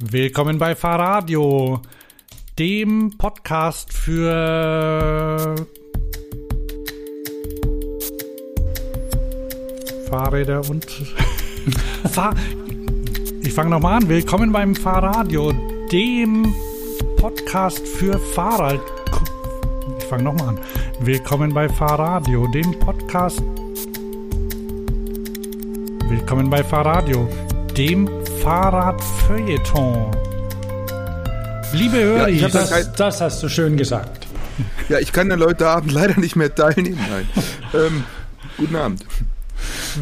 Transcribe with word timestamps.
Willkommen 0.00 0.58
bei 0.58 0.74
Fahrradio, 0.74 1.80
dem 2.58 3.16
Podcast 3.16 3.92
für 3.92 5.54
Fahrräder 10.10 10.68
und 10.68 10.84
Fahr 12.10 12.34
Ich 13.42 13.52
fange 13.52 13.70
nochmal 13.70 14.02
an. 14.02 14.08
Willkommen 14.08 14.50
beim 14.50 14.74
Fahrradio, 14.74 15.52
dem 15.92 16.52
Podcast 17.16 17.86
für 17.86 18.18
Fahrrad. 18.18 18.80
Ich 20.00 20.04
fange 20.06 20.24
nochmal 20.24 20.48
an. 20.48 20.58
Willkommen 21.02 21.54
bei 21.54 21.68
Fahrradio, 21.68 22.48
dem 22.48 22.76
Podcast. 22.80 23.40
Willkommen 26.08 26.50
bei 26.50 26.64
Fahrradio, 26.64 27.28
dem 27.76 28.23
Fahrradfeuilleton. 28.44 30.10
Liebe 31.72 31.96
Hörer, 31.96 32.28
Ja, 32.28 32.48
das, 32.50 32.68
das- 32.68 32.92
Das 32.92 33.20
hast 33.22 33.42
du 33.42 33.48
schön 33.48 33.78
gesagt. 33.78 34.26
Ja, 34.90 34.98
ich 34.98 35.14
kann 35.14 35.30
dann 35.30 35.40
heute 35.42 35.66
Abend 35.66 35.90
leider 35.92 36.20
nicht 36.20 36.36
mehr 36.36 36.54
teilnehmen. 36.54 37.00
Nein. 37.10 37.26
ähm, 37.72 38.04
guten 38.58 38.76
Abend. 38.76 39.06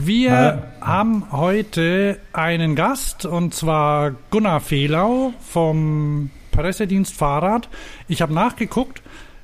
wir 0.03 0.61
haben 0.81 1.27
heute 1.31 2.19
einen 2.33 2.75
Gast 2.75 3.25
und 3.27 3.55
zwar 3.55 4.11
Gunnar 4.31 4.61
Fehlau 4.61 5.33
vom 5.49 6.31
Pressedienst 6.51 7.15
Fahrrad. 7.15 7.69
Ich 8.09 8.23
habe 8.23 8.35
nachgeguckt, 8.35 9.03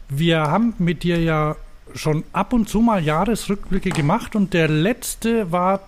wir 0.09 0.41
haben 0.41 0.75
mit 0.79 1.05
dir 1.05 1.21
ja 1.23 1.55
schon 1.95 2.25
ab 2.33 2.53
und 2.53 2.69
zu 2.69 2.81
mal 2.81 3.01
Jahresrückblicke 3.03 3.91
gemacht 3.91 4.35
und 4.35 4.53
der 4.55 4.67
letzte 4.67 5.53
war 5.53 5.87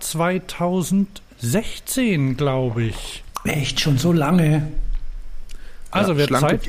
2016, 1.41 2.37
glaube 2.37 2.83
ich. 2.83 3.23
Echt 3.43 3.79
schon 3.79 3.97
so 3.97 4.13
lange. 4.13 4.71
Also 5.89 6.13
ja, 6.13 6.17
wird 6.19 6.31
Zeit, 6.31 6.61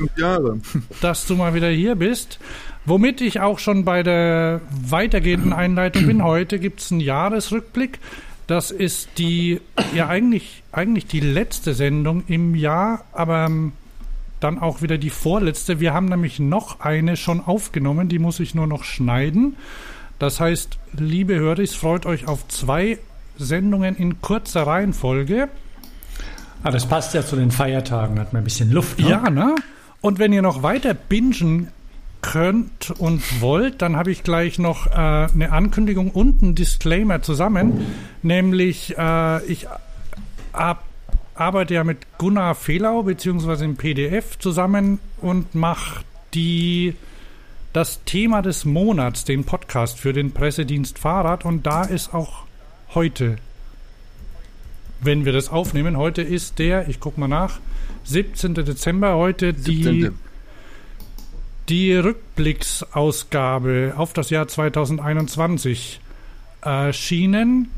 dass 1.01 1.27
du 1.27 1.35
mal 1.35 1.53
wieder 1.53 1.69
hier 1.69 1.95
bist. 1.95 2.39
Womit 2.85 3.21
ich 3.21 3.39
auch 3.39 3.59
schon 3.59 3.85
bei 3.85 4.03
der 4.03 4.61
weitergehenden 4.69 5.53
Einleitung 5.53 6.07
bin. 6.07 6.23
Heute 6.23 6.59
gibt 6.59 6.81
es 6.81 6.91
einen 6.91 7.01
Jahresrückblick. 7.01 7.99
Das 8.47 8.71
ist 8.71 9.09
die, 9.17 9.61
ja 9.93 10.07
eigentlich, 10.07 10.63
eigentlich 10.71 11.05
die 11.05 11.21
letzte 11.21 11.73
Sendung 11.73 12.23
im 12.27 12.55
Jahr, 12.55 13.05
aber 13.13 13.45
ähm, 13.45 13.71
dann 14.41 14.59
auch 14.59 14.81
wieder 14.81 14.97
die 14.97 15.11
vorletzte. 15.11 15.79
Wir 15.79 15.93
haben 15.93 16.07
nämlich 16.07 16.39
noch 16.39 16.81
eine 16.81 17.15
schon 17.15 17.39
aufgenommen, 17.39 18.09
die 18.09 18.19
muss 18.19 18.41
ich 18.41 18.53
nur 18.53 18.67
noch 18.67 18.83
schneiden. 18.83 19.55
Das 20.19 20.39
heißt, 20.39 20.77
liebe 20.97 21.35
Hörer, 21.35 21.65
freut 21.67 22.05
euch 22.05 22.27
auf 22.27 22.47
zwei 22.49 22.97
Sendungen 23.37 23.95
in 23.95 24.21
kurzer 24.21 24.67
Reihenfolge. 24.67 25.49
Ah, 26.63 26.71
das 26.71 26.85
passt 26.85 27.13
ja 27.13 27.25
zu 27.25 27.35
den 27.35 27.51
Feiertagen, 27.51 28.19
hat 28.19 28.33
man 28.33 28.41
ein 28.41 28.45
bisschen 28.45 28.71
Luft. 28.71 28.99
Ne? 28.99 29.09
Ja, 29.09 29.29
ne? 29.29 29.55
Und 30.01 30.19
wenn 30.19 30.33
ihr 30.33 30.41
noch 30.41 30.63
weiter 30.63 30.93
bingen 30.93 31.69
könnt 32.21 32.91
und 32.91 33.41
wollt, 33.41 33.81
dann 33.81 33.95
habe 33.95 34.11
ich 34.11 34.23
gleich 34.23 34.57
noch 34.57 34.87
äh, 34.87 34.91
eine 34.91 35.51
Ankündigung 35.51 36.09
und 36.09 36.41
einen 36.41 36.55
Disclaimer 36.55 37.21
zusammen. 37.21 37.85
Nämlich, 38.21 38.97
äh, 38.97 39.45
ich 39.45 39.67
ab, 40.53 40.83
arbeite 41.35 41.73
ja 41.73 41.83
mit 41.83 42.17
Gunnar 42.17 42.55
Fehlau 42.55 43.03
beziehungsweise 43.03 43.65
im 43.65 43.75
PDF 43.75 44.39
zusammen 44.39 44.99
und 45.21 45.53
mache 45.53 46.03
die 46.33 46.95
das 47.73 48.03
Thema 48.05 48.41
des 48.41 48.65
Monats, 48.65 49.25
den 49.25 49.43
Podcast 49.43 49.99
für 49.99 50.13
den 50.13 50.31
Pressedienst 50.31 50.99
Fahrrad. 50.99 51.43
Und 51.43 51.65
da 51.65 51.83
ist 51.83 52.13
auch 52.13 52.45
heute, 52.95 53.37
wenn 55.01 55.25
wir 55.25 55.33
das 55.33 55.49
aufnehmen, 55.49 55.97
heute 55.97 56.21
ist 56.21 56.59
der, 56.59 56.87
ich 56.87 56.99
gucke 56.99 57.19
mal 57.19 57.27
nach, 57.27 57.59
17. 58.05 58.53
Dezember, 58.53 59.15
heute 59.15 59.53
die, 59.53 59.83
17.. 59.83 60.19
die 61.69 61.93
Rückblicksausgabe 61.93 63.93
auf 63.97 64.13
das 64.13 64.29
Jahr 64.29 64.47
2021 64.47 65.99
erschienen. 66.61 67.71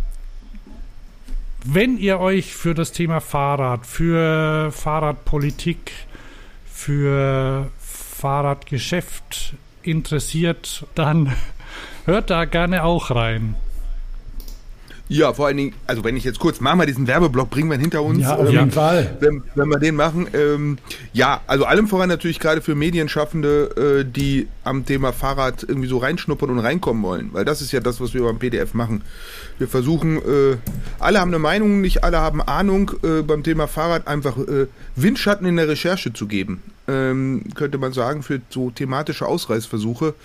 Wenn 1.63 1.97
ihr 1.97 2.19
euch 2.19 2.53
für 2.53 2.75
das 2.75 2.91
Thema 2.91 3.21
Fahrrad, 3.21 3.85
für 3.85 4.71
Fahrradpolitik, 4.71 5.91
für 6.71 7.71
Fahrradgeschäft 7.79 9.55
interessiert, 9.81 10.85
dann 10.95 11.33
hört 12.05 12.29
da 12.29 12.45
gerne 12.45 12.83
auch 12.83 13.11
rein. 13.11 13.55
Ja, 15.07 15.33
vor 15.33 15.45
allen 15.45 15.57
Dingen, 15.57 15.73
also 15.85 16.03
wenn 16.03 16.17
ich 16.17 16.23
jetzt 16.23 16.39
kurz, 16.39 16.59
machen 16.59 16.79
wir 16.79 16.87
diesen 16.87 17.05
Werbeblock, 17.05 17.51
bringen 17.51 17.69
wir 17.69 17.75
ihn 17.75 17.81
hinter 17.81 18.01
uns. 18.01 18.21
Ja, 18.21 18.37
auf 18.37 18.47
ähm, 18.47 18.51
jeden 18.51 18.71
Fall. 18.71 19.15
wenn, 19.19 19.43
wenn 19.53 19.69
wir 19.69 19.77
den 19.77 19.95
machen. 19.95 20.27
Ähm, 20.33 20.77
ja, 21.13 21.41
also 21.45 21.65
allem 21.65 21.87
voran 21.87 22.09
natürlich 22.09 22.39
gerade 22.39 22.61
für 22.61 22.73
Medienschaffende, 22.73 24.01
äh, 24.01 24.11
die 24.11 24.47
am 24.63 24.83
Thema 24.85 25.13
Fahrrad 25.13 25.63
irgendwie 25.63 25.87
so 25.87 25.99
reinschnuppern 25.99 26.49
und 26.49 26.59
reinkommen 26.59 27.03
wollen. 27.03 27.29
Weil 27.33 27.45
das 27.45 27.61
ist 27.61 27.71
ja 27.71 27.81
das, 27.81 28.01
was 28.01 28.15
wir 28.15 28.23
beim 28.23 28.39
PDF 28.39 28.73
machen. 28.73 29.03
Wir 29.59 29.67
versuchen, 29.67 30.17
äh, 30.17 30.57
alle 30.99 31.19
haben 31.19 31.29
eine 31.29 31.39
Meinung, 31.39 31.81
nicht 31.81 32.03
alle 32.03 32.19
haben 32.19 32.41
Ahnung, 32.41 32.91
äh, 33.03 33.21
beim 33.21 33.43
Thema 33.43 33.67
Fahrrad 33.67 34.07
einfach 34.07 34.37
äh, 34.39 34.65
Windschatten 34.95 35.45
in 35.45 35.57
der 35.57 35.67
Recherche 35.67 36.13
zu 36.13 36.25
geben. 36.25 36.63
Ähm, 36.87 37.43
könnte 37.53 37.77
man 37.77 37.93
sagen, 37.93 38.23
für 38.23 38.41
so 38.49 38.71
thematische 38.71 39.27
Ausreißversuche. 39.27 40.15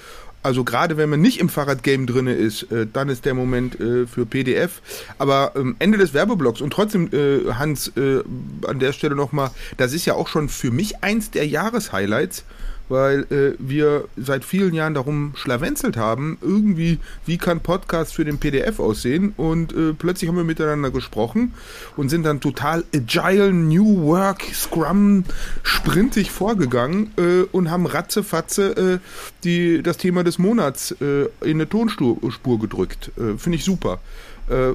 Also 0.42 0.64
gerade 0.64 0.96
wenn 0.96 1.10
man 1.10 1.20
nicht 1.20 1.38
im 1.38 1.48
Fahrradgame 1.48 2.06
drinne 2.06 2.32
ist, 2.32 2.70
äh, 2.72 2.86
dann 2.90 3.08
ist 3.08 3.24
der 3.24 3.34
Moment 3.34 3.78
äh, 3.78 4.06
für 4.06 4.24
PDF. 4.24 4.80
Aber 5.18 5.52
ähm, 5.54 5.76
Ende 5.78 5.98
des 5.98 6.14
Werbeblocks 6.14 6.60
und 6.60 6.72
trotzdem, 6.72 7.10
äh, 7.12 7.52
Hans, 7.52 7.92
äh, 7.96 8.22
an 8.66 8.78
der 8.78 8.92
Stelle 8.92 9.14
nochmal, 9.14 9.50
das 9.76 9.92
ist 9.92 10.06
ja 10.06 10.14
auch 10.14 10.28
schon 10.28 10.48
für 10.48 10.70
mich 10.70 11.02
eins 11.02 11.30
der 11.30 11.46
Jahreshighlights, 11.46 12.44
weil 12.90 13.20
äh, 13.30 13.54
wir 13.58 14.08
seit 14.16 14.44
vielen 14.44 14.74
Jahren 14.74 14.94
darum 14.94 15.32
schlawenzelt 15.36 15.96
haben, 15.96 16.36
irgendwie, 16.42 16.98
wie 17.24 17.38
kann 17.38 17.60
Podcast 17.60 18.12
für 18.14 18.24
den 18.24 18.38
PDF 18.38 18.80
aussehen? 18.80 19.32
Und 19.36 19.72
äh, 19.72 19.94
plötzlich 19.94 20.28
haben 20.28 20.36
wir 20.36 20.44
miteinander 20.44 20.90
gesprochen 20.90 21.54
und 21.96 22.08
sind 22.08 22.24
dann 22.24 22.40
total 22.40 22.84
agile, 22.94 23.52
New 23.52 24.02
Work, 24.02 24.42
Scrum, 24.52 25.24
sprintig 25.62 26.32
vorgegangen 26.32 27.12
äh, 27.16 27.42
und 27.52 27.70
haben 27.70 27.86
ratzefatze 27.86 28.76
äh, 28.94 28.98
die, 29.44 29.82
das 29.82 29.96
Thema 29.96 30.24
des 30.24 30.38
Monats 30.38 30.92
äh, 31.00 31.26
in 31.42 31.56
eine 31.56 31.68
Tonspur 31.68 32.18
Spur 32.30 32.58
gedrückt. 32.58 33.12
Äh, 33.16 33.38
Finde 33.38 33.56
ich 33.56 33.64
super. 33.64 34.00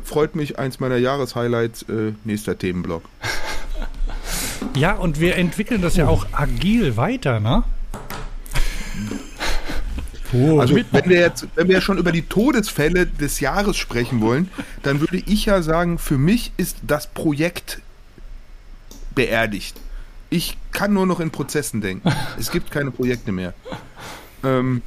Freut 0.06 0.38
mich, 0.38 0.58
eins 0.58 0.80
meiner 0.80 0.96
Jahreshighlights, 0.96 1.86
nächster 2.24 2.58
Themenblock. 2.58 3.04
Ja, 4.74 4.94
und 4.94 5.20
wir 5.20 5.36
entwickeln 5.36 5.82
das 5.82 5.98
ja 5.98 6.08
auch 6.08 6.28
agil 6.32 6.96
weiter, 6.96 7.42
ne? 7.42 7.66
Puh, 10.32 10.60
Also 10.60 10.76
wenn 10.76 11.10
wir 11.10 11.20
jetzt, 11.20 11.48
wenn 11.56 11.68
wir 11.68 11.82
schon 11.82 11.98
über 11.98 12.12
die 12.12 12.24
Todesfälle 12.24 13.06
des 13.06 13.40
Jahres 13.40 13.78
sprechen 13.78 14.22
wollen, 14.22 14.50
dann 14.84 15.00
würde 15.00 15.18
ich 15.18 15.46
ja 15.46 15.62
sagen, 15.62 15.98
für 16.00 16.18
mich 16.18 16.52
ist 16.58 16.78
das 16.84 17.08
Projekt 17.08 17.82
beerdigt. 19.14 19.80
Ich 20.30 20.58
kann 20.72 20.94
nur 20.94 21.06
noch 21.06 21.20
in 21.20 21.32
Prozessen 21.32 21.82
denken. 21.82 22.12
Es 22.38 22.52
gibt 22.52 22.72
keine 22.72 22.92
Projekte 22.92 23.32
mehr. 23.32 23.54
Ähm, 24.44 24.82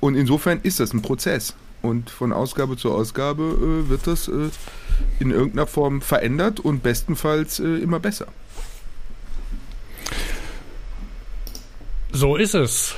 und 0.00 0.14
insofern 0.14 0.60
ist 0.62 0.80
das 0.80 0.92
ein 0.92 1.02
Prozess. 1.02 1.54
Und 1.80 2.10
von 2.10 2.32
Ausgabe 2.32 2.76
zu 2.76 2.92
Ausgabe 2.92 3.42
äh, 3.86 3.88
wird 3.88 4.06
das 4.06 4.28
äh, 4.28 4.50
in 5.20 5.30
irgendeiner 5.30 5.66
Form 5.66 6.00
verändert 6.02 6.60
und 6.60 6.82
bestenfalls 6.82 7.60
äh, 7.60 7.78
immer 7.78 8.00
besser. 8.00 8.26
So 12.12 12.36
ist 12.36 12.54
es. 12.54 12.94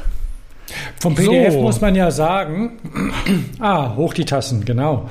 Vom 1.01 1.15
PDF 1.15 1.53
So. 1.55 1.63
muss 1.63 1.81
man 1.81 1.95
ja 1.95 2.11
sagen, 2.11 2.79
ah, 3.59 3.97
hoch 3.97 4.15
die 4.15 4.25
Tassen, 4.25 4.65
genau. 4.65 5.11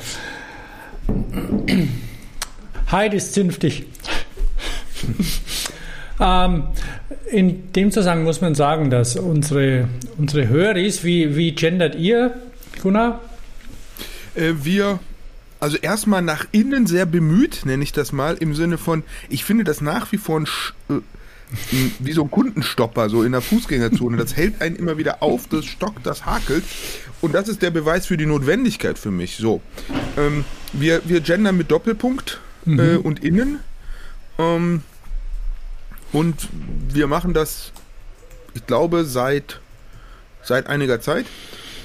Heid 2.91 3.13
ist 3.13 3.33
zünftig. 3.33 3.85
ähm, 6.19 6.63
in 7.31 7.71
dem 7.73 7.91
Zusammenhang 7.91 8.25
muss 8.25 8.41
man 8.41 8.55
sagen, 8.55 8.89
dass 8.89 9.15
unsere, 9.15 9.87
unsere 10.17 10.47
Höris, 10.47 11.03
wie, 11.03 11.35
wie 11.35 11.51
gendert 11.51 11.95
ihr, 11.95 12.35
Gunnar? 12.81 13.19
Äh, 14.35 14.53
wir, 14.63 14.99
also 15.59 15.77
erstmal 15.77 16.21
nach 16.21 16.45
innen 16.51 16.87
sehr 16.87 17.05
bemüht, 17.05 17.65
nenne 17.65 17.83
ich 17.83 17.91
das 17.91 18.11
mal, 18.11 18.35
im 18.35 18.55
Sinne 18.55 18.77
von, 18.77 19.03
ich 19.29 19.43
finde 19.43 19.63
das 19.65 19.81
nach 19.81 20.11
wie 20.11 20.17
vor 20.17 20.39
ein, 20.39 20.45
Sch- 20.45 20.73
äh, 20.89 20.93
ein, 20.93 21.03
wie 21.99 22.11
so 22.11 22.23
ein 22.23 22.31
Kundenstopper, 22.31 23.09
so 23.09 23.23
in 23.23 23.31
der 23.31 23.41
Fußgängerzone. 23.41 24.17
Das 24.17 24.35
hält 24.35 24.61
einen 24.61 24.75
immer 24.75 24.97
wieder 24.97 25.23
auf, 25.23 25.47
das 25.47 25.65
stockt, 25.65 26.05
das 26.05 26.25
hakelt. 26.25 26.63
Und 27.21 27.33
das 27.33 27.47
ist 27.47 27.61
der 27.61 27.71
Beweis 27.71 28.05
für 28.05 28.17
die 28.17 28.25
Notwendigkeit 28.25 28.99
für 28.99 29.11
mich. 29.11 29.37
So, 29.37 29.61
ähm, 30.17 30.45
wir, 30.73 31.01
wir 31.05 31.21
gendern 31.21 31.57
mit 31.57 31.71
Doppelpunkt 31.71 32.39
äh, 32.65 32.95
und 32.95 33.23
innen. 33.23 33.59
Ähm, 34.37 34.83
und 36.11 36.47
wir 36.93 37.07
machen 37.07 37.33
das, 37.33 37.71
ich 38.53 38.65
glaube, 38.65 39.05
seit, 39.05 39.59
seit 40.43 40.67
einiger 40.67 41.01
Zeit 41.01 41.25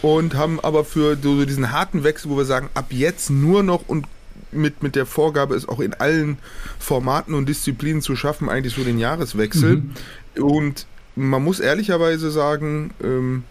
und 0.02 0.34
haben 0.34 0.60
aber 0.60 0.84
für 0.84 1.16
so 1.20 1.44
diesen 1.44 1.72
harten 1.72 2.04
Wechsel, 2.04 2.30
wo 2.30 2.36
wir 2.36 2.44
sagen, 2.44 2.68
ab 2.74 2.86
jetzt 2.90 3.30
nur 3.30 3.62
noch 3.62 3.88
und 3.88 4.06
mit, 4.54 4.82
mit 4.82 4.96
der 4.96 5.06
Vorgabe, 5.06 5.54
es 5.54 5.68
auch 5.68 5.80
in 5.80 5.94
allen 5.94 6.38
Formaten 6.78 7.34
und 7.34 7.48
Disziplinen 7.48 8.02
zu 8.02 8.16
schaffen, 8.16 8.48
eigentlich 8.48 8.74
so 8.74 8.84
den 8.84 8.98
Jahreswechsel. 8.98 9.76
Mhm. 9.76 10.42
Und 10.42 10.86
man 11.16 11.42
muss 11.42 11.60
ehrlicherweise 11.60 12.30
sagen, 12.30 12.92
ähm, 13.02 13.44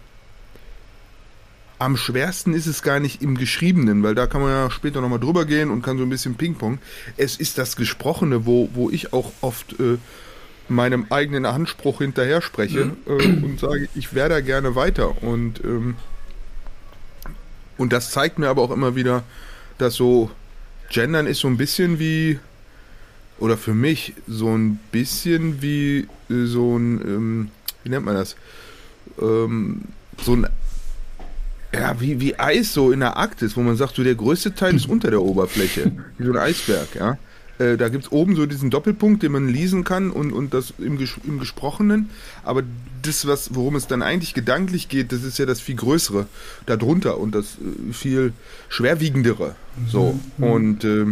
am 1.78 1.96
schwersten 1.96 2.54
ist 2.54 2.66
es 2.66 2.82
gar 2.82 3.00
nicht 3.00 3.20
im 3.20 3.36
Geschriebenen, 3.36 4.02
weil 4.02 4.14
da 4.14 4.26
kann 4.26 4.40
man 4.40 4.50
ja 4.50 4.70
später 4.70 5.00
nochmal 5.00 5.20
drüber 5.20 5.44
gehen 5.44 5.70
und 5.70 5.82
kann 5.82 5.98
so 5.98 6.04
ein 6.04 6.10
bisschen 6.10 6.34
Ping-Pong. 6.36 6.78
Es 7.16 7.36
ist 7.36 7.58
das 7.58 7.76
Gesprochene, 7.76 8.46
wo, 8.46 8.70
wo 8.74 8.90
ich 8.90 9.12
auch 9.12 9.32
oft 9.40 9.78
äh, 9.80 9.98
meinem 10.68 11.06
eigenen 11.10 11.46
Anspruch 11.46 11.98
hinterher 11.98 12.42
spreche 12.42 12.86
mhm. 12.86 12.96
äh, 13.06 13.44
und 13.44 13.60
sage, 13.60 13.88
ich 13.94 14.14
wäre 14.14 14.28
da 14.28 14.40
gerne 14.40 14.74
weiter. 14.74 15.22
Und, 15.22 15.62
ähm, 15.64 15.96
und 17.76 17.92
das 17.92 18.10
zeigt 18.10 18.38
mir 18.38 18.48
aber 18.48 18.62
auch 18.62 18.70
immer 18.70 18.94
wieder, 18.94 19.24
dass 19.78 19.94
so 19.94 20.30
Gendern 20.90 21.26
ist 21.26 21.40
so 21.40 21.48
ein 21.48 21.56
bisschen 21.56 21.98
wie, 21.98 22.38
oder 23.38 23.56
für 23.56 23.74
mich 23.74 24.14
so 24.26 24.54
ein 24.54 24.78
bisschen 24.92 25.60
wie 25.62 26.08
äh, 26.30 26.46
so 26.46 26.76
ein, 26.76 27.00
ähm, 27.00 27.50
wie 27.82 27.90
nennt 27.90 28.04
man 28.04 28.14
das? 28.14 28.36
Ähm, 29.20 29.82
so 30.22 30.34
ein 30.34 30.46
ja, 31.74 32.00
wie, 32.00 32.20
wie 32.20 32.38
Eis 32.38 32.72
so 32.72 32.92
in 32.92 33.00
der 33.00 33.16
Arktis, 33.16 33.56
wo 33.56 33.60
man 33.60 33.76
sagt, 33.76 33.96
so 33.96 34.04
der 34.04 34.14
größte 34.14 34.54
Teil 34.54 34.76
ist 34.76 34.88
unter 34.88 35.10
der 35.10 35.20
Oberfläche, 35.20 35.90
wie 36.18 36.24
so 36.24 36.30
ein 36.30 36.38
Eisberg, 36.38 36.94
ja. 36.94 37.18
Äh, 37.58 37.76
da 37.76 37.88
gibt 37.88 38.04
es 38.04 38.12
oben 38.12 38.34
so 38.34 38.46
diesen 38.46 38.70
Doppelpunkt, 38.70 39.22
den 39.22 39.32
man 39.32 39.48
lesen 39.48 39.84
kann 39.84 40.10
und, 40.10 40.32
und 40.32 40.54
das 40.54 40.74
im, 40.78 40.98
Ges 40.98 41.14
im 41.24 41.38
Gesprochenen. 41.38 42.10
Aber 42.42 42.62
das, 43.02 43.26
was, 43.26 43.54
worum 43.54 43.76
es 43.76 43.86
dann 43.86 44.02
eigentlich 44.02 44.34
gedanklich 44.34 44.88
geht, 44.88 45.12
das 45.12 45.22
ist 45.22 45.38
ja 45.38 45.46
das 45.46 45.60
viel 45.60 45.76
Größere 45.76 46.26
darunter 46.66 47.18
und 47.18 47.34
das 47.34 47.58
äh, 47.58 47.92
viel 47.92 48.32
Schwerwiegendere. 48.68 49.54
So. 49.88 50.18
Mhm. 50.38 50.44
Und, 50.44 50.84
äh, 50.84 51.06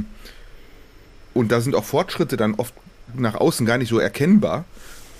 und 1.34 1.52
da 1.52 1.60
sind 1.60 1.74
auch 1.74 1.84
Fortschritte 1.84 2.36
dann 2.36 2.54
oft 2.54 2.74
nach 3.14 3.34
außen 3.34 3.66
gar 3.66 3.78
nicht 3.78 3.88
so 3.88 3.98
erkennbar, 3.98 4.64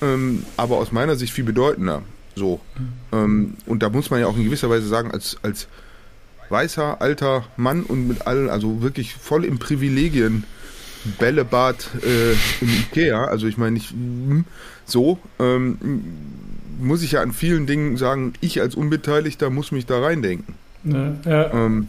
ähm, 0.01 0.45
aber 0.57 0.79
aus 0.79 0.93
meiner 0.93 1.17
Sicht 1.17 1.33
viel 1.33 1.45
bedeutender. 1.45 2.03
So. 2.35 2.61
Ähm, 3.13 3.55
und 3.67 3.83
da 3.83 3.91
muss 3.91 4.11
man 4.11 4.21
ja 4.21 4.27
auch 4.27 4.37
in 4.37 4.45
gewisser 4.45 4.71
Weise 4.71 4.89
sagen, 4.89 5.11
als, 5.11 5.37
als 5.43 5.69
weißer, 6.49 7.01
alter 7.01 7.45
Mann 7.57 7.83
und 7.83 8.09
mit 8.09 8.27
allen, 8.27 8.49
also 8.49 8.83
wirklich 8.83 9.15
voll 9.15 9.45
im 9.45 9.59
Privilegien 9.59 10.45
Bällebad 11.19 11.89
äh, 12.03 12.33
im 12.61 12.69
Ikea, 12.69 13.25
also 13.25 13.47
ich 13.47 13.57
meine 13.57 13.73
nicht 13.73 13.91
hm, 13.91 14.45
so, 14.85 15.19
ähm, 15.39 15.79
muss 16.81 17.03
ich 17.03 17.13
ja 17.13 17.23
an 17.23 17.33
vielen 17.33 17.67
Dingen 17.67 17.97
sagen, 17.97 18.33
ich 18.41 18.61
als 18.61 18.75
Unbeteiligter 18.75 19.51
muss 19.51 19.73
mich 19.73 19.87
da 19.87 20.01
reindenken. 20.01 20.55
Ja, 20.85 21.15
ja. 21.25 21.53
Ähm, 21.53 21.89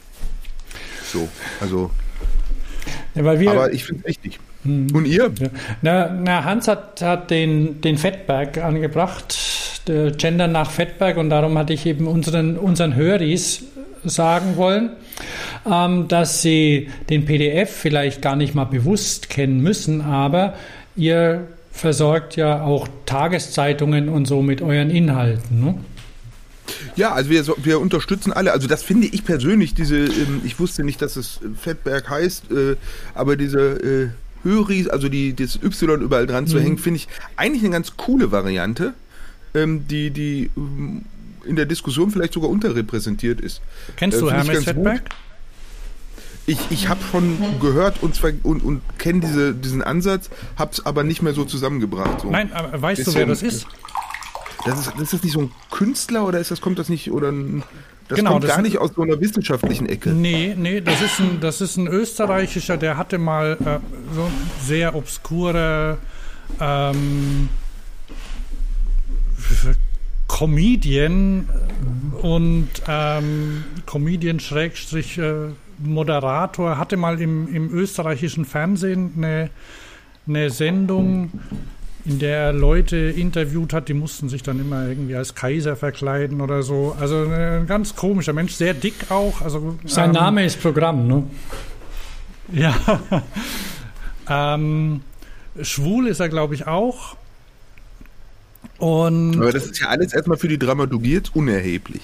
so, 1.03 1.27
also. 1.59 1.91
Ja, 3.15 3.39
wir, 3.39 3.51
aber 3.51 3.73
ich 3.73 3.85
finde 3.85 4.01
es 4.01 4.09
wichtig. 4.09 4.39
Hm. 4.63 4.87
Und 4.93 5.05
ihr? 5.05 5.31
Na, 5.81 6.09
na, 6.09 6.43
Hans 6.43 6.67
hat, 6.67 7.01
hat 7.01 7.31
den, 7.31 7.81
den 7.81 7.97
Fettberg 7.97 8.57
angebracht 8.57 9.35
Gender 9.85 10.47
nach 10.47 10.71
Fettberg 10.71 11.17
und 11.17 11.29
darum 11.29 11.57
hatte 11.57 11.73
ich 11.73 11.85
eben 11.85 12.07
unseren, 12.07 12.57
unseren 12.57 12.95
Höris 12.95 13.65
sagen 14.03 14.55
wollen, 14.57 14.91
ähm, 15.69 16.07
dass 16.07 16.41
sie 16.41 16.89
den 17.09 17.25
PDF 17.25 17.71
vielleicht 17.71 18.21
gar 18.21 18.35
nicht 18.35 18.55
mal 18.55 18.65
bewusst 18.65 19.29
kennen 19.29 19.61
müssen, 19.61 20.01
aber 20.01 20.55
ihr 20.95 21.47
versorgt 21.71 22.35
ja 22.35 22.61
auch 22.61 22.87
Tageszeitungen 23.05 24.09
und 24.09 24.27
so 24.27 24.41
mit 24.41 24.61
euren 24.61 24.89
Inhalten. 24.89 25.63
Ne? 25.63 25.75
Ja, 26.95 27.13
also 27.13 27.29
wir, 27.29 27.45
wir 27.63 27.79
unterstützen 27.79 28.31
alle. 28.31 28.51
Also 28.51 28.67
das 28.67 28.83
finde 28.83 29.07
ich 29.07 29.25
persönlich, 29.25 29.73
diese, 29.73 29.97
ähm, 29.97 30.41
ich 30.43 30.59
wusste 30.59 30.83
nicht, 30.83 31.01
dass 31.01 31.15
es 31.15 31.39
Fettberg 31.59 32.09
heißt, 32.09 32.51
äh, 32.51 32.75
aber 33.15 33.35
diese 33.35 33.59
äh, 33.59 34.09
Höris, 34.43 34.87
also 34.87 35.09
die, 35.09 35.33
das 35.33 35.59
Y 35.63 36.01
überall 36.01 36.27
dran 36.27 36.43
mhm. 36.43 36.47
zu 36.47 36.59
hängen, 36.59 36.77
finde 36.77 36.97
ich 36.97 37.07
eigentlich 37.35 37.63
eine 37.63 37.71
ganz 37.71 37.97
coole 37.97 38.31
Variante 38.31 38.93
ähm, 39.53 39.87
die, 39.87 40.11
die 40.11 40.49
in 41.45 41.55
der 41.55 41.65
Diskussion 41.65 42.11
vielleicht 42.11 42.33
sogar 42.33 42.49
unterrepräsentiert 42.49 43.41
ist. 43.41 43.61
Kennst 43.95 44.17
äh, 44.17 44.21
du 44.21 44.31
Hermes 44.31 44.63
Fettberg? 44.63 45.01
Ich, 46.45 46.59
ich 46.71 46.89
habe 46.89 46.99
schon 47.09 47.37
gehört 47.61 48.03
und, 48.03 48.15
zwar, 48.15 48.31
und, 48.43 48.63
und 48.63 48.81
kenne 48.97 49.21
diese, 49.21 49.53
diesen 49.53 49.81
Ansatz, 49.81 50.29
habe 50.57 50.71
es 50.73 50.85
aber 50.85 51.03
nicht 51.03 51.21
mehr 51.21 51.33
so 51.33 51.45
zusammengebracht. 51.45 52.21
So. 52.21 52.29
Nein, 52.29 52.51
aber 52.51 52.81
weißt 52.81 53.05
Bisschen, 53.05 53.13
du, 53.13 53.19
wer 53.19 53.25
das 53.27 53.43
ist? 53.43 53.65
Das 54.65 54.79
ist, 54.79 54.99
ist 54.99 55.13
das 55.13 55.23
nicht 55.23 55.33
so 55.33 55.41
ein 55.41 55.51
Künstler 55.71 56.25
oder 56.25 56.39
ist 56.39 56.51
das, 56.51 56.61
kommt 56.61 56.79
das 56.79 56.89
nicht, 56.89 57.11
oder 57.11 57.29
ein, 57.29 57.63
das 58.07 58.17
genau, 58.17 58.31
kommt 58.31 58.43
das 58.43 58.51
gar 58.51 58.61
nicht 58.61 58.77
aus 58.77 58.91
so 58.95 59.01
einer 59.01 59.19
wissenschaftlichen 59.19 59.87
Ecke. 59.87 60.09
Nee, 60.09 60.55
nee, 60.57 60.81
das 60.81 61.01
ist 61.01 61.19
ein, 61.19 61.39
das 61.39 61.61
ist 61.61 61.77
ein 61.77 61.87
österreichischer, 61.87 62.77
der 62.77 62.97
hatte 62.97 63.17
mal 63.17 63.57
äh, 63.65 63.79
so 64.13 64.29
sehr 64.61 64.95
obskure 64.95 65.97
ähm, 66.59 67.49
Comedian 70.33 71.47
und 72.23 72.69
ähm, 72.87 73.63
Comedian 73.85 74.39
Schrägstrich 74.39 75.19
äh, 75.19 75.49
Moderator 75.77 76.79
hatte 76.79 76.97
mal 76.97 77.21
im, 77.21 77.53
im 77.53 77.71
österreichischen 77.71 78.43
Fernsehen 78.43 79.11
eine, 79.15 79.51
eine 80.27 80.49
Sendung, 80.49 81.29
in 82.05 82.17
der 82.17 82.37
er 82.37 82.53
Leute 82.53 82.97
interviewt 82.97 83.73
hat, 83.73 83.89
die 83.89 83.93
mussten 83.93 84.27
sich 84.27 84.41
dann 84.41 84.59
immer 84.59 84.87
irgendwie 84.87 85.15
als 85.15 85.35
Kaiser 85.35 85.75
verkleiden 85.75 86.41
oder 86.41 86.63
so. 86.63 86.95
Also 86.99 87.25
ein 87.25 87.67
ganz 87.67 87.95
komischer 87.95 88.33
Mensch, 88.33 88.53
sehr 88.53 88.73
dick 88.73 89.11
auch. 89.11 89.41
Also, 89.41 89.77
Sein 89.85 90.09
ähm, 90.09 90.13
Name 90.13 90.45
ist 90.45 90.59
Programm, 90.59 91.07
ne? 91.07 91.23
Ja. 92.51 92.75
ähm, 94.29 95.01
schwul 95.61 96.07
ist 96.07 96.19
er, 96.19 96.29
glaube 96.29 96.55
ich, 96.55 96.65
auch. 96.65 97.17
Und 98.83 99.37
Aber 99.37 99.53
das 99.53 99.67
ist 99.67 99.79
ja 99.79 99.87
alles 99.87 100.11
erstmal 100.11 100.37
für 100.37 100.49
die 100.49 100.59
Dramaturgie 100.59 101.13
jetzt 101.13 101.33
unerheblich. 101.37 102.01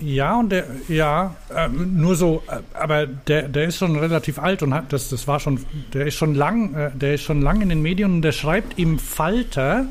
Ja, 0.00 0.38
und 0.38 0.48
der, 0.48 0.64
ja, 0.88 1.36
äh, 1.54 1.68
nur 1.68 2.16
so, 2.16 2.42
äh, 2.48 2.60
aber 2.72 3.06
der, 3.06 3.42
der 3.48 3.64
ist 3.66 3.76
schon 3.76 3.98
relativ 3.98 4.38
alt 4.38 4.62
und 4.62 4.72
hat, 4.72 4.90
das, 4.94 5.10
das 5.10 5.28
war 5.28 5.38
schon, 5.38 5.60
der 5.92 6.06
ist 6.06 6.14
schon 6.14 6.34
lang, 6.34 6.72
äh, 6.74 6.90
der 6.94 7.16
ist 7.16 7.24
schon 7.24 7.42
lang 7.42 7.60
in 7.60 7.68
den 7.68 7.82
Medien 7.82 8.10
und 8.10 8.22
der 8.22 8.32
schreibt 8.32 8.78
im 8.78 8.98
Falter, 8.98 9.84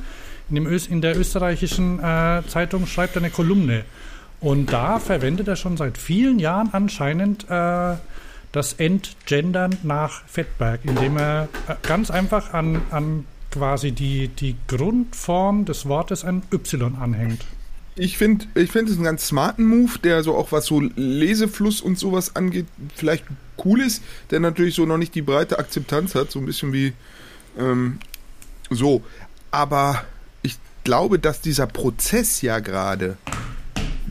in, 0.50 0.56
dem 0.56 0.66
Ös, 0.66 0.88
in 0.88 1.02
der 1.02 1.16
österreichischen 1.16 2.00
äh, 2.00 2.42
Zeitung 2.48 2.88
schreibt 2.88 3.16
er 3.16 3.22
eine 3.22 3.30
Kolumne. 3.30 3.84
Und 4.40 4.74
da 4.74 4.98
verwendet 4.98 5.48
er 5.48 5.56
schon 5.56 5.78
seit 5.78 6.00
vielen 6.00 6.40
Jahren 6.40 6.70
anscheinend 6.72 7.48
äh, 7.48 7.94
das 8.52 8.74
Entgendern 8.74 9.78
nach 9.84 10.24
Fettberg, 10.26 10.80
indem 10.84 11.18
er 11.18 11.48
äh, 11.68 11.76
ganz 11.84 12.10
einfach 12.10 12.54
an, 12.54 12.82
an 12.90 13.26
quasi 13.56 13.94
die, 13.94 14.28
die 14.28 14.56
Grundform 14.68 15.64
des 15.64 15.86
Wortes 15.86 16.26
ein 16.26 16.44
Y 16.52 16.96
anhängt. 16.96 17.46
Ich 17.96 18.18
finde 18.18 18.46
ich 18.56 18.70
find 18.72 18.90
es 18.90 18.96
einen 18.96 19.06
ganz 19.06 19.28
smarten 19.28 19.66
Move, 19.66 19.98
der 20.04 20.24
so 20.24 20.36
auch 20.36 20.52
was 20.52 20.66
so 20.66 20.82
Lesefluss 20.82 21.80
und 21.80 21.98
sowas 21.98 22.36
angeht, 22.36 22.66
vielleicht 22.94 23.24
cool 23.64 23.80
ist, 23.80 24.04
der 24.32 24.42
natürlich 24.42 24.76
so 24.76 24.86
noch 24.86 24.98
nicht 24.98 25.16
die 25.16 25.22
breite 25.22 25.58
Akzeptanz 25.58 26.16
hat, 26.16 26.32
so 26.32 26.40
ein 26.40 26.46
bisschen 26.46 26.74
wie 26.74 26.92
ähm, 27.58 28.00
so. 28.70 29.02
Aber 29.52 30.04
ich 30.42 30.58
glaube, 30.84 31.18
dass 31.18 31.40
dieser 31.40 31.68
Prozess 31.68 32.42
ja 32.42 32.60
gerade, 32.60 33.18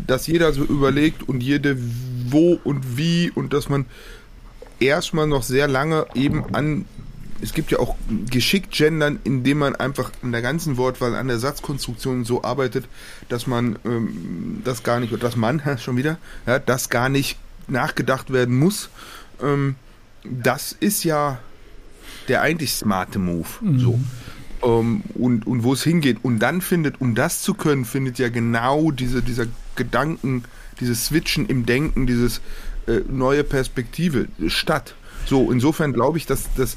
dass 0.07 0.27
jeder 0.27 0.55
so 0.55 0.65
überlegt 0.65 1.29
und 1.29 1.43
jede 1.43 1.77
wo 2.31 2.59
und 2.65 2.97
wie 2.97 3.31
und 3.31 3.53
dass 3.53 3.69
man 3.69 3.85
erstmal 4.81 5.27
noch 5.27 5.43
sehr 5.43 5.69
lange 5.69 6.07
eben 6.15 6.55
an 6.55 6.87
es 7.43 7.53
gibt 7.53 7.71
ja 7.71 7.79
auch 7.79 7.97
geschickt 8.31 8.73
gendern, 8.73 9.19
indem 9.25 9.59
man 9.59 9.77
einfach 9.77 10.13
in 10.23 10.33
der 10.33 10.43
ganzen 10.43 10.77
Wortwahl 10.77 11.15
an 11.15 11.29
der 11.29 11.39
Satzkonstruktion 11.39 12.25
so 12.25 12.43
arbeitet, 12.43 12.87
dass 13.29 13.47
man 13.47 13.79
ähm, 13.85 14.63
das 14.65 14.83
gar 14.83 15.01
nicht, 15.01 15.13
oder 15.13 15.23
dass 15.23 15.37
man, 15.37 15.61
schon 15.79 15.97
wieder, 15.97 16.19
ja, 16.47 16.59
das 16.59 16.89
gar 16.89 17.09
nicht 17.09 17.39
nachgedacht 17.67 18.33
werden 18.33 18.59
muss. 18.59 18.91
Ähm, 19.43 19.77
das 20.25 20.73
ist 20.73 21.05
ja 21.05 21.39
der 22.29 22.43
eigentlich 22.43 22.73
smarte 22.73 23.19
Move. 23.19 23.49
Mhm. 23.61 23.79
So. 23.79 24.01
Ähm, 24.63 25.03
und, 25.15 25.47
und 25.47 25.63
wo 25.63 25.73
es 25.75 25.83
hingeht. 25.83 26.19
Und 26.23 26.39
dann 26.39 26.61
findet, 26.61 27.01
um 27.01 27.15
das 27.15 27.43
zu 27.43 27.55
können, 27.55 27.85
findet 27.85 28.19
ja 28.19 28.29
genau 28.29 28.91
diese, 28.91 29.23
dieser 29.23 29.47
Gedanken, 29.77 30.45
dieses 30.81 31.07
Switchen 31.07 31.47
im 31.47 31.67
Denken, 31.67 32.07
dieses 32.07 32.41
äh, 32.87 33.01
neue 33.09 33.45
Perspektive 33.45 34.29
statt. 34.49 34.95
So, 35.27 35.51
insofern 35.51 35.93
glaube 35.93 36.19
ich, 36.19 36.27
dass 36.27 36.49
das 36.57 36.77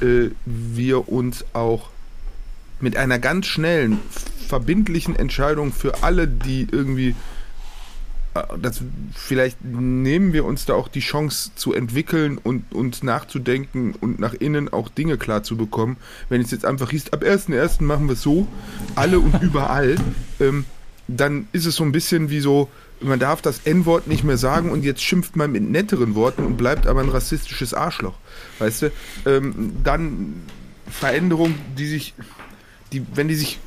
äh, 0.00 0.30
wir 0.44 1.08
uns 1.08 1.44
auch 1.52 1.90
mit 2.80 2.96
einer 2.96 3.18
ganz 3.18 3.46
schnellen, 3.46 3.98
verbindlichen 4.48 5.16
Entscheidung 5.16 5.72
für 5.72 6.02
alle, 6.02 6.28
die 6.28 6.68
irgendwie 6.70 7.14
äh, 8.34 8.42
das, 8.60 8.82
vielleicht 9.14 9.64
nehmen 9.64 10.32
wir 10.32 10.44
uns 10.44 10.66
da 10.66 10.74
auch 10.74 10.88
die 10.88 11.00
Chance 11.00 11.50
zu 11.56 11.72
entwickeln 11.72 12.38
und 12.38 12.72
uns 12.74 13.02
nachzudenken 13.02 13.94
und 14.00 14.18
nach 14.18 14.34
innen 14.34 14.72
auch 14.72 14.88
Dinge 14.88 15.16
klar 15.16 15.42
zu 15.42 15.56
bekommen. 15.56 15.96
Wenn 16.28 16.40
es 16.40 16.50
jetzt 16.50 16.64
einfach 16.64 16.90
hieß, 16.90 17.12
ab 17.12 17.22
1.1. 17.22 17.82
machen 17.82 18.06
wir 18.06 18.12
es 18.12 18.22
so, 18.22 18.46
alle 18.94 19.18
und 19.20 19.34
überall, 19.42 19.96
ähm, 20.40 20.64
dann 21.08 21.48
ist 21.52 21.66
es 21.66 21.76
so 21.76 21.84
ein 21.84 21.92
bisschen 21.92 22.30
wie 22.30 22.40
so, 22.40 22.68
man 23.00 23.18
darf 23.18 23.42
das 23.42 23.60
N-Wort 23.64 24.06
nicht 24.06 24.24
mehr 24.24 24.36
sagen 24.36 24.70
und 24.70 24.84
jetzt 24.84 25.02
schimpft 25.02 25.36
man 25.36 25.52
mit 25.52 25.62
netteren 25.62 26.14
Worten 26.14 26.44
und 26.44 26.56
bleibt 26.56 26.86
aber 26.86 27.00
ein 27.00 27.08
rassistisches 27.08 27.74
Arschloch. 27.74 28.14
Weißt 28.58 28.82
du? 28.82 28.92
Ähm, 29.26 29.72
dann 29.84 30.42
Veränderung, 30.88 31.54
die 31.76 31.86
sich, 31.86 32.14
die, 32.92 33.04
wenn 33.14 33.28
die 33.28 33.34
sich, 33.34 33.58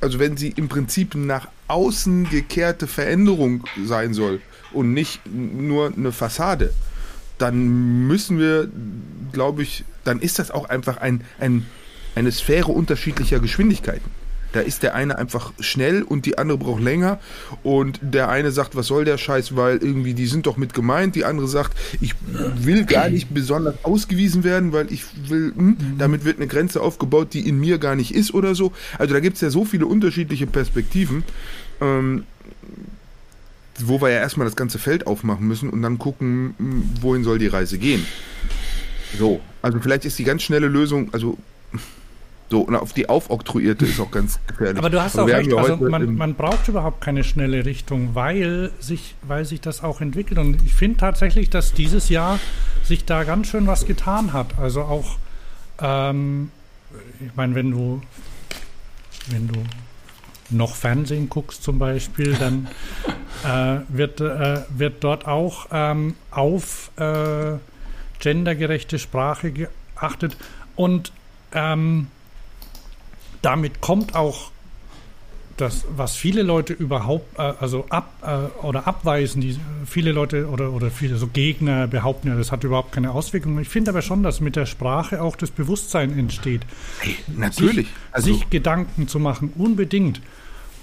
also 0.00 0.18
wenn 0.18 0.36
sie 0.36 0.50
im 0.50 0.68
Prinzip 0.68 1.14
nach 1.14 1.48
außen 1.68 2.28
gekehrte 2.30 2.86
Veränderung 2.86 3.64
sein 3.84 4.12
soll 4.12 4.40
und 4.72 4.92
nicht 4.92 5.20
nur 5.26 5.92
eine 5.92 6.12
Fassade, 6.12 6.72
dann 7.38 8.06
müssen 8.06 8.38
wir, 8.38 8.68
glaube 9.32 9.62
ich, 9.62 9.84
dann 10.04 10.20
ist 10.20 10.38
das 10.38 10.50
auch 10.50 10.68
einfach 10.68 10.98
ein, 10.98 11.24
ein, 11.40 11.66
eine 12.14 12.30
Sphäre 12.30 12.70
unterschiedlicher 12.70 13.40
Geschwindigkeiten. 13.40 14.10
Da 14.54 14.60
ist 14.60 14.84
der 14.84 14.94
eine 14.94 15.18
einfach 15.18 15.52
schnell 15.58 16.04
und 16.04 16.26
die 16.26 16.38
andere 16.38 16.58
braucht 16.58 16.80
länger. 16.80 17.18
Und 17.64 17.98
der 18.02 18.28
eine 18.28 18.52
sagt, 18.52 18.76
was 18.76 18.86
soll 18.86 19.04
der 19.04 19.18
Scheiß, 19.18 19.56
weil 19.56 19.78
irgendwie 19.78 20.14
die 20.14 20.26
sind 20.26 20.46
doch 20.46 20.56
mit 20.56 20.74
gemeint. 20.74 21.16
Die 21.16 21.24
andere 21.24 21.48
sagt, 21.48 21.76
ich 22.00 22.14
will 22.22 22.84
gar 22.84 23.08
nicht 23.08 23.34
besonders 23.34 23.74
ausgewiesen 23.82 24.44
werden, 24.44 24.72
weil 24.72 24.92
ich 24.92 25.02
will, 25.28 25.52
hm, 25.56 25.66
mhm. 25.66 25.76
damit 25.98 26.24
wird 26.24 26.36
eine 26.36 26.46
Grenze 26.46 26.80
aufgebaut, 26.82 27.34
die 27.34 27.48
in 27.48 27.58
mir 27.58 27.78
gar 27.78 27.96
nicht 27.96 28.14
ist 28.14 28.32
oder 28.32 28.54
so. 28.54 28.72
Also 28.96 29.12
da 29.12 29.18
gibt 29.18 29.34
es 29.34 29.40
ja 29.40 29.50
so 29.50 29.64
viele 29.64 29.86
unterschiedliche 29.86 30.46
Perspektiven. 30.46 31.24
Ähm, 31.80 32.22
wo 33.80 34.00
wir 34.00 34.10
ja 34.10 34.18
erstmal 34.18 34.46
das 34.46 34.54
ganze 34.54 34.78
Feld 34.78 35.08
aufmachen 35.08 35.48
müssen 35.48 35.68
und 35.68 35.82
dann 35.82 35.98
gucken, 35.98 36.54
hm, 36.58 36.90
wohin 37.00 37.24
soll 37.24 37.40
die 37.40 37.48
Reise 37.48 37.76
gehen. 37.76 38.06
So, 39.18 39.40
also 39.62 39.80
vielleicht 39.80 40.04
ist 40.04 40.16
die 40.16 40.24
ganz 40.24 40.44
schnelle 40.44 40.68
Lösung, 40.68 41.12
also 41.12 41.38
so, 42.50 42.60
und 42.60 42.76
auf 42.76 42.92
die 42.92 43.08
aufoktroyierte 43.08 43.86
ist 43.86 43.98
auch 43.98 44.10
ganz 44.10 44.38
gefährlich. 44.46 44.78
Aber 44.78 44.90
du 44.90 45.02
hast 45.02 45.18
also 45.18 45.32
auch 45.32 45.36
recht, 45.36 45.52
also 45.52 45.76
man, 45.76 46.14
man, 46.14 46.34
braucht 46.34 46.68
überhaupt 46.68 47.00
keine 47.00 47.24
schnelle 47.24 47.64
Richtung, 47.64 48.14
weil 48.14 48.70
sich, 48.80 49.14
weil 49.22 49.44
sich 49.44 49.60
das 49.60 49.82
auch 49.82 50.00
entwickelt. 50.00 50.38
Und 50.38 50.62
ich 50.64 50.74
finde 50.74 50.98
tatsächlich, 50.98 51.48
dass 51.48 51.72
dieses 51.72 52.10
Jahr 52.10 52.38
sich 52.82 53.04
da 53.06 53.24
ganz 53.24 53.48
schön 53.48 53.66
was 53.66 53.86
getan 53.86 54.34
hat. 54.34 54.58
Also 54.58 54.82
auch, 54.82 55.16
ähm, 55.80 56.50
ich 57.24 57.34
meine, 57.34 57.54
wenn 57.54 57.70
du, 57.70 58.02
wenn 59.30 59.48
du 59.48 59.54
noch 60.50 60.76
Fernsehen 60.76 61.30
guckst 61.30 61.62
zum 61.62 61.78
Beispiel, 61.78 62.34
dann 62.34 62.68
äh, 63.44 63.80
wird, 63.88 64.20
äh, 64.20 64.60
wird 64.68 65.02
dort 65.02 65.26
auch 65.26 65.68
ähm, 65.72 66.14
auf 66.30 66.90
äh, 66.96 67.56
gendergerechte 68.18 68.98
Sprache 68.98 69.50
geachtet. 69.50 70.36
Und 70.76 71.10
ähm, 71.52 72.08
damit 73.44 73.80
kommt 73.80 74.14
auch 74.14 74.50
das, 75.56 75.84
was 75.96 76.16
viele 76.16 76.42
Leute 76.42 76.72
überhaupt, 76.72 77.38
äh, 77.38 77.42
also 77.60 77.86
ab 77.88 78.12
äh, 78.22 78.66
oder 78.66 78.88
abweisen, 78.88 79.40
die 79.40 79.56
viele 79.86 80.12
Leute 80.12 80.48
oder, 80.48 80.72
oder 80.72 80.90
viele 80.90 81.16
so 81.16 81.28
Gegner 81.28 81.86
behaupten 81.86 82.28
ja, 82.28 82.34
das 82.36 82.50
hat 82.50 82.64
überhaupt 82.64 82.92
keine 82.92 83.12
Auswirkungen. 83.12 83.60
Ich 83.60 83.68
finde 83.68 83.90
aber 83.92 84.02
schon, 84.02 84.22
dass 84.22 84.40
mit 84.40 84.56
der 84.56 84.66
Sprache 84.66 85.22
auch 85.22 85.36
das 85.36 85.50
Bewusstsein 85.50 86.18
entsteht. 86.18 86.62
Hey, 86.98 87.16
natürlich. 87.36 87.86
Sich, 87.86 87.94
also, 88.10 88.32
sich 88.32 88.50
Gedanken 88.50 89.06
zu 89.06 89.20
machen, 89.20 89.52
unbedingt. 89.56 90.20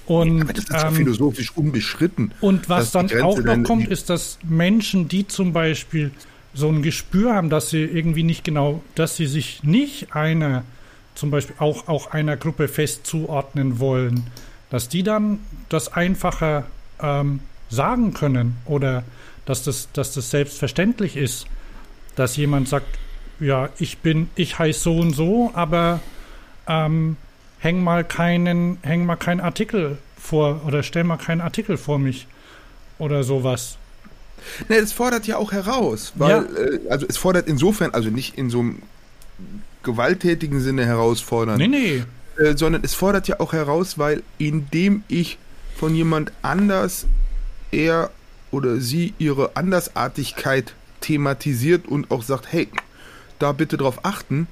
Und, 0.05 0.41
aber 0.41 0.53
das 0.53 0.65
ist 0.65 0.71
ja 0.71 0.87
ähm, 0.87 0.95
philosophisch 0.95 1.55
unbeschritten. 1.55 2.31
Und 2.41 2.69
was 2.69 2.91
dann 2.91 3.09
auch 3.21 3.39
noch 3.39 3.63
kommt, 3.63 3.87
ist, 3.87 4.09
dass 4.09 4.39
Menschen, 4.43 5.07
die 5.07 5.27
zum 5.27 5.53
Beispiel 5.53 6.11
so 6.53 6.69
ein 6.69 6.81
Gespür 6.81 7.33
haben, 7.35 7.49
dass 7.49 7.69
sie 7.69 7.83
irgendwie 7.83 8.23
nicht 8.23 8.43
genau, 8.43 8.83
dass 8.95 9.15
sie 9.15 9.27
sich 9.27 9.63
nicht 9.63 10.15
einer 10.15 10.63
zum 11.15 11.31
Beispiel 11.31 11.55
auch, 11.59 11.87
auch 11.87 12.11
einer 12.11 12.37
Gruppe 12.37 12.67
fest 12.67 13.05
zuordnen 13.05 13.79
wollen, 13.79 14.27
dass 14.69 14.89
die 14.89 15.03
dann 15.03 15.39
das 15.69 15.91
einfacher 15.91 16.65
ähm, 17.01 17.41
sagen 17.69 18.13
können 18.13 18.57
oder 18.65 19.03
dass 19.45 19.63
das, 19.63 19.89
dass 19.93 20.13
das 20.13 20.29
selbstverständlich 20.29 21.17
ist, 21.17 21.45
dass 22.15 22.37
jemand 22.37 22.69
sagt, 22.69 22.87
ja, 23.39 23.69
ich 23.79 23.97
bin, 23.99 24.29
ich 24.35 24.59
heiße 24.59 24.79
so 24.79 24.97
und 24.97 25.13
so, 25.13 25.51
aber 25.53 25.99
ähm, 26.67 27.17
häng 27.59 27.83
mal 27.83 28.03
keinen, 28.03 28.77
häng 28.83 29.05
mal 29.05 29.15
keinen 29.15 29.39
Artikel 29.39 29.97
vor 30.17 30.61
oder 30.65 30.83
stell 30.83 31.03
mal 31.03 31.17
keinen 31.17 31.41
Artikel 31.41 31.77
vor 31.77 31.99
mich 31.99 32.27
oder 32.99 33.23
sowas. 33.23 33.77
Ne, 34.69 34.75
es 34.75 34.93
fordert 34.93 35.27
ja 35.27 35.37
auch 35.37 35.51
heraus, 35.51 36.13
weil, 36.15 36.29
ja. 36.29 36.41
äh, 36.41 36.89
also 36.89 37.05
es 37.07 37.17
fordert 37.17 37.47
insofern, 37.47 37.91
also 37.91 38.09
nicht 38.09 38.37
in 38.37 38.49
so 38.49 38.59
einem 38.59 38.81
gewalttätigen 39.83 40.61
Sinne 40.61 40.85
herausfordern. 40.85 41.57
Nee, 41.57 41.67
nee. 41.67 42.03
Äh, 42.37 42.57
sondern 42.57 42.83
es 42.83 42.93
fordert 42.93 43.27
ja 43.27 43.39
auch 43.39 43.53
heraus, 43.53 43.97
weil 43.97 44.23
indem 44.37 45.03
ich 45.07 45.37
von 45.75 45.95
jemand 45.95 46.31
anders 46.41 47.05
er 47.71 48.11
oder 48.51 48.77
sie 48.77 49.13
ihre 49.17 49.55
Andersartigkeit 49.55 50.73
thematisiert 50.99 51.87
und 51.87 52.11
auch 52.11 52.23
sagt, 52.23 52.51
hey, 52.51 52.69
da 53.39 53.51
bitte 53.51 53.77
drauf 53.77 54.05
achten, 54.05 54.47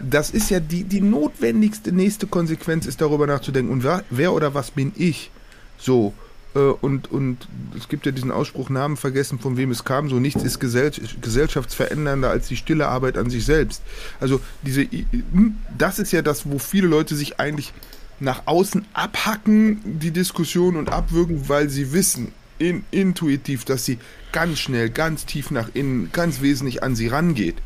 das 0.00 0.30
ist 0.30 0.50
ja 0.50 0.60
die, 0.60 0.84
die 0.84 1.00
notwendigste 1.00 1.92
nächste 1.92 2.26
Konsequenz, 2.26 2.86
ist 2.86 3.00
darüber 3.00 3.26
nachzudenken, 3.26 3.72
und 3.72 3.84
wer, 3.84 4.04
wer 4.10 4.32
oder 4.32 4.54
was 4.54 4.70
bin 4.72 4.92
ich? 4.96 5.30
So, 5.78 6.12
und, 6.60 7.10
und 7.10 7.48
es 7.76 7.88
gibt 7.88 8.06
ja 8.06 8.12
diesen 8.12 8.30
Ausspruch, 8.30 8.70
Namen 8.70 8.96
vergessen, 8.96 9.38
von 9.38 9.56
wem 9.56 9.70
es 9.70 9.84
kam, 9.84 10.08
so 10.08 10.20
nichts 10.20 10.42
ist 10.42 10.60
gesell 10.60 10.92
gesellschaftsverändernder 11.20 12.30
als 12.30 12.48
die 12.48 12.56
stille 12.56 12.86
Arbeit 12.86 13.18
an 13.18 13.28
sich 13.28 13.44
selbst. 13.44 13.82
Also 14.20 14.40
diese, 14.62 14.82
hm, 14.82 15.56
das 15.76 15.98
ist 15.98 16.12
ja 16.12 16.22
das, 16.22 16.48
wo 16.48 16.58
viele 16.58 16.86
Leute 16.86 17.16
sich 17.16 17.40
eigentlich 17.40 17.72
nach 18.20 18.42
außen 18.46 18.84
abhacken, 18.92 19.80
die 19.84 20.12
Diskussion 20.12 20.76
und 20.76 20.90
abwürgen, 20.90 21.48
weil 21.48 21.68
sie 21.68 21.92
wissen, 21.92 22.32
in, 22.58 22.84
intuitiv, 22.90 23.64
dass 23.64 23.84
sie 23.84 23.98
ganz 24.32 24.58
schnell, 24.58 24.90
ganz 24.90 25.26
tief 25.26 25.50
nach 25.50 25.68
innen, 25.74 26.10
ganz 26.12 26.40
wesentlich 26.40 26.82
an 26.82 26.94
sie 26.94 27.08
rangeht. 27.08 27.56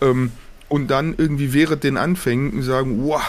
Ähm, 0.00 0.32
und 0.68 0.88
dann 0.88 1.14
irgendwie 1.16 1.52
während 1.52 1.84
den 1.84 1.96
Anfängen 1.96 2.62
sagen, 2.62 3.04
wow, 3.04 3.22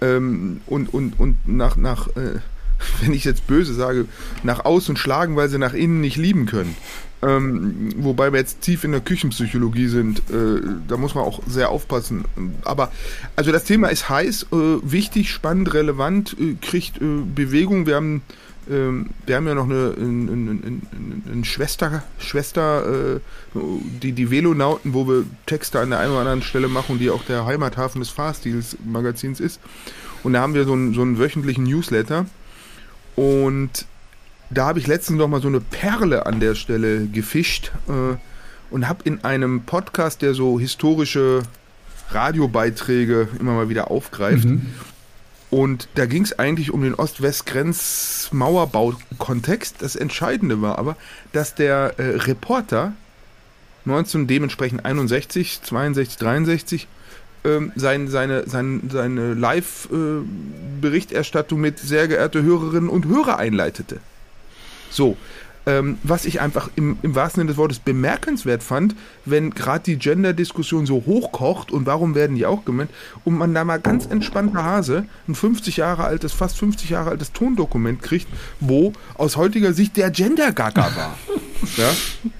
ähm, 0.00 0.60
und, 0.66 0.92
und, 0.92 1.18
und 1.18 1.36
nach, 1.46 1.76
nach 1.76 2.08
äh, 2.16 2.40
wenn 3.00 3.12
ich 3.12 3.24
jetzt 3.24 3.46
böse 3.46 3.74
sage, 3.74 4.06
nach 4.42 4.64
außen 4.64 4.96
schlagen, 4.96 5.36
weil 5.36 5.48
sie 5.48 5.58
nach 5.58 5.74
innen 5.74 6.00
nicht 6.00 6.16
lieben 6.16 6.46
können. 6.46 6.76
Ähm, 7.22 7.92
wobei 7.96 8.32
wir 8.32 8.38
jetzt 8.38 8.60
tief 8.60 8.84
in 8.84 8.92
der 8.92 9.00
Küchenpsychologie 9.00 9.88
sind, 9.88 10.18
äh, 10.30 10.60
da 10.86 10.96
muss 10.96 11.14
man 11.14 11.24
auch 11.24 11.40
sehr 11.46 11.70
aufpassen. 11.70 12.24
Aber 12.64 12.92
also 13.36 13.52
das 13.52 13.64
Thema 13.64 13.88
ist 13.88 14.08
heiß, 14.08 14.48
äh, 14.52 14.56
wichtig, 14.82 15.30
spannend, 15.30 15.72
relevant, 15.72 16.36
äh, 16.38 16.54
kriegt 16.60 17.00
äh, 17.00 17.22
Bewegung. 17.34 17.86
Wir 17.86 17.96
haben 17.96 18.22
ähm, 18.68 19.10
wir 19.24 19.36
haben 19.36 19.46
ja 19.46 19.54
noch 19.54 19.64
eine, 19.64 19.94
eine, 19.96 20.30
eine, 20.30 20.82
eine 21.32 21.44
Schwester, 21.44 22.02
Schwester 22.18 23.14
äh, 23.16 23.20
die, 24.02 24.12
die 24.12 24.30
Velonauten, 24.30 24.92
wo 24.92 25.06
wir 25.06 25.24
Texte 25.46 25.80
an 25.80 25.90
der 25.90 26.00
einen 26.00 26.10
oder 26.10 26.20
anderen 26.20 26.42
Stelle 26.42 26.68
machen, 26.68 26.98
die 26.98 27.10
auch 27.10 27.22
der 27.24 27.46
Heimathafen 27.46 28.00
des 28.00 28.10
Fahrstils 28.10 28.76
Magazins 28.84 29.40
ist. 29.40 29.60
Und 30.24 30.32
da 30.32 30.40
haben 30.40 30.54
wir 30.54 30.64
so 30.64 30.72
einen, 30.72 30.94
so 30.94 31.02
einen 31.02 31.18
wöchentlichen 31.18 31.64
Newsletter 31.64 32.26
und 33.16 33.86
da 34.50 34.66
habe 34.66 34.78
ich 34.78 34.86
letztens 34.86 35.18
noch 35.18 35.26
mal 35.28 35.42
so 35.42 35.48
eine 35.48 35.60
Perle 35.60 36.26
an 36.26 36.38
der 36.38 36.54
Stelle 36.54 37.06
gefischt 37.06 37.72
äh, 37.88 38.14
und 38.70 38.88
habe 38.88 39.02
in 39.04 39.24
einem 39.24 39.62
Podcast, 39.62 40.22
der 40.22 40.34
so 40.34 40.60
historische 40.60 41.42
Radiobeiträge 42.10 43.28
immer 43.40 43.54
mal 43.54 43.68
wieder 43.68 43.90
aufgreift. 43.90 44.44
Mhm. 44.44 44.66
Und 45.50 45.88
da 45.94 46.06
ging 46.06 46.22
es 46.22 46.38
eigentlich 46.38 46.70
um 46.72 46.82
den 46.82 46.94
Ost-West-Grenz-Mauerbau-Kontext. 46.94 49.78
Das 49.80 49.96
Entscheidende 49.96 50.60
war 50.60 50.78
aber, 50.78 50.96
dass 51.32 51.54
der 51.54 51.94
äh, 51.98 52.16
Reporter 52.16 52.92
19 53.84 54.26
dementsprechend 54.26 54.84
61, 54.84 55.62
62, 55.62 56.18
63 56.18 56.88
ähm, 57.46 57.72
sein, 57.76 58.08
seine, 58.08 58.48
sein, 58.48 58.90
seine 58.92 59.34
Live-Berichterstattung 59.34 61.60
mit 61.60 61.78
sehr 61.78 62.08
geehrte 62.08 62.42
Hörerinnen 62.42 62.88
und 62.88 63.06
Hörer 63.06 63.38
einleitete. 63.38 64.00
So, 64.90 65.16
ähm, 65.66 65.98
was 66.04 66.24
ich 66.24 66.40
einfach 66.40 66.70
im, 66.76 66.96
im 67.02 67.14
wahrsten 67.14 67.40
Sinne 67.40 67.48
des 67.48 67.58
Wortes 67.58 67.80
bemerkenswert 67.80 68.62
fand, 68.62 68.94
wenn 69.24 69.50
gerade 69.50 69.82
die 69.84 69.98
Gender-Diskussion 69.98 70.86
so 70.86 71.04
hochkocht 71.06 71.72
und 71.72 71.86
warum 71.86 72.14
werden 72.14 72.36
die 72.36 72.46
auch 72.46 72.64
gemeint, 72.64 72.90
und 73.24 73.36
man 73.36 73.52
da 73.52 73.64
mal 73.64 73.80
ganz 73.80 74.06
entspannter 74.06 74.62
Hase 74.62 75.06
ein 75.28 75.34
50 75.34 75.78
Jahre 75.78 76.04
altes, 76.04 76.32
fast 76.32 76.56
50 76.58 76.90
Jahre 76.90 77.10
altes 77.10 77.32
Tondokument 77.32 78.00
kriegt, 78.00 78.28
wo 78.60 78.92
aus 79.14 79.36
heutiger 79.36 79.72
Sicht 79.72 79.96
der 79.96 80.10
Gender-Gaga 80.10 80.96
war. 80.96 81.18
ja? 81.76 81.90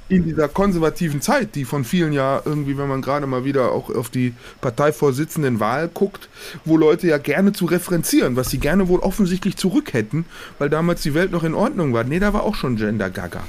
In 0.09 0.25
dieser 0.25 0.49
konservativen 0.49 1.21
Zeit, 1.21 1.56
die 1.56 1.64
von 1.64 1.85
vielen 1.85 2.12
ja 2.12 2.40
irgendwie, 2.45 2.78
wenn 2.78 2.88
man 2.88 3.02
gerade 3.02 3.26
mal 3.26 3.45
wieder 3.45 3.73
auch 3.73 3.90
auf 3.90 4.09
die 4.09 4.35
Parteivorsitzenden 4.61 5.59
Wahl 5.59 5.88
guckt, 5.92 6.28
wo 6.64 6.76
Leute 6.76 7.09
ja 7.09 7.18
gerne 7.18 7.52
zu 7.52 7.64
referenzieren, 7.64 8.37
was 8.37 8.50
sie 8.50 8.59
gerne 8.59 8.87
wohl 8.87 9.00
offensichtlich 9.00 9.56
zurück 9.56 9.92
hätten, 9.95 10.25
weil 10.59 10.71
damals 10.71 11.02
die 11.02 11.14
Welt 11.14 11.33
noch 11.33 11.42
in 11.42 11.54
Ordnung 11.54 11.92
war. 11.92 12.04
Nee, 12.04 12.21
da 12.21 12.33
war 12.33 12.45
auch 12.45 12.54
schon 12.54 12.76
Gender 12.76 13.11
Gaga. 13.16 13.42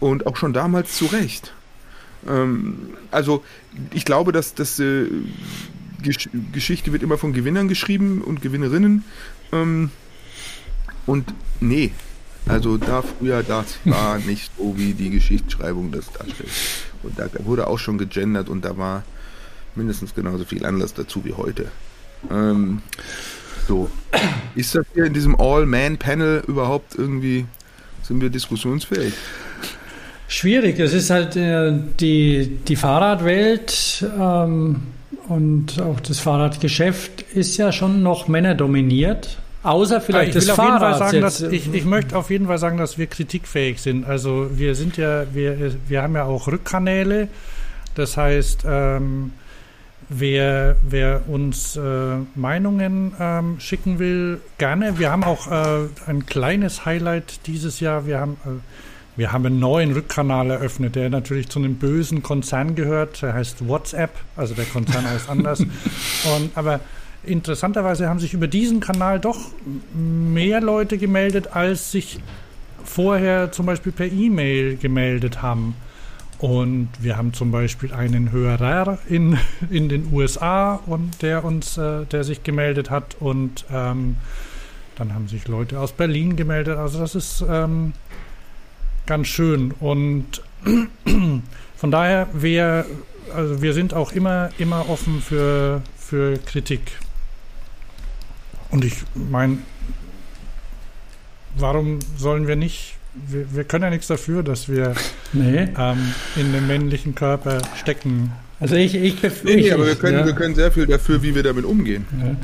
Und 0.00 0.26
auch 0.26 0.36
schon 0.36 0.52
damals 0.52 0.96
zu 0.96 1.06
Recht. 1.06 1.52
Ähm, 2.26 2.90
also 3.10 3.44
ich 3.92 4.04
glaube, 4.04 4.32
dass 4.32 4.54
das 4.54 4.78
äh, 4.80 5.06
Gesch 6.02 6.28
Geschichte 6.52 6.92
wird 6.92 7.02
immer 7.02 7.18
von 7.18 7.32
Gewinnern 7.32 7.68
geschrieben 7.68 8.22
und 8.22 8.40
Gewinnerinnen. 8.40 9.04
Ähm, 9.52 9.90
Und 11.06 11.34
nee, 11.60 11.90
also 12.46 12.76
da 12.78 13.02
früher, 13.02 13.42
das 13.42 13.78
war 13.84 14.18
nicht 14.32 14.50
so, 14.56 14.74
wie 14.76 14.94
die 14.94 15.10
Geschichtsschreibung 15.10 15.92
das 15.92 16.06
darstellt. 16.12 16.50
Und 17.02 17.18
da 17.18 17.28
wurde 17.44 17.66
auch 17.66 17.78
schon 17.78 17.98
gegendert 17.98 18.48
und 18.48 18.64
da 18.64 18.76
war 18.76 19.02
mindestens 19.74 20.14
genauso 20.14 20.44
viel 20.44 20.64
Anlass 20.64 20.94
dazu 20.94 21.24
wie 21.24 21.34
heute. 21.34 21.70
Ähm, 22.30 22.80
so. 23.68 23.90
Ist 24.54 24.74
das 24.74 24.86
hier 24.94 25.04
in 25.04 25.14
diesem 25.14 25.40
All-Man-Panel 25.40 26.44
überhaupt 26.46 26.94
irgendwie, 26.96 27.46
sind 28.02 28.20
wir 28.20 28.30
diskussionsfähig? 28.30 29.14
Schwierig. 30.28 30.78
Es 30.78 30.92
ist 30.92 31.10
halt 31.10 31.34
äh, 31.36 31.72
die, 31.98 32.58
die 32.68 32.76
Fahrradwelt 32.76 34.04
ähm, 34.18 34.82
und 35.28 35.80
auch 35.80 36.00
das 36.00 36.20
Fahrradgeschäft 36.20 37.22
ist 37.22 37.56
ja 37.56 37.72
schon 37.72 38.02
noch 38.02 38.28
männerdominiert. 38.28 39.38
Außer 39.62 40.00
vielleicht 40.00 40.36
ich 40.36 40.46
das 40.46 40.56
Fahrrad. 40.56 40.98
Sagen, 40.98 41.20
dass, 41.20 41.42
ich, 41.42 41.72
ich 41.74 41.84
möchte 41.84 42.16
auf 42.16 42.30
jeden 42.30 42.46
Fall 42.46 42.58
sagen, 42.58 42.78
dass 42.78 42.96
wir 42.96 43.06
kritikfähig 43.06 43.80
sind. 43.80 44.06
Also 44.06 44.50
wir 44.54 44.74
sind 44.74 44.96
ja, 44.96 45.24
wir, 45.34 45.72
wir 45.86 46.02
haben 46.02 46.14
ja 46.14 46.24
auch 46.24 46.46
Rückkanäle. 46.46 47.28
Das 47.94 48.16
heißt, 48.16 48.64
ähm, 48.66 49.32
wer, 50.10 50.76
wer 50.82 51.28
uns 51.28 51.76
äh, 51.76 52.16
Meinungen 52.34 53.14
ähm, 53.18 53.60
schicken 53.60 53.98
will, 53.98 54.40
gerne. 54.58 54.98
Wir 54.98 55.10
haben 55.10 55.24
auch 55.24 55.50
äh, 55.50 55.88
ein 56.06 56.26
kleines 56.26 56.84
Highlight 56.84 57.46
dieses 57.46 57.80
Jahr. 57.80 58.06
Wir 58.06 58.20
haben, 58.20 58.36
äh, 58.44 58.48
wir 59.16 59.32
haben 59.32 59.46
einen 59.46 59.60
neuen 59.60 59.92
Rückkanal 59.92 60.50
eröffnet, 60.50 60.96
der 60.96 61.08
natürlich 61.08 61.48
zu 61.48 61.60
einem 61.60 61.76
bösen 61.76 62.22
Konzern 62.22 62.74
gehört. 62.74 63.22
Der 63.22 63.34
heißt 63.34 63.66
WhatsApp. 63.66 64.10
Also 64.36 64.54
der 64.54 64.66
Konzern 64.66 65.08
heißt 65.08 65.30
anders. 65.30 65.60
Und, 66.36 66.50
aber 66.56 66.80
interessanterweise 67.24 68.08
haben 68.08 68.18
sich 68.18 68.34
über 68.34 68.48
diesen 68.48 68.80
Kanal 68.80 69.20
doch 69.20 69.38
mehr 69.94 70.60
Leute 70.60 70.98
gemeldet, 70.98 71.54
als 71.54 71.92
sich 71.92 72.18
vorher 72.84 73.52
zum 73.52 73.66
Beispiel 73.66 73.92
per 73.92 74.06
E-Mail 74.06 74.76
gemeldet 74.76 75.40
haben. 75.40 75.76
Und 76.40 76.88
wir 76.98 77.18
haben 77.18 77.34
zum 77.34 77.50
Beispiel 77.50 77.92
einen 77.92 78.32
Hörer 78.32 78.98
in, 79.06 79.38
in 79.68 79.90
den 79.90 80.10
USA 80.10 80.76
und 80.86 81.20
der 81.20 81.44
uns, 81.44 81.76
äh, 81.76 82.06
der 82.06 82.24
sich 82.24 82.42
gemeldet 82.42 82.88
hat. 82.88 83.16
Und 83.20 83.66
ähm, 83.70 84.16
dann 84.96 85.12
haben 85.12 85.28
sich 85.28 85.46
Leute 85.48 85.78
aus 85.78 85.92
Berlin 85.92 86.36
gemeldet. 86.36 86.78
Also 86.78 86.98
das 86.98 87.14
ist 87.14 87.44
ähm, 87.46 87.92
ganz 89.04 89.26
schön. 89.26 89.72
Und 89.80 90.42
von 91.76 91.90
daher, 91.90 92.28
wir, 92.32 92.86
also 93.34 93.60
wir 93.60 93.74
sind 93.74 93.92
auch 93.92 94.12
immer, 94.12 94.48
immer 94.56 94.88
offen 94.88 95.20
für, 95.20 95.82
für 95.98 96.38
Kritik. 96.38 96.92
Und 98.70 98.82
ich 98.82 98.94
meine, 99.14 99.58
warum 101.56 101.98
sollen 102.16 102.46
wir 102.46 102.56
nicht? 102.56 102.99
Wir, 103.28 103.54
wir, 103.54 103.64
können 103.64 103.84
ja 103.84 103.90
nichts 103.90 104.06
dafür, 104.06 104.42
dass 104.42 104.68
wir 104.68 104.94
nee. 105.32 105.68
ähm, 105.76 106.14
in 106.36 106.52
dem 106.52 106.66
männlichen 106.66 107.14
Körper 107.14 107.62
stecken. 107.76 108.32
Also 108.58 108.74
ich, 108.74 108.94
ich, 108.94 109.24
ich 109.24 109.44
nee, 109.44 109.72
aber 109.72 109.86
wir 109.86 109.94
können, 109.94 110.18
ja. 110.18 110.26
wir 110.26 110.34
können 110.34 110.54
sehr 110.54 110.70
viel 110.70 110.86
dafür, 110.86 111.22
wie 111.22 111.34
wir 111.34 111.42
damit 111.42 111.64
umgehen. 111.64 112.06
Ja. 112.20 112.36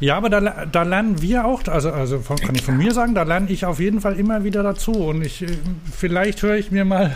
Ja, 0.00 0.16
aber 0.16 0.30
da, 0.30 0.66
da 0.66 0.82
lernen 0.84 1.20
wir 1.20 1.44
auch, 1.44 1.66
also, 1.66 1.90
also 1.90 2.20
von, 2.20 2.36
kann 2.36 2.54
ich 2.54 2.62
von 2.62 2.76
mir 2.76 2.92
sagen, 2.92 3.16
da 3.16 3.24
lerne 3.24 3.50
ich 3.50 3.66
auf 3.66 3.80
jeden 3.80 4.00
Fall 4.00 4.16
immer 4.16 4.44
wieder 4.44 4.62
dazu. 4.62 4.92
Und 4.92 5.22
ich, 5.22 5.44
vielleicht 5.92 6.42
höre 6.42 6.54
ich 6.54 6.70
mir 6.70 6.84
mal 6.84 7.06
äh, 7.06 7.10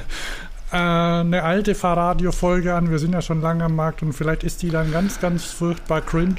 eine 0.77 1.43
alte 1.43 1.75
Fahrradio-Folge 1.75 2.75
an. 2.75 2.91
Wir 2.91 2.99
sind 2.99 3.13
ja 3.13 3.21
schon 3.21 3.41
lange 3.41 3.65
am 3.65 3.77
Markt 3.77 4.03
und 4.03 4.13
vielleicht 4.13 4.43
ist 4.43 4.63
die 4.63 4.71
dann 4.71 4.91
ganz, 4.91 5.21
ganz 5.21 5.45
furchtbar 5.45 6.01
cringe. 6.01 6.37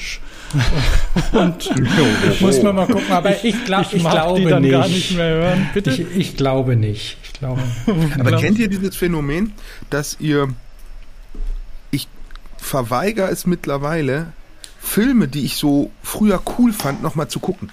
und 1.31 1.69
ich, 1.69 2.41
muss 2.41 2.61
man 2.63 2.75
mal 2.75 2.87
gucken, 2.87 3.11
aber 3.11 3.31
ich, 3.31 3.43
ich, 3.45 3.65
glaub, 3.65 3.81
ich, 3.81 3.93
ich 3.93 4.01
glaube 4.01 4.39
die 4.39 4.45
dann 4.47 4.61
nicht. 4.63 4.71
gar 4.71 4.87
nicht 4.87 5.15
mehr 5.15 5.29
hören. 5.29 5.69
Bitte? 5.73 5.91
Ich, 5.91 6.15
ich 6.15 6.37
glaube 6.37 6.75
nicht. 6.75 7.17
Ich 7.23 7.33
glaube. 7.33 7.61
aber 8.19 8.37
kennt 8.37 8.57
ihr 8.57 8.67
dieses 8.67 8.95
Phänomen, 8.95 9.53
dass 9.89 10.17
ihr 10.19 10.49
ich 11.91 12.07
verweigere 12.57 13.29
es 13.29 13.45
mittlerweile, 13.45 14.33
Filme, 14.79 15.27
die 15.27 15.45
ich 15.45 15.55
so 15.55 15.91
früher 16.01 16.41
cool 16.57 16.73
fand, 16.73 17.03
nochmal 17.03 17.27
zu 17.27 17.39
gucken. 17.39 17.71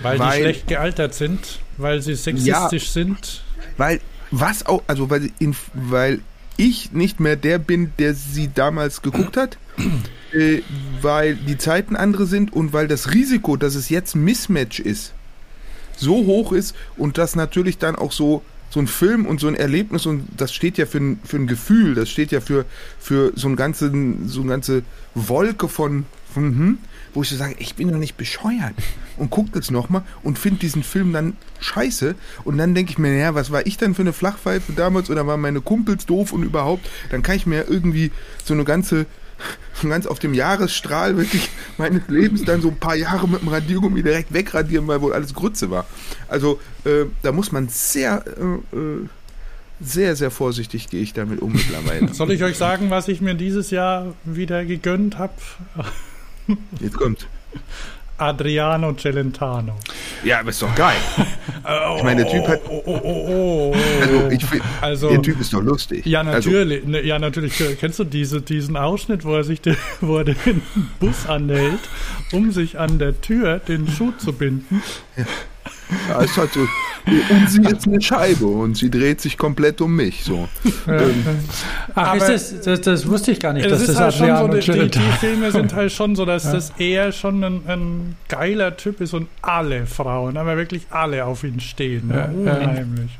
Weil, 0.00 0.18
weil, 0.18 0.30
die 0.30 0.42
schlecht 0.42 0.66
gealtert 0.68 1.14
sind, 1.14 1.60
weil 1.76 2.02
sie 2.02 2.14
sexistisch 2.14 2.86
ja, 2.86 2.92
sind. 2.92 3.42
Weil 3.76 4.00
was 4.30 4.66
auch, 4.66 4.82
also 4.86 5.10
weil, 5.10 5.30
in, 5.38 5.54
weil 5.74 6.20
ich 6.56 6.92
nicht 6.92 7.20
mehr 7.20 7.36
der 7.36 7.58
bin, 7.58 7.92
der 7.98 8.14
sie 8.14 8.50
damals 8.52 9.02
geguckt 9.02 9.36
hat, 9.36 9.58
äh, 10.32 10.60
weil 11.00 11.36
die 11.36 11.58
Zeiten 11.58 11.96
andere 11.96 12.26
sind 12.26 12.52
und 12.52 12.72
weil 12.72 12.88
das 12.88 13.12
Risiko, 13.12 13.56
dass 13.56 13.74
es 13.74 13.88
jetzt 13.88 14.16
Mismatch 14.16 14.80
ist, 14.80 15.14
so 15.96 16.26
hoch 16.26 16.52
ist 16.52 16.74
und 16.96 17.18
das 17.18 17.36
natürlich 17.36 17.78
dann 17.78 17.96
auch 17.96 18.12
so 18.12 18.42
so 18.70 18.80
ein 18.80 18.86
Film 18.86 19.26
und 19.26 19.40
so 19.40 19.48
ein 19.48 19.54
Erlebnis 19.54 20.04
und 20.06 20.28
das 20.36 20.52
steht 20.52 20.76
ja 20.78 20.86
für 20.86 20.98
ein, 20.98 21.20
für 21.24 21.36
ein 21.36 21.46
Gefühl, 21.46 21.94
das 21.94 22.10
steht 22.10 22.32
ja 22.32 22.40
für, 22.40 22.66
für 22.98 23.32
so, 23.34 23.48
ein 23.48 23.56
ganzen, 23.56 24.28
so 24.28 24.42
eine 24.42 24.50
ganze 24.50 24.82
Wolke 25.14 25.68
von, 25.68 26.04
von 26.32 26.44
hm, 26.44 26.78
wo 27.14 27.22
ich 27.22 27.28
so 27.28 27.36
sage, 27.36 27.56
ich 27.58 27.74
bin 27.74 27.88
doch 27.88 27.98
nicht 27.98 28.16
bescheuert 28.16 28.74
und 29.16 29.30
gucke 29.30 29.50
das 29.52 29.70
nochmal 29.70 30.02
und 30.22 30.38
finde 30.38 30.60
diesen 30.60 30.82
Film 30.82 31.12
dann 31.12 31.36
scheiße 31.60 32.14
und 32.44 32.58
dann 32.58 32.74
denke 32.74 32.92
ich 32.92 32.98
mir, 32.98 33.10
naja, 33.10 33.34
was 33.34 33.50
war 33.50 33.66
ich 33.66 33.76
denn 33.76 33.94
für 33.94 34.02
eine 34.02 34.12
Flachpfeife 34.12 34.72
damals 34.72 35.10
oder 35.10 35.26
waren 35.26 35.40
meine 35.40 35.60
Kumpels 35.60 36.06
doof 36.06 36.32
und 36.32 36.42
überhaupt, 36.42 36.88
dann 37.10 37.22
kann 37.22 37.36
ich 37.36 37.46
mir 37.46 37.66
irgendwie 37.68 38.10
so 38.44 38.54
eine 38.54 38.64
ganze 38.64 39.06
ganz 39.88 40.06
auf 40.06 40.18
dem 40.18 40.34
Jahresstrahl 40.34 41.16
wirklich 41.16 41.48
meines 41.78 42.02
Lebens 42.08 42.44
dann 42.44 42.60
so 42.60 42.68
ein 42.68 42.76
paar 42.76 42.96
Jahre 42.96 43.28
mit 43.28 43.42
dem 43.42 43.48
Radiergummi 43.48 44.02
direkt 44.02 44.32
wegradieren, 44.32 44.86
weil 44.88 45.00
wohl 45.00 45.12
alles 45.12 45.34
Grütze 45.34 45.70
war. 45.70 45.86
Also 46.28 46.60
äh, 46.84 47.04
da 47.22 47.32
muss 47.32 47.52
man 47.52 47.68
sehr, 47.68 48.24
äh, 48.26 48.76
äh 48.76 49.08
sehr, 49.80 50.16
sehr 50.16 50.32
vorsichtig 50.32 50.88
gehe 50.88 51.02
ich 51.02 51.12
damit 51.12 51.40
um 51.40 51.52
mittlerweile. 51.52 52.12
Soll 52.12 52.32
ich 52.32 52.42
euch 52.42 52.56
sagen, 52.56 52.90
was 52.90 53.06
ich 53.06 53.20
mir 53.20 53.34
dieses 53.34 53.70
Jahr 53.70 54.14
wieder 54.24 54.64
gegönnt 54.64 55.18
habe? 55.18 55.34
Jetzt 56.80 56.96
kommt. 56.96 57.26
Adriano 58.18 58.94
Celentano. 58.94 59.76
Ja, 60.24 60.40
aber 60.40 60.50
ist 60.50 60.60
doch 60.60 60.74
geil. 60.74 60.96
ich 61.96 62.02
meine, 62.02 62.24
der 62.24 62.32
Typ 62.32 62.48
hat. 62.48 62.60
Oh, 62.68 62.82
oh, 62.84 63.00
oh, 63.04 63.76
also, 64.00 64.28
ich 64.28 64.44
find, 64.44 64.62
also, 64.80 65.08
der 65.10 65.22
Typ 65.22 65.40
ist 65.40 65.52
doch 65.52 65.62
lustig. 65.62 66.04
Ja, 66.04 66.20
also 66.20 66.50
natürlich. 66.50 66.84
Also, 66.84 66.98
ja, 66.98 67.18
natürlich. 67.18 67.62
Kennst 67.78 68.00
du 68.00 68.04
diese, 68.04 68.42
diesen 68.42 68.76
Ausschnitt, 68.76 69.24
wo 69.24 69.34
er 69.34 69.44
sich 69.44 69.60
den, 69.60 69.76
wo 70.00 70.18
er 70.18 70.24
den 70.24 70.62
Bus 70.98 71.26
anhält, 71.26 71.80
um 72.32 72.50
sich 72.50 72.78
an 72.78 72.98
der 72.98 73.20
Tür 73.20 73.60
den 73.60 73.88
Schuh 73.88 74.12
zu 74.18 74.32
binden? 74.32 74.82
Ja. 75.16 75.24
Ja, 76.08 76.20
ist 76.20 76.36
halt 76.36 76.52
so. 76.52 76.60
Und 76.60 77.48
sie 77.50 77.62
ist 77.62 77.86
eine 77.86 78.00
Scheibe 78.00 78.46
und 78.46 78.76
sie 78.76 78.90
dreht 78.90 79.20
sich 79.20 79.38
komplett 79.38 79.80
um 79.80 79.96
mich. 79.96 80.24
So. 80.24 80.48
Ja. 80.86 81.00
Ähm, 81.00 81.24
Ach, 81.94 82.14
ist 82.14 82.28
das, 82.28 82.60
das, 82.62 82.80
das, 82.82 83.08
wusste 83.08 83.32
ich 83.32 83.40
gar 83.40 83.52
nicht. 83.52 83.70
Das 83.70 83.80
ist 83.80 83.88
das 83.88 83.98
halt 83.98 84.14
schon 84.14 84.36
so, 84.36 84.48
die, 84.48 84.80
die, 84.80 84.90
die, 84.90 85.12
Filme 85.18 85.50
sind 85.50 85.74
halt 85.74 85.92
schon 85.92 86.16
so, 86.16 86.24
dass 86.24 86.44
ja. 86.44 86.52
das 86.52 86.72
eher 86.78 87.12
schon 87.12 87.42
ein, 87.42 87.62
ein, 87.66 88.16
geiler 88.28 88.76
Typ 88.76 89.00
ist 89.00 89.14
und 89.14 89.28
alle 89.40 89.86
Frauen, 89.86 90.36
aber 90.36 90.56
wirklich 90.56 90.86
alle 90.90 91.24
auf 91.24 91.44
ihn 91.44 91.60
stehen. 91.60 92.10
Ja, 92.12 92.26
Unheimlich. 92.26 93.10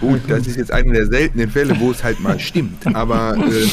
Gut, 0.00 0.20
das 0.28 0.46
ist 0.46 0.56
jetzt 0.56 0.72
einer 0.72 0.92
der 0.92 1.06
seltenen 1.06 1.50
Fälle, 1.50 1.78
wo 1.80 1.90
es 1.90 2.04
halt 2.04 2.20
mal 2.20 2.38
stimmt. 2.38 2.86
Aber 2.94 3.36
äh, 3.36 3.66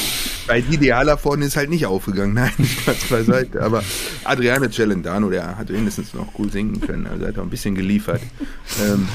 bei 0.46 0.58
Idealer 0.58 1.18
vorne 1.18 1.44
ist 1.44 1.56
halt 1.56 1.70
nicht 1.70 1.86
aufgegangen. 1.86 2.34
Nein, 2.34 2.52
Spaß 2.58 3.04
beiseite. 3.10 3.62
Aber 3.62 3.82
Adriano 4.24 4.68
Celentano, 4.68 5.30
der 5.30 5.58
hat 5.58 5.70
mindestens 5.70 6.14
noch 6.14 6.28
cool 6.38 6.50
singen 6.50 6.80
können. 6.80 7.06
Also 7.06 7.26
hat 7.26 7.38
auch 7.38 7.42
ein 7.42 7.50
bisschen 7.50 7.74
geliefert. 7.74 8.20
Ähm, 8.82 9.08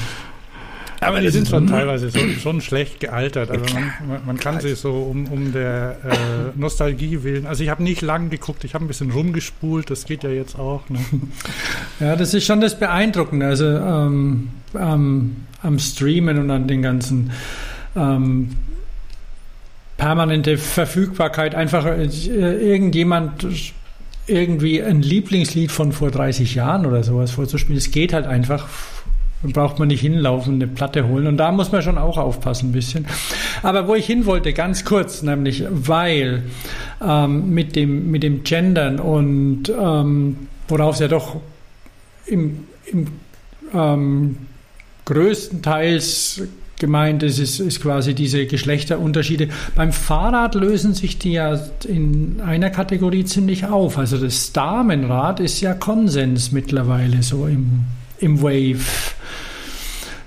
aber 1.02 1.20
die 1.20 1.30
sind 1.30 1.48
schon 1.48 1.66
teilweise 1.66 2.10
so, 2.10 2.20
schon 2.40 2.60
schlecht 2.60 3.00
gealtert. 3.00 3.50
Also 3.50 3.64
man, 3.74 4.20
man 4.24 4.38
kann 4.38 4.60
sie 4.60 4.76
so 4.76 4.92
um, 4.92 5.26
um 5.26 5.52
der 5.52 5.96
äh, 6.04 6.58
Nostalgie 6.58 7.24
willen. 7.24 7.46
Also 7.46 7.64
ich 7.64 7.70
habe 7.70 7.82
nicht 7.82 8.02
lang 8.02 8.30
geguckt, 8.30 8.62
ich 8.62 8.74
habe 8.74 8.84
ein 8.84 8.88
bisschen 8.88 9.10
rumgespult, 9.10 9.90
das 9.90 10.04
geht 10.04 10.22
ja 10.22 10.30
jetzt 10.30 10.56
auch. 10.56 10.88
Ne? 10.88 11.00
Ja, 11.98 12.14
das 12.14 12.34
ist 12.34 12.46
schon 12.46 12.60
das 12.60 12.78
Beeindruckende. 12.78 13.46
Also 13.46 13.66
ähm, 13.66 14.50
ähm, 14.78 15.36
am 15.62 15.78
Streamen 15.78 16.38
und 16.38 16.50
an 16.50 16.68
den 16.68 16.82
ganzen 16.82 17.32
ähm, 17.96 18.50
permanente 19.96 20.58
Verfügbarkeit. 20.58 21.54
Einfach 21.54 21.86
äh, 21.86 22.04
irgendjemand 22.04 23.46
irgendwie 24.26 24.82
ein 24.82 25.02
Lieblingslied 25.02 25.72
von 25.72 25.92
vor 25.92 26.10
30 26.10 26.54
Jahren 26.54 26.86
oder 26.86 27.02
sowas 27.02 27.32
vorzuspielen. 27.32 27.78
Es 27.78 27.90
geht 27.90 28.12
halt 28.12 28.26
einfach. 28.26 28.68
Braucht 29.44 29.80
man 29.80 29.88
nicht 29.88 30.02
hinlaufen, 30.02 30.54
eine 30.54 30.68
Platte 30.68 31.08
holen. 31.08 31.26
Und 31.26 31.36
da 31.36 31.50
muss 31.50 31.72
man 31.72 31.82
schon 31.82 31.98
auch 31.98 32.16
aufpassen 32.16 32.68
ein 32.68 32.72
bisschen. 32.72 33.06
Aber 33.64 33.88
wo 33.88 33.96
ich 33.96 34.06
hin 34.06 34.24
wollte, 34.24 34.52
ganz 34.52 34.84
kurz, 34.84 35.22
nämlich 35.22 35.64
weil 35.68 36.44
ähm, 37.04 37.50
mit, 37.52 37.74
dem, 37.74 38.12
mit 38.12 38.22
dem 38.22 38.44
Gendern 38.44 39.00
und 39.00 39.64
ähm, 39.68 40.46
worauf 40.68 40.94
es 40.94 41.00
ja 41.00 41.08
doch 41.08 41.40
im, 42.26 42.68
im 42.86 43.08
ähm, 43.74 44.38
größtenteils 45.06 46.42
gemeint 46.82 47.22
ist, 47.22 47.38
ist, 47.38 47.60
ist 47.60 47.80
quasi 47.80 48.12
diese 48.12 48.44
Geschlechterunterschiede. 48.44 49.48
Beim 49.74 49.92
Fahrrad 49.92 50.54
lösen 50.54 50.92
sich 50.92 51.16
die 51.16 51.32
ja 51.32 51.58
in 51.88 52.42
einer 52.44 52.68
Kategorie 52.68 53.24
ziemlich 53.24 53.64
auf. 53.64 53.96
Also 53.96 54.18
das 54.18 54.52
Damenrad 54.52 55.40
ist 55.40 55.62
ja 55.62 55.72
Konsens 55.72 56.52
mittlerweile 56.52 57.22
so 57.22 57.46
im 57.46 57.84
im 58.22 58.40
Wave. 58.42 58.84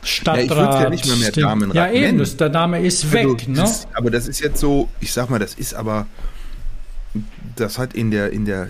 Stadtrat. 0.04 0.50
Ja, 0.50 0.78
ich 0.78 0.84
ja 0.84 0.90
nicht 0.90 1.06
mehr, 1.08 1.16
mehr 1.16 1.32
Damenrad 1.32 1.76
Ja, 1.76 1.92
eben, 1.92 2.20
das, 2.20 2.38
der 2.38 2.50
Name 2.50 2.80
ist 2.80 3.12
weg. 3.12 3.26
Also, 3.26 3.52
ne? 3.52 3.58
Das, 3.58 3.88
aber 3.94 4.12
das 4.12 4.28
ist 4.28 4.40
jetzt 4.40 4.60
so, 4.60 4.88
ich 5.00 5.12
sag 5.12 5.30
mal, 5.30 5.40
das 5.40 5.56
ist 5.56 5.74
aber, 5.74 6.06
das 7.56 7.80
hat 7.80 7.94
in 7.94 8.12
der, 8.12 8.32
in 8.32 8.46
der, 8.46 8.68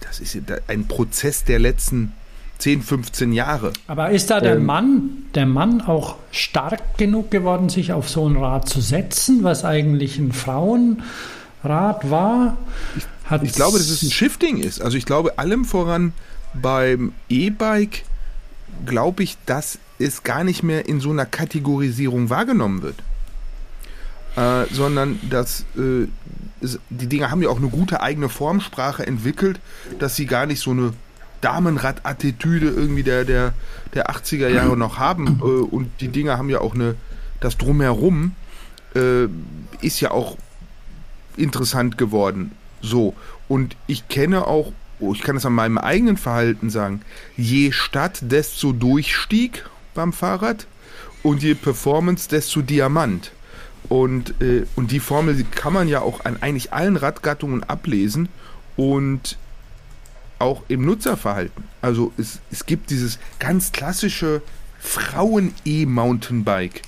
das 0.00 0.20
ist 0.20 0.36
ein 0.66 0.86
Prozess 0.86 1.44
der 1.44 1.58
letzten 1.58 2.12
10, 2.58 2.82
15 2.82 3.32
Jahre. 3.32 3.72
Aber 3.86 4.10
ist 4.10 4.30
da 4.30 4.40
der 4.40 4.56
ähm, 4.56 4.66
Mann, 4.66 5.10
der 5.34 5.46
Mann 5.46 5.80
auch 5.80 6.16
stark 6.32 6.98
genug 6.98 7.30
geworden, 7.30 7.68
sich 7.68 7.92
auf 7.92 8.08
so 8.08 8.28
ein 8.28 8.36
Rad 8.36 8.68
zu 8.68 8.80
setzen, 8.80 9.44
was 9.44 9.64
eigentlich 9.64 10.18
ein 10.18 10.32
Frauenrad 10.32 12.10
war? 12.10 12.58
Ich, 12.96 13.42
ich 13.42 13.52
glaube, 13.52 13.78
dass 13.78 13.88
es 13.88 14.02
ein 14.02 14.10
Shifting 14.10 14.58
ist. 14.58 14.82
Also 14.82 14.96
ich 14.96 15.06
glaube 15.06 15.38
allem 15.38 15.64
voran 15.64 16.12
beim 16.54 17.12
E-Bike 17.28 18.04
glaube 18.86 19.22
ich, 19.22 19.36
dass 19.46 19.78
es 19.98 20.22
gar 20.22 20.44
nicht 20.44 20.62
mehr 20.62 20.88
in 20.88 21.00
so 21.00 21.10
einer 21.10 21.26
Kategorisierung 21.26 22.30
wahrgenommen 22.30 22.82
wird. 22.82 22.96
Äh, 24.36 24.72
sondern 24.72 25.18
dass 25.30 25.64
äh, 25.76 26.06
es, 26.60 26.78
die 26.90 27.06
Dinge 27.06 27.30
haben 27.30 27.42
ja 27.42 27.48
auch 27.48 27.58
eine 27.58 27.68
gute 27.68 28.00
eigene 28.00 28.28
Formsprache 28.28 29.06
entwickelt, 29.06 29.58
dass 29.98 30.16
sie 30.16 30.26
gar 30.26 30.46
nicht 30.46 30.60
so 30.60 30.70
eine 30.70 30.92
Damenrad-Attitüde 31.40 32.68
irgendwie 32.68 33.02
der, 33.02 33.24
der, 33.24 33.54
der 33.94 34.10
80er 34.10 34.48
Jahre 34.48 34.76
noch 34.76 34.98
haben. 34.98 35.40
Äh, 35.42 35.44
und 35.44 35.90
die 36.00 36.08
Dinge 36.08 36.36
haben 36.36 36.50
ja 36.50 36.60
auch 36.60 36.74
eine, 36.74 36.94
das 37.40 37.56
Drumherum 37.58 38.34
äh, 38.94 39.26
ist 39.80 40.00
ja 40.00 40.10
auch 40.10 40.36
interessant 41.36 41.96
geworden. 41.98 42.52
So. 42.80 43.14
Und 43.48 43.76
ich 43.86 44.08
kenne 44.08 44.46
auch 44.46 44.72
oh, 45.00 45.12
ich 45.12 45.22
kann 45.22 45.36
es 45.36 45.46
an 45.46 45.52
meinem 45.52 45.78
eigenen 45.78 46.16
Verhalten 46.16 46.70
sagen, 46.70 47.02
je 47.36 47.72
Stadt, 47.72 48.18
desto 48.22 48.72
Durchstieg 48.72 49.64
beim 49.94 50.12
Fahrrad 50.12 50.66
und 51.22 51.42
je 51.42 51.54
Performance, 51.54 52.28
desto 52.28 52.62
Diamant. 52.62 53.32
Und, 53.88 54.40
äh, 54.42 54.66
und 54.76 54.90
die 54.90 55.00
Formel 55.00 55.44
kann 55.50 55.72
man 55.72 55.88
ja 55.88 56.00
auch 56.00 56.24
an 56.24 56.38
eigentlich 56.40 56.72
allen 56.72 56.96
Radgattungen 56.96 57.62
ablesen 57.62 58.28
und 58.76 59.38
auch 60.38 60.62
im 60.68 60.84
Nutzerverhalten. 60.84 61.64
Also 61.82 62.12
es, 62.16 62.40
es 62.50 62.66
gibt 62.66 62.90
dieses 62.90 63.18
ganz 63.38 63.72
klassische 63.72 64.42
Frauen-E-Mountainbike 64.80 66.82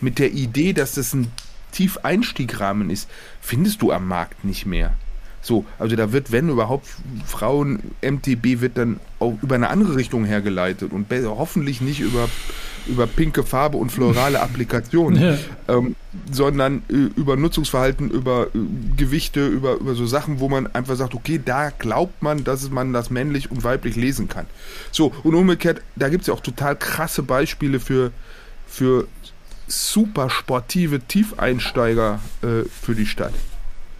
mit 0.00 0.18
der 0.18 0.32
Idee, 0.32 0.72
dass 0.72 0.94
das 0.94 1.12
ein 1.12 1.30
Tiefeinstiegrahmen 1.72 2.90
ist, 2.90 3.08
findest 3.40 3.82
du 3.82 3.92
am 3.92 4.06
Markt 4.06 4.44
nicht 4.44 4.66
mehr. 4.66 4.94
So, 5.40 5.64
also 5.78 5.96
da 5.96 6.12
wird, 6.12 6.30
wenn 6.30 6.48
überhaupt, 6.48 6.86
Frauen, 7.26 7.92
MTB 8.00 8.60
wird 8.60 8.78
dann 8.78 9.00
auch 9.22 9.38
über 9.42 9.54
eine 9.54 9.70
andere 9.70 9.96
Richtung 9.96 10.24
hergeleitet 10.24 10.92
und 10.92 11.06
hoffentlich 11.10 11.80
nicht 11.80 12.00
über, 12.00 12.28
über 12.86 13.06
pinke 13.06 13.42
Farbe 13.44 13.78
und 13.78 13.90
florale 13.90 14.40
Applikationen, 14.42 15.22
ja. 15.22 15.38
ähm, 15.68 15.96
sondern 16.30 16.82
äh, 16.88 16.94
über 17.18 17.36
Nutzungsverhalten, 17.36 18.10
über 18.10 18.48
äh, 18.54 18.58
Gewichte, 18.96 19.46
über, 19.46 19.74
über 19.74 19.94
so 19.94 20.06
Sachen, 20.06 20.40
wo 20.40 20.48
man 20.48 20.66
einfach 20.74 20.96
sagt, 20.96 21.14
okay, 21.14 21.40
da 21.42 21.70
glaubt 21.70 22.22
man, 22.22 22.44
dass 22.44 22.68
man 22.70 22.92
das 22.92 23.10
männlich 23.10 23.50
und 23.50 23.64
weiblich 23.64 23.96
lesen 23.96 24.28
kann. 24.28 24.46
So, 24.90 25.12
und 25.22 25.34
umgekehrt, 25.34 25.82
da 25.96 26.08
gibt 26.08 26.22
es 26.22 26.28
ja 26.28 26.34
auch 26.34 26.40
total 26.40 26.76
krasse 26.76 27.22
Beispiele 27.22 27.80
für, 27.80 28.10
für 28.66 29.06
super 29.66 30.28
sportive 30.28 31.00
Tiefeinsteiger 31.00 32.20
äh, 32.42 32.68
für 32.68 32.94
die 32.94 33.06
Stadt. 33.06 33.32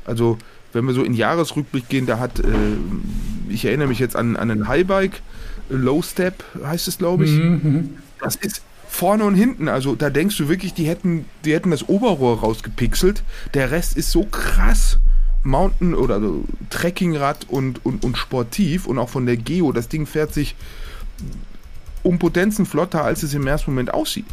Also 0.05 0.39
wenn 0.73 0.85
wir 0.87 0.95
so 0.95 1.03
in 1.03 1.15
Jahresrückblick 1.15 1.89
gehen, 1.89 2.07
da 2.07 2.19
hat, 2.19 2.41
äh, 2.41 2.47
ich 3.49 3.65
erinnere 3.65 3.89
mich 3.89 3.99
jetzt 3.99 4.17
an, 4.17 4.37
an 4.37 4.51
einen 4.51 4.69
Highbike, 4.69 5.23
Low 5.69 6.03
Step 6.03 6.45
heißt 6.63 6.89
es, 6.89 6.99
glaube 6.99 7.25
ich. 7.25 7.33
Mhm, 7.33 7.61
mhm. 7.63 7.91
Das 8.21 8.37
ist 8.37 8.63
vorne 8.89 9.25
und 9.25 9.35
hinten. 9.35 9.69
Also 9.69 9.95
da 9.95 10.11
denkst 10.11 10.37
du 10.37 10.49
wirklich, 10.49 10.75
die 10.75 10.87
hätten, 10.87 11.25
die 11.45 11.55
hätten 11.55 11.71
das 11.71 11.89
Oberrohr 11.89 12.41
rausgepixelt. 12.41 13.23
Der 13.55 13.71
Rest 13.71 13.97
ist 13.97 14.11
so 14.11 14.25
krass. 14.25 14.99
Mountain 15.45 15.95
oder 15.95 16.17
also 16.17 16.45
Trekkingrad 16.71 17.47
und, 17.49 17.85
und, 17.85 18.05
und 18.05 18.17
sportiv 18.17 18.87
und 18.87 18.99
auch 18.99 19.09
von 19.09 19.27
der 19.27 19.37
Geo. 19.37 19.73
Das 19.73 19.89
Ding 19.89 20.07
fährt 20.07 20.33
sich 20.33 20.55
um 22.05 22.19
Potenzen 22.19 22.65
flotter, 22.65 23.05
als 23.05 23.23
es 23.23 23.35
im 23.35 23.47
ersten 23.47 23.73
Moment 23.73 23.93
aussieht. 23.93 24.27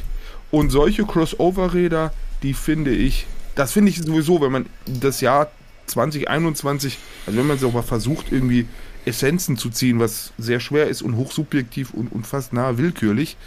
Und 0.51 0.69
solche 0.69 1.05
Crossover-Räder, 1.05 2.13
die 2.43 2.53
finde 2.53 2.91
ich, 2.91 3.25
das 3.55 3.71
finde 3.71 3.89
ich 3.89 4.01
sowieso, 4.01 4.41
wenn 4.41 4.51
man 4.51 4.65
das 4.85 5.21
Jahr 5.21 5.49
2021, 5.89 6.97
also 7.25 7.37
wenn 7.37 7.47
man 7.47 7.59
so 7.59 7.71
mal 7.71 7.81
versucht, 7.81 8.31
irgendwie 8.31 8.67
Essenzen 9.05 9.57
zu 9.57 9.69
ziehen, 9.69 9.99
was 9.99 10.33
sehr 10.37 10.59
schwer 10.59 10.87
ist 10.87 11.01
und 11.01 11.15
hochsubjektiv 11.15 11.93
und, 11.93 12.11
und 12.11 12.27
fast 12.27 12.53
nahe 12.53 12.77
willkürlich, 12.77 13.37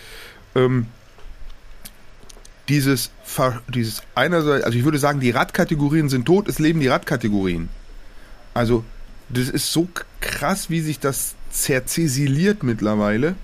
ähm, 0.55 0.87
dieses, 2.69 3.11
dieses 3.69 4.03
einerseits, 4.15 4.65
also 4.65 4.79
ich 4.79 4.85
würde 4.85 4.99
sagen, 4.99 5.21
die 5.21 5.31
Radkategorien 5.31 6.09
sind 6.09 6.27
tot, 6.27 6.49
es 6.49 6.59
leben 6.59 6.81
die 6.81 6.89
Radkategorien. 6.89 7.69
Also, 8.55 8.85
das 9.29 9.49
ist 9.49 9.73
so 9.73 9.89
krass, 10.21 10.71
wie 10.71 10.81
sich 10.81 10.99
das 11.01 11.35
zerzesiliert 11.51 12.63
mittlerweile 12.63 13.35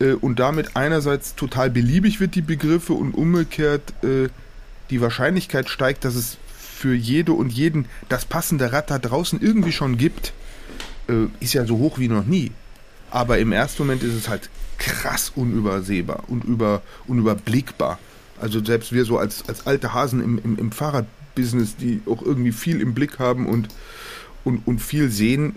äh, 0.00 0.12
und 0.12 0.38
damit 0.38 0.76
einerseits 0.76 1.34
total 1.34 1.70
beliebig 1.70 2.20
wird, 2.20 2.34
die 2.34 2.42
Begriffe, 2.42 2.92
und 2.92 3.14
umgekehrt 3.14 3.92
äh, 4.02 4.28
die 4.90 5.00
Wahrscheinlichkeit 5.00 5.68
steigt, 5.68 6.04
dass 6.04 6.14
es 6.14 6.36
für 6.84 6.94
jede 6.94 7.32
und 7.32 7.50
jeden 7.50 7.86
das 8.10 8.26
passende 8.26 8.70
Rad 8.70 8.90
da 8.90 8.98
draußen 8.98 9.40
irgendwie 9.40 9.72
schon 9.72 9.96
gibt, 9.96 10.34
äh, 11.08 11.28
ist 11.40 11.54
ja 11.54 11.64
so 11.64 11.78
hoch 11.78 11.98
wie 11.98 12.08
noch 12.08 12.26
nie. 12.26 12.52
Aber 13.10 13.38
im 13.38 13.52
ersten 13.52 13.84
Moment 13.84 14.02
ist 14.02 14.12
es 14.12 14.28
halt 14.28 14.50
krass 14.76 15.32
unübersehbar 15.34 16.24
und 16.28 16.44
über, 16.44 16.82
unüberblickbar. 17.06 17.98
Also 18.38 18.62
selbst 18.62 18.92
wir 18.92 19.06
so 19.06 19.16
als, 19.16 19.48
als 19.48 19.66
alte 19.66 19.94
Hasen 19.94 20.22
im, 20.22 20.38
im, 20.44 20.58
im 20.58 20.72
Fahrradbusiness, 20.72 21.76
die 21.76 22.02
auch 22.04 22.20
irgendwie 22.20 22.52
viel 22.52 22.82
im 22.82 22.92
Blick 22.92 23.18
haben 23.18 23.46
und, 23.46 23.68
und, 24.44 24.66
und 24.66 24.78
viel 24.80 25.10
sehen, 25.10 25.54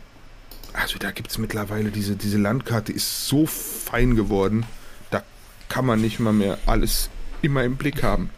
also 0.72 0.98
da 0.98 1.12
gibt 1.12 1.32
es 1.32 1.38
mittlerweile 1.38 1.92
diese, 1.92 2.16
diese 2.16 2.38
Landkarte 2.38 2.94
ist 2.94 3.28
so 3.28 3.46
fein 3.48 4.16
geworden, 4.16 4.66
da 5.12 5.24
kann 5.68 5.86
man 5.86 6.00
nicht 6.00 6.22
mal 6.22 6.32
mehr 6.32 6.58
alles 6.68 7.10
immer 7.42 7.66
im 7.66 7.76
Blick 7.76 8.02
haben. 8.02 8.30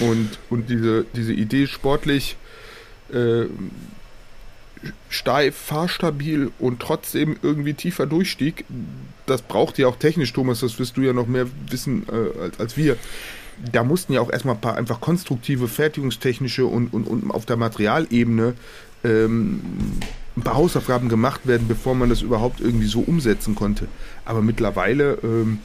Und, 0.00 0.38
und 0.50 0.68
diese, 0.68 1.04
diese 1.14 1.32
Idee 1.32 1.66
sportlich 1.66 2.36
äh, 3.12 3.46
steif, 5.08 5.56
fahrstabil 5.56 6.50
und 6.58 6.80
trotzdem 6.80 7.36
irgendwie 7.42 7.74
tiefer 7.74 8.06
Durchstieg, 8.06 8.64
das 9.26 9.42
braucht 9.42 9.78
ja 9.78 9.88
auch 9.88 9.96
technisch, 9.96 10.32
Thomas, 10.32 10.60
das 10.60 10.78
wirst 10.78 10.96
du 10.96 11.02
ja 11.02 11.12
noch 11.12 11.26
mehr 11.26 11.46
wissen 11.68 12.06
äh, 12.08 12.42
als, 12.42 12.60
als 12.60 12.76
wir. 12.76 12.96
Da 13.72 13.82
mussten 13.82 14.12
ja 14.12 14.20
auch 14.20 14.30
erstmal 14.30 14.54
ein 14.54 14.60
paar 14.60 14.76
einfach 14.76 15.00
konstruktive, 15.00 15.66
fertigungstechnische 15.66 16.64
und, 16.64 16.92
und, 16.92 17.08
und 17.08 17.30
auf 17.30 17.44
der 17.44 17.56
Materialebene 17.56 18.54
ähm, 19.02 19.60
ein 20.36 20.42
paar 20.42 20.54
Hausaufgaben 20.54 21.08
gemacht 21.08 21.46
werden, 21.46 21.66
bevor 21.66 21.94
man 21.94 22.08
das 22.08 22.22
überhaupt 22.22 22.60
irgendwie 22.60 22.86
so 22.86 23.00
umsetzen 23.00 23.56
konnte. 23.56 23.88
Aber 24.24 24.42
mittlerweile 24.42 25.18
ähm, 25.24 25.58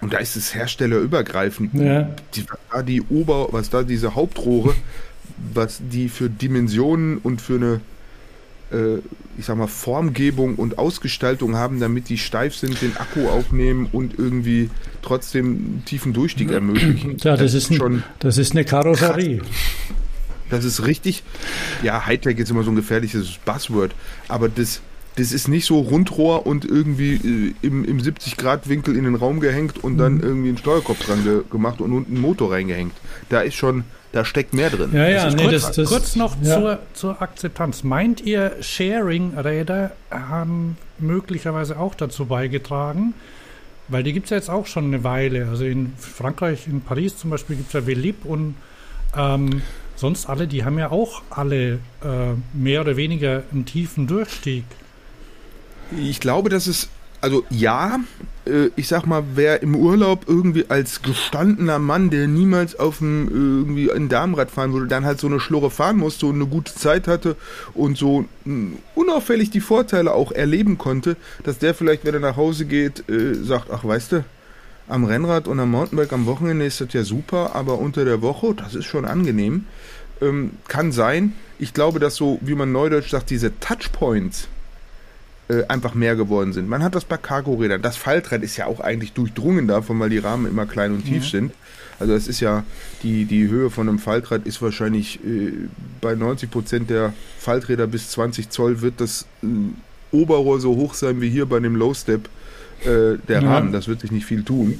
und 0.00 0.12
da 0.12 0.18
ist 0.18 0.36
es 0.36 0.54
herstellerübergreifend. 0.54 1.74
Ja. 1.74 2.10
Die, 2.34 2.44
was 2.48 2.58
da 2.70 2.82
die 2.82 3.02
Ober, 3.02 3.48
was 3.50 3.70
da 3.70 3.82
diese 3.82 4.14
Hauptrohre, 4.14 4.74
was 5.54 5.80
die 5.80 6.08
für 6.08 6.28
Dimensionen 6.28 7.18
und 7.18 7.40
für 7.40 7.56
eine, 7.56 7.80
äh, 8.72 8.98
ich 9.38 9.46
sag 9.46 9.56
mal, 9.56 9.66
Formgebung 9.66 10.56
und 10.56 10.78
Ausgestaltung 10.78 11.56
haben, 11.56 11.80
damit 11.80 12.08
die 12.08 12.18
steif 12.18 12.54
sind, 12.54 12.80
den 12.82 12.96
Akku 12.96 13.28
aufnehmen 13.28 13.88
und 13.90 14.18
irgendwie 14.18 14.70
trotzdem 15.02 15.46
einen 15.46 15.82
tiefen 15.86 16.12
Durchstieg 16.12 16.50
ermöglichen. 16.50 17.16
Ja, 17.18 17.36
das, 17.36 17.52
das 17.52 17.54
ist, 17.54 17.70
ein, 17.70 17.76
schon 17.76 18.02
das 18.18 18.38
ist 18.38 18.52
eine 18.52 18.64
Karosserie. 18.64 19.40
Das 20.50 20.64
ist 20.64 20.86
richtig. 20.86 21.24
Ja, 21.82 22.06
Hightech 22.06 22.38
ist 22.38 22.50
immer 22.50 22.62
so 22.62 22.70
ein 22.70 22.76
gefährliches 22.76 23.38
Buzzword, 23.44 23.94
aber 24.28 24.48
das 24.48 24.80
das 25.16 25.32
ist 25.32 25.48
nicht 25.48 25.64
so 25.64 25.80
Rundrohr 25.80 26.46
und 26.46 26.64
irgendwie 26.64 27.14
äh, 27.14 27.66
im, 27.66 27.84
im 27.84 27.98
70-Grad-Winkel 27.98 28.96
in 28.96 29.04
den 29.04 29.14
Raum 29.14 29.40
gehängt 29.40 29.82
und 29.82 29.96
dann 29.98 30.16
mhm. 30.16 30.22
irgendwie 30.22 30.48
einen 30.50 30.58
Steuerkopf 30.58 31.04
dran 31.04 31.24
ge 31.24 31.42
gemacht 31.50 31.80
und 31.80 31.92
unten 31.92 32.12
einen 32.12 32.20
Motor 32.20 32.52
reingehängt. 32.52 32.92
Da 33.30 33.40
ist 33.40 33.54
schon, 33.54 33.84
da 34.12 34.24
steckt 34.24 34.52
mehr 34.52 34.68
drin. 34.68 34.90
Ja, 34.92 35.08
ja, 35.08 35.30
nee, 35.30 35.44
kurz, 35.44 35.52
das, 35.62 35.76
das, 35.76 35.88
kurz 35.88 36.16
noch 36.16 36.36
ja. 36.42 36.60
zur, 36.60 36.78
zur 36.92 37.22
Akzeptanz. 37.22 37.82
Meint 37.82 38.20
ihr, 38.20 38.56
Sharing-Räder 38.60 39.92
haben 40.10 40.76
möglicherweise 40.98 41.78
auch 41.78 41.94
dazu 41.94 42.26
beigetragen? 42.26 43.14
Weil 43.88 44.02
die 44.02 44.12
gibt 44.12 44.26
es 44.26 44.30
ja 44.30 44.36
jetzt 44.36 44.50
auch 44.50 44.66
schon 44.66 44.86
eine 44.86 45.02
Weile. 45.02 45.48
Also 45.48 45.64
in 45.64 45.94
Frankreich, 45.96 46.66
in 46.66 46.82
Paris 46.82 47.16
zum 47.16 47.30
Beispiel 47.30 47.56
gibt 47.56 47.68
es 47.68 47.72
ja 47.72 47.86
Velib 47.86 48.24
und 48.24 48.54
ähm, 49.16 49.62
sonst 49.94 50.28
alle, 50.28 50.46
die 50.46 50.64
haben 50.64 50.78
ja 50.78 50.90
auch 50.90 51.22
alle 51.30 51.74
äh, 51.74 51.78
mehr 52.52 52.82
oder 52.82 52.96
weniger 52.96 53.44
einen 53.50 53.64
tiefen 53.64 54.06
Durchstieg. 54.06 54.64
Ich 55.96 56.20
glaube, 56.20 56.48
dass 56.48 56.66
es, 56.66 56.88
also 57.20 57.44
ja, 57.50 58.00
äh, 58.46 58.70
ich 58.76 58.88
sag 58.88 59.06
mal, 59.06 59.22
wer 59.34 59.62
im 59.62 59.76
Urlaub 59.76 60.24
irgendwie 60.26 60.66
als 60.68 61.02
gestandener 61.02 61.78
Mann, 61.78 62.10
der 62.10 62.26
niemals 62.26 62.78
auf 62.78 62.98
dem 62.98 63.28
irgendwie 63.28 63.90
ein 63.90 64.08
Darmrad 64.08 64.50
fahren 64.50 64.72
würde, 64.72 64.86
dann 64.86 65.04
halt 65.04 65.20
so 65.20 65.26
eine 65.26 65.40
Schlurre 65.40 65.70
fahren 65.70 65.96
musste 65.96 66.26
und 66.26 66.36
eine 66.36 66.46
gute 66.46 66.74
Zeit 66.74 67.08
hatte 67.08 67.36
und 67.74 67.96
so 67.96 68.24
unauffällig 68.94 69.50
die 69.50 69.60
Vorteile 69.60 70.12
auch 70.12 70.32
erleben 70.32 70.78
konnte, 70.78 71.16
dass 71.44 71.58
der 71.58 71.74
vielleicht, 71.74 72.04
wenn 72.04 72.14
er 72.14 72.20
nach 72.20 72.36
Hause 72.36 72.64
geht, 72.64 73.08
äh, 73.08 73.34
sagt, 73.34 73.70
ach 73.70 73.84
weißt 73.84 74.12
du, 74.12 74.24
am 74.88 75.04
Rennrad 75.04 75.48
und 75.48 75.58
am 75.58 75.70
Mountainbike 75.72 76.12
am 76.12 76.26
Wochenende 76.26 76.64
ist 76.64 76.80
das 76.80 76.92
ja 76.92 77.02
super, 77.02 77.54
aber 77.54 77.78
unter 77.78 78.04
der 78.04 78.22
Woche, 78.22 78.54
das 78.54 78.74
ist 78.74 78.84
schon 78.84 79.04
angenehm. 79.04 79.64
Ähm, 80.20 80.52
kann 80.68 80.92
sein. 80.92 81.34
Ich 81.58 81.74
glaube, 81.74 81.98
dass 81.98 82.16
so, 82.16 82.38
wie 82.40 82.54
man 82.54 82.72
neudeutsch 82.72 83.10
sagt, 83.10 83.30
diese 83.30 83.58
Touchpoints, 83.58 84.48
äh, 85.48 85.64
einfach 85.68 85.94
mehr 85.94 86.16
geworden 86.16 86.52
sind. 86.52 86.68
Man 86.68 86.82
hat 86.82 86.94
das 86.94 87.04
bei 87.04 87.16
Cargo-Rädern. 87.16 87.82
Das 87.82 87.96
Faltrad 87.96 88.42
ist 88.42 88.56
ja 88.56 88.66
auch 88.66 88.80
eigentlich 88.80 89.12
durchdrungen 89.12 89.68
davon, 89.68 90.00
weil 90.00 90.10
die 90.10 90.18
Rahmen 90.18 90.46
immer 90.46 90.66
klein 90.66 90.92
und 90.92 91.04
tief 91.04 91.24
ja. 91.24 91.30
sind. 91.30 91.52
Also 91.98 92.14
es 92.14 92.28
ist 92.28 92.40
ja, 92.40 92.64
die, 93.02 93.24
die 93.24 93.48
Höhe 93.48 93.70
von 93.70 93.88
einem 93.88 93.98
Faltrad 93.98 94.46
ist 94.46 94.60
wahrscheinlich 94.60 95.24
äh, 95.24 95.52
bei 96.00 96.14
90 96.14 96.50
Prozent 96.50 96.90
der 96.90 97.14
Falträder 97.38 97.86
bis 97.86 98.10
20 98.10 98.50
Zoll 98.50 98.82
wird 98.82 99.00
das 99.00 99.26
äh, 99.42 99.46
Oberrohr 100.12 100.60
so 100.60 100.76
hoch 100.76 100.94
sein 100.94 101.20
wie 101.20 101.30
hier 101.30 101.46
bei 101.46 101.60
dem 101.60 101.76
Low-Step 101.76 102.28
äh, 102.82 103.18
der 103.28 103.42
ja. 103.42 103.48
Rahmen. 103.48 103.72
Das 103.72 103.88
wird 103.88 104.00
sich 104.00 104.10
nicht 104.10 104.26
viel 104.26 104.42
tun. 104.42 104.78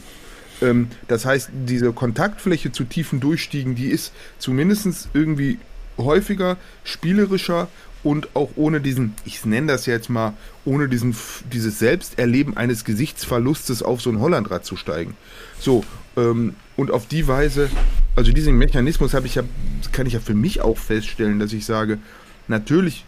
Ähm, 0.61 0.89
das 1.09 1.25
heißt, 1.25 1.51
diese 1.67 1.93
Kontaktfläche 1.93 2.73
zu 2.73 2.85
tiefen 2.85 3.21
Durchstiegen, 3.21 3.75
die 3.75 3.89
ist 3.89 4.13
zumindest 4.39 5.09
irgendwie 5.15 5.59
häufiger, 5.99 6.57
spielerischer 6.85 7.69
und 8.07 8.37
auch 8.37 8.51
ohne 8.55 8.81
diesen, 8.81 9.15
ich 9.25 9.45
nenne 9.45 9.67
das 9.67 9.85
jetzt 9.87 10.09
mal, 10.09 10.35
ohne 10.65 10.89
diesen, 10.89 11.17
dieses 11.53 11.81
Selbsterleben 11.81 12.57
eines 12.57 12.85
Gesichtsverlustes 12.85 13.83
auf 13.83 14.01
so 14.01 14.11
ein 14.11 14.21
Hollandrad 14.21 14.65
zu 14.65 14.77
steigen. 14.77 15.17
So, 15.59 15.83
ähm, 16.17 16.55
und 16.77 16.93
auf 16.93 17.09
die 17.09 17.27
Weise, 17.27 17.69
also 18.15 18.31
diesen 18.31 18.57
Mechanismus 18.59 19.13
habe 19.13 19.27
ich 19.27 19.35
ja, 19.35 19.43
kann 19.91 20.07
ich 20.07 20.13
ja 20.13 20.21
für 20.21 20.35
mich 20.35 20.61
auch 20.61 20.79
feststellen, 20.79 21.41
dass 21.41 21.53
ich 21.53 21.67
sage, 21.67 21.99
natürlich 22.47 23.05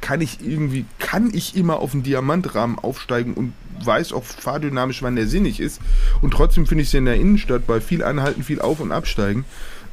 kann 0.00 0.20
ich 0.20 0.38
irgendwie, 0.46 0.84
kann 1.00 1.34
ich 1.34 1.56
immer 1.56 1.80
auf 1.80 1.92
einen 1.92 2.04
Diamantrahmen 2.04 2.78
aufsteigen 2.78 3.34
und 3.34 3.52
weiß 3.84 4.12
auch 4.12 4.22
fahrdynamisch, 4.22 5.02
wann 5.02 5.16
der 5.16 5.26
sinnig 5.26 5.58
ist. 5.58 5.80
Und 6.20 6.30
trotzdem 6.30 6.66
finde 6.68 6.82
ich 6.82 6.88
es 6.88 6.94
in 6.94 7.06
der 7.06 7.16
Innenstadt 7.16 7.66
bei 7.66 7.80
viel 7.80 8.04
Anhalten, 8.04 8.44
viel 8.44 8.60
Auf- 8.60 8.78
und 8.78 8.92
Absteigen. 8.92 9.44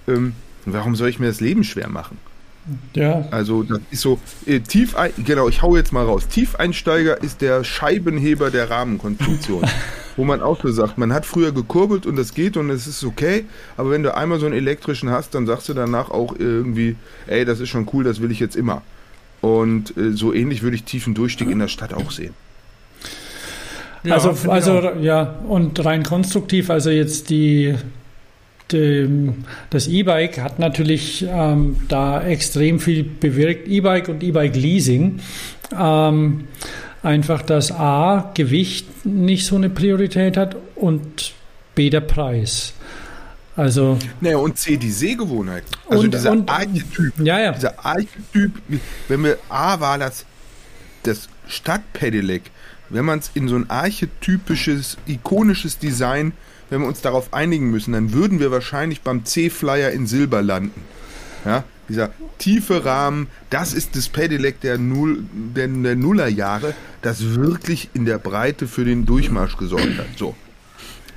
Ähm, 0.07 0.35
warum 0.67 0.95
soll 0.95 1.09
ich 1.09 1.17
mir 1.17 1.25
das 1.25 1.41
Leben 1.41 1.63
schwer 1.63 1.89
machen? 1.89 2.19
Ja. 2.93 3.25
Also 3.31 3.63
das 3.63 3.79
ist 3.89 4.01
so, 4.01 4.19
äh, 4.45 4.59
tief, 4.59 4.95
genau, 5.25 5.49
ich 5.49 5.61
hau 5.61 5.75
jetzt 5.75 5.91
mal 5.91 6.05
raus. 6.05 6.27
Tiefeinsteiger 6.27 7.21
ist 7.21 7.41
der 7.41 7.63
Scheibenheber 7.63 8.51
der 8.51 8.69
Rahmenkonstruktion. 8.69 9.63
wo 10.15 10.23
man 10.25 10.41
auch 10.41 10.61
so 10.61 10.71
sagt, 10.71 10.97
man 10.97 11.13
hat 11.13 11.25
früher 11.25 11.51
gekurbelt 11.51 12.05
und 12.05 12.15
das 12.15 12.33
geht 12.33 12.57
und 12.57 12.69
es 12.69 12.87
ist 12.87 13.03
okay, 13.03 13.45
aber 13.77 13.91
wenn 13.91 14.03
du 14.03 14.15
einmal 14.15 14.39
so 14.39 14.45
einen 14.45 14.55
elektrischen 14.55 15.09
hast, 15.09 15.33
dann 15.35 15.45
sagst 15.45 15.69
du 15.69 15.73
danach 15.73 16.09
auch 16.09 16.35
irgendwie, 16.37 16.95
ey, 17.27 17.45
das 17.45 17.59
ist 17.59 17.69
schon 17.69 17.87
cool, 17.93 18.03
das 18.03 18.21
will 18.21 18.31
ich 18.31 18.39
jetzt 18.39 18.55
immer. 18.55 18.81
Und 19.41 19.95
äh, 19.97 20.11
so 20.11 20.33
ähnlich 20.33 20.61
würde 20.61 20.75
ich 20.75 20.83
tiefen 20.83 21.13
Durchstieg 21.13 21.49
in 21.49 21.59
der 21.59 21.67
Stadt 21.67 21.93
auch 21.93 22.11
sehen. 22.11 22.33
Ja, 24.03 24.15
also, 24.15 24.49
also 24.49 24.91
ja, 24.99 25.35
und 25.47 25.83
rein 25.83 26.03
konstruktiv, 26.03 26.69
also 26.69 26.89
jetzt 26.89 27.29
die 27.29 27.75
das 29.69 29.87
E-Bike 29.87 30.39
hat 30.39 30.59
natürlich 30.59 31.25
ähm, 31.27 31.77
da 31.87 32.23
extrem 32.23 32.79
viel 32.79 33.03
bewirkt. 33.03 33.67
E-Bike 33.67 34.09
und 34.09 34.23
E-Bike-Leasing. 34.23 35.19
Ähm, 35.77 36.47
einfach, 37.03 37.41
dass 37.41 37.71
A, 37.71 38.31
Gewicht 38.33 39.05
nicht 39.05 39.45
so 39.45 39.55
eine 39.55 39.69
Priorität 39.69 40.37
hat 40.37 40.55
und 40.75 41.33
B, 41.75 41.89
der 41.89 42.01
Preis. 42.01 42.73
Also. 43.55 43.97
Naja, 44.21 44.37
und 44.37 44.57
C, 44.57 44.77
die 44.77 44.91
Sehgewohnheit. 44.91 45.63
Also 45.89 46.03
und, 46.03 46.13
dieser 46.13 46.31
und, 46.31 46.49
Archetyp. 46.49 47.13
Ja, 47.19 47.39
ja. 47.39 47.51
Dieser 47.51 47.85
Archetyp, 47.85 48.51
wenn 49.07 49.23
wir, 49.23 49.37
A 49.49 49.79
war 49.79 49.97
das, 49.97 50.25
das 51.03 51.27
Stadtpedelec, 51.47 52.43
wenn 52.89 53.05
man 53.05 53.19
es 53.19 53.31
in 53.33 53.47
so 53.47 53.55
ein 53.55 53.69
archetypisches, 53.69 54.97
ikonisches 55.05 55.77
Design 55.77 56.33
wenn 56.71 56.81
wir 56.81 56.87
uns 56.87 57.01
darauf 57.01 57.33
einigen 57.33 57.69
müssen, 57.69 57.91
dann 57.91 58.13
würden 58.13 58.39
wir 58.39 58.49
wahrscheinlich 58.49 59.01
beim 59.01 59.25
C-Flyer 59.25 59.91
in 59.91 60.07
Silber 60.07 60.41
landen. 60.41 60.81
Ja, 61.45 61.63
dieser 61.89 62.11
tiefe 62.37 62.85
Rahmen, 62.85 63.27
das 63.49 63.73
ist 63.73 63.95
das 63.95 64.07
Pedelec 64.07 64.61
der, 64.61 64.77
Null, 64.77 65.23
der, 65.33 65.67
der 65.67 65.95
Nullerjahre, 65.95 66.73
das 67.01 67.35
wirklich 67.35 67.89
in 67.93 68.05
der 68.05 68.19
Breite 68.19 68.67
für 68.67 68.85
den 68.85 69.05
Durchmarsch 69.05 69.57
gesorgt 69.57 69.97
hat. 69.97 70.05
So. 70.15 70.33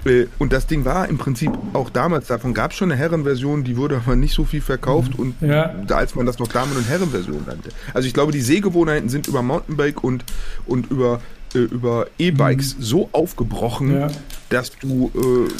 Äh, 0.05 0.27
und 0.39 0.53
das 0.53 0.67
Ding 0.67 0.85
war 0.85 1.09
im 1.09 1.19
Prinzip 1.19 1.53
auch 1.73 1.89
damals, 1.89 2.27
davon 2.27 2.53
gab 2.53 2.73
es 2.73 2.77
schon 2.77 2.91
eine 2.91 2.99
Herrenversion, 2.99 3.63
die 3.63 3.77
wurde 3.77 3.97
aber 4.05 4.17
nicht 4.17 4.35
so 4.35 4.45
viel 4.45 4.61
verkauft 4.61 5.17
mhm. 5.19 5.35
und 5.41 5.49
ja. 5.49 5.75
als 5.91 6.17
man 6.17 6.27
das 6.27 6.41
noch 6.41 6.49
Damen- 6.49 6.77
und 6.77 6.89
Herrenversion 6.89 7.45
nannte. 7.47 7.69
Also 7.93 8.09
ich 8.09 8.15
glaube, 8.15 8.33
die 8.33 8.41
Sehgewohnheiten 8.41 9.09
sind 9.09 9.29
über 9.29 9.43
Mountainbike 9.43 10.03
und, 10.03 10.25
und 10.67 10.91
über 10.91 11.21
äh, 11.55 11.59
über 11.59 12.07
E-Bikes 12.19 12.77
mhm. 12.77 12.83
so 12.83 13.09
aufgebrochen, 13.13 13.95
ja. 13.95 14.09
dass 14.51 14.73
du. 14.79 15.11
Äh, 15.15 15.53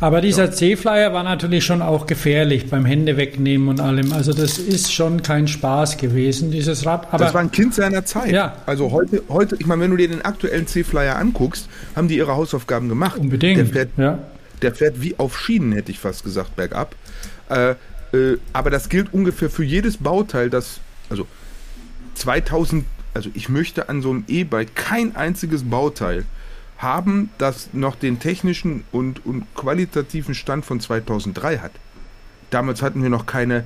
aber 0.00 0.20
dieser 0.20 0.46
ja. 0.46 0.50
C-Flyer 0.50 1.12
war 1.12 1.22
natürlich 1.22 1.64
schon 1.64 1.82
auch 1.82 2.06
gefährlich 2.06 2.70
beim 2.70 2.84
Hände 2.84 3.16
wegnehmen 3.16 3.68
und 3.68 3.80
allem. 3.80 4.12
Also 4.12 4.32
das 4.32 4.58
ist 4.58 4.92
schon 4.92 5.22
kein 5.22 5.48
Spaß 5.48 5.96
gewesen, 5.96 6.50
dieses 6.50 6.86
Rad. 6.86 7.08
Aber 7.12 7.24
das 7.24 7.34
war 7.34 7.40
ein 7.40 7.50
Kind 7.50 7.74
seiner 7.74 8.04
Zeit. 8.04 8.30
Ja. 8.30 8.56
Also 8.66 8.90
heute, 8.92 9.22
heute, 9.28 9.56
ich 9.58 9.66
meine, 9.66 9.82
wenn 9.82 9.90
du 9.90 9.96
dir 9.96 10.08
den 10.08 10.24
aktuellen 10.24 10.66
C-Flyer 10.66 11.16
anguckst, 11.16 11.68
haben 11.96 12.08
die 12.08 12.16
ihre 12.16 12.34
Hausaufgaben 12.34 12.88
gemacht. 12.88 13.18
Unbedingt. 13.18 13.58
Der 13.58 13.66
fährt, 13.66 13.90
ja. 13.96 14.18
der 14.62 14.74
fährt 14.74 15.02
wie 15.02 15.18
auf 15.18 15.38
Schienen, 15.38 15.72
hätte 15.72 15.90
ich 15.90 15.98
fast 15.98 16.24
gesagt, 16.24 16.56
bergab. 16.56 16.94
Äh, 17.48 17.74
äh, 18.12 18.38
aber 18.52 18.70
das 18.70 18.88
gilt 18.88 19.12
ungefähr 19.12 19.50
für 19.50 19.64
jedes 19.64 19.96
Bauteil, 19.96 20.50
das, 20.50 20.80
also 21.10 21.26
2000 22.14 22.84
also 23.14 23.30
ich 23.34 23.48
möchte 23.48 23.88
an 23.88 24.02
so 24.02 24.10
einem 24.10 24.24
E-Bike 24.28 24.74
kein 24.74 25.16
einziges 25.16 25.68
Bauteil 25.68 26.24
haben, 26.78 27.30
das 27.38 27.70
noch 27.72 27.94
den 27.94 28.18
technischen 28.18 28.84
und, 28.90 29.24
und 29.24 29.44
qualitativen 29.54 30.34
Stand 30.34 30.64
von 30.64 30.80
2003 30.80 31.58
hat. 31.58 31.72
Damals 32.50 32.82
hatten 32.82 33.02
wir 33.02 33.10
noch 33.10 33.26
keine 33.26 33.64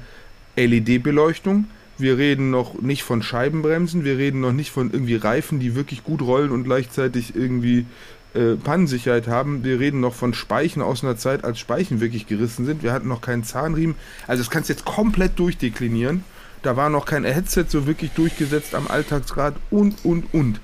LED-Beleuchtung. 0.56 1.66
Wir 1.98 2.18
reden 2.18 2.50
noch 2.50 2.80
nicht 2.82 3.02
von 3.02 3.22
Scheibenbremsen. 3.22 4.04
Wir 4.04 4.18
reden 4.18 4.40
noch 4.40 4.52
nicht 4.52 4.70
von 4.70 4.92
irgendwie 4.92 5.16
Reifen, 5.16 5.60
die 5.60 5.74
wirklich 5.74 6.04
gut 6.04 6.20
rollen 6.20 6.50
und 6.50 6.64
gleichzeitig 6.64 7.34
irgendwie 7.34 7.86
äh, 8.34 8.54
Pannensicherheit 8.56 9.28
haben. 9.28 9.64
Wir 9.64 9.80
reden 9.80 10.00
noch 10.00 10.14
von 10.14 10.34
Speichen 10.34 10.82
aus 10.82 11.02
einer 11.02 11.16
Zeit, 11.16 11.42
als 11.42 11.58
Speichen 11.58 12.00
wirklich 12.00 12.26
gerissen 12.26 12.66
sind. 12.66 12.82
Wir 12.82 12.92
hatten 12.92 13.08
noch 13.08 13.22
keinen 13.22 13.44
Zahnriemen. 13.44 13.96
Also 14.26 14.42
das 14.42 14.50
kannst 14.50 14.68
du 14.68 14.74
jetzt 14.74 14.84
komplett 14.84 15.38
durchdeklinieren. 15.38 16.22
Da 16.62 16.76
war 16.76 16.90
noch 16.90 17.06
kein 17.06 17.24
Headset 17.24 17.66
so 17.68 17.86
wirklich 17.86 18.12
durchgesetzt 18.12 18.74
am 18.74 18.88
Alltagsrad 18.88 19.54
und, 19.70 20.04
und, 20.04 20.32
und. 20.34 20.60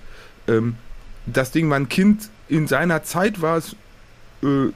Ähm, 0.48 0.76
das 1.26 1.52
Ding 1.52 1.70
war 1.70 1.76
ein 1.76 1.88
Kind, 1.88 2.28
in 2.48 2.66
seiner 2.66 3.02
Zeit 3.04 3.40
war 3.40 3.56
es, 3.56 3.76
äh, 4.42 4.72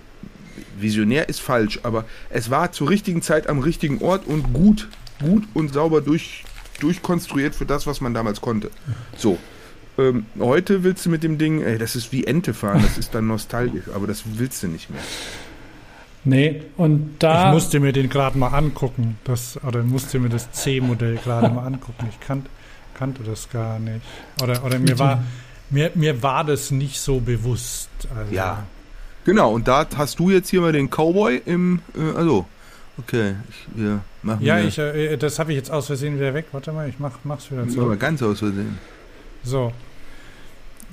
visionär 0.78 1.28
ist 1.28 1.40
falsch, 1.40 1.80
aber 1.82 2.04
es 2.30 2.50
war 2.50 2.72
zur 2.72 2.88
richtigen 2.88 3.22
Zeit 3.22 3.48
am 3.48 3.58
richtigen 3.58 4.00
Ort 4.02 4.26
und 4.26 4.52
gut, 4.52 4.88
gut 5.20 5.44
und 5.54 5.72
sauber 5.72 6.00
durch, 6.00 6.44
durchkonstruiert 6.80 7.54
für 7.54 7.66
das, 7.66 7.86
was 7.86 8.00
man 8.00 8.14
damals 8.14 8.40
konnte. 8.40 8.70
So. 9.16 9.38
Ähm, 9.98 10.26
heute 10.38 10.84
willst 10.84 11.06
du 11.06 11.10
mit 11.10 11.22
dem 11.22 11.38
Ding, 11.38 11.62
ey, 11.62 11.78
das 11.78 11.96
ist 11.96 12.12
wie 12.12 12.24
Ente 12.24 12.52
fahren, 12.52 12.82
das 12.82 12.98
ist 12.98 13.14
dann 13.14 13.26
nostalgisch, 13.26 13.84
aber 13.94 14.06
das 14.06 14.24
willst 14.26 14.62
du 14.62 14.68
nicht 14.68 14.90
mehr. 14.90 15.00
Nee, 16.26 16.62
und 16.76 17.16
da. 17.20 17.46
Ich 17.46 17.54
musste 17.54 17.78
mir 17.78 17.92
den 17.92 18.08
gerade 18.08 18.36
mal 18.36 18.48
angucken. 18.48 19.16
Das, 19.22 19.62
oder 19.64 19.82
musste 19.84 20.18
mir 20.18 20.28
das 20.28 20.50
C-Modell 20.50 21.18
gerade 21.22 21.48
mal 21.48 21.64
angucken. 21.64 22.08
Ich 22.10 22.20
kan 22.20 22.44
kannte 22.94 23.22
das 23.22 23.48
gar 23.48 23.78
nicht. 23.78 24.00
Oder, 24.42 24.64
oder 24.64 24.78
mir, 24.78 24.98
war, 24.98 25.22
mir, 25.70 25.92
mir 25.94 26.22
war 26.22 26.42
das 26.44 26.72
nicht 26.72 26.98
so 26.98 27.20
bewusst. 27.20 27.90
Also. 28.16 28.34
Ja. 28.34 28.64
Genau, 29.24 29.52
und 29.52 29.68
da 29.68 29.86
hast 29.96 30.18
du 30.18 30.30
jetzt 30.30 30.48
hier 30.48 30.60
mal 30.60 30.72
den 30.72 30.88
Cowboy 30.88 31.40
im. 31.46 31.80
Äh, 31.96 32.16
also, 32.16 32.46
okay, 32.98 33.36
ich, 33.48 33.78
wir 33.78 34.00
machen. 34.22 34.44
Ja, 34.44 34.58
ich, 34.58 34.78
äh, 34.78 35.16
das 35.16 35.38
habe 35.38 35.52
ich 35.52 35.58
jetzt 35.58 35.70
aus 35.70 35.86
Versehen 35.86 36.16
wieder 36.16 36.34
weg. 36.34 36.46
Warte 36.50 36.72
mal, 36.72 36.88
ich 36.88 36.98
mach, 36.98 37.12
mach's 37.22 37.52
wieder 37.52 37.68
zurück. 37.68 37.86
Aber 37.86 37.96
ganz 37.96 38.20
aus 38.22 38.40
Versehen. 38.40 38.78
So. 39.44 39.72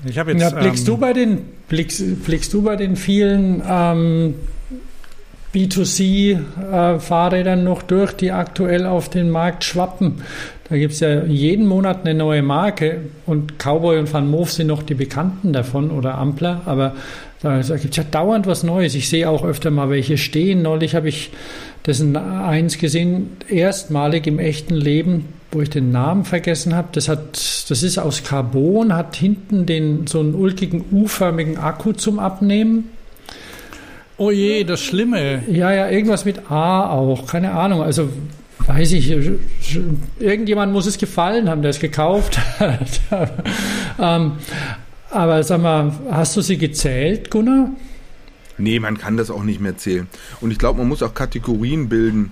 Ich 0.05 0.19
habe 0.19 0.33
jetzt. 0.33 0.41
Ja, 0.41 0.49
blickst, 0.51 0.87
ähm, 0.87 0.93
du 0.93 0.97
bei 0.99 1.13
den, 1.13 1.45
blickst, 1.69 2.23
blickst 2.23 2.53
du 2.53 2.61
bei 2.61 2.75
den 2.75 2.95
vielen 2.95 3.63
ähm, 3.67 4.35
B2C-Fahrrädern 5.53 7.63
noch 7.63 7.83
durch, 7.83 8.13
die 8.13 8.31
aktuell 8.31 8.85
auf 8.85 9.09
den 9.09 9.29
Markt 9.29 9.63
schwappen. 9.63 10.21
Da 10.69 10.77
gibt 10.77 10.93
es 10.93 11.01
ja 11.01 11.23
jeden 11.23 11.67
Monat 11.67 12.05
eine 12.05 12.13
neue 12.13 12.41
Marke 12.41 13.01
und 13.25 13.59
Cowboy 13.59 13.99
und 13.99 14.11
Van 14.11 14.29
Moof 14.29 14.51
sind 14.51 14.67
noch 14.67 14.83
die 14.83 14.95
Bekannten 14.95 15.53
davon 15.53 15.91
oder 15.91 16.17
Ampler, 16.17 16.61
aber 16.65 16.95
da, 17.41 17.61
da 17.61 17.77
gibt 17.77 17.91
es 17.91 17.97
ja 17.97 18.03
dauernd 18.03 18.47
was 18.47 18.63
Neues. 18.63 18.95
Ich 18.95 19.09
sehe 19.09 19.29
auch 19.29 19.43
öfter 19.43 19.69
mal 19.69 19.89
welche 19.89 20.17
stehen. 20.17 20.61
Neulich 20.61 20.95
habe 20.95 21.09
ich 21.09 21.31
dessen 21.85 22.15
eins 22.15 22.77
gesehen, 22.77 23.31
erstmalig 23.49 24.27
im 24.27 24.39
echten 24.39 24.75
Leben 24.75 25.25
wo 25.53 25.61
ich 25.61 25.69
den 25.69 25.91
Namen 25.91 26.25
vergessen 26.25 26.75
habe. 26.75 26.89
Das 26.93 27.07
hat, 27.07 27.33
das 27.69 27.83
ist 27.83 27.97
aus 27.97 28.23
Carbon, 28.23 28.93
hat 28.93 29.15
hinten 29.15 29.65
den 29.65 30.07
so 30.07 30.19
einen 30.19 30.35
ulkigen 30.35 30.83
U-förmigen 30.91 31.57
Akku 31.57 31.93
zum 31.93 32.19
Abnehmen. 32.19 32.89
Oh 34.17 34.31
je, 34.31 34.63
das 34.63 34.81
Schlimme. 34.81 35.43
Ja, 35.49 35.73
ja, 35.73 35.89
irgendwas 35.89 36.25
mit 36.25 36.51
A 36.51 36.89
auch, 36.89 37.25
keine 37.27 37.51
Ahnung. 37.51 37.81
Also 37.81 38.09
weiß 38.67 38.93
ich, 38.93 39.13
irgendjemand 40.19 40.71
muss 40.71 40.85
es 40.85 40.97
gefallen 40.97 41.49
haben, 41.49 41.61
der 41.61 41.71
es 41.71 41.79
gekauft 41.79 42.39
hat. 42.59 43.01
ähm, 43.99 44.33
aber 45.09 45.43
sag 45.43 45.61
mal, 45.61 45.91
hast 46.09 46.35
du 46.37 46.41
sie 46.41 46.57
gezählt, 46.57 47.29
Gunnar? 47.29 47.69
Nee, 48.57 48.79
man 48.79 48.97
kann 48.97 49.17
das 49.17 49.31
auch 49.31 49.43
nicht 49.43 49.59
mehr 49.59 49.77
zählen. 49.77 50.07
Und 50.41 50.51
ich 50.51 50.57
glaube, 50.59 50.79
man 50.79 50.87
muss 50.87 51.03
auch 51.03 51.13
Kategorien 51.13 51.89
bilden. 51.89 52.31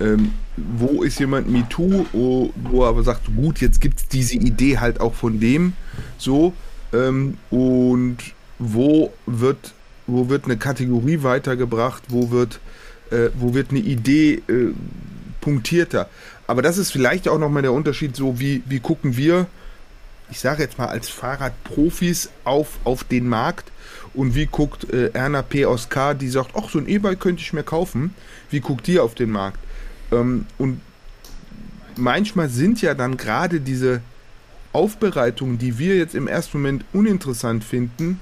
Ähm, 0.00 0.32
wo 0.56 1.02
ist 1.02 1.18
jemand 1.18 1.50
MeToo, 1.50 2.06
wo, 2.12 2.52
wo 2.56 2.82
er 2.82 2.88
aber 2.88 3.02
sagt, 3.02 3.34
gut, 3.34 3.60
jetzt 3.60 3.80
gibt 3.80 3.98
es 3.98 4.08
diese 4.08 4.34
Idee 4.36 4.78
halt 4.78 5.00
auch 5.00 5.14
von 5.14 5.40
dem 5.40 5.72
so. 6.18 6.52
Ähm, 6.92 7.38
und 7.50 8.18
wo 8.58 9.12
wird, 9.26 9.72
wo 10.12 10.28
wird 10.28 10.44
eine 10.44 10.56
Kategorie 10.56 11.22
weitergebracht, 11.22 12.04
wo 12.08 12.30
wird, 12.30 12.60
äh, 13.10 13.30
wo 13.34 13.54
wird 13.54 13.70
eine 13.70 13.80
Idee 13.80 14.42
äh, 14.48 14.72
punktierter. 15.40 16.08
Aber 16.46 16.62
das 16.62 16.78
ist 16.78 16.90
vielleicht 16.90 17.28
auch 17.28 17.38
nochmal 17.38 17.62
der 17.62 17.72
Unterschied, 17.72 18.16
so 18.16 18.38
wie, 18.38 18.62
wie 18.66 18.80
gucken 18.80 19.16
wir, 19.16 19.46
ich 20.30 20.40
sage 20.40 20.62
jetzt 20.62 20.78
mal 20.78 20.88
als 20.88 21.08
Fahrradprofis 21.08 22.30
auf, 22.44 22.78
auf 22.84 23.04
den 23.04 23.28
Markt 23.28 23.70
und 24.14 24.34
wie 24.34 24.46
guckt 24.46 24.90
äh, 24.92 25.10
Erna 25.12 25.42
P. 25.42 25.66
aus 25.66 25.88
K., 25.88 26.14
die 26.14 26.28
sagt, 26.28 26.52
ach, 26.54 26.70
so 26.70 26.78
ein 26.78 26.88
E-Bike 26.88 27.20
könnte 27.20 27.42
ich 27.42 27.52
mir 27.52 27.62
kaufen. 27.62 28.14
Wie 28.50 28.60
guckt 28.60 28.86
die 28.86 28.98
auf 28.98 29.14
den 29.14 29.30
Markt? 29.30 29.58
Ähm, 30.10 30.46
und 30.58 30.80
manchmal 31.96 32.48
sind 32.48 32.80
ja 32.82 32.94
dann 32.94 33.16
gerade 33.16 33.60
diese 33.60 34.00
Aufbereitungen, 34.72 35.58
die 35.58 35.78
wir 35.78 35.96
jetzt 35.96 36.14
im 36.14 36.28
ersten 36.28 36.58
Moment 36.58 36.84
uninteressant 36.92 37.62
finden, 37.62 38.18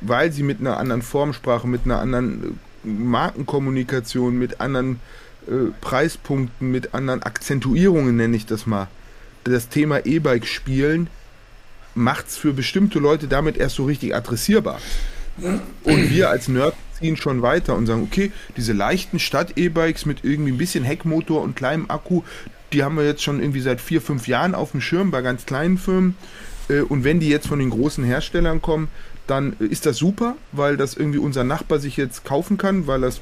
weil 0.00 0.32
sie 0.32 0.42
mit 0.42 0.60
einer 0.60 0.78
anderen 0.78 1.02
Formsprache, 1.02 1.66
mit 1.66 1.84
einer 1.84 2.00
anderen 2.00 2.58
äh, 2.84 2.88
Markenkommunikation, 2.88 4.38
mit 4.38 4.60
anderen 4.60 5.00
äh, 5.46 5.70
Preispunkten, 5.80 6.70
mit 6.70 6.94
anderen 6.94 7.22
Akzentuierungen, 7.22 8.16
nenne 8.16 8.36
ich 8.36 8.46
das 8.46 8.66
mal, 8.66 8.88
das 9.44 9.68
Thema 9.68 10.04
E-Bike 10.04 10.46
spielen, 10.46 11.08
macht 11.94 12.28
es 12.28 12.36
für 12.36 12.52
bestimmte 12.52 12.98
Leute 12.98 13.28
damit 13.28 13.56
erst 13.56 13.76
so 13.76 13.84
richtig 13.84 14.14
adressierbar. 14.14 14.80
Und 15.84 16.10
wir 16.10 16.30
als 16.30 16.48
Nerd 16.48 16.74
ziehen 16.98 17.16
schon 17.16 17.42
weiter 17.42 17.76
und 17.76 17.86
sagen, 17.86 18.02
okay, 18.02 18.32
diese 18.56 18.72
leichten 18.72 19.18
Stadt-E-Bikes 19.18 20.06
mit 20.06 20.24
irgendwie 20.24 20.52
ein 20.52 20.58
bisschen 20.58 20.84
Heckmotor 20.84 21.42
und 21.42 21.56
kleinem 21.56 21.90
Akku, 21.90 22.22
die 22.72 22.82
haben 22.82 22.96
wir 22.96 23.04
jetzt 23.04 23.22
schon 23.22 23.40
irgendwie 23.40 23.60
seit 23.60 23.80
vier, 23.80 24.00
fünf 24.00 24.26
Jahren 24.28 24.54
auf 24.54 24.72
dem 24.72 24.80
Schirm 24.80 25.10
bei 25.10 25.22
ganz 25.22 25.46
kleinen 25.46 25.78
Firmen. 25.78 26.16
Äh, 26.68 26.80
und 26.80 27.04
wenn 27.04 27.20
die 27.20 27.28
jetzt 27.28 27.46
von 27.46 27.58
den 27.58 27.70
großen 27.70 28.04
Herstellern 28.04 28.60
kommen, 28.62 28.88
dann 29.26 29.54
ist 29.58 29.86
das 29.86 29.96
super, 29.96 30.36
weil 30.52 30.76
das 30.76 30.94
irgendwie 30.94 31.18
unser 31.18 31.44
Nachbar 31.44 31.78
sich 31.78 31.96
jetzt 31.96 32.24
kaufen 32.24 32.58
kann, 32.58 32.86
weil 32.86 33.02
er 33.02 33.08
es 33.08 33.20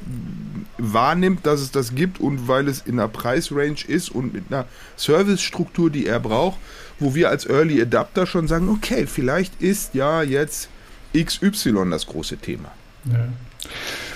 wahrnimmt, 0.77 1.47
dass 1.47 1.61
es 1.61 1.71
das 1.71 1.95
gibt 1.95 2.21
und 2.21 2.47
weil 2.49 2.69
es 2.69 2.83
in 2.83 2.99
einer 2.99 3.09
Preisrange 3.09 3.85
ist 3.87 4.11
und 4.11 4.35
mit 4.35 4.45
einer 4.51 4.67
Servicestruktur, 4.97 5.91
die 5.91 6.07
er 6.07 6.21
braucht, 6.21 6.59
wo 6.99 7.15
wir 7.15 7.31
als 7.31 7.47
Early 7.47 7.81
Adapter 7.81 8.27
schon 8.27 8.49
sagen, 8.49 8.69
okay, 8.69 9.07
vielleicht 9.07 9.61
ist 9.63 9.95
ja 9.95 10.23
jetzt 10.23 10.69
XY 11.17 11.91
das 11.91 12.07
große 12.07 12.37
Thema. 12.37 12.71
Ja. 13.07 13.29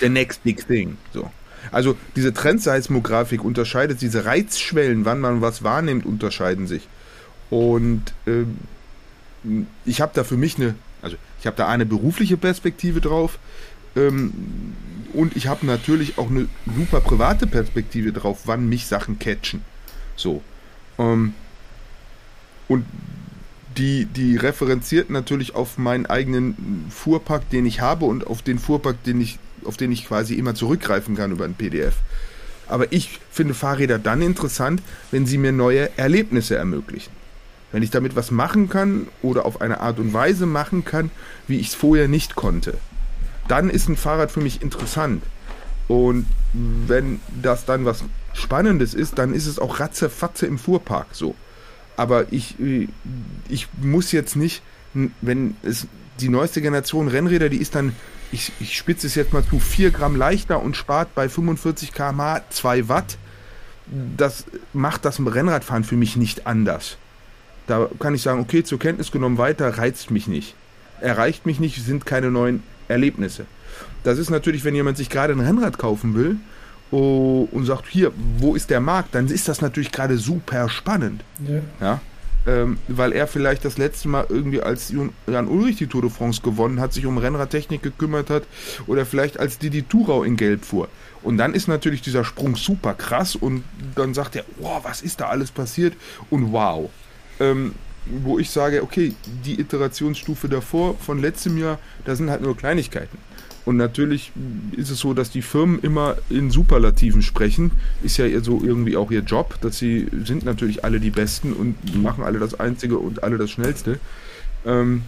Der 0.00 0.10
next 0.10 0.42
big 0.42 0.66
thing. 0.66 0.98
So. 1.12 1.30
Also 1.70 1.96
diese 2.16 2.32
Trendseismografik 2.32 3.44
unterscheidet, 3.44 4.00
diese 4.00 4.24
Reizschwellen, 4.24 5.04
wann 5.04 5.20
man 5.20 5.40
was 5.40 5.62
wahrnimmt, 5.62 6.06
unterscheiden 6.06 6.66
sich. 6.66 6.88
Und 7.50 8.02
äh, 8.26 8.44
ich 9.84 10.00
habe 10.00 10.12
da 10.14 10.24
für 10.24 10.36
mich 10.36 10.56
eine 10.56 10.74
ich 11.40 11.46
habe 11.46 11.56
da 11.56 11.68
eine 11.68 11.86
berufliche 11.86 12.36
Perspektive 12.36 13.00
drauf 13.00 13.38
ähm, 13.96 14.32
und 15.12 15.36
ich 15.36 15.46
habe 15.46 15.66
natürlich 15.66 16.18
auch 16.18 16.30
eine 16.30 16.48
super 16.76 17.00
private 17.00 17.46
Perspektive 17.46 18.12
drauf, 18.12 18.40
wann 18.44 18.68
mich 18.68 18.86
Sachen 18.86 19.18
catchen. 19.18 19.62
So. 20.16 20.42
Ähm, 20.98 21.34
und 22.68 22.84
die, 23.78 24.06
die 24.06 24.36
referenziert 24.36 25.08
natürlich 25.08 25.54
auf 25.54 25.78
meinen 25.78 26.06
eigenen 26.06 26.86
Fuhrpark, 26.90 27.48
den 27.50 27.64
ich 27.64 27.80
habe 27.80 28.04
und 28.04 28.26
auf 28.26 28.42
den 28.42 28.58
Fuhrpark, 28.58 29.02
den 29.04 29.20
ich, 29.20 29.38
auf 29.64 29.76
den 29.76 29.92
ich 29.92 30.06
quasi 30.06 30.34
immer 30.34 30.54
zurückgreifen 30.54 31.16
kann 31.16 31.30
über 31.30 31.44
ein 31.44 31.54
PDF. 31.54 31.94
Aber 32.66 32.92
ich 32.92 33.20
finde 33.30 33.54
Fahrräder 33.54 33.98
dann 33.98 34.20
interessant, 34.20 34.82
wenn 35.10 35.24
sie 35.24 35.38
mir 35.38 35.52
neue 35.52 35.96
Erlebnisse 35.96 36.56
ermöglichen. 36.56 37.17
Wenn 37.72 37.82
ich 37.82 37.90
damit 37.90 38.16
was 38.16 38.30
machen 38.30 38.68
kann 38.68 39.08
oder 39.22 39.44
auf 39.44 39.60
eine 39.60 39.80
Art 39.80 39.98
und 39.98 40.12
Weise 40.12 40.46
machen 40.46 40.84
kann, 40.84 41.10
wie 41.46 41.58
ich 41.58 41.68
es 41.68 41.74
vorher 41.74 42.08
nicht 42.08 42.34
konnte, 42.34 42.78
dann 43.46 43.70
ist 43.70 43.88
ein 43.88 43.96
Fahrrad 43.96 44.30
für 44.30 44.40
mich 44.40 44.62
interessant. 44.62 45.22
Und 45.86 46.26
wenn 46.52 47.20
das 47.42 47.64
dann 47.64 47.84
was 47.84 48.04
Spannendes 48.34 48.94
ist, 48.94 49.18
dann 49.18 49.34
ist 49.34 49.46
es 49.46 49.58
auch 49.58 49.80
ratzefatze 49.80 50.46
im 50.46 50.58
Fuhrpark 50.58 51.08
so. 51.12 51.34
Aber 51.96 52.32
ich, 52.32 52.54
ich 53.48 53.68
muss 53.80 54.12
jetzt 54.12 54.36
nicht, 54.36 54.62
wenn 55.20 55.56
es 55.62 55.88
die 56.20 56.28
neueste 56.28 56.62
Generation 56.62 57.08
Rennräder, 57.08 57.48
die 57.48 57.58
ist 57.58 57.74
dann, 57.74 57.94
ich, 58.32 58.52
ich 58.60 58.76
spitze 58.76 59.06
es 59.06 59.14
jetzt 59.14 59.32
mal 59.32 59.44
zu, 59.44 59.58
4 59.58 59.90
Gramm 59.90 60.14
leichter 60.14 60.62
und 60.62 60.76
spart 60.76 61.14
bei 61.14 61.28
45 61.28 61.92
km/h 61.92 62.42
2 62.50 62.88
Watt. 62.88 63.18
Das 64.16 64.44
macht 64.72 65.04
das 65.04 65.18
Rennradfahren 65.18 65.84
für 65.84 65.96
mich 65.96 66.16
nicht 66.16 66.46
anders. 66.46 66.98
Da 67.68 67.88
kann 68.00 68.14
ich 68.14 68.22
sagen, 68.22 68.40
okay, 68.40 68.64
zur 68.64 68.78
Kenntnis 68.78 69.12
genommen 69.12 69.38
weiter, 69.38 69.78
reizt 69.78 70.10
mich 70.10 70.26
nicht. 70.26 70.54
Erreicht 71.00 71.46
mich 71.46 71.60
nicht, 71.60 71.84
sind 71.84 72.06
keine 72.06 72.30
neuen 72.30 72.62
Erlebnisse. 72.88 73.44
Das 74.02 74.18
ist 74.18 74.30
natürlich, 74.30 74.64
wenn 74.64 74.74
jemand 74.74 74.96
sich 74.96 75.10
gerade 75.10 75.34
ein 75.34 75.40
Rennrad 75.40 75.78
kaufen 75.78 76.14
will 76.14 76.36
oh, 76.90 77.46
und 77.52 77.66
sagt, 77.66 77.86
hier, 77.86 78.10
wo 78.38 78.54
ist 78.54 78.70
der 78.70 78.80
Markt, 78.80 79.14
dann 79.14 79.28
ist 79.28 79.48
das 79.48 79.60
natürlich 79.60 79.92
gerade 79.92 80.16
super 80.16 80.70
spannend. 80.70 81.22
Ja. 81.46 81.60
ja? 81.80 82.00
Ähm, 82.46 82.78
weil 82.88 83.12
er 83.12 83.26
vielleicht 83.26 83.66
das 83.66 83.76
letzte 83.76 84.08
Mal 84.08 84.24
irgendwie 84.30 84.62
als 84.62 84.90
Jan 85.26 85.48
Ulrich 85.48 85.76
die 85.76 85.86
Tour 85.86 86.00
de 86.00 86.10
France 86.10 86.40
gewonnen 86.40 86.80
hat, 86.80 86.94
sich 86.94 87.04
um 87.04 87.18
Rennradtechnik 87.18 87.82
gekümmert 87.82 88.30
hat 88.30 88.44
oder 88.86 89.04
vielleicht 89.04 89.38
als 89.38 89.58
Didi 89.58 89.82
Thurau 89.82 90.22
in 90.22 90.36
Gelb 90.36 90.64
fuhr. 90.64 90.88
Und 91.22 91.36
dann 91.36 91.52
ist 91.52 91.68
natürlich 91.68 92.00
dieser 92.00 92.24
Sprung 92.24 92.56
super 92.56 92.94
krass 92.94 93.36
und 93.36 93.64
dann 93.94 94.14
sagt 94.14 94.36
er, 94.36 94.44
wow, 94.56 94.82
was 94.82 95.02
ist 95.02 95.20
da 95.20 95.28
alles 95.28 95.50
passiert 95.50 95.94
und 96.30 96.52
wow 96.52 96.88
ähm, 97.40 97.74
wo 98.22 98.38
ich 98.38 98.50
sage, 98.50 98.82
okay, 98.82 99.14
die 99.44 99.60
Iterationsstufe 99.60 100.48
davor 100.48 100.96
von 100.98 101.20
letztem 101.20 101.58
Jahr, 101.58 101.78
da 102.04 102.16
sind 102.16 102.30
halt 102.30 102.42
nur 102.42 102.56
Kleinigkeiten. 102.56 103.18
Und 103.64 103.76
natürlich 103.76 104.32
ist 104.72 104.88
es 104.88 105.00
so, 105.00 105.12
dass 105.12 105.30
die 105.30 105.42
Firmen 105.42 105.78
immer 105.80 106.16
in 106.30 106.50
Superlativen 106.50 107.20
sprechen. 107.20 107.72
Ist 108.02 108.16
ja 108.16 108.24
so 108.40 108.62
irgendwie 108.64 108.96
auch 108.96 109.10
ihr 109.10 109.20
Job, 109.20 109.60
dass 109.60 109.78
sie 109.78 110.08
sind 110.24 110.42
natürlich 110.46 110.84
alle 110.84 111.00
die 111.00 111.10
Besten 111.10 111.52
und 111.52 112.02
machen 112.02 112.24
alle 112.24 112.38
das 112.38 112.58
Einzige 112.58 112.96
und 112.96 113.22
alle 113.22 113.36
das 113.36 113.50
Schnellste. 113.50 114.00
Ähm, 114.64 115.02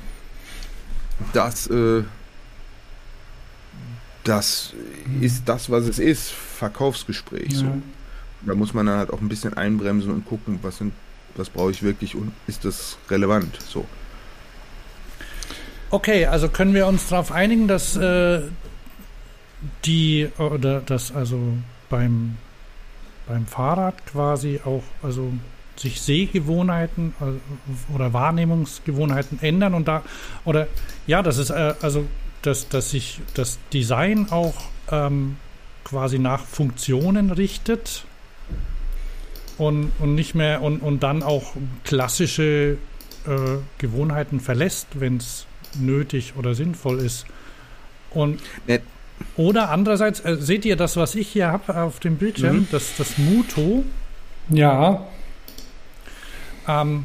das, 1.33 1.69
äh, 1.69 2.03
das 4.25 4.75
ist 5.23 5.49
das, 5.49 5.71
was 5.71 5.87
es 5.87 5.99
ist. 5.99 6.31
Verkaufsgespräch. 6.31 7.53
Ja. 7.53 7.59
So. 7.61 7.83
Da 8.43 8.55
muss 8.55 8.75
man 8.75 8.85
dann 8.85 8.99
halt 8.99 9.11
auch 9.11 9.23
ein 9.23 9.29
bisschen 9.31 9.55
einbremsen 9.55 10.11
und 10.11 10.27
gucken, 10.27 10.59
was 10.61 10.77
sind 10.77 10.93
was 11.40 11.50
brauche 11.50 11.70
ich 11.70 11.83
wirklich 11.83 12.14
und 12.14 12.33
ist 12.46 12.64
das 12.64 12.98
relevant? 13.09 13.59
So. 13.62 13.87
Okay, 15.90 16.26
also 16.26 16.48
können 16.48 16.74
wir 16.74 16.87
uns 16.87 17.09
darauf 17.09 17.33
einigen, 17.33 17.66
dass 17.66 17.96
äh, 17.96 18.42
die 19.85 20.29
oder 20.38 20.81
dass 20.81 21.12
also 21.12 21.38
beim 21.88 22.37
beim 23.26 23.46
Fahrrad 23.46 24.07
quasi 24.07 24.61
auch 24.64 24.85
also 25.03 25.33
sich 25.76 26.00
Sehgewohnheiten 26.00 27.14
äh, 27.20 27.94
oder 27.94 28.12
Wahrnehmungsgewohnheiten 28.12 29.42
ändern 29.42 29.74
und 29.74 29.88
da 29.88 30.03
oder 30.44 30.68
ja, 31.07 31.22
das 31.22 31.38
ist 31.38 31.50
äh, 31.50 31.74
also 31.81 32.07
dass 32.42 32.68
dass 32.68 32.90
sich 32.90 33.20
das 33.35 33.59
Design 33.72 34.29
auch 34.31 34.55
ähm, 34.90 35.37
quasi 35.85 36.18
nach 36.18 36.44
Funktionen 36.44 37.31
richtet 37.31 38.05
und, 39.61 39.92
und 39.99 40.14
nicht 40.14 40.35
mehr 40.35 40.62
und, 40.62 40.81
und 40.81 41.03
dann 41.03 41.23
auch 41.23 41.53
klassische 41.85 42.79
äh, 43.27 43.59
Gewohnheiten 43.77 44.40
verlässt, 44.40 44.88
wenn 44.94 45.18
es 45.18 45.46
nötig 45.79 46.33
oder 46.37 46.55
sinnvoll 46.55 46.99
ist. 46.99 47.27
Und 48.11 48.40
Net. 48.66 48.83
oder 49.37 49.68
andererseits, 49.68 50.20
äh, 50.25 50.37
seht 50.40 50.64
ihr 50.64 50.77
das, 50.77 50.96
was 50.96 51.14
ich 51.14 51.29
hier 51.29 51.49
habe 51.49 51.77
auf 51.83 52.01
dem 52.01 52.16
Bildschirm, 52.16 52.57
mhm. 52.57 52.68
das, 52.73 52.97
das 52.97 53.18
Muto? 53.18 53.85
Ja. 54.49 55.07
Ähm, 56.66 57.05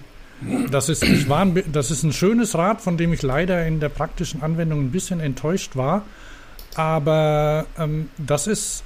das 0.72 0.88
ist, 0.88 1.04
ich 1.04 1.28
war 1.28 1.42
ein, 1.42 1.62
das 1.74 1.92
ist 1.92 2.04
ein 2.04 2.14
schönes 2.14 2.56
Rad, 2.56 2.82
von 2.82 2.96
dem 2.96 3.12
ich 3.12 3.22
leider 3.22 3.68
in 3.68 3.82
der 3.82 3.90
praktischen 3.90 4.42
Anwendung 4.42 4.80
ein 4.80 4.92
bisschen 4.92 5.20
enttäuscht 5.20 5.76
war. 5.76 6.04
Aber 6.76 7.66
ähm, 7.78 8.10
das 8.18 8.48
ist 8.48 8.84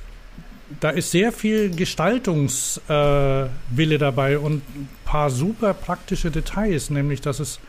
da 0.79 0.89
ist 0.89 1.11
sehr 1.11 1.31
viel 1.31 1.75
Gestaltungswille 1.75 3.95
äh, 3.95 3.97
dabei 3.97 4.39
und 4.39 4.61
paar 5.05 5.29
super 5.29 5.73
praktische 5.73 6.31
Details, 6.31 6.89
nämlich 6.89 7.21
dass 7.21 7.39
es, 7.39 7.59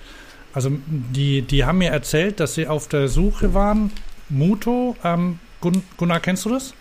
also 0.52 0.70
die, 0.86 1.42
die 1.42 1.64
haben 1.64 1.78
mir 1.78 1.90
erzählt, 1.90 2.40
dass 2.40 2.54
sie 2.54 2.66
auf 2.66 2.88
der 2.88 3.08
Suche 3.08 3.54
waren. 3.54 3.90
Muto, 4.28 4.96
ähm, 5.02 5.38
Gun 5.60 5.82
Gunnar, 5.96 6.20
kennst 6.20 6.44
du 6.44 6.50
das? 6.50 6.74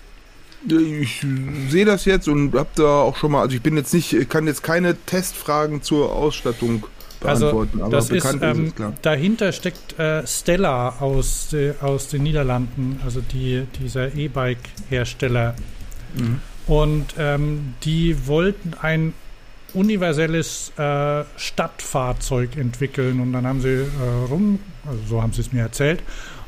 Ich 0.68 1.26
sehe 1.70 1.86
das 1.86 2.04
jetzt 2.04 2.28
und 2.28 2.54
habe 2.54 2.70
da 2.76 3.02
auch 3.02 3.16
schon 3.16 3.32
mal, 3.32 3.42
also 3.42 3.56
ich 3.56 3.62
bin 3.62 3.78
jetzt 3.78 3.94
nicht, 3.94 4.30
kann 4.30 4.46
jetzt 4.46 4.62
keine 4.62 4.98
Testfragen 4.98 5.82
zur 5.82 6.12
Ausstattung 6.12 6.86
beantworten, 7.22 7.82
also, 7.82 7.92
das 7.92 8.10
ist, 8.10 8.38
ähm, 8.42 8.66
ist 8.66 8.76
klar. 8.76 8.94
Dahinter 9.02 9.54
steckt 9.54 9.98
äh, 9.98 10.28
Stella 10.28 11.00
aus, 11.00 11.54
äh, 11.54 11.74
aus 11.82 12.10
den 12.10 12.24
Niederlanden, 12.24 13.00
also 13.04 13.22
die, 13.22 13.66
dieser 13.80 14.14
E-Bike-Hersteller. 14.14 15.56
Mhm. 16.16 16.42
Und 16.68 17.16
ähm, 17.18 17.74
die 17.84 18.28
wollten 18.28 18.74
ein 18.80 19.14
universelles 19.74 20.72
äh, 20.78 21.24
Stadtfahrzeug 21.38 22.58
entwickeln 22.58 23.20
und 23.20 23.34
dann 23.34 23.46
haben 23.46 23.62
sie 23.62 23.70
äh, 23.70 24.26
rum, 24.30 24.60
also 24.86 25.00
so 25.08 25.22
haben 25.22 25.34
sie 25.34 25.42
es 25.42 25.52
mir 25.52 25.62
erzählt, 25.62 26.02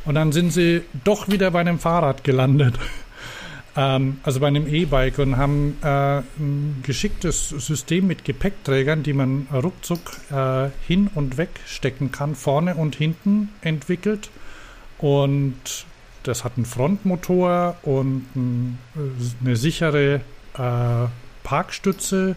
und 0.05 0.16
dann 0.16 0.32
sind 0.32 0.51
sie 0.51 0.82
doch 1.03 1.28
wieder 1.28 1.51
bei 1.51 1.59
einem 1.59 1.80
Fahrrad 1.80 2.24
gelandet. 2.24 2.76
ähm, 3.76 4.20
also 4.24 4.39
bei 4.39 4.47
einem 4.47 4.68
E-Bike 4.68 5.20
und 5.20 5.38
haben 5.38 5.78
äh, 5.84 6.20
ein 6.39 6.82
geschicktes 6.84 7.49
System 7.49 8.07
mit 8.07 8.26
Gepäckträgern, 8.26 9.03
die 9.03 9.14
man 9.14 9.47
ruckzuck 9.51 10.18
äh, 10.32 10.70
hin 10.88 11.09
und 11.14 11.38
weg 11.38 11.49
stecken 11.68 12.12
kann, 12.12 12.36
vorne 12.36 12.76
und 12.76 12.95
hinten 12.95 13.49
entwickelt. 13.62 14.30
Und 14.97 15.86
das 16.24 16.44
hat 16.44 16.54
einen 16.56 16.66
Frontmotor 16.66 17.78
und 17.84 18.26
ein, 18.36 18.78
eine 19.44 19.56
sichere 19.56 20.22
äh, 20.58 21.08
Parkstütze. 21.44 22.36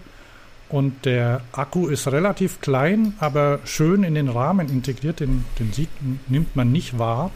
Und 0.70 1.04
der 1.04 1.42
Akku 1.52 1.86
ist 1.88 2.10
relativ 2.10 2.60
klein, 2.60 3.14
aber 3.20 3.60
schön 3.64 4.02
in 4.02 4.14
den 4.14 4.28
Rahmen 4.28 4.68
integriert. 4.68 5.20
Den, 5.20 5.44
den 5.58 5.72
sieht, 5.72 5.90
nimmt 6.28 6.56
man 6.56 6.72
nicht 6.72 6.98
wahr. 6.98 7.30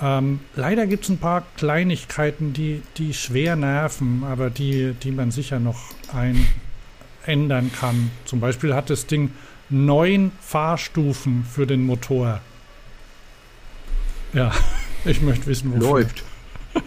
Ähm, 0.00 0.40
leider 0.54 0.86
gibt 0.86 1.04
es 1.04 1.10
ein 1.10 1.18
paar 1.18 1.44
Kleinigkeiten, 1.56 2.52
die, 2.52 2.82
die 2.98 3.14
schwer 3.14 3.56
nerven, 3.56 4.22
aber 4.24 4.50
die, 4.50 4.92
die 5.02 5.12
man 5.12 5.30
sicher 5.30 5.60
noch 5.60 5.78
ein 6.12 6.46
ändern 7.26 7.70
kann. 7.72 8.10
Zum 8.24 8.40
Beispiel 8.40 8.74
hat 8.74 8.90
das 8.90 9.06
Ding 9.06 9.30
neun 9.70 10.32
Fahrstufen 10.40 11.44
für 11.44 11.66
den 11.66 11.86
Motor. 11.86 12.40
Ja, 14.32 14.52
ich 15.04 15.22
möchte 15.22 15.46
wissen, 15.46 15.72
wofür. 15.74 15.88
Läuft. 15.88 16.24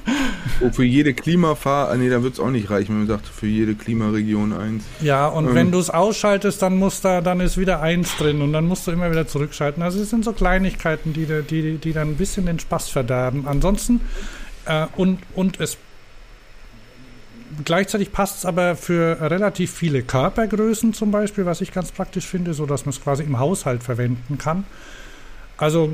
Oh, 0.59 0.71
für 0.71 0.83
jede 0.83 1.13
Klimafahr, 1.13 1.89
ah, 1.89 1.95
nee, 1.95 2.09
da 2.09 2.23
wird 2.23 2.33
es 2.33 2.39
auch 2.39 2.49
nicht 2.49 2.71
reichen, 2.71 2.89
wenn 2.89 2.99
man 2.99 3.07
sagt, 3.07 3.27
für 3.27 3.45
jede 3.45 3.75
Klimaregion 3.75 4.53
eins. 4.53 4.83
Ja, 5.01 5.27
und 5.27 5.49
ähm. 5.49 5.55
wenn 5.55 5.71
du 5.71 5.77
es 5.77 5.91
ausschaltest, 5.91 6.61
dann 6.63 6.77
muss 6.77 7.01
da, 7.01 7.21
dann 7.21 7.41
ist 7.41 7.57
wieder 7.57 7.81
eins 7.81 8.15
drin 8.17 8.41
und 8.41 8.53
dann 8.53 8.65
musst 8.65 8.87
du 8.87 8.91
immer 8.91 9.11
wieder 9.11 9.27
zurückschalten. 9.27 9.83
Also 9.83 10.01
es 10.01 10.09
sind 10.09 10.25
so 10.25 10.33
Kleinigkeiten, 10.33 11.13
die, 11.13 11.27
die, 11.43 11.77
die 11.77 11.93
dann 11.93 12.09
ein 12.09 12.15
bisschen 12.15 12.47
den 12.47 12.57
Spaß 12.57 12.89
verderben. 12.89 13.45
Ansonsten, 13.45 14.01
äh, 14.65 14.87
und, 14.95 15.19
und 15.35 15.59
es 15.59 15.77
gleichzeitig 17.63 18.11
passt 18.11 18.39
es 18.39 18.45
aber 18.45 18.75
für 18.75 19.17
relativ 19.21 19.71
viele 19.71 20.01
Körpergrößen 20.01 20.93
zum 20.93 21.11
Beispiel, 21.11 21.45
was 21.45 21.61
ich 21.61 21.71
ganz 21.71 21.91
praktisch 21.91 22.25
finde, 22.25 22.53
so 22.53 22.65
dass 22.65 22.85
man 22.85 22.93
es 22.93 23.01
quasi 23.01 23.23
im 23.23 23.39
Haushalt 23.39 23.83
verwenden 23.83 24.37
kann. 24.37 24.65
Also 25.57 25.93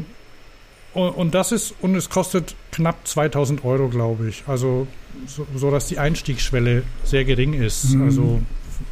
und 0.93 1.33
das 1.33 1.51
ist, 1.51 1.73
und 1.81 1.95
es 1.95 2.09
kostet 2.09 2.55
knapp 2.71 3.07
2000 3.07 3.65
Euro, 3.65 3.89
glaube 3.89 4.29
ich. 4.29 4.43
Also, 4.47 4.87
so, 5.27 5.47
so, 5.55 5.71
dass 5.71 5.87
die 5.87 5.99
Einstiegsschwelle 5.99 6.83
sehr 7.03 7.25
gering 7.25 7.53
ist. 7.53 7.91
Mhm. 7.91 8.03
Also, 8.03 8.41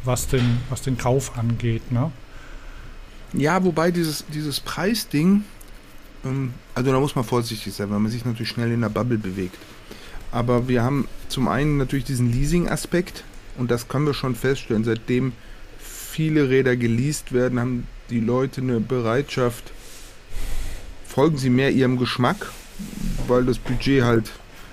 was 0.04 0.26
den, 0.28 0.58
was 0.68 0.82
den 0.82 0.98
Kauf 0.98 1.36
angeht, 1.36 1.92
ne? 1.92 2.10
Ja, 3.34 3.64
wobei 3.64 3.90
dieses, 3.90 4.24
dieses 4.32 4.60
Preisding, 4.60 5.44
ähm, 6.24 6.52
also 6.74 6.92
da 6.92 7.00
muss 7.00 7.14
man 7.14 7.24
vorsichtig 7.24 7.72
sein, 7.72 7.90
weil 7.90 7.98
man 7.98 8.10
sich 8.10 8.24
natürlich 8.24 8.50
schnell 8.50 8.72
in 8.72 8.82
der 8.82 8.88
Bubble 8.88 9.18
bewegt. 9.18 9.58
Aber 10.30 10.68
wir 10.68 10.82
haben 10.82 11.08
zum 11.28 11.48
einen 11.48 11.76
natürlich 11.76 12.04
diesen 12.04 12.30
Leasing-Aspekt 12.32 13.24
und 13.58 13.70
das 13.70 13.88
können 13.88 14.06
wir 14.06 14.14
schon 14.14 14.34
feststellen. 14.34 14.84
Seitdem 14.84 15.32
viele 15.78 16.48
Räder 16.48 16.76
geleast 16.76 17.32
werden, 17.32 17.60
haben 17.60 17.86
die 18.10 18.20
Leute 18.20 18.60
eine 18.60 18.80
Bereitschaft, 18.80 19.72
folgen 21.12 21.36
sie 21.36 21.50
mehr 21.50 21.70
ihrem 21.70 21.98
Geschmack, 21.98 22.50
weil 23.28 23.44
das 23.44 23.58
Budget 23.58 24.02
halt 24.02 24.30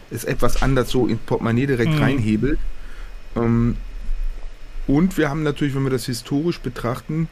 ist 0.10 0.24
etwas 0.24 0.62
anders 0.62 0.90
so 0.90 1.06
in 1.06 1.20
Portemonnaie 1.20 1.68
direkt 1.68 1.94
mhm. 1.94 2.02
reinhebelt. 2.02 2.60
Ähm, 3.36 3.78
und 4.88 5.18
wir 5.18 5.30
haben 5.30 5.44
natürlich, 5.44 5.76
wenn 5.76 5.84
wir 5.84 5.92
das 5.92 6.06
historisch 6.06 6.60
betrachten, 6.60 7.30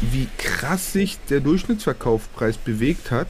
wie 0.00 0.26
krass 0.38 0.92
sich 0.92 1.18
der 1.28 1.40
Durchschnittsverkaufspreis 1.40 2.56
bewegt 2.56 3.10
hat 3.10 3.28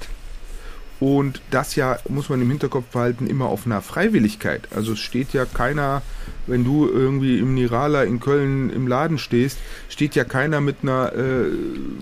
und 1.01 1.41
das 1.51 1.77
ja, 1.77 1.99
muss 2.09 2.29
man 2.29 2.43
im 2.43 2.51
Hinterkopf 2.51 2.85
behalten, 2.93 3.27
immer 3.27 3.47
auf 3.47 3.65
einer 3.65 3.81
Freiwilligkeit. 3.81 4.69
Also 4.71 4.93
es 4.93 4.99
steht 4.99 5.33
ja 5.33 5.47
keiner, 5.47 6.03
wenn 6.47 6.63
du 6.63 6.87
irgendwie 6.89 7.39
im 7.39 7.55
Nirala 7.55 8.03
in 8.03 8.21
Köln 8.21 8.69
im 8.69 8.87
Laden 8.87 9.17
stehst, 9.17 9.59
steht 9.89 10.15
ja 10.15 10.25
keiner 10.25 10.61
mit 10.61 10.77
einer 10.83 11.13
äh, 11.15 11.45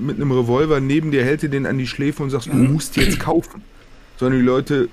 mit 0.01 0.17
einem 0.17 0.33
Revolver 0.33 0.81
neben 0.81 1.13
dir, 1.13 1.25
hält 1.25 1.43
dir 1.43 1.49
den 1.49 1.65
an 1.65 1.79
die 1.79 1.87
Schläfe 1.87 2.25
und 2.25 2.31
sagst, 2.31 2.49
du 2.49 2.55
musst 2.55 2.97
jetzt 2.97 3.21
kaufen. 3.21 3.63
Sondern 4.17 4.41
die 4.41 4.47
Leute 4.47 4.89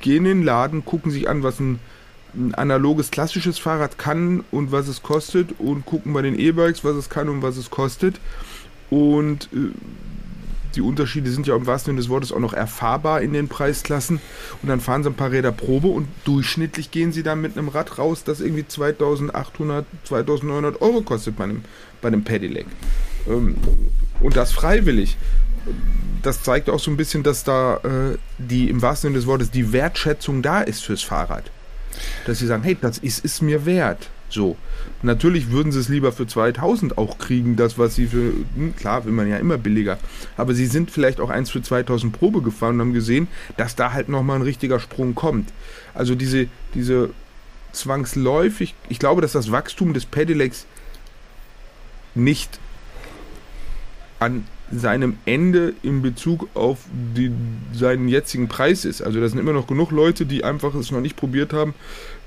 gehen 0.00 0.24
in 0.24 0.38
den 0.38 0.42
Laden, 0.42 0.86
gucken 0.86 1.12
sich 1.12 1.28
an, 1.28 1.42
was 1.42 1.60
ein, 1.60 1.78
ein 2.34 2.54
analoges 2.54 3.10
klassisches 3.10 3.58
Fahrrad 3.58 3.98
kann 3.98 4.44
und 4.50 4.72
was 4.72 4.88
es 4.88 5.02
kostet 5.02 5.50
und 5.58 5.84
gucken 5.84 6.14
bei 6.14 6.22
den 6.22 6.38
E-Bikes, 6.38 6.84
was 6.84 6.96
es 6.96 7.10
kann 7.10 7.28
und 7.28 7.42
was 7.42 7.58
es 7.58 7.68
kostet. 7.68 8.18
Und 8.88 9.50
äh, 9.52 9.72
die 10.74 10.80
Unterschiede 10.80 11.30
sind 11.30 11.46
ja 11.46 11.56
im 11.56 11.66
wahrsten 11.66 11.92
Sinne 11.92 12.00
des 12.00 12.08
Wortes 12.08 12.32
auch 12.32 12.38
noch 12.38 12.52
erfahrbar 12.52 13.22
in 13.22 13.32
den 13.32 13.48
Preisklassen. 13.48 14.20
Und 14.62 14.68
dann 14.68 14.80
fahren 14.80 15.02
sie 15.02 15.10
ein 15.10 15.14
paar 15.14 15.30
Räder 15.30 15.52
Probe 15.52 15.88
und 15.88 16.08
durchschnittlich 16.24 16.90
gehen 16.90 17.12
sie 17.12 17.22
dann 17.22 17.40
mit 17.40 17.56
einem 17.56 17.68
Rad 17.68 17.98
raus, 17.98 18.24
das 18.24 18.40
irgendwie 18.40 18.66
2800, 18.66 19.86
2900 20.04 20.80
Euro 20.82 21.02
kostet 21.02 21.36
bei 21.36 21.44
einem, 21.44 21.64
bei 22.00 22.08
einem 22.08 22.24
Pedelec. 22.24 22.66
Ähm, 23.28 23.56
und 24.20 24.36
das 24.36 24.52
freiwillig. 24.52 25.16
Das 26.22 26.42
zeigt 26.42 26.68
auch 26.70 26.80
so 26.80 26.90
ein 26.90 26.96
bisschen, 26.96 27.22
dass 27.22 27.44
da 27.44 27.76
äh, 27.78 28.18
die 28.38 28.68
im 28.68 28.82
wahrsten 28.82 29.08
Sinne 29.08 29.18
des 29.18 29.26
Wortes 29.26 29.50
die 29.50 29.72
Wertschätzung 29.72 30.42
da 30.42 30.60
ist 30.60 30.84
fürs 30.84 31.02
Fahrrad. 31.02 31.50
Dass 32.26 32.38
sie 32.38 32.46
sagen, 32.46 32.62
hey, 32.62 32.76
das 32.80 32.98
ist, 32.98 33.24
ist 33.24 33.42
mir 33.42 33.66
wert. 33.66 34.10
So. 34.28 34.56
Natürlich 35.02 35.50
würden 35.50 35.72
sie 35.72 35.80
es 35.80 35.88
lieber 35.88 36.12
für 36.12 36.26
2000 36.26 36.98
auch 36.98 37.18
kriegen, 37.18 37.56
das, 37.56 37.78
was 37.78 37.94
sie 37.94 38.06
für, 38.06 38.32
hm, 38.54 38.76
klar, 38.76 39.04
will 39.06 39.12
man 39.12 39.28
ja 39.28 39.38
immer 39.38 39.56
billiger. 39.56 39.98
Aber 40.36 40.52
sie 40.52 40.66
sind 40.66 40.90
vielleicht 40.90 41.20
auch 41.20 41.30
eins 41.30 41.50
für 41.50 41.62
2000 41.62 42.12
Probe 42.12 42.42
gefahren 42.42 42.74
und 42.74 42.80
haben 42.80 42.92
gesehen, 42.92 43.28
dass 43.56 43.76
da 43.76 43.92
halt 43.92 44.08
nochmal 44.08 44.36
ein 44.36 44.42
richtiger 44.42 44.78
Sprung 44.78 45.14
kommt. 45.14 45.52
Also 45.94 46.14
diese, 46.14 46.48
diese 46.74 47.10
zwangsläufig, 47.72 48.74
ich 48.88 48.98
glaube, 48.98 49.22
dass 49.22 49.32
das 49.32 49.50
Wachstum 49.50 49.94
des 49.94 50.04
Pedelecs 50.04 50.66
nicht 52.14 52.58
an 54.18 54.44
seinem 54.72 55.16
Ende 55.24 55.74
in 55.82 56.02
Bezug 56.02 56.48
auf 56.54 56.78
die, 57.16 57.32
seinen 57.72 58.08
jetzigen 58.08 58.48
Preis 58.48 58.84
ist. 58.84 59.02
Also 59.02 59.20
da 59.20 59.28
sind 59.28 59.38
immer 59.38 59.52
noch 59.52 59.66
genug 59.66 59.90
Leute, 59.90 60.26
die 60.26 60.44
einfach 60.44 60.74
es 60.74 60.90
noch 60.90 61.00
nicht 61.00 61.16
probiert 61.16 61.52
haben, 61.52 61.74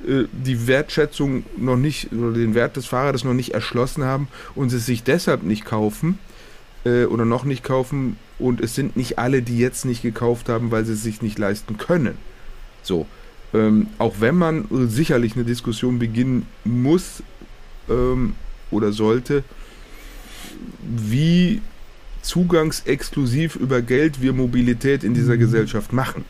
die 0.06 0.68
Wertschätzung 0.68 1.46
noch 1.58 1.78
nicht 1.78 2.12
oder 2.12 2.34
den 2.34 2.56
Wert 2.56 2.76
des 2.76 2.86
Fahrrades 2.86 3.24
noch 3.24 3.34
nicht 3.34 3.54
erschlossen 3.54 4.04
haben 4.04 4.28
und 4.56 4.72
es 4.74 4.86
sich 4.86 5.04
deshalb 5.04 5.44
nicht 5.44 5.66
kaufen 5.66 6.20
äh, 6.86 7.06
oder 7.06 7.26
noch 7.26 7.46
nicht 7.46 7.64
kaufen 7.64 8.18
und 8.40 8.62
es 8.62 8.76
sind 8.76 8.98
nicht 8.98 9.20
alle, 9.20 9.42
die 9.42 9.58
jetzt 9.58 9.86
nicht 9.86 10.02
gekauft 10.02 10.50
haben, 10.50 10.72
weil 10.72 10.86
sie 10.86 10.94
es 10.94 11.04
sich 11.04 11.22
nicht 11.22 11.40
leisten 11.40 11.78
können. 11.78 12.18
So. 12.82 13.08
Ähm, 13.54 13.88
auch 14.00 14.16
wenn 14.20 14.36
man 14.36 14.66
sicherlich 14.90 15.36
eine 15.36 15.46
Diskussion 15.46 16.00
beginnen 16.00 16.48
muss 16.64 17.22
ähm, 17.88 18.36
oder 18.72 18.92
sollte, 18.92 19.44
wie 20.82 21.62
zugangsexklusiv 22.24 23.56
über 23.56 23.82
Geld 23.82 24.22
wir 24.22 24.34
Mobilität 24.34 25.04
in 25.04 25.14
dieser. 25.14 25.38
Gesellschaft 25.44 25.94
machen. 25.94 26.26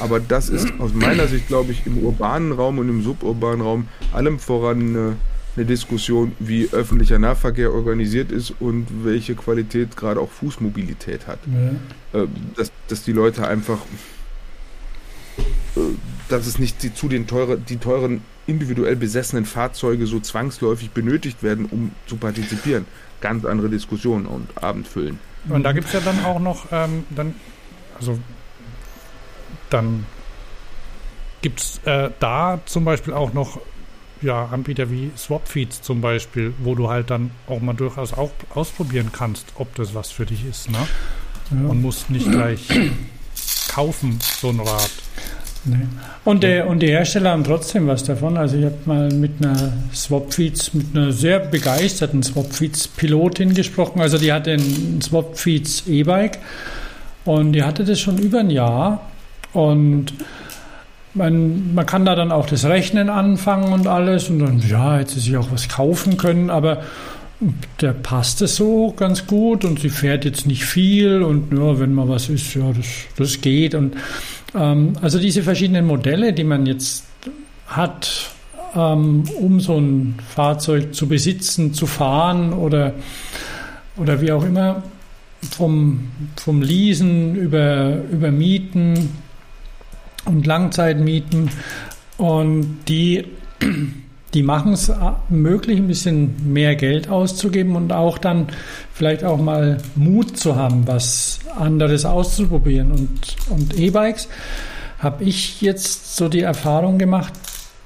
Aber 0.00 0.20
das 0.20 0.48
ist 0.48 0.68
aus 0.78 0.94
meiner 0.94 1.26
Sicht, 1.28 1.48
glaube 1.48 1.72
ich, 1.72 1.86
im 1.86 1.98
urbanen 1.98 2.52
Raum 2.52 2.78
und 2.78 2.88
im 2.88 3.02
suburbanen 3.02 3.60
Raum 3.60 3.88
allem 4.12 4.38
voran 4.38 4.80
eine, 4.80 5.16
eine 5.56 5.66
Diskussion, 5.66 6.32
wie 6.38 6.68
öffentlicher 6.72 7.18
Nahverkehr 7.18 7.72
organisiert 7.72 8.32
ist 8.32 8.54
und 8.58 8.86
welche 9.04 9.34
Qualität 9.34 9.96
gerade 9.96 10.20
auch 10.20 10.30
Fußmobilität 10.30 11.26
hat. 11.26 11.40
Ja. 11.46 12.20
Ähm, 12.20 12.28
dass, 12.56 12.72
dass 12.88 13.02
die 13.02 13.12
Leute 13.12 13.46
einfach, 13.46 13.78
äh, 15.76 15.80
dass 16.28 16.46
es 16.46 16.58
nicht 16.58 16.82
die, 16.82 16.94
zu 16.94 17.08
den 17.08 17.26
teure, 17.26 17.58
die 17.58 17.76
teuren 17.76 18.22
individuell 18.46 18.96
besessenen 18.96 19.44
Fahrzeuge 19.44 20.06
so 20.06 20.20
zwangsläufig 20.20 20.90
benötigt 20.90 21.42
werden, 21.42 21.66
um 21.66 21.90
zu 22.06 22.16
partizipieren 22.16 22.86
ganz 23.20 23.44
andere 23.44 23.68
Diskussionen 23.68 24.26
und 24.26 24.62
Abend 24.62 24.86
füllen. 24.86 25.18
Und 25.48 25.62
da 25.62 25.72
gibt 25.72 25.86
es 25.86 25.92
ja 25.92 26.00
dann 26.00 26.24
auch 26.24 26.40
noch, 26.40 26.66
ähm, 26.72 27.04
dann, 27.10 27.34
also 27.98 28.18
dann 29.70 30.06
gibt 31.42 31.60
es 31.60 31.80
äh, 31.84 32.10
da 32.20 32.60
zum 32.66 32.84
Beispiel 32.84 33.14
auch 33.14 33.32
noch 33.32 33.60
ja, 34.20 34.46
Anbieter 34.46 34.90
wie 34.90 35.10
Swapfeeds 35.16 35.82
zum 35.82 36.00
Beispiel, 36.00 36.52
wo 36.58 36.74
du 36.74 36.88
halt 36.88 37.10
dann 37.10 37.30
auch 37.46 37.60
mal 37.60 37.74
durchaus 37.74 38.12
auch 38.12 38.32
ausprobieren 38.54 39.10
kannst, 39.12 39.46
ob 39.54 39.74
das 39.76 39.94
was 39.94 40.10
für 40.10 40.26
dich 40.26 40.44
ist. 40.44 40.70
Ne? 40.70 40.78
Ja. 41.50 41.68
Und 41.68 41.80
musst 41.80 42.10
nicht 42.10 42.30
gleich 42.30 42.68
kaufen, 43.68 44.18
so 44.20 44.48
ein 44.48 44.60
Rad. 44.60 44.90
Nee. 45.68 45.86
Und, 46.24 46.42
der, 46.42 46.68
und 46.68 46.80
die 46.80 46.88
Hersteller 46.88 47.30
haben 47.30 47.44
trotzdem 47.44 47.86
was 47.86 48.04
davon. 48.04 48.36
Also 48.36 48.56
ich 48.56 48.64
habe 48.64 48.76
mal 48.86 49.10
mit 49.10 49.32
einer 49.40 49.72
Swapfeeds, 49.94 50.74
mit 50.74 50.86
einer 50.94 51.12
sehr 51.12 51.38
begeisterten 51.38 52.22
Swapfeeds-Pilotin 52.22 53.54
gesprochen. 53.54 54.00
Also 54.00 54.18
die 54.18 54.32
hatte 54.32 54.52
ein 54.52 55.00
Swapfeeds 55.02 55.86
E-Bike 55.86 56.38
und 57.24 57.52
die 57.52 57.62
hatte 57.62 57.84
das 57.84 58.00
schon 58.00 58.18
über 58.18 58.40
ein 58.40 58.50
Jahr. 58.50 59.02
Und 59.52 60.12
man, 61.14 61.74
man 61.74 61.86
kann 61.86 62.04
da 62.04 62.14
dann 62.14 62.32
auch 62.32 62.46
das 62.46 62.64
Rechnen 62.64 63.08
anfangen 63.08 63.72
und 63.72 63.86
alles. 63.86 64.28
Und 64.28 64.38
dann, 64.40 64.62
ja, 64.66 64.96
hätte 64.96 65.14
sie 65.14 65.20
sich 65.20 65.36
auch 65.36 65.50
was 65.50 65.68
kaufen 65.68 66.16
können, 66.16 66.50
aber 66.50 66.82
der 67.80 67.92
passt 67.92 68.42
es 68.42 68.56
so 68.56 68.92
ganz 68.96 69.26
gut 69.26 69.64
und 69.64 69.80
sie 69.80 69.90
fährt 69.90 70.24
jetzt 70.24 70.46
nicht 70.46 70.64
viel 70.64 71.22
und 71.22 71.52
ja, 71.52 71.78
wenn 71.78 71.94
mal 71.94 72.08
was 72.08 72.28
ist, 72.28 72.54
ja, 72.54 72.72
das, 72.72 72.86
das 73.16 73.40
geht. 73.40 73.74
Und 73.74 73.94
ähm, 74.54 74.94
also 75.00 75.18
diese 75.18 75.42
verschiedenen 75.42 75.86
Modelle, 75.86 76.32
die 76.32 76.44
man 76.44 76.66
jetzt 76.66 77.04
hat, 77.66 78.30
ähm, 78.74 79.24
um 79.38 79.60
so 79.60 79.78
ein 79.78 80.16
Fahrzeug 80.34 80.94
zu 80.94 81.06
besitzen, 81.06 81.72
zu 81.74 81.86
fahren 81.86 82.52
oder, 82.52 82.94
oder 83.96 84.20
wie 84.20 84.32
auch 84.32 84.44
immer, 84.44 84.82
vom, 85.50 86.08
vom 86.36 86.62
Leasen 86.62 87.36
über, 87.36 87.98
über 88.10 88.32
Mieten 88.32 89.10
und 90.24 90.46
Langzeitmieten. 90.46 91.50
Und 92.16 92.78
die, 92.88 93.24
die 94.34 94.42
machen 94.42 94.74
es 94.74 94.92
möglich, 95.30 95.78
ein 95.78 95.86
bisschen 95.86 96.52
mehr 96.52 96.76
Geld 96.76 97.08
auszugeben 97.08 97.76
und 97.76 97.92
auch 97.92 98.18
dann 98.18 98.48
vielleicht 98.92 99.24
auch 99.24 99.38
mal 99.38 99.78
Mut 99.94 100.36
zu 100.36 100.56
haben, 100.56 100.86
was 100.86 101.40
anderes 101.58 102.04
auszuprobieren. 102.04 102.92
Und, 102.92 103.36
und 103.48 103.78
E-Bikes 103.78 104.28
habe 104.98 105.24
ich 105.24 105.62
jetzt 105.62 106.16
so 106.16 106.28
die 106.28 106.42
Erfahrung 106.42 106.98
gemacht, 106.98 107.32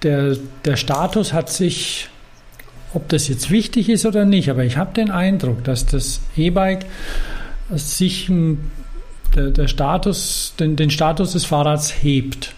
der, 0.03 0.37
der 0.65 0.77
Status 0.77 1.33
hat 1.33 1.49
sich, 1.49 2.09
ob 2.93 3.09
das 3.09 3.29
jetzt 3.29 3.51
wichtig 3.51 3.89
ist 3.89 4.05
oder 4.05 4.25
nicht, 4.25 4.51
aber 4.51 4.65
ich 4.65 4.77
habe 4.77 4.95
den 4.95 5.11
Eindruck, 5.11 5.63
dass 5.63 5.87
das 5.87 6.21
E-Bike 6.37 6.87
sich 7.71 8.31
der, 9.35 9.51
der 9.51 9.69
Status, 9.69 10.55
den, 10.59 10.77
den 10.77 10.91
Status 10.91 11.33
des 11.33 11.45
Fahrrads 11.45 12.03
hebt. 12.03 12.55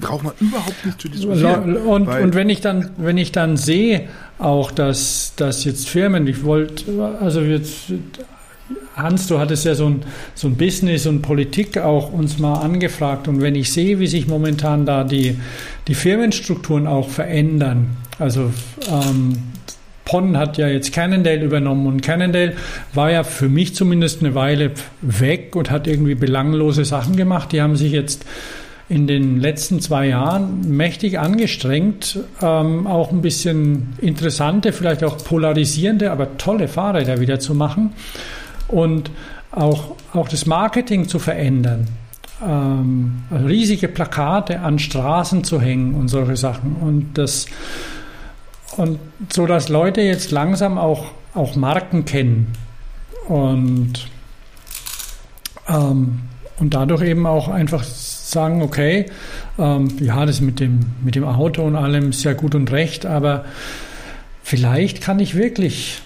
Braucht 0.00 0.24
man 0.24 0.32
überhaupt 0.40 0.86
nicht 0.86 1.00
zu 1.00 1.08
diskutieren. 1.08 1.76
Und, 1.76 2.08
und 2.08 2.34
wenn 2.34 2.48
ich 2.48 2.60
dann, 2.60 2.90
wenn 2.96 3.18
ich 3.18 3.32
dann 3.32 3.56
sehe, 3.56 4.08
auch 4.38 4.70
dass, 4.70 5.34
dass 5.36 5.64
jetzt 5.64 5.88
Firmen, 5.88 6.26
ich 6.26 6.44
wollte, 6.44 6.84
also 7.20 7.40
jetzt, 7.40 7.92
Hans, 8.96 9.26
du 9.26 9.38
hattest 9.38 9.64
ja 9.64 9.74
so 9.74 9.86
ein, 9.86 10.02
so 10.34 10.48
ein 10.48 10.56
Business 10.56 11.06
und 11.06 11.22
Politik 11.22 11.78
auch 11.78 12.12
uns 12.12 12.38
mal 12.38 12.54
angefragt. 12.54 13.28
Und 13.28 13.40
wenn 13.40 13.54
ich 13.54 13.72
sehe, 13.72 13.98
wie 13.98 14.06
sich 14.06 14.28
momentan 14.28 14.86
da 14.86 15.04
die, 15.04 15.36
die 15.88 15.94
Firmenstrukturen 15.94 16.86
auch 16.86 17.08
verändern, 17.08 17.96
also 18.18 18.52
ähm, 18.88 19.38
PON 20.04 20.36
hat 20.36 20.58
ja 20.58 20.66
jetzt 20.68 20.92
Cannondale 20.92 21.44
übernommen 21.44 21.86
und 21.86 22.02
Cannondale 22.02 22.54
war 22.94 23.12
ja 23.12 23.22
für 23.22 23.48
mich 23.48 23.74
zumindest 23.74 24.20
eine 24.20 24.34
Weile 24.34 24.72
weg 25.02 25.54
und 25.54 25.70
hat 25.70 25.86
irgendwie 25.86 26.16
belanglose 26.16 26.84
Sachen 26.84 27.16
gemacht. 27.16 27.52
Die 27.52 27.62
haben 27.62 27.76
sich 27.76 27.92
jetzt 27.92 28.24
in 28.90 29.06
den 29.06 29.38
letzten 29.38 29.80
zwei 29.80 30.08
Jahren 30.08 30.68
mächtig 30.76 31.20
angestrengt, 31.20 32.18
ähm, 32.42 32.88
auch 32.88 33.12
ein 33.12 33.22
bisschen 33.22 33.94
interessante, 33.98 34.72
vielleicht 34.72 35.04
auch 35.04 35.16
polarisierende, 35.16 36.10
aber 36.10 36.36
tolle 36.38 36.66
Fahrräder 36.66 37.20
wieder 37.20 37.38
zu 37.38 37.54
machen 37.54 37.92
und 38.66 39.12
auch, 39.52 39.94
auch 40.12 40.28
das 40.28 40.44
Marketing 40.44 41.06
zu 41.06 41.20
verändern. 41.20 41.86
Ähm, 42.44 43.22
riesige 43.30 43.86
Plakate 43.86 44.58
an 44.58 44.80
Straßen 44.80 45.44
zu 45.44 45.60
hängen 45.60 45.94
und 45.94 46.08
solche 46.08 46.36
Sachen. 46.36 46.74
Und 46.80 47.10
das 47.14 47.46
und 48.76 48.98
so 49.32 49.46
dass 49.46 49.68
Leute 49.68 50.00
jetzt 50.00 50.32
langsam 50.32 50.78
auch, 50.78 51.06
auch 51.34 51.54
Marken 51.54 52.04
kennen 52.06 52.52
und, 53.28 54.08
ähm, 55.68 56.22
und 56.58 56.74
dadurch 56.74 57.02
eben 57.02 57.26
auch 57.26 57.46
einfach 57.46 57.84
sagen, 58.30 58.62
okay, 58.62 59.06
ähm, 59.58 59.88
ja, 60.00 60.24
das 60.26 60.40
mit 60.40 60.60
dem, 60.60 60.80
mit 61.02 61.14
dem 61.14 61.24
Auto 61.24 61.62
und 61.62 61.76
allem 61.76 62.10
ist 62.10 62.24
ja 62.24 62.32
gut 62.32 62.54
und 62.54 62.70
recht, 62.72 63.06
aber 63.06 63.44
vielleicht 64.42 65.00
kann 65.00 65.18
ich 65.18 65.34
wirklich 65.34 66.00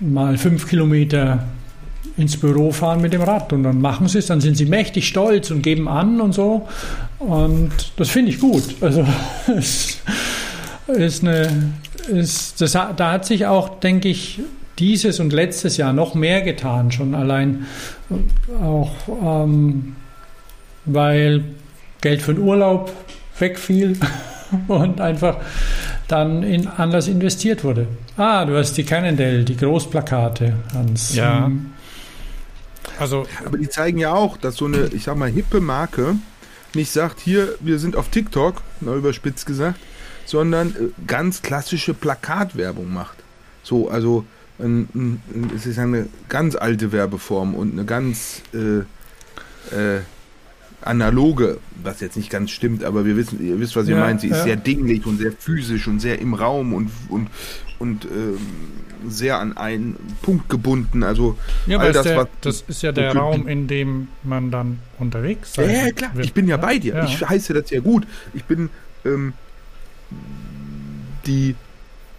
mal 0.00 0.36
fünf 0.38 0.68
Kilometer 0.68 1.44
ins 2.16 2.36
Büro 2.36 2.72
fahren 2.72 3.00
mit 3.00 3.12
dem 3.12 3.22
Rad 3.22 3.52
und 3.52 3.62
dann 3.62 3.80
machen 3.80 4.08
sie 4.08 4.18
es, 4.18 4.26
dann 4.26 4.40
sind 4.40 4.56
sie 4.56 4.66
mächtig 4.66 5.08
stolz 5.08 5.50
und 5.50 5.62
geben 5.62 5.88
an 5.88 6.20
und 6.20 6.32
so 6.32 6.68
und 7.18 7.70
das 7.96 8.10
finde 8.10 8.30
ich 8.30 8.40
gut. 8.40 8.62
Also 8.80 9.06
es 9.56 9.98
ist 10.86 11.22
eine, 11.24 11.72
ist, 12.08 12.60
das, 12.60 12.72
da 12.72 13.12
hat 13.12 13.24
sich 13.24 13.46
auch, 13.46 13.80
denke 13.80 14.08
ich, 14.08 14.40
dieses 14.78 15.20
und 15.20 15.32
letztes 15.32 15.76
Jahr 15.76 15.92
noch 15.92 16.14
mehr 16.14 16.42
getan, 16.42 16.90
schon 16.90 17.14
allein 17.14 17.66
auch, 18.62 18.92
ähm, 19.22 19.96
weil 20.84 21.44
Geld 22.00 22.22
für 22.22 22.34
den 22.34 22.42
Urlaub 22.42 22.92
wegfiel 23.38 23.98
und 24.68 25.00
einfach 25.00 25.38
dann 26.08 26.42
in 26.42 26.66
anders 26.66 27.08
investiert 27.08 27.64
wurde. 27.64 27.86
Ah, 28.16 28.44
du 28.44 28.56
hast 28.56 28.76
die 28.76 28.84
Cannondale, 28.84 29.44
die 29.44 29.56
Großplakate, 29.56 30.54
Hans. 30.74 31.14
Ja. 31.14 31.48
Mhm. 31.48 31.72
Also, 32.98 33.26
aber 33.46 33.58
die 33.58 33.68
zeigen 33.68 33.98
ja 33.98 34.12
auch, 34.12 34.36
dass 34.36 34.56
so 34.56 34.66
eine, 34.66 34.86
ich 34.92 35.04
sag 35.04 35.16
mal, 35.16 35.30
hippe 35.30 35.60
Marke 35.60 36.16
nicht 36.74 36.92
sagt, 36.92 37.20
hier, 37.20 37.54
wir 37.60 37.78
sind 37.78 37.96
auf 37.96 38.08
TikTok, 38.08 38.62
mal 38.80 38.96
überspitzt 38.96 39.46
gesagt, 39.46 39.78
sondern 40.24 40.68
äh, 40.70 41.04
ganz 41.06 41.42
klassische 41.42 41.94
Plakatwerbung 41.94 42.92
macht. 42.92 43.16
So, 43.62 43.88
also 43.88 44.24
ein, 44.58 44.88
ein, 44.94 45.52
es 45.56 45.66
ist 45.66 45.78
eine 45.78 46.06
ganz 46.28 46.54
alte 46.54 46.92
Werbeform 46.92 47.54
und 47.54 47.72
eine 47.72 47.84
ganz 47.84 48.42
äh, 48.54 48.78
äh, 49.74 50.00
analoge, 50.86 51.58
was 51.82 52.00
jetzt 52.00 52.16
nicht 52.16 52.30
ganz 52.30 52.50
stimmt, 52.50 52.84
aber 52.84 53.04
wir 53.04 53.16
wissen, 53.16 53.44
ihr 53.44 53.58
wisst, 53.60 53.76
was 53.76 53.88
ihr 53.88 53.96
ja, 53.96 54.00
meint. 54.00 54.20
Sie 54.20 54.28
ja. 54.28 54.36
ist 54.36 54.44
sehr 54.44 54.56
dinglich 54.56 55.06
und 55.06 55.18
sehr 55.18 55.32
physisch 55.32 55.88
und 55.88 56.00
sehr 56.00 56.18
im 56.20 56.34
Raum 56.34 56.74
und 56.74 56.90
und 57.08 57.28
und 57.78 58.04
ähm, 58.04 58.38
sehr 59.08 59.38
an 59.38 59.56
einen 59.56 59.96
Punkt 60.22 60.48
gebunden. 60.48 61.02
Also 61.02 61.36
ja, 61.66 61.78
all 61.78 61.92
das, 61.92 62.04
der, 62.04 62.28
das 62.40 62.64
ist 62.68 62.82
ja 62.82 62.92
der 62.92 63.14
Raum, 63.14 63.48
in 63.48 63.66
dem 63.66 64.08
man 64.22 64.50
dann 64.50 64.78
unterwegs 64.98 65.54
sein 65.54 65.70
Ja, 65.70 65.90
klar. 65.90 66.14
Wird. 66.14 66.26
Ich 66.26 66.32
bin 66.32 66.46
ja 66.46 66.56
bei 66.56 66.78
dir. 66.78 67.04
Ich 67.04 67.28
heiße 67.28 67.54
das 67.54 67.70
ja 67.70 67.80
gut. 67.80 68.06
Ich 68.34 68.44
bin 68.44 68.70
ähm, 69.04 69.32
die 71.26 71.56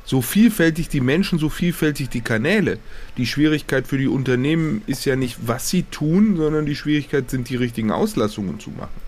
so 0.06 0.22
vielfältig 0.22 0.90
die 0.90 1.02
Menschen, 1.02 1.40
so 1.40 1.50
vielfältig 1.50 2.10
die 2.10 2.22
Kanäle. 2.22 2.78
Die 3.18 3.26
Schwierigkeit 3.26 3.88
für 3.88 3.98
die 3.98 4.08
Unternehmen 4.08 4.82
ist 4.86 5.06
ja 5.06 5.16
nicht, 5.16 5.38
was 5.46 5.70
sie 5.70 5.84
tun, 5.84 6.36
sondern 6.36 6.66
die 6.66 6.76
Schwierigkeit 6.76 7.30
sind, 7.30 7.50
die 7.50 7.56
richtigen 7.56 7.92
Auslassungen 7.92 8.60
zu 8.60 8.72
machen. 8.72 9.02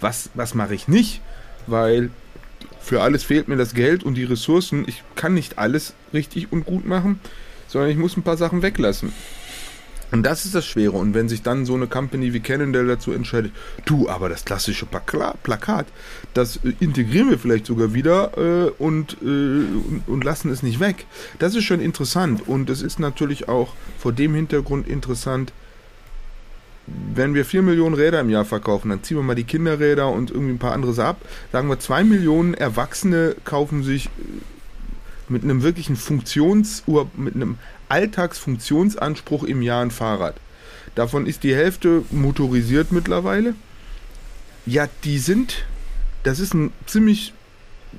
Was, 0.00 0.30
was 0.34 0.54
mache 0.54 0.74
ich 0.74 0.88
nicht? 0.88 1.20
Weil 1.66 2.10
für 2.80 3.02
alles 3.02 3.22
fehlt 3.22 3.48
mir 3.48 3.56
das 3.56 3.74
Geld 3.74 4.02
und 4.02 4.14
die 4.14 4.24
Ressourcen. 4.24 4.84
Ich 4.88 5.02
kann 5.14 5.34
nicht 5.34 5.58
alles 5.58 5.94
richtig 6.12 6.50
und 6.50 6.66
gut 6.66 6.86
machen, 6.86 7.20
sondern 7.68 7.90
ich 7.90 7.96
muss 7.96 8.16
ein 8.16 8.22
paar 8.22 8.36
Sachen 8.36 8.62
weglassen. 8.62 9.12
Und 10.12 10.24
das 10.24 10.44
ist 10.44 10.54
das 10.54 10.66
Schwere. 10.66 10.92
Und 10.92 11.14
wenn 11.14 11.28
sich 11.28 11.42
dann 11.42 11.64
so 11.64 11.74
eine 11.74 11.86
Company 11.86 12.32
wie 12.32 12.40
Cannondale 12.40 12.86
dazu 12.86 13.12
entscheidet, 13.12 13.52
du, 13.84 14.08
aber 14.08 14.28
das 14.28 14.44
klassische 14.44 14.86
Plakat, 14.86 15.86
das 16.34 16.56
äh, 16.56 16.72
integrieren 16.80 17.30
wir 17.30 17.38
vielleicht 17.38 17.66
sogar 17.66 17.94
wieder 17.94 18.36
äh, 18.36 18.70
und, 18.78 19.18
äh, 19.22 19.24
und, 19.24 20.02
und, 20.06 20.24
lassen 20.24 20.50
es 20.50 20.62
nicht 20.62 20.80
weg. 20.80 21.06
Das 21.38 21.54
ist 21.54 21.64
schon 21.64 21.80
interessant. 21.80 22.46
Und 22.48 22.70
es 22.70 22.82
ist 22.82 22.98
natürlich 22.98 23.48
auch 23.48 23.74
vor 23.98 24.12
dem 24.12 24.34
Hintergrund 24.34 24.88
interessant, 24.88 25.52
wenn 27.14 27.34
wir 27.34 27.44
4 27.44 27.62
Millionen 27.62 27.94
Räder 27.94 28.20
im 28.20 28.30
Jahr 28.30 28.44
verkaufen, 28.44 28.88
dann 28.88 29.04
ziehen 29.04 29.16
wir 29.16 29.22
mal 29.22 29.36
die 29.36 29.44
Kinderräder 29.44 30.08
und 30.08 30.30
irgendwie 30.30 30.54
ein 30.54 30.58
paar 30.58 30.72
andere 30.72 30.90
ab. 31.04 31.20
Sagen 31.52 31.68
wir, 31.68 31.78
2 31.78 32.02
Millionen 32.02 32.54
Erwachsene 32.54 33.36
kaufen 33.44 33.84
sich 33.84 34.06
äh, 34.06 34.10
mit 35.28 35.44
einem 35.44 35.62
wirklichen 35.62 35.96
Funktions- 35.96 36.82
mit 37.16 37.36
einem 37.36 37.58
Alltagsfunktionsanspruch 37.90 39.44
im 39.44 39.62
Jahr 39.62 39.82
ein 39.82 39.90
Fahrrad. 39.90 40.36
Davon 40.94 41.26
ist 41.26 41.42
die 41.42 41.54
Hälfte 41.54 42.02
motorisiert 42.10 42.92
mittlerweile. 42.92 43.54
Ja, 44.66 44.88
die 45.04 45.18
sind, 45.18 45.64
das 46.22 46.40
ist 46.40 46.54
ein 46.54 46.72
ziemlich, 46.86 47.32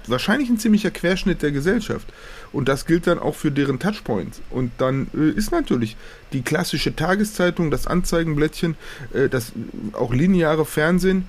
wahrscheinlich 0.07 0.49
ein 0.49 0.59
ziemlicher 0.59 0.91
Querschnitt 0.91 1.41
der 1.41 1.51
Gesellschaft. 1.51 2.07
Und 2.51 2.67
das 2.67 2.85
gilt 2.85 3.07
dann 3.07 3.19
auch 3.19 3.35
für 3.35 3.51
deren 3.51 3.79
Touchpoints. 3.79 4.41
Und 4.49 4.71
dann 4.77 5.07
äh, 5.15 5.29
ist 5.29 5.51
natürlich 5.51 5.95
die 6.33 6.41
klassische 6.41 6.95
Tageszeitung, 6.95 7.71
das 7.71 7.87
Anzeigenblättchen, 7.87 8.75
äh, 9.13 9.29
das 9.29 9.53
auch 9.93 10.13
lineare 10.13 10.65
Fernsehen 10.65 11.27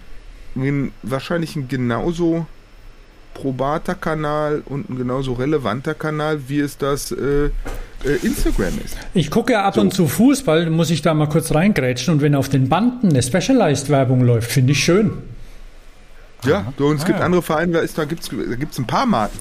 wahrscheinlich 1.03 1.57
ein 1.57 1.69
genauso 1.69 2.47
probater 3.35 3.95
Kanal 3.95 4.63
und 4.67 4.91
ein 4.91 4.99
genauso 4.99 5.33
relevanter 5.33 5.95
Kanal, 5.95 6.49
wie 6.49 6.61
es 6.61 6.77
das 6.77 7.13
äh, 7.13 7.47
äh, 7.47 7.51
Instagram 8.05 8.75
ist. 8.85 8.97
Ich 9.15 9.31
gucke 9.31 9.59
ab 9.59 9.75
so. 9.75 9.81
und 9.81 9.95
zu 9.95 10.09
Fußball, 10.09 10.71
muss 10.71 10.91
ich 10.91 11.03
da 11.03 11.15
mal 11.15 11.29
kurz 11.29 11.55
reingrätschen 11.55 12.15
und 12.15 12.21
wenn 12.21 12.35
auf 12.35 12.49
den 12.49 12.69
Banden 12.69 13.11
eine 13.11 13.23
Specialized-Werbung 13.23 14.23
läuft, 14.23 14.51
finde 14.51 14.73
ich 14.73 14.83
schön. 14.83 15.13
Ja, 16.45 16.73
so, 16.77 16.87
und 16.87 16.97
es 16.97 17.03
ah, 17.03 17.07
gibt 17.07 17.19
ja. 17.21 17.25
andere 17.25 17.43
Vereine, 17.43 17.73
da, 17.73 17.81
ist, 17.81 17.97
da 17.97 18.05
gibt 18.05 18.23
es 18.23 18.29
da 18.29 18.57
gibt's 18.57 18.79
ein 18.79 18.87
paar 18.87 19.07
Marken. 19.07 19.39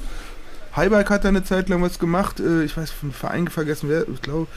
Highbike 0.76 1.10
hat 1.10 1.26
da 1.26 1.30
eine 1.30 1.44
Zeit 1.44 1.68
lang 1.70 1.82
was 1.82 2.00
gemacht, 2.00 2.40
äh, 2.40 2.64
ich 2.64 2.78
weiß, 2.78 2.92
von 2.92 3.12
Verein 3.12 3.48
vergessen, 3.48 3.90
wer, 3.90 4.08
ich 4.08 4.22
glaube, 4.22 4.48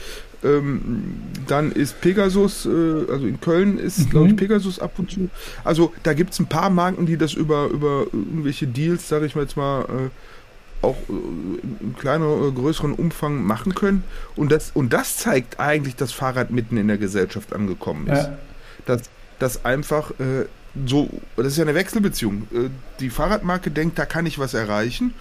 ähm, 0.43 1.15
dann 1.47 1.71
ist 1.71 1.99
Pegasus, 1.99 2.65
äh, 2.65 2.69
also 3.11 3.25
in 3.25 3.41
Köln 3.41 3.77
ist, 3.77 3.99
mhm. 3.99 4.09
glaube 4.11 4.27
ich, 4.29 4.35
Pegasus 4.35 4.79
ab 4.79 4.93
und 4.97 5.11
zu. 5.11 5.29
Also 5.63 5.91
da 6.03 6.13
gibt 6.13 6.33
es 6.33 6.39
ein 6.39 6.47
paar 6.47 6.69
Marken, 6.69 7.05
die 7.05 7.17
das 7.17 7.33
über, 7.33 7.67
über 7.67 8.05
irgendwelche 8.13 8.67
Deals, 8.67 9.09
sage 9.09 9.25
ich 9.25 9.35
mal 9.35 9.41
jetzt 9.41 9.57
mal, 9.57 9.81
äh, 9.81 10.09
auch 10.85 10.97
äh, 11.09 11.83
in 11.83 11.95
kleineren 11.99 12.39
oder 12.39 12.51
größeren 12.51 12.93
Umfang 12.93 13.43
machen 13.43 13.75
können. 13.75 14.03
Und 14.35 14.51
das, 14.51 14.71
und 14.73 14.93
das 14.93 15.17
zeigt 15.17 15.59
eigentlich, 15.59 15.95
dass 15.95 16.11
Fahrrad 16.11 16.51
mitten 16.51 16.77
in 16.77 16.87
der 16.87 16.97
Gesellschaft 16.97 17.53
angekommen 17.53 18.07
ist. 18.07 18.23
Ja. 18.23 18.37
Dass, 18.85 19.01
dass 19.39 19.65
einfach 19.65 20.11
äh, 20.11 20.45
so, 20.85 21.09
das 21.37 21.47
ist 21.47 21.57
ja 21.57 21.63
eine 21.63 21.75
Wechselbeziehung. 21.75 22.47
Äh, 22.53 22.69
die 22.99 23.09
Fahrradmarke 23.09 23.71
denkt, 23.71 23.97
da 23.97 24.05
kann 24.05 24.25
ich 24.25 24.39
was 24.39 24.53
erreichen. 24.53 25.13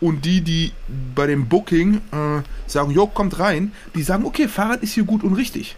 Und 0.00 0.24
die, 0.24 0.40
die 0.40 0.72
bei 1.14 1.26
dem 1.26 1.48
Booking 1.48 2.00
äh, 2.12 2.42
sagen, 2.66 2.90
jo, 2.90 3.06
kommt 3.06 3.38
rein, 3.38 3.72
die 3.94 4.02
sagen, 4.02 4.24
okay, 4.24 4.48
Fahrrad 4.48 4.82
ist 4.82 4.92
hier 4.92 5.04
gut 5.04 5.22
und 5.22 5.34
richtig. 5.34 5.76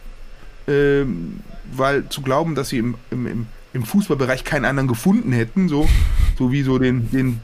Ähm, 0.66 1.40
weil 1.72 2.09
zu 2.09 2.22
glauben, 2.22 2.55
dass 2.55 2.70
sie 2.70 2.78
im, 2.78 2.95
im, 3.11 3.26
im 3.26 3.47
im 3.75 3.83
Fußballbereich 3.83 4.45
keinen 4.45 4.64
anderen 4.64 4.89
gefunden 4.89 5.33
hätten, 5.33 5.68
so, 5.68 5.89
so 6.39 6.53
wie 6.53 6.62
so 6.62 6.79
den, 6.79 7.11
den 7.11 7.41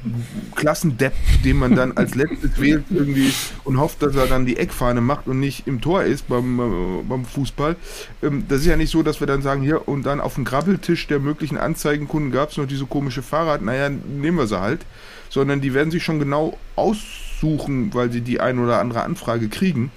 Klassendepp, 0.54 1.12
den 1.44 1.58
man 1.58 1.74
dann 1.74 1.96
als 1.96 2.14
letztes 2.14 2.60
wählt 2.60 2.84
irgendwie 2.88 3.32
und 3.64 3.78
hofft, 3.78 4.00
dass 4.02 4.14
er 4.14 4.26
dann 4.26 4.46
die 4.46 4.56
Eckfahne 4.56 5.00
macht 5.00 5.26
und 5.26 5.40
nicht 5.40 5.66
im 5.66 5.80
Tor 5.80 6.04
ist 6.04 6.28
beim, 6.28 6.60
äh, 6.60 7.02
beim 7.02 7.24
Fußball. 7.24 7.74
Ähm, 8.22 8.44
das 8.48 8.60
ist 8.60 8.66
ja 8.66 8.76
nicht 8.76 8.90
so, 8.90 9.02
dass 9.02 9.18
wir 9.18 9.26
dann 9.26 9.42
sagen, 9.42 9.60
hier 9.60 9.88
und 9.88 10.06
dann 10.06 10.20
auf 10.20 10.36
dem 10.36 10.44
Grabbeltisch 10.44 11.08
der 11.08 11.18
möglichen 11.18 11.58
Anzeigenkunden 11.58 12.30
gab 12.30 12.50
es 12.50 12.56
noch 12.56 12.66
diese 12.66 12.86
komische 12.86 13.22
Fahrrad, 13.22 13.62
naja, 13.62 13.88
nehmen 13.90 14.38
wir 14.38 14.46
sie 14.46 14.60
halt, 14.60 14.86
sondern 15.30 15.60
die 15.60 15.74
werden 15.74 15.90
sich 15.90 16.04
schon 16.04 16.20
genau 16.20 16.56
aussuchen, 16.76 17.92
weil 17.92 18.12
sie 18.12 18.20
die 18.20 18.40
ein 18.40 18.60
oder 18.60 18.78
andere 18.78 19.02
Anfrage 19.02 19.48
kriegen 19.48 19.90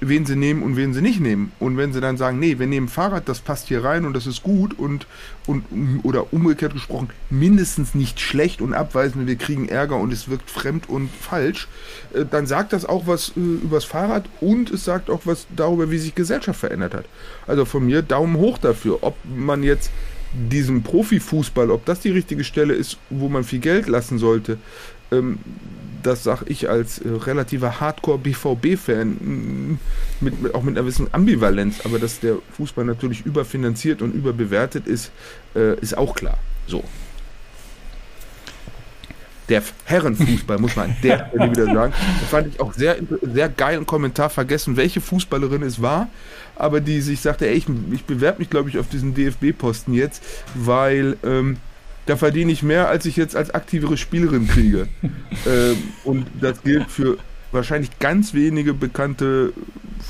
wen 0.00 0.24
sie 0.24 0.36
nehmen 0.36 0.62
und 0.62 0.76
wen 0.76 0.94
sie 0.94 1.02
nicht 1.02 1.20
nehmen. 1.20 1.52
Und 1.60 1.76
wenn 1.76 1.92
sie 1.92 2.00
dann 2.00 2.16
sagen, 2.16 2.38
nee, 2.38 2.58
wir 2.58 2.66
nehmen 2.66 2.88
Fahrrad, 2.88 3.28
das 3.28 3.40
passt 3.40 3.68
hier 3.68 3.84
rein 3.84 4.04
und 4.04 4.14
das 4.14 4.26
ist 4.26 4.42
gut 4.42 4.78
und, 4.78 5.06
und 5.46 5.64
oder 6.02 6.32
umgekehrt 6.32 6.72
gesprochen, 6.72 7.10
mindestens 7.28 7.94
nicht 7.94 8.18
schlecht 8.18 8.62
und 8.62 8.72
abweisend, 8.72 9.26
wir 9.26 9.36
kriegen 9.36 9.68
Ärger 9.68 9.96
und 9.96 10.12
es 10.12 10.28
wirkt 10.28 10.50
fremd 10.50 10.88
und 10.88 11.10
falsch, 11.10 11.68
äh, 12.14 12.24
dann 12.28 12.46
sagt 12.46 12.72
das 12.72 12.86
auch 12.86 13.06
was 13.06 13.32
äh, 13.36 13.40
übers 13.40 13.84
Fahrrad 13.84 14.24
und 14.40 14.70
es 14.70 14.84
sagt 14.84 15.10
auch 15.10 15.22
was 15.24 15.46
darüber, 15.54 15.90
wie 15.90 15.98
sich 15.98 16.14
Gesellschaft 16.14 16.60
verändert 16.60 16.94
hat. 16.94 17.04
Also 17.46 17.64
von 17.64 17.84
mir 17.84 18.02
Daumen 18.02 18.36
hoch 18.36 18.58
dafür, 18.58 18.98
ob 19.02 19.16
man 19.24 19.62
jetzt 19.62 19.90
diesem 20.32 20.82
Profifußball, 20.82 21.70
ob 21.70 21.84
das 21.84 22.00
die 22.00 22.10
richtige 22.10 22.44
Stelle 22.44 22.74
ist, 22.74 22.98
wo 23.10 23.28
man 23.28 23.44
viel 23.44 23.58
Geld 23.58 23.88
lassen 23.88 24.18
sollte, 24.18 24.58
ähm, 25.10 25.38
das 26.02 26.24
sage 26.24 26.46
ich 26.48 26.68
als 26.68 26.98
äh, 26.98 27.08
relativer 27.08 27.80
Hardcore-BVB-Fan, 27.80 29.78
mit, 30.20 30.42
mit, 30.42 30.54
auch 30.54 30.62
mit 30.62 30.74
einer 30.74 30.82
gewissen 30.82 31.08
Ambivalenz, 31.12 31.80
aber 31.84 31.98
dass 31.98 32.20
der 32.20 32.36
Fußball 32.56 32.84
natürlich 32.84 33.24
überfinanziert 33.24 34.02
und 34.02 34.14
überbewertet 34.14 34.86
ist, 34.86 35.10
äh, 35.54 35.78
ist 35.80 35.96
auch 35.96 36.14
klar. 36.14 36.38
So. 36.66 36.84
Der 39.48 39.62
Herrenfußball, 39.84 40.58
muss 40.58 40.76
man 40.76 40.90
an 40.90 40.96
der 41.02 41.28
Stelle 41.34 41.50
wieder 41.50 41.64
sagen. 41.66 41.92
Da 42.20 42.26
fand 42.26 42.54
ich 42.54 42.60
auch 42.60 42.72
sehr, 42.72 42.98
sehr 43.22 43.48
geil 43.48 43.76
einen 43.76 43.86
Kommentar 43.86 44.30
vergessen, 44.30 44.76
welche 44.76 45.00
Fußballerin 45.00 45.62
es 45.62 45.82
war, 45.82 46.08
aber 46.54 46.80
die 46.80 47.00
sich 47.00 47.20
sagte, 47.20 47.48
ey, 47.48 47.54
ich, 47.54 47.66
ich 47.92 48.04
bewerbe 48.04 48.38
mich, 48.38 48.50
glaube 48.50 48.68
ich, 48.68 48.78
auf 48.78 48.88
diesen 48.88 49.14
DFB-Posten 49.14 49.92
jetzt, 49.92 50.22
weil 50.54 51.16
ähm, 51.24 51.56
da 52.10 52.16
verdiene 52.16 52.50
ich 52.50 52.64
mehr, 52.64 52.88
als 52.88 53.06
ich 53.06 53.16
jetzt 53.16 53.36
als 53.36 53.54
aktivere 53.54 53.96
Spielerin 53.96 54.48
kriege. 54.48 54.88
ähm, 55.46 55.76
und 56.02 56.26
das 56.40 56.60
gilt 56.64 56.90
für 56.90 57.18
wahrscheinlich 57.52 58.00
ganz 58.00 58.34
wenige 58.34 58.74
bekannte 58.74 59.52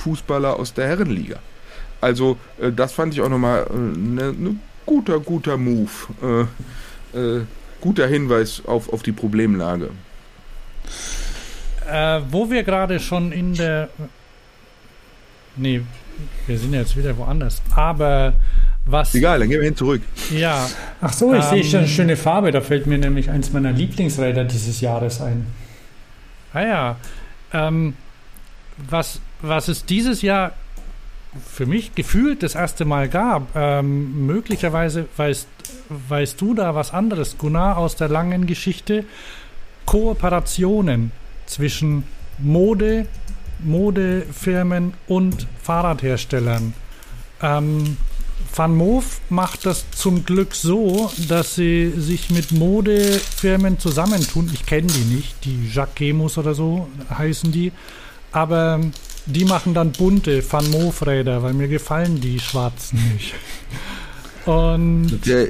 Fußballer 0.03 0.59
aus 0.59 0.73
der 0.73 0.89
Herrenliga. 0.89 1.41
Also 2.01 2.39
äh, 2.59 2.73
das 2.73 2.95
fand 2.95 3.13
ich 3.13 3.21
auch 3.21 3.29
nochmal 3.29 3.67
ein 3.71 4.19
äh, 4.19 4.23
ne, 4.23 4.33
ne 4.33 4.57
guter, 4.87 5.21
guter 5.21 5.59
Move. 5.59 5.91
Äh, 7.13 7.19
äh, 7.19 7.43
guter 7.83 8.07
Hinweis 8.07 8.63
auf, 8.65 8.91
auf 8.91 9.03
die 9.03 9.13
Problemlage. 9.13 9.91
Äh, 11.87 12.21
wo 12.31 12.51
wir 12.51 12.63
gerade 12.63 12.99
schon 12.99 13.31
in 13.31 13.53
der... 13.53 13.91
Nee, 15.57 15.83
wir 16.47 16.59
sind 16.59 16.73
jetzt 16.73 16.97
wieder 16.97 17.15
woanders. 17.19 17.61
Aber 17.75 18.33
was. 18.87 19.15
Egal, 19.15 19.41
dann 19.41 19.49
gehen 19.49 19.61
wir 19.61 19.67
hin 19.67 19.77
zurück. 19.77 20.03
Ja. 20.31 20.69
Ach 21.01 21.13
so, 21.13 21.35
ich 21.35 21.45
ähm, 21.45 21.51
sehe 21.51 21.65
schon 21.65 21.79
eine 21.81 21.89
schöne 21.89 22.17
Farbe. 22.17 22.51
Da 22.51 22.61
fällt 22.61 22.87
mir 22.87 22.99
nämlich 22.99 23.31
eins 23.31 23.53
meiner 23.53 23.73
Lieblingsräder 23.73 24.45
dieses 24.45 24.81
Jahres 24.81 25.21
ein. 25.21 25.47
Ah 26.53 26.63
ja. 26.63 26.97
Ähm, 27.53 27.95
was, 28.77 29.21
was 29.43 29.69
es 29.69 29.85
dieses 29.85 30.23
Jahr 30.23 30.53
für 31.47 31.67
mich 31.67 31.95
gefühlt 31.95 32.43
das 32.43 32.55
erste 32.55 32.85
Mal 32.85 33.09
gab, 33.09 33.55
ähm, 33.55 34.27
möglicherweise 34.27 35.07
weißt, 35.17 35.47
weißt 36.09 36.41
du 36.41 36.55
da 36.55 36.75
was 36.75 36.93
anderes, 36.93 37.39
Gunnar, 37.39 37.77
aus 37.77 37.97
der 37.97 38.09
langen 38.09 38.47
Geschichte, 38.47 39.05
Kooperationen 39.87 41.13
zwischen 41.47 42.05
Mode, 42.39 43.07
Modefirmen 43.61 44.95
und 45.07 45.47
Fahrradherstellern. 45.63 46.75
Ähm, 47.43 47.97
Van 48.55 48.75
Moof 48.75 49.21
macht 49.29 49.67
das 49.67 49.85
zum 49.91 50.25
Glück 50.25 50.55
so, 50.55 51.11
dass 51.29 51.55
sie 51.55 51.93
sich 51.97 52.31
mit 52.31 52.53
Modefirmen 52.53 53.79
zusammentun. 53.79 54.51
Ich 54.53 54.67
kenne 54.67 54.89
die 54.89 55.15
nicht, 55.15 55.45
die 55.45 55.69
Jacquemus 55.73 56.39
oder 56.39 56.55
so 56.55 56.89
heißen 57.17 57.53
die. 57.53 57.73
Aber 58.33 58.81
die 59.27 59.45
machen 59.45 59.75
dann 59.75 59.93
bunte 59.93 60.43
Van 60.51 60.69
Moof 60.71 61.07
Räder, 61.07 61.43
weil 61.43 61.53
mir 61.53 61.69
gefallen 61.69 62.21
die 62.21 62.41
schwarzen 62.41 63.01
nicht. 63.13 63.35
Und 64.47 65.21
der, 65.27 65.49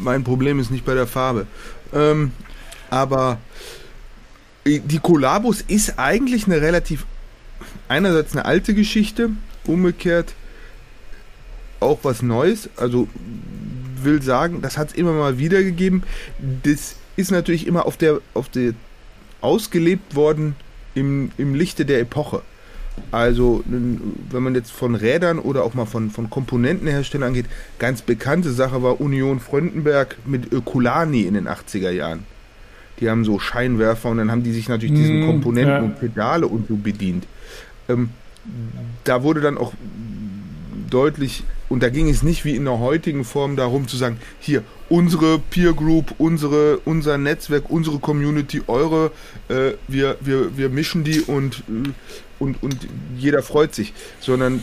mein 0.00 0.24
Problem 0.24 0.60
ist 0.60 0.70
nicht 0.70 0.84
bei 0.84 0.94
der 0.94 1.06
Farbe. 1.06 1.46
Ähm, 1.92 2.32
aber 2.88 3.38
die 4.66 4.98
Kollabos 4.98 5.62
ist 5.62 5.98
eigentlich 5.98 6.46
eine 6.46 6.60
relativ 6.60 7.06
einerseits 7.88 8.32
eine 8.32 8.44
alte 8.44 8.74
Geschichte, 8.74 9.30
umgekehrt 9.64 10.34
auch 11.80 12.00
was 12.02 12.22
Neues. 12.22 12.68
Also 12.76 13.08
will 14.02 14.22
sagen, 14.22 14.62
das 14.62 14.78
hat 14.78 14.90
es 14.90 14.94
immer 14.94 15.12
mal 15.12 15.38
wieder 15.38 15.62
gegeben. 15.62 16.02
Das 16.62 16.96
ist 17.16 17.30
natürlich 17.30 17.66
immer 17.66 17.86
auf 17.86 17.96
der, 17.96 18.20
auf 18.34 18.48
der 18.48 18.72
ausgelebt 19.40 20.14
worden 20.14 20.54
im, 20.94 21.30
im 21.38 21.54
Lichte 21.54 21.84
der 21.84 22.00
Epoche. 22.00 22.42
Also, 23.12 23.64
wenn 23.66 24.42
man 24.42 24.54
jetzt 24.54 24.70
von 24.70 24.94
Rädern 24.94 25.38
oder 25.38 25.64
auch 25.64 25.74
mal 25.74 25.86
von, 25.86 26.10
von 26.10 26.28
Komponentenherstellern 26.28 27.28
angeht, 27.28 27.46
ganz 27.78 28.02
bekannte 28.02 28.52
Sache 28.52 28.82
war 28.82 29.00
Union 29.00 29.40
Fröndenberg 29.40 30.16
mit 30.26 30.52
Ökulani 30.52 31.22
in 31.22 31.34
den 31.34 31.48
80er 31.48 31.90
Jahren. 31.90 32.24
Die 33.00 33.08
haben 33.08 33.24
so 33.24 33.38
Scheinwerfer 33.38 34.10
und 34.10 34.18
dann 34.18 34.30
haben 34.30 34.42
die 34.42 34.52
sich 34.52 34.68
natürlich 34.68 34.94
diesen 34.94 35.24
mm, 35.24 35.26
Komponenten 35.26 35.74
ja. 35.74 35.80
und 35.80 35.98
Pedale 35.98 36.46
und 36.46 36.68
so 36.68 36.76
bedient. 36.76 37.26
Ähm, 37.88 38.10
da 39.04 39.22
wurde 39.22 39.40
dann 39.40 39.56
auch 39.56 39.72
deutlich 40.90 41.44
und 41.70 41.82
da 41.82 41.88
ging 41.88 42.08
es 42.08 42.22
nicht 42.22 42.44
wie 42.44 42.56
in 42.56 42.64
der 42.64 42.80
heutigen 42.80 43.24
Form 43.24 43.56
darum 43.56 43.86
zu 43.86 43.96
sagen, 43.96 44.18
hier, 44.40 44.64
unsere 44.88 45.38
Peer 45.38 45.72
Group, 45.72 46.14
unsere, 46.18 46.78
unser 46.84 47.16
Netzwerk, 47.16 47.70
unsere 47.70 48.00
Community, 48.00 48.62
eure, 48.66 49.12
äh, 49.48 49.72
wir, 49.86 50.16
wir, 50.20 50.56
wir 50.56 50.68
mischen 50.68 51.04
die 51.04 51.20
und, 51.20 51.62
äh, 51.68 51.90
und, 52.40 52.62
und 52.62 52.76
jeder 53.16 53.42
freut 53.42 53.74
sich. 53.74 53.94
Sondern 54.18 54.62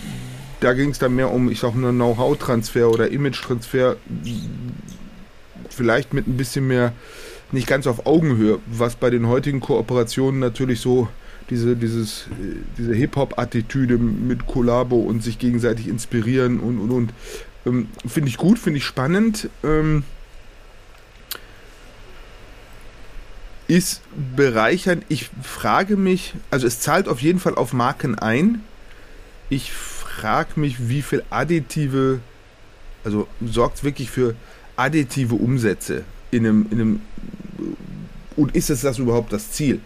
da 0.60 0.74
ging 0.74 0.90
es 0.90 1.00
dann 1.00 1.16
mehr 1.16 1.32
um, 1.32 1.50
ich 1.50 1.62
sag 1.62 1.74
mal, 1.76 1.94
Know-how-Transfer 1.94 2.90
oder 2.90 3.10
Image-Transfer, 3.10 3.96
vielleicht 5.70 6.14
mit 6.14 6.28
ein 6.28 6.36
bisschen 6.36 6.68
mehr, 6.68 6.92
nicht 7.54 7.68
ganz 7.68 7.88
auf 7.88 8.06
Augenhöhe, 8.06 8.60
was 8.66 8.98
bei 8.98 9.10
den 9.10 9.28
heutigen 9.28 9.62
Kooperationen 9.62 10.42
natürlich 10.42 10.82
so 10.82 11.08
diese, 11.50 11.76
dieses, 11.76 12.26
diese 12.78 12.94
Hip-Hop-Attitüde 12.94 13.98
mit 13.98 14.48
Kollabo 14.48 14.98
und 14.98 15.24
sich 15.24 15.40
gegenseitig 15.40 15.88
inspirieren 15.88 16.60
und 16.60 16.80
und 16.80 16.92
und. 16.92 17.14
Ähm, 17.66 17.90
finde 18.06 18.30
ich 18.30 18.38
gut, 18.38 18.60
finde 18.60 18.78
ich 18.78 18.86
spannend. 18.86 19.50
Ähm, 19.64 20.04
ist 23.68 24.02
bereichernd. 24.36 25.04
Ich 25.10 25.30
frage 25.44 25.98
mich, 25.98 26.34
also 26.52 26.68
es 26.68 26.80
zahlt 26.80 27.08
auf 27.08 27.22
jeden 27.22 27.40
Fall 27.40 27.56
auf 27.56 27.74
Marken 27.74 28.16
ein. 28.16 28.62
Ich 29.50 29.72
frage 29.74 30.60
mich, 30.60 30.90
wie 30.90 31.02
viel 31.02 31.24
additive, 31.30 32.20
also 33.04 33.28
sorgt 33.46 33.84
wirklich 33.84 34.10
für 34.10 34.36
additive 34.76 35.36
Umsätze 35.36 36.04
in 36.32 36.46
einem, 36.46 36.68
in 36.72 36.82
einem 36.82 37.02
und 38.36 38.56
ist 38.56 38.70
es 38.70 38.82
das 38.82 39.00
überhaupt 39.00 39.34
das 39.34 39.52
Ziel? 39.52 39.82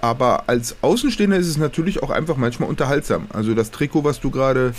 Aber 0.00 0.44
als 0.48 0.76
Außenstehender 0.82 1.36
ist 1.36 1.48
es 1.48 1.56
natürlich 1.56 2.02
auch 2.02 2.10
einfach 2.10 2.36
manchmal 2.36 2.68
unterhaltsam. 2.68 3.26
Also 3.32 3.54
das 3.54 3.70
Trikot, 3.70 4.04
was 4.04 4.20
du 4.20 4.30
gerade 4.30 4.72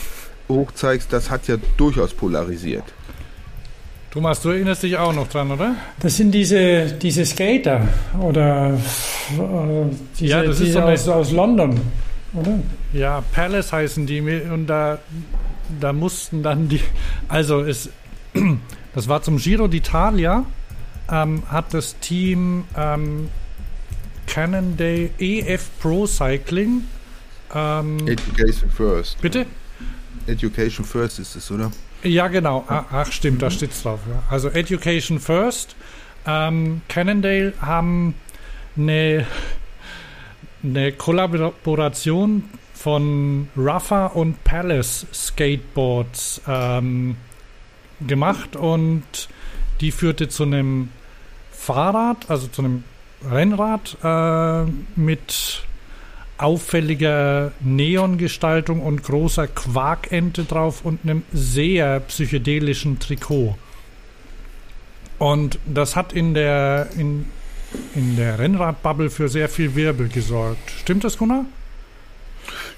hochzeigst, 0.48 1.12
das 1.12 1.30
hat 1.30 1.48
ja 1.48 1.58
durchaus 1.78 2.14
polarisiert. 2.14 2.84
Thomas, 4.12 4.42
du 4.42 4.50
erinnerst 4.50 4.82
dich 4.82 4.98
auch 4.98 5.14
noch 5.14 5.28
dran, 5.28 5.52
oder? 5.52 5.76
Das 6.00 6.18
sind 6.18 6.32
diese, 6.32 6.86
diese 6.94 7.26
Skater 7.26 7.88
oder 8.20 8.74
äh, 8.74 8.78
diese, 10.20 10.26
Ja, 10.32 10.42
das 10.42 10.56
ist 10.56 10.62
diese 10.62 10.74
so 10.74 10.80
eine- 10.80 10.94
aus, 10.94 11.08
aus 11.08 11.32
London, 11.32 11.80
oder? 12.34 12.60
Ja, 12.92 13.24
Palace 13.34 13.72
heißen 13.72 14.08
die 14.08 14.20
und 14.22 14.66
da, 14.66 14.98
da 15.80 15.94
mussten 15.94 16.42
dann 16.42 16.70
die, 16.70 16.82
also 17.28 17.62
es, 17.62 17.90
das 18.96 19.08
war 19.08 19.22
zum 19.22 19.38
Giro 19.38 19.66
d'Italia, 19.66 20.44
ähm, 21.12 21.44
hat 21.52 21.72
das 21.76 21.96
Team 22.00 22.64
ähm, 22.76 23.28
Cannondale 24.30 25.10
EF 25.20 25.70
Pro 25.80 26.06
Cycling, 26.06 26.84
ähm, 27.54 28.08
Education 28.08 28.70
First. 28.70 29.20
bitte? 29.22 29.46
Education 30.28 30.86
First 30.86 31.20
ist 31.20 31.36
es, 31.36 31.50
oder? 31.50 31.72
Ja, 32.04 32.28
genau. 32.28 32.64
Ah, 32.68 32.86
Ach, 32.92 33.12
stimmt, 33.12 33.42
da 33.42 33.50
steht's 33.50 33.82
drauf. 33.82 34.00
Ja. 34.08 34.24
Also 34.30 34.50
Education 34.50 35.20
First. 35.20 35.76
Ähm, 36.26 36.82
Cannondale 36.88 37.54
haben 37.60 38.14
eine, 38.78 39.26
eine 40.64 40.92
Kollaboration 40.94 42.44
von 42.74 43.50
Rafa 43.58 44.08
und 44.08 44.44
Palace 44.44 45.08
Skateboards 45.12 46.42
ähm, 46.48 47.16
gemacht 48.08 48.56
und 48.56 49.04
die 49.82 49.92
führte 49.92 50.30
zu 50.30 50.44
einem 50.44 50.90
Fahrrad, 51.52 52.30
also 52.30 52.48
zu 52.48 52.62
einem 52.62 52.84
Rennrad 53.30 53.98
äh, 54.04 54.72
mit 54.96 55.64
auffälliger 56.38 57.52
Neongestaltung 57.60 58.82
und 58.82 59.04
großer 59.04 59.48
Quarkente 59.48 60.46
drauf 60.46 60.86
und 60.86 61.00
einem 61.04 61.24
sehr 61.34 62.00
psychedelischen 62.02 63.00
Trikot. 63.00 63.58
Und 65.18 65.60
das 65.66 65.98
hat 65.98 66.14
in 66.14 66.34
der, 66.34 66.88
in, 66.98 67.26
in 67.94 68.16
der 68.16 68.40
Rennradbubble 68.40 69.10
für 69.10 69.28
sehr 69.28 69.50
viel 69.50 69.76
Wirbel 69.76 70.08
gesorgt. 70.08 70.72
Stimmt 70.80 71.04
das, 71.04 71.18
Gunnar? 71.18 71.46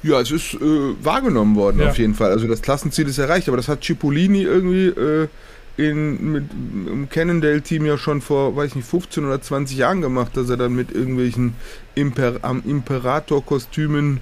Ja, 0.01 0.19
es 0.19 0.31
ist 0.31 0.55
äh, 0.55 0.59
wahrgenommen 1.03 1.55
worden 1.55 1.81
Ja. 1.81 1.89
auf 1.89 1.99
jeden 1.99 2.15
Fall. 2.15 2.31
Also 2.31 2.47
das 2.47 2.63
Klassenziel 2.63 3.07
ist 3.07 3.19
erreicht, 3.19 3.47
aber 3.47 3.57
das 3.57 3.67
hat 3.67 3.83
Cipollini 3.83 4.41
irgendwie 4.41 4.87
äh, 4.87 5.27
in, 5.89 6.31
mit, 6.31 6.45
im 6.51 7.09
Cannondale-Team 7.09 7.85
ja 7.85 7.97
schon 7.97 8.21
vor, 8.21 8.55
weiß 8.55 8.69
ich 8.69 8.75
nicht, 8.75 8.87
15 8.87 9.25
oder 9.25 9.41
20 9.41 9.77
Jahren 9.77 10.01
gemacht, 10.01 10.35
dass 10.37 10.49
er 10.49 10.57
dann 10.57 10.73
mit 10.73 10.91
irgendwelchen 10.91 11.55
Imper 11.95 12.39
am 12.41 12.63
Imperator-Kostümen 12.65 14.19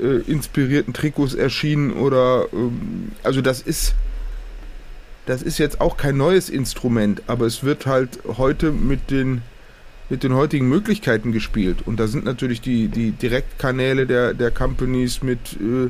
äh, 0.00 0.18
inspirierten 0.30 0.94
Trikots 0.94 1.34
erschien 1.34 1.92
oder 1.92 2.46
ähm, 2.52 3.12
also 3.22 3.40
das 3.40 3.60
ist 3.60 3.94
das 5.26 5.42
ist 5.42 5.58
jetzt 5.58 5.80
auch 5.80 5.96
kein 5.96 6.16
neues 6.16 6.48
Instrument, 6.48 7.22
aber 7.26 7.46
es 7.46 7.62
wird 7.62 7.86
halt 7.86 8.18
heute 8.38 8.72
mit 8.72 9.10
den 9.10 9.42
mit 10.10 10.24
den 10.24 10.34
heutigen 10.34 10.68
Möglichkeiten 10.68 11.32
gespielt. 11.32 11.78
Und 11.86 12.00
da 12.00 12.08
sind 12.08 12.24
natürlich 12.24 12.60
die, 12.60 12.88
die 12.88 13.12
Direktkanäle 13.12 14.06
der, 14.06 14.34
der 14.34 14.50
Companies 14.50 15.22
mit 15.22 15.38
äh, 15.54 15.88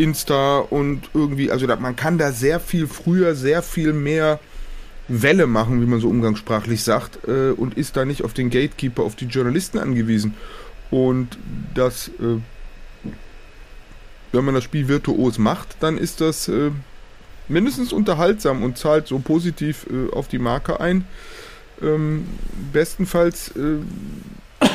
Insta 0.00 0.58
und 0.58 1.10
irgendwie, 1.14 1.50
also 1.50 1.66
da, 1.66 1.76
man 1.76 1.96
kann 1.96 2.18
da 2.18 2.30
sehr 2.30 2.60
viel 2.60 2.86
früher, 2.86 3.34
sehr 3.34 3.62
viel 3.62 3.94
mehr 3.94 4.38
Welle 5.08 5.46
machen, 5.46 5.80
wie 5.80 5.86
man 5.86 6.00
so 6.00 6.08
umgangssprachlich 6.08 6.82
sagt, 6.82 7.26
äh, 7.26 7.50
und 7.50 7.76
ist 7.76 7.96
da 7.96 8.04
nicht 8.04 8.22
auf 8.22 8.34
den 8.34 8.50
Gatekeeper, 8.50 9.02
auf 9.02 9.16
die 9.16 9.26
Journalisten 9.26 9.78
angewiesen. 9.78 10.34
Und 10.90 11.38
das, 11.74 12.08
äh, 12.20 12.40
wenn 14.32 14.44
man 14.44 14.54
das 14.54 14.64
Spiel 14.64 14.88
virtuos 14.88 15.38
macht, 15.38 15.76
dann 15.80 15.96
ist 15.96 16.20
das 16.20 16.48
äh, 16.48 16.70
mindestens 17.48 17.92
unterhaltsam 17.92 18.62
und 18.62 18.78
zahlt 18.78 19.06
so 19.06 19.18
positiv 19.18 19.86
äh, 19.90 20.12
auf 20.12 20.28
die 20.28 20.38
Marke 20.38 20.80
ein. 20.80 21.06
Ähm, 21.82 22.26
bestenfalls 22.72 23.48
äh, 23.56 23.78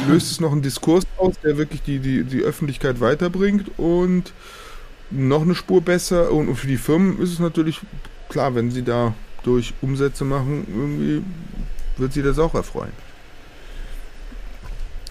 löst 0.07 0.31
es 0.31 0.39
noch 0.39 0.51
einen 0.51 0.61
Diskurs 0.61 1.05
aus, 1.17 1.35
der 1.43 1.57
wirklich 1.57 1.81
die, 1.81 1.99
die, 1.99 2.23
die 2.23 2.41
Öffentlichkeit 2.41 2.99
weiterbringt 2.99 3.71
und 3.77 4.33
noch 5.11 5.41
eine 5.41 5.55
Spur 5.55 5.81
besser. 5.81 6.31
Und, 6.31 6.49
und 6.49 6.55
für 6.55 6.67
die 6.67 6.77
Firmen 6.77 7.19
ist 7.21 7.31
es 7.33 7.39
natürlich 7.39 7.81
klar, 8.29 8.55
wenn 8.55 8.71
sie 8.71 8.83
da 8.83 9.13
durch 9.43 9.73
Umsätze 9.81 10.25
machen, 10.25 10.65
irgendwie 10.69 11.23
wird 11.97 12.13
sie 12.13 12.21
das 12.21 12.39
auch 12.39 12.53
erfreuen. 12.55 12.91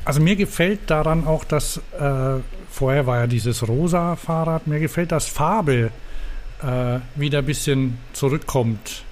Also 0.04 0.20
mir 0.20 0.36
gefällt 0.36 0.80
daran 0.86 1.26
auch, 1.26 1.44
dass 1.44 1.78
äh, 1.98 2.40
vorher 2.70 3.06
war 3.06 3.18
ja 3.20 3.26
dieses 3.26 3.68
rosa 3.68 4.16
Fahrrad, 4.16 4.66
mir 4.66 4.80
gefällt, 4.80 5.12
dass 5.12 5.26
Farbe 5.26 5.90
äh, 6.62 6.98
wieder 7.14 7.40
ein 7.40 7.44
bisschen 7.44 7.98
zurückkommt, 8.14 9.04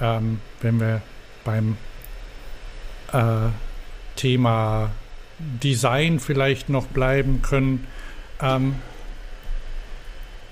ähm, 0.00 0.40
wenn 0.62 0.80
wir 0.80 1.02
beim 1.44 1.76
äh, 3.14 3.50
Thema 4.16 4.90
Design 5.38 6.20
vielleicht 6.20 6.68
noch 6.68 6.86
bleiben 6.86 7.42
können. 7.42 7.86
Ähm, 8.40 8.74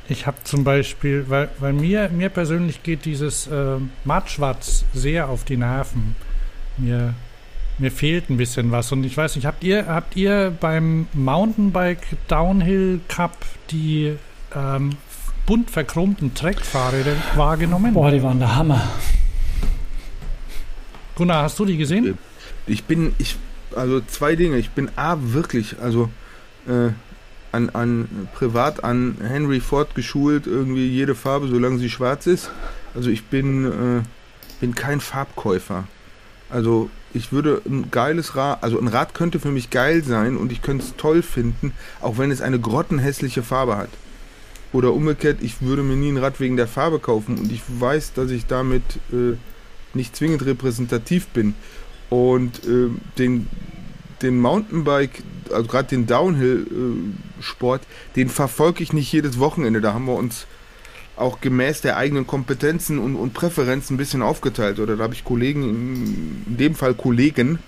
ich 0.08 0.26
habe 0.26 0.38
zum 0.44 0.64
Beispiel, 0.64 1.26
weil, 1.28 1.48
weil 1.58 1.72
mir, 1.72 2.08
mir 2.08 2.28
persönlich 2.28 2.82
geht 2.82 3.04
dieses 3.04 3.46
äh, 3.46 3.76
Mattschwarz 4.04 4.84
sehr 4.92 5.28
auf 5.28 5.44
die 5.44 5.56
Nerven. 5.56 6.16
Mir, 6.76 7.14
mir 7.78 7.92
fehlt 7.92 8.28
ein 8.28 8.36
bisschen 8.36 8.72
was. 8.72 8.92
Und 8.92 9.04
ich 9.04 9.16
weiß 9.16 9.36
nicht, 9.36 9.46
habt 9.46 9.62
ihr, 9.64 9.86
habt 9.86 10.16
ihr 10.16 10.52
beim 10.60 11.06
Mountainbike 11.12 12.06
Downhill 12.28 13.00
Cup 13.08 13.36
die 13.70 14.16
ähm, 14.54 14.90
bunt 15.46 15.70
verchromten 15.70 16.34
Trackfahrräder 16.34 17.16
wahrgenommen? 17.36 17.94
Boah, 17.94 18.10
die 18.10 18.22
waren 18.22 18.38
der 18.38 18.56
Hammer. 18.56 18.82
Gunnar, 21.14 21.44
hast 21.44 21.58
du 21.58 21.64
die 21.64 21.76
gesehen? 21.76 22.18
Ich 22.66 22.84
bin, 22.84 23.14
ich, 23.18 23.36
also 23.74 24.00
zwei 24.00 24.36
Dinge. 24.36 24.58
Ich 24.58 24.70
bin 24.70 24.90
A, 24.96 25.16
wirklich, 25.20 25.76
also 25.80 26.10
äh, 26.66 26.90
an, 27.52 27.70
an 27.70 28.28
privat 28.34 28.82
an 28.82 29.16
Henry 29.22 29.60
Ford 29.60 29.94
geschult, 29.94 30.46
irgendwie 30.46 30.88
jede 30.88 31.14
Farbe, 31.14 31.48
solange 31.48 31.78
sie 31.78 31.90
schwarz 31.90 32.26
ist. 32.26 32.50
Also 32.94 33.10
ich 33.10 33.24
bin, 33.24 33.66
äh, 33.66 34.02
bin 34.60 34.74
kein 34.74 35.00
Farbkäufer. 35.00 35.84
Also 36.50 36.90
ich 37.14 37.32
würde 37.32 37.62
ein 37.66 37.90
geiles 37.90 38.36
Rad, 38.36 38.62
also 38.62 38.78
ein 38.78 38.88
Rad 38.88 39.14
könnte 39.14 39.38
für 39.38 39.50
mich 39.50 39.70
geil 39.70 40.02
sein 40.02 40.36
und 40.36 40.52
ich 40.52 40.62
könnte 40.62 40.84
es 40.84 40.96
toll 40.96 41.22
finden, 41.22 41.72
auch 42.00 42.18
wenn 42.18 42.30
es 42.30 42.40
eine 42.40 42.58
grottenhässliche 42.58 43.42
Farbe 43.42 43.76
hat. 43.76 43.90
Oder 44.72 44.94
umgekehrt, 44.94 45.38
ich 45.42 45.60
würde 45.60 45.82
mir 45.82 45.96
nie 45.96 46.10
ein 46.10 46.16
Rad 46.16 46.40
wegen 46.40 46.56
der 46.56 46.66
Farbe 46.66 46.98
kaufen 46.98 47.38
und 47.38 47.52
ich 47.52 47.62
weiß, 47.68 48.14
dass 48.14 48.30
ich 48.30 48.46
damit 48.46 48.82
äh, 49.12 49.36
nicht 49.94 50.16
zwingend 50.16 50.44
repräsentativ 50.46 51.28
bin. 51.28 51.54
Und 52.12 52.66
äh, 52.66 52.90
den, 53.16 53.48
den 54.20 54.38
Mountainbike, 54.38 55.22
also 55.50 55.66
gerade 55.66 55.88
den 55.88 56.06
Downhill-Sport, 56.06 57.80
den 58.16 58.28
verfolge 58.28 58.82
ich 58.82 58.92
nicht 58.92 59.10
jedes 59.10 59.38
Wochenende. 59.38 59.80
Da 59.80 59.94
haben 59.94 60.04
wir 60.04 60.16
uns 60.16 60.46
auch 61.16 61.40
gemäß 61.40 61.80
der 61.80 61.96
eigenen 61.96 62.26
Kompetenzen 62.26 62.98
und, 62.98 63.16
und 63.16 63.32
Präferenzen 63.32 63.94
ein 63.94 63.96
bisschen 63.96 64.20
aufgeteilt. 64.20 64.78
Oder 64.78 64.98
da 64.98 65.04
habe 65.04 65.14
ich 65.14 65.24
Kollegen, 65.24 66.44
in, 66.46 66.56
dem 66.58 66.74
Fall 66.74 66.92
Kollegen 66.92 67.60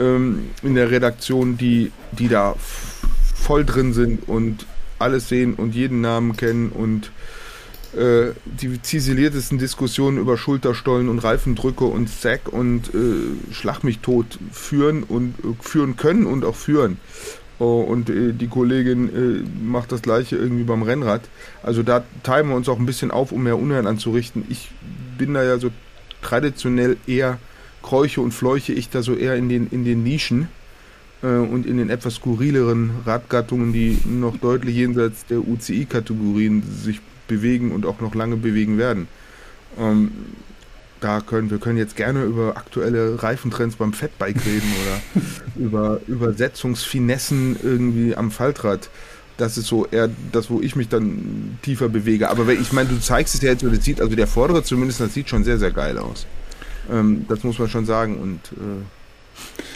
ähm, 0.00 0.50
in 0.64 0.74
der 0.74 0.90
Redaktion, 0.90 1.56
die, 1.56 1.92
die 2.10 2.26
da 2.26 2.56
voll 3.36 3.64
drin 3.64 3.92
sind 3.92 4.28
und 4.28 4.66
alles 4.98 5.28
sehen 5.28 5.54
und 5.54 5.76
jeden 5.76 6.00
Namen 6.00 6.36
kennen 6.36 6.70
und 6.70 7.12
äh, 7.96 8.32
die 8.44 8.80
ziseliertesten 8.80 9.58
Diskussionen 9.58 10.18
über 10.18 10.36
Schulterstollen 10.36 11.08
und 11.08 11.18
Reifendrücke 11.18 11.84
und 11.84 12.08
Sack 12.08 12.52
und 12.52 12.94
äh, 12.94 13.52
Schlag 13.52 13.84
mich 13.84 14.00
tot 14.00 14.38
führen 14.52 15.02
und 15.02 15.34
äh, 15.40 15.54
führen 15.60 15.96
können 15.96 16.26
und 16.26 16.44
auch 16.44 16.56
führen. 16.56 16.98
Oh, 17.58 17.80
und 17.80 18.10
äh, 18.10 18.32
die 18.32 18.48
Kollegin 18.48 19.08
äh, 19.08 19.64
macht 19.64 19.90
das 19.90 20.02
gleiche 20.02 20.36
irgendwie 20.36 20.64
beim 20.64 20.82
Rennrad. 20.82 21.22
Also 21.62 21.82
da 21.82 22.04
teilen 22.22 22.48
wir 22.48 22.54
uns 22.54 22.68
auch 22.68 22.78
ein 22.78 22.86
bisschen 22.86 23.10
auf, 23.10 23.32
um 23.32 23.42
mehr 23.44 23.58
Unheil 23.58 23.86
anzurichten. 23.86 24.44
Ich 24.50 24.70
bin 25.16 25.32
da 25.32 25.42
ja 25.42 25.58
so 25.58 25.70
traditionell 26.20 26.98
eher 27.06 27.38
Kräuche 27.82 28.20
und 28.20 28.32
Fleuche, 28.32 28.72
ich 28.72 28.90
da 28.90 29.02
so 29.02 29.14
eher 29.14 29.36
in 29.36 29.48
den, 29.48 29.68
in 29.68 29.84
den 29.84 30.02
Nischen 30.02 30.48
äh, 31.22 31.28
und 31.28 31.64
in 31.64 31.78
den 31.78 31.88
etwas 31.88 32.16
skurrileren 32.16 32.90
Radgattungen, 33.06 33.72
die 33.72 33.98
noch 34.04 34.36
deutlich 34.36 34.76
jenseits 34.76 35.24
der 35.24 35.38
UCI-Kategorien 35.38 36.62
sich 36.62 37.00
bewegen 37.28 37.72
und 37.72 37.86
auch 37.86 38.00
noch 38.00 38.14
lange 38.14 38.36
bewegen 38.36 38.78
werden. 38.78 39.08
Ähm, 39.78 40.10
da 41.00 41.20
können 41.20 41.50
wir 41.50 41.58
können 41.58 41.76
jetzt 41.76 41.96
gerne 41.96 42.24
über 42.24 42.56
aktuelle 42.56 43.22
Reifentrends 43.22 43.76
beim 43.76 43.92
Fatbike 43.92 44.44
reden 44.46 44.72
oder 44.82 45.22
über 45.56 46.00
Übersetzungsfinessen 46.06 47.56
irgendwie 47.62 48.16
am 48.16 48.30
Faltrad. 48.30 48.88
Das 49.36 49.58
ist 49.58 49.66
so 49.66 49.86
eher 49.86 50.08
das, 50.32 50.48
wo 50.48 50.60
ich 50.62 50.76
mich 50.76 50.88
dann 50.88 51.58
tiefer 51.60 51.90
bewege. 51.90 52.30
Aber 52.30 52.48
ich 52.48 52.72
meine, 52.72 52.88
du 52.88 52.98
zeigst 52.98 53.34
es 53.34 53.42
ja 53.42 53.50
jetzt, 53.50 53.62
und 53.62 53.74
es 53.74 53.84
sieht, 53.84 54.00
also 54.00 54.16
der 54.16 54.26
vordere 54.26 54.62
zumindest, 54.62 55.00
das 55.00 55.12
sieht 55.12 55.28
schon 55.28 55.44
sehr, 55.44 55.58
sehr 55.58 55.70
geil 55.72 55.98
aus. 55.98 56.26
Ähm, 56.90 57.26
das 57.28 57.44
muss 57.44 57.58
man 57.58 57.68
schon 57.68 57.84
sagen. 57.84 58.16
Und 58.16 58.40
äh, 58.52 58.82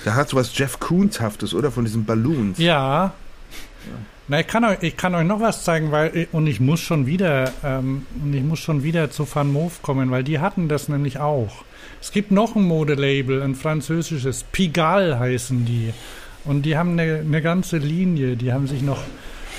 Da 0.07 0.15
hat 0.15 0.31
sowas 0.31 0.51
Jeff 0.55 0.81
Koons-haftes, 0.81 1.53
oder? 1.53 1.71
Von 1.71 1.85
diesen 1.85 2.07
Balloons. 2.07 2.59
Ja. 2.59 3.13
Na, 4.31 4.39
ich 4.39 4.47
kann, 4.47 4.65
euch, 4.65 4.79
ich 4.83 4.97
kann 4.97 5.17
euch 5.17 5.27
noch 5.27 5.41
was 5.41 5.65
zeigen, 5.65 5.91
weil 5.91 6.29
und 6.31 6.47
ich 6.47 6.61
muss 6.61 6.79
schon 6.79 7.05
wieder 7.05 7.53
ähm, 7.65 8.07
und 8.23 8.33
ich 8.33 8.45
muss 8.45 8.61
schon 8.61 8.85
wieder 8.85 9.11
zu 9.11 9.27
Van 9.29 9.53
Move 9.53 9.73
kommen, 9.83 10.13
weil 10.13 10.23
die 10.23 10.39
hatten 10.39 10.69
das 10.69 10.89
nämlich 10.89 11.19
auch. 11.19 11.65
Es 12.01 12.13
gibt 12.13 12.31
noch 12.31 12.55
ein 12.55 12.63
Modelabel, 12.63 13.43
ein 13.43 13.57
französisches, 13.57 14.45
Pigalle 14.45 15.19
heißen 15.19 15.65
die. 15.65 15.93
Und 16.45 16.63
die 16.63 16.77
haben 16.77 16.93
eine, 16.93 17.25
eine 17.27 17.43
ganze 17.43 17.79
Linie, 17.79 18.37
die 18.37 18.53
haben 18.53 18.69
sich 18.69 18.83
noch, 18.83 19.03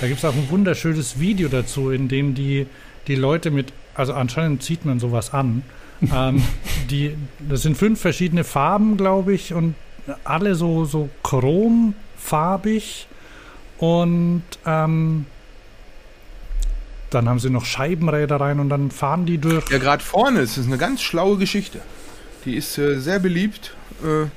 da 0.00 0.06
gibt 0.06 0.20
es 0.20 0.24
auch 0.24 0.32
ein 0.32 0.48
wunderschönes 0.48 1.20
Video 1.20 1.50
dazu, 1.50 1.90
in 1.90 2.08
dem 2.08 2.34
die, 2.34 2.66
die 3.08 3.16
Leute 3.16 3.50
mit, 3.50 3.74
also 3.94 4.14
anscheinend 4.14 4.62
zieht 4.62 4.86
man 4.86 4.98
sowas 5.00 5.34
an. 5.34 5.64
ähm, 6.16 6.42
die, 6.90 7.14
das 7.46 7.60
sind 7.60 7.76
fünf 7.76 8.00
verschiedene 8.00 8.42
Farben, 8.42 8.96
glaube 8.96 9.34
ich, 9.34 9.52
und 9.52 9.74
alle 10.24 10.54
so, 10.54 10.86
so 10.86 11.10
chromfarbig. 11.22 13.06
Und 13.82 14.44
ähm, 14.64 15.26
dann 17.10 17.28
haben 17.28 17.40
sie 17.40 17.50
noch 17.50 17.64
Scheibenräder 17.64 18.36
rein 18.36 18.60
und 18.60 18.68
dann 18.68 18.92
fahren 18.92 19.26
die 19.26 19.38
durch. 19.38 19.68
Ja, 19.70 19.78
gerade 19.78 20.04
vorne 20.04 20.38
ist 20.38 20.56
es 20.56 20.66
eine 20.66 20.78
ganz 20.78 21.02
schlaue 21.02 21.36
Geschichte. 21.36 21.80
Die 22.44 22.54
ist 22.54 22.78
äh, 22.78 23.00
sehr 23.00 23.18
beliebt. 23.18 23.74
Äh, 24.04 24.28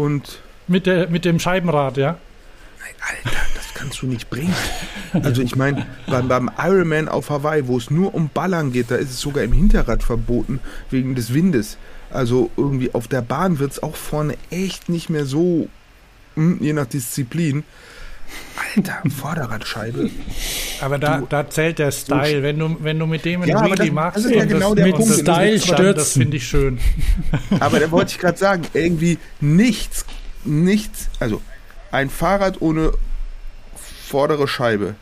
und. 0.00 0.40
Mit, 0.68 0.86
der, 0.86 1.10
mit 1.10 1.26
dem 1.26 1.38
Scheibenrad, 1.38 1.98
ja? 1.98 2.16
Nein, 2.80 2.94
Alter, 3.26 3.36
das 3.56 3.74
kannst 3.74 4.00
du 4.00 4.06
nicht 4.06 4.30
bringen. 4.30 4.54
Also, 5.22 5.42
ich 5.42 5.54
meine, 5.54 5.86
beim, 6.06 6.26
beim 6.26 6.50
Ironman 6.56 7.10
auf 7.10 7.28
Hawaii, 7.28 7.66
wo 7.66 7.76
es 7.76 7.90
nur 7.90 8.14
um 8.14 8.30
Ballern 8.32 8.72
geht, 8.72 8.90
da 8.90 8.94
ist 8.94 9.10
es 9.10 9.20
sogar 9.20 9.44
im 9.44 9.52
Hinterrad 9.52 10.02
verboten, 10.02 10.60
wegen 10.88 11.14
des 11.14 11.34
Windes. 11.34 11.76
Also, 12.10 12.50
irgendwie 12.56 12.94
auf 12.94 13.06
der 13.06 13.20
Bahn 13.20 13.58
wird 13.58 13.72
es 13.72 13.82
auch 13.82 13.96
vorne 13.96 14.38
echt 14.50 14.88
nicht 14.88 15.10
mehr 15.10 15.26
so, 15.26 15.68
hm, 16.36 16.56
je 16.62 16.72
nach 16.72 16.86
Disziplin. 16.86 17.64
Alter, 18.76 19.02
Vorderradscheibe. 19.10 20.10
Aber 20.80 20.98
da, 20.98 21.18
du, 21.18 21.26
da 21.26 21.48
zählt 21.48 21.78
der 21.78 21.92
Style. 21.92 22.42
Wenn 22.42 22.58
du, 22.58 22.76
wenn 22.80 22.98
du 22.98 23.06
mit 23.06 23.24
dem 23.24 23.42
ein 23.42 23.48
ja, 23.48 23.64
Wheelie 23.64 23.92
machst, 23.92 24.18
das 24.18 24.24
ist 24.26 24.34
ja 24.34 24.44
genau 24.44 24.74
der 24.74 24.86
mit 24.86 24.96
Punkt. 24.96 25.14
Style 25.14 25.60
stürzen. 25.60 25.94
Das 25.94 26.12
finde 26.12 26.36
ich 26.36 26.46
schön. 26.46 26.78
Aber 27.60 27.80
da 27.80 27.90
wollte 27.90 28.12
ich 28.12 28.18
gerade 28.18 28.38
sagen, 28.38 28.62
irgendwie 28.72 29.18
nichts, 29.40 30.04
nichts, 30.44 31.08
also 31.20 31.40
ein 31.90 32.10
Fahrrad 32.10 32.60
ohne 32.60 32.92
vordere 34.08 34.48
Scheibe 34.48 34.96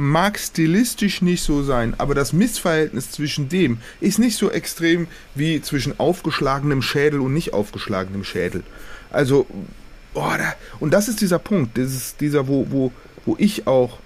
mag 0.00 0.38
stilistisch 0.38 1.20
nicht 1.20 1.42
so 1.42 1.62
sein, 1.62 1.94
aber 1.98 2.14
das 2.14 2.32
Missverhältnis 2.32 3.10
zwischen 3.10 3.50
dem 3.50 3.78
ist 4.00 4.18
nicht 4.18 4.36
so 4.36 4.50
extrem 4.50 5.08
wie 5.34 5.60
zwischen 5.60 6.00
aufgeschlagenem 6.00 6.80
Schädel 6.80 7.20
und 7.20 7.34
nicht 7.34 7.52
aufgeschlagenem 7.52 8.24
Schädel. 8.24 8.62
Also 9.10 9.46
oh, 10.14 10.32
da, 10.36 10.54
und 10.80 10.92
das 10.92 11.08
ist 11.08 11.20
dieser 11.20 11.38
Punkt, 11.38 11.76
das 11.78 11.92
ist 11.92 12.20
dieser, 12.20 12.48
wo, 12.48 12.66
wo, 12.70 12.92
wo 13.26 13.36
ich 13.38 13.66
auch, 13.66 13.98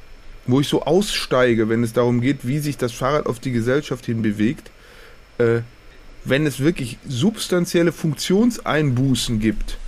wo 0.47 0.61
ich 0.61 0.69
so 0.69 0.83
aussteige, 0.83 1.69
wenn 1.69 1.83
es 1.83 1.93
darum 1.93 2.21
geht, 2.21 2.47
wie 2.47 2.59
sich 2.59 2.77
das 2.77 2.93
Fahrrad 2.93 3.27
auf 3.27 3.39
die 3.41 3.53
Gesellschaft 3.53 4.07
hin 4.07 4.23
bewegt, 4.23 4.71
äh, 5.39 5.61
wenn 6.25 6.47
es 6.47 6.61
wirklich 6.61 6.99
substanzielle 7.09 7.93
Funktionseinbußen 7.93 9.41
gibt, 9.41 9.79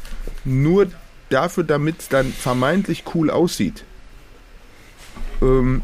nur 0.44 0.88
dafür, 1.28 1.64
damit 1.64 2.00
es 2.00 2.08
dann 2.08 2.32
vermeintlich 2.32 3.04
cool 3.14 3.30
aussieht. 3.30 3.84
Ähm. 5.42 5.82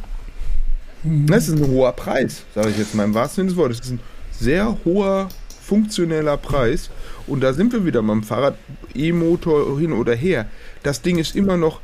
Das 1.05 1.49
ist 1.49 1.59
ein 1.59 1.66
hoher 1.66 1.93
Preis, 1.93 2.45
sage 2.55 2.70
ich 2.70 2.78
jetzt 2.78 2.95
mal 2.95 3.03
im 3.03 3.14
wahrsten 3.14 3.43
Sinne 3.43 3.49
des 3.49 3.57
Wortes. 3.57 3.78
Das 3.78 3.87
ist 3.87 3.93
ein 3.95 4.01
sehr 4.39 4.78
hoher 4.85 5.28
funktioneller 5.66 6.37
Preis. 6.37 6.91
Und 7.27 7.43
da 7.43 7.53
sind 7.53 7.73
wir 7.73 7.85
wieder 7.85 8.03
beim 8.03 8.23
Fahrrad, 8.23 8.57
E-Motor 8.95 9.79
hin 9.79 9.93
oder 9.93 10.14
her. 10.14 10.47
Das 10.83 11.03
Ding 11.03 11.18
ist 11.18 11.37
immer 11.37 11.57
noch 11.57 11.81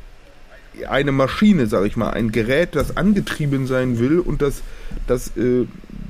eine 0.87 1.11
Maschine, 1.11 1.67
sage 1.67 1.87
ich 1.87 1.95
mal, 1.95 2.11
ein 2.11 2.31
Gerät, 2.31 2.75
das 2.75 2.95
angetrieben 2.95 3.67
sein 3.67 3.99
will 3.99 4.19
und 4.19 4.41
das, 4.41 4.61
das, 5.07 5.35
äh, 5.35 5.65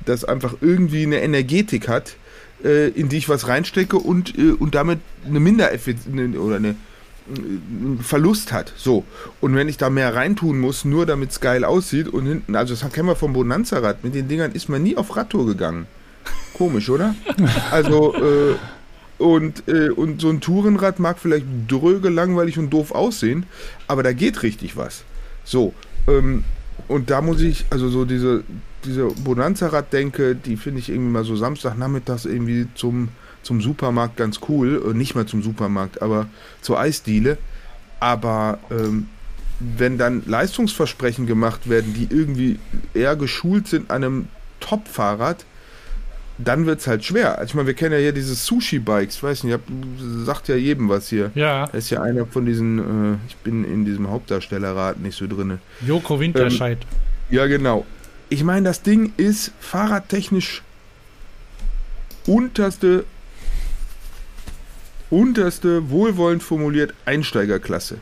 das 0.05 0.25
einfach 0.25 0.55
irgendwie 0.61 1.03
eine 1.03 1.21
Energetik 1.21 1.88
hat, 1.88 2.15
äh, 2.63 2.89
in 2.89 3.09
die 3.09 3.17
ich 3.17 3.30
was 3.30 3.47
reinstecke 3.47 3.97
und, 3.97 4.38
äh, 4.38 4.51
und 4.51 4.75
damit 4.75 4.99
eine 5.25 5.39
Mindereffizienz 5.39 6.38
oder 6.38 6.57
eine, 6.57 6.75
einen 7.30 7.99
Verlust 8.03 8.51
hat. 8.51 8.73
So. 8.75 9.05
Und 9.39 9.55
wenn 9.55 9.69
ich 9.69 9.77
da 9.77 9.89
mehr 9.89 10.13
reintun 10.13 10.59
muss, 10.59 10.86
nur 10.86 11.05
damit 11.05 11.32
es 11.32 11.39
geil 11.39 11.63
aussieht 11.63 12.07
und 12.07 12.25
hinten, 12.25 12.55
also 12.55 12.75
das 12.75 12.91
kennen 12.91 13.07
wir 13.07 13.15
vom 13.15 13.34
Bonanza-Rad, 13.34 14.03
mit 14.03 14.15
den 14.15 14.27
Dingern 14.27 14.51
ist 14.51 14.69
man 14.69 14.84
nie 14.84 14.97
auf 14.97 15.15
Radtour 15.15 15.45
gegangen. 15.45 15.88
Komisch, 16.53 16.89
oder? 16.89 17.15
Also, 17.71 18.13
äh, 18.15 18.55
und, 19.20 19.67
äh, 19.67 19.89
und 19.89 20.22
so 20.22 20.30
ein 20.30 20.41
Tourenrad 20.41 20.99
mag 20.99 21.20
vielleicht 21.20 21.45
dröge, 21.67 22.09
langweilig 22.09 22.57
und 22.57 22.72
doof 22.72 22.91
aussehen, 22.91 23.45
aber 23.88 24.01
da 24.01 24.13
geht 24.13 24.41
richtig 24.41 24.76
was. 24.78 25.03
So, 25.43 25.74
ähm, 26.07 26.43
und 26.88 27.09
da 27.09 27.22
muss 27.22 27.41
ich, 27.41 27.65
also 27.70 27.89
so 27.89 28.05
diese, 28.05 28.43
diese 28.86 29.07
Bonanza-Rad-Denke, 29.07 30.36
die 30.36 30.57
finde 30.57 30.80
ich 30.80 30.89
irgendwie 30.89 31.11
mal 31.11 31.24
so 31.24 31.36
Samstagnachmittags 31.36 32.26
irgendwie 32.26 32.67
zum, 32.76 33.09
zum 33.43 33.61
Supermarkt 33.61 34.17
ganz 34.17 34.39
cool. 34.47 34.82
Äh, 34.89 34.93
nicht 34.93 35.15
mal 35.15 35.26
zum 35.26 35.43
Supermarkt, 35.43 36.01
aber 36.01 36.28
zur 36.61 36.80
Eisdiele. 36.80 37.38
Aber 37.99 38.59
ähm, 38.72 39.07
wenn 39.59 39.97
dann 39.97 40.24
Leistungsversprechen 40.26 41.28
gemacht 41.28 41.70
werden, 41.70 41.93
die 41.93 42.07
irgendwie 42.09 42.59
eher 42.93 43.15
geschult 43.15 43.67
sind 43.67 43.91
an 43.91 44.03
einem 44.03 44.28
Top-Fahrrad, 44.61 45.45
dann 46.43 46.65
wird 46.65 46.79
es 46.79 46.87
halt 46.87 47.03
schwer. 47.03 47.37
Also 47.37 47.51
ich 47.51 47.55
meine, 47.55 47.67
wir 47.67 47.73
kennen 47.73 47.93
ja 47.93 47.99
hier 47.99 48.13
diese 48.13 48.33
Sushi-Bikes, 48.33 49.17
ich 49.17 49.23
weiß 49.23 49.43
nicht, 49.43 49.53
hab, 49.53 49.61
sagt 50.25 50.47
ja 50.47 50.55
jedem 50.55 50.87
was 50.87 51.09
hier. 51.09 51.31
Ja. 51.35 51.65
Er 51.65 51.73
ist 51.73 51.89
ja 51.89 52.01
einer 52.01 52.25
von 52.25 52.45
diesen, 52.45 52.79
äh, 53.13 53.17
ich 53.27 53.35
bin 53.37 53.65
in 53.65 53.85
diesem 53.85 54.09
Hauptdarstellerrat 54.09 54.99
nicht 54.99 55.17
so 55.17 55.27
drin. 55.27 55.59
Joko 55.85 56.19
Winterscheid. 56.19 56.79
Ähm, 56.81 57.35
ja, 57.35 57.47
genau. 57.47 57.85
Ich 58.29 58.43
meine, 58.43 58.67
das 58.67 58.81
Ding 58.81 59.11
ist 59.17 59.51
fahrradtechnisch 59.59 60.63
unterste, 62.25 63.05
unterste, 65.09 65.89
wohlwollend 65.89 66.41
formuliert 66.41 66.93
Einsteigerklasse. 67.05 67.97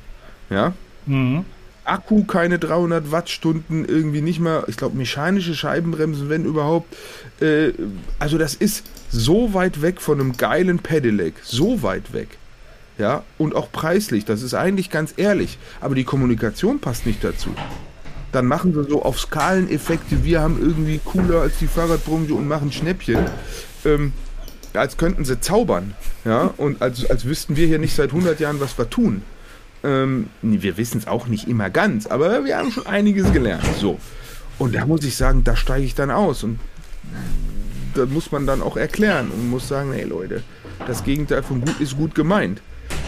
Ja? 0.50 0.74
Mhm. 1.06 1.46
Akku 1.88 2.24
keine 2.24 2.60
300 2.60 3.12
Wattstunden, 3.12 3.86
irgendwie 3.86 4.22
nicht 4.22 4.40
mal, 4.40 4.64
ich 4.68 4.78
glaube, 4.78 4.98
mechanische 4.98 5.56
Scheibenbremsen, 5.56 6.30
wenn 6.30 6.46
überhaupt. 6.46 6.96
Äh, 7.42 7.74
also 8.20 8.38
das 8.38 8.54
ist 8.54 8.86
so 9.10 9.54
weit 9.54 9.82
weg 9.82 10.02
von 10.02 10.20
einem 10.20 10.38
geilen 10.38 10.80
Pedelec, 10.80 11.36
so 11.44 11.82
weit 11.84 12.14
weg. 12.14 12.38
Ja, 12.98 13.24
und 13.38 13.56
auch 13.56 13.72
preislich, 13.72 14.26
das 14.26 14.42
ist 14.42 14.56
eigentlich 14.56 14.90
ganz 14.90 15.14
ehrlich, 15.18 15.60
aber 15.82 15.94
die 15.94 16.04
Kommunikation 16.04 16.80
passt 16.80 17.06
nicht 17.06 17.24
dazu. 17.24 17.50
Dann 18.32 18.48
machen 18.48 18.74
sie 18.74 18.90
so 18.90 19.04
auf 19.04 19.20
Skaleneffekte, 19.20 20.24
wir 20.24 20.42
haben 20.42 20.60
irgendwie 20.60 21.00
cooler 21.06 21.42
als 21.42 21.60
die 21.60 21.68
Fahrradbranche 21.68 22.34
und 22.34 22.48
machen 22.48 22.72
Schnäppchen. 22.72 23.20
Ähm, 23.86 24.14
als 24.74 24.98
könnten 24.98 25.26
sie 25.26 25.40
zaubern, 25.40 25.94
ja, 26.26 26.54
und 26.58 26.82
als, 26.82 27.10
als 27.10 27.26
wüssten 27.26 27.56
wir 27.56 27.68
hier 27.68 27.80
nicht 27.80 27.96
seit 27.96 28.10
100 28.10 28.40
Jahren, 28.40 28.60
was 28.60 28.78
wir 28.78 28.90
tun. 28.90 29.22
Ähm, 29.88 30.28
wir 30.42 30.76
wissen 30.76 30.98
es 30.98 31.08
auch 31.08 31.28
nicht 31.28 31.48
immer 31.48 31.70
ganz, 31.70 32.08
aber 32.08 32.44
wir 32.44 32.58
haben 32.58 32.72
schon 32.72 32.86
einiges 32.86 33.32
gelernt. 33.32 33.64
So. 33.80 33.98
Und 34.60 34.76
da 34.76 34.86
muss 34.86 35.04
ich 35.04 35.16
sagen, 35.16 35.44
da 35.44 35.56
steige 35.56 35.86
ich 35.86 35.96
dann 35.96 36.12
aus. 36.12 36.44
Und 36.44 36.60
da 37.96 38.06
muss 38.06 38.32
man 38.32 38.46
dann 38.46 38.62
auch 38.62 38.76
erklären 38.76 39.30
und 39.32 39.50
muss 39.50 39.68
sagen, 39.68 39.94
hey 39.94 40.04
Leute, 40.04 40.44
das 40.86 41.04
Gegenteil 41.04 41.42
von 41.42 41.62
gut 41.62 41.80
ist 41.80 41.96
gut 41.96 42.16
gemeint. 42.16 42.62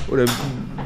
Oder 0.07 0.25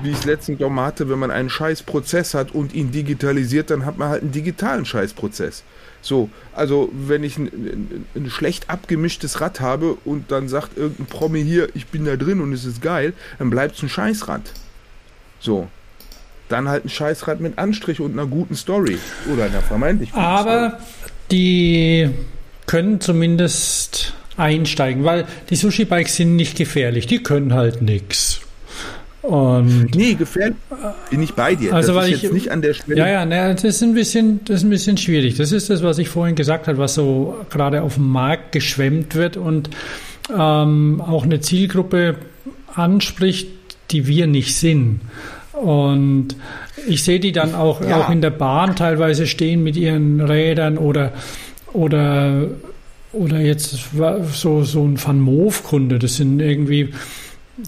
wie 0.02 0.10
ich 0.10 0.18
es 0.18 0.26
letztens 0.26 0.62
auch 0.62 0.70
mal 0.70 0.88
hatte, 0.88 1.10
wenn 1.10 1.20
man 1.20 1.32
einen 1.32 1.50
Scheißprozess 1.50 2.34
hat 2.34 2.52
und 2.54 2.74
ihn 2.74 2.92
digitalisiert, 2.92 3.70
dann 3.70 3.86
hat 3.86 3.98
man 3.98 4.10
halt 4.10 4.24
einen 4.24 4.32
digitalen 4.32 4.86
Scheißprozess. 4.86 5.64
So, 6.02 6.30
also 6.54 6.90
wenn 6.92 7.24
ich 7.24 7.38
ein, 7.38 8.06
ein, 8.14 8.30
schlecht 8.30 8.70
abgemischtes 8.70 9.40
Rad 9.40 9.62
habe 9.62 9.96
und 10.04 10.32
dann 10.32 10.50
sagt 10.50 10.78
irgendein 10.78 11.06
Promi 11.06 11.42
hier, 11.44 11.70
ich 11.76 11.88
bin 11.88 12.04
da 12.04 12.18
drin 12.18 12.42
und 12.42 12.52
es 12.52 12.66
ist 12.66 12.82
geil, 12.82 13.14
dann 13.40 13.50
bleibt 13.50 13.78
es 13.78 13.84
ein 13.84 13.90
Scheißrad. 13.90 14.42
So. 15.40 15.70
Dann 16.50 16.70
halt 16.70 16.86
ein 16.86 16.90
Scheißrad 16.90 17.40
mit 17.40 17.58
Anstrich 17.58 18.00
und 18.00 18.14
einer 18.14 18.28
guten 18.28 18.56
Story. 18.56 18.98
Oder 19.32 19.46
einer 19.46 19.62
vermeintlich 19.62 20.12
guten 20.12 20.24
Aber 20.24 20.70
Story. 20.70 21.12
die 21.32 22.10
können 22.66 23.02
zumindest 23.02 24.14
einsteigen, 24.38 25.04
weil 25.04 25.26
die 25.50 25.56
Sushi-Bikes 25.56 26.16
sind 26.16 26.36
nicht 26.36 26.58
gefährlich. 26.58 27.08
Die 27.08 27.22
können 27.22 27.54
halt 27.54 27.82
nichts. 27.82 28.42
Und 29.22 29.96
nee, 29.96 30.16
gefährlich 30.16 30.58
bin 31.10 31.24
ich 31.24 31.34
bei 31.34 31.56
dir. 31.56 31.74
Also 31.74 31.94
das 31.94 32.04
weil 32.04 32.14
ich 32.14 32.30
nicht 32.30 32.52
an 32.52 32.62
der 32.62 32.74
Stelle. 32.74 32.98
Ja, 32.98 33.08
ja, 33.08 33.26
ne, 33.26 33.54
das 33.54 33.64
ist 33.64 33.82
ein 33.82 33.94
bisschen, 33.94 34.44
das 34.44 34.58
ist 34.58 34.64
ein 34.64 34.70
bisschen 34.70 34.98
schwierig. 34.98 35.38
Das 35.38 35.54
ist 35.54 35.70
das, 35.70 35.82
was 35.82 35.98
ich 35.98 36.10
vorhin 36.10 36.36
gesagt 36.36 36.68
habe, 36.68 36.78
was 36.78 36.96
so 36.96 37.38
gerade 37.50 37.84
auf 37.84 37.96
dem 37.96 38.10
Markt 38.10 38.52
geschwemmt 38.52 39.16
wird 39.16 39.38
und 39.38 39.70
ähm, 40.30 41.02
auch 41.02 41.24
eine 41.24 41.40
Zielgruppe 41.40 42.18
anspricht, 42.76 43.48
die 43.92 44.08
wir 44.08 44.28
nicht 44.28 44.58
sind. 44.58 45.00
Und 45.54 46.36
ich 46.88 47.04
sehe 47.04 47.20
die 47.20 47.32
dann 47.32 47.56
auch, 47.56 47.82
ja. 47.82 48.02
auch 48.02 48.10
in 48.10 48.22
der 48.22 48.32
Bahn 48.32 48.76
teilweise 48.76 49.28
stehen 49.28 49.64
mit 49.64 49.78
ihren 49.78 50.20
Rädern 50.20 50.78
oder, 50.78 51.14
oder, 51.74 52.48
oder 53.12 53.40
jetzt 53.40 53.92
so, 54.34 54.64
so 54.64 54.84
ein 54.84 55.04
Van 55.04 55.20
Moof-Kunde. 55.20 56.00
Das 56.00 56.16
sind 56.16 56.40
irgendwie 56.40 56.94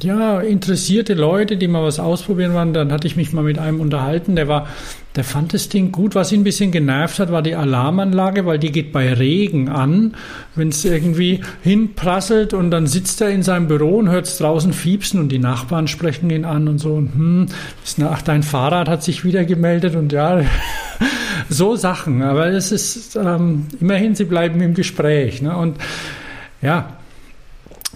ja, 0.01 0.39
interessierte 0.39 1.13
Leute, 1.13 1.57
die 1.57 1.67
mal 1.67 1.83
was 1.83 1.99
ausprobieren 1.99 2.53
wollen. 2.55 2.73
Dann 2.73 2.91
hatte 2.91 3.05
ich 3.05 3.15
mich 3.15 3.33
mal 3.33 3.43
mit 3.43 3.59
einem 3.59 3.79
unterhalten, 3.79 4.35
der 4.35 4.47
war, 4.47 4.67
der 5.15 5.23
fand 5.23 5.53
das 5.53 5.69
Ding 5.69 5.91
gut. 5.91 6.15
Was 6.15 6.31
ihn 6.31 6.41
ein 6.41 6.43
bisschen 6.43 6.71
genervt 6.71 7.19
hat, 7.19 7.31
war 7.31 7.43
die 7.43 7.53
Alarmanlage, 7.53 8.47
weil 8.47 8.57
die 8.57 8.71
geht 8.71 8.91
bei 8.91 9.13
Regen 9.13 9.69
an, 9.69 10.15
wenn 10.55 10.69
es 10.69 10.83
irgendwie 10.85 11.41
hinprasselt 11.61 12.55
und 12.55 12.71
dann 12.71 12.87
sitzt 12.87 13.21
er 13.21 13.29
in 13.29 13.43
seinem 13.43 13.67
Büro 13.67 13.97
und 13.97 14.09
hört 14.09 14.25
es 14.25 14.39
draußen 14.39 14.73
fiepsen 14.73 15.19
und 15.19 15.31
die 15.31 15.39
Nachbarn 15.39 15.87
sprechen 15.87 16.31
ihn 16.31 16.45
an 16.45 16.67
und 16.67 16.79
so. 16.79 16.95
Und, 16.95 17.13
hm, 17.13 17.45
ist, 17.83 18.01
ach, 18.01 18.23
dein 18.23 18.41
Fahrrad 18.41 18.89
hat 18.89 19.03
sich 19.03 19.23
wieder 19.23 19.45
gemeldet 19.45 19.95
und 19.95 20.11
ja, 20.11 20.41
so 21.49 21.75
Sachen. 21.75 22.23
Aber 22.23 22.47
es 22.47 22.71
ist 22.71 23.15
ähm, 23.15 23.67
immerhin, 23.79 24.15
sie 24.15 24.25
bleiben 24.25 24.59
im 24.61 24.73
Gespräch. 24.73 25.43
Ne? 25.43 25.55
Und 25.55 25.77
ja, 26.63 26.97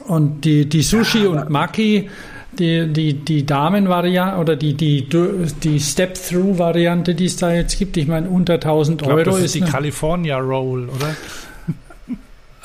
und 0.09 0.43
die, 0.43 0.67
die 0.67 0.81
Sushi 0.81 1.23
ja, 1.23 1.29
und 1.29 1.49
Maki, 1.51 2.09
die, 2.57 2.87
die, 2.87 3.13
die 3.13 3.45
Damen-Variante 3.45 4.39
oder 4.39 4.55
die, 4.55 4.73
die, 4.73 5.07
die 5.07 5.79
Step-Through-Variante, 5.79 7.13
die 7.13 7.25
es 7.25 7.35
da 7.35 7.53
jetzt 7.53 7.77
gibt, 7.77 7.95
ich 7.95 8.07
meine, 8.07 8.27
unter 8.27 8.55
1000 8.55 9.01
ich 9.01 9.07
glaub, 9.07 9.17
Euro 9.19 9.31
das 9.31 9.41
ist. 9.41 9.55
die 9.55 9.61
eine, 9.61 9.71
California 9.71 10.39
Roll, 10.39 10.89
oder? 10.89 11.15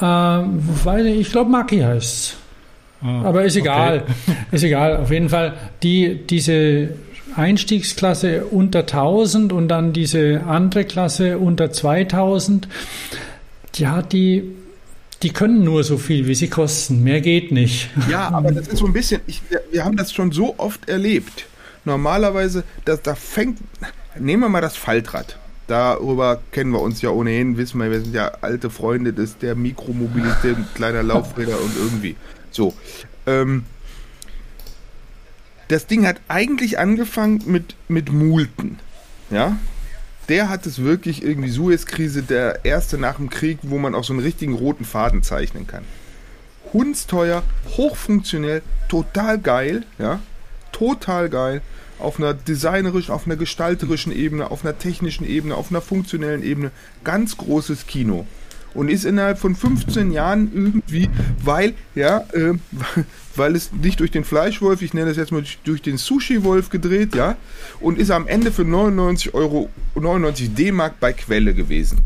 Ähm, 0.00 0.60
weil 0.84 1.06
ich 1.06 1.30
glaube, 1.30 1.50
Maki 1.50 1.80
heißt 1.80 2.02
es. 2.02 2.36
Ah, 3.02 3.24
Aber 3.24 3.44
ist 3.44 3.56
egal. 3.56 4.04
Okay. 4.04 4.36
Ist 4.52 4.64
egal. 4.64 4.96
Auf 4.96 5.10
jeden 5.10 5.28
Fall, 5.28 5.52
die, 5.82 6.26
diese 6.26 6.94
Einstiegsklasse 7.36 8.46
unter 8.46 8.80
1000 8.80 9.52
und 9.52 9.68
dann 9.68 9.92
diese 9.92 10.44
andere 10.46 10.84
Klasse 10.84 11.36
unter 11.38 11.70
2000, 11.70 12.68
die 13.74 13.86
hat 13.86 14.14
die 14.14 14.44
die 15.24 15.32
können 15.32 15.64
nur 15.64 15.82
so 15.82 15.96
viel, 15.96 16.26
wie 16.26 16.34
sie 16.34 16.48
kosten. 16.48 17.02
Mehr 17.02 17.22
geht 17.22 17.50
nicht. 17.50 17.88
Ja, 18.10 18.28
aber 18.28 18.52
das 18.52 18.68
ist 18.68 18.78
so 18.78 18.86
ein 18.86 18.92
bisschen, 18.92 19.22
ich, 19.26 19.40
wir 19.70 19.84
haben 19.84 19.96
das 19.96 20.12
schon 20.12 20.30
so 20.32 20.54
oft 20.58 20.88
erlebt. 20.88 21.46
Normalerweise, 21.86 22.62
das, 22.84 23.00
da 23.02 23.14
fängt, 23.14 23.58
nehmen 24.18 24.42
wir 24.42 24.48
mal 24.50 24.60
das 24.60 24.76
Faltrad. 24.76 25.38
Darüber 25.66 26.42
kennen 26.52 26.72
wir 26.72 26.80
uns 26.80 27.00
ja 27.00 27.08
ohnehin, 27.08 27.56
wissen 27.56 27.80
wir, 27.80 27.90
wir 27.90 28.02
sind 28.02 28.14
ja 28.14 28.32
alte 28.42 28.68
Freunde 28.68 29.14
des, 29.14 29.38
der 29.38 29.54
Mikromobilität, 29.54 30.56
kleiner 30.74 31.02
Laufräder 31.02 31.58
und 31.58 31.74
irgendwie. 31.74 32.16
So. 32.50 32.74
Ähm, 33.26 33.64
das 35.68 35.86
Ding 35.86 36.06
hat 36.06 36.20
eigentlich 36.28 36.78
angefangen 36.78 37.42
mit, 37.46 37.76
mit 37.88 38.12
Multen. 38.12 38.78
Ja, 39.30 39.56
der 40.28 40.48
hat 40.48 40.66
es 40.66 40.82
wirklich 40.82 41.22
irgendwie 41.22 41.50
Suez-Krise, 41.50 42.22
der 42.22 42.64
erste 42.64 42.98
nach 42.98 43.16
dem 43.16 43.30
Krieg, 43.30 43.58
wo 43.62 43.78
man 43.78 43.94
auch 43.94 44.04
so 44.04 44.12
einen 44.12 44.22
richtigen 44.22 44.54
roten 44.54 44.84
Faden 44.84 45.22
zeichnen 45.22 45.66
kann. 45.66 45.84
Hundsteuer, 46.72 47.42
hochfunktionell, 47.76 48.62
total 48.88 49.38
geil, 49.38 49.84
ja, 49.98 50.20
total 50.72 51.28
geil. 51.28 51.62
Auf 51.98 52.18
einer 52.18 52.34
designerischen, 52.34 53.14
auf 53.14 53.26
einer 53.26 53.36
gestalterischen 53.36 54.12
Ebene, 54.12 54.50
auf 54.50 54.64
einer 54.64 54.76
technischen 54.76 55.24
Ebene, 55.24 55.54
auf 55.54 55.70
einer 55.70 55.80
funktionellen 55.80 56.42
Ebene. 56.42 56.72
Ganz 57.04 57.36
großes 57.36 57.86
Kino 57.86 58.26
und 58.74 58.88
ist 58.88 59.04
innerhalb 59.04 59.38
von 59.38 59.54
15 59.54 60.10
Jahren 60.10 60.50
irgendwie, 60.52 61.08
weil, 61.42 61.74
ja, 61.94 62.18
äh, 62.32 62.54
weil 63.36 63.56
es 63.56 63.72
nicht 63.72 64.00
durch 64.00 64.10
den 64.10 64.24
Fleischwolf, 64.24 64.82
ich 64.82 64.94
nenne 64.94 65.10
es 65.10 65.16
jetzt 65.16 65.32
mal 65.32 65.44
durch 65.64 65.82
den 65.82 65.96
Sushi-Wolf 65.96 66.70
gedreht, 66.70 67.14
ja, 67.14 67.36
und 67.80 67.98
ist 67.98 68.10
am 68.10 68.26
Ende 68.26 68.52
für 68.52 68.64
99 68.64 69.34
Euro, 69.34 69.70
99 69.94 70.54
D-Mark 70.54 71.00
bei 71.00 71.12
Quelle 71.12 71.54
gewesen. 71.54 72.00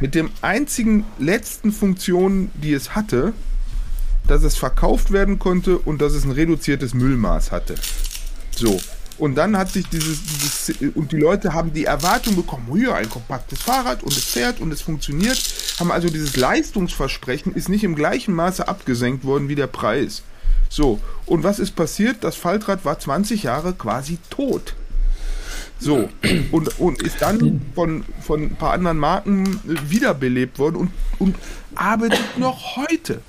Mit 0.00 0.14
dem 0.14 0.30
einzigen 0.40 1.04
letzten 1.18 1.72
Funktion, 1.72 2.50
die 2.54 2.72
es 2.72 2.94
hatte, 2.94 3.32
dass 4.26 4.42
es 4.42 4.56
verkauft 4.56 5.12
werden 5.12 5.38
konnte 5.38 5.78
und 5.78 6.00
dass 6.00 6.12
es 6.12 6.24
ein 6.24 6.32
reduziertes 6.32 6.94
Müllmaß 6.94 7.52
hatte. 7.52 7.74
So. 8.50 8.80
Und 9.18 9.34
dann 9.34 9.56
hat 9.56 9.70
sich 9.70 9.88
dieses, 9.88 10.20
dieses, 10.22 10.94
und 10.94 11.12
die 11.12 11.16
Leute 11.16 11.52
haben 11.52 11.72
die 11.72 11.84
Erwartung 11.84 12.36
bekommen, 12.36 12.68
hier 12.74 12.94
ein 12.94 13.08
kompaktes 13.08 13.60
Fahrrad 13.60 14.02
und 14.02 14.12
es 14.12 14.24
fährt 14.24 14.60
und 14.60 14.72
es 14.72 14.80
funktioniert, 14.82 15.40
haben 15.78 15.90
also 15.90 16.08
dieses 16.08 16.36
Leistungsversprechen 16.36 17.54
ist 17.54 17.68
nicht 17.68 17.84
im 17.84 17.94
gleichen 17.94 18.34
Maße 18.34 18.66
abgesenkt 18.66 19.24
worden 19.24 19.48
wie 19.48 19.54
der 19.54 19.66
Preis. 19.66 20.22
So, 20.68 21.00
und 21.26 21.42
was 21.42 21.58
ist 21.58 21.76
passiert? 21.76 22.24
Das 22.24 22.36
Faltrad 22.36 22.84
war 22.84 22.98
20 22.98 23.42
Jahre 23.42 23.74
quasi 23.74 24.18
tot. 24.30 24.74
So, 25.78 26.08
und, 26.52 26.80
und 26.80 27.02
ist 27.02 27.20
dann 27.20 27.60
von, 27.74 28.04
von 28.20 28.42
ein 28.42 28.56
paar 28.56 28.72
anderen 28.72 28.98
Marken 28.98 29.60
wiederbelebt 29.64 30.58
worden 30.58 30.76
und, 30.76 30.90
und 31.18 31.36
arbeitet 31.74 32.38
noch 32.38 32.76
heute 32.76 33.20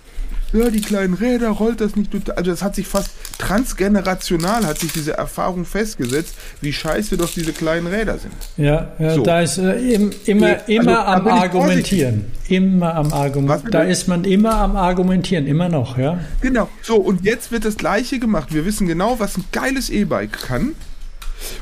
ja, 0.54 0.70
die 0.70 0.82
kleinen 0.82 1.14
Räder, 1.16 1.50
rollt 1.50 1.82
das 1.82 1.96
nicht. 1.96 2.12
Also 2.38 2.52
das 2.52 2.62
hat 2.62 2.76
sich 2.76 2.88
fast 2.88 3.12
transgenerational 3.40 4.66
hat 4.66 4.80
sich 4.80 4.94
diese 4.94 5.18
Erfahrung 5.18 5.66
festgesetzt, 5.66 6.36
wie 6.62 6.72
scheiße 6.72 7.18
doch 7.18 7.32
diese 7.32 7.52
kleinen 7.52 7.88
Räder 7.88 8.18
sind. 8.20 8.34
Ja, 8.58 8.92
ja 9.00 9.16
so. 9.16 9.24
da 9.24 9.42
ist 9.42 9.58
äh, 9.58 9.74
im, 9.94 10.12
immer, 10.26 10.48
also, 10.48 10.64
immer 10.68 11.08
am 11.08 11.28
Argumentieren. 11.28 12.26
Immer 12.48 12.96
am 12.96 13.12
Argumentieren. 13.12 13.72
Da 13.72 13.82
ist 13.84 14.08
man 14.08 14.24
immer 14.24 14.56
am 14.56 14.76
Argumentieren, 14.76 15.48
immer 15.48 15.70
noch, 15.70 15.98
ja. 15.98 16.20
Genau. 16.42 16.70
So, 16.82 16.98
und 16.98 17.26
jetzt 17.26 17.52
wird 17.52 17.66
das 17.66 17.78
Gleiche 17.78 18.20
gemacht. 18.20 18.54
Wir 18.54 18.66
wissen 18.66 18.88
genau, 18.88 19.20
was 19.20 19.38
ein 19.38 19.46
geiles 19.52 19.90
E-Bike 19.90 20.34
kann. 20.34 20.74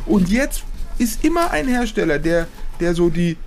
Und 0.06 0.30
jetzt 0.30 0.64
ist 0.98 1.24
immer 1.24 1.52
ein 1.52 1.68
Hersteller, 1.68 2.20
der, 2.20 2.48
der 2.80 2.94
so 2.94 3.10
die, 3.10 3.38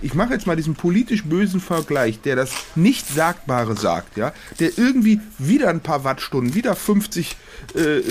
ich 0.00 0.14
mache 0.14 0.32
jetzt 0.32 0.46
mal 0.46 0.56
diesen 0.56 0.74
politisch 0.74 1.24
bösen 1.24 1.60
Vergleich, 1.60 2.20
der 2.20 2.36
das 2.36 2.52
Nicht-Sagbare 2.74 3.76
sagt, 3.76 4.16
ja, 4.16 4.32
der 4.60 4.76
irgendwie 4.78 5.20
wieder 5.38 5.68
ein 5.68 5.80
paar 5.80 6.04
Wattstunden, 6.04 6.54
wieder 6.54 6.76
50 6.76 7.36
äh, 7.74 7.98
äh, 7.98 8.02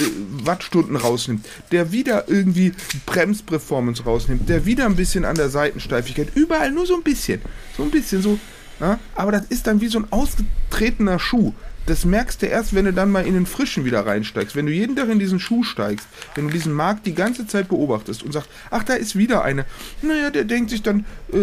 Wattstunden 0.44 0.96
rausnimmt, 0.96 1.46
der 1.72 1.92
wieder 1.92 2.28
irgendwie 2.28 2.74
Bremsperformance 3.06 4.04
rausnimmt, 4.04 4.50
der 4.50 4.66
wieder 4.66 4.86
ein 4.86 4.96
bisschen 4.96 5.26
an 5.26 5.36
der 5.36 5.50
Seitensteifigkeit, 5.50 6.30
überall 6.36 6.72
nur 6.72 6.86
so 6.86 6.96
ein 6.96 7.04
bisschen, 7.04 7.42
so 7.76 7.84
ein 7.84 7.92
bisschen 7.92 8.22
so, 8.22 8.40
ja, 8.80 9.00
aber 9.16 9.32
das 9.32 9.46
ist 9.50 9.68
dann 9.68 9.82
wie 9.82 9.88
so 9.88 10.00
ein 10.00 10.12
ausgetretener 10.12 11.20
Schuh 11.20 11.54
das 11.88 12.04
merkst 12.04 12.42
du 12.42 12.46
erst, 12.46 12.76
wenn 12.76 12.86
du 12.86 12.94
dann 12.94 13.12
mal 13.12 13.26
in 13.26 13.34
den 13.34 13.46
Frischen 13.46 13.86
wieder 13.86 14.06
reinsteigst. 14.06 14.56
Wenn 14.56 14.66
du 14.66 14.74
jeden 14.74 14.96
Tag 14.96 15.10
in 15.10 15.20
diesen 15.20 15.40
Schuh 15.40 15.64
steigst, 15.64 16.06
wenn 16.36 16.48
du 16.48 16.54
diesen 16.54 16.74
Markt 16.74 17.06
die 17.06 17.16
ganze 17.16 17.48
Zeit 17.48 17.70
beobachtest 17.70 18.24
und 18.24 18.34
sagst, 18.34 18.50
ach, 18.70 18.84
da 18.84 18.94
ist 18.94 19.18
wieder 19.18 19.44
eine. 19.44 19.66
Naja, 20.02 20.30
der 20.30 20.44
denkt 20.44 20.70
sich 20.70 20.84
dann, 20.84 21.06
äh, 21.32 21.38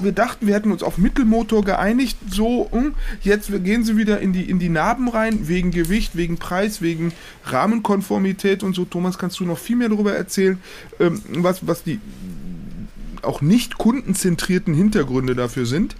wir 0.00 0.12
dachten, 0.12 0.46
wir 0.46 0.54
hätten 0.54 0.70
uns 0.70 0.84
auf 0.84 0.98
Mittelmotor 0.98 1.64
geeinigt, 1.64 2.16
so, 2.30 2.68
hm, 2.70 2.94
jetzt 3.22 3.50
gehen 3.64 3.84
sie 3.84 3.96
wieder 3.96 4.20
in 4.20 4.32
die, 4.32 4.48
in 4.48 4.60
die 4.60 4.68
Narben 4.68 5.08
rein, 5.08 5.48
wegen 5.48 5.72
Gewicht, 5.72 6.16
wegen 6.16 6.38
Preis, 6.38 6.80
wegen 6.80 7.12
Rahmenkonformität 7.44 8.62
und 8.62 8.74
so. 8.74 8.84
Thomas, 8.84 9.18
kannst 9.18 9.40
du 9.40 9.44
noch 9.44 9.58
viel 9.58 9.76
mehr 9.76 9.88
darüber 9.88 10.14
erzählen, 10.14 10.58
ähm, 11.00 11.20
was, 11.28 11.66
was 11.66 11.82
die 11.82 11.98
auch 13.22 13.40
nicht 13.40 13.78
kundenzentrierten 13.78 14.74
Hintergründe 14.74 15.34
dafür 15.34 15.66
sind. 15.66 15.96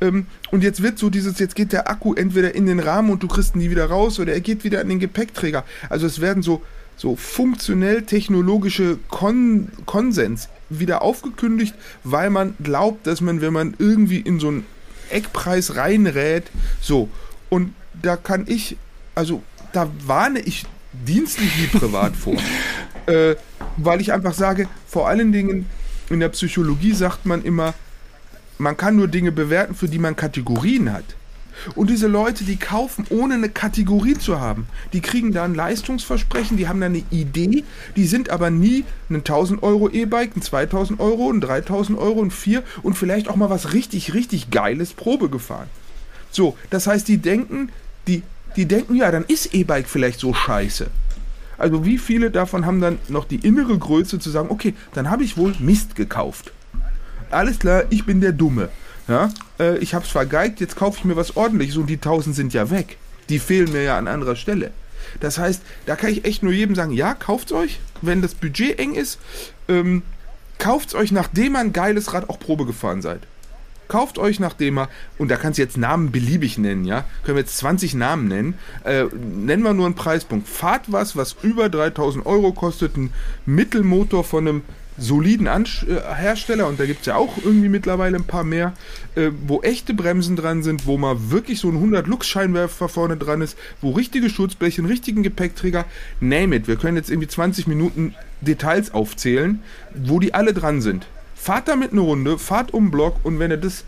Ähm, 0.00 0.26
und 0.50 0.62
jetzt 0.62 0.82
wird 0.82 0.98
so 0.98 1.10
dieses, 1.10 1.38
jetzt 1.38 1.54
geht 1.54 1.72
der 1.72 1.90
Akku 1.90 2.14
entweder 2.14 2.54
in 2.54 2.66
den 2.66 2.80
Rahmen 2.80 3.10
und 3.10 3.22
du 3.22 3.28
kriegst 3.28 3.54
ihn 3.54 3.60
nie 3.60 3.70
wieder 3.70 3.86
raus 3.86 4.18
oder 4.18 4.32
er 4.32 4.40
geht 4.40 4.64
wieder 4.64 4.80
an 4.80 4.88
den 4.88 4.98
Gepäckträger. 4.98 5.64
Also 5.88 6.06
es 6.06 6.20
werden 6.20 6.42
so, 6.42 6.62
so 6.96 7.16
funktionell 7.16 8.02
technologische 8.02 8.98
Kon 9.08 9.68
Konsens 9.86 10.48
wieder 10.68 11.02
aufgekündigt, 11.02 11.74
weil 12.04 12.30
man 12.30 12.54
glaubt, 12.62 13.06
dass 13.06 13.20
man, 13.20 13.40
wenn 13.40 13.52
man 13.52 13.74
irgendwie 13.78 14.20
in 14.20 14.38
so 14.40 14.48
einen 14.48 14.66
Eckpreis 15.10 15.76
reinrät, 15.76 16.44
so. 16.80 17.08
Und 17.48 17.74
da 18.00 18.16
kann 18.16 18.44
ich, 18.46 18.76
also 19.14 19.42
da 19.72 19.90
warne 20.06 20.40
ich 20.40 20.64
dienstlich 20.92 21.50
wie 21.58 21.78
privat 21.78 22.16
vor. 22.16 22.36
äh, 23.06 23.36
weil 23.76 24.00
ich 24.00 24.12
einfach 24.12 24.34
sage, 24.34 24.68
vor 24.86 25.08
allen 25.08 25.32
Dingen 25.32 25.66
in 26.08 26.20
der 26.20 26.28
Psychologie 26.30 26.92
sagt 26.92 27.26
man 27.26 27.42
immer, 27.42 27.74
man 28.60 28.76
kann 28.76 28.96
nur 28.96 29.08
Dinge 29.08 29.32
bewerten, 29.32 29.74
für 29.74 29.88
die 29.88 29.98
man 29.98 30.16
Kategorien 30.16 30.92
hat. 30.92 31.04
Und 31.74 31.90
diese 31.90 32.06
Leute, 32.06 32.44
die 32.44 32.56
kaufen, 32.56 33.06
ohne 33.10 33.34
eine 33.34 33.48
Kategorie 33.48 34.14
zu 34.14 34.40
haben, 34.40 34.66
die 34.92 35.00
kriegen 35.00 35.32
da 35.32 35.44
ein 35.44 35.54
Leistungsversprechen, 35.54 36.56
die 36.56 36.68
haben 36.68 36.80
da 36.80 36.86
eine 36.86 37.02
Idee, 37.10 37.64
die 37.96 38.06
sind 38.06 38.30
aber 38.30 38.50
nie 38.50 38.84
ein 39.10 39.16
1000 39.16 39.62
Euro 39.62 39.90
E-Bike, 39.90 40.36
ein 40.36 40.42
2000 40.42 41.00
Euro, 41.00 41.30
ein 41.30 41.40
3000 41.40 41.98
Euro, 41.98 42.22
ein 42.22 42.30
4 42.30 42.62
und 42.82 42.94
vielleicht 42.94 43.28
auch 43.28 43.36
mal 43.36 43.50
was 43.50 43.72
richtig, 43.72 44.14
richtig 44.14 44.50
Geiles 44.50 44.92
Probe 44.92 45.28
gefahren. 45.28 45.68
So, 46.30 46.56
das 46.70 46.86
heißt, 46.86 47.08
die 47.08 47.18
denken, 47.18 47.70
die, 48.06 48.22
die 48.56 48.66
denken, 48.66 48.94
ja, 48.94 49.10
dann 49.10 49.24
ist 49.24 49.54
E-Bike 49.54 49.88
vielleicht 49.88 50.20
so 50.20 50.32
scheiße. 50.32 50.86
Also 51.58 51.84
wie 51.84 51.98
viele 51.98 52.30
davon 52.30 52.64
haben 52.64 52.80
dann 52.80 52.98
noch 53.08 53.26
die 53.26 53.46
innere 53.46 53.76
Größe 53.76 54.18
zu 54.18 54.30
sagen, 54.30 54.48
okay, 54.50 54.74
dann 54.94 55.10
habe 55.10 55.24
ich 55.24 55.36
wohl 55.36 55.54
Mist 55.58 55.94
gekauft 55.94 56.52
alles 57.30 57.58
klar, 57.58 57.84
ich 57.90 58.04
bin 58.04 58.20
der 58.20 58.32
Dumme. 58.32 58.68
Ja, 59.08 59.30
äh, 59.58 59.78
ich 59.78 59.94
hab's 59.94 60.10
vergeigt, 60.10 60.60
jetzt 60.60 60.76
kaufe 60.76 60.98
ich 60.98 61.04
mir 61.04 61.16
was 61.16 61.36
ordentliches 61.36 61.76
und 61.76 61.86
die 61.86 61.96
1000 61.96 62.36
sind 62.36 62.54
ja 62.54 62.70
weg. 62.70 62.96
Die 63.28 63.38
fehlen 63.38 63.72
mir 63.72 63.82
ja 63.82 63.98
an 63.98 64.06
anderer 64.06 64.36
Stelle. 64.36 64.70
Das 65.18 65.38
heißt, 65.38 65.62
da 65.86 65.96
kann 65.96 66.10
ich 66.10 66.24
echt 66.24 66.42
nur 66.42 66.52
jedem 66.52 66.74
sagen, 66.74 66.92
ja, 66.92 67.14
kauft's 67.14 67.52
euch, 67.52 67.80
wenn 68.02 68.22
das 68.22 68.34
Budget 68.34 68.78
eng 68.78 68.94
ist, 68.94 69.18
ähm, 69.68 70.02
kauft's 70.58 70.94
euch, 70.94 71.10
nachdem 71.10 71.56
ihr 71.56 71.60
ein 71.60 71.72
geiles 71.72 72.12
Rad 72.12 72.28
auch 72.28 72.38
Probe 72.38 72.66
gefahren 72.66 73.02
seid. 73.02 73.20
kauft 73.88 74.20
euch 74.20 74.38
nachdem 74.38 74.78
er, 74.78 74.88
und 75.18 75.32
da 75.32 75.36
kannst 75.36 75.58
du 75.58 75.62
jetzt 75.62 75.76
Namen 75.76 76.12
beliebig 76.12 76.58
nennen, 76.58 76.84
ja, 76.84 77.04
können 77.24 77.36
wir 77.36 77.42
jetzt 77.42 77.56
20 77.56 77.94
Namen 77.94 78.28
nennen, 78.28 78.54
äh, 78.84 79.06
nennen 79.12 79.64
wir 79.64 79.74
nur 79.74 79.86
einen 79.86 79.96
Preispunkt. 79.96 80.48
Fahrt 80.48 80.92
was, 80.92 81.16
was 81.16 81.34
über 81.42 81.68
3000 81.68 82.24
Euro 82.24 82.52
kostet, 82.52 82.96
ein 82.96 83.12
Mittelmotor 83.46 84.22
von 84.22 84.46
einem 84.46 84.62
soliden 85.00 85.48
Ansch 85.48 85.84
äh, 85.84 86.14
Hersteller, 86.14 86.68
und 86.68 86.78
da 86.78 86.86
gibt 86.86 87.00
es 87.00 87.06
ja 87.06 87.16
auch 87.16 87.38
irgendwie 87.38 87.68
mittlerweile 87.68 88.16
ein 88.16 88.24
paar 88.24 88.44
mehr, 88.44 88.74
äh, 89.16 89.30
wo 89.46 89.62
echte 89.62 89.94
Bremsen 89.94 90.36
dran 90.36 90.62
sind, 90.62 90.86
wo 90.86 90.98
mal 90.98 91.30
wirklich 91.30 91.58
so 91.58 91.68
ein 91.68 91.76
100 91.76 92.06
Lux 92.06 92.28
Scheinwerfer 92.28 92.88
vorne 92.88 93.16
dran 93.16 93.40
ist, 93.40 93.58
wo 93.80 93.90
richtige 93.90 94.30
Schutzbleche, 94.30 94.82
einen 94.82 94.90
richtigen 94.90 95.22
Gepäckträger, 95.22 95.86
name 96.20 96.56
it. 96.56 96.68
Wir 96.68 96.76
können 96.76 96.96
jetzt 96.96 97.10
irgendwie 97.10 97.28
20 97.28 97.66
Minuten 97.66 98.14
Details 98.40 98.92
aufzählen, 98.92 99.62
wo 99.94 100.20
die 100.20 100.34
alle 100.34 100.52
dran 100.52 100.82
sind. 100.82 101.06
Fahrt 101.34 101.68
damit 101.68 101.92
eine 101.92 102.02
Runde, 102.02 102.38
fahrt 102.38 102.74
um 102.74 102.86
den 102.86 102.90
Block 102.90 103.16
und 103.22 103.38
wenn 103.38 103.50
ihr 103.50 103.56
das 103.56 103.84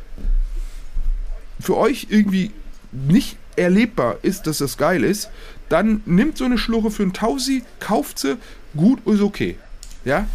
für 1.60 1.76
euch 1.76 2.06
irgendwie 2.10 2.50
nicht 2.90 3.36
erlebbar 3.56 4.16
ist, 4.22 4.46
dass 4.46 4.58
das 4.58 4.78
geil 4.78 5.04
ist, 5.04 5.30
dann 5.68 6.02
nimmt 6.06 6.38
so 6.38 6.44
eine 6.44 6.58
Schlurre 6.58 6.90
für 6.90 7.02
ein 7.02 7.12
Tausi, 7.12 7.62
kauft 7.80 8.18
sie, 8.18 8.36
gut 8.74 9.06
ist 9.06 9.20
okay. 9.20 9.56
Ja, 10.04 10.26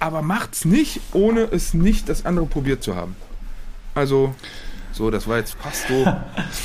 aber 0.00 0.22
macht's 0.22 0.64
nicht, 0.64 1.00
ohne 1.12 1.42
es 1.50 1.74
nicht 1.74 2.08
das 2.08 2.24
andere 2.26 2.46
probiert 2.46 2.82
zu 2.82 2.94
haben. 2.94 3.16
Also, 3.94 4.34
so, 4.92 5.10
das 5.10 5.26
war 5.26 5.38
jetzt 5.38 5.56
fast 5.60 5.88
so 5.88 6.06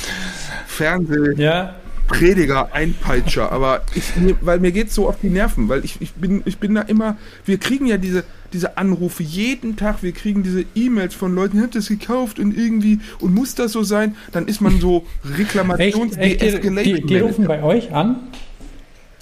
Fernseh. 0.66 1.34
Ja. 1.36 1.74
Prediger, 2.06 2.68
Einpeitscher, 2.74 3.50
aber 3.50 3.80
ich, 3.94 4.04
weil 4.42 4.60
mir 4.60 4.72
geht's 4.72 4.94
so 4.94 5.08
auf 5.08 5.16
die 5.22 5.30
Nerven, 5.30 5.70
weil 5.70 5.86
ich, 5.86 6.02
ich 6.02 6.12
bin, 6.12 6.42
ich 6.44 6.58
bin 6.58 6.74
da 6.74 6.82
immer, 6.82 7.16
wir 7.46 7.56
kriegen 7.56 7.86
ja 7.86 7.96
diese, 7.96 8.24
diese 8.52 8.76
Anrufe 8.76 9.22
jeden 9.22 9.76
Tag, 9.76 10.02
wir 10.02 10.12
kriegen 10.12 10.42
diese 10.42 10.66
E-Mails 10.74 11.14
von 11.14 11.34
Leuten, 11.34 11.56
ihr 11.56 11.62
habt 11.62 11.74
das 11.74 11.88
gekauft 11.88 12.38
und 12.38 12.54
irgendwie, 12.54 13.00
und 13.20 13.34
muss 13.34 13.54
das 13.54 13.72
so 13.72 13.82
sein, 13.82 14.16
dann 14.32 14.48
ist 14.48 14.60
man 14.60 14.80
so 14.80 15.06
Reklamations- 15.26 16.18
echt, 16.18 16.42
echt, 16.42 16.62
die, 16.62 16.70
die, 16.94 17.06
die 17.06 17.18
rufen 17.20 17.46
bei 17.46 17.62
euch 17.62 17.94
an 17.94 18.16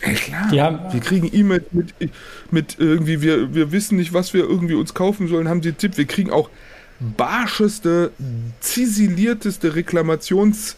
ja, 0.04 0.12
klar. 0.12 0.48
Die 0.52 0.60
haben, 0.60 0.92
wir 0.92 1.00
kriegen 1.00 1.30
E-Mails 1.32 1.64
mit, 1.72 1.94
mit 2.50 2.76
irgendwie, 2.78 3.22
wir, 3.22 3.54
wir 3.54 3.72
wissen 3.72 3.96
nicht, 3.96 4.12
was 4.12 4.34
wir 4.34 4.42
irgendwie 4.42 4.74
uns 4.74 4.94
kaufen 4.94 5.28
sollen, 5.28 5.48
haben 5.48 5.62
sie 5.62 5.70
einen 5.70 5.78
Tipp. 5.78 5.96
Wir 5.96 6.06
kriegen 6.06 6.30
auch 6.30 6.50
barscheste, 7.16 8.12
ziselierteste 8.60 9.74
Reklamations-, 9.74 10.76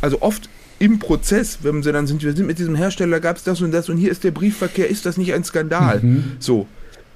also 0.00 0.22
oft 0.22 0.48
im 0.78 0.98
Prozess, 0.98 1.58
wenn 1.62 1.82
sie 1.82 1.92
dann 1.92 2.06
sind, 2.06 2.22
wir 2.22 2.32
sind 2.32 2.46
mit 2.46 2.58
diesem 2.58 2.76
Hersteller, 2.76 3.20
gab 3.20 3.36
es 3.36 3.44
das 3.44 3.60
und 3.60 3.72
das 3.72 3.88
und 3.88 3.96
hier 3.96 4.12
ist 4.12 4.22
der 4.22 4.30
Briefverkehr, 4.30 4.88
ist 4.88 5.06
das 5.06 5.16
nicht 5.16 5.34
ein 5.34 5.42
Skandal? 5.42 6.00
Mhm. 6.00 6.36
So. 6.38 6.68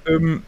Ähm, 0.05 0.41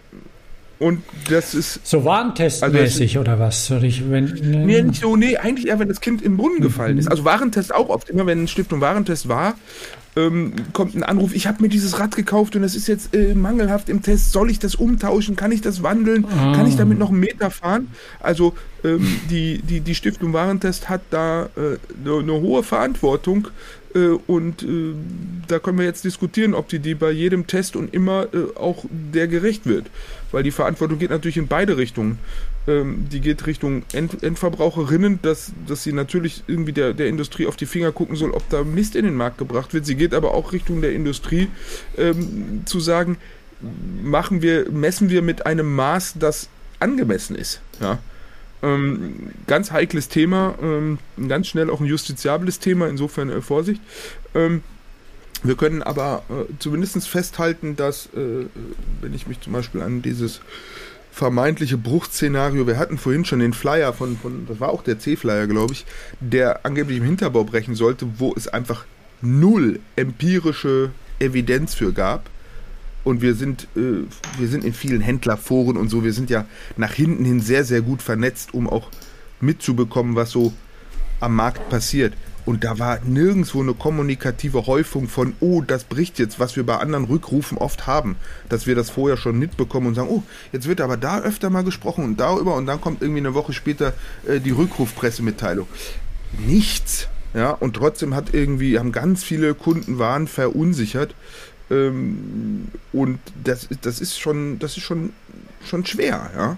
und 0.80 1.04
das 1.30 1.54
ist. 1.54 1.86
So 1.86 2.04
warentestmäßig 2.04 3.18
also 3.18 3.22
oder 3.22 3.40
was? 3.40 3.66
Soll 3.66 3.84
ich, 3.84 4.10
wenn, 4.10 4.26
ne? 4.26 4.66
Nee, 4.66 4.82
nicht 4.82 5.02
so, 5.02 5.16
nee, 5.16 5.38
eigentlich 5.38 5.68
eher, 5.68 5.80
wenn 5.80 5.88
das 5.88 6.02
Kind 6.02 6.22
im 6.22 6.38
Brunnen 6.38 6.62
gefallen 6.62 6.98
ist. 6.98 7.08
Also 7.08 7.24
Warentest 7.24 7.74
auch 7.74 7.90
oft. 7.90 8.10
Immer 8.10 8.26
wenn 8.26 8.44
ein 8.44 8.48
Stiftung 8.48 8.82
Warentest 8.82 9.28
war, 9.28 9.56
ähm, 10.16 10.54
kommt 10.74 10.96
ein 10.96 11.04
Anruf, 11.04 11.36
ich 11.36 11.48
habe 11.48 11.62
mir 11.62 11.70
dieses 11.70 12.00
Rad 12.00 12.16
gekauft 12.16 12.56
und 12.56 12.64
es 12.64 12.76
ist 12.76 12.88
jetzt 12.88 13.14
äh, 13.14 13.36
mangelhaft 13.36 13.90
im 13.90 14.02
Test, 14.02 14.32
soll 14.32 14.50
ich 14.50 14.60
das 14.60 14.76
umtauschen, 14.76 15.36
kann 15.36 15.52
ich 15.52 15.62
das 15.62 15.84
wandeln, 15.84 16.26
ah. 16.26 16.54
kann 16.56 16.68
ich 16.68 16.78
damit 16.78 16.98
noch 16.98 17.10
einen 17.10 17.20
Meter 17.20 17.52
fahren? 17.52 17.90
Also 18.20 18.54
ähm, 18.84 19.20
die, 19.30 19.62
die, 19.62 19.82
die 19.82 19.96
Stiftung 19.96 20.32
Warentest 20.34 20.90
hat 20.90 21.02
da 21.10 21.50
äh, 21.58 21.78
eine, 22.04 22.20
eine 22.20 22.34
hohe 22.34 22.64
Verantwortung 22.64 23.50
und 24.00 24.64
äh, 24.64 24.94
da 25.48 25.60
können 25.60 25.78
wir 25.78 25.86
jetzt 25.86 26.04
diskutieren, 26.04 26.54
ob 26.54 26.68
die 26.70 26.80
die 26.80 26.96
bei 26.96 27.12
jedem 27.12 27.48
Test 27.48 27.76
und 27.76 27.94
immer 27.94 28.28
äh, 28.34 28.58
auch 28.58 28.86
der 28.90 29.28
gerecht 29.28 29.66
wird, 29.66 29.88
weil 30.32 30.44
die 30.44 30.52
Verantwortung 30.52 31.00
geht 31.00 31.12
natürlich 31.12 31.38
in 31.38 31.48
beide 31.48 31.78
Richtungen 31.78 32.20
ähm, 32.68 33.08
die 33.12 33.20
geht 33.20 33.46
Richtung 33.46 33.84
End 33.94 34.24
Endverbraucherinnen, 34.24 35.20
dass, 35.22 35.52
dass 35.68 35.84
sie 35.84 35.94
natürlich 35.94 36.44
irgendwie 36.48 36.72
der, 36.72 36.94
der 36.94 37.08
Industrie 37.08 37.46
auf 37.46 37.56
die 37.56 37.66
Finger 37.66 37.92
gucken 37.92 38.16
soll, 38.16 38.32
ob 38.32 38.50
da 38.50 38.64
Mist 38.64 38.96
in 38.96 39.06
den 39.06 39.16
Markt 39.16 39.38
gebracht 39.38 39.74
wird. 39.74 39.86
Sie 39.86 39.96
geht 39.96 40.14
aber 40.14 40.34
auch 40.34 40.52
Richtung 40.52 40.82
der 40.82 40.94
Industrie 40.94 41.50
ähm, 41.98 42.64
zu 42.66 42.80
sagen, 42.80 43.18
machen 44.04 44.42
wir, 44.42 44.72
messen 44.72 45.10
wir 45.10 45.22
mit 45.22 45.46
einem 45.46 45.76
Maß, 45.76 46.16
das 46.20 46.50
angemessen 46.80 47.36
ist. 47.36 47.62
Ja. 47.80 48.00
Ähm, 48.64 49.32
ganz 49.48 49.72
heikles 49.72 50.10
Thema, 50.10 50.56
ähm, 50.62 50.98
ganz 51.28 51.48
schnell 51.48 51.70
auch 51.70 51.82
ein 51.82 51.86
justiziables 51.86 52.60
Thema, 52.60 52.88
insofern 52.88 53.30
äh, 53.30 53.42
Vorsicht. 53.42 53.82
Ähm, 54.34 54.64
wir 55.44 55.56
können 55.56 55.84
aber 55.84 56.24
äh, 56.30 56.52
zumindest 56.60 57.08
festhalten, 57.08 57.76
dass, 57.76 58.08
äh, 58.08 58.46
wenn 59.02 59.14
ich 59.14 59.28
mich 59.28 59.42
zum 59.42 59.54
Beispiel 59.54 59.82
an 59.82 60.02
dieses 60.02 60.42
vermeintliche 61.12 61.78
Bruchszenario. 61.78 62.68
Wir 62.68 62.78
hatten 62.78 62.98
vorhin 62.98 63.24
schon 63.24 63.40
den 63.40 63.54
Flyer 63.54 63.94
von, 63.94 64.18
von 64.18 64.48
das 64.48 64.60
war 64.60 64.70
auch 64.70 64.84
der 64.84 65.00
C-Flyer, 65.00 65.48
glaube 65.48 65.74
ich, 65.74 65.86
der 66.20 66.66
angeblich 66.66 66.98
im 66.98 67.06
Hinterbau 67.06 67.46
brechen 67.46 67.76
sollte, 67.76 68.08
wo 68.18 68.34
es 68.36 68.48
einfach 68.48 68.86
null 69.22 69.80
empirische 69.96 70.92
Evidenz 71.20 71.74
für 71.74 71.94
gab. 71.94 72.30
Und 73.06 73.22
wir 73.22 73.36
sind, 73.36 73.70
äh, 73.78 74.04
wir 74.38 74.48
sind 74.50 74.66
in 74.66 74.74
vielen 74.74 75.00
Händlerforen 75.00 75.78
und 75.78 75.90
so, 75.90 76.04
wir 76.04 76.12
sind 76.12 76.30
ja 76.30 76.46
nach 76.76 76.92
hinten 76.92 77.24
hin 77.24 77.40
sehr, 77.40 77.64
sehr 77.64 77.82
gut 77.82 78.02
vernetzt, 78.02 78.54
um 78.54 78.68
auch 78.68 78.90
mitzubekommen, 79.40 80.16
was 80.16 80.32
so 80.32 80.52
am 81.22 81.36
Markt 81.36 81.70
passiert. 81.70 82.14
Und 82.46 82.64
da 82.64 82.78
war 82.78 83.00
nirgendwo 83.04 83.62
eine 83.62 83.74
kommunikative 83.74 84.68
Häufung 84.68 85.08
von, 85.08 85.34
oh, 85.40 85.62
das 85.62 85.84
bricht 85.84 86.20
jetzt, 86.20 86.40
was 86.40 86.56
wir 86.56 86.66
bei 86.66 86.78
anderen 86.78 87.06
Rückrufen 87.06 87.58
oft 87.58 87.88
haben, 87.88 88.18
dass 88.50 88.68
wir 88.68 88.76
das 88.76 88.92
vorher 88.92 89.18
schon 89.18 89.40
mitbekommen 89.40 89.88
und 89.88 89.96
sagen, 89.96 90.10
oh, 90.10 90.22
jetzt 90.52 90.68
wird 90.68 90.80
aber 90.80 90.96
da 90.96 91.22
öfter 91.22 91.50
mal 91.50 91.64
gesprochen 91.64 92.04
und 92.04 92.20
darüber 92.20 92.56
und 92.56 92.68
dann 92.68 92.82
kommt 92.82 93.02
irgendwie 93.02 93.22
eine 93.22 93.34
Woche 93.34 93.54
später 93.54 93.94
äh, 94.28 94.40
die 94.40 94.52
Rückrufpressemitteilung. 94.52 95.68
Nichts. 96.46 97.08
Ja, 97.34 97.52
und 97.52 97.76
trotzdem 97.76 98.16
hat 98.16 98.34
irgendwie, 98.34 98.80
haben 98.80 98.92
ganz 98.92 99.24
viele 99.24 99.56
Kunden 99.56 100.00
waren 100.00 100.28
verunsichert. 100.28 101.16
Ähm, 101.72 102.68
und 102.94 103.20
das, 103.44 103.68
das 103.82 104.00
ist 104.00 104.20
schon, 104.20 104.60
das 104.60 104.78
ist 104.78 104.84
schon, 104.84 105.14
schon 105.64 105.86
schwer, 105.86 106.32
ja. 106.36 106.58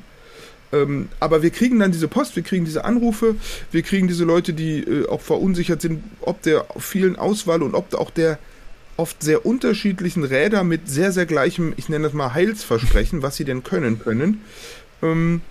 Ähm, 0.74 1.08
aber 1.22 1.44
wir 1.44 1.50
kriegen 1.50 1.80
dann 1.80 1.94
diese 1.94 2.10
Post, 2.10 2.36
wir 2.36 2.44
kriegen 2.44 2.66
diese 2.66 2.84
Anrufe, 2.84 3.36
wir 3.72 3.84
kriegen 3.84 4.08
diese 4.10 4.26
Leute, 4.26 4.54
die 4.54 4.80
äh, 4.80 5.08
auch 5.08 5.22
verunsichert 5.22 5.82
sind, 5.82 6.04
ob 6.22 6.42
der 6.42 6.66
vielen 6.78 7.16
Auswahl 7.16 7.64
und 7.64 7.74
ob 7.74 7.94
auch 7.94 8.12
der 8.12 8.38
oft 8.98 9.22
sehr 9.24 9.46
unterschiedlichen 9.46 10.24
Räder 10.24 10.64
mit 10.64 10.90
sehr, 10.90 11.12
sehr 11.12 11.26
gleichem, 11.26 11.74
ich 11.78 11.88
nenne 11.88 12.06
das 12.06 12.14
mal 12.14 12.34
Heilsversprechen, 12.34 13.22
was 13.22 13.38
sie 13.38 13.46
denn 13.46 13.64
können 13.64 14.00
können. 14.00 14.42
Ähm, 15.02 15.42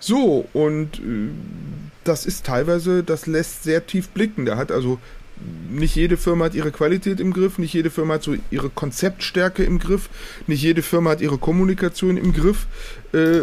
so, 0.00 0.46
und 0.52 0.98
äh, 0.98 1.30
das 2.04 2.26
ist 2.26 2.44
teilweise, 2.44 3.02
das 3.02 3.26
lässt 3.26 3.62
sehr 3.62 3.86
tief 3.86 4.08
blicken. 4.08 4.46
Da 4.46 4.56
hat 4.56 4.72
also 4.72 4.98
nicht 5.70 5.94
jede 5.94 6.16
Firma 6.16 6.46
hat 6.46 6.54
ihre 6.54 6.70
Qualität 6.70 7.20
im 7.20 7.32
Griff, 7.32 7.58
nicht 7.58 7.74
jede 7.74 7.90
Firma 7.90 8.14
hat 8.14 8.22
so 8.22 8.34
ihre 8.50 8.70
Konzeptstärke 8.70 9.64
im 9.64 9.78
Griff, 9.78 10.08
nicht 10.46 10.62
jede 10.62 10.82
Firma 10.82 11.10
hat 11.10 11.20
ihre 11.20 11.38
Kommunikation 11.38 12.16
im 12.16 12.32
Griff. 12.32 12.66
Äh, 13.12 13.42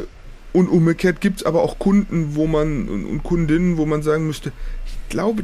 und 0.53 0.69
umgekehrt 0.69 1.19
gibt 1.19 1.41
es 1.41 1.45
aber 1.45 1.63
auch 1.63 1.79
Kunden, 1.79 2.35
wo 2.35 2.47
man 2.47 2.87
und 2.87 3.23
Kundinnen, 3.23 3.77
wo 3.77 3.85
man 3.85 4.03
sagen 4.03 4.25
müsste, 4.25 4.53
ich 4.85 5.09
glaube, 5.09 5.43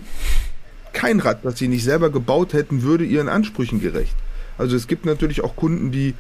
kein 0.94 1.20
Rad, 1.20 1.44
das 1.44 1.60
sie 1.60 1.68
nicht 1.68 1.84
selber 1.84 2.10
gebaut 2.10 2.54
hätten, 2.54 2.84
würde 2.84 3.04
ihren 3.04 3.28
Ansprüchen 3.28 3.82
gerecht. 3.82 4.16
Also 4.58 4.76
es 4.78 4.88
gibt 4.88 5.06
natürlich 5.06 5.44
auch 5.44 5.56
Kunden, 5.56 5.92
die, 5.92 6.14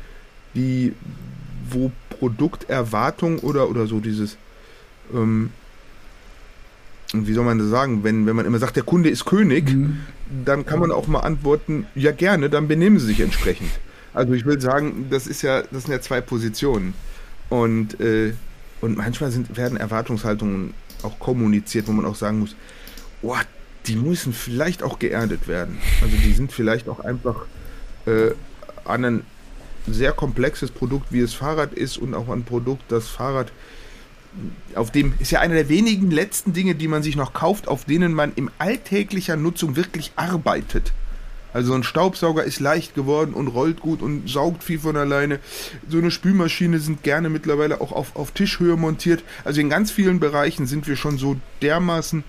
die, 0.56 0.94
wo 1.70 1.92
Produkterwartung 2.10 3.40
oder, 3.40 3.70
oder 3.70 3.88
so 3.88 4.00
dieses, 4.00 4.38
ähm, 5.14 5.52
wie 7.14 7.34
soll 7.34 7.44
man 7.44 7.60
das 7.60 7.70
sagen, 7.70 8.04
wenn, 8.04 8.26
wenn 8.26 8.36
man 8.36 8.46
immer 8.46 8.60
sagt, 8.60 8.76
der 8.76 8.84
Kunde 8.84 9.10
ist 9.10 9.26
König, 9.26 9.70
mhm. 9.70 10.00
dann 10.46 10.66
kann 10.66 10.80
man 10.80 10.92
auch 10.92 11.08
mal 11.08 11.20
antworten, 11.20 11.86
ja 11.96 12.12
gerne, 12.12 12.50
dann 12.50 12.68
benehmen 12.68 13.00
sie 13.00 13.08
sich 13.08 13.20
entsprechend. 13.20 13.72
Also 14.14 14.34
ich 14.34 14.46
will 14.46 14.60
sagen, 14.60 15.08
das 15.10 15.28
ist 15.28 15.42
ja, 15.42 15.62
das 15.62 15.84
sind 15.84 15.92
ja 15.92 16.02
zwei 16.02 16.22
Positionen. 16.22 16.94
Und 17.50 18.00
äh, 18.00 18.34
und 18.82 18.98
manchmal 18.98 19.32
sind, 19.32 19.56
werden 19.56 19.78
Erwartungshaltungen 19.78 20.74
auch 21.04 21.20
kommuniziert, 21.20 21.88
wo 21.88 21.92
man 21.92 22.06
auch 22.06 22.16
sagen 22.16 22.40
muss, 22.40 22.56
oh, 23.22 23.38
die 23.86 23.96
müssen 23.96 24.34
vielleicht 24.34 24.84
auch 24.84 25.00
geerdet 25.00 25.48
werden. 25.48 25.78
Also 26.02 26.18
die 26.18 26.34
sind 26.34 26.52
vielleicht 26.52 26.90
auch 26.90 27.00
einfach 27.00 27.46
äh, 28.06 28.32
an 28.84 29.06
ein 29.06 29.22
sehr 29.88 30.12
komplexes 30.12 30.72
Produkt, 30.72 31.12
wie 31.12 31.22
es 31.22 31.34
Fahrrad 31.34 31.74
ist 31.74 31.98
und 31.98 32.14
auch 32.14 32.30
ein 32.30 32.44
Produkt, 32.44 32.84
das 32.90 33.08
Fahrrad 33.08 33.52
auf 34.76 34.92
dem 34.92 35.14
ist 35.20 35.32
ja 35.32 35.40
einer 35.40 35.56
der 35.56 35.70
wenigen 35.70 36.12
letzten 36.12 36.54
Dinge, 36.54 36.76
die 36.76 36.88
man 36.88 37.04
sich 37.04 37.16
noch 37.16 37.34
kauft, 37.34 37.68
auf 37.68 37.86
denen 37.86 38.14
man 38.14 38.34
in 38.36 38.50
alltäglicher 38.60 39.36
Nutzung 39.36 39.76
wirklich 39.76 40.14
arbeitet. 40.16 40.94
Also 41.54 41.74
ein 41.74 41.84
Staubsauger 41.84 42.44
ist 42.44 42.60
leicht 42.60 42.96
geworden 42.96 43.34
und 43.34 43.48
rollt 43.48 43.82
gut 43.82 44.02
und 44.02 44.30
saugt 44.30 44.64
viel 44.64 44.80
von 44.80 44.96
alleine. 44.96 45.40
So 45.90 45.98
eine 45.98 46.12
Spülmaschine 46.12 46.80
sind 46.80 47.04
gerne 47.04 47.30
mittlerweile 47.30 47.82
auch 47.82 47.92
auf, 47.92 48.16
auf 48.16 48.32
Tischhöhe 48.32 48.78
montiert. 48.78 49.24
Also 49.44 49.60
in 49.60 49.70
ganz 49.70 49.92
vielen 49.92 50.20
Bereichen 50.20 50.66
sind 50.66 50.88
wir 50.88 50.96
schon 50.96 51.18
so 51.18 51.36
dermaßen, 51.62 52.24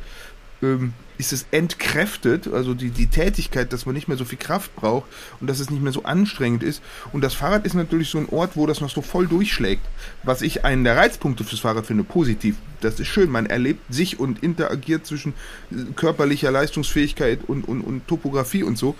ähm, 0.62 0.92
ist 1.22 1.32
es 1.32 1.46
entkräftet, 1.52 2.52
also 2.52 2.74
die, 2.74 2.90
die 2.90 3.06
Tätigkeit, 3.06 3.72
dass 3.72 3.86
man 3.86 3.94
nicht 3.94 4.08
mehr 4.08 4.16
so 4.16 4.24
viel 4.24 4.38
Kraft 4.38 4.74
braucht 4.74 5.08
und 5.40 5.48
dass 5.48 5.60
es 5.60 5.70
nicht 5.70 5.80
mehr 5.80 5.92
so 5.92 6.02
anstrengend 6.02 6.64
ist. 6.64 6.82
Und 7.12 7.22
das 7.22 7.32
Fahrrad 7.32 7.64
ist 7.64 7.74
natürlich 7.74 8.10
so 8.10 8.18
ein 8.18 8.28
Ort, 8.28 8.56
wo 8.56 8.66
das 8.66 8.80
noch 8.80 8.90
so 8.90 9.02
voll 9.02 9.28
durchschlägt. 9.28 9.86
Was 10.24 10.42
ich 10.42 10.64
einen 10.64 10.82
der 10.82 10.96
Reizpunkte 10.96 11.44
fürs 11.44 11.60
Fahrrad 11.60 11.86
finde, 11.86 12.02
positiv. 12.02 12.56
Das 12.80 12.98
ist 12.98 13.06
schön, 13.06 13.30
man 13.30 13.46
erlebt 13.46 13.94
sich 13.94 14.18
und 14.18 14.42
interagiert 14.42 15.06
zwischen 15.06 15.34
äh, 15.70 15.92
körperlicher 15.94 16.50
Leistungsfähigkeit 16.50 17.38
und, 17.46 17.68
und, 17.68 17.82
und 17.82 18.08
Topografie 18.08 18.64
und 18.64 18.76
so. 18.76 18.96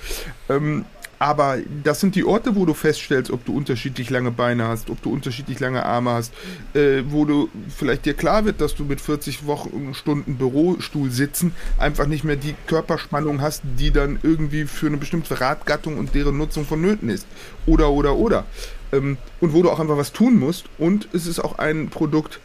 Ähm, 0.49 0.85
aber 1.23 1.59
das 1.85 2.01
sind 2.01 2.17
die 2.17 2.25
Orte, 2.25 2.57
wo 2.57 2.67
du 2.67 2.75
feststellst, 2.75 3.31
ob 3.31 3.45
du 3.45 3.57
unterschiedlich 3.57 4.11
lange 4.11 4.33
Beine 4.33 4.67
hast, 4.67 4.91
ob 4.91 5.01
du 5.03 5.13
unterschiedlich 5.13 5.61
lange 5.61 5.87
Arme 5.87 6.11
hast, 6.11 6.35
äh, 6.75 7.05
wo 7.07 7.25
du 7.25 7.49
vielleicht 7.69 8.07
dir 8.07 8.15
klar 8.15 8.45
wird, 8.45 8.61
dass 8.61 8.75
du 8.75 8.83
mit 8.83 9.01
40 9.01 9.47
Wochen 9.47 9.95
Stunden 9.95 10.35
Bürostuhl 10.35 11.13
sitzen 11.13 11.55
einfach 11.79 12.09
nicht 12.09 12.25
mehr 12.25 12.35
die 12.35 12.57
Körperspannung 12.67 13.41
hast, 13.41 13.63
die 13.79 13.93
dann 13.93 14.19
irgendwie 14.25 14.65
für 14.65 14.89
eine 14.89 14.97
bestimmte 14.97 15.41
Radgattung 15.41 15.97
und 15.97 16.13
deren 16.17 16.37
Nutzung 16.39 16.65
vonnöten 16.65 17.09
ist. 17.09 17.25
Oder, 17.67 17.91
oder, 17.91 18.17
oder. 18.17 18.45
Ähm, 18.91 19.17
und 19.41 19.53
wo 19.53 19.63
du 19.63 19.71
auch 19.71 19.79
einfach 19.79 19.97
was 19.97 20.13
tun 20.13 20.41
musst. 20.41 20.65
Und 20.77 21.07
es 21.13 21.29
ist 21.29 21.39
auch 21.39 21.57
ein 21.57 21.89
Produkt, 21.89 22.41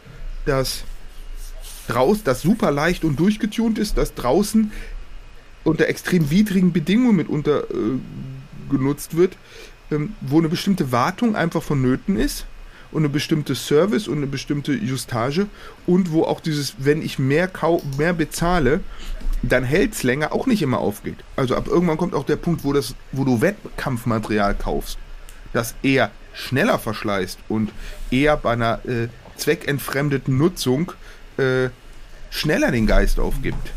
das 0.46 0.84
raus, 1.92 2.18
das 2.22 2.42
super 2.42 2.70
leicht 2.70 3.02
und 3.02 3.18
durchgetunt 3.18 3.76
ist, 3.76 3.98
das 3.98 4.14
draußen 4.14 4.70
unter 5.64 5.88
extrem 5.88 6.30
widrigen 6.30 6.72
Bedingungen 6.72 7.16
mitunter 7.16 7.64
äh, 7.64 7.98
genutzt 8.68 9.16
wird, 9.16 9.36
ähm, 9.90 10.14
wo 10.20 10.38
eine 10.38 10.48
bestimmte 10.48 10.92
Wartung 10.92 11.36
einfach 11.36 11.62
vonnöten 11.62 12.16
ist 12.16 12.46
und 12.90 13.02
eine 13.02 13.08
bestimmte 13.08 13.54
Service 13.54 14.08
und 14.08 14.18
eine 14.18 14.26
bestimmte 14.26 14.72
Justage 14.72 15.46
und 15.86 16.12
wo 16.12 16.24
auch 16.24 16.40
dieses, 16.40 16.74
wenn 16.78 17.02
ich 17.02 17.18
mehr, 17.18 17.48
kau 17.48 17.82
mehr 17.96 18.12
bezahle, 18.12 18.80
dann 19.42 19.64
hält 19.64 19.94
es 19.94 20.02
länger 20.02 20.32
auch 20.32 20.46
nicht 20.46 20.62
immer 20.62 20.78
aufgeht. 20.78 21.16
Also 21.36 21.54
ab 21.54 21.68
irgendwann 21.68 21.96
kommt 21.96 22.14
auch 22.14 22.24
der 22.24 22.36
Punkt, 22.36 22.64
wo, 22.64 22.72
das, 22.72 22.94
wo 23.12 23.24
du 23.24 23.40
Wettkampfmaterial 23.40 24.54
kaufst, 24.54 24.98
das 25.52 25.74
eher 25.82 26.10
schneller 26.34 26.78
verschleißt 26.78 27.38
und 27.48 27.72
eher 28.10 28.36
bei 28.36 28.52
einer 28.52 28.80
äh, 28.86 29.08
zweckentfremdeten 29.36 30.36
Nutzung 30.36 30.92
äh, 31.36 31.68
schneller 32.30 32.70
den 32.70 32.86
Geist 32.86 33.20
aufgibt. 33.20 33.72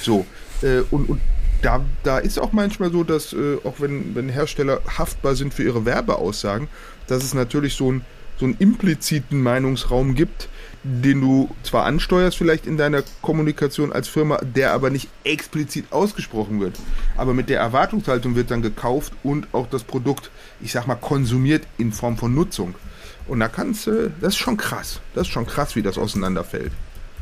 So, 0.00 0.26
äh, 0.62 0.80
und, 0.90 1.08
und 1.08 1.20
da, 1.64 1.80
da 2.02 2.18
ist 2.18 2.38
auch 2.38 2.52
manchmal 2.52 2.92
so, 2.92 3.04
dass 3.04 3.32
äh, 3.32 3.56
auch 3.64 3.74
wenn, 3.78 4.14
wenn 4.14 4.28
Hersteller 4.28 4.82
haftbar 4.98 5.34
sind 5.34 5.54
für 5.54 5.62
ihre 5.62 5.84
Werbeaussagen, 5.84 6.68
dass 7.06 7.24
es 7.24 7.32
natürlich 7.32 7.74
so, 7.74 7.90
ein, 7.90 8.02
so 8.38 8.44
einen 8.44 8.56
impliziten 8.58 9.42
Meinungsraum 9.42 10.14
gibt, 10.14 10.48
den 10.82 11.22
du 11.22 11.48
zwar 11.62 11.86
ansteuerst 11.86 12.36
vielleicht 12.36 12.66
in 12.66 12.76
deiner 12.76 13.02
Kommunikation 13.22 13.92
als 13.92 14.08
Firma, 14.08 14.38
der 14.42 14.72
aber 14.72 14.90
nicht 14.90 15.08
explizit 15.24 15.86
ausgesprochen 15.90 16.60
wird. 16.60 16.78
Aber 17.16 17.32
mit 17.32 17.48
der 17.48 17.60
Erwartungshaltung 17.60 18.36
wird 18.36 18.50
dann 18.50 18.60
gekauft 18.60 19.14
und 19.22 19.48
auch 19.52 19.66
das 19.66 19.84
Produkt, 19.84 20.30
ich 20.60 20.72
sag 20.72 20.86
mal, 20.86 20.96
konsumiert 20.96 21.66
in 21.78 21.92
Form 21.92 22.18
von 22.18 22.34
Nutzung. 22.34 22.74
Und 23.26 23.40
da 23.40 23.48
kannst 23.48 23.86
du, 23.86 24.12
das 24.20 24.34
ist 24.34 24.38
schon 24.38 24.58
krass. 24.58 25.00
Das 25.14 25.26
ist 25.26 25.32
schon 25.32 25.46
krass, 25.46 25.76
wie 25.76 25.82
das 25.82 25.96
auseinanderfällt. 25.96 26.72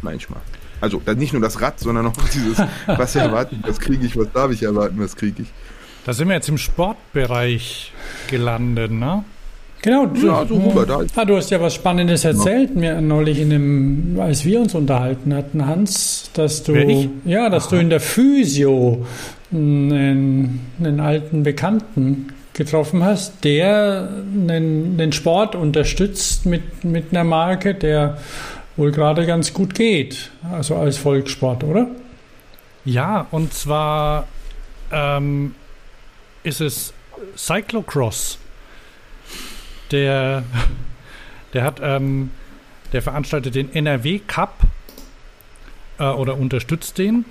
Manchmal. 0.03 0.41
Also 0.83 1.01
nicht 1.17 1.33
nur 1.33 1.41
das 1.41 1.61
Rad, 1.61 1.79
sondern 1.79 2.07
auch 2.07 2.13
dieses, 2.35 2.63
was 2.87 3.17
erwarten, 3.17 3.63
was 3.65 3.79
kriege 3.79 4.05
ich, 4.05 4.19
was 4.19 4.31
darf 4.33 4.51
ich 4.51 4.63
erwarten, 4.65 4.97
was 4.99 5.17
kriege 5.17 5.43
ich. 5.43 5.49
Da 6.05 6.13
sind 6.13 6.29
wir 6.29 6.35
jetzt 6.35 6.49
im 6.49 6.59
Sportbereich 6.59 7.93
gelandet, 8.29 8.91
ne? 8.91 9.25
Genau, 9.81 10.07
du, 10.07 10.27
ja, 10.27 10.47
so 10.47 10.55
rüber, 10.55 10.87
da 10.87 11.01
ah, 11.17 11.25
du 11.25 11.37
hast 11.37 11.51
ja 11.51 11.61
was 11.61 11.75
Spannendes 11.75 12.25
erzählt 12.25 12.71
ja. 12.75 12.81
mir 12.81 13.01
neulich 13.01 13.41
in 13.41 13.51
dem, 13.51 14.21
als 14.21 14.45
wir 14.45 14.61
uns 14.61 14.75
unterhalten 14.75 15.35
hatten, 15.35 15.67
Hans, 15.67 16.31
dass 16.35 16.63
du 16.63 16.75
ja, 17.25 17.49
dass 17.49 17.67
Aha. 17.67 17.77
du 17.77 17.81
in 17.81 17.91
der 17.91 17.99
Physio 17.99 19.05
einen, 19.53 20.61
einen 20.79 21.01
alten 21.01 21.43
Bekannten 21.43 22.29
getroffen 22.55 23.03
hast, 23.05 23.45
der 23.45 24.09
einen, 24.49 24.99
den 24.99 25.13
Sport 25.13 25.57
unterstützt 25.57 26.47
mit, 26.47 26.85
mit 26.85 27.07
einer 27.11 27.25
Marke, 27.25 27.75
der 27.75 28.19
wohl 28.77 28.93
gerade 28.93 29.27
ganz 29.27 29.53
gut 29.53 29.75
geht, 29.75 30.31
also 30.51 30.77
als 30.77 30.99
Volkssport, 30.99 31.65
oder? 31.65 31.89
Ja, 32.85 33.27
und 33.31 33.53
zwar 33.53 34.27
ähm, 34.91 35.55
ist 36.43 36.61
es 36.61 36.93
Cyclocross. 37.37 38.39
Der, 39.91 40.43
der 41.53 41.65
hat, 41.65 41.81
ähm, 41.83 42.31
der 42.93 43.03
veranstaltet 43.03 43.55
den 43.55 43.73
NRW 43.75 44.21
Cup 44.27 44.59
äh, 45.99 46.05
oder 46.05 46.37
unterstützt 46.37 46.99
den. 46.99 47.25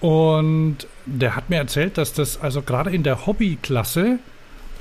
Und 0.00 0.78
der 1.04 1.36
hat 1.36 1.50
mir 1.50 1.56
erzählt, 1.56 1.98
dass 1.98 2.14
das 2.14 2.40
also 2.40 2.62
gerade 2.62 2.90
in 2.90 3.02
der 3.02 3.26
Hobbyklasse 3.26 4.18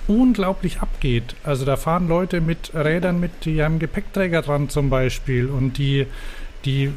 unglaublich 0.09 0.81
abgeht. 0.81 1.35
Also 1.43 1.65
da 1.65 1.77
fahren 1.77 2.07
Leute 2.07 2.41
mit 2.41 2.73
Rädern 2.73 3.19
mit 3.19 3.45
die 3.45 3.63
haben 3.63 3.79
Gepäckträger 3.79 4.41
dran 4.41 4.67
zum 4.67 4.89
Beispiel 4.89 5.47
und 5.47 5.77
die, 5.77 6.07
die, 6.65 6.91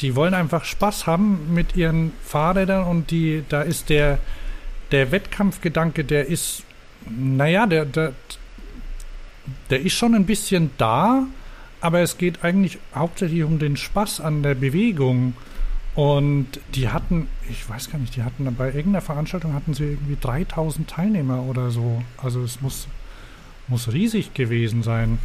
die 0.00 0.16
wollen 0.16 0.34
einfach 0.34 0.64
Spaß 0.64 1.06
haben 1.06 1.54
mit 1.54 1.76
ihren 1.76 2.12
Fahrrädern 2.24 2.84
und 2.84 3.12
die, 3.12 3.44
da 3.48 3.62
ist 3.62 3.88
der, 3.88 4.18
der 4.90 5.12
Wettkampfgedanke, 5.12 6.04
der 6.04 6.26
ist, 6.26 6.64
naja, 7.08 7.66
der, 7.66 7.84
der, 7.84 8.12
der 9.70 9.80
ist 9.80 9.94
schon 9.94 10.16
ein 10.16 10.26
bisschen 10.26 10.70
da, 10.76 11.26
aber 11.80 12.00
es 12.00 12.18
geht 12.18 12.42
eigentlich 12.44 12.78
hauptsächlich 12.94 13.44
um 13.44 13.60
den 13.60 13.76
Spaß 13.76 14.20
an 14.20 14.42
der 14.42 14.56
Bewegung. 14.56 15.34
Und 15.94 16.46
die 16.74 16.88
hatten, 16.88 17.26
ich 17.48 17.68
weiß 17.68 17.90
gar 17.90 17.98
nicht, 17.98 18.14
die 18.14 18.22
hatten 18.22 18.54
bei 18.56 18.66
irgendeiner 18.66 19.00
Veranstaltung 19.00 19.54
hatten 19.54 19.74
sie 19.74 19.84
irgendwie 19.84 20.16
3000 20.20 20.88
Teilnehmer 20.88 21.42
oder 21.42 21.70
so. 21.70 22.02
Also 22.16 22.42
es 22.42 22.60
muss, 22.60 22.86
muss 23.66 23.92
riesig 23.92 24.32
gewesen 24.34 24.82
sein. 24.82 25.18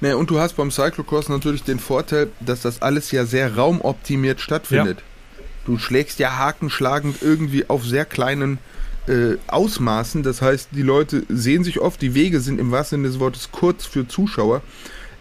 Naja, 0.00 0.16
und 0.16 0.30
du 0.30 0.38
hast 0.40 0.54
beim 0.54 0.70
Cyclocross 0.70 1.28
natürlich 1.28 1.62
den 1.62 1.78
Vorteil, 1.78 2.28
dass 2.40 2.62
das 2.62 2.82
alles 2.82 3.10
ja 3.12 3.26
sehr 3.26 3.56
raumoptimiert 3.56 4.40
stattfindet. 4.40 4.98
Ja. 4.98 5.44
Du 5.66 5.78
schlägst 5.78 6.18
ja 6.18 6.36
hakenschlagend 6.36 7.22
irgendwie 7.22 7.68
auf 7.70 7.84
sehr 7.84 8.04
kleinen 8.04 8.58
äh, 9.06 9.36
Ausmaßen. 9.46 10.22
Das 10.22 10.42
heißt, 10.42 10.70
die 10.72 10.82
Leute 10.82 11.24
sehen 11.28 11.64
sich 11.64 11.80
oft, 11.80 12.02
die 12.02 12.14
Wege 12.14 12.40
sind 12.40 12.58
im 12.58 12.70
wahrsten 12.70 12.98
Sinne 12.98 13.08
des 13.08 13.20
Wortes 13.20 13.50
kurz 13.52 13.86
für 13.86 14.06
Zuschauer 14.06 14.62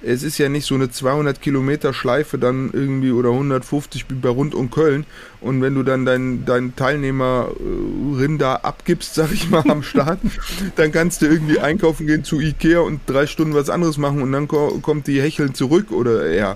es 0.03 0.23
ist 0.23 0.38
ja 0.38 0.49
nicht 0.49 0.65
so 0.65 0.75
eine 0.75 0.91
200 0.91 1.41
Kilometer 1.41 1.93
Schleife 1.93 2.38
dann 2.38 2.71
irgendwie 2.73 3.11
oder 3.11 3.30
150 3.30 4.05
wie 4.09 4.15
bei 4.15 4.30
rund 4.30 4.53
um 4.53 4.69
Köln 4.69 5.05
und 5.39 5.61
wenn 5.61 5.75
du 5.75 5.84
dann 5.84 6.05
deinen 6.05 6.45
dein 6.45 6.75
Teilnehmerin 6.75 8.38
da 8.38 8.55
abgibst, 8.55 9.15
sag 9.15 9.31
ich 9.31 9.49
mal, 9.49 9.63
am 9.69 9.84
Start, 9.84 10.19
dann 10.75 10.91
kannst 10.91 11.21
du 11.21 11.27
irgendwie 11.27 11.59
einkaufen 11.59 12.07
gehen 12.07 12.23
zu 12.23 12.39
Ikea 12.39 12.80
und 12.80 13.01
drei 13.05 13.27
Stunden 13.27 13.53
was 13.53 13.69
anderes 13.69 13.97
machen 13.97 14.21
und 14.21 14.31
dann 14.31 14.47
ko 14.47 14.80
kommt 14.81 15.07
die 15.07 15.21
Hecheln 15.21 15.53
zurück 15.53 15.91
oder 15.91 16.31
ja. 16.31 16.55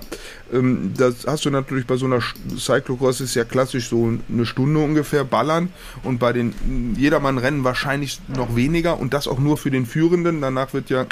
Ähm, 0.52 0.94
das 0.96 1.26
hast 1.28 1.46
du 1.46 1.50
natürlich 1.50 1.86
bei 1.86 1.98
so 1.98 2.06
einer 2.06 2.22
Cyclocross 2.58 3.22
ist 3.22 3.36
ja 3.36 3.44
klassisch 3.44 3.90
so 3.90 4.14
eine 4.32 4.46
Stunde 4.46 4.80
ungefähr 4.80 5.24
ballern 5.24 5.70
und 6.04 6.20
bei 6.20 6.34
den 6.34 6.96
Jedermann-Rennen 6.98 7.64
wahrscheinlich 7.64 8.22
noch 8.28 8.56
weniger 8.56 9.00
und 9.00 9.14
das 9.14 9.28
auch 9.28 9.40
nur 9.40 9.58
für 9.58 9.72
den 9.72 9.86
Führenden. 9.86 10.42
Danach 10.42 10.74
wird 10.74 10.90
ja 10.90 11.06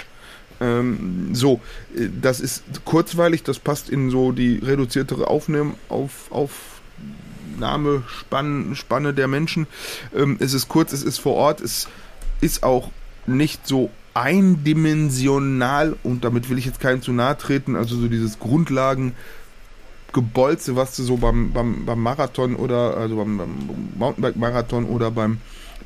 ähm, 0.62 1.30
so, 1.34 1.60
äh, 1.96 2.08
das 2.22 2.40
ist 2.40 2.64
kurzweilig, 2.86 3.44
das 3.44 3.60
passt 3.60 3.90
in 3.90 4.10
so 4.10 4.32
die 4.32 4.58
reduziertere 4.58 5.28
Aufnehm, 5.28 5.76
auf, 5.90 6.32
Aufnahme, 6.32 8.04
Spann, 8.08 8.76
Spanne 8.76 9.14
der 9.14 9.28
Menschen. 9.28 9.68
Ähm, 10.16 10.38
es 10.40 10.54
ist 10.54 10.70
kurz, 10.70 10.94
es 10.94 11.04
ist 11.04 11.20
vor 11.20 11.36
Ort, 11.36 11.62
es 11.62 11.88
ist 12.42 12.64
auch 12.64 12.92
nicht 13.28 13.68
so 13.68 13.90
eindimensional 14.14 15.96
und 16.04 16.24
damit 16.24 16.50
will 16.50 16.58
ich 16.58 16.66
jetzt 16.66 16.80
keinem 16.80 17.02
zu 17.02 17.12
nahe 17.12 17.38
treten, 17.38 17.76
also 17.76 17.98
so 17.98 18.08
dieses 18.08 18.40
Grundlagen 18.40 19.14
Gebolze, 20.14 20.78
was 20.78 20.96
du 20.96 21.04
so 21.04 21.18
beim, 21.18 21.52
beim, 21.52 21.86
beim 21.86 22.00
Marathon 22.00 22.56
oder 22.56 22.96
also 22.96 23.18
beim, 23.18 23.38
beim 23.38 23.90
Mountainbike-Marathon 24.00 24.86
oder 24.86 25.12
beim 25.12 25.40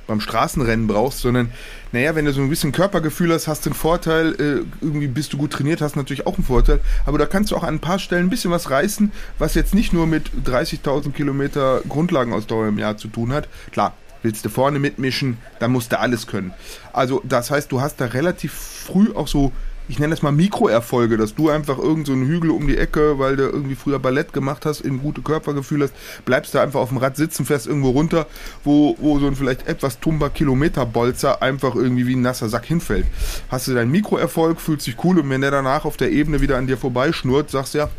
beim 0.10 0.20
Straßenrennen 0.20 0.88
brauchst, 0.88 1.20
sondern 1.20 1.52
naja, 1.94 2.16
wenn 2.16 2.26
du 2.26 2.34
so 2.34 2.42
ein 2.42 2.50
bisschen 2.50 2.74
Körpergefühl 2.74 3.32
hast, 3.32 3.48
hast 3.48 3.66
du 3.66 3.70
einen 3.70 3.76
Vorteil, 3.76 4.34
äh, 4.34 4.84
irgendwie 4.84 5.08
bist 5.08 5.32
du 5.32 5.38
gut 5.38 5.52
trainiert, 5.52 5.82
hast 5.82 5.96
natürlich 5.96 6.28
auch 6.28 6.36
einen 6.36 6.44
Vorteil, 6.44 6.82
aber 7.06 7.18
da 7.18 7.26
kannst 7.26 7.52
du 7.52 7.56
auch 7.56 7.64
an 7.64 7.76
ein 7.76 7.80
paar 7.80 8.00
Stellen 8.00 8.26
ein 8.26 8.30
bisschen 8.30 8.52
was 8.52 8.70
reißen, 8.70 9.12
was 9.38 9.54
jetzt 9.54 9.74
nicht 9.74 9.94
nur 9.94 10.08
mit 10.08 10.32
30.000 10.46 11.14
Kilometer 11.14 11.82
Grundlagenausdauer 11.88 12.68
im 12.68 12.80
Jahr 12.80 12.98
zu 12.98 13.08
tun 13.08 13.32
hat. 13.32 13.48
Klar, 13.72 13.94
willst 14.24 14.44
du 14.44 14.50
vorne 14.50 14.80
mitmischen, 14.80 15.38
dann 15.60 15.72
musst 15.72 15.92
du 15.92 16.00
alles 16.00 16.28
können. 16.28 16.54
Also 16.92 17.22
das 17.24 17.52
heißt, 17.52 17.72
du 17.72 17.80
hast 17.80 18.02
da 18.02 18.06
relativ 18.06 18.54
früh 18.54 19.14
auch 19.14 19.28
so 19.28 19.52
ich 19.90 19.98
nenne 19.98 20.12
das 20.12 20.22
mal 20.22 20.32
Mikroerfolge, 20.32 21.18
dass 21.18 21.34
du 21.34 21.50
einfach 21.50 21.80
irgendeinen 21.80 22.26
so 22.26 22.32
Hügel 22.32 22.52
um 22.52 22.68
die 22.68 22.78
Ecke, 22.78 23.18
weil 23.18 23.36
du 23.36 23.44
irgendwie 23.44 23.76
früher 23.76 23.98
Ballett 23.98 24.34
gemacht 24.34 24.66
hast, 24.66 24.82
in 24.82 25.00
gute 25.00 25.22
Körpergefühl 25.22 25.82
hast, 25.82 25.94
bleibst 26.26 26.54
du 26.54 26.60
einfach 26.60 26.80
auf 26.80 26.90
dem 26.90 27.00
Rad 27.00 27.18
sitzen, 27.18 27.44
fährst 27.44 27.66
irgendwo 27.66 27.90
runter, 27.90 28.28
wo, 28.64 28.96
wo 29.00 29.20
so 29.20 29.26
ein 29.26 29.36
vielleicht 29.36 29.68
etwas 29.68 30.00
tumber 30.00 30.30
Kilometerbolzer 30.30 31.42
einfach 31.42 31.74
irgendwie 31.74 32.06
wie 32.06 32.16
ein 32.16 32.22
nasser 32.22 32.50
Sack 32.50 32.66
hinfällt. 32.66 33.08
Hast 33.50 33.68
du 33.68 33.74
deinen 33.74 33.92
Mikroerfolg, 33.92 34.62
fühlst 34.62 34.86
dich 34.86 35.04
cool 35.04 35.20
und 35.20 35.30
wenn 35.30 35.42
der 35.42 35.52
danach 35.52 35.86
auf 35.86 35.98
der 35.98 36.12
Ebene 36.12 36.40
wieder 36.40 36.58
an 36.58 36.68
dir 36.68 36.78
vorbeischnurrt, 36.78 37.50
sagst 37.50 37.74
du 37.74 37.80
ja, 37.80 37.90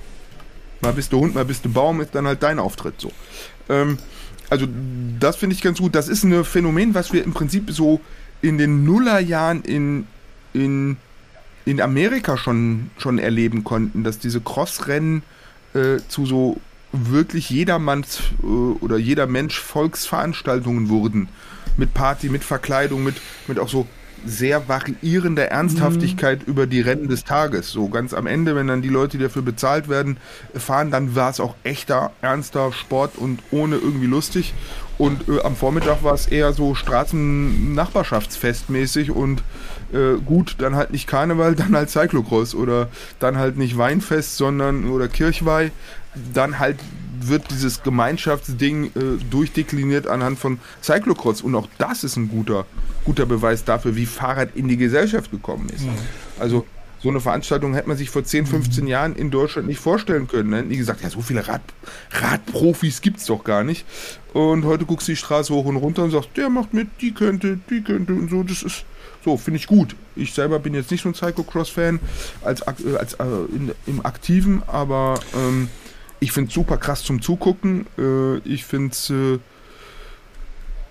mal 0.80 0.92
bist 0.92 1.12
du 1.12 1.18
Hund, 1.18 1.34
mal 1.34 1.44
bist 1.44 1.64
du 1.64 1.70
Baum, 1.70 2.00
ist 2.00 2.14
dann 2.14 2.26
halt 2.26 2.42
dein 2.42 2.60
Auftritt 2.60 3.00
so. 3.00 3.10
Ähm, 3.68 3.98
also 4.48 4.66
das 5.18 5.36
finde 5.36 5.54
ich 5.54 5.62
ganz 5.62 5.78
gut. 5.78 5.94
Das 5.96 6.08
ist 6.08 6.22
ein 6.22 6.44
Phänomen, 6.44 6.94
was 6.94 7.12
wir 7.12 7.24
im 7.24 7.32
Prinzip 7.32 7.70
so 7.70 8.00
in 8.42 8.58
den 8.58 8.84
Nullerjahren 8.84 9.62
in, 9.62 10.06
in, 10.52 10.96
in 11.65 11.81
Amerika 11.81 12.37
schon, 12.37 12.91
schon 12.99 13.19
erleben 13.19 13.65
konnten, 13.65 14.05
dass 14.05 14.19
diese 14.19 14.41
Crossrennen 14.41 15.23
äh, 15.74 15.99
zu 16.09 16.27
so 16.27 16.61
wirklich 16.93 17.51
jedermanns 17.51 18.20
äh, 18.43 18.47
oder 18.47 18.97
jeder 18.97 19.27
Mensch 19.27 19.61
Volksveranstaltungen 19.61 20.89
wurden. 20.89 21.28
Mit 21.77 21.95
Party, 21.95 22.28
mit 22.28 22.45
Verkleidung, 22.45 23.05
mit, 23.05 23.16
mit 23.47 23.59
auch 23.59 23.69
so 23.69 23.87
sehr 24.27 24.69
variierender 24.69 25.47
Ernsthaftigkeit 25.47 26.41
mhm. 26.41 26.53
über 26.53 26.66
die 26.66 26.81
Rennen 26.81 27.09
des 27.09 27.24
Tages. 27.24 27.70
So 27.70 27.89
ganz 27.89 28.12
am 28.12 28.27
Ende, 28.27 28.55
wenn 28.55 28.66
dann 28.66 28.82
die 28.82 28.89
Leute, 28.89 29.16
die 29.19 29.24
dafür 29.24 29.43
bezahlt 29.43 29.89
werden, 29.89 30.16
fahren, 30.55 30.91
dann 30.91 31.15
war 31.15 31.31
es 31.31 31.41
auch 31.41 31.55
echter, 31.65 32.12
ernster 32.20 32.73
Sport 32.73 33.16
und 33.16 33.41
ohne 33.51 33.77
irgendwie 33.77 34.07
lustig. 34.07 34.53
Und 34.99 35.27
äh, 35.28 35.41
am 35.43 35.57
Vormittag 35.57 36.05
war 36.05 36.15
es 36.15 36.27
eher 36.27 36.53
so 36.53 36.74
Straßennachbarschaftsfestmäßig 36.74 39.11
und 39.11 39.43
äh, 39.92 40.18
gut, 40.24 40.56
dann 40.58 40.74
halt 40.76 40.90
nicht 40.90 41.06
Karneval, 41.06 41.54
dann 41.56 41.74
halt 41.76 41.90
Cyclocross 41.90 42.54
oder 42.54 42.88
dann 43.18 43.38
halt 43.38 43.56
nicht 43.56 43.76
Weinfest, 43.76 44.36
sondern 44.36 44.88
oder 44.90 45.08
Kirchweih, 45.08 45.70
dann 46.34 46.58
halt 46.58 46.78
wird 47.22 47.50
dieses 47.50 47.82
Gemeinschaftsding 47.82 48.86
äh, 48.86 48.90
durchdekliniert 49.30 50.06
anhand 50.06 50.38
von 50.38 50.58
Cyclocross. 50.82 51.42
Und 51.42 51.54
auch 51.54 51.68
das 51.78 52.04
ist 52.04 52.16
ein 52.16 52.28
guter, 52.28 52.66
guter 53.04 53.26
Beweis 53.26 53.64
dafür, 53.64 53.96
wie 53.96 54.06
Fahrrad 54.06 54.56
in 54.56 54.68
die 54.68 54.76
Gesellschaft 54.76 55.30
gekommen 55.30 55.68
ist. 55.68 55.84
Mhm. 55.84 55.98
Also 56.38 56.66
so 57.02 57.08
eine 57.08 57.20
Veranstaltung 57.20 57.74
hätte 57.74 57.88
man 57.88 57.96
sich 57.96 58.10
vor 58.10 58.24
10, 58.24 58.46
15 58.46 58.84
mhm. 58.84 58.90
Jahren 58.90 59.16
in 59.16 59.30
Deutschland 59.30 59.68
nicht 59.68 59.80
vorstellen 59.80 60.28
können. 60.28 60.50
Ne? 60.50 60.62
Nie 60.62 60.76
gesagt, 60.76 61.02
ja, 61.02 61.10
so 61.10 61.22
viele 61.22 61.46
Rad, 61.48 61.62
Radprofis 62.10 63.00
gibt 63.00 63.18
es 63.18 63.26
doch 63.26 63.42
gar 63.42 63.64
nicht. 63.64 63.86
Und 64.32 64.64
heute 64.64 64.84
guckst 64.84 65.08
du 65.08 65.12
die 65.12 65.16
Straße 65.16 65.52
hoch 65.52 65.64
und 65.64 65.76
runter 65.76 66.04
und 66.04 66.10
sagst, 66.10 66.30
der 66.36 66.50
macht 66.50 66.74
mit, 66.74 66.88
die 67.00 67.12
könnte, 67.12 67.58
die 67.70 67.82
könnte 67.82 68.12
und 68.12 68.30
so. 68.30 68.42
Das 68.42 68.62
ist 68.62 68.84
so, 69.24 69.36
finde 69.36 69.59
ich 69.59 69.66
gut. 69.66 69.97
Ich 70.16 70.32
selber 70.32 70.59
bin 70.59 70.74
jetzt 70.74 70.90
nicht 70.90 71.02
so 71.02 71.09
ein 71.09 71.14
Cyclocross-Fan 71.14 72.01
als, 72.42 72.62
äh, 72.62 72.97
als 72.98 73.14
äh, 73.14 73.24
in, 73.55 73.72
im 73.86 74.05
Aktiven, 74.05 74.62
aber 74.66 75.20
ähm, 75.34 75.68
ich 76.20 76.32
finde 76.32 76.48
es 76.48 76.55
super 76.55 76.78
krass 76.78 77.02
zum 77.02 77.20
Zugucken. 77.20 77.86
Äh, 77.98 78.38
ich 78.38 78.64
finde 78.64 78.92
es 78.92 79.10
äh, 79.10 79.38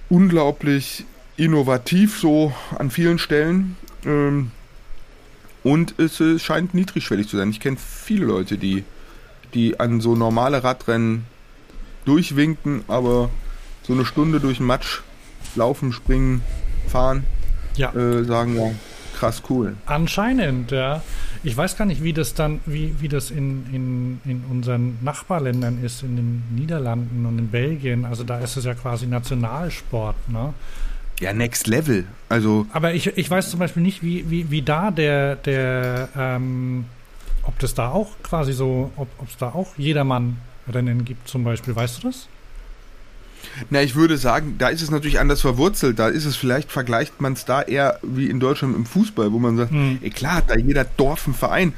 unglaublich 0.10 1.06
innovativ 1.38 2.20
so 2.20 2.54
an 2.78 2.92
vielen 2.92 3.20
Stellen. 3.20 3.78
Ähm, 4.06 4.52
und 5.64 5.98
es 6.00 6.20
äh, 6.20 6.40
scheint 6.40 6.74
niedrigschwellig 6.74 7.28
zu 7.28 7.38
sein. 7.38 7.50
Ich 7.50 7.60
kenne 7.60 7.78
viele 7.78 8.26
Leute, 8.26 8.58
die, 8.58 8.84
die 9.54 9.80
an 9.80 10.02
so 10.02 10.16
normale 10.16 10.64
Radrennen 10.64 11.26
durchwinken, 12.06 12.84
aber 12.88 13.30
so 13.84 13.94
eine 13.94 14.06
Stunde 14.06 14.40
durch 14.40 14.58
den 14.58 14.68
Matsch 14.68 15.02
laufen, 15.56 15.92
springen, 15.94 16.42
fahren, 16.88 17.24
ja. 17.76 17.94
Äh, 17.94 18.24
sagen 18.24 18.58
ja, 18.58 18.72
krass 19.18 19.42
cool. 19.50 19.76
Anscheinend, 19.86 20.72
ja. 20.72 21.02
Ich 21.44 21.56
weiß 21.56 21.78
gar 21.78 21.86
nicht, 21.86 22.04
wie 22.04 22.14
das 22.14 22.34
dann, 22.34 22.60
wie, 22.66 22.96
wie 23.00 23.08
das 23.08 23.32
in, 23.32 23.66
in, 23.72 24.22
in 24.30 24.44
unseren 24.50 24.98
Nachbarländern 25.02 25.84
ist, 25.84 26.04
in 26.04 26.16
den 26.16 26.44
Niederlanden 26.54 27.26
und 27.26 27.40
in 27.40 27.50
Belgien. 27.50 28.06
Also 28.06 28.24
da 28.24 28.40
ist 28.40 28.58
es 28.58 28.66
ja 28.66 28.74
quasi 28.74 29.08
Nationalsport, 29.08 30.16
ne? 30.30 30.54
Ja, 31.20 31.34
next 31.34 31.68
level. 31.68 32.06
Also. 32.30 32.66
Aber 32.72 32.94
ich, 32.94 33.08
ich 33.18 33.30
weiß 33.30 33.50
zum 33.50 33.60
Beispiel 33.60 33.84
nicht, 33.84 34.04
wie, 34.04 34.30
wie, 34.30 34.50
wie 34.52 34.62
da 34.62 34.90
der, 34.90 35.36
der, 35.36 36.10
ähm, 36.18 36.86
ob 37.44 37.60
das 37.60 37.74
da 37.74 37.90
auch 37.90 38.12
quasi 38.24 38.54
so, 38.54 38.92
ob 38.96 39.10
es 39.28 39.36
da 39.38 39.50
auch 39.50 39.78
jedermann 39.78 40.38
Rennen 40.72 41.04
gibt 41.04 41.28
zum 41.28 41.44
Beispiel. 41.44 41.76
Weißt 41.76 42.04
du 42.04 42.08
das? 42.08 42.28
Na, 43.70 43.82
ich 43.82 43.96
würde 43.96 44.18
sagen, 44.18 44.56
da 44.58 44.70
ist 44.70 44.82
es 44.82 44.92
natürlich 44.92 45.20
anders 45.20 45.42
verwurzelt. 45.42 46.00
Da 46.00 46.08
ist 46.08 46.26
es 46.26 46.36
vielleicht, 46.36 46.72
vergleicht 46.72 47.22
man 47.22 47.34
es 47.34 47.46
da 47.46 47.62
eher 47.62 48.00
wie 48.02 48.30
in 48.30 48.40
Deutschland 48.40 48.76
im 48.76 48.86
Fußball, 48.86 49.32
wo 49.32 49.40
man 49.40 49.58
sagt, 49.58 49.72
hm. 49.72 50.00
ey, 50.02 50.10
klar, 50.10 50.42
da 50.46 50.56
jeder 50.56 50.86
Dorf 50.86 51.28
ein 51.28 51.34
Verein. 51.34 51.74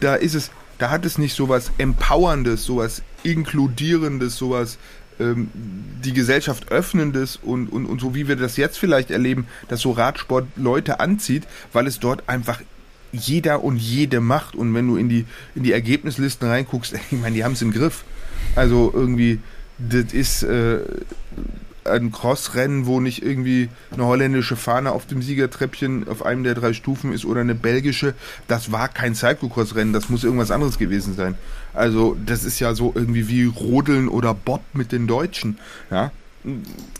Da 0.00 0.14
ist 0.14 0.34
es, 0.34 0.50
da 0.78 0.90
hat 0.90 1.04
es 1.04 1.18
nicht 1.18 1.34
sowas 1.34 1.70
Empowerndes, 1.78 2.64
sowas 2.64 3.02
Inkludierendes, 3.22 4.36
sowas 4.36 4.78
ähm, 5.20 5.50
die 5.54 6.12
Gesellschaft 6.12 6.72
öffnendes 6.72 7.36
und, 7.36 7.68
und, 7.68 7.86
und 7.86 8.00
so 8.00 8.14
wie 8.14 8.28
wir 8.28 8.36
das 8.36 8.56
jetzt 8.56 8.78
vielleicht 8.78 9.10
erleben, 9.10 9.46
dass 9.68 9.80
so 9.80 9.92
Radsport 9.92 10.46
Leute 10.56 11.00
anzieht, 11.00 11.44
weil 11.72 11.86
es 11.86 12.00
dort 12.00 12.28
einfach 12.28 12.60
jeder 13.12 13.62
und 13.62 13.76
jede 13.76 14.20
macht. 14.20 14.54
Und 14.54 14.74
wenn 14.74 14.88
du 14.88 14.96
in 14.96 15.08
die, 15.08 15.26
in 15.54 15.62
die 15.62 15.72
Ergebnislisten 15.72 16.48
reinguckst, 16.48 16.94
ich 17.10 17.18
meine, 17.18 17.36
die 17.36 17.44
haben 17.44 17.52
es 17.52 17.62
im 17.62 17.72
Griff. 17.72 18.04
Also 18.56 18.90
irgendwie 18.92 19.38
das 19.88 20.12
ist 20.12 20.42
äh, 20.42 20.80
ein 21.84 22.12
Crossrennen, 22.12 22.86
wo 22.86 23.00
nicht 23.00 23.22
irgendwie 23.22 23.68
eine 23.92 24.04
holländische 24.06 24.56
Fahne 24.56 24.92
auf 24.92 25.06
dem 25.06 25.22
Siegertreppchen 25.22 26.08
auf 26.08 26.24
einem 26.24 26.44
der 26.44 26.54
drei 26.54 26.72
Stufen 26.72 27.12
ist 27.12 27.24
oder 27.24 27.40
eine 27.40 27.54
belgische. 27.54 28.14
Das 28.48 28.70
war 28.70 28.88
kein 28.88 29.14
Cyclocross-Rennen, 29.14 29.92
das 29.92 30.08
muss 30.08 30.24
irgendwas 30.24 30.50
anderes 30.50 30.78
gewesen 30.78 31.14
sein. 31.14 31.34
Also 31.74 32.16
das 32.24 32.44
ist 32.44 32.60
ja 32.60 32.74
so 32.74 32.92
irgendwie 32.94 33.28
wie 33.28 33.44
Rodeln 33.44 34.08
oder 34.08 34.34
Bob 34.34 34.62
mit 34.72 34.92
den 34.92 35.06
Deutschen. 35.06 35.58
Ja, 35.90 36.12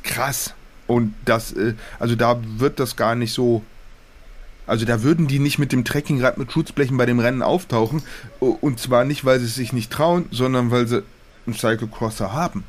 krass. 0.03 0.55
Und 0.87 1.15
das, 1.25 1.53
äh, 1.53 1.75
also 1.99 2.17
da 2.17 2.41
wird 2.59 2.81
das 2.81 2.97
gar 2.97 3.15
nicht 3.15 3.33
so 3.33 3.63
also 4.65 4.85
da 4.85 5.03
würden 5.03 5.27
die 5.27 5.41
nicht 5.41 5.59
mit 5.59 5.73
dem 5.73 5.85
Trekkingrad 5.85 6.39
mit 6.39 6.53
Schutzblechen 6.53 6.97
bei 6.97 7.05
dem 7.05 7.19
Rennen 7.19 7.43
auftauchen. 7.43 8.03
Und 8.39 8.79
zwar 8.79 9.05
nicht, 9.05 9.25
weil 9.25 9.41
sie 9.41 9.47
es 9.47 9.57
sich 9.57 9.73
nicht 9.73 9.91
trauen, 9.91 10.27
sondern 10.31 10.71
weil 10.71 10.87
sie 10.87 11.03
einen 11.47 11.57
Cyclocrosser 11.57 12.33
haben. 12.33 12.65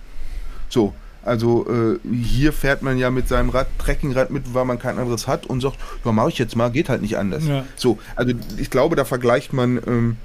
So, 0.74 0.94
also 1.24 1.68
äh, 1.70 2.00
hier 2.12 2.52
fährt 2.52 2.82
man 2.82 2.98
ja 2.98 3.12
mit 3.12 3.28
seinem 3.28 3.50
Rad, 3.50 3.68
Trekkingrad 3.78 4.32
mit, 4.32 4.54
weil 4.54 4.66
man 4.66 4.80
kein 4.80 4.98
anderes 4.98 5.28
hat 5.28 5.46
und 5.46 5.62
sagt, 5.62 5.78
ja, 6.04 6.12
mache 6.12 6.30
ich 6.30 6.40
jetzt 6.40 6.56
mal, 6.56 6.70
geht 6.70 6.90
halt 6.90 7.02
nicht 7.04 7.18
anders. 7.18 7.46
Ja. 7.46 7.64
So, 7.76 8.00
also 8.16 8.34
ich 8.58 8.70
glaube, 8.72 8.96
da 8.96 9.06
vergleicht 9.06 9.54
man, 9.54 9.80
ähm, 9.88 10.18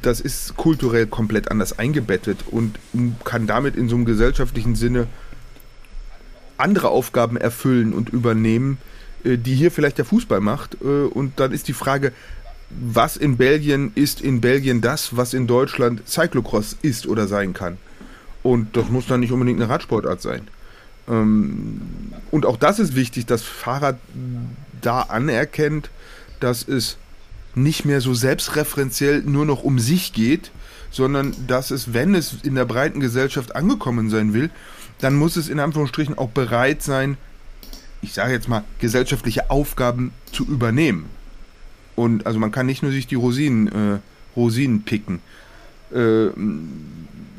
das 0.00 0.20
ist 0.20 0.56
kulturell 0.56 1.06
komplett 1.06 1.50
anders 1.50 1.78
eingebettet 1.78 2.44
und 2.50 2.78
kann 3.24 3.46
damit 3.46 3.76
in 3.76 3.88
so 3.88 3.96
einem 3.96 4.04
gesellschaftlichen 4.04 4.76
Sinne 4.76 5.08
andere 6.56 6.88
Aufgaben 6.88 7.36
erfüllen 7.36 7.92
und 7.92 8.10
übernehmen, 8.10 8.78
äh, 9.24 9.36
die 9.36 9.54
hier 9.54 9.72
vielleicht 9.72 9.98
der 9.98 10.04
Fußball 10.04 10.40
macht. 10.40 10.78
Äh, 10.82 10.86
und 10.86 11.40
dann 11.40 11.52
ist 11.52 11.66
die 11.66 11.72
Frage, 11.72 12.12
was 12.70 13.16
in 13.16 13.36
Belgien 13.36 13.90
ist 13.96 14.20
in 14.20 14.40
Belgien 14.40 14.80
das, 14.80 15.16
was 15.16 15.34
in 15.34 15.48
Deutschland 15.48 16.08
Cyclocross 16.08 16.76
ist 16.82 17.08
oder 17.08 17.26
sein 17.26 17.52
kann. 17.52 17.78
Und 18.42 18.76
das 18.76 18.88
muss 18.88 19.06
dann 19.06 19.20
nicht 19.20 19.32
unbedingt 19.32 19.60
eine 19.60 19.70
Radsportart 19.70 20.22
sein. 20.22 20.48
Ähm, 21.08 21.80
und 22.30 22.46
auch 22.46 22.56
das 22.56 22.78
ist 22.78 22.94
wichtig, 22.94 23.26
dass 23.26 23.42
Fahrrad 23.42 23.98
da 24.80 25.02
anerkennt, 25.02 25.90
dass 26.40 26.66
es 26.66 26.96
nicht 27.54 27.84
mehr 27.84 28.00
so 28.00 28.14
selbstreferenziell 28.14 29.22
nur 29.22 29.44
noch 29.44 29.62
um 29.62 29.78
sich 29.78 30.12
geht, 30.12 30.50
sondern 30.90 31.34
dass 31.46 31.70
es, 31.70 31.92
wenn 31.92 32.14
es 32.14 32.36
in 32.42 32.54
der 32.54 32.64
breiten 32.64 33.00
Gesellschaft 33.00 33.54
angekommen 33.56 34.10
sein 34.10 34.32
will, 34.32 34.50
dann 35.00 35.14
muss 35.14 35.36
es 35.36 35.48
in 35.48 35.60
Anführungsstrichen 35.60 36.16
auch 36.16 36.30
bereit 36.30 36.82
sein, 36.82 37.16
ich 38.02 38.12
sage 38.12 38.32
jetzt 38.32 38.48
mal, 38.48 38.64
gesellschaftliche 38.78 39.50
Aufgaben 39.50 40.12
zu 40.32 40.44
übernehmen. 40.44 41.06
Und 41.96 42.26
also 42.26 42.38
man 42.38 42.50
kann 42.50 42.66
nicht 42.66 42.82
nur 42.82 42.92
sich 42.92 43.06
die 43.06 43.14
Rosinen, 43.14 43.68
äh, 43.68 43.98
Rosinen 44.36 44.82
picken. 44.82 45.20
Äh, 45.92 46.28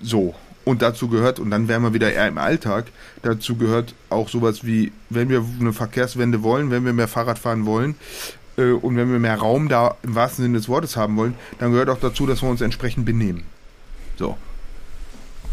so. 0.04 0.36
Und 0.64 0.82
dazu 0.82 1.08
gehört, 1.08 1.40
und 1.40 1.50
dann 1.50 1.68
wären 1.68 1.82
wir 1.82 1.94
wieder 1.94 2.12
eher 2.14 2.28
im 2.28 2.38
Alltag, 2.38 2.86
dazu 3.24 3.56
gehört 3.56 3.96
auch 4.10 4.30
sowas 4.30 4.64
wie, 4.64 4.92
wenn 5.10 5.30
wir 5.30 5.44
eine 5.60 5.74
Verkehrswende 5.74 6.44
wollen, 6.44 6.70
wenn 6.70 6.86
wir 6.86 6.94
mehr 6.94 7.08
Fahrrad 7.08 7.40
fahren 7.40 7.66
wollen 7.66 7.96
äh, 8.58 8.72
und 8.72 8.96
wenn 8.96 9.12
wir 9.12 9.20
mehr 9.20 9.38
Raum 9.38 9.70
da 9.70 9.96
im 10.04 10.16
wahrsten 10.16 10.44
Sinne 10.44 10.58
des 10.58 10.70
Wortes 10.70 10.96
haben 10.96 11.18
wollen, 11.18 11.36
dann 11.60 11.72
gehört 11.72 11.90
auch 11.90 12.00
dazu, 12.00 12.28
dass 12.28 12.44
wir 12.44 12.50
uns 12.50 12.62
entsprechend 12.62 13.06
benehmen. 13.06 13.44
So. 14.18 14.38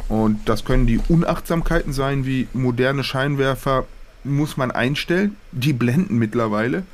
Und 0.09 0.49
das 0.49 0.65
können 0.65 0.87
die 0.87 1.01
Unachtsamkeiten 1.09 1.93
sein, 1.93 2.25
wie 2.25 2.49
moderne 2.53 3.05
Scheinwerfer 3.05 3.85
muss 4.25 4.57
man 4.57 4.71
einstellen. 4.71 5.37
Die 5.53 5.73
blenden 5.73 6.19
mittlerweile. 6.19 6.85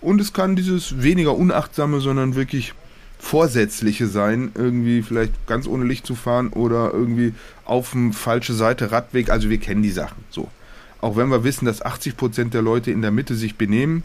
Und 0.00 0.20
es 0.20 0.32
kann 0.32 0.56
dieses 0.56 1.02
weniger 1.02 1.34
unachtsame, 1.34 2.00
sondern 2.00 2.34
wirklich 2.34 2.74
vorsätzliche 3.24 4.06
sein, 4.06 4.52
irgendwie 4.54 5.00
vielleicht 5.00 5.46
ganz 5.46 5.66
ohne 5.66 5.84
Licht 5.84 6.06
zu 6.06 6.14
fahren 6.14 6.50
oder 6.50 6.92
irgendwie 6.92 7.32
auf 7.64 7.92
dem 7.92 8.12
falsche 8.12 8.52
Seite 8.52 8.92
Radweg. 8.92 9.30
Also 9.30 9.48
wir 9.48 9.58
kennen 9.58 9.82
die 9.82 9.90
Sachen 9.90 10.22
so. 10.28 10.48
Auch 11.00 11.16
wenn 11.16 11.30
wir 11.30 11.42
wissen, 11.42 11.64
dass 11.64 11.84
80% 11.84 12.50
der 12.50 12.60
Leute 12.60 12.90
in 12.90 13.00
der 13.00 13.10
Mitte 13.10 13.34
sich 13.34 13.56
benehmen 13.56 14.04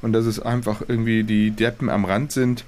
und 0.00 0.14
dass 0.14 0.24
es 0.24 0.40
einfach 0.40 0.80
irgendwie 0.88 1.24
die 1.24 1.50
Deppen 1.50 1.90
am 1.90 2.06
Rand 2.06 2.32
sind. 2.32 2.64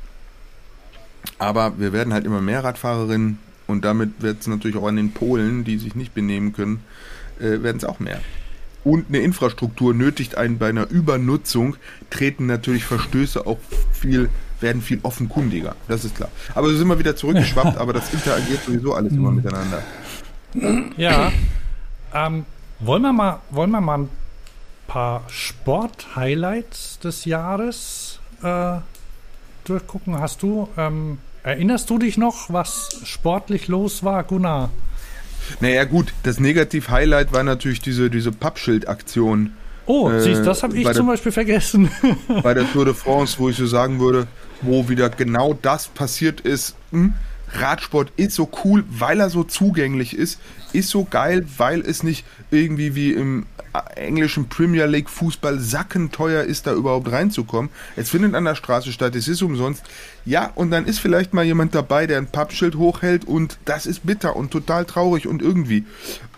Aber 1.38 1.78
wir 1.78 1.94
werden 1.94 2.12
halt 2.12 2.26
immer 2.26 2.42
mehr 2.42 2.62
Radfahrerinnen 2.62 3.38
und 3.66 3.84
damit 3.84 4.20
wird 4.20 4.42
es 4.42 4.46
natürlich 4.46 4.76
auch 4.76 4.86
an 4.86 4.96
den 4.96 5.12
Polen, 5.12 5.64
die 5.64 5.78
sich 5.78 5.94
nicht 5.94 6.14
benehmen 6.14 6.52
können, 6.52 6.80
äh, 7.40 7.62
werden 7.62 7.78
es 7.78 7.84
auch 7.84 8.00
mehr 8.00 8.20
und 8.86 9.06
eine 9.08 9.18
Infrastruktur 9.18 9.94
nötigt 9.94 10.36
einen 10.36 10.58
bei 10.58 10.68
einer 10.68 10.88
Übernutzung, 10.88 11.76
treten 12.08 12.46
natürlich 12.46 12.84
Verstöße 12.84 13.44
auch 13.44 13.58
viel, 13.92 14.28
werden 14.60 14.82
viel 14.82 15.00
offenkundiger. 15.02 15.76
Das 15.88 16.04
ist 16.04 16.16
klar. 16.16 16.30
Aber 16.54 16.68
so 16.68 16.76
sind 16.76 16.88
wir 16.88 16.98
wieder 16.98 17.16
zurückgeschwappt, 17.16 17.76
aber 17.78 17.92
das 17.92 18.12
interagiert 18.12 18.64
sowieso 18.64 18.94
alles 18.94 19.12
immer 19.12 19.30
miteinander. 19.30 19.82
Ja. 20.96 21.32
Ähm, 22.14 22.44
wollen, 22.80 23.02
wir 23.02 23.12
mal, 23.12 23.40
wollen 23.50 23.70
wir 23.70 23.80
mal 23.80 23.98
ein 23.98 24.08
paar 24.86 25.24
Sport-Highlights 25.28 27.00
des 27.00 27.24
Jahres 27.24 28.20
äh, 28.42 28.76
durchgucken? 29.64 30.18
Hast 30.18 30.42
du, 30.42 30.68
ähm, 30.76 31.18
erinnerst 31.42 31.90
du 31.90 31.98
dich 31.98 32.16
noch, 32.16 32.52
was 32.52 33.00
sportlich 33.04 33.68
los 33.68 34.04
war, 34.04 34.24
Gunnar? 34.24 34.70
Naja, 35.60 35.84
gut, 35.84 36.12
das 36.22 36.40
Negativ-Highlight 36.40 37.32
war 37.32 37.42
natürlich 37.42 37.80
diese, 37.80 38.10
diese 38.10 38.32
Pappschild-Aktion. 38.32 39.52
Oh, 39.86 40.10
äh, 40.10 40.20
siehst, 40.20 40.44
das 40.44 40.62
habe 40.62 40.76
ich 40.76 40.90
zum 40.92 41.06
Beispiel 41.06 41.32
vergessen. 41.32 41.90
bei 42.42 42.54
der 42.54 42.70
Tour 42.72 42.84
de 42.84 42.94
France, 42.94 43.36
wo 43.38 43.48
ich 43.48 43.56
so 43.56 43.66
sagen 43.66 44.00
würde, 44.00 44.26
wo 44.62 44.88
wieder 44.88 45.10
genau 45.10 45.54
das 45.54 45.88
passiert 45.88 46.40
ist. 46.40 46.74
Hm? 46.90 47.14
Radsport 47.52 48.12
ist 48.16 48.34
so 48.34 48.50
cool, 48.64 48.84
weil 48.88 49.20
er 49.20 49.30
so 49.30 49.44
zugänglich 49.44 50.16
ist, 50.16 50.40
ist 50.72 50.88
so 50.88 51.04
geil, 51.04 51.46
weil 51.56 51.80
es 51.80 52.02
nicht 52.02 52.24
irgendwie 52.50 52.94
wie 52.94 53.12
im 53.12 53.46
englischen 53.94 54.48
Premier 54.48 54.86
League 54.86 55.10
Fußball 55.10 55.58
sackenteuer 55.58 56.44
ist, 56.44 56.66
da 56.66 56.72
überhaupt 56.72 57.10
reinzukommen. 57.10 57.70
Es 57.94 58.10
findet 58.10 58.34
an 58.34 58.44
der 58.44 58.54
Straße 58.54 58.92
statt, 58.92 59.14
es 59.14 59.28
ist 59.28 59.42
umsonst. 59.42 59.82
Ja, 60.24 60.50
und 60.54 60.70
dann 60.70 60.86
ist 60.86 60.98
vielleicht 60.98 61.34
mal 61.34 61.44
jemand 61.44 61.74
dabei, 61.74 62.06
der 62.06 62.18
ein 62.18 62.26
Pappschild 62.26 62.76
hochhält 62.76 63.24
und 63.24 63.58
das 63.64 63.86
ist 63.86 64.06
bitter 64.06 64.36
und 64.36 64.50
total 64.50 64.84
traurig 64.84 65.26
und 65.26 65.42
irgendwie. 65.42 65.84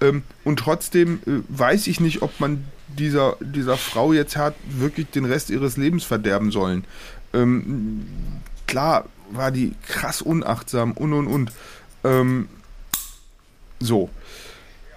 Ähm, 0.00 0.22
und 0.44 0.58
trotzdem 0.58 1.20
äh, 1.26 1.40
weiß 1.48 1.86
ich 1.86 2.00
nicht, 2.00 2.22
ob 2.22 2.40
man 2.40 2.64
dieser, 2.88 3.36
dieser 3.40 3.76
Frau 3.76 4.12
jetzt 4.12 4.36
hat 4.36 4.54
wirklich 4.68 5.10
den 5.10 5.24
Rest 5.24 5.50
ihres 5.50 5.76
Lebens 5.76 6.04
verderben 6.04 6.50
sollen. 6.50 6.84
Ähm, 7.34 8.06
klar 8.66 9.06
war 9.30 9.50
die 9.50 9.74
krass 9.86 10.22
unachtsam 10.22 10.92
und 10.92 11.12
und 11.12 11.26
und. 11.26 11.52
Ähm, 12.04 12.48
so. 13.80 14.10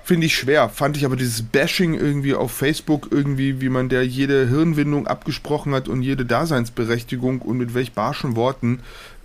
Finde 0.03 0.25
ich 0.25 0.35
schwer. 0.35 0.67
Fand 0.69 0.97
ich 0.97 1.05
aber 1.05 1.15
dieses 1.15 1.43
Bashing 1.43 1.93
irgendwie 1.93 2.33
auf 2.33 2.51
Facebook, 2.51 3.09
irgendwie, 3.11 3.61
wie 3.61 3.69
man 3.69 3.87
der 3.87 4.05
jede 4.05 4.47
Hirnwindung 4.47 5.07
abgesprochen 5.07 5.73
hat 5.73 5.87
und 5.87 6.01
jede 6.01 6.25
Daseinsberechtigung 6.25 7.41
und 7.41 7.57
mit 7.57 7.73
welch 7.75 7.93
barschen 7.93 8.35
Worten, 8.35 8.79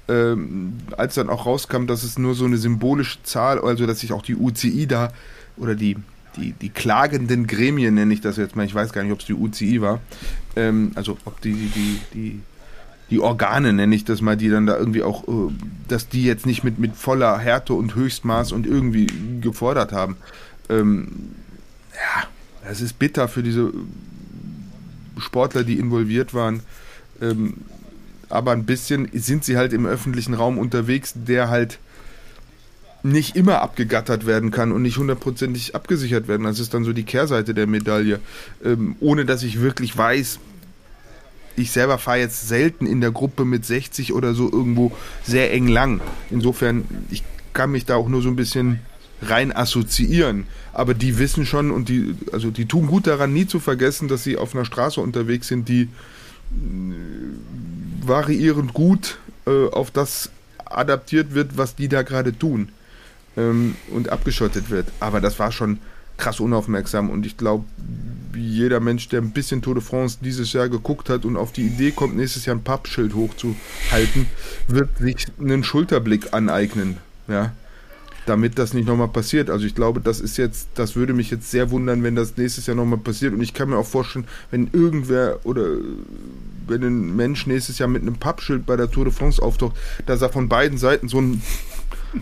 ähm, 0.08 0.74
als 0.96 1.14
dann 1.14 1.30
auch 1.30 1.46
rauskam, 1.46 1.86
dass 1.86 2.02
es 2.04 2.18
nur 2.18 2.34
so 2.34 2.44
eine 2.44 2.58
symbolische 2.58 3.22
Zahl, 3.22 3.58
also 3.58 3.86
dass 3.86 4.00
sich 4.00 4.12
auch 4.12 4.22
die 4.22 4.36
UCI 4.36 4.86
da 4.86 5.12
oder 5.56 5.74
die 5.74 5.96
die, 6.36 6.52
die 6.52 6.68
klagenden 6.68 7.46
Gremien 7.46 7.94
nenne 7.94 8.12
ich 8.12 8.20
das 8.20 8.36
jetzt 8.36 8.56
mal, 8.56 8.66
ich 8.66 8.74
weiß 8.74 8.92
gar 8.92 9.02
nicht, 9.02 9.12
ob 9.12 9.20
es 9.20 9.26
die 9.26 9.32
UCI 9.32 9.80
war, 9.80 10.00
ähm, 10.54 10.92
also 10.94 11.16
ob 11.24 11.40
die, 11.40 11.54
die, 11.54 11.68
die, 11.68 12.00
die 12.12 12.40
Organe 13.20 13.72
nenne 13.72 13.94
ich 13.94 14.04
das 14.04 14.20
mal, 14.20 14.36
die 14.36 14.48
dann 14.48 14.66
da 14.66 14.76
irgendwie 14.76 15.02
auch, 15.02 15.26
äh, 15.28 15.52
dass 15.88 16.08
die 16.08 16.24
jetzt 16.24 16.46
nicht 16.46 16.64
mit, 16.64 16.78
mit 16.78 16.96
voller 16.96 17.38
Härte 17.38 17.74
und 17.74 17.94
Höchstmaß 17.94 18.52
und 18.52 18.66
irgendwie 18.66 19.06
gefordert 19.40 19.92
haben. 19.92 20.16
Ähm, 20.68 21.08
ja, 21.94 22.28
das 22.68 22.80
ist 22.80 22.98
bitter 22.98 23.28
für 23.28 23.42
diese 23.42 23.72
Sportler, 25.18 25.64
die 25.64 25.78
involviert 25.78 26.34
waren. 26.34 26.60
Ähm, 27.22 27.54
aber 28.28 28.52
ein 28.52 28.66
bisschen 28.66 29.08
sind 29.12 29.44
sie 29.44 29.56
halt 29.56 29.72
im 29.72 29.86
öffentlichen 29.86 30.34
Raum 30.34 30.58
unterwegs, 30.58 31.12
der 31.14 31.48
halt 31.48 31.78
nicht 33.04 33.36
immer 33.36 33.62
abgegattert 33.62 34.26
werden 34.26 34.50
kann 34.50 34.72
und 34.72 34.82
nicht 34.82 34.98
hundertprozentig 34.98 35.76
abgesichert 35.76 36.26
werden. 36.26 36.42
Das 36.42 36.58
ist 36.58 36.74
dann 36.74 36.82
so 36.82 36.92
die 36.92 37.04
Kehrseite 37.04 37.54
der 37.54 37.68
Medaille. 37.68 38.18
Ähm, 38.64 38.96
ohne 38.98 39.24
dass 39.24 39.44
ich 39.44 39.60
wirklich 39.60 39.96
weiß, 39.96 40.40
ich 41.56 41.70
selber 41.70 41.98
fahre 41.98 42.18
jetzt 42.18 42.48
selten 42.48 42.86
in 42.86 43.00
der 43.00 43.10
Gruppe 43.10 43.44
mit 43.44 43.64
60 43.64 44.12
oder 44.12 44.34
so 44.34 44.50
irgendwo 44.50 44.92
sehr 45.24 45.52
eng 45.52 45.68
lang. 45.68 46.00
Insofern, 46.30 46.84
ich 47.10 47.24
kann 47.52 47.70
mich 47.70 47.86
da 47.86 47.96
auch 47.96 48.08
nur 48.08 48.22
so 48.22 48.28
ein 48.28 48.36
bisschen 48.36 48.80
rein 49.22 49.54
assoziieren. 49.54 50.46
Aber 50.72 50.94
die 50.94 51.18
wissen 51.18 51.46
schon 51.46 51.70
und 51.70 51.88
die, 51.88 52.14
also 52.32 52.50
die 52.50 52.66
tun 52.66 52.86
gut 52.86 53.06
daran, 53.06 53.32
nie 53.32 53.46
zu 53.46 53.60
vergessen, 53.60 54.08
dass 54.08 54.24
sie 54.24 54.36
auf 54.36 54.54
einer 54.54 54.64
Straße 54.66 55.00
unterwegs 55.00 55.48
sind, 55.48 55.68
die 55.68 55.82
äh, 55.82 55.88
variierend 58.02 58.74
gut 58.74 59.18
äh, 59.46 59.68
auf 59.68 59.90
das 59.90 60.30
adaptiert 60.64 61.34
wird, 61.34 61.56
was 61.56 61.74
die 61.76 61.88
da 61.88 62.02
gerade 62.02 62.36
tun 62.36 62.68
ähm, 63.36 63.76
und 63.90 64.10
abgeschottet 64.10 64.70
wird. 64.70 64.88
Aber 65.00 65.20
das 65.20 65.38
war 65.38 65.52
schon 65.52 65.78
krass 66.16 66.40
unaufmerksam 66.40 67.10
und 67.10 67.26
ich 67.26 67.36
glaube, 67.36 67.64
jeder 68.36 68.80
Mensch, 68.80 69.08
der 69.08 69.20
ein 69.22 69.30
bisschen 69.30 69.62
Tour 69.62 69.74
de 69.74 69.82
France 69.82 70.18
dieses 70.20 70.52
Jahr 70.52 70.68
geguckt 70.68 71.08
hat 71.08 71.24
und 71.24 71.36
auf 71.36 71.52
die 71.52 71.66
Idee 71.66 71.90
kommt, 71.90 72.16
nächstes 72.16 72.44
Jahr 72.44 72.56
ein 72.56 72.62
Pappschild 72.62 73.14
hochzuhalten, 73.14 74.26
wird 74.68 74.98
sich 74.98 75.26
einen 75.40 75.64
Schulterblick 75.64 76.32
aneignen, 76.32 76.98
ja, 77.28 77.52
damit 78.26 78.58
das 78.58 78.74
nicht 78.74 78.86
nochmal 78.86 79.08
passiert. 79.08 79.50
Also 79.50 79.66
ich 79.66 79.74
glaube, 79.74 80.00
das 80.00 80.20
ist 80.20 80.36
jetzt, 80.36 80.68
das 80.74 80.96
würde 80.96 81.14
mich 81.14 81.30
jetzt 81.30 81.50
sehr 81.50 81.70
wundern, 81.70 82.02
wenn 82.02 82.16
das 82.16 82.36
nächstes 82.36 82.66
Jahr 82.66 82.76
nochmal 82.76 82.98
passiert 82.98 83.32
und 83.32 83.40
ich 83.42 83.54
kann 83.54 83.70
mir 83.70 83.78
auch 83.78 83.86
vorstellen, 83.86 84.26
wenn 84.50 84.68
irgendwer 84.72 85.40
oder 85.44 85.66
wenn 86.66 86.82
ein 86.82 87.16
Mensch 87.16 87.46
nächstes 87.46 87.78
Jahr 87.78 87.88
mit 87.88 88.02
einem 88.02 88.16
Pappschild 88.16 88.66
bei 88.66 88.76
der 88.76 88.90
Tour 88.90 89.04
de 89.04 89.14
France 89.14 89.40
auftaucht, 89.40 89.76
dass 90.04 90.20
er 90.20 90.30
von 90.30 90.48
beiden 90.48 90.78
Seiten 90.78 91.08
so 91.08 91.20
ein 91.20 91.42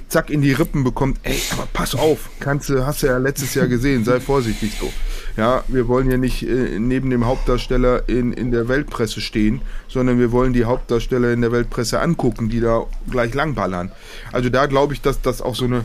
zack 0.08 0.30
in 0.30 0.42
die 0.42 0.52
Rippen 0.52 0.84
bekommt, 0.84 1.18
ey, 1.22 1.40
aber 1.52 1.66
pass 1.72 1.94
auf, 1.94 2.30
kannst 2.40 2.68
du, 2.68 2.86
hast 2.86 3.02
du 3.02 3.08
ja 3.08 3.18
letztes 3.18 3.54
Jahr 3.54 3.66
gesehen, 3.66 4.04
sei 4.04 4.20
vorsichtig 4.20 4.76
so. 4.78 4.92
Ja, 5.36 5.64
wir 5.68 5.88
wollen 5.88 6.10
ja 6.10 6.16
nicht 6.16 6.42
äh, 6.42 6.78
neben 6.78 7.10
dem 7.10 7.26
Hauptdarsteller 7.26 8.08
in, 8.08 8.32
in 8.32 8.50
der 8.50 8.68
Weltpresse 8.68 9.20
stehen, 9.20 9.62
sondern 9.88 10.18
wir 10.18 10.30
wollen 10.30 10.52
die 10.52 10.64
Hauptdarsteller 10.64 11.32
in 11.32 11.40
der 11.40 11.50
Weltpresse 11.50 12.00
angucken, 12.00 12.48
die 12.48 12.60
da 12.60 12.84
gleich 13.10 13.34
langballern. 13.34 13.90
Also 14.32 14.48
da 14.48 14.66
glaube 14.66 14.94
ich, 14.94 15.00
dass 15.00 15.20
das 15.20 15.42
auch 15.42 15.56
so 15.56 15.64
eine, 15.64 15.84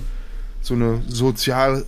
so 0.61 0.75
eine 0.75 1.01
sozial, 1.07 1.85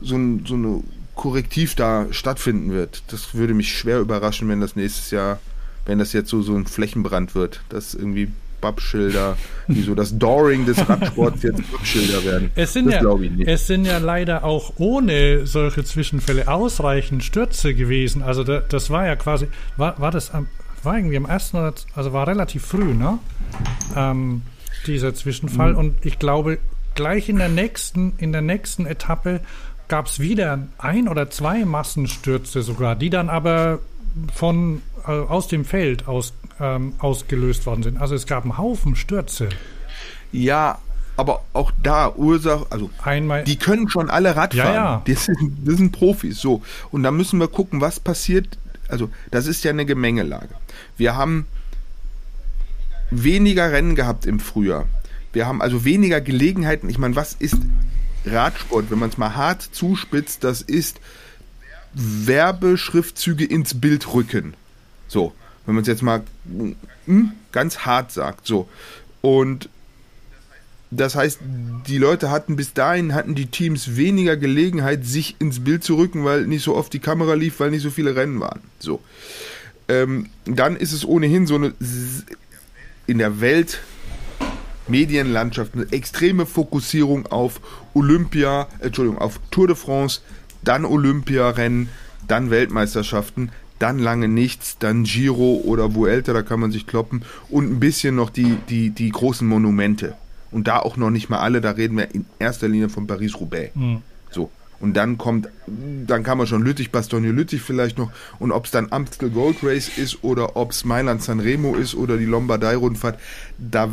so, 0.00 0.16
ein, 0.16 0.44
so 0.46 0.54
eine 0.54 0.82
Korrektiv 1.14 1.74
da 1.74 2.06
stattfinden 2.10 2.72
wird. 2.72 3.02
Das 3.08 3.34
würde 3.34 3.52
mich 3.52 3.76
schwer 3.76 4.00
überraschen, 4.00 4.48
wenn 4.48 4.60
das 4.60 4.76
nächstes 4.76 5.10
Jahr, 5.10 5.38
wenn 5.84 5.98
das 5.98 6.14
jetzt 6.14 6.30
so, 6.30 6.40
so 6.40 6.54
ein 6.54 6.66
Flächenbrand 6.66 7.34
wird, 7.34 7.60
dass 7.68 7.94
irgendwie 7.94 8.28
Pappschilder, 8.62 9.36
wie 9.66 9.82
so 9.82 9.94
das 9.94 10.16
Doring 10.16 10.64
des 10.64 10.88
Radsports 10.88 11.42
jetzt 11.42 11.70
Pappschilder 11.70 12.24
werden. 12.24 12.50
Es 12.54 12.72
sind, 12.72 12.86
das 12.86 13.02
ja, 13.02 13.18
es 13.44 13.66
sind 13.66 13.84
ja 13.84 13.98
leider 13.98 14.44
auch 14.44 14.72
ohne 14.78 15.46
solche 15.46 15.84
Zwischenfälle 15.84 16.48
ausreichend 16.48 17.22
Stürze 17.22 17.74
gewesen. 17.74 18.22
Also 18.22 18.44
da, 18.44 18.60
das 18.60 18.88
war 18.88 19.06
ja 19.06 19.16
quasi, 19.16 19.48
war, 19.76 20.00
war 20.00 20.10
das 20.10 20.30
am, 20.30 20.46
war 20.82 20.96
irgendwie 20.96 21.18
am 21.18 21.26
ersten, 21.26 21.58
also 21.94 22.12
war 22.14 22.26
relativ 22.26 22.64
früh, 22.64 22.94
ne? 22.94 23.18
Ähm, 23.94 24.42
dieser 24.86 25.14
Zwischenfall. 25.14 25.72
Mhm. 25.72 25.78
Und 25.78 26.06
ich 26.06 26.18
glaube, 26.18 26.58
gleich 26.94 27.28
in 27.28 27.36
der 27.36 27.48
nächsten, 27.48 28.14
in 28.16 28.32
der 28.32 28.42
nächsten 28.42 28.86
Etappe 28.86 29.40
gab 29.88 30.06
es 30.06 30.20
wieder 30.20 30.58
ein 30.78 31.08
oder 31.08 31.28
zwei 31.28 31.64
Massenstürze 31.64 32.62
sogar, 32.62 32.96
die 32.96 33.10
dann 33.10 33.28
aber 33.28 33.80
von 34.32 34.82
aus 35.04 35.48
dem 35.48 35.64
Feld 35.64 36.08
aus 36.08 36.32
ähm, 36.60 36.94
ausgelöst 36.98 37.66
worden 37.66 37.82
sind. 37.82 38.00
Also 38.00 38.14
es 38.14 38.26
gab 38.26 38.44
einen 38.44 38.58
Haufen 38.58 38.96
Stürze. 38.96 39.48
Ja, 40.30 40.78
aber 41.16 41.42
auch 41.52 41.72
da 41.82 42.14
Ursache, 42.14 42.66
also 42.70 42.90
Einmal, 43.02 43.44
die 43.44 43.56
können 43.56 43.88
schon 43.88 44.08
alle 44.08 44.34
Radfahren. 44.34 44.74
Ja, 44.74 44.74
ja. 44.74 45.02
Das, 45.06 45.24
sind, 45.26 45.58
das 45.64 45.76
sind 45.76 45.92
Profis. 45.92 46.38
So. 46.38 46.62
Und 46.90 47.02
da 47.02 47.10
müssen 47.10 47.38
wir 47.38 47.48
gucken, 47.48 47.80
was 47.80 48.00
passiert. 48.00 48.58
Also, 48.88 49.10
das 49.30 49.46
ist 49.46 49.64
ja 49.64 49.70
eine 49.70 49.84
Gemengelage. 49.84 50.54
Wir 50.96 51.16
haben 51.16 51.46
weniger 53.10 53.72
Rennen 53.72 53.94
gehabt 53.94 54.26
im 54.26 54.40
Frühjahr. 54.40 54.86
Wir 55.32 55.46
haben 55.46 55.62
also 55.62 55.84
weniger 55.84 56.20
Gelegenheiten. 56.20 56.88
Ich 56.88 56.98
meine, 56.98 57.16
was 57.16 57.34
ist 57.34 57.58
Radsport, 58.24 58.90
wenn 58.90 58.98
man 58.98 59.10
es 59.10 59.18
mal 59.18 59.34
hart 59.34 59.62
zuspitzt? 59.62 60.44
Das 60.44 60.62
ist 60.62 61.00
Werbeschriftzüge 61.94 63.44
ins 63.44 63.78
Bild 63.80 64.12
rücken. 64.12 64.54
So 65.12 65.32
wenn 65.66 65.74
man 65.74 65.82
es 65.82 65.88
jetzt 65.88 66.02
mal 66.02 66.22
hm, 67.06 67.32
ganz 67.52 67.78
hart 67.80 68.12
sagt. 68.12 68.46
So. 68.46 68.68
Und 69.20 69.68
das 70.90 71.14
heißt, 71.14 71.40
die 71.86 71.98
Leute 71.98 72.30
hatten 72.30 72.56
bis 72.56 72.74
dahin, 72.74 73.14
hatten 73.14 73.34
die 73.34 73.46
Teams 73.46 73.96
weniger 73.96 74.36
Gelegenheit, 74.36 75.06
sich 75.06 75.36
ins 75.38 75.64
Bild 75.64 75.84
zu 75.84 75.96
rücken, 75.96 76.24
weil 76.24 76.46
nicht 76.46 76.62
so 76.62 76.76
oft 76.76 76.92
die 76.92 76.98
Kamera 76.98 77.34
lief, 77.34 77.60
weil 77.60 77.70
nicht 77.70 77.82
so 77.82 77.90
viele 77.90 78.14
Rennen 78.14 78.40
waren. 78.40 78.60
So. 78.78 79.00
Ähm, 79.88 80.28
dann 80.44 80.76
ist 80.76 80.92
es 80.92 81.04
ohnehin 81.04 81.46
so 81.46 81.54
eine 81.54 81.72
in 83.06 83.18
der 83.18 83.40
Welt 83.40 83.80
Medienlandschaft 84.88 85.74
eine 85.74 85.90
extreme 85.92 86.44
Fokussierung 86.44 87.26
auf 87.26 87.60
Olympia, 87.94 88.68
Entschuldigung, 88.80 89.18
auf 89.18 89.40
Tour 89.50 89.68
de 89.68 89.76
France, 89.76 90.20
dann 90.62 90.84
Olympiarennen, 90.84 91.88
dann 92.28 92.50
Weltmeisterschaften 92.50 93.50
dann 93.82 93.98
lange 93.98 94.28
nichts, 94.28 94.78
dann 94.78 95.02
Giro 95.02 95.60
oder 95.64 95.94
Vuelta, 95.94 96.32
da 96.32 96.42
kann 96.42 96.60
man 96.60 96.70
sich 96.70 96.86
kloppen 96.86 97.24
und 97.50 97.70
ein 97.70 97.80
bisschen 97.80 98.14
noch 98.14 98.30
die, 98.30 98.56
die, 98.68 98.90
die 98.90 99.10
großen 99.10 99.46
Monumente. 99.46 100.14
Und 100.52 100.68
da 100.68 100.78
auch 100.78 100.96
noch 100.96 101.10
nicht 101.10 101.30
mal 101.30 101.40
alle, 101.40 101.60
da 101.60 101.72
reden 101.72 101.96
wir 101.96 102.14
in 102.14 102.26
erster 102.38 102.68
Linie 102.68 102.90
von 102.90 103.06
Paris-Roubaix. 103.06 103.74
Mhm. 103.74 104.02
So. 104.30 104.50
Und 104.78 104.94
dann 104.94 105.16
kommt, 105.16 105.48
dann 105.66 106.24
kann 106.24 106.38
man 106.38 106.46
schon 106.46 106.62
Lüttich, 106.62 106.90
Bastogne 106.90 107.30
Lüttich 107.30 107.62
vielleicht 107.62 107.98
noch. 107.98 108.10
Und 108.40 108.50
ob 108.50 108.64
es 108.64 108.72
dann 108.72 108.88
Amstel 108.90 109.30
Gold 109.30 109.58
Race 109.62 109.88
ist 109.96 110.24
oder 110.24 110.56
ob 110.56 110.72
es 110.72 110.84
Mailand 110.84 111.22
San 111.22 111.38
Remo 111.40 111.74
ist 111.76 111.94
oder 111.94 112.16
die 112.16 112.24
Lombardei-Rundfahrt, 112.24 113.18
da 113.58 113.88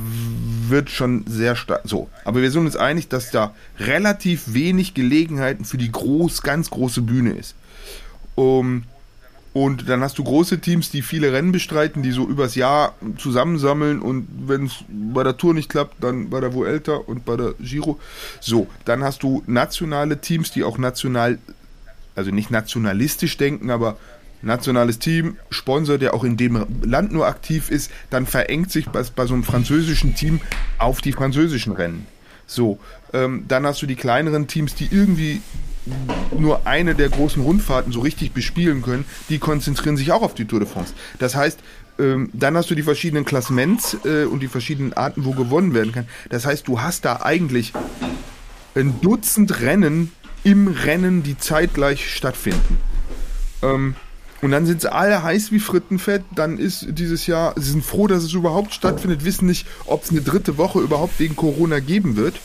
wird 0.67 0.89
schon 0.89 1.25
sehr 1.27 1.55
stark. 1.55 1.81
So, 1.83 2.09
aber 2.25 2.41
wir 2.41 2.49
sind 2.49 2.65
uns 2.65 2.75
einig, 2.75 3.07
dass 3.07 3.29
da 3.29 3.53
relativ 3.79 4.53
wenig 4.53 4.95
Gelegenheiten 4.95 5.63
für 5.63 5.77
die 5.77 5.91
groß, 5.91 6.41
ganz 6.41 6.71
große 6.71 7.03
Bühne 7.03 7.33
ist. 7.33 7.55
Um, 8.33 8.83
und 9.51 9.89
dann 9.89 10.01
hast 10.01 10.17
du 10.19 10.23
große 10.23 10.59
Teams, 10.59 10.91
die 10.91 11.01
viele 11.01 11.33
Rennen 11.33 11.51
bestreiten, 11.51 12.03
die 12.03 12.11
so 12.11 12.27
übers 12.27 12.55
Jahr 12.55 12.93
zusammensammeln 13.17 13.99
und 13.99 14.27
wenn 14.45 14.65
es 14.65 14.83
bei 14.87 15.23
der 15.23 15.37
Tour 15.37 15.53
nicht 15.53 15.69
klappt, 15.69 16.03
dann 16.03 16.29
bei 16.29 16.39
der 16.39 16.53
Vuelta 16.53 16.93
und 16.93 17.25
bei 17.25 17.35
der 17.35 17.55
Giro. 17.59 17.99
So, 18.39 18.67
dann 18.85 19.03
hast 19.03 19.23
du 19.23 19.43
nationale 19.47 20.21
Teams, 20.21 20.51
die 20.51 20.63
auch 20.63 20.77
national, 20.77 21.39
also 22.15 22.29
nicht 22.29 22.51
nationalistisch 22.51 23.37
denken, 23.37 23.71
aber 23.71 23.97
nationales 24.41 24.99
Team, 24.99 25.37
Sponsor, 25.49 25.97
der 25.97 26.13
auch 26.13 26.23
in 26.23 26.37
dem 26.37 26.65
Land 26.83 27.11
nur 27.11 27.27
aktiv 27.27 27.71
ist, 27.71 27.91
dann 28.11 28.25
verengt 28.25 28.71
sich 28.71 28.87
bei, 28.87 29.03
bei 29.15 29.25
so 29.25 29.33
einem 29.33 29.43
französischen 29.43 30.15
Team 30.15 30.41
auf 30.77 31.01
die 31.01 31.11
französischen 31.11 31.73
Rennen. 31.73 32.05
So, 32.45 32.79
ähm, 33.13 33.45
dann 33.47 33.65
hast 33.65 33.81
du 33.81 33.85
die 33.85 33.95
kleineren 33.95 34.47
Teams, 34.47 34.75
die 34.75 34.87
irgendwie 34.91 35.41
nur 36.37 36.67
eine 36.67 36.95
der 36.95 37.09
großen 37.09 37.41
Rundfahrten 37.41 37.91
so 37.91 38.01
richtig 38.01 38.31
bespielen 38.31 38.81
können, 38.81 39.05
die 39.29 39.39
konzentrieren 39.39 39.97
sich 39.97 40.11
auch 40.11 40.21
auf 40.21 40.35
die 40.35 40.45
Tour 40.45 40.59
de 40.59 40.67
France. 40.67 40.93
Das 41.17 41.35
heißt, 41.35 41.59
ähm, 41.99 42.29
dann 42.33 42.55
hast 42.55 42.69
du 42.69 42.75
die 42.75 42.83
verschiedenen 42.83 43.25
Klassements 43.25 43.97
äh, 44.05 44.25
und 44.25 44.41
die 44.41 44.47
verschiedenen 44.47 44.93
Arten, 44.93 45.25
wo 45.25 45.31
gewonnen 45.31 45.73
werden 45.73 45.91
kann. 45.91 46.07
Das 46.29 46.45
heißt, 46.45 46.67
du 46.67 46.81
hast 46.81 47.05
da 47.05 47.21
eigentlich 47.21 47.73
ein 48.75 49.01
Dutzend 49.01 49.61
Rennen 49.61 50.11
im 50.43 50.67
Rennen, 50.67 51.23
die 51.23 51.37
zeitgleich 51.37 52.13
stattfinden. 52.13 52.77
Ähm, 53.61 53.95
und 54.41 54.51
dann 54.51 54.65
sind 54.65 54.79
sie 54.81 54.91
alle 54.91 55.21
heiß 55.21 55.51
wie 55.51 55.59
Frittenfett. 55.59 56.23
Dann 56.33 56.57
ist 56.57 56.87
dieses 56.91 57.27
Jahr, 57.27 57.53
sie 57.57 57.71
sind 57.71 57.83
froh, 57.83 58.07
dass 58.07 58.23
es 58.23 58.31
überhaupt 58.31 58.73
stattfindet, 58.73 59.25
wissen 59.25 59.47
nicht, 59.47 59.67
ob 59.85 60.03
es 60.03 60.11
eine 60.11 60.21
dritte 60.21 60.57
Woche 60.57 60.79
überhaupt 60.79 61.19
wegen 61.19 61.35
Corona 61.35 61.79
geben 61.79 62.15
wird. 62.15 62.39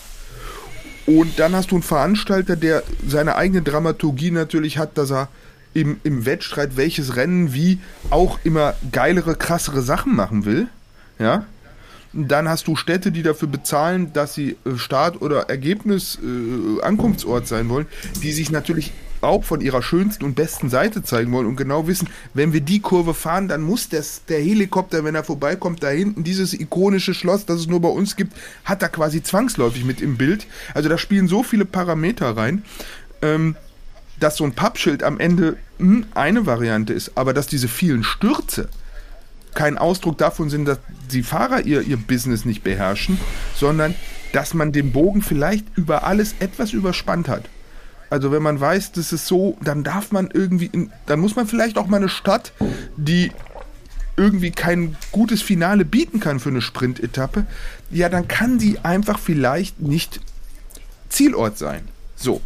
Und 1.07 1.39
dann 1.39 1.55
hast 1.55 1.71
du 1.71 1.77
einen 1.77 1.83
Veranstalter, 1.83 2.57
der 2.57 2.83
seine 3.07 3.37
eigene 3.37 3.63
Dramaturgie 3.63 4.31
natürlich 4.31 4.79
hat, 4.79 4.97
dass 4.97 5.11
er 5.11 5.29
im, 5.75 6.01
im 6.05 6.25
Wettstreit 6.25 6.77
welches 6.77 7.17
Rennen 7.17 7.53
wie 7.53 7.79
auch 8.11 8.39
immer 8.45 8.75
geilere, 8.93 9.35
krassere 9.35 9.83
Sachen 9.83 10.17
machen 10.17 10.45
will. 10.45 10.69
Ja. 11.19 11.45
Dann 12.13 12.49
hast 12.49 12.69
du 12.69 12.77
Städte, 12.77 13.11
die 13.11 13.25
dafür 13.25 13.49
bezahlen, 13.49 14.13
dass 14.13 14.35
sie 14.35 14.57
äh, 14.65 14.77
Start- 14.77 15.21
oder 15.21 15.51
Ergebnis-Ankunftsort 15.51 17.45
äh, 17.45 17.47
sein 17.47 17.69
wollen, 17.69 17.87
die 18.23 18.33
sich 18.33 18.53
natürlich 18.53 18.93
auch 19.25 19.45
von 19.45 19.61
ihrer 19.61 19.83
schönsten 19.83 20.25
und 20.25 20.35
besten 20.35 20.71
Seite 20.71 21.03
zeigen 21.03 21.33
wollen 21.33 21.47
und 21.47 21.57
genau 21.57 21.87
wissen, 21.87 22.09
wenn 22.35 22.53
wir 22.53 22.61
die 22.61 22.81
Kurve 22.81 23.15
fahren, 23.15 23.49
dann 23.49 23.63
muss 23.63 23.89
das, 23.89 24.25
der 24.27 24.41
Helikopter, 24.41 25.05
wenn 25.05 25.15
er 25.15 25.25
vorbeikommt, 25.25 25.83
da 25.83 25.89
hinten 25.89 26.23
dieses 26.25 26.53
ikonische 26.53 27.15
Schloss, 27.15 27.47
das 27.47 27.61
es 27.61 27.67
nur 27.67 27.81
bei 27.81 27.89
uns 27.89 28.17
gibt, 28.17 28.35
hat 28.65 28.83
er 28.83 28.89
quasi 28.89 29.23
zwangsläufig 29.23 29.85
mit 29.85 30.01
im 30.01 30.17
Bild. 30.17 30.47
Also 30.75 30.89
da 30.89 30.99
spielen 30.99 31.27
so 31.27 31.43
viele 31.43 31.65
Parameter 31.65 32.37
rein. 32.37 32.63
Ähm, 33.23 33.57
dass 34.21 34.37
so 34.37 34.45
ein 34.45 34.53
Pappschild 34.53 35.03
am 35.03 35.19
Ende 35.19 35.57
hm, 35.79 36.07
eine 36.15 36.47
Variante 36.47 36.93
ist, 36.93 37.13
aber 37.17 37.35
dass 37.35 37.47
diese 37.47 37.69
vielen 37.69 38.05
Stürze 38.05 38.69
kein 39.55 39.79
Ausdruck 39.79 40.19
davon 40.19 40.51
sind, 40.51 40.67
dass 40.67 40.79
die 41.13 41.23
Fahrer 41.23 41.61
ihr, 41.63 41.83
ihr 41.83 41.97
Business 41.97 42.45
nicht 42.45 42.65
beherrschen, 42.65 43.19
sondern 43.55 43.95
dass 44.33 44.53
man 44.53 44.73
den 44.73 44.93
Bogen 44.93 45.23
vielleicht 45.23 45.67
über 45.77 46.05
alles 46.05 46.35
etwas 46.41 46.73
überspannt 46.73 47.29
hat. 47.29 47.45
Also 48.15 48.31
wenn 48.31 48.45
man 48.45 48.61
weiß, 48.61 48.93
das 48.93 49.13
ist 49.13 49.27
so, 49.27 49.59
dann 49.61 49.83
darf 49.83 50.13
man 50.13 50.31
irgendwie, 50.33 50.67
in, 50.67 50.93
dann 51.07 51.19
muss 51.19 51.35
man 51.35 51.49
vielleicht 51.49 51.77
auch 51.77 51.89
mal 51.89 51.97
eine 51.97 52.09
Stadt, 52.09 52.53
die 52.97 53.33
irgendwie 54.17 54.53
kein 54.53 54.97
gutes 55.11 55.43
Finale 55.43 55.85
bieten 55.85 56.21
kann 56.21 56.39
für 56.39 56.51
eine 56.51 56.61
Sprintetappe, 56.61 57.45
ja, 57.91 58.09
dann 58.09 58.29
kann 58.29 58.59
die 58.59 58.79
einfach 58.79 59.19
vielleicht 59.19 59.81
nicht 59.81 60.21
Zielort 61.09 61.59
sein. 61.59 61.89
So. 62.15 62.41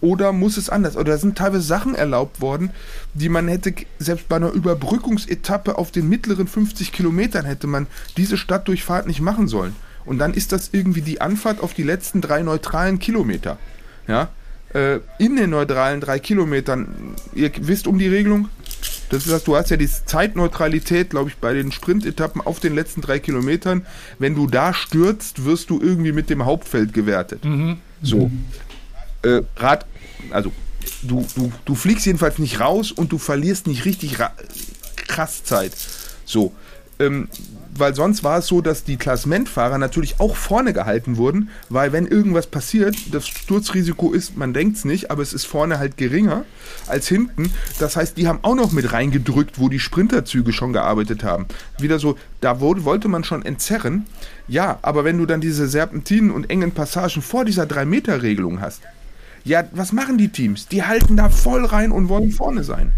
Oder 0.00 0.32
muss 0.32 0.56
es 0.56 0.70
anders? 0.70 0.96
Oder 0.96 1.18
sind 1.18 1.36
teilweise 1.36 1.64
Sachen 1.64 1.94
erlaubt 1.94 2.40
worden, 2.40 2.70
die 3.12 3.28
man 3.28 3.46
hätte, 3.46 3.74
selbst 3.98 4.26
bei 4.30 4.36
einer 4.36 4.52
Überbrückungsetappe 4.52 5.76
auf 5.76 5.90
den 5.90 6.08
mittleren 6.08 6.46
50 6.46 6.92
Kilometern 6.92 7.44
hätte 7.44 7.66
man 7.66 7.88
diese 8.16 8.38
Stadtdurchfahrt 8.38 9.06
nicht 9.06 9.20
machen 9.20 9.48
sollen. 9.48 9.76
Und 10.06 10.16
dann 10.16 10.32
ist 10.32 10.52
das 10.52 10.70
irgendwie 10.72 11.02
die 11.02 11.20
Anfahrt 11.20 11.60
auf 11.60 11.74
die 11.74 11.82
letzten 11.82 12.22
drei 12.22 12.40
neutralen 12.40 12.98
Kilometer. 12.98 13.58
Ja, 14.06 14.30
äh, 14.74 15.00
in 15.18 15.36
den 15.36 15.50
neutralen 15.50 16.00
drei 16.00 16.18
Kilometern, 16.18 17.14
ihr 17.34 17.50
wisst 17.60 17.86
um 17.86 17.98
die 17.98 18.08
Regelung? 18.08 18.48
Das 19.10 19.26
heißt, 19.26 19.46
du 19.46 19.56
hast 19.56 19.70
ja 19.70 19.76
die 19.76 19.88
Zeitneutralität, 19.88 21.10
glaube 21.10 21.30
ich, 21.30 21.36
bei 21.36 21.54
den 21.54 21.72
Sprintetappen 21.72 22.40
auf 22.40 22.58
den 22.60 22.74
letzten 22.74 23.00
drei 23.00 23.18
Kilometern. 23.18 23.86
Wenn 24.18 24.34
du 24.34 24.46
da 24.46 24.74
stürzt, 24.74 25.44
wirst 25.44 25.70
du 25.70 25.80
irgendwie 25.80 26.12
mit 26.12 26.30
dem 26.30 26.44
Hauptfeld 26.44 26.92
gewertet. 26.92 27.44
Mhm. 27.44 27.78
So. 28.02 28.30
Äh, 29.22 29.42
Rad, 29.56 29.86
also 30.30 30.52
du, 31.02 31.24
du, 31.36 31.52
du 31.64 31.74
fliegst 31.74 32.06
jedenfalls 32.06 32.38
nicht 32.38 32.60
raus 32.60 32.92
und 32.92 33.12
du 33.12 33.18
verlierst 33.18 33.66
nicht 33.66 33.84
richtig 33.84 34.16
krass 35.06 35.44
Zeit. 35.44 35.72
So. 36.24 36.52
Ähm, 36.98 37.28
weil 37.76 37.94
sonst 37.94 38.22
war 38.24 38.38
es 38.38 38.46
so, 38.46 38.60
dass 38.60 38.84
die 38.84 38.96
Klassementfahrer 38.96 39.78
natürlich 39.78 40.20
auch 40.20 40.36
vorne 40.36 40.72
gehalten 40.72 41.16
wurden, 41.16 41.48
weil 41.68 41.92
wenn 41.92 42.06
irgendwas 42.06 42.46
passiert, 42.46 42.96
das 43.12 43.26
Sturzrisiko 43.26 44.12
ist, 44.12 44.36
man 44.36 44.52
denkt 44.52 44.76
es 44.76 44.84
nicht, 44.84 45.10
aber 45.10 45.22
es 45.22 45.32
ist 45.32 45.46
vorne 45.46 45.78
halt 45.78 45.96
geringer 45.96 46.44
als 46.86 47.08
hinten. 47.08 47.50
Das 47.78 47.96
heißt, 47.96 48.16
die 48.16 48.28
haben 48.28 48.40
auch 48.42 48.54
noch 48.54 48.72
mit 48.72 48.92
reingedrückt, 48.92 49.58
wo 49.58 49.68
die 49.68 49.80
Sprinterzüge 49.80 50.52
schon 50.52 50.72
gearbeitet 50.72 51.24
haben. 51.24 51.46
Wieder 51.78 51.98
so, 51.98 52.16
da 52.40 52.60
wurde, 52.60 52.84
wollte 52.84 53.08
man 53.08 53.24
schon 53.24 53.44
entzerren. 53.44 54.06
Ja, 54.46 54.78
aber 54.82 55.04
wenn 55.04 55.18
du 55.18 55.26
dann 55.26 55.40
diese 55.40 55.66
Serpentinen 55.68 56.30
und 56.30 56.50
engen 56.50 56.72
Passagen 56.72 57.22
vor 57.22 57.44
dieser 57.44 57.64
3-Meter-Regelung 57.64 58.60
hast, 58.60 58.82
ja, 59.44 59.64
was 59.72 59.92
machen 59.92 60.16
die 60.16 60.30
Teams? 60.30 60.68
Die 60.68 60.84
halten 60.84 61.16
da 61.16 61.28
voll 61.28 61.66
rein 61.66 61.92
und 61.92 62.08
wollen 62.08 62.30
vorne 62.30 62.64
sein. 62.64 62.92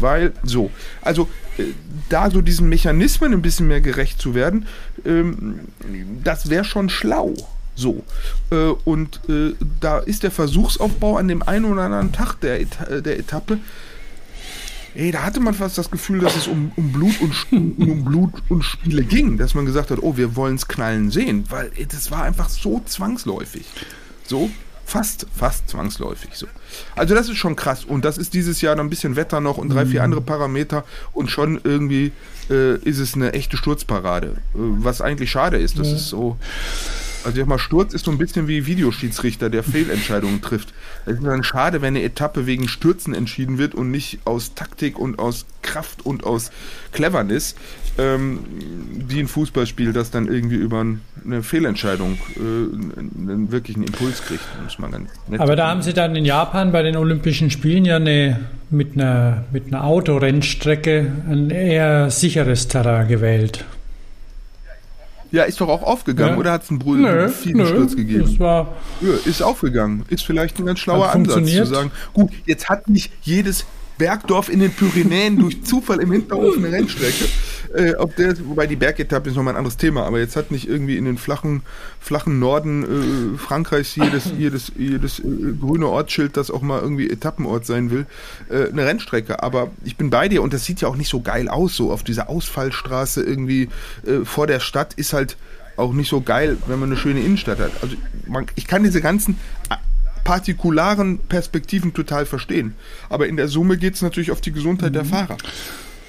Weil, 0.00 0.32
so, 0.42 0.70
also 1.02 1.28
äh, 1.58 1.64
da 2.08 2.30
so 2.30 2.40
diesen 2.40 2.68
Mechanismen 2.68 3.32
ein 3.32 3.42
bisschen 3.42 3.68
mehr 3.68 3.80
gerecht 3.80 4.20
zu 4.20 4.34
werden, 4.34 4.66
ähm, 5.04 5.60
das 6.22 6.50
wäre 6.50 6.64
schon 6.64 6.88
schlau. 6.88 7.34
So. 7.74 8.04
Äh, 8.50 8.74
und 8.84 9.20
äh, 9.28 9.54
da 9.80 9.98
ist 9.98 10.22
der 10.22 10.30
Versuchsaufbau 10.30 11.16
an 11.16 11.28
dem 11.28 11.42
einen 11.42 11.64
oder 11.64 11.82
anderen 11.82 12.12
Tag 12.12 12.36
der, 12.40 12.60
Eta 12.60 12.84
äh, 12.84 13.02
der 13.02 13.18
Etappe. 13.18 13.58
Ey, 14.94 15.12
da 15.12 15.22
hatte 15.22 15.38
man 15.38 15.54
fast 15.54 15.78
das 15.78 15.90
Gefühl, 15.90 16.18
dass 16.18 16.34
es 16.36 16.48
um, 16.48 16.72
um, 16.76 16.92
Blut 16.92 17.14
und, 17.20 17.46
um 17.52 18.04
Blut 18.04 18.42
und 18.48 18.64
Spiele 18.64 19.04
ging, 19.04 19.38
dass 19.38 19.54
man 19.54 19.64
gesagt 19.64 19.90
hat, 19.90 20.02
oh, 20.02 20.16
wir 20.16 20.34
wollen 20.36 20.56
es 20.56 20.66
knallen 20.66 21.10
sehen, 21.10 21.44
weil 21.48 21.70
das 21.88 22.10
war 22.10 22.24
einfach 22.24 22.48
so 22.48 22.82
zwangsläufig. 22.84 23.66
So, 24.24 24.50
Fast, 24.90 25.26
fast 25.32 25.68
zwangsläufig 25.68 26.30
so. 26.34 26.48
Also 26.96 27.14
das 27.14 27.28
ist 27.28 27.36
schon 27.36 27.54
krass. 27.54 27.84
Und 27.84 28.04
das 28.04 28.18
ist 28.18 28.34
dieses 28.34 28.60
Jahr 28.60 28.74
noch 28.74 28.82
ein 28.82 28.90
bisschen 28.90 29.14
Wetter 29.14 29.40
noch 29.40 29.56
und 29.56 29.68
drei, 29.68 29.86
vier 29.86 30.00
mhm. 30.00 30.06
andere 30.06 30.20
Parameter 30.20 30.84
und 31.12 31.30
schon 31.30 31.60
irgendwie 31.62 32.10
äh, 32.50 32.74
ist 32.78 32.98
es 32.98 33.14
eine 33.14 33.32
echte 33.32 33.56
Sturzparade. 33.56 34.26
Äh, 34.26 34.34
was 34.54 35.00
eigentlich 35.00 35.30
schade 35.30 35.58
ist. 35.58 35.78
Das 35.78 35.90
ja. 35.90 35.94
ist 35.94 36.08
so. 36.08 36.36
Also 37.22 37.36
ich 37.36 37.42
sag 37.42 37.48
mal, 37.48 37.58
Sturz 37.58 37.94
ist 37.94 38.06
so 38.06 38.10
ein 38.10 38.18
bisschen 38.18 38.48
wie 38.48 38.66
Videoschiedsrichter, 38.66 39.48
der 39.48 39.62
Fehlentscheidungen 39.62 40.42
trifft. 40.42 40.72
Es 41.06 41.18
ist 41.18 41.24
dann 41.24 41.44
schade, 41.44 41.82
wenn 41.82 41.94
eine 41.94 42.02
Etappe 42.02 42.46
wegen 42.46 42.66
Stürzen 42.66 43.14
entschieden 43.14 43.58
wird 43.58 43.76
und 43.76 43.92
nicht 43.92 44.20
aus 44.24 44.54
Taktik 44.54 44.98
und 44.98 45.20
aus 45.20 45.46
Kraft 45.62 46.04
und 46.04 46.24
aus 46.24 46.50
Cleverness, 46.92 47.54
ähm, 48.00 48.38
wie 49.08 49.20
ein 49.20 49.28
Fußballspiel, 49.28 49.92
das 49.92 50.10
dann 50.10 50.28
irgendwie 50.28 50.56
über 50.56 50.84
eine 51.24 51.42
Fehlentscheidung 51.42 52.18
äh, 52.36 52.40
einen 52.40 53.52
wirklichen 53.52 53.82
Impuls 53.82 54.22
kriegt. 54.22 54.42
Muss 54.62 54.78
man 54.78 54.92
ganz 54.92 55.10
Aber 55.38 55.56
da 55.56 55.68
haben 55.68 55.82
sie 55.82 55.92
dann 55.92 56.16
in 56.16 56.24
Japan 56.24 56.72
bei 56.72 56.82
den 56.82 56.96
Olympischen 56.96 57.50
Spielen 57.50 57.84
ja 57.84 57.96
eine, 57.96 58.40
mit 58.70 58.94
einer, 58.94 59.44
mit 59.52 59.66
einer 59.66 59.84
Autorennstrecke 59.84 61.12
ein 61.28 61.50
eher 61.50 62.10
sicheres 62.10 62.68
Terrain 62.68 63.08
gewählt. 63.08 63.64
Ja, 65.32 65.44
ist 65.44 65.60
doch 65.60 65.68
auch 65.68 65.84
aufgegangen, 65.84 66.34
ja. 66.34 66.38
oder 66.38 66.52
hat 66.52 66.64
es 66.64 66.70
einen 66.70 66.80
Brüder 66.80 67.28
vielen 67.28 67.64
Sturz 67.64 67.94
gegeben? 67.94 68.24
Das 68.24 68.40
war 68.40 68.74
ja, 69.00 69.10
ist 69.24 69.42
aufgegangen. 69.42 70.04
Ist 70.08 70.24
vielleicht 70.24 70.58
ein 70.58 70.66
ganz 70.66 70.80
schlauer 70.80 71.10
Ansatz 71.10 71.48
zu 71.48 71.66
sagen, 71.66 71.92
gut, 72.12 72.30
jetzt 72.46 72.68
hat 72.68 72.88
nicht 72.88 73.12
jedes 73.22 73.64
Bergdorf 73.96 74.48
in 74.48 74.60
den 74.60 74.72
Pyrenäen 74.72 75.38
durch 75.38 75.62
Zufall 75.62 76.00
im 76.00 76.10
Hinterhof 76.10 76.56
eine 76.56 76.72
Rennstrecke. 76.72 77.26
Äh, 77.74 77.94
auf 77.94 78.14
der, 78.16 78.34
wobei 78.46 78.66
die 78.66 78.76
Bergetappe 78.76 79.30
ist 79.30 79.36
nochmal 79.36 79.54
ein 79.54 79.58
anderes 79.58 79.76
Thema, 79.76 80.04
aber 80.04 80.18
jetzt 80.18 80.34
hat 80.34 80.50
nicht 80.50 80.68
irgendwie 80.68 80.96
in 80.96 81.04
den 81.04 81.18
flachen, 81.18 81.62
flachen 82.00 82.40
Norden 82.40 83.34
äh, 83.34 83.38
Frankreichs 83.38 83.94
jedes, 83.94 84.32
jedes, 84.36 84.72
jedes 84.76 85.20
äh, 85.20 85.22
grüne 85.60 85.86
Ortsschild, 85.86 86.36
das 86.36 86.50
auch 86.50 86.62
mal 86.62 86.80
irgendwie 86.80 87.08
Etappenort 87.08 87.66
sein 87.66 87.90
will, 87.90 88.06
äh, 88.48 88.68
eine 88.68 88.86
Rennstrecke. 88.86 89.42
Aber 89.42 89.70
ich 89.84 89.96
bin 89.96 90.10
bei 90.10 90.28
dir 90.28 90.42
und 90.42 90.52
das 90.52 90.64
sieht 90.64 90.80
ja 90.80 90.88
auch 90.88 90.96
nicht 90.96 91.08
so 91.08 91.20
geil 91.20 91.48
aus, 91.48 91.76
so 91.76 91.92
auf 91.92 92.02
dieser 92.02 92.28
Ausfallstraße 92.28 93.22
irgendwie 93.22 93.68
äh, 94.04 94.24
vor 94.24 94.48
der 94.48 94.58
Stadt 94.58 94.94
ist 94.94 95.12
halt 95.12 95.36
auch 95.76 95.92
nicht 95.92 96.10
so 96.10 96.20
geil, 96.20 96.58
wenn 96.66 96.80
man 96.80 96.90
eine 96.90 96.98
schöne 96.98 97.20
Innenstadt 97.20 97.60
hat. 97.60 97.70
Also 97.82 97.94
man, 98.26 98.46
ich 98.56 98.66
kann 98.66 98.82
diese 98.82 99.00
ganzen 99.00 99.38
partikularen 100.24 101.18
Perspektiven 101.18 101.94
total 101.94 102.26
verstehen. 102.26 102.74
Aber 103.08 103.28
in 103.28 103.36
der 103.36 103.48
Summe 103.48 103.78
geht 103.78 103.94
es 103.94 104.02
natürlich 104.02 104.30
auf 104.30 104.40
die 104.40 104.52
Gesundheit 104.52 104.90
mhm. 104.90 104.94
der 104.94 105.04
Fahrer. 105.04 105.36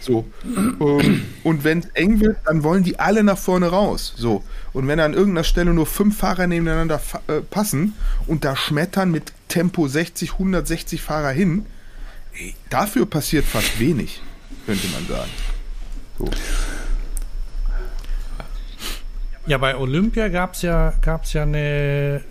So. 0.01 0.25
Ähm, 0.43 1.25
und 1.43 1.63
wenn 1.63 1.79
es 1.79 1.85
eng 1.93 2.19
wird, 2.19 2.37
dann 2.45 2.63
wollen 2.63 2.83
die 2.83 2.99
alle 2.99 3.23
nach 3.23 3.37
vorne 3.37 3.67
raus. 3.67 4.13
So. 4.17 4.43
Und 4.73 4.87
wenn 4.87 4.99
an 4.99 5.13
irgendeiner 5.13 5.43
Stelle 5.43 5.73
nur 5.73 5.85
fünf 5.85 6.17
Fahrer 6.17 6.47
nebeneinander 6.47 6.99
äh, 7.27 7.41
passen 7.41 7.93
und 8.27 8.43
da 8.43 8.55
schmettern 8.55 9.11
mit 9.11 9.31
Tempo 9.47 9.87
60, 9.87 10.33
160 10.33 11.01
Fahrer 11.01 11.31
hin, 11.31 11.65
ey, 12.33 12.55
dafür 12.69 13.05
passiert 13.05 13.45
fast 13.45 13.79
wenig, 13.79 14.21
könnte 14.65 14.87
man 14.87 15.07
sagen. 15.07 15.31
So. 16.17 16.29
Ja, 19.47 19.57
bei 19.57 19.75
Olympia 19.75 20.27
gab 20.27 20.53
es 20.53 20.61
ja, 20.61 20.93
gab's 21.01 21.33
ja 21.33 21.43
eine, 21.43 22.21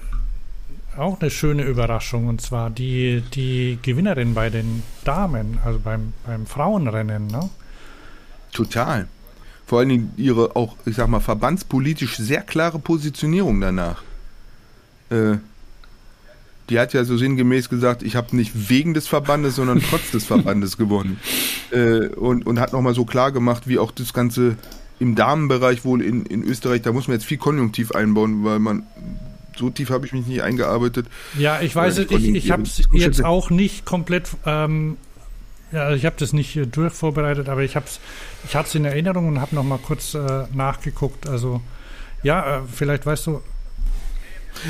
auch 0.97 1.21
eine 1.21 1.31
schöne 1.31 1.65
Überraschung 1.65 2.29
und 2.29 2.41
zwar 2.41 2.71
die, 2.71 3.23
die 3.35 3.79
Gewinnerin 3.83 4.35
bei 4.35 4.49
den 4.49 4.83
Damen, 5.05 5.59
also 5.65 5.79
beim, 5.79 6.13
beim 6.25 6.47
Frauenrennen. 6.47 7.27
Ne? 7.27 7.51
Total. 8.53 9.09
Vor 9.67 9.79
allen 9.79 9.89
Dingen 9.89 10.13
ihre 10.17 10.57
auch, 10.57 10.77
ich 10.85 10.97
sag 10.97 11.09
mal, 11.09 11.21
verbandspolitisch 11.21 12.17
sehr 12.17 12.43
klare 12.43 12.79
Positionierung 12.79 13.61
danach. 13.61 14.03
Äh, 15.11 15.37
die 16.69 16.79
hat 16.79 16.93
ja 16.93 17.05
so 17.05 17.17
sinngemäß 17.17 17.69
gesagt, 17.69 18.03
ich 18.03 18.17
habe 18.17 18.35
nicht 18.37 18.71
wegen 18.71 18.95
des 18.95 19.09
Verbandes, 19.09 19.57
sondern 19.57 19.81
trotz 19.91 20.11
des 20.11 20.25
Verbandes 20.25 20.77
gewonnen. 20.77 21.21
Äh, 21.71 22.09
und, 22.09 22.47
und 22.47 22.61
hat 22.61 22.73
nochmal 22.73 22.95
so 22.95 23.05
klar 23.05 23.33
gemacht, 23.33 23.69
wie 23.69 23.79
auch 23.79 23.91
das 23.91 24.13
Ganze 24.13 24.57
im 25.01 25.15
Damenbereich 25.15 25.85
wohl 25.85 26.03
in, 26.03 26.27
in 26.27 26.45
Österreich, 26.45 26.83
da 26.83 26.93
muss 26.93 27.09
man 27.09 27.17
jetzt 27.17 27.27
viel 27.27 27.39
Konjunktiv 27.39 27.93
einbauen, 27.93 28.45
weil 28.45 28.59
man 28.59 28.85
so 29.57 29.71
tief 29.71 29.91
habe 29.91 30.07
ich 30.07 30.13
mich 30.13 30.27
nicht 30.27 30.43
eingearbeitet. 30.43 31.07
Ja, 31.39 31.61
ich 31.61 31.75
weiß 31.75 31.99
es, 31.99 32.11
ich, 32.11 32.35
ich 32.35 32.51
habe 32.51 32.63
es 32.63 32.83
jetzt 32.93 33.25
auch 33.25 33.51
nicht 33.51 33.85
komplett 33.85 34.31
ähm, 34.47 34.97
ja, 35.73 35.93
ich 35.93 36.05
habe 36.05 36.17
das 36.19 36.33
nicht 36.33 36.57
äh, 36.57 36.67
durchvorbereitet, 36.67 37.49
aber 37.49 37.63
ich 37.63 37.77
habe 37.77 37.87
es 37.87 38.01
ich 38.45 38.55
hatte 38.57 38.69
es 38.69 38.75
in 38.75 38.85
Erinnerung 38.85 39.29
und 39.29 39.41
habe 39.41 39.55
noch 39.55 39.63
mal 39.63 39.79
kurz 39.79 40.15
äh, 40.15 40.45
nachgeguckt. 40.53 41.29
Also 41.29 41.61
ja, 42.23 42.59
äh, 42.59 42.61
vielleicht 42.71 43.07
weißt 43.07 43.27
du. 43.29 43.41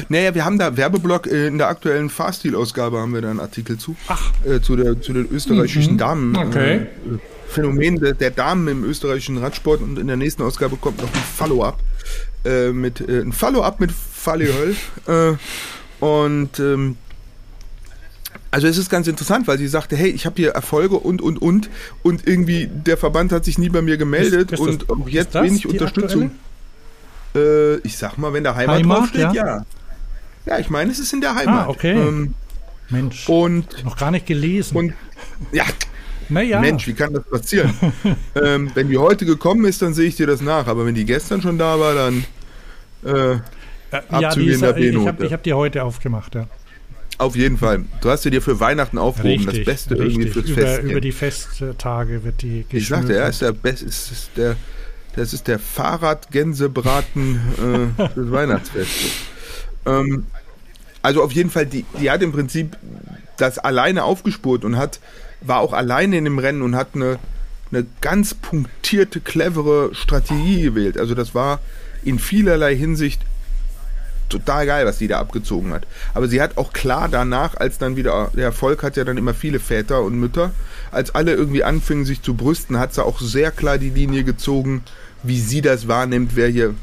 Naja, 0.09 0.35
wir 0.35 0.45
haben 0.45 0.59
da 0.59 0.77
Werbeblock 0.77 1.27
äh, 1.27 1.47
in 1.47 1.59
der 1.59 1.69
aktuellen 1.69 2.11
Fahrstil-Ausgabe 2.11 2.99
haben 2.99 3.15
wir 3.15 3.23
da 3.23 3.31
einen 3.31 3.41
Artikel 3.41 3.79
zu. 3.79 3.97
Ach. 4.09 4.33
Äh, 4.45 4.61
zu, 4.61 4.77
der, 4.77 5.01
zu 5.01 5.13
den 5.13 5.29
österreichischen 5.31 5.95
mhm. 5.95 5.99
Damen. 5.99 6.37
Okay. 6.37 6.75
Äh, 6.75 6.87
Phänomen 7.49 7.99
der, 7.99 8.13
der, 8.13 8.31
Damen 8.31 8.69
im 8.69 8.85
österreichischen 8.85 9.39
Radsport 9.39 9.81
und 9.81 9.99
in 9.99 10.07
der 10.07 10.17
nächsten 10.17 10.43
Ausgabe 10.43 10.77
kommt 10.77 10.99
noch 10.99 11.13
ein 11.13 11.23
Follow-up. 11.37 11.81
mit 12.73 13.01
ein 13.01 13.33
Follow-up 13.33 13.81
mit 13.81 13.91
Fallihöll. 13.91 14.77
und 15.99 16.61
ähm, 16.61 16.97
also 18.51 18.67
es 18.67 18.79
ist 18.79 18.91
ganz 18.91 19.07
interessant, 19.07 19.47
weil 19.47 19.59
sie 19.59 19.69
sagte, 19.69 19.97
hey, 19.97 20.11
ich 20.11 20.27
habe 20.27 20.37
hier 20.37 20.51
Erfolge 20.51 20.97
und 20.97 21.23
und 21.23 21.41
und 21.41 21.71
und 22.03 22.27
irgendwie 22.27 22.67
der 22.67 22.97
Verband 22.97 23.33
hat 23.33 23.45
sich 23.45 23.59
nie 23.59 23.69
bei 23.69 23.83
mir 23.83 23.97
gemeldet 23.97 24.51
ist, 24.53 24.61
ist 24.61 24.67
und 24.67 24.85
das, 24.89 25.13
jetzt 25.13 25.35
wenig 25.35 25.67
Unterstützung. 25.67 26.33
Äh, 27.35 27.77
ich 27.79 27.97
sag 27.97 28.19
mal, 28.19 28.33
wenn 28.33 28.43
der 28.43 28.57
Heimat, 28.57 28.79
Heimat 28.79 28.99
draufsteht, 28.99 29.21
ja. 29.21 29.33
ja. 29.33 29.67
ja. 30.47 30.59
ich 30.59 30.69
meine, 30.69 30.91
es 30.91 30.99
ist 30.99 31.13
in 31.13 31.21
der 31.21 31.37
Heimat. 31.37 31.67
Ah, 31.67 31.69
okay. 31.69 31.93
Ähm, 31.93 32.35
Mensch. 32.89 33.29
Und 33.29 33.85
noch 33.85 33.97
gar 33.97 34.11
nicht 34.11 34.27
gelesen. 34.27 34.77
Und 34.77 34.95
ja. 35.53 35.65
Naja. 36.29 36.61
Mensch, 36.61 36.87
wie 36.87 36.95
kann 36.95 37.13
das 37.13 37.25
passieren? 37.25 37.73
ähm, 38.35 38.71
wenn 38.75 38.89
die 38.89 38.99
heute 38.99 39.27
gekommen 39.27 39.65
ist, 39.65 39.83
dann 39.83 39.95
sehe 39.95 40.07
ich 40.07 40.17
dir 40.17 40.27
das 40.27 40.41
nach. 40.41 40.67
Aber 40.67 40.87
wenn 40.87 40.95
die 40.95 41.05
gestern 41.05 41.43
schon 41.43 41.59
da 41.59 41.79
war, 41.79 41.95
dann 41.95 42.25
äh, 43.05 43.39
ja, 44.21 44.35
die 44.35 44.47
ist, 44.47 44.63
ich 44.63 45.07
habe 45.07 45.31
hab 45.31 45.43
die 45.43 45.53
heute 45.53 45.83
aufgemacht, 45.83 46.35
ja. 46.35 46.47
Auf 47.21 47.37
jeden 47.37 47.59
Fall. 47.59 47.85
Du 48.01 48.09
hast 48.09 48.23
sie 48.23 48.31
dir 48.31 48.41
für 48.41 48.61
Weihnachten 48.61 48.97
aufgehoben. 48.97 49.45
Richtig, 49.45 49.67
das 49.67 49.75
Beste 49.75 49.91
richtig. 49.91 50.15
irgendwie 50.15 50.31
fürs 50.31 50.49
über, 50.49 50.63
Fest. 50.63 50.83
Über 50.85 51.03
die 51.03 51.13
Festtage 51.13 52.25
wird 52.25 52.41
die 52.41 52.65
geschmückt. 52.67 52.73
Ich 52.73 52.89
sagte, 52.89 53.15
er 53.15 53.29
ist 53.29 53.43
der 53.43 53.53
Best, 53.53 53.83
ist, 53.83 54.11
ist 54.11 54.31
der, 54.39 54.57
das 55.17 55.35
ist 55.35 55.47
der 55.47 55.59
Fahrradgänsebraten 55.59 57.93
äh, 57.99 58.09
des 58.17 58.33
Weihnachtsfestes. 58.33 59.11
Ähm, 59.85 60.25
also 61.03 61.23
auf 61.23 61.33
jeden 61.33 61.51
Fall, 61.51 61.67
die, 61.67 61.85
die 62.01 62.11
hat 62.11 62.23
im 62.23 62.33
Prinzip 62.33 62.79
das 63.37 63.59
alleine 63.59 64.05
aufgespurt 64.05 64.65
und 64.65 64.79
hat, 64.79 64.99
war 65.43 65.61
auch 65.61 65.75
alleine 65.75 66.17
in 66.17 66.25
dem 66.25 66.39
Rennen 66.39 66.63
und 66.63 66.75
hat 66.75 66.95
eine, 66.95 67.19
eine 67.71 67.85
ganz 68.01 68.33
punktierte, 68.33 69.21
clevere 69.21 69.95
Strategie 69.95 70.63
gewählt. 70.63 70.97
Also 70.97 71.15
das 71.15 71.35
war 71.35 71.61
in 72.03 72.19
vielerlei 72.19 72.75
Hinsicht 72.75 73.21
total 74.31 74.67
geil, 74.67 74.87
was 74.87 74.99
die 74.99 75.09
da 75.09 75.19
abgezogen 75.19 75.73
hat. 75.73 75.87
Aber 76.15 76.29
sie 76.29 76.41
hat 76.41 76.57
auch 76.57 76.73
klar 76.73 77.09
danach, 77.09 77.57
als 77.57 77.79
dann 77.79 77.97
wieder, 77.97 78.31
der 78.35 78.45
Erfolg 78.45 78.83
hat 78.83 78.97
ja 78.97 79.05
dann 79.05 79.17
immer 79.17 79.35
viele 79.35 79.61
Väter 79.61 80.03
und 80.03 80.19
Mütter, 80.19 80.53
als 80.91 81.15
alle 81.15 81.35
irgendwie 81.35 81.65
anfingen, 81.65 82.05
sich 82.05 82.23
zu 82.23 82.35
brüsten, 82.35 82.79
hat 82.79 82.95
sie 82.95 83.05
auch 83.05 83.21
sehr 83.21 83.51
klar 83.51 83.79
die 83.79 83.91
Linie 83.91 84.25
gezogen, 84.25 84.83
wie 85.23 85.41
sie 85.41 85.61
das 85.61 85.89
wahrnimmt, 85.89 86.37
wer 86.37 86.49
hier 86.49 86.75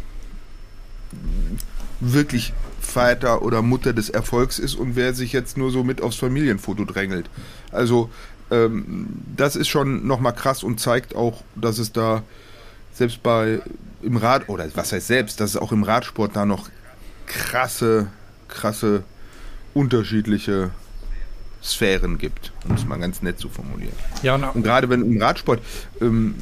wirklich 1.99 2.53
Vater 2.81 3.41
oder 3.41 3.61
Mutter 3.61 3.93
des 3.93 4.09
Erfolgs 4.09 4.59
ist 4.59 4.75
und 4.75 4.95
wer 4.95 5.13
sich 5.13 5.33
jetzt 5.33 5.57
nur 5.57 5.71
so 5.71 5.83
mit 5.83 6.01
aufs 6.01 6.17
Familienfoto 6.17 6.85
drängelt. 6.85 7.29
Also 7.71 8.09
ähm, 8.51 9.07
das 9.35 9.55
ist 9.55 9.67
schon 9.67 10.07
nochmal 10.07 10.33
krass 10.33 10.63
und 10.63 10.79
zeigt 10.79 11.15
auch, 11.15 11.43
dass 11.55 11.79
es 11.79 11.91
da 11.91 12.23
selbst 12.93 13.21
bei 13.23 13.61
im 14.01 14.17
Rad, 14.17 14.47
oder 14.47 14.67
was 14.75 14.91
heißt 14.91 15.07
selbst, 15.07 15.39
dass 15.39 15.51
es 15.51 15.57
auch 15.57 15.71
im 15.71 15.83
Radsport 15.83 16.35
da 16.35 16.45
noch 16.45 16.69
krasse, 17.27 18.07
krasse, 18.47 19.03
unterschiedliche 19.73 20.71
Sphären 21.63 22.17
gibt, 22.17 22.51
um 22.67 22.75
es 22.75 22.85
mal 22.85 22.97
ganz 22.97 23.21
nett 23.21 23.39
zu 23.39 23.49
formulieren. 23.49 23.95
Ja, 24.23 24.35
und, 24.35 24.43
und 24.43 24.63
gerade 24.63 24.89
wenn 24.89 25.01
im 25.03 25.21
Radsport, 25.21 25.61
ähm, 26.01 26.35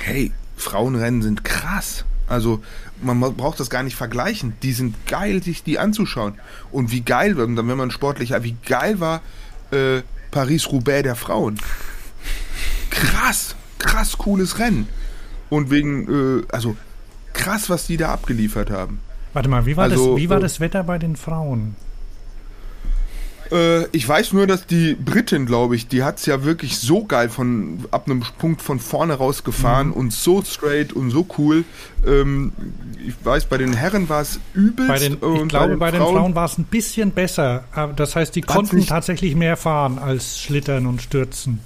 hey, 0.00 0.32
Frauenrennen 0.56 1.22
sind 1.22 1.44
krass. 1.44 2.04
Also 2.28 2.62
man 3.00 3.20
braucht 3.20 3.58
das 3.58 3.70
gar 3.70 3.82
nicht 3.82 3.96
vergleichen. 3.96 4.54
Die 4.62 4.72
sind 4.72 4.94
geil, 5.06 5.42
sich 5.42 5.62
die 5.62 5.78
anzuschauen. 5.78 6.34
Und 6.70 6.90
wie 6.90 7.00
geil, 7.00 7.36
wenn 7.38 7.54
man 7.54 7.90
sportlicher, 7.90 8.42
wie 8.44 8.56
geil 8.66 9.00
war 9.00 9.22
äh, 9.70 10.02
Paris-Roubaix 10.30 11.02
der 11.02 11.16
Frauen. 11.16 11.58
Krass, 12.90 13.56
krass 13.78 14.18
cooles 14.18 14.58
Rennen. 14.58 14.88
Und 15.48 15.70
wegen, 15.70 16.42
äh, 16.42 16.46
also 16.52 16.76
krass, 17.38 17.70
was 17.70 17.86
die 17.86 17.96
da 17.96 18.10
abgeliefert 18.10 18.70
haben. 18.70 19.00
Warte 19.32 19.48
mal, 19.48 19.64
wie 19.64 19.76
war, 19.76 19.84
also, 19.84 20.14
das, 20.14 20.22
wie 20.22 20.28
war 20.28 20.38
äh, 20.38 20.42
das 20.42 20.60
Wetter 20.60 20.84
bei 20.84 20.98
den 20.98 21.16
Frauen? 21.16 21.76
Äh, 23.50 23.84
ich 23.92 24.06
weiß 24.06 24.32
nur, 24.32 24.46
dass 24.46 24.66
die 24.66 24.94
Britin, 24.94 25.46
glaube 25.46 25.76
ich, 25.76 25.88
die 25.88 26.02
hat 26.02 26.18
es 26.18 26.26
ja 26.26 26.44
wirklich 26.44 26.78
so 26.78 27.04
geil 27.04 27.28
von 27.28 27.84
ab 27.90 28.06
einem 28.06 28.22
Punkt 28.38 28.62
von 28.62 28.78
vorne 28.80 29.14
raus 29.14 29.44
gefahren 29.44 29.88
mhm. 29.88 29.92
und 29.94 30.12
so 30.12 30.42
straight 30.42 30.92
und 30.92 31.10
so 31.10 31.26
cool. 31.38 31.64
Ähm, 32.06 32.52
ich 33.06 33.14
weiß, 33.22 33.46
bei 33.46 33.58
den 33.58 33.72
Herren 33.72 34.08
war 34.08 34.22
es 34.22 34.40
übelst. 34.54 34.88
Bei 34.88 34.98
den, 34.98 35.12
ich 35.14 35.48
glaube, 35.48 35.48
bei 35.48 35.66
den, 35.66 35.78
bei 35.78 35.90
den 35.92 36.00
Frauen 36.00 36.34
war 36.34 36.46
es 36.46 36.58
ein 36.58 36.64
bisschen 36.64 37.12
besser. 37.12 37.64
Das 37.96 38.16
heißt, 38.16 38.34
die 38.34 38.42
konnten 38.42 38.84
tatsächlich 38.84 39.34
mehr 39.34 39.56
fahren 39.56 39.98
als 39.98 40.40
schlittern 40.40 40.86
und 40.86 41.00
stürzen. 41.00 41.60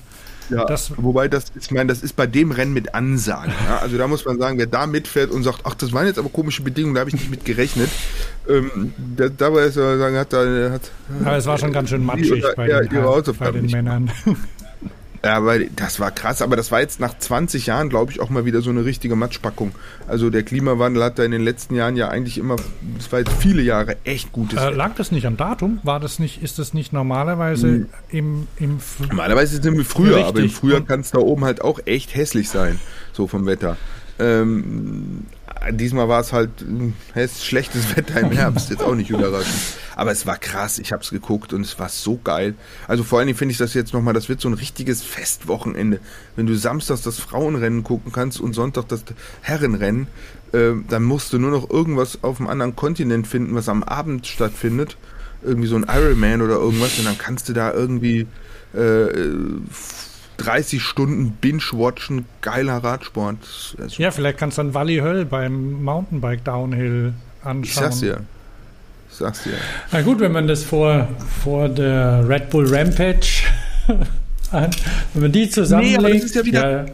Ja, 0.50 0.64
das, 0.64 0.92
wobei 0.96 1.28
das, 1.28 1.46
ich 1.58 1.70
meine, 1.70 1.88
das 1.88 2.02
ist 2.02 2.16
bei 2.16 2.26
dem 2.26 2.50
Rennen 2.50 2.72
mit 2.72 2.94
Ansagen. 2.94 3.52
Ja? 3.66 3.78
Also 3.78 3.96
da 3.98 4.06
muss 4.06 4.24
man 4.24 4.38
sagen, 4.38 4.58
wer 4.58 4.66
da 4.66 4.86
mitfährt 4.86 5.30
und 5.30 5.42
sagt, 5.42 5.60
ach, 5.64 5.74
das 5.74 5.92
waren 5.92 6.06
jetzt 6.06 6.18
aber 6.18 6.28
komische 6.28 6.62
Bedingungen, 6.62 6.94
da 6.94 7.00
habe 7.00 7.10
ich 7.10 7.14
nicht 7.14 7.30
mit 7.30 7.44
gerechnet. 7.44 7.90
Ähm, 8.48 8.92
da, 9.16 9.28
dabei 9.28 9.64
ist 9.64 9.76
er 9.76 9.98
sagen, 9.98 10.16
hat 10.16 10.32
da 10.32 10.70
hat. 10.70 10.90
Aber 11.24 11.36
es 11.36 11.46
war 11.46 11.58
schon 11.58 11.72
ganz 11.72 11.90
schön 11.90 12.04
matschig 12.04 12.44
bei, 12.56 12.66
den, 12.66 12.88
bei 13.38 13.50
den 13.50 13.66
Männern. 13.66 14.10
Ja, 15.24 15.44
weil 15.44 15.70
das 15.76 16.00
war 16.00 16.10
krass, 16.10 16.42
aber 16.42 16.56
das 16.56 16.72
war 16.72 16.80
jetzt 16.80 16.98
nach 16.98 17.16
20 17.16 17.66
Jahren, 17.66 17.88
glaube 17.88 18.10
ich, 18.10 18.20
auch 18.20 18.28
mal 18.28 18.44
wieder 18.44 18.60
so 18.60 18.70
eine 18.70 18.84
richtige 18.84 19.14
Matschpackung. 19.14 19.72
Also 20.08 20.30
der 20.30 20.42
Klimawandel 20.42 21.04
hat 21.04 21.18
da 21.18 21.22
in 21.22 21.30
den 21.30 21.42
letzten 21.42 21.76
Jahren 21.76 21.96
ja 21.96 22.08
eigentlich 22.08 22.38
immer, 22.38 22.56
das 22.96 23.12
war 23.12 23.20
jetzt 23.20 23.32
viele 23.38 23.62
Jahre 23.62 23.96
echt 24.02 24.32
gutes. 24.32 24.60
Äh, 24.60 24.70
lag 24.70 24.96
das 24.96 25.12
nicht 25.12 25.26
am 25.26 25.36
Datum? 25.36 25.78
War 25.84 26.00
das 26.00 26.18
nicht, 26.18 26.42
ist 26.42 26.58
das 26.58 26.74
nicht 26.74 26.92
normalerweise 26.92 27.68
hm. 27.68 27.86
im, 28.08 28.48
im 28.58 28.78
Normalerweise 28.98 29.54
ist 29.54 29.64
es 29.64 29.66
im 29.66 29.84
Frühjahr, 29.84 30.16
Richtig. 30.16 30.28
aber 30.28 30.40
im 30.40 30.50
Frühjahr 30.50 30.80
kann 30.80 31.00
es 31.00 31.12
da 31.12 31.18
oben 31.18 31.44
halt 31.44 31.62
auch 31.62 31.78
echt 31.84 32.16
hässlich 32.16 32.48
sein, 32.48 32.80
so 33.12 33.28
vom 33.28 33.46
Wetter. 33.46 33.76
Ähm, 34.22 35.26
diesmal 35.70 36.08
war 36.08 36.20
es 36.20 36.32
halt 36.32 36.50
äh, 37.14 37.28
schlechtes 37.28 37.96
Wetter 37.96 38.20
im 38.20 38.32
Herbst, 38.32 38.70
jetzt 38.70 38.82
auch 38.82 38.94
nicht 38.94 39.10
überraschend. 39.10 39.54
Aber 39.96 40.10
es 40.10 40.26
war 40.26 40.36
krass, 40.36 40.78
ich 40.78 40.92
habe 40.92 41.02
es 41.02 41.10
geguckt 41.10 41.52
und 41.52 41.62
es 41.62 41.78
war 41.78 41.88
so 41.88 42.18
geil. 42.22 42.54
Also 42.88 43.04
vor 43.04 43.18
allen 43.18 43.26
Dingen 43.26 43.38
finde 43.38 43.52
ich 43.52 43.58
das 43.58 43.74
jetzt 43.74 43.92
nochmal, 43.92 44.14
das 44.14 44.28
wird 44.28 44.40
so 44.40 44.48
ein 44.48 44.54
richtiges 44.54 45.02
Festwochenende. 45.02 46.00
Wenn 46.36 46.46
du 46.46 46.54
samstags 46.56 47.02
das 47.02 47.18
Frauenrennen 47.18 47.84
gucken 47.84 48.12
kannst 48.12 48.40
und 48.40 48.54
Sonntag 48.54 48.88
das 48.88 49.04
Herrenrennen, 49.40 50.06
äh, 50.52 50.72
dann 50.88 51.02
musst 51.02 51.32
du 51.32 51.38
nur 51.38 51.50
noch 51.50 51.70
irgendwas 51.70 52.22
auf 52.22 52.40
einem 52.40 52.48
anderen 52.48 52.76
Kontinent 52.76 53.26
finden, 53.26 53.54
was 53.54 53.68
am 53.68 53.82
Abend 53.82 54.26
stattfindet. 54.26 54.96
Irgendwie 55.42 55.68
so 55.68 55.76
ein 55.76 55.86
Ironman 55.88 56.40
oder 56.40 56.54
irgendwas 56.54 56.98
und 56.98 57.04
dann 57.04 57.18
kannst 57.18 57.48
du 57.48 57.52
da 57.52 57.72
irgendwie 57.72 58.26
äh, 58.74 59.08
30 60.38 60.82
Stunden 60.82 61.32
Binge-Watchen, 61.40 62.24
geiler 62.40 62.78
Radsport. 62.78 63.36
Ja, 63.98 64.10
vielleicht 64.10 64.38
kannst 64.38 64.58
du 64.58 64.62
dann 64.62 64.74
Wally 64.74 64.98
Höll 64.98 65.24
beim 65.24 65.82
Mountainbike 65.82 66.44
Downhill 66.44 67.14
anschauen. 67.42 67.62
Ich 67.62 67.74
sag's 67.74 68.00
dir. 68.00 68.20
Sagst 69.10 69.46
du 69.46 69.50
ja. 69.50 69.56
Na 69.92 70.02
gut, 70.02 70.20
wenn 70.20 70.32
man 70.32 70.48
das 70.48 70.64
vor, 70.64 71.06
vor 71.42 71.68
der 71.68 72.26
Red 72.28 72.48
Bull 72.50 72.74
Rampage, 72.74 73.42
wenn 74.50 75.22
man 75.22 75.32
die 75.32 75.50
zusammenlegt. 75.50 76.00
Nee, 76.00 76.06
aber 76.06 76.14
das 76.14 76.24
ist 76.24 76.34
ja 76.34 76.44
wieder. 76.44 76.70
Ja. 76.70 76.86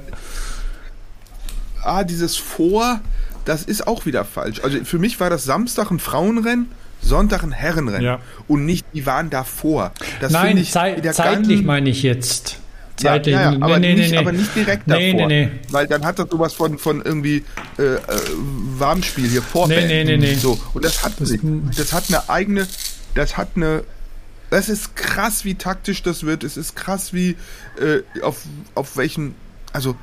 Ah, 1.82 2.04
dieses 2.04 2.36
Vor, 2.36 3.00
das 3.44 3.62
ist 3.62 3.86
auch 3.86 4.04
wieder 4.04 4.24
falsch. 4.24 4.60
Also 4.62 4.84
für 4.84 4.98
mich 4.98 5.20
war 5.20 5.30
das 5.30 5.44
Samstag 5.44 5.90
ein 5.90 6.00
Frauenrennen, 6.00 6.66
Sonntag 7.00 7.44
ein 7.44 7.52
Herrenrennen. 7.52 8.02
Ja. 8.02 8.18
Und 8.48 8.66
nicht, 8.66 8.84
die 8.94 9.06
waren 9.06 9.30
davor. 9.30 9.92
Das 10.20 10.32
Nein, 10.32 10.58
ich 10.58 10.72
zei 10.72 11.00
zeitlich 11.12 11.62
meine 11.62 11.88
ich 11.88 12.02
jetzt. 12.02 12.58
Zeitlich. 13.00 13.34
Ja, 13.34 13.52
ja, 13.52 13.52
ja, 13.52 13.62
aber, 13.62 13.78
nee, 13.78 13.94
nicht, 13.94 14.10
nee, 14.10 14.18
aber, 14.18 14.32
nicht, 14.32 14.54
direkt 14.54 14.86
nee, 14.86 15.12
davor. 15.12 15.28
Nee, 15.28 15.46
nee. 15.46 15.60
Weil 15.70 15.86
dann 15.86 16.04
hat 16.04 16.18
das 16.18 16.28
sowas 16.30 16.52
von, 16.52 16.78
von 16.78 17.00
irgendwie 17.02 17.44
äh, 17.78 17.82
äh, 17.82 18.00
Warmspiel 18.76 19.28
hier, 19.28 19.42
Vorfeld. 19.42 19.86
Nee, 19.86 20.04
nee, 20.04 20.16
nee, 20.16 20.32
nee. 20.32 20.34
So. 20.34 20.60
Und 20.74 20.84
das 20.84 21.04
hat, 21.04 21.12
das, 21.18 21.32
das 21.76 21.92
hat 21.92 22.04
eine 22.08 22.28
eigene, 22.28 22.66
das 23.14 23.36
hat 23.36 23.50
eine, 23.54 23.84
das 24.50 24.68
ist 24.68 24.96
krass, 24.96 25.44
wie 25.44 25.54
taktisch 25.54 26.02
das 26.02 26.24
wird. 26.24 26.42
Es 26.42 26.56
ist 26.56 26.74
krass, 26.74 27.12
wie 27.12 27.36
äh, 27.80 28.02
auf, 28.22 28.42
auf 28.74 28.96
welchen, 28.96 29.34
also 29.72 29.94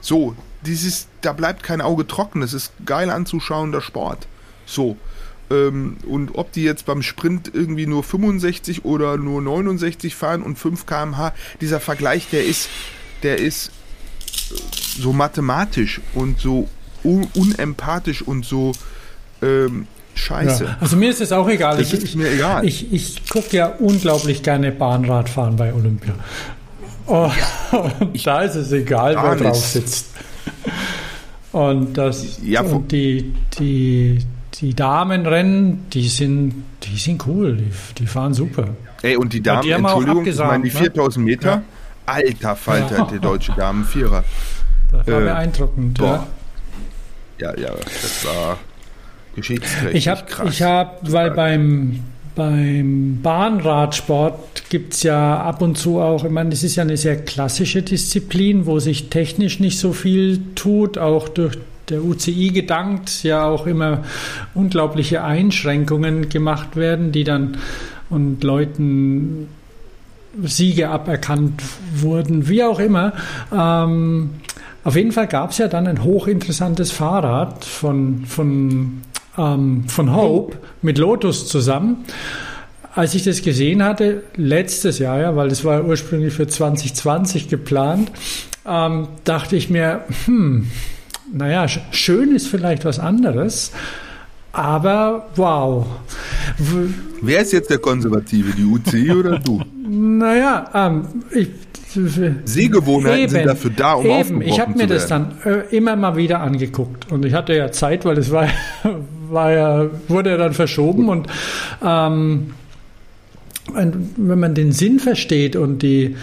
so, 0.00 0.34
dieses, 0.64 1.08
da 1.20 1.32
bleibt 1.32 1.62
kein 1.62 1.80
Auge 1.80 2.06
trocken. 2.06 2.42
Es 2.42 2.54
ist 2.54 2.72
geil 2.86 3.10
anzuschauender 3.10 3.80
Sport. 3.80 4.26
So. 4.66 4.96
Ähm, 5.50 5.96
und 6.06 6.36
ob 6.36 6.52
die 6.52 6.62
jetzt 6.62 6.86
beim 6.86 7.02
Sprint 7.02 7.50
irgendwie 7.52 7.86
nur 7.86 8.02
65 8.02 8.84
oder 8.84 9.16
nur 9.16 9.42
69 9.42 10.14
fahren 10.14 10.42
und 10.42 10.58
5 10.58 10.86
km/h, 10.86 11.32
dieser 11.60 11.80
Vergleich, 11.80 12.28
der 12.30 12.44
ist, 12.44 12.68
der 13.22 13.38
ist 13.38 13.70
äh, 14.50 15.00
so 15.00 15.12
mathematisch 15.12 16.00
und 16.14 16.40
so 16.40 16.68
un 17.02 17.26
unempathisch 17.34 18.22
und 18.22 18.44
so 18.44 18.72
ähm, 19.42 19.86
scheiße. 20.14 20.64
Ja, 20.64 20.76
also 20.80 20.96
mir 20.96 21.10
ist 21.10 21.20
es 21.20 21.32
auch 21.32 21.48
egal. 21.48 21.76
Das 21.76 21.92
ich, 21.92 22.02
ist 22.02 22.16
mir 22.16 22.30
egal. 22.30 22.64
Ich, 22.64 22.92
ich 22.92 23.28
gucke 23.28 23.56
ja 23.56 23.66
unglaublich 23.66 24.42
gerne 24.42 24.72
Bahnradfahren 24.72 25.56
bei 25.56 25.74
Olympia. 25.74 26.14
Oh, 27.06 27.30
da 28.24 28.42
ist 28.42 28.54
es 28.54 28.72
egal, 28.72 29.16
wer 29.16 29.36
drauf 29.36 29.66
sitzt. 29.66 30.06
Und 31.52 31.96
das 31.98 32.38
ja, 32.42 32.62
und 32.62 32.90
die, 32.90 33.32
die, 33.58 34.18
die 34.60 34.74
Damenrennen, 34.74 35.88
die 35.90 36.08
sind, 36.08 36.64
die 36.82 36.96
sind 36.96 37.26
cool, 37.26 37.56
die, 37.56 37.70
die 37.98 38.06
fahren 38.06 38.34
super. 38.34 38.68
Ey, 39.02 39.16
und 39.16 39.32
die 39.32 39.42
Damen, 39.42 39.62
die 39.62 39.70
Entschuldigung, 39.70 40.26
ich 40.26 40.38
meine, 40.38 40.64
die 40.64 40.70
4000 40.70 41.24
ne? 41.24 41.30
Meter, 41.30 41.50
ja. 41.50 41.62
alter 42.06 42.56
Falter, 42.56 42.98
ja. 42.98 43.04
der 43.04 43.18
deutsche 43.18 43.52
Damenvierer. 43.52 44.24
Das 44.90 45.06
war 45.06 45.20
äh, 45.20 45.24
beeindruckend, 45.24 45.98
ja. 45.98 46.26
Ja, 47.38 47.58
ja, 47.58 47.70
das 47.70 48.26
war 48.26 48.58
geschichtsträchtig. 49.34 49.94
Ich 49.94 50.08
habe, 50.08 50.22
ich 50.48 50.62
hab, 50.62 51.12
weil 51.12 51.32
beim, 51.32 52.00
beim 52.36 53.20
Bahnradsport 53.22 54.70
gibt 54.70 54.94
es 54.94 55.02
ja 55.02 55.40
ab 55.40 55.60
und 55.60 55.76
zu 55.76 56.00
auch, 56.00 56.24
ich 56.24 56.30
meine, 56.30 56.50
das 56.50 56.62
ist 56.62 56.76
ja 56.76 56.82
eine 56.82 56.96
sehr 56.96 57.16
klassische 57.16 57.82
Disziplin, 57.82 58.66
wo 58.66 58.78
sich 58.78 59.10
technisch 59.10 59.58
nicht 59.58 59.78
so 59.78 59.92
viel 59.92 60.54
tut, 60.54 60.96
auch 60.96 61.28
durch 61.28 61.58
der 61.88 62.02
UCI 62.02 62.50
gedankt, 62.50 63.22
ja 63.22 63.46
auch 63.46 63.66
immer 63.66 64.04
unglaubliche 64.54 65.22
Einschränkungen 65.22 66.28
gemacht 66.28 66.76
werden, 66.76 67.12
die 67.12 67.24
dann 67.24 67.58
und 68.10 68.44
Leuten 68.44 69.48
Siege 70.42 70.88
aberkannt 70.88 71.62
wurden, 71.94 72.48
wie 72.48 72.64
auch 72.64 72.80
immer. 72.80 73.12
Ähm, 73.52 74.30
auf 74.82 74.96
jeden 74.96 75.12
Fall 75.12 75.26
gab 75.26 75.50
es 75.50 75.58
ja 75.58 75.68
dann 75.68 75.86
ein 75.86 76.04
hochinteressantes 76.04 76.90
Fahrrad 76.90 77.64
von, 77.64 78.24
von, 78.26 79.02
ähm, 79.38 79.84
von 79.88 80.14
Hope 80.14 80.58
mit 80.82 80.98
Lotus 80.98 81.48
zusammen. 81.48 82.04
Als 82.94 83.14
ich 83.14 83.24
das 83.24 83.42
gesehen 83.42 83.82
hatte, 83.82 84.22
letztes 84.36 84.98
Jahr, 84.98 85.20
ja, 85.20 85.36
weil 85.36 85.48
das 85.48 85.64
war 85.64 85.84
ursprünglich 85.84 86.34
für 86.34 86.46
2020 86.46 87.48
geplant, 87.48 88.12
ähm, 88.66 89.08
dachte 89.24 89.56
ich 89.56 89.70
mir, 89.70 90.04
hm, 90.26 90.70
naja, 91.32 91.66
schön 91.90 92.34
ist 92.34 92.48
vielleicht 92.48 92.84
was 92.84 92.98
anderes, 92.98 93.72
aber 94.52 95.26
wow. 95.36 95.86
Wer 97.20 97.40
ist 97.40 97.52
jetzt 97.52 97.70
der 97.70 97.78
Konservative, 97.78 98.52
die 98.52 98.64
UCI 98.64 99.12
oder 99.12 99.38
du? 99.38 99.60
Naja, 99.86 100.70
ähm, 100.74 101.06
ich, 101.30 101.50
Sehgewohnheiten 102.44 103.20
eben, 103.20 103.30
sind 103.30 103.46
dafür 103.46 103.70
da, 103.70 103.92
um 103.94 104.06
eben. 104.06 104.42
Ich 104.42 104.58
habe 104.58 104.76
mir 104.76 104.86
das 104.86 105.06
dann 105.06 105.36
äh, 105.44 105.76
immer 105.76 105.94
mal 105.94 106.16
wieder 106.16 106.40
angeguckt 106.40 107.12
und 107.12 107.24
ich 107.24 107.34
hatte 107.34 107.54
ja 107.54 107.70
Zeit, 107.70 108.04
weil 108.04 108.18
es 108.18 108.30
war, 108.30 108.48
war 109.28 109.52
ja, 109.52 109.86
wurde 110.08 110.30
ja 110.30 110.36
dann 110.36 110.54
verschoben 110.54 111.08
und 111.08 111.28
ähm, 111.84 112.54
wenn 113.72 114.38
man 114.38 114.54
den 114.54 114.72
Sinn 114.72 115.00
versteht 115.00 115.56
und 115.56 115.82
die, 115.82 116.16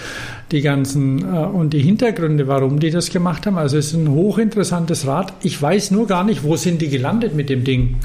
die 0.52 0.62
ganzen 0.62 1.24
äh, 1.24 1.38
und 1.38 1.72
die 1.72 1.82
Hintergründe, 1.82 2.48
warum 2.48 2.80
die 2.80 2.92
das 2.92 3.10
gemacht 3.10 3.46
haben, 3.46 3.58
also 3.58 3.78
es 3.78 3.88
ist 3.88 3.94
ein 3.94 4.10
hochinteressantes 4.10 5.08
Rad. 5.08 5.34
Ich 5.42 5.60
weiß 5.60 5.92
nur 5.92 6.08
gar 6.08 6.24
nicht, 6.24 6.44
wo 6.44 6.56
sind 6.56 6.82
die 6.82 6.90
gelandet 6.90 7.34
mit 7.34 7.50
dem 7.50 7.64
Ding? 7.64 7.98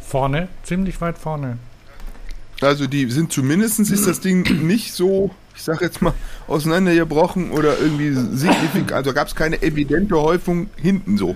Vorne, 0.00 0.48
ziemlich 0.62 1.00
weit 1.00 1.18
vorne. 1.18 1.58
Also 2.60 2.86
die 2.86 3.10
sind 3.10 3.32
zumindest 3.32 3.80
ist 3.80 4.06
das 4.06 4.20
Ding 4.20 4.66
nicht 4.66 4.94
so, 4.94 5.30
ich 5.56 5.62
sag 5.62 5.80
jetzt 5.80 6.00
mal, 6.00 6.14
auseinandergebrochen 6.46 7.50
oder 7.50 7.78
irgendwie 7.78 8.12
signifikant. 8.12 8.92
Also 8.92 9.12
gab 9.12 9.26
es 9.26 9.34
keine 9.34 9.60
evidente 9.62 10.16
Häufung 10.20 10.68
hinten 10.76 11.18
so. 11.18 11.34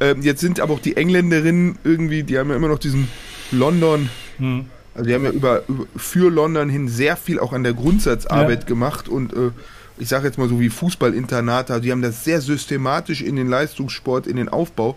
Ähm, 0.00 0.22
jetzt 0.22 0.40
sind 0.40 0.60
aber 0.60 0.74
auch 0.74 0.80
die 0.80 0.96
Engländerinnen 0.96 1.78
irgendwie, 1.82 2.22
die 2.22 2.38
haben 2.38 2.50
ja 2.50 2.56
immer 2.56 2.68
noch 2.68 2.78
diesen 2.78 3.08
London. 3.50 4.10
Hm 4.38 4.66
also 4.94 5.08
die 5.08 5.14
haben 5.14 5.24
ja 5.24 5.30
über, 5.30 5.62
über 5.68 5.86
für 5.96 6.30
London 6.30 6.68
hin 6.68 6.88
sehr 6.88 7.16
viel 7.16 7.38
auch 7.38 7.52
an 7.52 7.62
der 7.62 7.74
Grundsatzarbeit 7.74 8.60
ja. 8.60 8.66
gemacht 8.66 9.08
und 9.08 9.32
äh, 9.32 9.50
ich 9.98 10.08
sage 10.08 10.26
jetzt 10.26 10.38
mal 10.38 10.48
so 10.48 10.58
wie 10.58 10.70
Fußballinternate, 10.70 11.74
also 11.74 11.82
die 11.82 11.92
haben 11.92 12.02
das 12.02 12.24
sehr 12.24 12.40
systematisch 12.40 13.20
in 13.20 13.36
den 13.36 13.48
Leistungssport, 13.48 14.26
in 14.26 14.36
den 14.36 14.48
Aufbau 14.48 14.96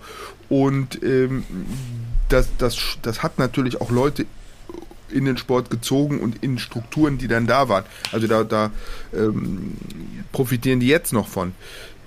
und 0.49 1.03
ähm, 1.03 1.44
das, 2.30 2.48
das, 2.57 2.78
das 3.02 3.22
hat 3.22 3.38
natürlich 3.38 3.82
auch 3.82 3.91
Leute 3.91 4.26
in 5.11 5.26
den 5.26 5.38
Sport 5.38 5.70
gezogen 5.70 6.20
und 6.20 6.44
in 6.44 6.57
Strukturen, 6.57 7.18
die 7.18 7.28
dann 7.28 7.45
da 7.45 7.70
waren. 7.70 7.84
Also 8.11 8.28
da, 8.28 8.44
da 8.44 8.72
ähm, 9.14 9.76
profitieren 10.32 10.80
die 10.80 10.88
jetzt 10.88 11.14
noch 11.14 11.28
von 11.28 11.53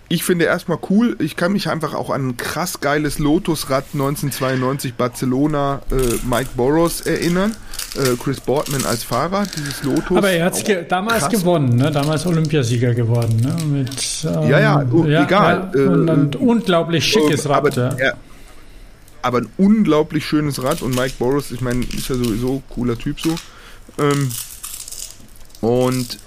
ich 0.09 0.23
finde 0.23 0.45
erstmal 0.45 0.79
cool, 0.89 1.17
ich 1.19 1.35
kann 1.37 1.53
mich 1.53 1.69
einfach 1.69 1.93
auch 1.95 2.11
an 2.11 2.29
ein 2.29 2.37
krass 2.37 2.81
geiles 2.81 3.19
Lotusrad 3.19 3.87
1992 3.93 4.95
Barcelona 4.95 5.83
äh, 5.91 5.95
Mike 6.25 6.51
Boros 6.57 7.01
erinnern. 7.01 7.57
Äh, 7.97 8.17
Chris 8.23 8.41
Boardman 8.41 8.85
als 8.85 9.03
Fahrer, 9.03 9.47
dieses 9.57 9.83
Lotus. 9.83 10.19
Aber 10.19 10.31
er 10.31 10.47
hat 10.47 10.65
ge 10.65 10.85
damals 10.87 11.21
krass. 11.21 11.33
gewonnen, 11.33 11.77
ne? 11.77 11.91
damals 11.91 12.27
Olympiasieger 12.27 12.95
geworden. 12.95 13.37
Ne? 13.37 13.57
Mit, 13.65 13.91
ähm, 14.25 14.51
ja, 14.51 14.61
ja, 14.61 14.87
oh, 14.93 15.05
ja, 15.05 15.25
egal. 15.25 15.73
Ja, 15.75 15.81
und 15.81 16.09
ein 16.09 16.33
äh, 16.33 16.37
unglaublich 16.37 17.05
schickes 17.05 17.49
Rad. 17.49 17.79
Aber, 17.79 17.99
ja. 17.99 18.13
aber, 19.23 19.39
ein 19.39 19.49
unglaublich 19.57 20.27
schönes 20.27 20.63
Rad 20.63 20.83
und 20.83 20.95
Mike 20.95 21.15
Boros, 21.19 21.51
ich 21.51 21.63
meine, 21.63 21.85
ist 21.85 22.09
ja 22.09 22.17
sowieso 22.17 22.63
cooler 22.69 22.99
Typ 22.99 23.19
so. 23.19 23.35
Ähm, 23.99 24.31
und 25.63 26.19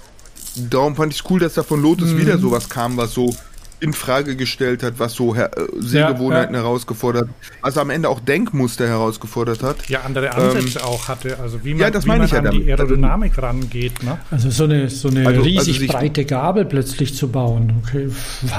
darum 0.56 0.96
fand 0.96 1.12
ich 1.12 1.20
es 1.20 1.30
cool, 1.30 1.38
dass 1.38 1.54
da 1.54 1.62
von 1.62 1.80
Lotus 1.80 2.10
mhm. 2.10 2.18
wieder 2.18 2.38
sowas 2.38 2.68
kam, 2.68 2.96
was 2.96 3.14
so 3.14 3.32
in 3.80 3.92
Frage 3.94 4.36
gestellt 4.36 4.82
hat, 4.82 4.98
was 4.98 5.14
so 5.14 5.34
her 5.34 5.50
äh, 5.56 5.62
Sehgewohnheiten 5.78 6.54
ja, 6.54 6.60
ja. 6.60 6.66
herausgefordert, 6.66 7.28
was 7.62 7.78
am 7.78 7.90
Ende 7.90 8.08
auch 8.08 8.20
Denkmuster 8.20 8.86
herausgefordert 8.86 9.62
hat. 9.62 9.88
Ja, 9.88 10.02
andere 10.02 10.32
Ansätze 10.34 10.78
ähm, 10.78 10.84
auch 10.84 11.08
hatte, 11.08 11.38
also 11.38 11.64
wie 11.64 11.70
man, 11.70 11.80
ja, 11.80 11.90
das 11.90 12.04
wie 12.04 12.08
man 12.08 12.24
ich 12.24 12.34
an 12.34 12.44
ja 12.44 12.50
die 12.50 12.70
Aerodynamik 12.70 13.32
also, 13.32 13.42
rangeht. 13.42 14.02
Ne? 14.02 14.18
Also 14.30 14.50
so 14.50 14.64
eine, 14.64 14.90
so 14.90 15.08
eine 15.08 15.26
also, 15.26 15.40
riesig 15.40 15.80
also 15.80 15.92
breite 15.92 16.24
Gabel 16.24 16.66
plötzlich 16.66 17.14
zu 17.14 17.28
bauen. 17.28 17.82
Okay. 17.84 18.10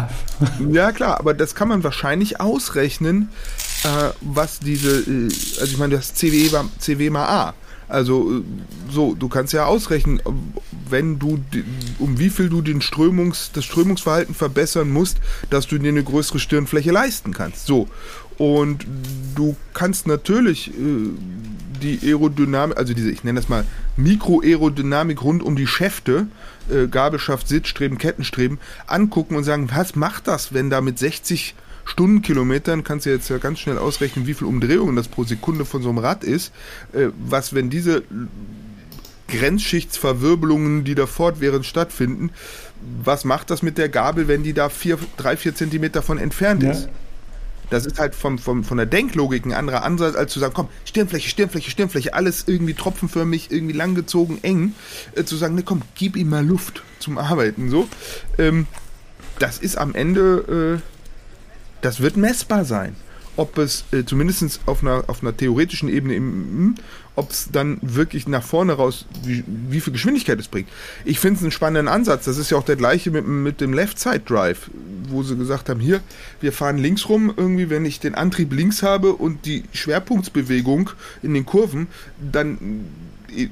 ja 0.71 0.91
klar, 0.91 1.19
aber 1.19 1.33
das 1.33 1.55
kann 1.55 1.67
man 1.67 1.83
wahrscheinlich 1.83 2.41
ausrechnen, 2.41 3.29
äh, 3.83 4.09
was 4.21 4.59
diese, 4.59 5.01
äh, 5.01 5.25
also 5.25 5.65
ich 5.65 5.77
meine, 5.77 5.95
das 5.95 6.15
CW, 6.15 6.49
CW 6.79 7.09
mal 7.11 7.25
A. 7.25 7.53
Also 7.91 8.39
äh, 8.39 8.43
so, 8.89 9.15
du 9.15 9.27
kannst 9.29 9.53
ja 9.53 9.65
ausrechnen, 9.65 10.21
wenn 10.89 11.19
du 11.19 11.39
um 11.99 12.19
wie 12.19 12.29
viel 12.29 12.49
du 12.49 12.61
den 12.61 12.81
Strömungs, 12.81 13.51
das 13.53 13.65
Strömungsverhalten 13.65 14.33
verbessern 14.33 14.89
musst, 14.89 15.17
dass 15.49 15.67
du 15.67 15.77
dir 15.77 15.89
eine 15.89 16.03
größere 16.03 16.39
Stirnfläche 16.39 16.91
leisten 16.91 17.33
kannst. 17.33 17.65
So. 17.65 17.87
Und 18.37 18.85
du 19.35 19.55
kannst 19.73 20.07
natürlich 20.07 20.69
äh, 20.69 20.73
die 21.81 21.99
Aerodynamik, 22.03 22.77
also 22.77 22.93
diese, 22.93 23.11
ich 23.11 23.23
nenne 23.23 23.39
das 23.39 23.49
mal 23.49 23.65
Mikroaerodynamik 23.97 25.21
rund 25.21 25.43
um 25.43 25.55
die 25.55 25.67
Schäfte, 25.67 26.27
äh, 26.69 26.87
Gabelschaft, 26.87 27.47
Sitzstreben, 27.47 27.97
Kettenstreben, 27.97 28.59
angucken 28.87 29.35
und 29.35 29.43
sagen, 29.43 29.69
was 29.73 29.95
macht 29.95 30.27
das, 30.27 30.53
wenn 30.53 30.69
da 30.69 30.81
mit 30.81 30.97
60 30.97 31.55
Stundenkilometern 31.91 32.85
kannst 32.85 33.05
du 33.05 33.09
jetzt 33.09 33.29
ja 33.29 33.37
ganz 33.37 33.59
schnell 33.59 33.77
ausrechnen, 33.77 34.25
wie 34.25 34.33
viel 34.33 34.47
Umdrehungen 34.47 34.95
das 34.95 35.09
pro 35.09 35.25
Sekunde 35.25 35.65
von 35.65 35.81
so 35.81 35.89
einem 35.89 35.97
Rad 35.97 36.23
ist. 36.23 36.53
Äh, 36.93 37.07
was, 37.27 37.53
wenn 37.53 37.69
diese 37.69 38.03
Grenzschichtsverwirbelungen, 39.27 40.85
die 40.85 40.95
da 40.95 41.05
fortwährend 41.05 41.65
stattfinden, 41.65 42.31
was 43.03 43.25
macht 43.25 43.49
das 43.49 43.61
mit 43.61 43.77
der 43.77 43.89
Gabel, 43.89 44.29
wenn 44.29 44.41
die 44.41 44.53
da 44.53 44.69
vier, 44.69 44.97
drei, 45.17 45.35
vier 45.35 45.53
Zentimeter 45.53 46.01
von 46.01 46.17
entfernt 46.17 46.63
ja. 46.63 46.71
ist? 46.71 46.87
Das 47.69 47.85
ist 47.85 47.99
halt 47.99 48.15
vom, 48.15 48.37
vom, 48.37 48.63
von 48.63 48.77
der 48.77 48.85
Denklogik 48.85 49.45
ein 49.45 49.53
anderer 49.53 49.83
Ansatz, 49.83 50.15
als 50.15 50.31
zu 50.31 50.39
sagen, 50.39 50.53
komm, 50.53 50.69
Stirnfläche, 50.85 51.29
Stirnfläche, 51.29 51.71
Stirnfläche, 51.71 52.13
alles 52.13 52.45
irgendwie 52.47 52.73
tropfenförmig, 52.73 53.51
irgendwie 53.51 53.75
langgezogen, 53.75 54.41
eng. 54.43 54.75
Äh, 55.15 55.25
zu 55.25 55.35
sagen, 55.35 55.55
ne, 55.55 55.63
komm, 55.63 55.81
gib 55.95 56.15
ihm 56.15 56.29
mal 56.29 56.45
Luft 56.45 56.83
zum 56.99 57.17
Arbeiten, 57.17 57.69
so. 57.69 57.87
Ähm, 58.37 58.67
das 59.39 59.57
ist 59.57 59.77
am 59.77 59.95
Ende, 59.95 60.81
äh, 60.81 60.90
das 61.81 62.01
wird 62.01 62.17
messbar 62.17 62.65
sein 62.65 62.95
ob 63.37 63.57
es 63.57 63.85
äh, 63.91 64.03
zumindest 64.03 64.59
auf 64.65 64.81
einer, 64.81 65.05
auf 65.07 65.21
einer 65.21 65.35
theoretischen 65.35 65.89
Ebene, 65.89 66.15
hm, 66.15 66.75
ob 67.15 67.31
es 67.31 67.49
dann 67.51 67.79
wirklich 67.81 68.27
nach 68.27 68.43
vorne 68.43 68.73
raus, 68.73 69.05
wie, 69.23 69.43
wie 69.47 69.79
viel 69.81 69.93
Geschwindigkeit 69.93 70.39
es 70.39 70.47
bringt. 70.47 70.69
Ich 71.05 71.19
finde 71.19 71.37
es 71.37 71.41
einen 71.41 71.51
spannenden 71.51 71.87
Ansatz. 71.87 72.25
Das 72.25 72.37
ist 72.37 72.51
ja 72.51 72.57
auch 72.57 72.63
der 72.63 72.75
gleiche 72.75 73.11
mit, 73.11 73.27
mit 73.27 73.61
dem 73.61 73.73
Left-Side-Drive, 73.73 74.69
wo 75.09 75.23
sie 75.23 75.35
gesagt 75.35 75.69
haben, 75.69 75.79
hier, 75.79 76.01
wir 76.39 76.53
fahren 76.53 76.77
links 76.77 77.09
rum, 77.09 77.33
irgendwie, 77.35 77.69
wenn 77.69 77.85
ich 77.85 77.99
den 77.99 78.15
Antrieb 78.15 78.53
links 78.53 78.83
habe 78.83 79.13
und 79.13 79.45
die 79.45 79.63
Schwerpunktsbewegung 79.73 80.91
in 81.21 81.33
den 81.33 81.45
Kurven, 81.45 81.87
dann 82.19 82.85
äh, 83.35 83.47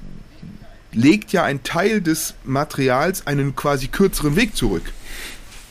legt 0.91 1.31
ja 1.31 1.43
ein 1.43 1.63
Teil 1.63 2.01
des 2.01 2.33
Materials 2.43 3.27
einen 3.27 3.55
quasi 3.55 3.87
kürzeren 3.87 4.35
Weg 4.35 4.55
zurück. 4.55 4.83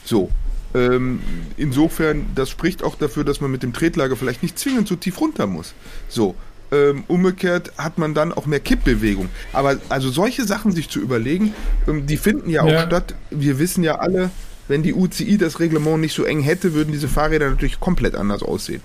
So, 0.04 0.30
ähm, 0.74 1.20
insofern, 1.56 2.26
das 2.34 2.50
spricht 2.50 2.82
auch 2.82 2.96
dafür, 2.96 3.24
dass 3.24 3.40
man 3.40 3.50
mit 3.50 3.62
dem 3.62 3.72
Tretlager 3.72 4.16
vielleicht 4.16 4.42
nicht 4.42 4.58
zwingend 4.58 4.88
so 4.88 4.96
tief 4.96 5.20
runter 5.20 5.46
muss. 5.46 5.74
So. 6.08 6.34
Ähm, 6.70 7.04
umgekehrt 7.08 7.72
hat 7.78 7.96
man 7.96 8.12
dann 8.12 8.30
auch 8.30 8.44
mehr 8.44 8.60
Kippbewegung. 8.60 9.30
Aber 9.54 9.78
also 9.88 10.10
solche 10.10 10.44
Sachen 10.44 10.72
sich 10.72 10.90
zu 10.90 11.00
überlegen, 11.00 11.54
ähm, 11.86 12.06
die 12.06 12.18
finden 12.18 12.50
ja 12.50 12.62
auch 12.62 12.70
ja. 12.70 12.86
statt. 12.86 13.14
Wir 13.30 13.58
wissen 13.58 13.82
ja 13.82 14.00
alle, 14.00 14.30
wenn 14.68 14.82
die 14.82 14.92
UCI 14.92 15.38
das 15.38 15.60
Reglement 15.60 15.98
nicht 16.02 16.14
so 16.14 16.24
eng 16.24 16.40
hätte, 16.40 16.74
würden 16.74 16.92
diese 16.92 17.08
Fahrräder 17.08 17.48
natürlich 17.48 17.80
komplett 17.80 18.14
anders 18.14 18.42
aussehen. 18.42 18.82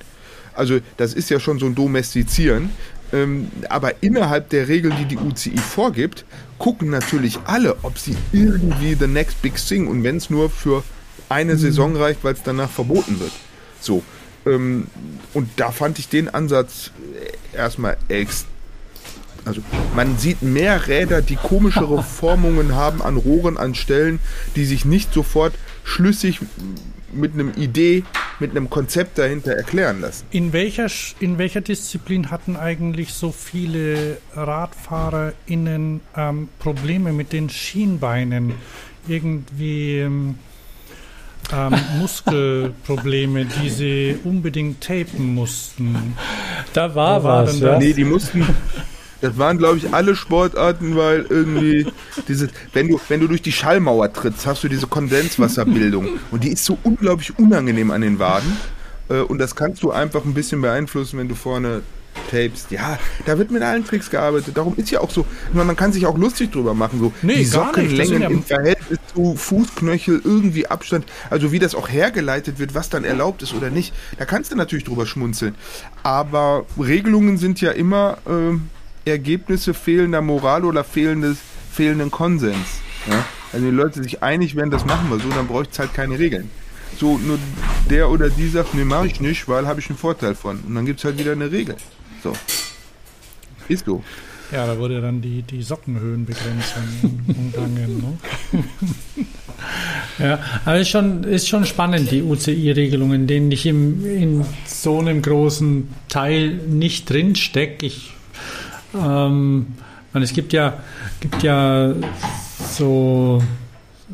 Also 0.54 0.80
das 0.96 1.14
ist 1.14 1.30
ja 1.30 1.42
schon 1.42 1.60
so 1.60 1.66
ein 1.66 1.76
Domestizieren. 1.76 2.70
Ähm, 3.12 3.52
aber 3.68 4.02
innerhalb 4.02 4.50
der 4.50 4.70
Regeln, 4.70 4.96
die 4.98 5.06
die 5.06 5.18
UCI 5.18 5.58
vorgibt, 5.58 6.24
gucken 6.58 6.90
natürlich 6.90 7.38
alle, 7.44 7.76
ob 7.84 8.00
sie 8.00 8.16
irgendwie 8.32 8.96
the 8.98 9.08
next 9.08 9.42
big 9.42 9.56
thing 9.56 9.88
und 9.88 10.04
wenn 10.04 10.18
es 10.18 10.30
nur 10.30 10.50
für 10.50 10.84
eine 11.30 11.58
Saison 11.58 11.96
reicht, 11.96 12.24
weil 12.24 12.34
es 12.34 12.44
danach 12.44 12.70
verboten 12.70 13.20
wird. 13.20 13.32
So. 13.80 14.04
Ähm, 14.46 14.88
und 15.34 15.50
da 15.58 15.72
fand 15.72 16.00
ich 16.00 16.10
den 16.10 16.30
Ansatz 16.30 16.92
erstmal 17.54 17.98
ex. 18.08 18.46
Also 19.46 19.62
man 19.96 20.18
sieht 20.18 20.42
mehr 20.42 20.88
Räder, 20.88 21.22
die 21.22 21.36
komischere 21.36 22.04
Formungen 22.04 22.76
haben 22.76 23.02
an 23.02 23.18
Rohren, 23.18 23.58
an 23.58 23.76
Stellen, 23.76 24.20
die 24.56 24.66
sich 24.66 24.86
nicht 24.86 25.14
sofort 25.14 25.54
schlüssig 25.84 26.40
mit 27.12 27.34
einem 27.34 27.52
Idee, 27.56 28.04
mit 28.40 28.52
einem 28.52 28.70
Konzept 28.70 29.18
dahinter 29.18 29.54
erklären 29.54 30.02
lassen. 30.02 30.26
In 30.32 30.54
welcher, 30.54 30.88
in 31.20 31.38
welcher 31.38 31.62
Disziplin 31.62 32.32
hatten 32.32 32.56
eigentlich 32.56 33.14
so 33.14 33.32
viele 33.32 34.18
RadfahrerInnen 34.36 36.02
ähm, 36.16 36.50
Probleme 36.60 37.14
mit 37.14 37.34
den 37.34 37.50
Schienbeinen? 37.50 38.54
Irgendwie. 39.08 40.00
Ähm 40.00 40.36
ähm, 41.52 41.76
Muskelprobleme, 42.00 43.46
die 43.46 43.70
sie 43.70 44.20
unbedingt 44.24 44.82
tapen 44.82 45.34
mussten. 45.34 46.16
Da 46.74 46.96
war, 46.96 47.24
war 47.24 47.48
was. 47.48 47.60
Ja? 47.60 47.78
Nee, 47.78 47.94
die 47.94 48.06
mussten. 48.06 48.46
Das 49.22 49.38
waren, 49.38 49.58
glaube 49.58 49.78
ich, 49.78 49.94
alle 49.94 50.18
Sportarten, 50.18 50.98
weil 50.98 51.26
irgendwie 51.30 51.88
diese, 52.28 52.50
wenn 52.74 52.90
du, 52.90 53.00
wenn 53.08 53.22
du 53.22 53.28
durch 53.28 53.42
die 53.42 53.54
Schallmauer 53.54 54.12
trittst, 54.12 54.46
hast 54.46 54.66
du 54.66 54.68
diese 54.68 54.88
Kondenswasserbildung 54.88 56.20
und 56.32 56.44
die 56.44 56.50
ist 56.50 56.66
so 56.66 56.78
unglaublich 56.84 57.40
unangenehm 57.40 57.92
an 57.92 58.02
den 58.02 58.20
Waden. 58.20 58.58
Äh, 59.10 59.20
und 59.20 59.38
das 59.38 59.56
kannst 59.56 59.82
du 59.82 59.92
einfach 59.92 60.26
ein 60.26 60.34
bisschen 60.34 60.62
beeinflussen, 60.62 61.20
wenn 61.20 61.30
du 61.30 61.36
vorne 61.36 61.84
Tapes. 62.30 62.68
Ja, 62.70 62.98
da 63.26 63.38
wird 63.38 63.52
mit 63.52 63.62
allen 63.62 63.86
Tricks 63.86 64.10
gearbeitet. 64.10 64.58
Darum 64.58 64.76
ist 64.78 64.90
ja 64.92 65.02
auch 65.02 65.12
so, 65.12 65.26
man 65.54 65.76
kann 65.76 65.94
sich 65.94 66.06
auch 66.06 66.18
lustig 66.18 66.52
drüber 66.52 66.74
machen. 66.74 67.00
So 67.00 67.14
nee, 67.22 67.38
die 67.38 67.46
Sockenlängen 67.46 68.22
ja 68.22 68.30
im 68.30 68.44
Verhältnis 68.44 69.00
zu 69.14 69.36
Fußknöchel, 69.36 70.22
irgendwie 70.24 70.68
Abstand, 70.68 71.06
also 71.30 71.52
wie 71.52 71.60
das 71.60 71.76
auch 71.76 71.90
hergeleitet 71.90 72.60
wird, 72.60 72.74
was 72.76 72.90
dann 72.90 73.04
erlaubt 73.04 73.42
ist 73.44 73.54
oder 73.54 73.70
nicht. 73.70 73.94
Da 74.18 74.26
kannst 74.26 74.52
du 74.52 74.56
natürlich 74.56 74.84
drüber 74.84 75.06
schmunzeln. 75.06 75.56
Aber 76.04 76.66
Regelungen 76.80 77.38
sind 77.38 77.62
ja 77.62 77.72
immer 77.72 78.18
äh, 78.26 79.10
Ergebnisse 79.10 79.74
fehlender 79.74 80.22
Moral 80.22 80.66
oder 80.66 80.84
fehlendes, 80.84 81.38
fehlenden 81.72 82.12
Konsens. 82.12 82.68
Ja? 83.08 83.26
Also 83.52 83.66
wenn 83.66 83.72
die 83.72 83.78
Leute 83.78 84.02
sich 84.02 84.24
einig 84.24 84.56
werden, 84.56 84.72
das 84.72 84.86
machen 84.86 85.10
wir 85.10 85.20
so, 85.20 85.30
dann 85.30 85.48
bräuchte 85.48 85.74
es 85.74 85.80
halt 85.80 85.94
keine 85.94 86.18
Regeln. 86.18 86.50
So, 86.98 87.18
nur 87.18 87.40
der 87.90 88.10
oder 88.10 88.30
die 88.30 88.48
sagt, 88.48 88.74
nee, 88.76 88.86
mache 88.86 89.08
ich 89.08 89.20
nicht, 89.20 89.48
weil 89.48 89.68
habe 89.68 89.80
ich 89.80 89.90
einen 89.90 89.98
Vorteil 89.98 90.36
von. 90.36 90.60
Und 90.60 90.76
dann 90.76 90.86
gibt 90.86 91.00
es 91.00 91.06
halt 91.06 91.18
wieder 91.18 91.32
eine 91.32 91.52
Regel. 91.52 91.76
So. 92.24 92.34
Ist 93.68 93.86
so. 93.86 94.02
Ja, 94.52 94.68
da 94.68 94.78
wurde 94.78 95.02
dann 95.02 95.22
die, 95.22 95.42
die 95.42 95.64
Sockenhöhenbegrenzung 95.64 96.84
umgangen. 97.28 98.18
Ne? 98.52 98.64
ja, 100.20 100.40
aber 100.64 100.80
ist 100.80 100.90
schon, 100.90 101.24
ist 101.24 101.50
schon 101.50 101.66
spannend, 101.66 102.12
die 102.12 102.22
UCI-Regelungen, 102.22 103.22
in 103.22 103.28
denen 103.28 103.52
ich 103.52 103.66
im, 103.66 104.06
in 104.06 104.46
so 104.66 105.00
einem 105.00 105.22
großen 105.22 105.90
Teil 106.08 106.50
nicht 106.50 107.10
drin 107.10 107.36
stecke. 107.36 107.88
Ich, 107.88 108.14
ähm, 108.94 109.68
es 110.14 110.34
gibt 110.34 110.54
ja, 110.54 110.82
gibt 111.20 111.42
ja 111.44 111.94
so 112.70 113.42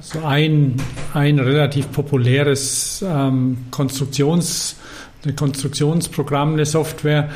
so 0.01 0.23
ein, 0.23 0.81
ein 1.13 1.39
relativ 1.39 1.91
populäres 1.91 3.03
ähm, 3.05 3.65
Konstruktions- 3.69 4.77
ein 5.25 5.35
Konstruktionsprogramm, 5.35 6.53
eine 6.53 6.65
Software, 6.65 7.29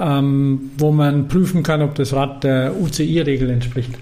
ähm, 0.00 0.70
wo 0.78 0.90
man 0.92 1.28
prüfen 1.28 1.62
kann, 1.62 1.82
ob 1.82 1.94
das 1.94 2.12
Rad 2.12 2.44
der 2.44 2.74
UCI-Regel 2.80 3.50
entspricht. 3.50 3.92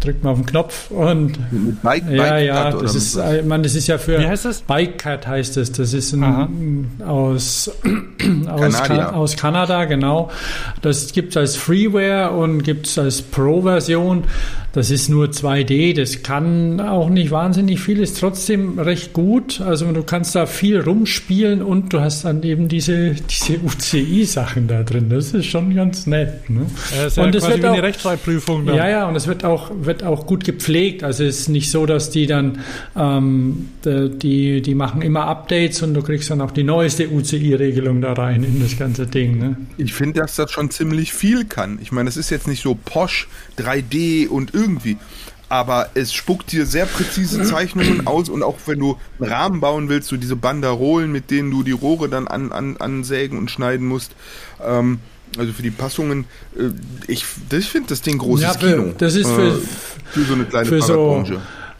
Drückt 0.00 0.22
man 0.22 0.32
auf 0.32 0.38
den 0.40 0.46
Knopf 0.46 0.90
und 0.90 1.38
Bike, 1.82 2.04
ja, 2.10 2.30
Bike 2.30 2.46
ja, 2.46 2.70
das 2.70 2.94
ist, 2.94 3.16
ich 3.16 3.44
meine, 3.46 3.62
das 3.62 3.74
ist 3.74 3.86
ja 3.86 3.96
für 3.96 4.20
Wie 4.20 4.26
heißt 4.26 4.44
das? 4.44 4.60
Bikecat 4.60 5.26
heißt 5.26 5.56
es. 5.56 5.72
Das 5.72 5.94
ist 5.94 6.12
ein, 6.12 6.90
aus, 7.04 7.70
aus, 8.46 8.82
Kan 8.82 9.00
aus 9.00 9.36
Kanada, 9.36 9.86
genau. 9.86 10.30
Das 10.82 11.12
gibt 11.12 11.30
es 11.30 11.36
als 11.38 11.56
Freeware 11.56 12.32
und 12.32 12.62
gibt 12.62 12.88
es 12.88 12.98
als 12.98 13.22
Pro-Version. 13.22 14.24
Das 14.76 14.90
ist 14.90 15.08
nur 15.08 15.28
2D, 15.28 15.96
das 15.96 16.22
kann 16.22 16.82
auch 16.82 17.08
nicht 17.08 17.30
wahnsinnig 17.30 17.80
viel, 17.80 17.98
ist 17.98 18.20
trotzdem 18.20 18.78
recht 18.78 19.14
gut. 19.14 19.62
Also 19.62 19.90
du 19.90 20.02
kannst 20.02 20.34
da 20.34 20.44
viel 20.44 20.78
rumspielen 20.78 21.62
und 21.62 21.94
du 21.94 22.00
hast 22.00 22.26
dann 22.26 22.42
eben 22.42 22.68
diese, 22.68 23.12
diese 23.14 23.54
UCI-Sachen 23.64 24.68
da 24.68 24.82
drin. 24.82 25.08
Das 25.08 25.32
ist 25.32 25.46
schon 25.46 25.74
ganz 25.74 26.06
nett. 26.06 26.50
Ne? 26.50 26.66
Ja, 26.94 27.06
ist 27.06 27.16
ja 27.16 27.24
und 27.24 27.34
es 27.34 27.48
wird 27.48 27.64
auch, 27.64 27.72
eine 27.72 27.82
Rechtschreibprüfung. 27.82 28.66
Dann. 28.66 28.76
Ja, 28.76 28.86
ja, 28.86 29.08
und 29.08 29.16
es 29.16 29.26
wird 29.26 29.46
auch, 29.46 29.70
wird 29.80 30.02
auch 30.02 30.26
gut 30.26 30.44
gepflegt. 30.44 31.02
Also 31.02 31.24
es 31.24 31.40
ist 31.40 31.48
nicht 31.48 31.70
so, 31.70 31.86
dass 31.86 32.10
die 32.10 32.26
dann, 32.26 32.58
ähm, 32.94 33.70
die, 33.82 34.60
die 34.60 34.74
machen 34.74 35.00
immer 35.00 35.24
Updates 35.24 35.80
und 35.80 35.94
du 35.94 36.02
kriegst 36.02 36.28
dann 36.28 36.42
auch 36.42 36.50
die 36.50 36.64
neueste 36.64 37.08
UCI-Regelung 37.08 38.02
da 38.02 38.12
rein 38.12 38.44
in 38.44 38.60
das 38.60 38.78
ganze 38.78 39.06
Ding. 39.06 39.38
Ne? 39.38 39.56
Ich 39.78 39.94
finde, 39.94 40.20
dass 40.20 40.36
das 40.36 40.50
schon 40.50 40.68
ziemlich 40.68 41.14
viel 41.14 41.46
kann. 41.46 41.78
Ich 41.80 41.92
meine, 41.92 42.10
es 42.10 42.18
ist 42.18 42.28
jetzt 42.28 42.46
nicht 42.46 42.62
so 42.62 42.74
posch 42.84 43.26
3D 43.58 44.28
und 44.28 44.52
irgendwie 44.52 44.65
irgendwie. 44.66 44.96
Aber 45.48 45.90
es 45.94 46.12
spuckt 46.12 46.50
dir 46.50 46.66
sehr 46.66 46.86
präzise 46.86 47.42
Zeichnungen 47.44 48.06
aus 48.06 48.28
und 48.28 48.42
auch 48.42 48.56
wenn 48.66 48.80
du 48.80 48.96
einen 49.20 49.30
Rahmen 49.30 49.60
bauen 49.60 49.88
willst, 49.88 50.08
so 50.08 50.16
diese 50.16 50.34
Banderolen, 50.34 51.12
mit 51.12 51.30
denen 51.30 51.50
du 51.50 51.62
die 51.62 51.72
Rohre 51.72 52.08
dann 52.08 52.26
an, 52.26 52.50
an, 52.50 52.76
ansägen 52.78 53.38
und 53.38 53.50
schneiden 53.50 53.86
musst. 53.86 54.12
Ähm, 54.64 54.98
also 55.38 55.52
für 55.52 55.62
die 55.62 55.70
Passungen, 55.70 56.24
äh, 56.58 56.70
ich, 57.06 57.24
ich 57.52 57.68
finde 57.68 57.90
das 57.90 58.02
Ding 58.02 58.18
großes 58.18 58.44
ja, 58.44 58.52
für, 58.54 58.76
Kino. 58.76 58.94
Das 58.98 59.14
ist 59.14 59.30
für, 59.30 59.48
äh, 59.48 59.60
für 60.10 60.22
so 60.22 60.34
eine 60.34 60.44
kleine 60.44 60.66
für 60.66 60.82
so, 60.82 61.24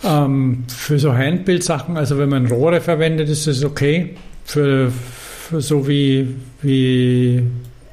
ähm, 0.05 0.65
für 0.69 0.99
so 0.99 1.13
Handbild-Sachen, 1.13 1.97
also 1.97 2.19
wenn 2.19 2.29
man 2.29 2.47
Rohre 2.47 2.81
verwendet, 2.81 3.29
ist 3.29 3.47
das 3.47 3.65
okay. 3.65 4.17
Für, 4.45 4.93
für 5.49 5.61
so 5.61 5.89
wie, 5.89 6.37
wie 6.63 7.43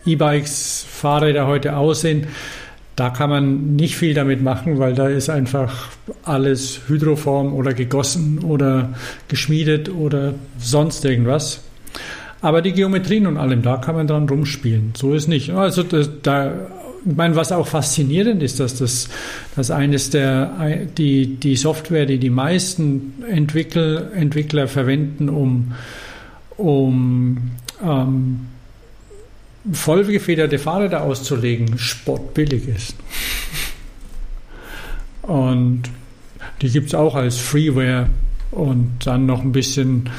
E-Bikes, 0.06 0.86
Fahrräder 0.88 1.48
heute 1.48 1.76
aussehen, 1.76 2.28
da 2.96 3.10
kann 3.10 3.30
man 3.30 3.76
nicht 3.76 3.96
viel 3.96 4.14
damit 4.14 4.44
machen, 4.44 4.78
weil 4.78 4.94
da 4.94 5.08
ist 5.08 5.30
einfach 5.30 5.90
alles 6.24 6.82
hydroform 6.88 7.54
oder 7.54 7.74
gegossen 7.74 8.40
oder 8.40 8.94
geschmiedet 9.28 9.90
oder 9.90 10.36
sonst 10.60 11.04
irgendwas. 11.06 11.62
Aber 12.42 12.62
die 12.62 12.74
Geometrien 12.74 13.26
und 13.26 13.38
allem, 13.38 13.62
da 13.62 13.78
kann 13.78 13.96
man 13.96 14.06
dran 14.06 14.28
rumspielen. 14.28 14.94
So 14.96 15.14
ist 15.14 15.28
nicht. 15.28 15.52
Also 15.52 15.82
das, 15.82 16.10
da, 16.22 16.54
ich 17.06 17.16
meine, 17.16 17.36
was 17.36 17.52
auch 17.52 17.68
faszinierend 17.68 18.44
ist, 18.44 18.60
dass 18.60 18.76
das, 18.76 19.10
dass 19.56 19.72
eines 19.72 20.10
der 20.10 20.86
die 20.98 21.36
die 21.38 21.56
Software, 21.56 22.06
die 22.06 22.20
die 22.20 22.30
meisten 22.30 23.24
Entwickler, 23.28 24.14
Entwickler 24.14 24.68
verwenden, 24.68 25.30
um 25.30 25.74
um 26.58 27.52
ähm, 27.84 28.42
vollgefederte 29.72 30.60
Fahrräder 30.60 31.02
auszulegen, 31.02 31.78
spottbillig 31.78 32.68
ist. 32.68 32.96
Und 35.22 35.84
die 36.62 36.70
gibt 36.70 36.88
es 36.88 36.96
auch 36.96 37.16
als 37.16 37.38
Freeware 37.38 38.08
und 38.52 39.00
dann 39.06 39.26
noch 39.26 39.42
ein 39.42 39.52
bisschen 39.52 40.10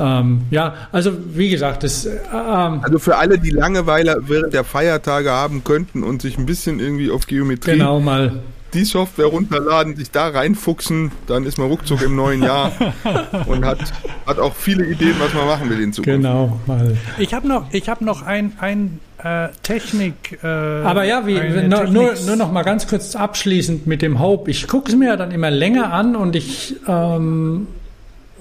Ähm, 0.00 0.42
ja, 0.50 0.74
also 0.92 1.12
wie 1.34 1.50
gesagt, 1.50 1.82
das. 1.82 2.06
Ähm, 2.06 2.80
also 2.82 2.98
für 2.98 3.16
alle, 3.16 3.38
die 3.38 3.50
Langeweile 3.50 4.16
während 4.26 4.54
der 4.54 4.64
Feiertage 4.64 5.30
haben 5.30 5.62
könnten 5.62 6.02
und 6.02 6.22
sich 6.22 6.38
ein 6.38 6.46
bisschen 6.46 6.80
irgendwie 6.80 7.10
auf 7.10 7.26
Geometrie. 7.26 7.72
Genau, 7.72 8.00
mal. 8.00 8.40
Die 8.74 8.84
Software 8.84 9.26
runterladen, 9.26 9.96
sich 9.96 10.10
da 10.10 10.28
reinfuchsen, 10.28 11.10
dann 11.26 11.44
ist 11.44 11.58
man 11.58 11.68
ruckzuck 11.68 12.02
im 12.02 12.14
neuen 12.14 12.42
Jahr 12.42 12.72
und 13.46 13.64
hat, 13.64 13.78
hat 14.26 14.38
auch 14.38 14.54
viele 14.54 14.84
Ideen, 14.84 15.14
was 15.18 15.34
man 15.34 15.46
machen 15.46 15.68
will 15.70 15.80
in 15.80 15.92
Zukunft. 15.92 16.18
Genau, 16.18 16.60
mal. 16.66 16.96
Ich 17.18 17.34
habe 17.34 17.48
noch, 17.48 17.66
ich 17.72 17.88
hab 17.88 18.00
noch 18.00 18.22
ein, 18.22 18.52
ein 18.60 19.00
äh, 19.22 19.48
Technik. 19.62 20.38
Äh, 20.42 20.46
Aber 20.46 21.04
ja, 21.04 21.26
wie, 21.26 21.34
no, 21.68 21.84
nur, 21.84 22.14
nur 22.26 22.36
noch 22.36 22.52
mal 22.52 22.62
ganz 22.62 22.86
kurz 22.86 23.16
abschließend 23.16 23.86
mit 23.86 24.02
dem 24.02 24.20
Hope. 24.20 24.50
Ich 24.50 24.66
gucke 24.66 24.90
es 24.90 24.96
mir 24.96 25.08
ja 25.08 25.16
dann 25.16 25.30
immer 25.30 25.50
länger 25.50 25.92
an 25.92 26.16
und 26.16 26.36
ich, 26.36 26.76
ähm, 26.86 27.66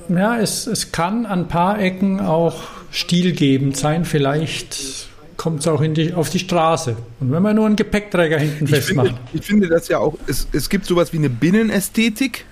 ja, 0.10 0.38
es, 0.38 0.68
es 0.68 0.92
kann 0.92 1.26
an 1.26 1.40
ein 1.40 1.48
paar 1.48 1.80
Ecken 1.80 2.20
auch 2.20 2.62
stilgebend 2.92 3.78
sein. 3.78 4.06
Vielleicht 4.06 5.09
kommt 5.40 5.62
es 5.62 5.68
auch 5.68 5.82
die, 5.82 6.14
auf 6.14 6.30
die 6.30 6.38
Straße. 6.38 6.96
Und 7.20 7.32
wenn 7.32 7.42
man 7.42 7.56
nur 7.56 7.66
einen 7.66 7.76
Gepäckträger 7.76 8.38
hinten 8.38 8.66
ich 8.66 8.70
festmacht. 8.72 9.08
Finde, 9.08 9.22
ich 9.34 9.46
finde 9.46 9.68
das 9.70 9.88
ja 9.88 9.98
auch, 9.98 10.16
es, 10.28 10.48
es 10.52 10.70
gibt 10.70 10.86
sowas 10.86 11.14
wie 11.14 11.18
eine 11.18 11.30
Binnenästhetik 11.30 12.46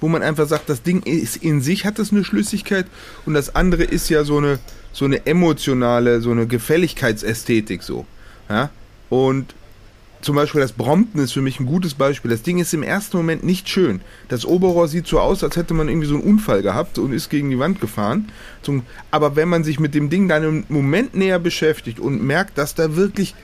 wo 0.00 0.06
man 0.06 0.22
einfach 0.22 0.46
sagt, 0.46 0.68
das 0.68 0.84
Ding 0.84 1.02
ist 1.02 1.38
in 1.38 1.60
sich 1.60 1.84
hat 1.84 1.98
es 1.98 2.12
eine 2.12 2.22
Schlüssigkeit 2.22 2.86
und 3.26 3.34
das 3.34 3.56
andere 3.56 3.82
ist 3.82 4.08
ja 4.08 4.22
so 4.22 4.38
eine 4.38 4.60
so 4.92 5.04
eine 5.04 5.26
emotionale, 5.26 6.20
so 6.20 6.30
eine 6.30 6.46
Gefälligkeitsästhetik 6.46 7.82
so. 7.82 8.06
Ja? 8.48 8.70
Und 9.10 9.54
zum 10.20 10.34
Beispiel 10.34 10.60
das 10.60 10.72
Brompton 10.72 11.22
ist 11.22 11.32
für 11.32 11.42
mich 11.42 11.60
ein 11.60 11.66
gutes 11.66 11.94
Beispiel. 11.94 12.30
Das 12.30 12.42
Ding 12.42 12.58
ist 12.58 12.74
im 12.74 12.82
ersten 12.82 13.16
Moment 13.16 13.44
nicht 13.44 13.68
schön. 13.68 14.00
Das 14.28 14.44
Oberrohr 14.44 14.88
sieht 14.88 15.06
so 15.06 15.20
aus, 15.20 15.44
als 15.44 15.56
hätte 15.56 15.74
man 15.74 15.88
irgendwie 15.88 16.08
so 16.08 16.14
einen 16.14 16.24
Unfall 16.24 16.62
gehabt 16.62 16.98
und 16.98 17.12
ist 17.12 17.30
gegen 17.30 17.50
die 17.50 17.58
Wand 17.58 17.80
gefahren. 17.80 18.30
Aber 19.10 19.36
wenn 19.36 19.48
man 19.48 19.64
sich 19.64 19.78
mit 19.78 19.94
dem 19.94 20.10
Ding 20.10 20.28
dann 20.28 20.42
einen 20.42 20.64
Moment 20.68 21.14
näher 21.14 21.38
beschäftigt 21.38 22.00
und 22.00 22.22
merkt, 22.22 22.58
dass 22.58 22.74
da 22.74 22.96
wirklich 22.96 23.34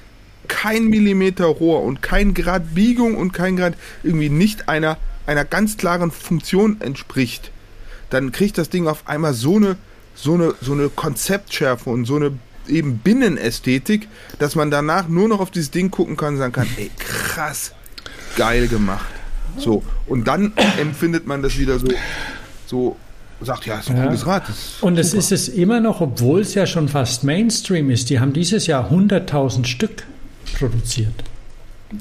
kein 0.49 0.87
Millimeter 0.89 1.47
Rohr 1.47 1.83
und 1.83 2.03
kein 2.03 2.35
Grad 2.35 2.75
Biegung 2.75 3.17
und 3.17 3.33
kein 3.33 3.57
Grad 3.57 3.75
irgendwie 4.03 4.29
nicht 4.29 4.69
einer, 4.69 4.99
einer 5.27 5.45
ganz 5.45 5.77
klaren 5.77 6.11
Funktion 6.11 6.81
entspricht, 6.81 7.51
dann 8.11 8.33
kriegt 8.33 8.59
das 8.59 8.69
Ding 8.69 8.87
auf 8.87 9.09
einmal 9.09 9.33
so 9.33 9.57
eine, 9.57 9.77
so 10.15 10.35
eine, 10.35 10.55
so 10.61 10.73
eine 10.73 10.89
Konzeptschärfe 10.89 11.89
und 11.89 12.05
so 12.05 12.17
eine 12.17 12.33
eben 12.69 12.99
Binnenästhetik, 12.99 14.09
dass 14.39 14.55
man 14.55 14.71
danach 14.71 15.09
nur 15.09 15.29
noch 15.29 15.41
auf 15.41 15.51
dieses 15.51 15.71
Ding 15.71 15.91
gucken 15.91 16.17
kann 16.17 16.35
und 16.35 16.39
sagen 16.39 16.53
kann, 16.53 16.69
ey, 16.77 16.91
krass, 16.99 17.73
geil 18.37 18.69
gemacht. 18.69 19.07
So, 19.59 19.83
und 20.07 20.27
dann 20.27 20.53
empfindet 20.81 21.27
man 21.27 21.43
das 21.43 21.59
wieder 21.59 21.79
so, 21.79 21.89
so 22.67 22.97
sagt, 23.41 23.67
ja, 23.67 23.79
ist 23.79 23.91
ein 23.91 23.97
ja. 23.97 24.07
gutes 24.07 24.27
Rad. 24.27 24.45
Und 24.81 24.99
es 24.99 25.15
ist 25.15 25.33
es 25.33 25.49
immer 25.49 25.81
noch, 25.81 26.01
obwohl 26.01 26.41
es 26.41 26.55
ja 26.55 26.67
schon 26.67 26.89
fast 26.89 27.25
Mainstream 27.25 27.91
ist. 27.91 28.11
Die 28.11 28.21
haben 28.21 28.33
dieses 28.33 28.67
Jahr 28.67 28.91
100.000 28.91 29.65
Stück 29.67 30.05
produziert. 30.59 31.15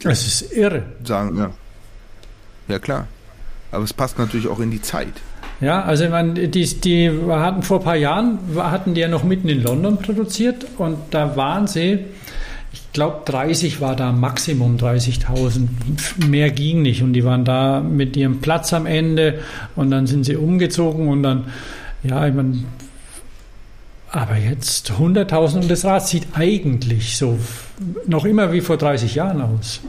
Das 0.04 0.26
ist 0.26 0.54
irre. 0.54 0.84
Sagen, 1.04 1.38
ja. 1.38 1.52
Ja, 2.68 2.80
klar. 2.80 3.08
Aber 3.72 3.84
es 3.84 3.94
passt 3.94 4.18
natürlich 4.18 4.48
auch 4.48 4.60
in 4.60 4.72
die 4.72 4.82
Zeit. 4.82 5.14
Ja, 5.64 5.84
also 5.84 6.10
meine, 6.10 6.34
die, 6.34 6.66
die 6.66 7.10
hatten 7.30 7.64
vor 7.64 7.80
ein 7.80 7.84
paar 7.84 7.96
Jahren, 7.96 8.38
hatten 8.58 8.96
die 8.96 9.02
ja 9.02 9.08
noch 9.08 9.24
mitten 9.24 9.48
in 9.48 9.64
London 9.64 9.98
produziert 9.98 10.66
und 10.78 10.98
da 11.12 11.38
waren 11.38 11.68
sie, 11.68 12.00
ich 12.74 12.92
glaube 12.92 13.22
30 13.24 13.80
war 13.80 13.96
da 13.96 14.12
Maximum, 14.12 14.76
30.000, 14.76 16.28
mehr 16.28 16.52
ging 16.52 16.82
nicht 16.82 17.02
und 17.02 17.14
die 17.14 17.24
waren 17.24 17.46
da 17.46 17.80
mit 17.80 18.18
ihrem 18.18 18.42
Platz 18.42 18.74
am 18.74 18.86
Ende 18.86 19.40
und 19.78 19.90
dann 19.90 20.06
sind 20.06 20.26
sie 20.26 20.36
umgezogen 20.36 21.08
und 21.08 21.24
dann, 21.24 21.46
ja, 22.04 22.28
ich 22.28 22.34
meine, 22.34 22.66
aber 24.12 24.36
jetzt 24.36 24.92
100.000 24.92 25.62
und 25.62 25.72
das 25.72 25.86
Rad 25.86 26.06
sieht 26.06 26.28
eigentlich 26.34 27.18
so 27.18 27.40
noch 28.06 28.26
immer 28.26 28.52
wie 28.52 28.60
vor 28.62 28.76
30 28.76 29.16
Jahren 29.16 29.42
aus. 29.42 29.80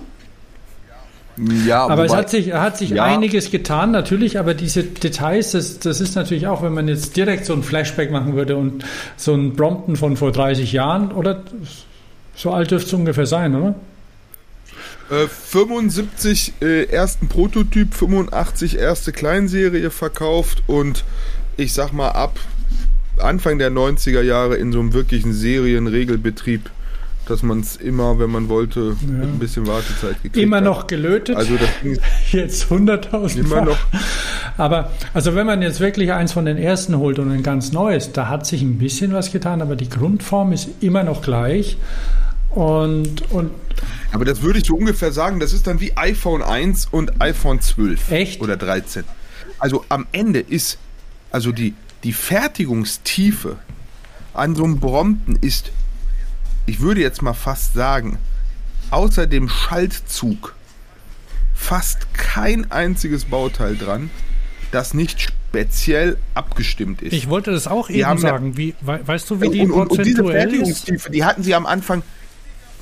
Ja, 1.66 1.85
aber 1.85 2.05
wobei, 2.05 2.06
es 2.06 2.15
hat 2.15 2.31
sich, 2.31 2.52
hat 2.52 2.78
sich 2.78 2.90
ja. 2.90 3.05
einiges 3.05 3.51
getan, 3.51 3.90
natürlich, 3.90 4.39
aber 4.39 4.55
diese 4.55 4.85
Details, 4.85 5.52
das, 5.52 5.81
das 5.81 6.01
ist 6.01 6.15
natürlich 6.15 6.47
auch, 6.47 6.62
wenn 6.62 6.73
man 6.73 6.86
jetzt 6.86 7.16
direkt 7.16 7.44
so 7.44 7.55
ein 7.55 7.62
Flashback 7.62 8.11
machen 8.11 8.36
würde 8.36 8.56
und 8.56 8.85
so 9.16 9.35
ein 9.35 9.55
Brompton 9.55 9.97
von 9.97 10.16
vor 10.16 10.31
30 10.31 10.73
Jahren, 10.73 11.11
oder 11.11 11.43
so 12.36 12.52
alt 12.52 12.70
dürfte 12.70 12.89
es 12.89 12.93
ungefähr 12.94 13.27
sein, 13.27 13.55
oder? 13.55 13.74
Äh, 15.11 15.27
75 15.28 16.55
äh, 16.62 16.85
ersten 16.85 17.28
Prototyp, 17.28 17.94
85 17.94 18.78
erste 18.78 19.12
Kleinserie 19.12 19.90
verkauft 19.90 20.62
und 20.66 21.05
ich 21.56 21.73
sag 21.73 21.93
mal 21.93 22.11
ab 22.11 22.39
Anfang 23.19 23.59
der 23.59 23.70
90er 23.70 24.23
Jahre 24.23 24.56
in 24.56 24.73
so 24.73 24.81
einem 24.81 24.93
wirklichen 24.93 25.32
Serienregelbetrieb 25.32 26.70
dass 27.26 27.42
man 27.42 27.60
es 27.60 27.76
immer, 27.76 28.18
wenn 28.18 28.30
man 28.30 28.48
wollte, 28.48 28.96
ja. 29.01 29.06
mit 29.06 29.28
ein 29.28 29.38
bisschen 29.38 29.66
Wartezeit 29.66 30.22
gekriegt 30.22 30.36
Immer 30.36 30.60
noch 30.60 30.86
gelötet. 30.86 31.36
Also 31.36 31.56
das 31.56 31.68
jetzt 32.32 32.70
100.000 32.70 33.38
Immer 33.38 33.62
noch. 33.62 33.78
Aber 34.56 34.90
also 35.12 35.34
wenn 35.34 35.46
man 35.46 35.62
jetzt 35.62 35.80
wirklich 35.80 36.12
eins 36.12 36.32
von 36.32 36.44
den 36.44 36.59
ersten 36.59 36.96
holt 36.98 37.18
und 37.18 37.30
ein 37.30 37.42
ganz 37.42 37.72
neues, 37.72 38.12
da 38.12 38.28
hat 38.28 38.46
sich 38.46 38.62
ein 38.62 38.78
bisschen 38.78 39.12
was 39.12 39.32
getan, 39.32 39.62
aber 39.62 39.76
die 39.76 39.88
Grundform 39.88 40.52
ist 40.52 40.68
immer 40.80 41.02
noch 41.02 41.22
gleich. 41.22 41.76
Und, 42.51 43.30
und 43.32 43.51
aber 44.12 44.24
das 44.24 44.42
würde 44.42 44.60
ich 44.60 44.66
so 44.66 44.76
ungefähr 44.76 45.10
sagen, 45.10 45.40
das 45.40 45.52
ist 45.52 45.66
dann 45.66 45.80
wie 45.80 45.96
iPhone 45.96 46.42
1 46.42 46.86
und 46.86 47.20
iPhone 47.20 47.60
12 47.60 48.10
Echt? 48.12 48.40
oder 48.40 48.56
13. 48.56 49.02
Also 49.59 49.84
am 49.88 50.06
Ende 50.12 50.38
ist 50.38 50.78
also 51.32 51.51
die, 51.51 51.74
die 52.05 52.12
Fertigungstiefe 52.12 53.56
an 54.34 54.55
so 54.55 54.64
einem 54.64 54.78
Brompton 54.78 55.36
ist 55.40 55.72
ich 56.66 56.81
würde 56.81 57.01
jetzt 57.01 57.23
mal 57.23 57.35
fast 57.35 57.74
sagen, 57.74 58.19
außer 58.91 59.27
dem 59.27 59.49
Schaltzug 59.49 60.55
fast 61.55 62.12
kein 62.15 62.70
einziges 62.70 63.27
Bauteil 63.27 63.77
dran, 63.77 64.11
das 64.70 64.95
nicht 64.95 65.20
speziell 65.20 66.16
abgestimmt 66.35 67.01
ist. 67.03 67.12
Ich 67.12 67.28
wollte 67.28 67.53
das 67.53 67.66
auch 67.66 67.89
eben 67.91 68.19
sagen. 68.19 68.57
Wie, 68.57 68.74
weißt 68.81 69.31
du, 69.31 69.41
wie 69.41 69.51
die 69.51 69.61
und, 69.61 69.73
und, 69.73 69.91
und 69.93 70.05
diese 70.05 70.24
Fertigungstiefe, 70.24 71.11
die 71.11 71.24
hatten 71.24 71.43
sie 71.43 71.55
am 71.55 71.66
Anfang 71.66 72.03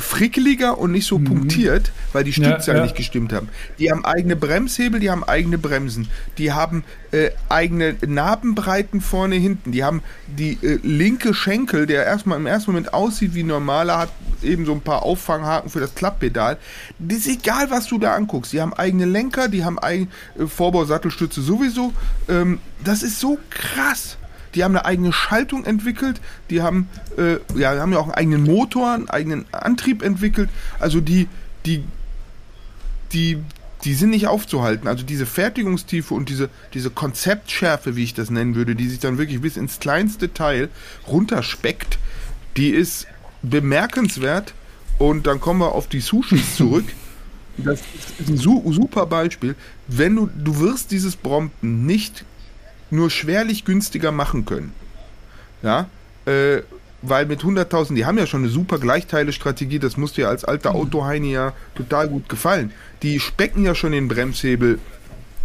frickeliger 0.02 0.78
und 0.78 0.92
nicht 0.92 1.06
so 1.06 1.18
mhm. 1.18 1.24
punktiert, 1.24 1.92
weil 2.12 2.24
die 2.24 2.32
Stückzahl 2.32 2.74
ja, 2.74 2.80
ja. 2.80 2.82
nicht 2.82 2.96
gestimmt 2.96 3.32
haben. 3.32 3.48
Die 3.78 3.90
haben 3.90 4.04
eigene 4.04 4.36
Bremshebel, 4.36 5.00
die 5.00 5.10
haben 5.10 5.24
eigene 5.24 5.58
Bremsen, 5.58 6.08
die 6.38 6.52
haben 6.52 6.84
äh, 7.12 7.30
eigene 7.48 7.96
Narbenbreiten 8.06 9.00
vorne, 9.00 9.36
hinten, 9.36 9.72
die 9.72 9.84
haben 9.84 10.02
die 10.26 10.58
äh, 10.62 10.78
linke 10.82 11.34
Schenkel, 11.34 11.86
der 11.86 12.04
erstmal 12.04 12.38
im 12.38 12.46
ersten 12.46 12.72
Moment 12.72 12.92
aussieht 12.92 13.34
wie 13.34 13.42
normaler, 13.42 13.98
hat 13.98 14.12
eben 14.42 14.66
so 14.66 14.72
ein 14.72 14.80
paar 14.80 15.02
Auffanghaken 15.02 15.70
für 15.70 15.80
das 15.80 15.94
Klapppedal. 15.94 16.58
Das 16.98 17.18
ist 17.18 17.28
egal, 17.28 17.70
was 17.70 17.86
du 17.86 17.98
da 17.98 18.14
anguckst. 18.14 18.52
Die 18.52 18.60
haben 18.60 18.74
eigene 18.74 19.04
Lenker, 19.04 19.48
die 19.48 19.64
haben 19.64 19.78
eigene 19.78 20.08
äh, 20.38 20.46
Vorbausattelstütze 20.46 21.42
sowieso. 21.42 21.92
Ähm, 22.28 22.58
das 22.84 23.02
ist 23.02 23.20
so 23.20 23.38
krass. 23.50 24.18
Die 24.54 24.64
haben 24.64 24.76
eine 24.76 24.84
eigene 24.84 25.12
Schaltung 25.12 25.64
entwickelt, 25.64 26.20
die 26.50 26.62
haben, 26.62 26.88
äh, 27.16 27.36
ja, 27.58 27.78
haben 27.78 27.92
ja 27.92 27.98
auch 27.98 28.04
einen 28.04 28.14
eigenen 28.14 28.42
Motor, 28.44 28.92
einen 28.92 29.08
eigenen 29.08 29.46
Antrieb 29.52 30.02
entwickelt. 30.02 30.50
Also 30.78 31.00
die, 31.00 31.28
die, 31.64 31.84
die, 33.12 33.38
die 33.84 33.94
sind 33.94 34.10
nicht 34.10 34.26
aufzuhalten. 34.26 34.88
Also 34.88 35.04
diese 35.04 35.26
Fertigungstiefe 35.26 36.14
und 36.14 36.28
diese, 36.28 36.50
diese 36.74 36.90
Konzeptschärfe, 36.90 37.96
wie 37.96 38.04
ich 38.04 38.14
das 38.14 38.30
nennen 38.30 38.54
würde, 38.54 38.74
die 38.76 38.88
sich 38.88 38.98
dann 38.98 39.18
wirklich 39.18 39.40
bis 39.40 39.56
ins 39.56 39.80
kleinste 39.80 40.32
Teil 40.32 40.68
runterspeckt, 41.06 41.98
die 42.56 42.70
ist 42.70 43.06
bemerkenswert. 43.42 44.54
Und 44.98 45.26
dann 45.26 45.40
kommen 45.40 45.60
wir 45.60 45.72
auf 45.72 45.88
die 45.88 46.00
Sushis 46.00 46.56
zurück. 46.56 46.84
Das 47.58 47.80
ist 48.18 48.28
ein 48.28 48.36
super 48.36 49.06
Beispiel. 49.06 49.56
Wenn 49.86 50.16
du, 50.16 50.30
du 50.34 50.60
wirst 50.60 50.90
dieses 50.90 51.16
Brompton 51.16 51.84
nicht 51.84 52.24
nur 52.92 53.10
schwerlich 53.10 53.64
günstiger 53.64 54.12
machen 54.12 54.44
können. 54.44 54.72
Ja, 55.62 55.88
äh, 56.26 56.62
weil 57.02 57.26
mit 57.26 57.40
100.000, 57.40 57.94
die 57.94 58.06
haben 58.06 58.18
ja 58.18 58.26
schon 58.26 58.42
eine 58.42 58.50
super 58.50 58.78
Gleichteile-Strategie, 58.78 59.80
das 59.80 59.96
muss 59.96 60.12
dir 60.12 60.28
als 60.28 60.44
alter 60.44 60.70
mhm. 60.70 60.76
Autoheini 60.76 61.32
ja 61.32 61.52
total 61.74 62.08
gut 62.08 62.28
gefallen. 62.28 62.72
Die 63.02 63.18
specken 63.18 63.64
ja 63.64 63.74
schon 63.74 63.92
den 63.92 64.06
Bremshebel 64.08 64.78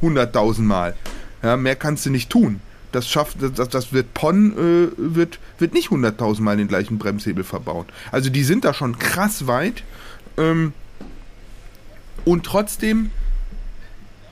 100.000 0.02 0.61
Mal. 0.61 0.95
Ja, 1.41 1.57
mehr 1.57 1.76
kannst 1.76 2.06
du 2.06 2.11
nicht 2.11 2.30
tun. 2.30 2.61
Das 2.91 3.10
schafft, 3.10 3.38
das, 3.41 3.69
das 3.69 3.91
wird 3.91 4.14
PON 4.14 4.53
äh, 4.53 4.88
wird, 4.98 5.40
wird 5.57 5.74
nicht 5.74 5.90
100.000 5.90 6.41
Mal 6.41 6.57
den 6.57 6.68
gleichen 6.68 6.98
Bremshebel 6.98 7.44
verbauen. 7.44 7.86
Also 8.11 8.30
die 8.30 8.44
sind 8.44 8.64
da 8.64 8.74
schon 8.74 8.98
krass 8.99 9.48
weit. 9.48 9.84
Ähm, 10.38 10.74
und 12.24 12.45
trotzdem 12.45 13.11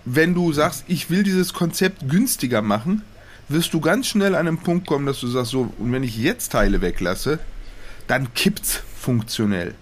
wenn 0.06 0.34
du 0.34 0.53
sagst, 0.53 0.86
ich 0.88 1.10
will 1.10 1.23
dieses 1.23 1.53
Konzept 1.53 2.07
günstiger 2.10 2.61
machen, 2.61 3.02
wirst 3.49 3.73
du 3.73 3.80
ganz 3.80 4.07
schnell 4.07 4.36
an 4.36 4.48
einen 4.48 4.57
Punkt 4.57 4.88
kommen, 4.88 5.06
dass 5.06 5.19
du 5.19 5.27
sagst, 5.27 5.52
so, 5.52 5.73
und 5.77 5.91
wenn 5.91 6.03
ich 6.03 6.18
jetzt 6.18 6.52
Teile 6.52 6.82
weglasse, 6.82 7.40
dann 8.07 8.34
kippt's 8.34 8.82
funktionell. 8.99 9.73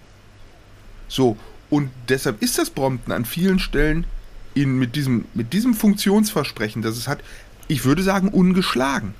So, 1.08 1.36
und 1.70 1.90
deshalb 2.08 2.42
ist 2.42 2.58
das 2.58 2.70
Brompton 2.70 3.12
an 3.12 3.24
vielen 3.24 3.58
Stellen 3.58 4.06
in, 4.54 4.78
mit, 4.78 4.96
diesem, 4.96 5.26
mit 5.34 5.52
diesem 5.52 5.74
Funktionsversprechen, 5.74 6.82
das 6.82 6.96
es 6.96 7.08
hat, 7.08 7.20
ich 7.68 7.84
würde 7.84 8.02
sagen, 8.02 8.28
ungeschlagen. 8.28 9.14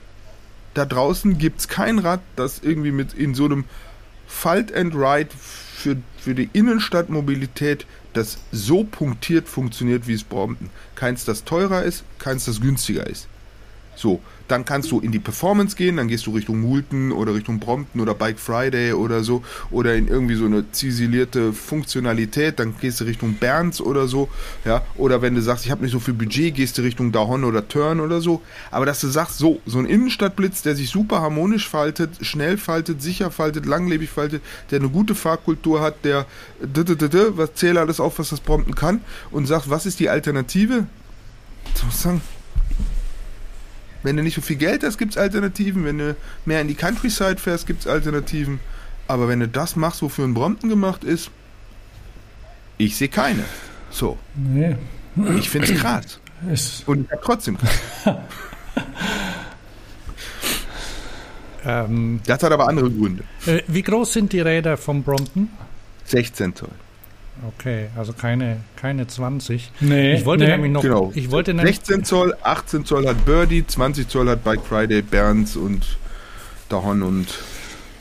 da 0.75 0.85
draußen 0.85 1.39
gibt 1.39 1.61
es 1.61 1.69
kein 1.69 1.99
Rad, 2.01 2.21
das 2.37 2.61
irgendwie 2.61 2.91
mit 2.91 3.15
in 3.15 3.35
so 3.35 3.45
einem 3.45 3.65
Fight 4.27 4.75
and 4.75 4.95
Ride 4.95 5.31
für, 5.77 5.97
für 6.19 6.35
die 6.35 6.51
Innenstadtmobilität 6.53 7.87
das 8.17 8.39
so 8.53 8.85
punktiert 8.85 9.49
funktioniert 9.49 10.07
wie 10.07 10.15
es 10.15 10.25
Brompton. 10.25 10.71
Keins, 10.95 11.25
das 11.25 11.45
teurer 11.45 11.83
ist, 11.83 12.05
keins, 12.19 12.47
das 12.47 12.61
günstiger 12.61 13.07
ist. 13.07 13.29
So, 13.97 14.21
dann 14.49 14.65
kannst 14.65 14.91
du 14.91 15.01
in 15.01 15.13
die 15.13 15.19
Performance 15.19 15.77
gehen, 15.77 15.97
dann 15.97 16.09
gehst 16.09 16.27
du 16.27 16.33
Richtung 16.33 16.61
Moulton 16.61 17.13
oder 17.13 17.35
Richtung 17.35 17.61
Brompton 17.61 18.01
oder 18.01 18.15
Bike 18.15 18.39
Friday 18.39 18.93
oder 18.93 19.25
so 19.25 19.43
oder 19.71 19.95
in 19.95 20.09
irgendwie 20.09 20.35
so 20.35 20.45
eine 20.45 20.71
ziselierte 20.71 21.53
Funktionalität, 21.53 22.59
dann 22.59 22.75
gehst 22.79 23.01
du 23.01 23.05
Richtung 23.05 23.35
Berns 23.35 23.81
oder 23.81 24.07
so, 24.07 24.29
ja, 24.65 24.83
oder 24.97 25.23
wenn 25.23 25.35
du 25.35 25.41
sagst, 25.41 25.65
ich 25.65 25.71
habe 25.71 25.83
nicht 25.83 25.93
so 25.93 26.01
viel 26.01 26.15
Budget, 26.15 26.55
gehst 26.55 26.77
du 26.77 26.83
Richtung 26.83 27.13
Dahon 27.13 27.45
oder 27.45 27.67
Turn 27.67 28.01
oder 28.01 28.21
so, 28.21 28.43
aber 28.71 28.85
dass 28.85 29.01
du 29.01 29.09
sagst, 29.09 29.39
so, 29.39 29.61
so 29.65 29.79
ein 29.79 29.87
Innenstadtblitz, 29.87 30.63
der 30.63 30.77
sich 30.77 30.91
super 30.91 31.23
harmonisch 31.23 31.69
faltet, 31.69 32.25
schnell 32.27 32.59
faltet, 32.59 33.01
sicher 33.01 33.31
faltet, 33.31 33.65
langlebig 33.65 34.11
faltet, 34.11 34.43
der 34.71 34.81
eine 34.81 34.91
gute 34.91 35.15
Fahrkultur 35.15 35.81
hat, 35.81 36.05
der 36.05 36.27
was 36.61 37.55
zählt 37.55 37.79
alles 37.79 38.01
auf, 38.01 38.19
was 38.19 38.29
das 38.31 38.41
Brompton 38.41 38.75
kann 38.75 39.01
und 39.31 39.47
sagt, 39.47 39.71
was 39.71 39.87
ist 39.87 40.01
die 40.01 40.11
Alternative? 40.11 40.87
Ich 41.75 41.85
muss 41.85 42.03
sagen, 42.03 42.21
wenn 44.05 44.17
du 44.17 44.23
nicht 44.23 44.35
so 44.35 44.41
viel 44.41 44.57
Geld 44.57 44.85
hast, 44.85 44.99
gibt 44.99 45.13
es 45.13 45.19
Alternativen. 45.19 45.85
Wenn 45.85 45.99
du 45.99 46.17
mehr 46.45 46.61
in 46.61 46.69
die 46.69 46.75
Countryside 46.75 47.39
fährst, 47.39 47.67
gibt 47.67 47.81
es 47.81 47.87
Alternativen. 47.87 48.61
Aber 49.09 49.29
wenn 49.29 49.41
du 49.41 49.49
das 49.49 49.77
machst, 49.77 50.03
wofür 50.03 50.25
ein 50.25 50.35
Brompton 50.35 50.71
gemacht 50.71 51.03
ist, 51.03 51.31
ich 52.79 52.97
sehe 52.97 53.09
keine. 53.09 53.45
So. 53.91 54.19
Nee. 54.35 54.77
Ich 55.37 55.49
finde 55.51 55.73
es 55.73 55.81
krass. 55.81 56.21
Und 56.87 57.09
trotzdem 57.23 57.57
ähm, 61.65 62.21
Das 62.27 62.43
hat 62.43 62.53
aber 62.53 62.69
andere 62.69 62.91
Gründe. 62.91 63.25
Äh, 63.47 63.63
wie 63.69 63.83
groß 63.83 64.13
sind 64.13 64.33
die 64.33 64.41
Räder 64.41 64.77
vom 64.77 65.03
Brompton? 65.03 65.49
16 66.05 66.57
Zoll. 66.57 66.69
Okay, 67.59 67.89
also 67.97 68.13
keine, 68.13 68.59
keine 68.77 69.07
20. 69.07 69.73
Nee, 69.81 70.15
ich 70.15 70.25
wollte 70.25 70.45
nee. 70.45 70.51
nämlich 70.51 70.73
noch. 70.73 70.83
Genau. 70.83 71.13
Ich 71.15 71.31
wollte 71.31 71.55
16 71.57 72.05
Zoll, 72.05 72.35
18 72.43 72.85
Zoll 72.85 73.09
hat 73.09 73.25
Birdie, 73.25 73.67
20 73.67 74.09
Zoll 74.09 74.29
hat 74.29 74.45
Bike 74.45 74.65
Friday, 74.65 75.03
Berns 75.03 75.57
und 75.57 75.99
Dahon 76.69 77.03
und 77.03 77.27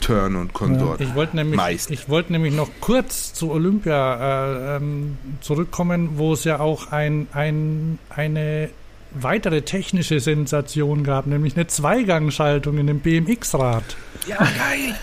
Turn 0.00 0.36
und 0.36 0.52
Consort. 0.52 1.00
Ja, 1.00 1.06
ich 1.06 1.14
wollte 1.14 1.36
nämlich, 1.36 1.56
Meist. 1.56 1.90
ich 1.90 2.08
wollte 2.08 2.32
nämlich 2.32 2.54
noch 2.54 2.68
kurz 2.80 3.32
zu 3.32 3.50
Olympia 3.50 4.74
äh, 4.74 4.76
ähm, 4.76 5.16
zurückkommen, 5.40 6.10
wo 6.16 6.34
es 6.34 6.44
ja 6.44 6.60
auch 6.60 6.92
ein, 6.92 7.26
ein, 7.32 7.98
eine 8.10 8.68
weitere 9.14 9.62
technische 9.62 10.20
Sensation 10.20 11.04
gab, 11.04 11.26
nämlich 11.26 11.56
eine 11.56 11.66
Zweigangschaltung 11.66 12.78
in 12.78 12.86
dem 12.86 13.00
BMX-Rad. 13.00 13.96
Ja, 14.26 14.36
geil! 14.38 14.94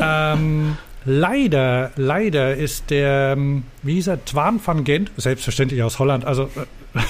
ähm, 0.00 0.76
Leider, 1.10 1.90
leider 1.96 2.54
ist 2.54 2.90
der, 2.90 3.32
ähm, 3.32 3.62
wie 3.82 3.94
hieß 3.94 4.08
er, 4.08 4.22
Twan 4.26 4.60
van 4.62 4.84
Gent, 4.84 5.10
selbstverständlich 5.16 5.82
aus 5.82 5.98
Holland, 5.98 6.26
also 6.26 6.50
äh, 6.94 7.00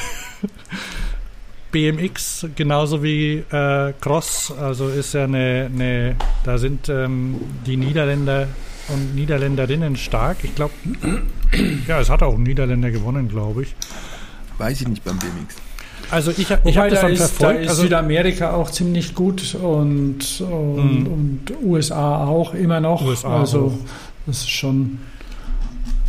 BMX 1.73 2.47
genauso 2.55 3.03
wie 3.03 3.39
äh, 3.51 3.93
Cross, 4.01 4.53
also 4.57 4.87
ist 4.87 5.15
ja 5.15 5.25
eine, 5.25 5.69
eine 5.75 6.15
da 6.45 6.59
sind 6.59 6.89
ähm, 6.89 7.41
die 7.66 7.77
Niederländer 7.77 8.47
und 8.87 9.16
Niederländerinnen 9.16 9.97
stark. 9.97 10.45
Ich 10.45 10.55
glaube, 10.55 10.75
ja, 11.89 11.99
es 11.99 12.09
hat 12.09 12.23
auch 12.23 12.39
Niederländer 12.39 12.93
gewonnen, 12.93 13.29
glaube 13.29 13.65
ich. 13.65 13.75
Weiß 14.59 14.81
ich 14.81 14.87
nicht 14.87 15.03
beim 15.03 15.19
BMX. 15.19 15.57
Also 16.10 16.30
ich, 16.30 16.51
ich 16.64 16.78
habe 16.78 16.90
das 16.90 17.01
dann 17.01 17.12
ist, 17.12 17.18
verfolgt. 17.18 17.59
Da 17.59 17.62
ist 17.62 17.68
also 17.70 17.82
Südamerika 17.82 18.52
auch 18.52 18.70
ziemlich 18.70 19.14
gut 19.14 19.55
und, 19.55 20.40
und, 20.40 21.01
mhm. 21.01 21.06
und, 21.06 21.52
USA 21.62 22.24
auch 22.24 22.55
immer 22.55 22.80
noch. 22.80 23.02
USA 23.05 23.40
also 23.40 23.66
auch. 23.66 23.89
das 24.26 24.39
ist 24.39 24.51
schon. 24.51 24.98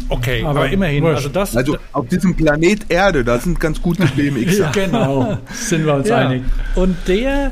Okay, 0.07 0.41
aber, 0.41 0.61
aber 0.61 0.69
immerhin. 0.69 1.05
Also, 1.05 1.29
das, 1.29 1.55
also 1.55 1.77
auf 1.91 2.07
diesem 2.07 2.35
Planet 2.35 2.89
Erde, 2.89 3.23
da 3.23 3.37
sind 3.39 3.59
ganz 3.59 3.81
gute 3.81 4.05
BMX. 4.07 4.57
ja, 4.57 4.71
genau, 4.73 5.37
sind 5.53 5.85
wir 5.85 5.95
uns 5.95 6.07
ja. 6.07 6.17
einig. 6.17 6.43
Und 6.75 6.95
der, 7.07 7.51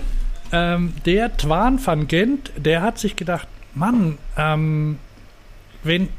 ähm, 0.51 0.93
der 1.05 1.35
Twan 1.37 1.85
van 1.85 2.07
Gent, 2.07 2.51
der 2.57 2.81
hat 2.81 2.97
sich 2.97 3.15
gedacht, 3.15 3.47
Mann, 3.75 4.17
ähm, 4.37 4.97
wenn 5.83 6.09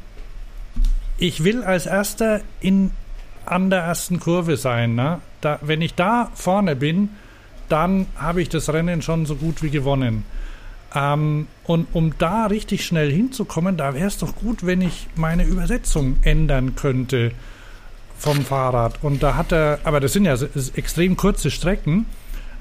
ich 1.17 1.43
will 1.43 1.63
als 1.63 1.85
erster 1.85 2.39
in 2.61 2.91
an 3.45 3.69
der 3.69 3.81
ersten 3.81 4.19
Kurve 4.19 4.57
sein. 4.57 4.95
Ne? 4.95 5.19
Da, 5.41 5.59
wenn 5.61 5.81
ich 5.81 5.95
da 5.95 6.31
vorne 6.33 6.75
bin, 6.75 7.09
dann 7.69 8.07
habe 8.15 8.41
ich 8.41 8.49
das 8.49 8.71
Rennen 8.71 9.01
schon 9.01 9.25
so 9.25 9.35
gut 9.35 9.61
wie 9.61 9.69
gewonnen. 9.69 10.25
Ähm, 10.95 11.47
und 11.65 11.87
um 11.93 12.17
da 12.17 12.47
richtig 12.47 12.85
schnell 12.85 13.11
hinzukommen, 13.11 13.77
da 13.77 13.93
wäre 13.93 14.07
es 14.07 14.17
doch 14.17 14.35
gut, 14.35 14.65
wenn 14.65 14.81
ich 14.81 15.07
meine 15.15 15.43
Übersetzung 15.43 16.17
ändern 16.23 16.75
könnte 16.75 17.31
vom 18.17 18.43
Fahrrad. 18.43 19.03
Und 19.03 19.23
da 19.23 19.35
hat 19.35 19.51
er, 19.51 19.79
aber 19.83 19.99
das 19.99 20.13
sind 20.13 20.25
ja 20.25 20.35
extrem 20.75 21.15
kurze 21.15 21.51
Strecken. 21.51 22.05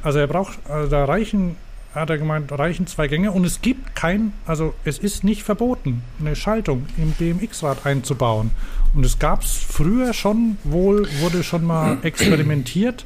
Also 0.03 0.19
er 0.19 0.27
braucht, 0.27 0.59
also 0.69 0.89
da 0.91 1.05
reichen 1.05 1.57
hat 1.95 2.11
er 2.11 2.19
gemeint, 2.19 2.53
reichen 2.53 2.87
zwei 2.87 3.09
Gänge 3.09 3.33
und 3.33 3.45
es 3.45 3.63
gibt 3.63 3.97
kein, 3.97 4.33
also 4.47 4.75
es 4.85 4.99
ist 4.99 5.25
nicht 5.25 5.43
verboten, 5.43 6.03
eine 6.21 6.37
Schaltung 6.37 6.87
im 6.97 7.13
BMX-Rad 7.13 7.87
einzubauen. 7.87 8.51
Und 8.95 9.05
es 9.05 9.19
gab 9.19 9.43
es 9.43 9.53
früher 9.53 10.13
schon, 10.13 10.57
wohl 10.65 11.09
wurde 11.21 11.43
schon 11.43 11.65
mal 11.65 11.99
experimentiert. 12.03 13.05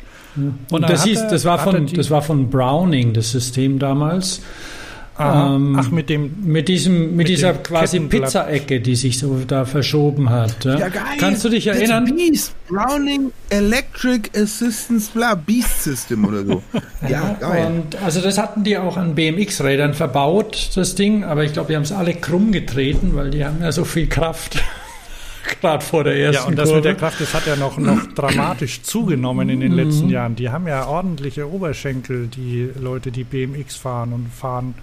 Und 0.71 0.83
das, 0.89 1.05
hieß, 1.05 1.27
das, 1.29 1.45
war 1.45 1.59
von, 1.59 1.87
das 1.87 2.11
war 2.11 2.23
von 2.23 2.49
Browning, 2.49 3.13
das 3.13 3.33
System 3.33 3.79
damals. 3.79 4.41
Ähm, 5.19 5.77
Ach, 5.79 5.91
mit 5.91 6.09
dem. 6.09 6.33
Mit 6.43 6.69
diesem, 6.69 7.01
mit, 7.01 7.17
mit 7.17 7.29
dieser 7.29 7.53
quasi 7.53 8.01
Pizza-Ecke, 8.01 8.81
die 8.81 8.97
sich 8.97 9.19
so 9.19 9.41
da 9.47 9.67
verschoben 9.67 10.31
hat. 10.31 10.65
Ja, 10.65 10.79
ja 10.79 10.89
geil. 10.89 11.03
Kannst 11.19 11.45
du 11.45 11.51
dich 11.51 11.67
erinnern? 11.67 12.07
Beast. 12.07 12.55
Browning 12.67 13.31
Electric 13.51 14.31
Assistance, 14.35 15.11
bla, 15.13 15.35
Beast 15.35 15.85
System 15.85 16.25
oder 16.25 16.47
so. 16.47 16.63
ja, 17.03 17.09
ja 17.09 17.37
geil. 17.39 17.67
Und 17.67 18.03
also 18.03 18.23
das 18.23 18.39
hatten 18.39 18.65
die 18.65 18.79
auch 18.79 18.97
an 18.97 19.15
BMX-Rädern 19.15 19.93
verbaut, 19.93 20.71
das 20.75 20.95
Ding, 20.95 21.25
aber 21.25 21.45
ich 21.45 21.53
glaube, 21.53 21.69
die 21.69 21.77
haben 21.77 21.83
es 21.83 21.93
alle 21.93 22.15
krumm 22.15 22.51
getreten, 22.51 23.11
weil 23.15 23.31
die 23.31 23.45
haben 23.45 23.61
ja 23.61 23.71
so 23.71 23.85
viel 23.85 24.07
Kraft. 24.07 24.63
Gerade 25.61 25.85
vor 25.85 26.05
der 26.05 26.17
ersten 26.17 26.43
Ja, 26.43 26.49
und 26.49 26.57
das 26.57 26.67
Kurve. 26.69 26.77
mit 26.77 26.85
der 26.85 26.95
Kraft, 26.95 27.21
das 27.21 27.35
hat 27.35 27.47
ja 27.47 27.57
noch, 27.57 27.79
noch 27.79 28.07
dramatisch 28.15 28.83
zugenommen 28.83 29.49
in 29.49 29.61
den 29.61 29.73
letzten 29.73 30.07
mhm. 30.07 30.13
Jahren. 30.13 30.37
Die 30.37 30.51
haben 30.51 30.67
ja 30.67 30.87
ordentliche 30.87 31.51
Oberschenkel, 31.51 32.29
die 32.29 32.71
Leute, 32.79 33.11
die 33.11 33.25
BMX 33.25 33.77
fahren 33.77 34.13
und 34.13 34.33
fahren 34.33 34.75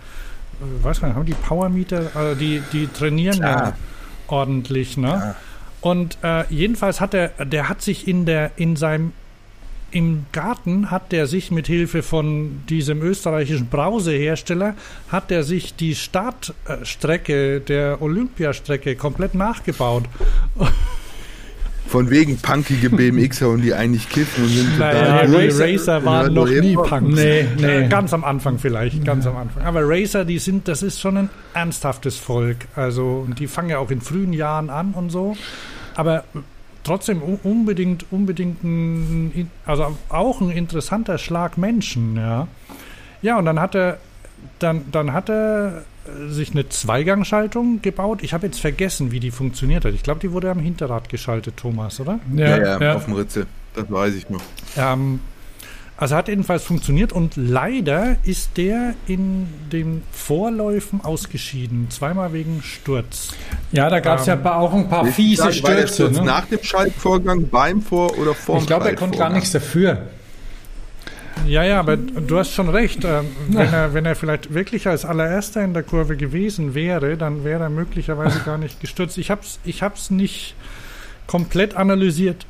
äh, 0.60 0.84
weiß 0.84 1.02
gar 1.02 1.08
nicht, 1.08 1.18
haben 1.18 1.26
die 1.26 1.34
Powermeter, 1.34 2.12
also 2.14 2.40
die, 2.40 2.62
die 2.74 2.88
trainieren 2.88 3.40
Klar. 3.40 3.68
ja 3.68 3.74
ordentlich, 4.28 4.98
ne? 4.98 5.08
Klar. 5.08 5.36
Und 5.82 6.18
äh, 6.24 6.44
jedenfalls 6.50 7.00
hat 7.00 7.14
er, 7.14 7.30
der 7.46 7.70
hat 7.70 7.82
sich 7.82 8.08
in 8.08 8.26
der, 8.26 8.52
in 8.58 8.76
seinem, 8.76 9.14
im 9.92 10.26
Garten 10.32 10.92
hat 10.92 11.12
der 11.12 11.28
sich 11.28 11.52
mit 11.52 11.68
Hilfe 11.68 12.04
von 12.04 12.62
diesem 12.70 13.02
österreichischen 13.02 13.68
Brausehersteller, 13.68 14.76
hat 15.10 15.32
er 15.32 15.44
sich 15.44 15.76
die 15.76 15.96
Startstrecke 15.96 17.62
der 17.62 18.02
Olympiastrecke 18.02 18.96
komplett 18.96 19.36
nachgebaut. 19.36 20.04
Von 21.88 22.12
wegen 22.12 22.38
punkige 22.38 22.92
BMXer 22.92 23.50
und 23.50 23.64
die 23.64 23.74
eigentlich 23.74 24.08
kiffen 24.10 24.44
und 24.44 24.50
sind 24.52 24.78
naja, 24.78 25.26
total. 25.26 25.36
Racer, 25.36 25.74
Racer 25.74 26.06
waren 26.06 26.34
noch 26.36 26.48
nie 26.48 26.76
Punks. 26.76 27.16
Nee, 27.16 27.48
nee. 27.58 27.88
Ganz 27.88 28.14
am 28.14 28.24
Anfang 28.24 28.60
vielleicht, 28.60 29.04
ganz 29.04 29.26
am 29.26 29.36
Anfang. 29.36 29.64
Aber 29.64 29.82
Racer, 29.84 30.24
die 30.24 30.38
sind, 30.38 30.68
das 30.68 30.84
ist 30.84 31.00
schon 31.00 31.18
ein 31.18 31.30
ernsthaftes 31.56 32.18
Volk. 32.18 32.58
Also, 32.76 33.26
und 33.26 33.40
die 33.40 33.48
fangen 33.48 33.70
ja 33.70 33.80
auch 33.80 33.90
in 33.90 34.02
frühen 34.02 34.34
Jahren 34.34 34.70
an 34.70 34.94
und 34.94 35.10
so. 35.10 35.36
Aber 35.96 36.26
trotzdem 36.84 37.22
unbedingt, 37.22 38.06
unbedingt 38.12 38.64
ein, 38.64 39.52
also 39.66 39.96
auch 40.10 40.42
ein 40.42 40.52
interessanter 40.52 41.18
Schlag 41.18 41.58
Menschen, 41.58 42.16
ja. 42.16 42.48
Ja, 43.22 43.38
und 43.38 43.46
dann 43.46 43.60
hat 43.60 43.76
er, 43.76 44.00
dann, 44.60 44.86
dann 44.92 45.14
hat 45.14 45.30
er 45.30 45.84
sich 46.28 46.52
eine 46.52 46.70
Zweigangschaltung 46.70 47.82
gebaut. 47.82 48.20
Ich 48.24 48.34
habe 48.34 48.48
jetzt 48.48 48.60
vergessen, 48.60 49.12
wie 49.12 49.20
die 49.20 49.32
funktioniert 49.32 49.86
hat. 49.86 49.94
Ich 49.94 50.04
glaube, 50.04 50.20
die 50.20 50.32
wurde 50.32 50.50
am 50.50 50.60
Hinterrad 50.60 51.10
geschaltet, 51.10 51.58
Thomas, 51.58 52.00
oder? 52.00 52.20
Ja, 52.36 52.58
ja, 52.58 52.82
ja. 52.82 52.96
auf 52.96 53.06
dem 53.06 53.14
Ritze. 53.16 53.46
Das 53.76 53.92
weiß 53.92 54.16
ich 54.16 54.30
noch. 54.30 54.42
Ähm, 54.78 55.20
also 56.00 56.16
hat 56.16 56.30
jedenfalls 56.30 56.64
funktioniert 56.64 57.12
und 57.12 57.36
leider 57.36 58.16
ist 58.24 58.56
der 58.56 58.94
in 59.06 59.48
den 59.70 60.02
Vorläufen 60.14 61.02
ausgeschieden. 61.04 61.88
Zweimal 61.90 62.32
wegen 62.32 62.64
Sturz. 62.64 63.34
Ja, 63.74 63.90
da 63.90 64.00
gab 64.00 64.20
es 64.20 64.28
ähm, 64.30 64.40
ja 64.42 64.56
auch 64.58 64.74
ein 64.74 64.88
paar 64.88 65.06
fiese 65.08 65.52
sagen, 65.52 65.54
Stürze. 65.54 66.10
Ne? 66.10 66.22
Nach 66.24 66.46
dem 66.46 66.64
Schaltvorgang, 66.64 67.50
beim 67.50 67.82
Vor- 67.82 68.18
oder 68.18 68.34
vor 68.34 68.60
Ich 68.60 68.68
glaube, 68.68 68.88
er 68.88 68.96
konnte 68.96 69.18
gar 69.18 69.30
nichts 69.30 69.52
dafür. 69.52 70.04
Ja, 71.46 71.64
ja, 71.64 71.82
aber 71.82 71.98
du 71.98 72.38
hast 72.38 72.54
schon 72.54 72.70
recht. 72.70 73.04
Ähm, 73.04 73.26
wenn, 73.50 73.74
er, 73.74 73.94
wenn 73.94 74.06
er 74.06 74.16
vielleicht 74.16 74.54
wirklich 74.54 74.88
als 74.88 75.04
allererster 75.04 75.62
in 75.66 75.74
der 75.74 75.84
Kurve 75.84 76.16
gewesen 76.16 76.76
wäre, 76.76 77.18
dann 77.18 77.44
wäre 77.44 77.64
er 77.64 77.70
möglicherweise 77.70 78.40
gar 78.46 78.58
nicht 78.58 78.80
gestürzt. 78.80 79.18
Ich 79.18 79.30
habe 79.30 79.42
es 79.42 79.60
ich 79.66 79.84
hab's 79.84 80.12
nicht 80.12 80.56
komplett 81.28 81.76
analysiert. 81.76 82.46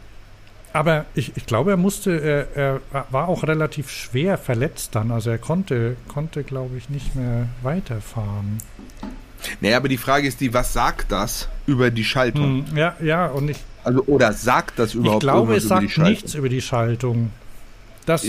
Aber 0.74 1.06
ich, 1.16 1.36
ich 1.36 1.46
glaube, 1.46 1.72
er 1.72 1.78
musste, 1.78 2.20
er, 2.22 2.82
er 2.94 3.06
war 3.10 3.28
auch 3.28 3.44
relativ 3.44 3.90
schwer 3.90 4.38
verletzt 4.38 4.96
dann. 4.96 5.12
Also 5.12 5.30
er 5.30 5.38
konnte, 5.38 5.96
konnte, 6.08 6.44
glaube 6.44 6.78
ich, 6.78 6.90
nicht 6.90 7.16
mehr 7.16 7.48
weiterfahren. 7.64 8.60
Naja, 9.62 9.78
aber 9.78 9.88
die 9.88 9.98
Frage 9.98 10.28
ist 10.28 10.41
die, 10.41 10.54
was 10.54 10.74
sagt 10.74 11.12
das 11.12 11.48
über 11.66 11.91
die 11.91 12.04
Schaltung? 12.04 12.66
Hm, 12.68 12.78
ja, 12.78 12.96
ja, 13.02 13.28
und 13.28 13.50
ich. 13.50 13.58
Also, 13.84 14.04
oder 14.06 14.34
sagt 14.34 14.78
das 14.78 14.94
überhaupt 14.94 15.24
Ich 15.24 15.30
glaube, 15.30 15.56
es 15.56 15.68
sagt 15.68 15.98
nichts 15.98 16.36
über 16.36 16.50
die 16.50 16.62
Schaltung. 16.62 17.32
Das, 18.06 18.26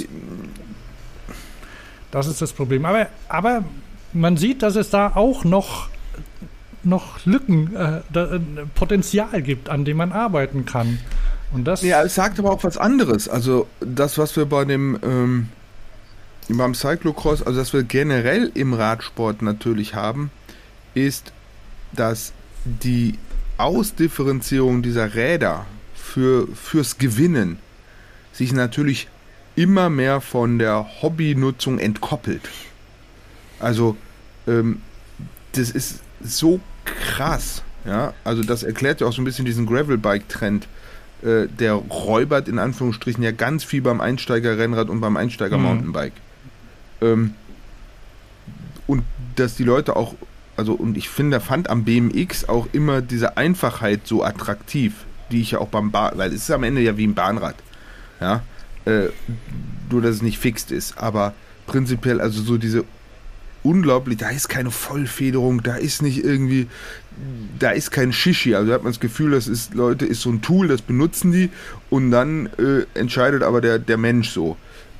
das 2.10 2.26
ist 2.26 2.40
das 2.40 2.52
Problem. 2.52 2.84
Aber, 2.84 3.08
aber 3.28 3.64
man 4.12 4.36
sieht, 4.36 4.62
dass 4.62 4.76
es 4.76 4.90
da 4.90 5.12
auch 5.14 5.44
noch, 5.44 5.88
noch 6.84 7.24
Lücken, 7.26 7.74
äh, 7.74 8.00
da, 8.12 8.34
äh, 8.34 8.40
Potenzial 8.74 9.42
gibt, 9.42 9.68
an 9.68 9.84
dem 9.84 9.96
man 9.96 10.12
arbeiten 10.12 10.64
kann. 10.64 10.98
Und 11.52 11.64
das 11.64 11.82
Ja, 11.82 12.02
es 12.02 12.14
sagt 12.14 12.38
aber 12.38 12.52
auch 12.52 12.62
was 12.64 12.76
anderes. 12.76 13.28
Also 13.28 13.66
das, 13.80 14.18
was 14.18 14.36
wir 14.36 14.46
bei 14.46 14.64
dem 14.64 14.98
ähm, 15.02 15.48
beim 16.48 16.74
Cyclocross, 16.74 17.42
also 17.42 17.58
das 17.58 17.72
wir 17.72 17.82
generell 17.82 18.50
im 18.54 18.74
Radsport 18.74 19.42
natürlich 19.42 19.94
haben, 19.94 20.30
ist, 20.94 21.32
dass 21.92 22.32
die 22.64 23.18
Ausdifferenzierung 23.58 24.82
dieser 24.82 25.14
Räder 25.14 25.66
für, 25.94 26.48
fürs 26.54 26.98
Gewinnen 26.98 27.58
sich 28.32 28.52
natürlich 28.52 29.08
immer 29.56 29.90
mehr 29.90 30.20
von 30.20 30.58
der 30.58 31.02
Hobbynutzung 31.02 31.78
entkoppelt. 31.78 32.48
Also 33.58 33.96
ähm, 34.46 34.80
das 35.52 35.70
ist 35.70 36.00
so 36.22 36.60
krass. 36.84 37.62
Ja, 37.84 38.14
also 38.24 38.42
das 38.42 38.62
erklärt 38.62 39.00
ja 39.00 39.06
auch 39.06 39.12
so 39.12 39.22
ein 39.22 39.24
bisschen 39.24 39.44
diesen 39.44 39.66
Gravelbike-Trend. 39.66 40.68
Äh, 41.22 41.48
der 41.48 41.74
räubert 41.74 42.48
in 42.48 42.58
Anführungsstrichen 42.58 43.22
ja 43.22 43.30
ganz 43.30 43.62
viel 43.64 43.82
beim 43.82 44.00
Einsteiger-Rennrad 44.00 44.88
und 44.88 45.00
beim 45.00 45.16
Einsteiger-Mountainbike. 45.16 46.14
Ähm, 47.02 47.34
und 48.86 49.04
dass 49.36 49.54
die 49.54 49.64
Leute 49.64 49.96
auch, 49.96 50.14
also 50.56 50.72
und 50.72 50.96
ich 50.96 51.10
finde, 51.10 51.40
fand 51.40 51.68
am 51.68 51.84
BMX 51.84 52.48
auch 52.48 52.68
immer 52.72 53.02
diese 53.02 53.36
Einfachheit 53.36 54.06
so 54.06 54.24
attraktiv, 54.24 54.94
die 55.30 55.42
ich 55.42 55.52
ja 55.52 55.58
auch 55.58 55.68
beim 55.68 55.90
Bahn, 55.90 56.16
weil 56.16 56.30
es 56.32 56.42
ist 56.42 56.50
am 56.50 56.64
Ende 56.64 56.80
ja 56.80 56.96
wie 56.96 57.06
ein 57.06 57.14
Bahnrad. 57.14 57.56
Ja, 58.20 58.42
äh, 58.86 59.08
nur 59.90 60.02
dass 60.02 60.16
es 60.16 60.22
nicht 60.22 60.38
fixt 60.38 60.72
ist, 60.72 60.98
aber 60.98 61.34
prinzipiell 61.66 62.20
also 62.20 62.42
so 62.42 62.56
diese 62.56 62.84
unglaublich, 63.62 64.18
da 64.18 64.30
ist 64.30 64.48
keine 64.48 64.70
Vollfederung, 64.70 65.62
da 65.62 65.76
ist 65.76 66.02
nicht 66.02 66.24
irgendwie, 66.24 66.66
da 67.58 67.70
ist 67.70 67.90
kein 67.90 68.12
Shishi, 68.12 68.54
also 68.54 68.72
hat 68.72 68.82
man 68.82 68.92
das 68.92 69.00
Gefühl, 69.00 69.32
das 69.32 69.46
ist, 69.46 69.74
Leute, 69.74 70.06
ist 70.06 70.22
so 70.22 70.30
ein 70.30 70.42
Tool, 70.42 70.68
das 70.68 70.82
benutzen 70.82 71.32
die 71.32 71.50
und 71.90 72.10
dann 72.10 72.46
äh, 72.58 72.86
entscheidet 72.98 73.42
aber 73.42 73.60
der, 73.60 73.78
der 73.78 73.98
Mensch 73.98 74.30
so. 74.30 74.56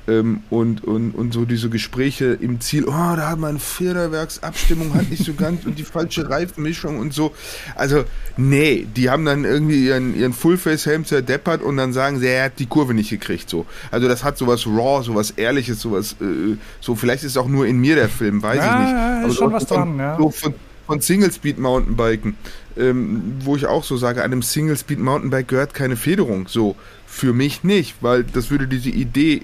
Ähm, 0.07 0.41
und, 0.49 0.83
und, 0.83 1.11
und 1.11 1.31
so 1.31 1.45
diese 1.45 1.69
Gespräche 1.69 2.37
im 2.41 2.59
Ziel, 2.59 2.85
oh, 2.85 2.91
da 2.91 3.29
hat 3.29 3.39
man 3.39 3.59
Förderwerksabstimmung, 3.59 4.95
hat 4.95 5.09
nicht 5.11 5.23
so 5.23 5.35
ganz 5.35 5.63
und 5.65 5.77
die 5.77 5.83
falsche 5.83 6.27
Reifenmischung 6.27 6.97
und 6.97 7.13
so. 7.13 7.33
Also, 7.75 8.03
nee, 8.35 8.87
die 8.95 9.11
haben 9.11 9.25
dann 9.25 9.45
irgendwie 9.45 9.85
ihren, 9.85 10.15
ihren 10.15 10.33
Fullface-Helm 10.33 11.05
zerdeppert 11.05 11.61
und 11.61 11.77
dann 11.77 11.93
sagen 11.93 12.19
sie, 12.19 12.27
er 12.27 12.45
hat 12.45 12.57
die 12.57 12.65
Kurve 12.65 12.95
nicht 12.95 13.11
gekriegt, 13.11 13.47
so. 13.47 13.67
Also, 13.91 14.07
das 14.07 14.23
hat 14.23 14.39
sowas 14.39 14.65
raw, 14.65 15.03
sowas 15.03 15.31
ehrliches, 15.31 15.79
sowas, 15.79 16.15
äh, 16.19 16.57
so, 16.79 16.95
vielleicht 16.95 17.23
ist 17.23 17.31
es 17.31 17.37
auch 17.37 17.47
nur 17.47 17.67
in 17.67 17.77
mir 17.77 17.95
der 17.95 18.09
Film, 18.09 18.41
weiß 18.41 18.57
ja, 18.57 18.73
ich 18.73 18.79
nicht. 18.79 18.91
Ja, 18.91 19.19
ist 19.19 19.25
Aber 19.25 19.33
schon 19.35 19.53
was 19.53 19.65
dran, 19.67 19.97
ja. 19.99 20.17
So 20.17 20.31
von, 20.31 20.55
von 20.87 21.01
Single-Speed 21.01 21.59
Mountainbiken, 21.59 22.35
ähm, 22.77 23.35
wo 23.39 23.55
ich 23.55 23.65
auch 23.65 23.83
so 23.83 23.97
sage, 23.97 24.23
einem 24.23 24.41
Single-Speed 24.41 24.99
Mountainbike 24.99 25.47
gehört 25.47 25.73
keine 25.73 25.95
Federung, 25.95 26.47
so. 26.47 26.75
Für 27.05 27.33
mich 27.33 27.65
nicht, 27.65 27.95
weil 27.99 28.23
das 28.23 28.51
würde 28.51 28.67
diese 28.67 28.89
Idee 28.89 29.43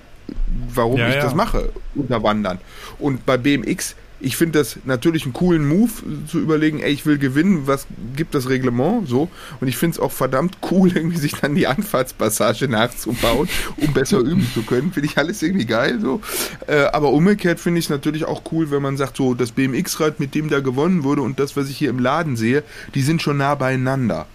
warum 0.73 0.97
Ja, 0.97 1.09
ich 1.09 1.15
ja. 1.15 1.21
das 1.21 1.35
mache, 1.35 1.69
unterwandern. 1.95 2.59
Und 2.99 3.25
bei 3.25 3.37
BMX, 3.37 3.95
ich 4.19 4.35
finde 4.35 4.59
das 4.59 4.79
natürlich 4.85 5.23
einen 5.25 5.33
coolen 5.33 5.67
Move, 5.67 5.91
zu 6.27 6.39
überlegen, 6.39 6.79
ey, 6.79 6.91
ich 6.91 7.05
will 7.05 7.17
gewinnen, 7.17 7.67
was 7.67 7.85
gibt 8.15 8.33
das 8.33 8.49
Reglement, 8.49 9.07
so. 9.07 9.29
Und 9.59 9.67
ich 9.67 9.77
finde 9.77 9.95
es 9.95 9.99
auch 9.99 10.11
verdammt 10.11 10.57
cool, 10.71 10.91
irgendwie 10.95 11.17
sich 11.17 11.33
dann 11.33 11.55
die 11.55 11.67
Anfahrtspassage 11.67 12.67
nachzubauen, 12.67 13.47
um 13.77 13.93
besser 13.93 14.19
üben 14.19 14.47
zu 14.53 14.63
können. 14.63 14.91
Finde 14.91 15.09
ich 15.09 15.17
alles 15.17 15.41
irgendwie 15.43 15.65
geil, 15.65 15.99
so. 16.01 16.21
Äh, 16.67 16.85
aber 16.85 17.11
umgekehrt 17.11 17.59
finde 17.59 17.79
ich 17.79 17.85
es 17.85 17.89
natürlich 17.89 18.25
auch 18.25 18.41
cool, 18.51 18.71
wenn 18.71 18.81
man 18.81 18.97
sagt, 18.97 19.17
so, 19.17 19.33
das 19.33 19.51
BMX-Rad, 19.51 20.19
mit 20.19 20.33
dem 20.33 20.49
da 20.49 20.59
gewonnen 20.59 21.03
wurde 21.03 21.21
und 21.21 21.39
das, 21.39 21.55
was 21.55 21.69
ich 21.69 21.77
hier 21.77 21.89
im 21.89 21.99
Laden 21.99 22.35
sehe, 22.35 22.63
die 22.95 23.01
sind 23.01 23.21
schon 23.21 23.37
nah 23.37 23.55
beieinander. 23.55 24.25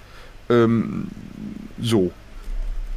Ähm, 0.48 1.08
so 1.80 2.12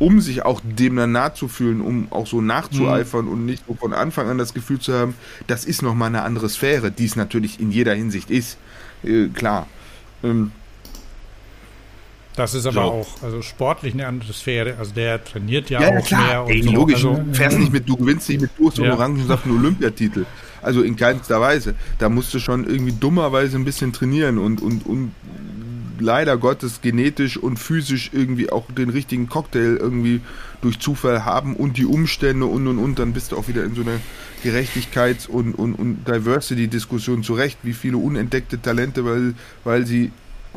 um 0.06 0.22
sich 0.22 0.46
auch 0.46 0.62
dem 0.64 0.96
dann 0.98 1.12
nahe 1.14 1.34
zu 1.34 1.48
fühlen, 1.48 1.82
um 1.82 2.12
auch 2.12 2.28
so 2.28 2.40
nachzueifern 2.40 3.28
und 3.28 3.46
nicht 3.48 3.64
so 3.68 3.74
von 3.74 3.92
Anfang 3.92 4.30
an 4.30 4.38
das 4.38 4.54
Gefühl 4.54 4.80
zu 4.80 4.94
haben, 4.94 5.16
das 5.48 5.66
ist 5.66 5.82
nochmal 5.82 6.10
eine 6.10 6.22
andere 6.22 6.48
Sphäre, 6.48 6.92
die 6.92 7.06
es 7.06 7.16
natürlich 7.16 7.60
in 7.60 7.72
jeder 7.72 7.96
Hinsicht 7.96 8.30
ist. 8.30 8.58
Äh, 9.04 9.30
klar. 9.30 9.66
Ähm, 10.24 10.52
Das 12.36 12.54
ist 12.54 12.66
aber 12.68 12.74
So. 12.76 12.82
auch 12.82 13.24
also 13.24 13.42
sportlich 13.42 13.94
eine 13.96 14.06
andere 14.06 14.32
Sphäre. 14.34 14.76
Also 14.78 14.94
der 14.94 15.24
trainiert 15.24 15.70
ja, 15.72 15.82
ja, 15.82 15.98
auch 15.98 16.06
klar. 16.06 16.28
mehr. 16.28 16.44
Und 16.44 16.52
Ey, 16.52 16.62
so. 16.64 16.72
logisch. 16.72 16.96
Also, 16.98 17.16
du 17.16 17.34
fährst 17.34 17.58
nicht 17.58 17.72
mit, 17.74 17.90
du 17.90 17.96
gewinnst 17.98 18.30
nicht 18.30 18.42
mit 18.42 18.52
Durst 18.60 18.78
und 18.80 18.86
Ja. 18.86 18.94
Orangensaft 18.94 19.46
einen 19.46 19.58
Olympiatitel. 19.58 20.26
Also 20.62 20.82
in 20.84 20.96
keinster 20.96 21.42
Weise. 21.42 21.74
Da 21.98 22.10
musst 22.10 22.32
du 22.34 22.40
schon 22.40 22.66
irgendwie 22.68 22.92
dummerweise 22.94 23.58
ein 23.58 23.66
bisschen 23.66 23.92
trainieren 23.92 24.38
und, 24.38 24.62
und, 24.62 24.86
und 24.86 25.14
leider 26.00 26.38
Gottes 26.38 26.82
genetisch 26.82 27.38
und 27.38 27.58
physisch 27.58 28.12
irgendwie 28.14 28.52
auch 28.52 28.72
den 28.72 28.90
richtigen 28.90 29.30
Cocktail 29.30 29.78
irgendwie 29.80 30.22
durch 30.62 30.80
Zufall 30.80 31.26
haben 31.26 31.56
und 31.56 31.78
die 31.78 31.86
Umstände 31.86 32.46
und 32.46 32.68
und 32.68 32.80
und, 32.80 33.00
dann 33.00 33.14
bist 33.14 33.32
du 33.32 33.38
auch 33.38 33.48
wieder 33.48 33.64
in 33.64 33.76
so 33.76 33.82
einer 33.82 34.00
Gerechtigkeits- 34.44 35.28
und, 35.28 35.54
und, 35.54 35.74
und 35.74 36.08
Diversity-Diskussion 36.08 37.24
zurecht, 37.24 37.60
wie 37.64 37.74
viele 37.74 37.98
unentdeckte 37.98 38.62
Talente, 38.62 39.06
weil, 39.06 39.34
weil 39.64 39.86
sie 39.86 40.12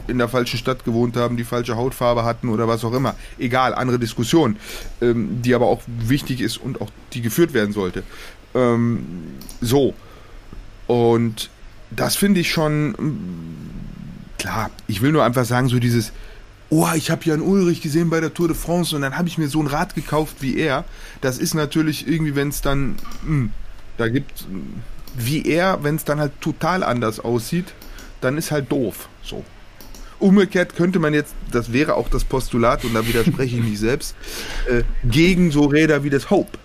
in 0.06 0.18
der 0.18 0.28
falschen 0.28 0.58
Stadt 0.58 0.84
gewohnt 0.84 1.16
haben, 1.16 1.36
die 1.36 1.44
falsche 1.44 1.76
Hautfarbe 1.76 2.24
hatten 2.24 2.48
oder 2.48 2.68
was 2.68 2.84
auch 2.84 2.92
immer. 2.92 3.16
Egal, 3.38 3.74
andere 3.74 3.98
Diskussion, 3.98 4.56
ähm, 5.00 5.42
die 5.42 5.54
aber 5.54 5.66
auch 5.66 5.82
wichtig 5.86 6.40
ist 6.40 6.58
und 6.58 6.80
auch 6.80 6.90
die 7.12 7.22
geführt 7.22 7.52
werden 7.52 7.72
sollte. 7.72 8.04
Ähm, 8.54 9.04
so. 9.60 9.94
Und 10.86 11.50
das 11.90 12.16
finde 12.16 12.40
ich 12.40 12.50
schon 12.50 12.94
klar. 14.38 14.70
Ich 14.86 15.02
will 15.02 15.12
nur 15.12 15.24
einfach 15.24 15.44
sagen, 15.44 15.68
so 15.68 15.78
dieses, 15.78 16.12
oh, 16.70 16.88
ich 16.94 17.10
habe 17.10 17.24
Jan 17.24 17.40
Ulrich 17.40 17.80
gesehen 17.80 18.10
bei 18.10 18.20
der 18.20 18.32
Tour 18.32 18.48
de 18.48 18.56
France 18.56 18.94
und 18.94 19.02
dann 19.02 19.16
habe 19.16 19.28
ich 19.28 19.38
mir 19.38 19.48
so 19.48 19.60
ein 19.60 19.66
Rad 19.66 19.94
gekauft 19.94 20.36
wie 20.40 20.56
er. 20.56 20.84
Das 21.20 21.38
ist 21.38 21.54
natürlich 21.54 22.06
irgendwie, 22.08 22.34
wenn 22.34 22.48
es 22.48 22.60
dann, 22.60 22.96
mh, 23.24 23.48
da 23.96 24.08
gibt 24.08 24.46
wie 25.16 25.42
er, 25.46 25.82
wenn 25.82 25.96
es 25.96 26.04
dann 26.04 26.20
halt 26.20 26.40
total 26.40 26.84
anders 26.84 27.20
aussieht, 27.20 27.66
dann 28.20 28.36
ist 28.36 28.50
halt 28.50 28.70
doof. 28.70 29.08
So. 29.22 29.44
Umgekehrt 30.18 30.76
könnte 30.76 30.98
man 30.98 31.14
jetzt, 31.14 31.34
das 31.52 31.72
wäre 31.72 31.94
auch 31.94 32.08
das 32.08 32.24
Postulat, 32.24 32.84
und 32.84 32.94
da 32.94 33.06
widerspreche 33.06 33.56
ich 33.56 33.62
mich 33.62 33.78
selbst, 33.78 34.14
äh, 34.68 34.82
gegen 35.04 35.50
so 35.50 35.64
Räder 35.64 36.04
wie 36.04 36.10
das 36.10 36.30
Hope. 36.30 36.58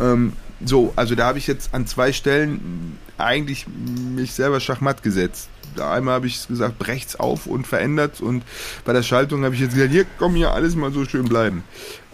Ähm, 0.00 0.34
so, 0.64 0.92
also 0.96 1.14
da 1.14 1.26
habe 1.26 1.38
ich 1.38 1.46
jetzt 1.46 1.74
an 1.74 1.86
zwei 1.86 2.12
Stellen 2.12 2.98
eigentlich 3.16 3.66
mich 4.14 4.32
selber 4.32 4.60
schachmatt 4.60 5.02
gesetzt. 5.02 5.48
Einmal 5.78 6.14
habe 6.14 6.26
ich 6.26 6.46
gesagt, 6.46 6.78
brecht's 6.78 7.16
auf 7.16 7.46
und 7.46 7.66
verändert 7.66 8.20
und 8.20 8.42
bei 8.84 8.92
der 8.92 9.02
Schaltung 9.02 9.44
habe 9.44 9.54
ich 9.54 9.60
jetzt 9.60 9.74
gesagt, 9.74 9.92
hier 9.92 10.06
komm 10.18 10.34
hier 10.34 10.52
alles 10.52 10.74
mal 10.76 10.92
so 10.92 11.04
schön 11.04 11.24
bleiben. 11.24 11.64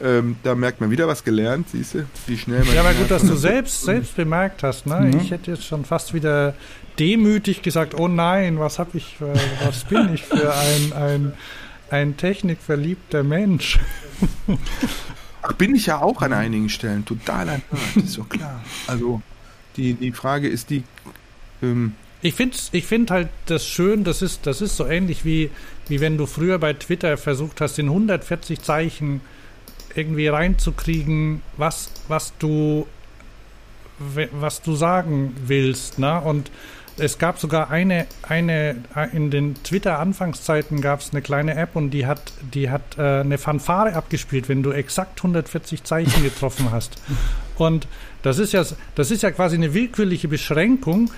Ähm, 0.03 0.37
da 0.43 0.55
merkt 0.55 0.81
man 0.81 0.91
wieder 0.91 1.09
was 1.09 1.25
gelernt, 1.25 1.69
siehst 1.71 1.95
du, 1.95 2.07
wie 2.27 2.37
schnell 2.37 2.65
man. 2.65 2.75
Ja, 2.75 2.81
aber 2.81 2.95
gut, 2.95 3.11
dass 3.11 3.23
du 3.23 3.37
selbst, 3.37 3.83
selbst 3.83 4.17
bemerkt 4.17 4.63
hast. 4.63 4.87
Ne? 4.87 5.01
Mhm. 5.01 5.21
Ich 5.21 5.31
hätte 5.31 5.51
jetzt 5.51 5.65
schon 5.65 5.85
fast 5.85 6.15
wieder 6.15 6.55
demütig 6.99 7.63
gesagt, 7.63 7.95
oh 7.95 8.09
nein, 8.09 8.59
was 8.59 8.79
hab 8.79 8.95
ich, 8.95 9.17
für, 9.19 9.33
was 9.65 9.85
bin 9.85 10.15
ich 10.15 10.23
für 10.25 10.55
ein, 10.55 10.93
ein, 10.93 11.33
ein 11.91 12.17
technikverliebter 12.17 13.23
Mensch. 13.23 13.79
Ach, 15.43 15.53
bin 15.53 15.75
ich 15.75 15.87
ja 15.87 16.01
auch 16.01 16.23
an 16.23 16.33
einigen 16.33 16.69
Stellen 16.69 17.05
total 17.05 17.47
Nerd, 17.47 17.63
ist 17.97 18.13
so 18.13 18.25
klar. 18.25 18.63
Also 18.87 19.21
die, 19.77 19.95
die 19.95 20.13
Frage 20.13 20.49
ist 20.49 20.71
die, 20.71 20.85
ähm, 21.63 21.95
Ich 22.25 22.33
finde 22.33 22.57
ich 22.73 22.87
find 22.87 23.11
halt 23.11 23.29
das 23.45 23.67
schön, 23.67 24.03
das 24.03 24.23
ist, 24.23 24.47
das 24.47 24.63
ist 24.63 24.79
so 24.79 24.87
ähnlich 24.87 25.27
wie, 25.27 25.51
wie 25.89 26.01
wenn 26.01 26.17
du 26.17 26.25
früher 26.25 26.59
bei 26.59 26.73
Twitter 26.73 27.19
versucht 27.19 27.61
hast, 27.61 27.79
in 27.79 27.89
140 27.89 28.63
Zeichen 28.63 29.21
irgendwie 29.95 30.29
reinzukriegen, 30.29 31.43
was, 31.59 31.91
was 32.09 32.33
du 32.39 32.87
was 33.99 34.63
du 34.63 34.75
sagen 34.75 35.37
willst, 35.47 35.99
ne? 35.99 36.19
Und 36.19 36.51
es 36.97 37.19
gab 37.19 37.39
sogar 37.39 37.71
eine, 37.71 38.07
eine, 38.23 38.77
in 39.13 39.31
den 39.31 39.63
Twitter-Anfangszeiten 39.63 40.81
gab 40.81 41.01
es 41.01 41.11
eine 41.11 41.21
kleine 41.21 41.55
App 41.57 41.77
und 41.77 41.91
die 41.91 42.07
hat, 42.07 42.33
die 42.55 42.71
hat 42.71 42.97
äh, 42.97 43.21
eine 43.21 43.37
Fanfare 43.37 43.95
abgespielt, 43.95 44.49
wenn 44.49 44.63
du 44.63 44.73
exakt 44.73 45.19
140 45.19 45.85
Zeichen 45.85 46.23
getroffen 46.23 46.71
hast. 46.71 46.97
Und 47.57 47.87
das 48.23 48.39
ist 48.39 48.55
ja, 48.55 48.65
das 48.95 49.11
ist 49.11 49.23
ja 49.23 49.31
quasi 49.31 49.57
eine 49.57 49.75
willkürliche 49.75 50.29
Beschränkung, 50.29 51.11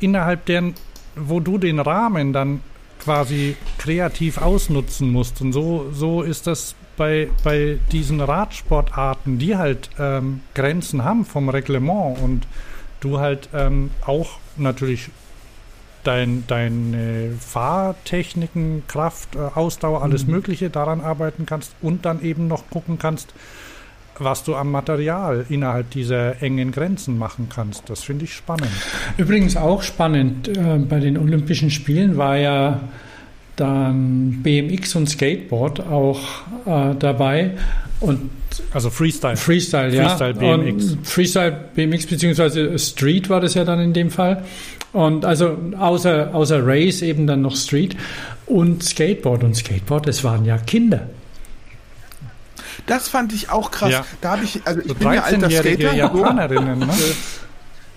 innerhalb 0.00 0.46
deren, 0.46 0.74
wo 1.16 1.40
du 1.40 1.58
den 1.58 1.80
Rahmen 1.80 2.32
dann 2.32 2.60
quasi 3.02 3.56
kreativ 3.78 4.38
ausnutzen 4.38 5.10
musst. 5.10 5.40
Und 5.40 5.52
so, 5.52 5.90
so 5.92 6.22
ist 6.22 6.46
das 6.46 6.74
bei, 6.96 7.28
bei 7.42 7.78
diesen 7.92 8.20
Radsportarten, 8.20 9.38
die 9.38 9.56
halt 9.56 9.90
ähm, 9.98 10.42
Grenzen 10.54 11.04
haben 11.04 11.24
vom 11.24 11.48
Reglement 11.48 12.18
und 12.18 12.46
du 13.00 13.18
halt 13.18 13.48
ähm, 13.54 13.90
auch 14.04 14.38
natürlich 14.56 15.10
dein, 16.04 16.44
deine 16.46 17.32
Fahrtechniken, 17.38 18.82
Kraft, 18.86 19.34
äh, 19.34 19.38
Ausdauer, 19.38 20.02
alles 20.02 20.26
mhm. 20.26 20.32
Mögliche 20.32 20.70
daran 20.70 21.00
arbeiten 21.00 21.46
kannst 21.46 21.74
und 21.80 22.04
dann 22.04 22.22
eben 22.22 22.48
noch 22.48 22.68
gucken 22.70 22.98
kannst, 22.98 23.32
was 24.20 24.44
du 24.44 24.54
am 24.54 24.70
Material 24.70 25.46
innerhalb 25.48 25.90
dieser 25.90 26.42
engen 26.42 26.72
Grenzen 26.72 27.18
machen 27.18 27.48
kannst. 27.52 27.88
Das 27.88 28.02
finde 28.04 28.24
ich 28.24 28.34
spannend. 28.34 28.70
Übrigens 29.16 29.56
auch 29.56 29.82
spannend 29.82 30.48
äh, 30.48 30.78
bei 30.78 31.00
den 31.00 31.18
Olympischen 31.18 31.70
Spielen 31.70 32.16
war 32.16 32.36
ja 32.36 32.80
dann 33.56 34.40
BMX 34.42 34.94
und 34.94 35.08
Skateboard 35.08 35.80
auch 35.80 36.20
äh, 36.66 36.94
dabei. 36.98 37.52
Und 38.00 38.30
also 38.72 38.90
Freestyle. 38.90 39.36
Freestyle, 39.36 39.94
ja. 39.94 40.08
Freestyle 40.08 40.34
BMX. 40.34 40.92
Und 40.92 41.06
Freestyle 41.06 41.60
BMX 41.74 42.06
beziehungsweise 42.06 42.78
Street 42.78 43.28
war 43.28 43.40
das 43.40 43.54
ja 43.54 43.64
dann 43.64 43.80
in 43.80 43.92
dem 43.92 44.10
Fall. 44.10 44.44
Und 44.92 45.24
also 45.24 45.56
außer, 45.78 46.34
außer 46.34 46.66
Race 46.66 47.02
eben 47.02 47.26
dann 47.26 47.42
noch 47.42 47.54
Street 47.56 47.96
und 48.46 48.82
Skateboard. 48.82 49.44
Und 49.44 49.54
Skateboard, 49.54 50.08
das 50.08 50.24
waren 50.24 50.44
ja 50.44 50.58
Kinder. 50.58 51.08
Das 52.86 53.08
fand 53.08 53.32
ich 53.32 53.50
auch 53.50 53.70
krass. 53.70 53.90
Ja. 53.90 54.06
Da 54.20 54.32
habe 54.32 54.44
ich, 54.44 54.60
also 54.64 54.80
ich 54.80 54.88
so 54.88 54.94
bin 54.94 55.12
ja 55.12 55.22
alter 55.22 55.50
Skater. 55.50 55.94
Japanerinnen, 55.94 56.78
ne? 56.80 56.94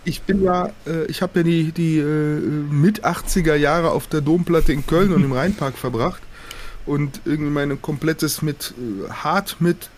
Ich 0.06 0.24
bin 0.24 0.44
ja, 0.44 0.70
äh, 0.86 1.06
ich 1.08 1.22
habe 1.22 1.40
ja 1.40 1.44
die, 1.44 1.72
die 1.72 1.98
äh, 1.98 2.04
mit 2.04 3.06
80er 3.06 3.56
Jahre 3.56 3.92
auf 3.92 4.08
der 4.08 4.20
Domplatte 4.20 4.74
in 4.74 4.86
Köln 4.86 5.14
und 5.14 5.24
im 5.24 5.32
Rheinpark 5.32 5.78
verbracht 5.78 6.22
und 6.86 7.22
irgendwie 7.24 7.52
mein 7.52 7.82
komplettes 7.82 8.42
mit 8.42 8.74
äh, 8.78 9.10
hart 9.10 9.58
mit 9.60 9.90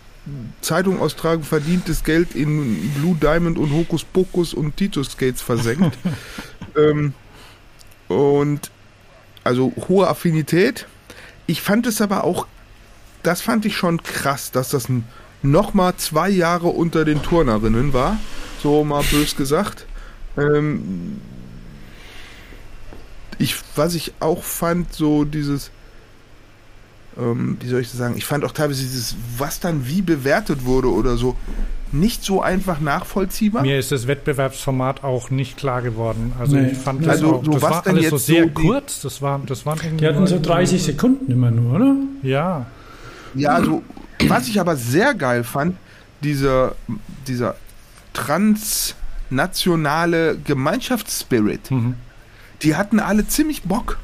Zeitung 0.61 1.01
austragen 1.01 1.43
verdientes 1.43 2.03
Geld 2.03 2.35
in 2.35 2.91
Blue 2.95 3.15
Diamond 3.15 3.57
und 3.57 3.71
Hokus 3.71 4.03
Pokus 4.03 4.53
und 4.53 4.77
Titus 4.77 5.11
Skates 5.11 5.41
versenkt. 5.41 5.97
ähm, 6.77 7.13
und 8.07 8.71
also 9.43 9.73
hohe 9.87 10.07
Affinität. 10.07 10.87
Ich 11.47 11.61
fand 11.61 11.85
es 11.85 12.01
aber 12.01 12.23
auch 12.23 12.47
das 13.25 13.41
fand 13.41 13.65
ich 13.65 13.75
schon 13.75 14.03
krass, 14.03 14.51
dass 14.51 14.69
das 14.69 14.87
nochmal 15.41 15.95
zwei 15.97 16.29
Jahre 16.29 16.67
unter 16.67 17.05
den 17.05 17.21
Turnerinnen 17.21 17.93
war. 17.93 18.17
So 18.61 18.83
mal 18.83 19.03
bös 19.03 19.35
gesagt. 19.35 19.85
Ähm, 20.37 21.19
ich, 23.37 23.55
was 23.75 23.95
ich 23.95 24.13
auch 24.19 24.43
fand, 24.43 24.93
so 24.93 25.25
dieses, 25.25 25.71
ähm, 27.17 27.57
wie 27.59 27.67
soll 27.67 27.81
ich 27.81 27.89
das 27.89 27.97
sagen, 27.97 28.15
ich 28.17 28.25
fand 28.25 28.43
auch 28.43 28.51
teilweise 28.51 28.81
dieses, 28.81 29.15
was 29.37 29.59
dann 29.59 29.87
wie 29.87 30.01
bewertet 30.01 30.65
wurde 30.65 30.91
oder 30.91 31.17
so, 31.17 31.35
nicht 31.91 32.23
so 32.23 32.41
einfach 32.41 32.79
nachvollziehbar. 32.79 33.61
Mir 33.61 33.79
ist 33.79 33.91
das 33.91 34.07
Wettbewerbsformat 34.07 35.03
auch 35.03 35.29
nicht 35.29 35.57
klar 35.57 35.81
geworden. 35.81 36.33
Also 36.39 36.57
nee. 36.57 36.71
ich 36.71 36.77
fand 36.77 37.01
das 37.01 37.21
also, 37.21 37.35
auch, 37.35 37.43
das 37.43 37.61
war 37.61 37.87
alles 37.87 38.09
so 38.09 38.17
sehr 38.17 38.43
so 38.43 38.49
kurz. 38.49 39.01
Das 39.01 39.21
war, 39.21 39.39
das 39.45 39.65
waren 39.65 39.79
die 39.97 40.05
hatten 40.05 40.27
so 40.27 40.39
30 40.41 40.81
Sekunden 40.83 41.31
immer 41.31 41.51
nur, 41.51 41.75
oder? 41.75 41.95
Ja. 42.23 42.65
Ja, 43.35 43.51
also, 43.51 43.83
was 44.27 44.47
ich 44.47 44.59
aber 44.59 44.75
sehr 44.75 45.13
geil 45.13 45.43
fand, 45.43 45.77
dieser, 46.23 46.73
dieser 47.27 47.55
transnationale 48.13 50.37
Gemeinschaftsspirit, 50.37 51.69
mhm. 51.69 51.93
die 52.61 52.75
hatten 52.75 52.99
alle 52.99 53.27
ziemlich 53.27 53.61
Bock. 53.63 53.99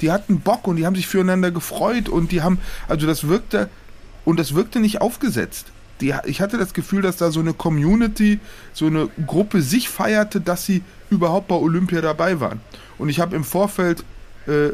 Die 0.00 0.10
hatten 0.12 0.40
Bock 0.40 0.66
und 0.66 0.74
die 0.76 0.86
haben 0.86 0.96
sich 0.96 1.06
füreinander 1.06 1.50
gefreut 1.50 2.10
und 2.10 2.32
die 2.32 2.42
haben, 2.42 2.58
also 2.88 3.06
das 3.06 3.28
wirkte, 3.28 3.70
und 4.24 4.38
das 4.38 4.54
wirkte 4.54 4.80
nicht 4.80 5.00
aufgesetzt. 5.00 5.66
Die, 6.00 6.14
ich 6.24 6.40
hatte 6.40 6.58
das 6.58 6.74
Gefühl, 6.74 7.02
dass 7.02 7.16
da 7.16 7.30
so 7.30 7.38
eine 7.40 7.54
Community, 7.54 8.40
so 8.72 8.86
eine 8.86 9.08
Gruppe 9.26 9.62
sich 9.62 9.88
feierte, 9.88 10.40
dass 10.40 10.66
sie 10.66 10.82
überhaupt 11.08 11.48
bei 11.48 11.54
Olympia 11.54 12.00
dabei 12.00 12.40
waren. 12.40 12.60
Und 12.98 13.08
ich 13.08 13.20
habe 13.20 13.36
im 13.36 13.44
Vorfeld 13.44 14.04
äh, 14.46 14.70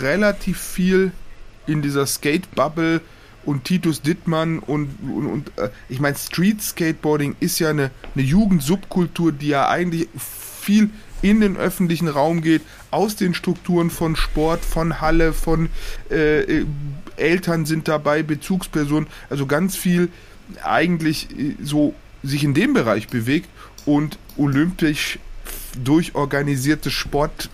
relativ 0.00 0.60
viel 0.60 1.12
in 1.66 1.82
dieser 1.82 2.06
Skate-Bubble 2.06 3.00
und 3.46 3.64
Titus 3.64 4.02
Dittmann 4.02 4.58
und, 4.58 4.90
und, 5.02 5.26
und 5.26 5.52
äh, 5.56 5.70
ich 5.88 6.00
meine, 6.00 6.16
Street 6.16 6.60
Skateboarding 6.60 7.36
ist 7.40 7.58
ja 7.58 7.70
eine, 7.70 7.90
eine 8.14 8.24
Jugendsubkultur, 8.24 9.32
die 9.32 9.48
ja 9.48 9.68
eigentlich 9.68 10.08
viel 10.18 10.90
in 11.22 11.40
den 11.40 11.56
öffentlichen 11.56 12.08
Raum 12.08 12.42
geht, 12.42 12.62
aus 12.90 13.16
den 13.16 13.34
Strukturen 13.34 13.90
von 13.90 14.16
Sport, 14.16 14.64
von 14.64 15.00
Halle, 15.00 15.32
von 15.32 15.70
äh, 16.10 16.40
äh 16.40 16.66
Eltern 17.16 17.64
sind 17.64 17.88
dabei, 17.88 18.22
Bezugspersonen, 18.22 19.08
also 19.30 19.46
ganz 19.46 19.74
viel 19.74 20.10
eigentlich 20.62 21.30
äh, 21.30 21.54
so 21.62 21.94
sich 22.22 22.44
in 22.44 22.52
dem 22.52 22.74
Bereich 22.74 23.08
bewegt 23.08 23.48
und 23.86 24.18
olympisch 24.36 25.18
durchorganisierte 25.82 26.90
Sport 26.90 27.48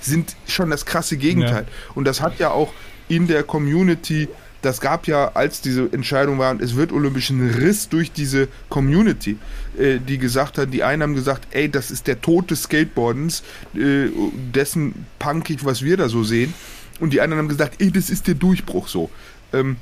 sind 0.00 0.36
schon 0.46 0.70
das 0.70 0.86
krasse 0.86 1.16
Gegenteil. 1.16 1.66
Ja. 1.66 1.92
Und 1.94 2.04
das 2.04 2.20
hat 2.20 2.38
ja 2.38 2.50
auch 2.50 2.72
in 3.08 3.26
der 3.26 3.42
Community 3.42 4.28
das 4.62 4.80
gab 4.80 5.06
ja, 5.08 5.32
als 5.34 5.60
diese 5.60 5.92
Entscheidung 5.92 6.38
war, 6.38 6.58
es 6.60 6.76
wird 6.76 6.92
olympischen 6.92 7.50
Riss 7.50 7.88
durch 7.88 8.12
diese 8.12 8.48
Community, 8.68 9.36
äh, 9.78 9.98
die 9.98 10.18
gesagt 10.18 10.56
hat, 10.56 10.72
die 10.72 10.84
einen 10.84 11.02
haben 11.02 11.14
gesagt, 11.14 11.48
ey, 11.50 11.68
das 11.68 11.90
ist 11.90 12.06
der 12.06 12.20
Tod 12.20 12.50
des 12.50 12.64
Skateboardens, 12.64 13.42
äh, 13.74 14.08
dessen 14.54 15.06
punkig, 15.18 15.64
was 15.64 15.82
wir 15.82 15.96
da 15.96 16.08
so 16.08 16.22
sehen. 16.22 16.54
Und 17.00 17.12
die 17.12 17.20
anderen 17.20 17.42
haben 17.42 17.48
gesagt, 17.48 17.82
ey, 17.82 17.90
das 17.90 18.08
ist 18.08 18.28
der 18.28 18.34
Durchbruch 18.34 18.86
so. 18.86 19.10
Ähm, 19.52 19.76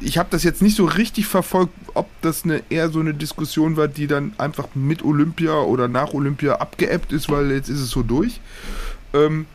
ich 0.00 0.18
habe 0.18 0.28
das 0.30 0.44
jetzt 0.44 0.62
nicht 0.62 0.76
so 0.76 0.84
richtig 0.84 1.26
verfolgt, 1.26 1.72
ob 1.94 2.08
das 2.22 2.44
eine 2.44 2.62
eher 2.70 2.90
so 2.90 3.00
eine 3.00 3.14
Diskussion 3.14 3.76
war, 3.76 3.88
die 3.88 4.06
dann 4.06 4.32
einfach 4.38 4.68
mit 4.74 5.04
Olympia 5.04 5.54
oder 5.54 5.88
nach 5.88 6.12
Olympia 6.12 6.56
abgeebbt 6.56 7.12
ist, 7.12 7.28
weil 7.28 7.50
jetzt 7.50 7.68
ist 7.68 7.80
es 7.80 7.90
so 7.90 8.02
durch. 8.02 8.40
Ähm, 9.12 9.46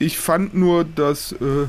ich 0.00 0.18
fand 0.18 0.54
nur, 0.54 0.84
dass 0.84 1.32
äh, 1.32 1.68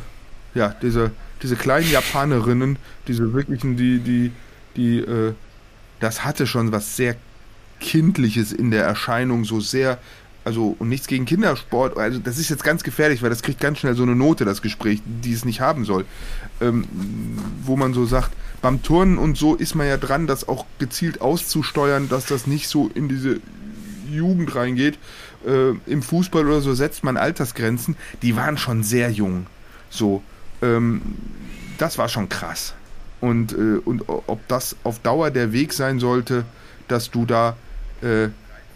ja 0.55 0.69
dieser 0.81 1.11
diese 1.41 1.55
kleinen 1.55 1.89
Japanerinnen, 1.89 2.77
diese 3.07 3.33
wirklichen, 3.33 3.77
die, 3.77 3.99
die, 3.99 4.31
die, 4.75 4.99
äh, 4.99 5.33
das 5.99 6.23
hatte 6.23 6.47
schon 6.47 6.71
was 6.71 6.95
sehr 6.95 7.15
Kindliches 7.79 8.51
in 8.51 8.71
der 8.71 8.83
Erscheinung, 8.83 9.43
so 9.43 9.59
sehr, 9.59 9.97
also, 10.43 10.75
und 10.79 10.89
nichts 10.89 11.07
gegen 11.07 11.25
Kindersport, 11.25 11.97
also 11.97 12.19
das 12.19 12.37
ist 12.37 12.49
jetzt 12.49 12.63
ganz 12.63 12.83
gefährlich, 12.83 13.21
weil 13.21 13.29
das 13.29 13.41
kriegt 13.41 13.59
ganz 13.59 13.79
schnell 13.79 13.95
so 13.95 14.03
eine 14.03 14.15
Note, 14.15 14.45
das 14.45 14.61
Gespräch, 14.61 15.01
die 15.05 15.33
es 15.33 15.45
nicht 15.45 15.61
haben 15.61 15.85
soll. 15.85 16.05
Ähm, 16.61 16.85
wo 17.63 17.75
man 17.75 17.93
so 17.93 18.05
sagt, 18.05 18.31
beim 18.61 18.83
Turnen 18.83 19.17
und 19.17 19.37
so 19.37 19.55
ist 19.55 19.75
man 19.75 19.87
ja 19.87 19.97
dran, 19.97 20.27
das 20.27 20.47
auch 20.47 20.65
gezielt 20.79 21.21
auszusteuern, 21.21 22.09
dass 22.09 22.25
das 22.25 22.47
nicht 22.47 22.67
so 22.67 22.89
in 22.93 23.09
diese 23.09 23.39
Jugend 24.11 24.55
reingeht. 24.55 24.99
Äh, 25.45 25.71
Im 25.87 26.03
Fußball 26.03 26.45
oder 26.45 26.61
so 26.61 26.73
setzt 26.73 27.03
man 27.03 27.17
Altersgrenzen, 27.17 27.95
die 28.21 28.35
waren 28.35 28.57
schon 28.57 28.83
sehr 28.83 29.09
jung. 29.09 29.47
So. 29.89 30.21
Ähm, 30.61 31.01
das 31.77 31.97
war 31.97 32.09
schon 32.09 32.29
krass. 32.29 32.73
Und, 33.19 33.53
äh, 33.53 33.79
und 33.83 34.03
ob 34.07 34.47
das 34.47 34.75
auf 34.83 34.99
Dauer 34.99 35.31
der 35.31 35.53
Weg 35.53 35.73
sein 35.73 35.99
sollte, 35.99 36.45
dass 36.87 37.11
du 37.11 37.25
da 37.25 37.55
äh, 38.01 38.29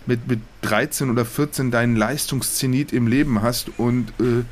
mit, 0.05 0.27
mit 0.27 0.39
13 0.61 1.09
oder 1.09 1.25
14 1.25 1.71
deinen 1.71 1.95
Leistungszenit 1.95 2.93
im 2.93 3.07
Leben 3.07 3.41
hast 3.41 3.69
und, 3.77 4.09
äh, 4.19 4.43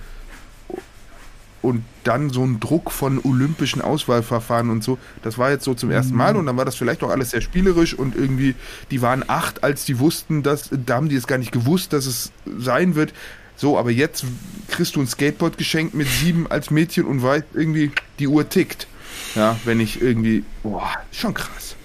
und 1.62 1.84
dann 2.04 2.30
so 2.30 2.44
ein 2.44 2.60
Druck 2.60 2.92
von 2.92 3.20
olympischen 3.24 3.82
Auswahlverfahren 3.82 4.70
und 4.70 4.84
so, 4.84 4.98
das 5.22 5.38
war 5.38 5.52
jetzt 5.52 5.64
so 5.64 5.74
zum 5.74 5.92
ersten 5.92 6.16
Mal 6.16 6.36
und 6.36 6.46
dann 6.46 6.58
war 6.58 6.66
das 6.66 6.76
vielleicht 6.76 7.04
auch 7.04 7.10
alles 7.10 7.30
sehr 7.30 7.42
spielerisch 7.42 7.94
und 7.94 8.16
irgendwie, 8.16 8.56
die 8.92 9.02
waren 9.02 9.24
acht, 9.28 9.64
als 9.64 9.86
die 9.86 10.00
wussten, 10.00 10.44
dass, 10.44 10.70
da 10.72 10.96
haben 10.96 11.08
die 11.08 11.16
es 11.16 11.28
gar 11.28 11.38
nicht 11.38 11.52
gewusst, 11.52 11.94
dass 11.94 12.06
es 12.06 12.32
sein 12.58 12.96
wird. 12.96 13.14
So, 13.64 13.77
aber 13.77 13.91
jetzt 13.91 14.26
kriegst 14.68 14.98
du 14.98 14.99
ein 14.99 15.07
Skateboard 15.07 15.57
geschenkt 15.57 15.94
mit 15.94 16.10
sieben 16.10 16.52
als 16.52 16.69
Mädchen 16.69 17.06
und 17.06 17.23
weißt 17.23 17.45
irgendwie, 17.53 17.94
die 18.19 18.27
Uhr 18.27 18.49
tickt. 18.49 18.88
Ja, 19.35 19.57
wenn 19.64 19.80
ich 19.80 20.02
irgendwie, 20.02 20.44
boah, 20.64 20.91
schon 21.14 21.34
krass. 21.34 21.77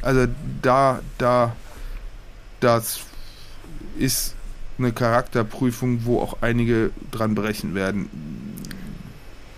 Also 0.00 0.28
da, 0.62 1.00
da, 1.18 1.56
das 2.60 3.00
ist 3.98 4.36
eine 4.78 4.92
Charakterprüfung, 4.92 6.04
wo 6.04 6.20
auch 6.20 6.36
einige 6.40 6.92
dran 7.10 7.34
brechen 7.34 7.74
werden. 7.74 8.08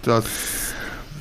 Das 0.01 0.25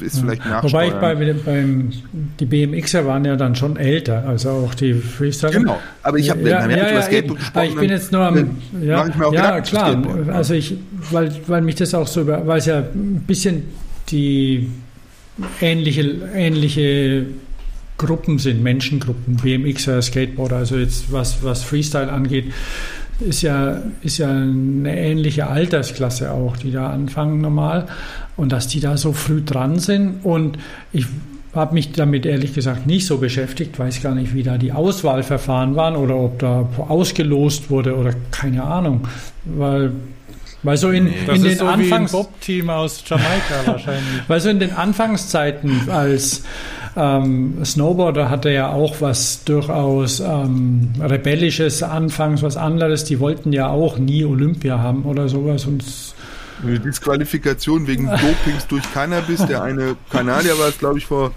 ist 0.02 0.20
vielleicht 0.20 0.46
ja. 0.46 0.64
Wobei 0.64 0.88
ich 0.88 0.94
bei, 0.94 1.16
beim, 1.16 1.92
die 2.40 2.46
BMXer 2.46 3.06
waren 3.06 3.26
ja 3.26 3.36
dann 3.36 3.56
schon 3.56 3.78
älter, 3.78 4.26
also 4.28 4.50
auch 4.50 4.74
die 4.74 4.94
Freestyle. 4.94 5.54
Genau, 5.54 5.80
aber 6.04 6.18
ich 6.18 6.30
habe 6.30 6.42
ja, 6.42 6.70
ja, 6.70 6.92
ja, 6.94 7.02
Skateboard 7.02 7.40
gesprochen. 7.40 7.68
ich 7.70 7.76
bin 7.76 7.90
jetzt 7.90 8.12
nur 8.12 8.22
am, 8.22 8.58
ja, 8.82 9.08
ja 9.32 9.62
klar, 9.62 10.04
also 10.32 10.54
ich, 10.54 10.76
weil, 11.12 11.32
weil 11.48 11.62
mich 11.62 11.76
das 11.76 11.94
auch 11.94 12.08
so 12.08 12.22
über, 12.22 12.46
weil 12.46 12.60
es 12.60 12.66
ja 12.66 12.80
ein 12.80 13.24
bisschen 13.26 13.64
die 14.10 14.70
ähnliche, 15.62 16.02
ähnliche 16.34 17.26
Gruppen 17.98 18.40
sind, 18.40 18.62
Menschengruppen, 18.62 19.38
BMXer, 19.38 20.02
Skateboarder, 20.02 20.58
also 20.58 20.76
jetzt 20.76 21.12
was, 21.12 21.44
was 21.44 21.64
Freestyle 21.64 22.12
angeht, 22.12 22.52
ist 23.20 23.42
ja, 23.42 23.82
ist 24.02 24.18
ja 24.18 24.30
eine 24.30 24.98
ähnliche 24.98 25.48
Altersklasse 25.48 26.32
auch, 26.32 26.58
die 26.58 26.72
da 26.72 26.90
anfangen 26.90 27.42
normal. 27.42 27.88
Und 28.38 28.52
dass 28.52 28.68
die 28.68 28.80
da 28.80 28.98
so 28.98 29.14
früh 29.14 29.42
dran 29.44 29.80
sind. 29.80 30.26
Und 30.26 30.58
ich 30.92 31.06
habe 31.54 31.74
mich 31.74 31.94
damit 31.94 32.26
ehrlich 32.26 32.54
gesagt 32.54 32.86
nicht 32.86 33.06
so 33.06 33.18
beschäftigt, 33.18 33.80
weiß 33.80 34.02
gar 34.02 34.14
nicht, 34.14 34.34
wie 34.34 34.44
da 34.44 34.58
die 34.58 34.74
Auswahlverfahren 34.74 35.76
waren 35.76 35.96
oder 35.96 36.18
ob 36.18 36.40
da 36.40 36.68
ausgelost 36.78 37.70
wurde 37.70 37.96
oder 37.96 38.14
keine 38.32 38.64
Ahnung. 38.64 39.08
Weil 39.46 39.94
weil 40.64 40.78
so 40.78 40.90
in, 40.90 41.14
das 41.28 41.38
in 41.38 41.44
den 41.44 41.58
so 41.60 41.66
Anfangs 41.68 42.12
Bob-Team 42.12 42.72
aus 42.72 43.04
Jamaika 43.06 43.68
wahrscheinlich. 43.68 44.04
weil 44.28 44.40
so 44.40 44.50
in 44.50 44.60
den 44.60 44.72
Anfangszeiten 44.74 45.90
als 45.90 46.44
ähm, 46.98 47.64
Snowboarder 47.64 48.30
hatte 48.30 48.50
ja 48.50 48.70
auch 48.70 49.02
was 49.02 49.44
durchaus 49.44 50.22
ähm, 50.22 50.94
rebellisches 51.02 51.84
anfangs, 51.84 52.42
was 52.42 52.56
anderes. 52.56 53.04
Die 53.04 53.20
wollten 53.20 53.52
ja 53.52 53.68
auch 53.68 53.98
nie 53.98 54.24
Olympia 54.24 54.80
haben 54.80 55.04
oder 55.04 55.28
sowas 55.28 55.66
und 55.66 55.84
Eine 56.64 56.80
Disqualifikation 56.80 57.86
wegen 57.88 58.06
Dopings 58.06 58.68
durch 58.70 58.84
Cannabis. 58.94 59.46
Der 59.46 59.62
eine 59.62 59.98
Kanadier 60.10 60.58
war 60.58 60.70
es, 60.70 60.78
glaube 60.78 61.00
ich, 61.00 61.06
vor 61.06 61.32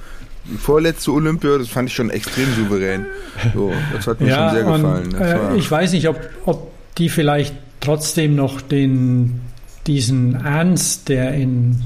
vorletzte 0.60 1.12
Olympia. 1.12 1.59
Das 1.59 1.68
fand 1.68 1.89
ich 1.89 1.94
schon 1.94 2.10
extrem 2.10 2.55
souverän. 2.55 3.06
So, 3.52 3.72
das 3.93 4.06
hat 4.06 4.20
mir 4.20 4.28
ja, 4.28 4.51
schon 4.51 4.56
sehr 4.59 4.66
und, 4.66 4.82
gefallen. 4.82 5.10
Das 5.10 5.55
äh, 5.55 5.59
ich 5.59 5.70
weiß 5.70 5.93
nicht, 5.93 6.09
ob, 6.09 6.20
ob 6.44 6.72
die 6.98 7.09
vielleicht 7.09 7.55
trotzdem 7.80 8.36
noch 8.36 8.60
den, 8.60 9.40
diesen 9.89 10.36
Ernst, 10.36 11.09
der 11.09 11.35
in 11.35 11.82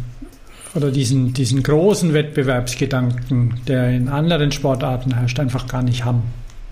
oder 0.74 0.90
diesen, 0.90 1.32
diesen 1.35 1.62
großen 1.62 2.15
Wettbewerbsgedanken, 2.15 3.61
der 3.66 3.90
in 3.90 4.09
anderen 4.09 4.53
Sportarten 4.53 5.15
herrscht, 5.15 5.39
einfach 5.39 5.66
gar 5.66 5.82
nicht 5.82 6.05
haben. 6.05 6.23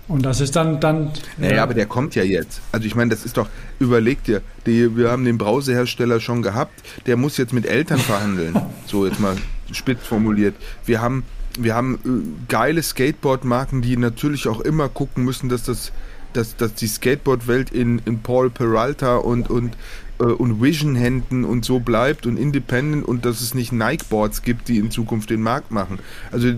Und 0.07 0.25
das 0.25 0.41
ist 0.41 0.55
dann, 0.55 0.79
dann 0.79 1.11
Naja, 1.37 1.63
aber 1.63 1.73
der 1.73 1.85
kommt 1.85 2.15
ja 2.15 2.23
jetzt. 2.23 2.61
Also 2.71 2.85
ich 2.85 2.95
meine, 2.95 3.11
das 3.11 3.23
ist 3.23 3.37
doch, 3.37 3.47
überleg 3.79 4.23
dir, 4.23 4.41
die, 4.65 4.97
wir 4.97 5.09
haben 5.09 5.23
den 5.23 5.37
Brausehersteller 5.37 6.19
schon 6.19 6.41
gehabt, 6.41 6.83
der 7.05 7.15
muss 7.15 7.37
jetzt 7.37 7.53
mit 7.53 7.65
Eltern 7.65 7.99
verhandeln. 7.99 8.55
So 8.87 9.05
jetzt 9.05 9.21
mal 9.21 9.37
spitz 9.71 10.05
formuliert. 10.05 10.53
Wir 10.85 10.99
haben, 10.99 11.23
wir 11.57 11.75
haben 11.75 11.95
äh, 12.03 12.43
geile 12.49 12.83
Skateboard-Marken, 12.83 13.81
die 13.81 13.95
natürlich 13.95 14.49
auch 14.49 14.59
immer 14.59 14.89
gucken 14.89 15.23
müssen, 15.23 15.47
dass 15.47 15.63
das 15.63 15.93
dass, 16.33 16.55
dass 16.55 16.73
die 16.75 16.87
Skateboard-Welt 16.87 17.71
in, 17.71 18.01
in 18.05 18.19
Paul 18.19 18.49
Peralta 18.49 19.17
und, 19.17 19.49
und, 19.49 19.75
äh, 20.21 20.25
und 20.25 20.61
Vision-Händen 20.61 21.43
und 21.43 21.65
so 21.65 21.79
bleibt 21.79 22.25
und 22.25 22.37
independent 22.37 23.05
und 23.05 23.25
dass 23.25 23.41
es 23.41 23.53
nicht 23.53 23.71
Nike-Boards 23.71 24.43
gibt, 24.43 24.67
die 24.67 24.77
in 24.77 24.91
Zukunft 24.91 25.29
den 25.29 25.41
Markt 25.41 25.71
machen. 25.71 25.99
Also 26.31 26.53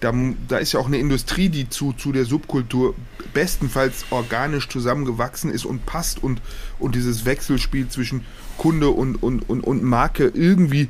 da, 0.00 0.12
da 0.48 0.58
ist 0.58 0.72
ja 0.72 0.80
auch 0.80 0.86
eine 0.86 0.98
Industrie, 0.98 1.48
die 1.48 1.68
zu, 1.68 1.92
zu 1.92 2.12
der 2.12 2.26
Subkultur 2.26 2.94
bestenfalls 3.32 4.04
organisch 4.10 4.68
zusammengewachsen 4.68 5.50
ist 5.50 5.64
und 5.64 5.86
passt 5.86 6.22
und, 6.22 6.42
und 6.78 6.94
dieses 6.94 7.24
Wechselspiel 7.24 7.88
zwischen 7.88 8.24
Kunde 8.58 8.90
und, 8.90 9.22
und, 9.22 9.48
und, 9.48 9.62
und 9.62 9.82
Marke 9.82 10.30
irgendwie 10.34 10.88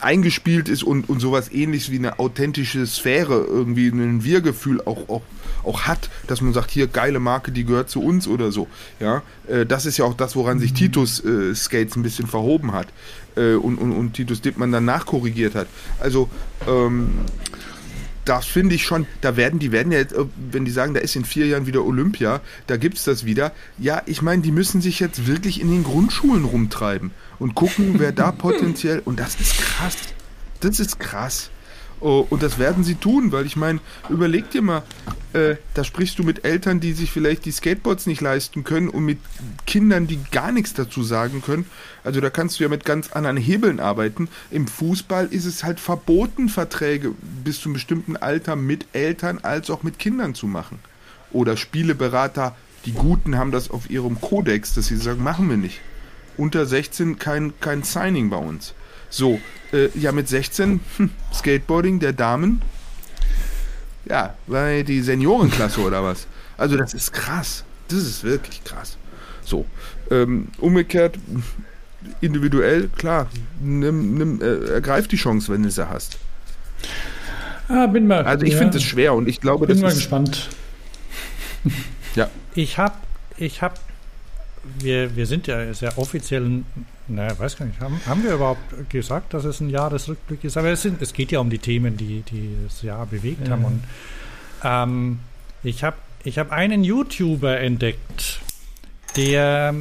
eingespielt 0.00 0.68
ist 0.68 0.82
und, 0.82 1.08
und 1.08 1.20
sowas 1.20 1.52
ähnliches 1.52 1.90
wie 1.90 1.98
eine 1.98 2.18
authentische 2.18 2.86
Sphäre, 2.86 3.44
irgendwie 3.44 3.88
ein 3.88 4.24
Wir-Gefühl 4.24 4.80
auch, 4.80 5.08
auch, 5.08 5.22
auch 5.64 5.82
hat, 5.82 6.10
dass 6.26 6.40
man 6.40 6.52
sagt, 6.52 6.70
hier 6.70 6.86
geile 6.86 7.20
Marke, 7.20 7.52
die 7.52 7.64
gehört 7.64 7.90
zu 7.90 8.02
uns 8.02 8.26
oder 8.26 8.52
so. 8.52 8.68
Ja, 8.98 9.22
äh, 9.48 9.66
das 9.66 9.86
ist 9.86 9.98
ja 9.98 10.04
auch 10.04 10.14
das, 10.14 10.36
woran 10.36 10.58
sich 10.58 10.72
Titus 10.72 11.22
äh, 11.24 11.54
Skates 11.54 11.96
ein 11.96 12.02
bisschen 12.02 12.26
verhoben 12.26 12.72
hat 12.72 12.88
äh, 13.36 13.54
und, 13.54 13.78
und, 13.78 13.92
und 13.92 14.14
Titus 14.14 14.40
Dittmann 14.40 14.72
dann 14.72 14.84
nachkorrigiert 14.84 15.54
hat. 15.54 15.68
Also 16.00 16.28
ähm, 16.66 17.10
das 18.24 18.46
finde 18.46 18.74
ich 18.74 18.84
schon, 18.84 19.06
da 19.22 19.36
werden 19.36 19.58
die 19.58 19.72
werden 19.72 19.92
ja 19.92 19.98
jetzt, 19.98 20.12
äh, 20.12 20.24
wenn 20.50 20.64
die 20.64 20.70
sagen, 20.70 20.94
da 20.94 21.00
ist 21.00 21.16
in 21.16 21.24
vier 21.24 21.46
Jahren 21.46 21.66
wieder 21.66 21.84
Olympia, 21.84 22.40
da 22.66 22.76
gibt 22.76 22.98
es 22.98 23.04
das 23.04 23.24
wieder. 23.24 23.52
Ja, 23.78 24.02
ich 24.06 24.22
meine, 24.22 24.42
die 24.42 24.52
müssen 24.52 24.80
sich 24.80 25.00
jetzt 25.00 25.26
wirklich 25.26 25.60
in 25.60 25.70
den 25.70 25.84
Grundschulen 25.84 26.44
rumtreiben 26.44 27.10
und 27.40 27.56
gucken, 27.56 27.94
wer 27.98 28.12
da 28.12 28.30
potenziell, 28.30 29.02
und 29.04 29.18
das 29.18 29.40
ist 29.40 29.58
krass. 29.58 29.96
Das 30.60 30.78
ist 30.78 31.00
krass. 31.00 31.50
Oh, 32.02 32.26
und 32.30 32.42
das 32.42 32.58
werden 32.58 32.82
sie 32.82 32.94
tun, 32.94 33.30
weil 33.30 33.44
ich 33.44 33.56
meine, 33.56 33.80
überleg 34.08 34.50
dir 34.50 34.62
mal, 34.62 34.82
äh, 35.34 35.56
da 35.74 35.84
sprichst 35.84 36.18
du 36.18 36.22
mit 36.22 36.44
Eltern, 36.46 36.80
die 36.80 36.92
sich 36.92 37.10
vielleicht 37.10 37.44
die 37.44 37.50
Skateboards 37.50 38.06
nicht 38.06 38.22
leisten 38.22 38.64
können 38.64 38.88
und 38.88 39.04
mit 39.04 39.18
Kindern, 39.66 40.06
die 40.06 40.18
gar 40.30 40.50
nichts 40.50 40.72
dazu 40.72 41.02
sagen 41.02 41.42
können. 41.42 41.66
Also 42.02 42.22
da 42.22 42.30
kannst 42.30 42.58
du 42.58 42.62
ja 42.62 42.70
mit 42.70 42.86
ganz 42.86 43.12
anderen 43.12 43.36
Hebeln 43.36 43.80
arbeiten. 43.80 44.28
Im 44.50 44.66
Fußball 44.66 45.26
ist 45.26 45.44
es 45.44 45.62
halt 45.62 45.78
verboten, 45.78 46.48
Verträge 46.48 47.14
bis 47.44 47.60
zu 47.60 47.68
einem 47.68 47.74
bestimmten 47.74 48.16
Alter 48.16 48.56
mit 48.56 48.86
Eltern 48.94 49.38
als 49.42 49.68
auch 49.68 49.82
mit 49.82 49.98
Kindern 49.98 50.34
zu 50.34 50.46
machen. 50.46 50.78
Oder 51.32 51.58
Spieleberater, 51.58 52.56
die 52.86 52.92
Guten 52.92 53.36
haben 53.36 53.50
das 53.50 53.70
auf 53.70 53.90
ihrem 53.90 54.22
Kodex, 54.22 54.72
dass 54.72 54.86
sie 54.86 54.96
sagen, 54.96 55.22
machen 55.22 55.50
wir 55.50 55.58
nicht. 55.58 55.80
Unter 56.40 56.64
16 56.64 57.18
kein, 57.18 57.52
kein 57.60 57.82
Signing 57.82 58.30
bei 58.30 58.38
uns. 58.38 58.72
So, 59.10 59.38
äh, 59.74 59.88
ja, 59.94 60.10
mit 60.10 60.26
16 60.26 60.80
hm, 60.96 61.10
Skateboarding 61.34 62.00
der 62.00 62.14
Damen. 62.14 62.62
Ja, 64.06 64.34
war 64.46 64.82
die 64.82 65.02
Seniorenklasse 65.02 65.80
oder 65.80 66.02
was? 66.02 66.26
Also, 66.56 66.78
das 66.78 66.94
ist 66.94 67.12
krass. 67.12 67.64
Das 67.88 67.98
ist 67.98 68.24
wirklich 68.24 68.64
krass. 68.64 68.96
So, 69.44 69.66
ähm, 70.10 70.48
umgekehrt, 70.56 71.18
individuell, 72.22 72.88
klar, 72.96 73.28
nimm, 73.60 74.14
nimm, 74.14 74.40
äh, 74.40 74.72
ergreif 74.72 75.08
die 75.08 75.16
Chance, 75.16 75.52
wenn 75.52 75.62
du 75.62 75.70
sie 75.70 75.90
hast. 75.90 76.16
ah, 77.68 77.86
bin 77.86 78.06
mal. 78.06 78.24
Also, 78.24 78.46
ich 78.46 78.52
ja, 78.52 78.58
finde 78.58 78.78
es 78.78 78.84
schwer 78.84 79.12
und 79.12 79.28
ich 79.28 79.42
glaube, 79.42 79.66
bin 79.66 79.76
das 79.76 79.82
mal 79.82 79.88
ist. 79.88 79.96
gespannt. 79.96 80.48
Ich 82.54 82.78
habe, 82.78 82.94
ich 83.36 83.62
habe, 83.62 83.74
wir, 84.78 85.16
wir 85.16 85.26
sind 85.26 85.46
ja 85.46 85.72
sehr 85.74 85.96
offiziell, 85.98 86.62
naja, 87.08 87.38
weiß 87.38 87.56
gar 87.56 87.66
nicht, 87.66 87.80
haben, 87.80 88.00
haben 88.06 88.22
wir 88.22 88.34
überhaupt 88.34 88.90
gesagt, 88.90 89.32
dass 89.34 89.44
es 89.44 89.60
ein 89.60 89.70
Jahresrückblick 89.70 90.44
ist? 90.44 90.56
Aber 90.56 90.68
es, 90.68 90.82
sind, 90.82 91.00
es 91.02 91.12
geht 91.12 91.32
ja 91.32 91.40
um 91.40 91.50
die 91.50 91.58
Themen, 91.58 91.96
die, 91.96 92.22
die 92.22 92.56
das 92.64 92.82
Jahr 92.82 93.06
bewegt 93.06 93.46
Ja. 93.46 93.52
haben. 93.54 93.64
Und 93.64 93.84
ähm, 94.62 95.18
ich 95.62 95.82
habe 95.84 95.96
ich 96.24 96.38
hab 96.38 96.52
einen 96.52 96.84
YouTuber 96.84 97.58
entdeckt, 97.60 98.40
der 99.16 99.74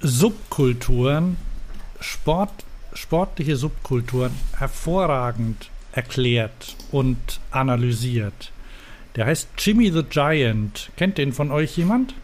Subkulturen, 0.00 1.36
Sport, 2.00 2.64
sportliche 2.94 3.56
Subkulturen 3.56 4.32
hervorragend 4.56 5.70
erklärt 5.92 6.76
und 6.92 7.18
analysiert. 7.50 8.52
Der 9.16 9.26
heißt 9.26 9.48
Jimmy 9.58 9.90
the 9.90 10.02
Giant. 10.02 10.90
Kennt 10.96 11.16
den 11.18 11.32
von 11.32 11.50
euch 11.50 11.76
jemand? 11.76 12.14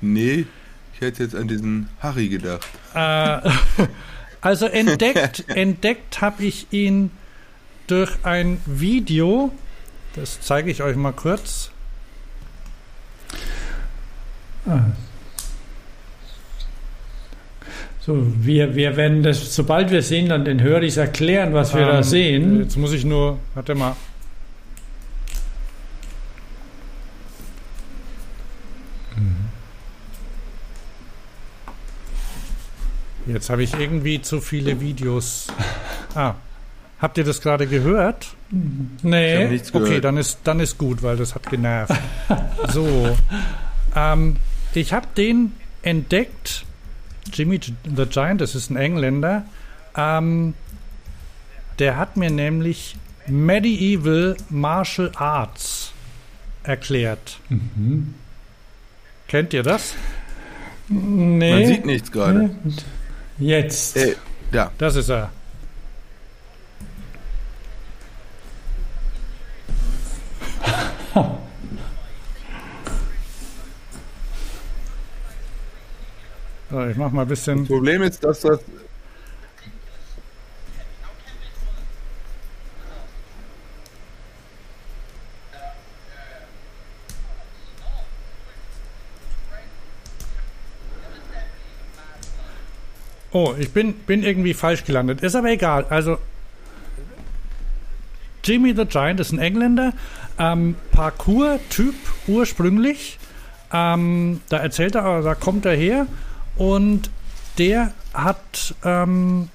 Nee, 0.00 0.46
ich 0.94 1.00
hätte 1.00 1.22
jetzt 1.22 1.34
an 1.34 1.48
diesen 1.48 1.88
Harry 2.00 2.28
gedacht. 2.28 2.66
Äh, 2.94 3.50
also 4.40 4.66
entdeckt, 4.66 5.44
entdeckt 5.48 6.20
habe 6.22 6.44
ich 6.44 6.66
ihn 6.72 7.10
durch 7.86 8.10
ein 8.22 8.60
Video. 8.64 9.52
Das 10.14 10.40
zeige 10.40 10.70
ich 10.70 10.82
euch 10.82 10.96
mal 10.96 11.12
kurz. 11.12 11.70
Ah. 14.66 14.80
So, 18.00 18.26
wir, 18.40 18.74
wir 18.74 18.96
werden 18.96 19.22
das, 19.22 19.54
sobald 19.54 19.90
wir 19.90 20.02
sehen, 20.02 20.28
dann 20.28 20.44
den 20.44 20.60
Höris 20.60 20.96
erklären, 20.96 21.54
was 21.54 21.74
wir 21.74 21.86
da 21.86 21.98
Ähm, 21.98 22.02
sehen. 22.02 22.60
Jetzt 22.60 22.76
muss 22.76 22.92
ich 22.92 23.04
nur, 23.04 23.38
warte 23.54 23.74
mal. 23.74 23.94
Jetzt 33.26 33.50
habe 33.50 33.62
ich 33.62 33.74
irgendwie 33.78 34.20
zu 34.20 34.40
viele 34.40 34.80
Videos. 34.80 35.46
Ah, 36.14 36.34
habt 37.00 37.18
ihr 37.18 37.24
das 37.24 37.40
gerade 37.40 37.66
gehört? 37.66 38.34
Ich 38.50 38.56
habe 38.56 39.08
Nee, 39.08 39.46
Okay, 39.56 39.70
gehört. 39.72 40.04
dann 40.04 40.16
ist, 40.16 40.40
dann 40.44 40.60
ist 40.60 40.76
gut, 40.76 41.02
weil 41.02 41.16
das 41.16 41.34
hat 41.34 41.48
genervt. 41.48 41.94
so, 42.68 43.16
ähm, 43.94 44.36
ich 44.74 44.92
habe 44.92 45.06
den 45.16 45.52
entdeckt, 45.82 46.64
Jimmy 47.32 47.60
the 47.60 48.06
Giant, 48.06 48.40
das 48.40 48.54
ist 48.54 48.70
ein 48.70 48.76
Engländer. 48.76 49.44
Ähm, 49.96 50.54
der 51.78 51.96
hat 51.96 52.16
mir 52.16 52.30
nämlich 52.30 52.96
Medieval 53.28 54.36
Martial 54.50 55.12
Arts 55.14 55.92
erklärt. 56.64 57.38
Mhm. 57.48 58.14
Kennt 59.32 59.54
ihr 59.54 59.62
das? 59.62 59.94
nee. 60.88 61.54
Man 61.54 61.66
sieht 61.66 61.86
nichts 61.86 62.12
gerade. 62.12 62.50
Nee. 62.64 62.74
Jetzt. 63.38 63.96
Äh, 63.96 64.14
ja, 64.52 64.70
Das 64.76 64.94
ist 64.94 65.08
er. 65.08 65.32
So, 76.70 76.86
ich 76.86 76.96
mach 76.96 77.10
mal 77.12 77.22
ein 77.22 77.28
bisschen. 77.28 77.60
das 77.60 77.68
Problem 77.68 78.02
ist, 78.02 78.24
dass 78.24 78.40
das 78.40 78.60
Oh, 93.32 93.54
ich 93.58 93.70
bin, 93.70 93.94
bin 93.94 94.22
irgendwie 94.22 94.54
falsch 94.54 94.84
gelandet. 94.84 95.22
Ist 95.22 95.34
aber 95.34 95.48
egal. 95.50 95.86
Also, 95.88 96.18
Jimmy 98.44 98.74
the 98.76 98.84
Giant 98.84 99.20
ist 99.20 99.32
ein 99.32 99.38
Engländer, 99.38 99.92
ähm, 100.38 100.74
Parkour-Typ 100.92 101.94
ursprünglich. 102.26 103.18
Ähm, 103.72 104.40
da 104.48 104.58
erzählt 104.58 104.96
er, 104.96 105.22
da 105.22 105.34
kommt 105.34 105.64
er 105.64 105.74
her 105.76 106.06
und 106.56 107.08
der 107.58 107.92
hat, 108.12 108.74
ähm, 108.84 109.48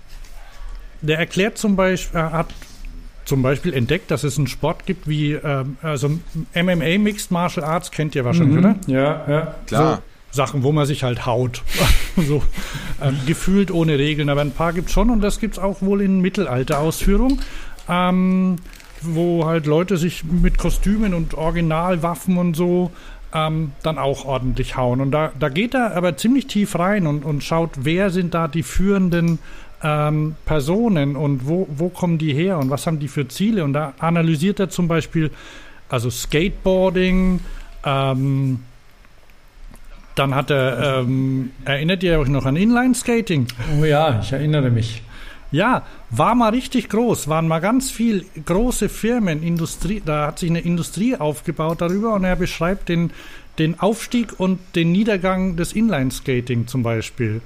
der 1.02 1.20
erklärt 1.20 1.58
zum 1.58 1.76
Beispiel, 1.76 2.20
er 2.20 2.32
hat 2.32 2.48
zum 3.26 3.44
Beispiel 3.44 3.74
entdeckt, 3.74 4.10
dass 4.10 4.24
es 4.24 4.38
einen 4.38 4.48
Sport 4.48 4.86
gibt 4.86 5.08
wie, 5.08 5.34
ähm, 5.34 5.78
also 5.84 6.18
MMA 6.56 6.98
Mixed 6.98 7.30
Martial 7.30 7.66
Arts 7.66 7.92
kennt 7.92 8.16
ihr 8.16 8.24
wahrscheinlich, 8.26 8.56
Mhm. 8.56 8.60
oder? 8.66 8.76
Ja, 8.88 9.26
ja. 9.28 9.56
Klar. 9.68 9.96
So 9.98 10.02
Sachen, 10.38 10.64
wo 10.64 10.72
man 10.72 10.86
sich 10.86 11.04
halt 11.04 11.26
haut. 11.26 11.64
so 12.16 12.42
ähm, 13.02 13.18
gefühlt 13.26 13.72
ohne 13.72 14.00
Regeln, 14.00 14.30
aber 14.30 14.42
ein 14.42 14.52
paar 14.52 14.72
gibt 14.72 14.88
es 14.88 14.94
schon 14.94 15.10
und 15.10 15.20
das 15.20 15.42
gibt 15.42 15.56
es 15.56 15.60
auch 15.60 15.82
wohl 15.82 16.02
in 16.02 16.22
Mittelalter-Ausführung. 16.22 17.42
Ähm, 17.90 18.56
wo 19.02 19.46
halt 19.46 19.66
Leute 19.66 19.98
sich 19.98 20.24
mit 20.24 20.58
Kostümen 20.58 21.14
und 21.14 21.36
Originalwaffen 21.36 22.38
und 22.38 22.56
so 22.56 22.92
ähm, 23.34 23.72
dann 23.84 23.98
auch 23.98 24.26
ordentlich 24.26 24.76
hauen. 24.78 25.02
Und 25.02 25.12
da, 25.12 25.32
da 25.38 25.50
geht 25.50 25.74
er 25.74 25.96
aber 25.96 26.18
ziemlich 26.18 26.48
tief 26.48 26.78
rein 26.78 27.08
und, 27.08 27.24
und 27.24 27.44
schaut, 27.44 27.72
wer 27.78 28.10
sind 28.10 28.34
da 28.34 28.48
die 28.48 28.64
führenden 28.64 29.40
ähm, 29.84 30.36
Personen 30.46 31.16
und 31.16 31.48
wo, 31.48 31.68
wo 31.70 31.90
kommen 31.90 32.18
die 32.18 32.34
her 32.34 32.58
und 32.58 32.70
was 32.70 32.88
haben 32.88 33.00
die 33.00 33.08
für 33.08 33.28
Ziele. 33.28 33.64
Und 33.64 33.74
da 33.74 33.94
analysiert 34.00 34.60
er 34.60 34.70
zum 34.70 34.88
Beispiel 34.88 35.32
also 35.90 36.10
Skateboarding, 36.10 37.40
ähm, 37.86 38.60
dann 40.20 40.36
hat 40.36 40.50
er, 40.50 41.00
ähm, 41.02 41.52
erinnert 41.66 42.04
ihr 42.04 42.20
euch 42.20 42.28
noch 42.28 42.46
an 42.46 42.56
Inline-Skating? 42.56 43.48
Oh 43.80 43.86
ja, 43.86 44.20
ich 44.22 44.32
erinnere 44.32 44.70
mich. 44.70 45.04
Ja, 45.52 45.86
war 46.10 46.36
mal 46.36 46.50
richtig 46.50 46.90
groß, 46.90 47.30
waren 47.30 47.48
mal 47.48 47.60
ganz 47.60 47.90
viel 47.90 48.26
große 48.46 48.90
Firmen, 48.90 49.42
Industrie, 49.44 50.02
da 50.06 50.28
hat 50.28 50.40
sich 50.40 50.50
eine 50.50 50.60
Industrie 50.60 51.16
aufgebaut 51.16 51.80
darüber 51.80 52.16
und 52.16 52.26
er 52.26 52.36
beschreibt 52.36 52.90
den, 52.90 53.12
den 53.58 53.80
Aufstieg 53.80 54.40
und 54.40 54.60
den 54.76 54.92
Niedergang 54.92 55.56
des 55.56 55.72
Inline-Skating 55.72 56.68
zum 56.68 56.84
Beispiel. 56.84 57.42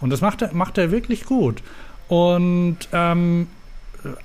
Und 0.00 0.10
das 0.10 0.20
macht 0.20 0.42
er, 0.42 0.54
macht 0.54 0.78
er 0.78 0.92
wirklich 0.92 1.24
gut. 1.24 1.62
Und 2.08 2.78
ähm, 2.92 3.48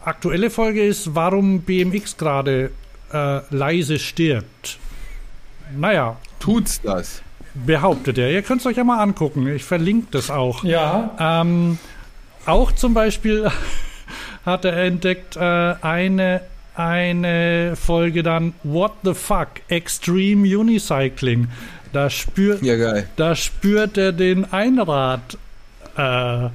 aktuelle 0.03 0.49
Folge 0.49 0.85
ist, 0.85 1.15
warum 1.15 1.61
BMX 1.61 2.17
gerade 2.17 2.71
äh, 3.11 3.39
leise 3.49 3.97
stirbt. 3.97 4.77
Naja, 5.75 6.17
Tut's 6.39 6.81
das? 6.81 7.21
Behauptet 7.65 8.17
er. 8.17 8.31
Ihr 8.31 8.41
könnt 8.41 8.61
es 8.61 8.67
euch 8.67 8.77
ja 8.77 8.83
mal 8.83 9.01
angucken. 9.01 9.47
Ich 9.47 9.63
verlinke 9.63 10.07
das 10.11 10.29
auch. 10.29 10.63
Ja, 10.63 11.15
Ähm, 11.19 11.77
auch 12.45 12.71
zum 12.71 12.93
Beispiel 12.93 13.49
hat 14.45 14.65
er 14.65 14.77
entdeckt 14.77 15.35
äh, 15.35 15.39
eine, 15.81 16.41
eine 16.75 17.75
Folge 17.75 18.23
dann 18.23 18.53
What 18.63 18.93
the 19.03 19.13
fuck 19.13 19.47
Extreme 19.67 20.57
Unicycling. 20.57 21.47
Da 21.93 22.09
spürt, 22.09 22.61
Ja, 22.63 22.75
geil. 22.75 23.07
da 23.15 23.35
spürt 23.35 23.97
er 23.97 24.11
den 24.11 24.51
Einrad 24.53 25.37
äh, 25.97 26.49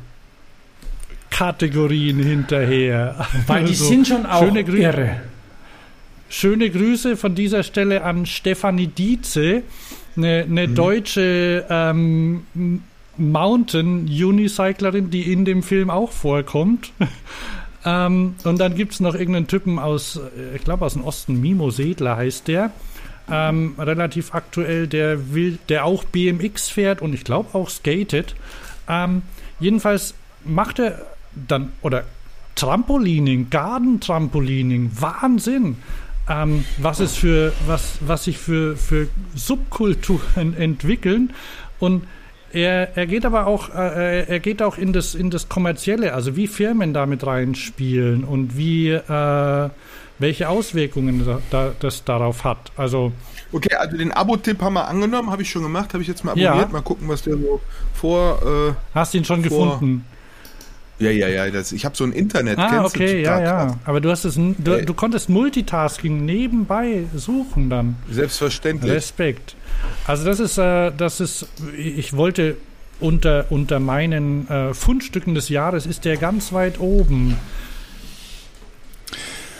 Kategorien 1.31 2.19
hinterher. 2.23 3.27
weil 3.47 3.65
die 3.65 3.71
Also, 3.71 3.85
sind 3.87 4.07
schon 4.09 4.27
auch 4.27 4.41
schöne 4.43 4.63
Grü- 4.63 4.79
irre. 4.83 5.17
Schöne 6.29 6.71
Grüße 6.71 7.17
von 7.17 7.35
dieser 7.35 7.63
Stelle 7.63 8.05
an 8.05 8.25
Stefanie 8.25 8.87
Dietze, 8.87 9.63
eine, 10.17 10.45
eine 10.49 10.69
deutsche 10.69 11.65
ähm, 11.69 12.45
Mountain 13.17 14.07
Unicyclerin, 14.07 15.11
die 15.11 15.33
in 15.33 15.45
dem 15.45 15.63
Film 15.63 15.91
auch 15.91 16.13
vorkommt. 16.13 16.93
ähm, 17.85 18.35
und 18.45 18.59
dann 18.59 18.75
gibt 18.75 18.93
es 18.93 19.01
noch 19.01 19.15
irgendeinen 19.15 19.49
Typen 19.49 19.79
aus, 19.79 20.17
äh, 20.17 20.57
ich 20.57 20.65
glaube 20.65 20.85
aus 20.85 20.95
dem 20.95 21.05
Osten, 21.05 21.41
Mimo 21.41 21.71
Sedler 21.71 22.17
heißt 22.17 22.49
der. 22.49 22.71
Ähm, 23.31 23.77
relativ 23.79 24.35
aktuell, 24.35 24.89
der 24.89 25.33
will, 25.33 25.59
der 25.69 25.85
auch 25.85 26.05
BMX 26.05 26.69
fährt 26.69 27.01
und 27.01 27.15
ich 27.15 27.25
glaube 27.25 27.55
auch 27.55 27.71
skatet. 27.71 28.35
Ähm, 28.89 29.23
jedenfalls 29.61 30.15
macht 30.45 30.81
er 30.81 31.07
dann, 31.35 31.73
oder 31.83 32.05
Trampolining, 32.57 33.49
Garden-Trampolining, 33.49 34.91
Wahnsinn. 34.99 35.77
Ähm, 36.29 36.65
was 36.79 37.01
es 37.01 37.17
für, 37.17 37.53
was, 37.67 37.99
was 38.01 38.25
sich 38.25 38.39
für, 38.39 38.77
für 38.77 39.09
Subkulturen 39.35 40.57
entwickeln. 40.59 41.33
Und 41.79 42.05
er, 42.53 42.97
er 42.97 43.07
geht 43.07 43.25
aber 43.27 43.47
auch, 43.47 43.75
äh, 43.75 44.25
er 44.25 44.39
geht 44.41 44.63
auch 44.63 44.79
in 44.79 44.93
das, 44.93 45.15
in 45.15 45.31
das 45.31 45.49
Kommerzielle, 45.49 46.13
also 46.15 46.37
wie 46.37 46.47
Firmen 46.47 46.93
damit 46.95 47.27
reinspielen 47.27 48.25
und 48.25 48.57
wie, 48.57 48.91
äh, 48.91 49.71
welche 50.19 50.49
Auswirkungen 50.49 51.25
da, 51.27 51.41
da, 51.51 51.73
das 51.81 52.05
darauf 52.05 52.45
hat. 52.45 52.71
Also, 52.77 53.13
Okay, 53.55 53.75
also 53.75 53.99
den 53.99 54.13
Abo-Tipp 54.13 54.63
haben 54.63 54.75
wir 54.75 54.89
angenommen, 54.89 55.31
habe 55.31 55.43
ich 55.43 55.51
schon 55.51 55.63
gemacht, 55.63 55.93
habe 55.93 56.03
ich 56.03 56.09
jetzt 56.09 56.25
mal 56.25 56.39
Ja. 56.39 56.51
abonniert. 56.53 56.73
Mal 56.73 56.81
gucken, 56.83 57.07
was 57.09 57.21
der 57.23 57.37
so 57.37 57.61
vor. 57.93 58.75
hast 58.95 59.13
du 59.13 59.19
ihn 59.19 59.25
schon 59.27 59.45
Vor- 59.45 59.77
gefunden? 59.79 60.05
Äh, 61.03 61.13
ja, 61.13 61.29
ja, 61.29 61.45
ja. 61.45 61.51
Das, 61.51 61.73
ich 61.73 61.85
habe 61.85 61.97
so 61.97 62.05
ein 62.05 62.13
Internet. 62.13 62.59
Ah, 62.59 62.69
kennst 62.69 62.97
du, 62.97 63.01
okay, 63.01 63.23
ja, 63.23 63.41
ja. 63.41 63.79
Aber 63.85 64.01
du 64.01 64.11
hast 64.11 64.25
es, 64.25 64.35
du, 64.37 64.73
Ey. 64.73 64.85
du 64.85 64.95
konntest 64.95 65.29
Multitasking 65.29 66.25
nebenbei 66.25 67.05
suchen 67.15 67.71
dann. 67.71 67.97
Selbstverständlich. 68.11 68.93
Respekt. 68.93 69.57
Also 70.07 70.25
das 70.25 70.41
ist, 70.41 70.59
äh, 70.59 70.93
das 70.97 71.21
ist, 71.21 71.47
ich 71.77 72.17
wollte 72.17 72.57
unter, 73.01 73.47
unter 73.51 73.81
meinen 73.81 74.49
äh, 74.49 74.75
Fundstücken 74.75 75.35
des 75.35 75.49
Jahres 75.49 75.87
ist 75.87 76.05
der 76.05 76.17
ganz 76.17 76.53
weit 76.53 76.81
oben. 76.81 77.37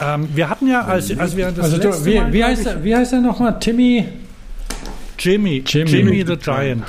Ähm, 0.01 0.29
wir 0.35 0.49
hatten 0.49 0.69
ja, 0.69 0.83
als, 0.83 1.17
als 1.17 1.37
wir 1.37 1.51
das 1.51 1.65
Also 1.65 1.79
du, 1.79 1.89
letzte 1.89 2.05
wie, 2.07 2.19
Mal, 2.19 2.33
wie, 2.33 2.45
heißt 2.45 2.63
ich, 2.63 2.67
er, 2.67 2.85
wie 2.85 2.97
heißt 2.97 3.13
er 3.13 3.21
nochmal? 3.21 3.59
Timmy? 3.59 4.09
Jimmy, 5.19 5.63
Jimmy. 5.67 5.91
Jimmy, 5.91 6.25
the 6.27 6.37
Giant. 6.43 6.85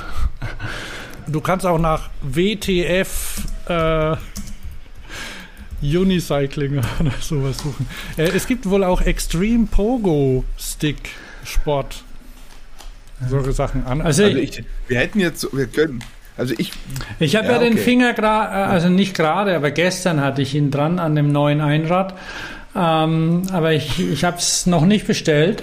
Du 1.26 1.40
kannst 1.40 1.64
auch 1.64 1.78
nach 1.78 2.10
WTF 2.22 3.42
äh, 3.68 4.16
Unicycling 5.84 6.78
oder 7.00 7.12
sowas 7.20 7.58
suchen. 7.58 7.86
Äh, 8.16 8.30
es 8.34 8.46
gibt 8.46 8.68
wohl 8.68 8.84
auch 8.84 9.00
Extreme 9.02 9.66
Pogo 9.66 10.44
Stick 10.58 11.10
Sport. 11.44 12.02
Solche 13.28 13.52
Sachen 13.52 13.86
an. 13.86 14.00
Also, 14.02 14.24
Also 14.24 14.36
ich, 14.38 14.64
wir 14.88 14.98
hätten 14.98 15.20
jetzt, 15.20 15.40
so- 15.40 15.48
wir 15.52 15.66
können. 15.66 16.00
Also 16.36 16.52
ich, 16.58 16.72
ich 17.20 17.36
habe 17.36 17.46
ja, 17.46 17.52
Ja, 17.54 17.58
den 17.60 17.74
okay. 17.74 17.82
Finger 17.82 18.12
gerade, 18.12 18.50
also 18.50 18.88
nicht 18.88 19.14
gerade, 19.14 19.54
aber 19.54 19.70
gestern 19.70 20.20
hatte 20.20 20.42
ich 20.42 20.54
ihn 20.54 20.70
dran 20.72 20.98
an 20.98 21.14
dem 21.14 21.30
neuen 21.30 21.60
Einrad. 21.60 22.14
Ähm, 22.74 23.42
aber 23.52 23.72
ich, 23.72 24.00
ich 24.00 24.24
habe 24.24 24.38
es 24.38 24.66
noch 24.66 24.84
nicht 24.84 25.06
bestellt, 25.06 25.62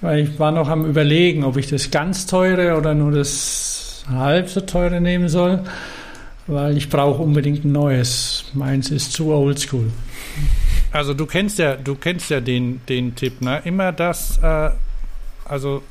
weil 0.00 0.20
ich 0.20 0.38
war 0.38 0.50
noch 0.50 0.68
am 0.70 0.86
Überlegen, 0.86 1.44
ob 1.44 1.58
ich 1.58 1.66
das 1.68 1.90
ganz 1.90 2.24
teure 2.24 2.76
oder 2.78 2.94
nur 2.94 3.12
das 3.12 4.02
halb 4.10 4.48
so 4.48 4.62
teure 4.62 5.00
nehmen 5.02 5.28
soll, 5.28 5.62
weil 6.46 6.76
ich 6.76 6.88
brauche 6.88 7.22
unbedingt 7.22 7.64
ein 7.64 7.72
neues. 7.72 8.44
Meins 8.54 8.90
ist 8.90 9.12
zu 9.12 9.28
oldschool. 9.32 9.90
Also 10.92 11.14
du 11.14 11.26
kennst 11.26 11.58
ja, 11.58 11.76
du 11.76 11.94
kennst 11.94 12.30
ja 12.30 12.40
den, 12.40 12.80
den 12.88 13.14
Tipp, 13.14 13.40
ne? 13.40 13.62
Immer 13.64 13.92
das, 13.92 14.38
äh, 14.42 14.70
also, 15.44 15.82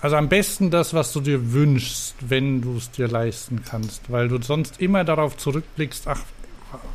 also 0.00 0.16
am 0.16 0.28
besten 0.28 0.70
das, 0.70 0.92
was 0.92 1.12
du 1.12 1.20
dir 1.20 1.52
wünschst, 1.52 2.14
wenn 2.20 2.60
du 2.60 2.76
es 2.76 2.90
dir 2.90 3.08
leisten 3.08 3.62
kannst, 3.68 4.10
weil 4.10 4.28
du 4.28 4.40
sonst 4.42 4.80
immer 4.80 5.04
darauf 5.04 5.36
zurückblickst, 5.38 6.06
ach, 6.08 6.20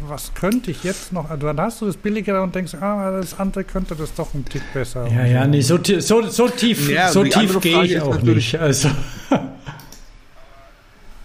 was 0.08 0.34
könnte 0.34 0.72
ich 0.72 0.84
jetzt 0.84 1.14
noch? 1.14 1.30
Also 1.30 1.48
dann 1.48 1.60
hast 1.60 1.82
du 1.82 1.86
das 1.86 1.96
billigere 1.98 2.42
und 2.44 2.54
denkst, 2.54 2.76
ah, 2.76 3.12
das 3.12 3.40
andere 3.40 3.64
könnte 3.64 3.96
das 3.96 4.14
doch 4.14 4.34
ein 4.34 4.44
Tick 4.46 4.62
besser. 4.74 5.08
Ja, 5.08 5.26
ja, 5.26 5.48
nee, 5.48 5.62
so, 5.62 5.80
so, 6.00 6.22
so 6.28 6.48
tief, 6.50 6.90
Ja, 6.92 7.10
so 7.12 7.24
tief 7.24 7.60
gehe 7.62 7.84
ich 7.86 8.00
auch 8.02 8.16
natürlich- 8.16 8.54
nicht. 8.54 8.62
Also, 8.62 8.90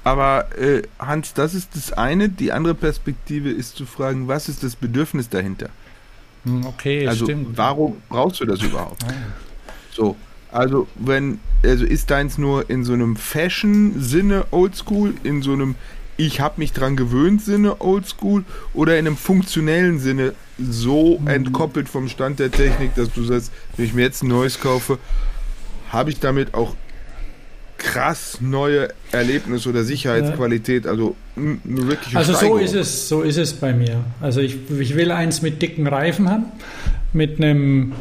aber 0.04 0.46
äh, 0.58 0.82
Hans, 0.98 1.32
das 1.34 1.54
ist 1.54 1.70
das 1.74 1.92
eine. 1.92 2.28
Die 2.28 2.52
andere 2.52 2.74
Perspektive 2.74 3.50
ist 3.50 3.76
zu 3.76 3.86
fragen, 3.86 4.28
was 4.28 4.48
ist 4.48 4.62
das 4.62 4.76
Bedürfnis 4.76 5.28
dahinter? 5.28 5.70
Hm, 6.44 6.66
Okay, 6.66 7.08
also 7.08 7.24
stimmt. 7.24 7.56
warum 7.56 7.96
brauchst 8.08 8.40
du 8.40 8.44
das 8.44 8.60
überhaupt? 8.62 9.02
Ah. 9.04 9.12
So, 9.92 10.16
also 10.52 10.86
wenn, 10.96 11.40
also 11.62 11.84
ist 11.84 12.10
deins 12.10 12.36
nur 12.38 12.68
in 12.70 12.84
so 12.84 12.92
einem 12.92 13.16
Fashion-Sinne 13.16 14.46
Oldschool, 14.50 15.14
in 15.24 15.42
so 15.42 15.52
einem 15.52 15.74
ich 16.16 16.40
habe 16.40 16.60
mich 16.60 16.72
dran 16.72 16.94
gewöhnt 16.96 17.42
Sinne 17.42 17.80
Oldschool 17.80 18.44
oder 18.72 18.96
in 18.98 19.06
einem 19.08 19.16
funktionellen 19.16 19.98
Sinne 19.98 20.34
so 20.58 21.18
Mhm. 21.18 21.26
entkoppelt 21.26 21.88
vom 21.88 22.08
Stand 22.08 22.38
der 22.38 22.52
Technik, 22.52 22.94
dass 22.94 23.10
du 23.12 23.24
sagst, 23.24 23.50
wenn 23.76 23.86
ich 23.86 23.94
mir 23.94 24.02
jetzt 24.02 24.22
ein 24.22 24.28
neues 24.28 24.60
kaufe, 24.60 24.98
habe 25.90 26.10
ich 26.10 26.20
damit 26.20 26.54
auch 26.54 26.76
krass 27.78 28.38
neue 28.40 28.88
Erlebnisse 29.12 29.68
oder 29.68 29.84
Sicherheitsqualität, 29.84 30.86
also 30.86 31.16
wirkliche 31.36 32.16
also 32.16 32.32
so 32.32 32.38
Steigerung. 32.38 32.60
ist 32.60 32.74
es, 32.74 33.08
so 33.08 33.22
ist 33.22 33.36
es 33.36 33.52
bei 33.52 33.72
mir. 33.72 34.04
Also 34.20 34.40
ich, 34.40 34.56
ich 34.78 34.96
will 34.96 35.10
eins 35.10 35.42
mit 35.42 35.60
dicken 35.60 35.86
Reifen 35.86 36.30
haben, 36.30 36.44
mit 37.12 37.38
einem 37.38 37.92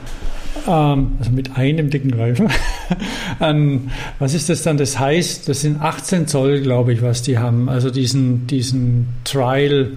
ähm, 0.68 1.14
also 1.20 1.32
mit 1.32 1.58
einem 1.58 1.90
dicken 1.90 2.14
Reifen. 2.14 2.50
An, 3.40 3.92
was 4.20 4.34
ist 4.34 4.50
das 4.50 4.64
dann? 4.64 4.78
Das 4.78 5.00
heißt, 5.00 5.50
das 5.50 5.62
sind 5.62 5.82
18 5.82 6.28
Zoll, 6.28 6.62
glaube 6.62 6.94
ich, 6.94 7.02
was 7.02 7.22
die 7.22 7.38
haben. 7.38 7.70
Also 7.70 7.90
diesen, 7.90 8.48
diesen 8.48 9.08
Trial 9.24 9.94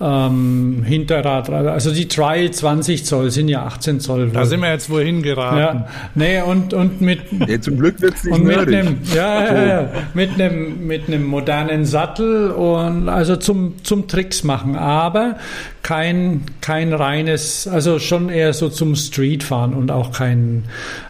ähm, 0.00 0.82
Hinterrad, 0.84 1.48
also 1.50 1.92
die 1.92 2.08
Trial 2.08 2.50
20 2.50 3.04
Zoll 3.04 3.30
sind 3.30 3.48
ja 3.48 3.64
18 3.64 4.00
Zoll. 4.00 4.30
Da 4.30 4.44
sind 4.44 4.60
wir 4.60 4.70
jetzt 4.70 4.90
wohin 4.90 5.22
geraten. 5.22 5.58
Ja, 5.58 5.86
nee, 6.16 6.40
und, 6.42 6.74
und 6.74 7.00
mit. 7.00 7.20
Ja, 7.46 7.60
zum 7.60 7.78
Glück 7.78 8.00
wird 8.00 8.14
es 8.14 8.24
nicht 8.24 8.34
und 8.34 8.44
mit 8.44 8.56
einem, 8.56 8.98
ja, 9.14 9.44
ja, 9.44 9.66
ja, 9.66 9.88
mit 10.12 10.34
einem, 10.34 10.86
mit 10.86 11.06
einem 11.06 11.24
modernen 11.24 11.84
Sattel 11.84 12.50
und 12.50 13.08
also 13.08 13.36
zum, 13.36 13.84
zum 13.84 14.08
Tricks 14.08 14.42
machen, 14.42 14.74
aber 14.74 15.36
kein, 15.84 16.42
kein 16.60 16.92
reines, 16.92 17.68
also 17.68 17.98
schon 17.98 18.30
eher 18.30 18.54
so 18.54 18.70
zum 18.70 18.96
Streetfahren 18.96 19.74
und 19.74 19.90
auch 19.90 20.12
kein, 20.12 20.64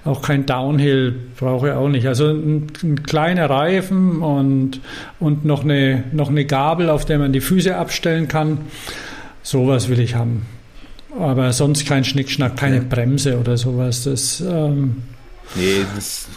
auch 0.05 0.20
kein 0.20 0.47
Downhill 0.47 1.15
brauche 1.39 1.69
ich 1.69 1.74
auch 1.74 1.89
nicht. 1.89 2.06
Also 2.06 2.27
ein, 2.27 2.66
ein 2.82 3.02
kleiner 3.05 3.48
Reifen 3.48 4.20
und, 4.20 4.81
und 5.20 5.44
noch 5.44 5.62
eine, 5.62 6.05
noch 6.12 6.28
eine 6.28 6.44
Gabel, 6.44 6.90
auf 6.90 7.05
der 7.05 7.19
man 7.19 7.32
die 7.32 7.40
Füße 7.40 7.77
abstellen 7.77 8.27
kann. 8.27 8.59
Sowas 9.42 9.88
will 9.88 10.01
ich 10.01 10.14
haben. 10.14 10.46
Aber 11.18 11.52
sonst 11.52 11.86
kein 11.86 12.05
Schnickschnack, 12.05 12.56
keine 12.56 12.76
ja. 12.76 12.82
Bremse 12.88 13.38
oder 13.38 13.56
sowas. 13.56 14.05
Das, 14.05 14.40
ähm, 14.40 15.02
nee, 15.55 15.84
das 15.94 16.28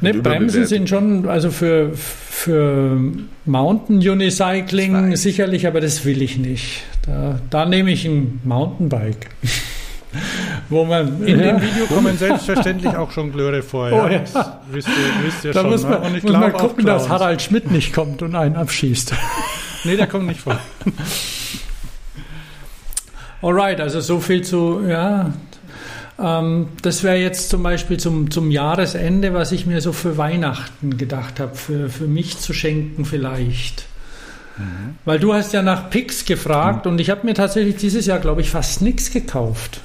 Ne, 0.00 0.14
Bremsen 0.14 0.66
sind 0.66 0.88
schon, 0.88 1.28
also 1.28 1.50
für, 1.50 1.92
für 1.94 2.98
Mountain 3.46 3.96
Unicycling 3.96 5.16
sicherlich, 5.16 5.66
aber 5.66 5.80
das 5.80 6.04
will 6.04 6.20
ich 6.22 6.38
nicht. 6.38 6.82
Da, 7.06 7.40
da 7.48 7.64
nehme 7.66 7.90
ich 7.90 8.04
ein 8.04 8.40
Mountainbike. 8.44 9.30
Wo 10.68 10.84
man, 10.84 11.24
In 11.24 11.38
ja. 11.38 11.52
dem 11.52 11.62
Video 11.62 11.86
kommen 11.86 12.16
selbstverständlich 12.18 12.94
auch 12.96 13.10
schon 13.12 13.32
Glöre 13.32 13.62
vor. 13.62 13.90
Ja. 13.90 14.04
Oh, 14.04 14.08
ja. 14.08 14.18
Das 14.18 14.34
wisst 14.70 14.88
ihr, 14.88 15.24
wisst 15.26 15.44
ihr 15.44 15.52
da 15.52 15.60
schon. 15.60 15.70
Muss 15.70 15.82
man, 15.84 15.92
ne? 15.92 16.00
Und 16.00 16.16
ich 16.16 16.22
muss 16.24 16.32
man 16.32 16.52
gucken, 16.52 16.84
dass 16.84 17.08
Harald 17.08 17.40
Schmidt 17.40 17.70
nicht 17.70 17.92
kommt 17.92 18.20
und 18.22 18.34
einen 18.34 18.56
abschießt. 18.56 19.14
nee, 19.84 19.96
der 19.96 20.08
kommt 20.08 20.26
nicht 20.26 20.40
vor. 20.40 20.58
Alright, 23.42 23.80
also 23.80 24.00
so 24.00 24.20
viel 24.20 24.42
zu, 24.42 24.82
ja, 24.86 25.32
ähm, 26.20 26.68
das 26.82 27.02
wäre 27.02 27.16
jetzt 27.16 27.48
zum 27.48 27.62
Beispiel 27.62 27.98
zum, 27.98 28.30
zum 28.30 28.50
Jahresende, 28.50 29.32
was 29.32 29.52
ich 29.52 29.66
mir 29.66 29.80
so 29.80 29.92
für 29.92 30.18
Weihnachten 30.18 30.98
gedacht 30.98 31.40
habe, 31.40 31.54
für, 31.54 31.88
für 31.88 32.06
mich 32.06 32.38
zu 32.38 32.52
schenken 32.52 33.04
vielleicht. 33.04 33.86
Mhm. 34.58 34.96
Weil 35.04 35.18
du 35.18 35.32
hast 35.32 35.52
ja 35.52 35.62
nach 35.62 35.88
Picks 35.88 36.24
gefragt 36.26 36.84
mhm. 36.84 36.92
und 36.92 37.00
ich 37.00 37.08
habe 37.08 37.26
mir 37.26 37.34
tatsächlich 37.34 37.76
dieses 37.76 38.06
Jahr, 38.06 38.18
glaube 38.18 38.42
ich, 38.42 38.50
fast 38.50 38.82
nichts 38.82 39.10
gekauft. 39.10 39.80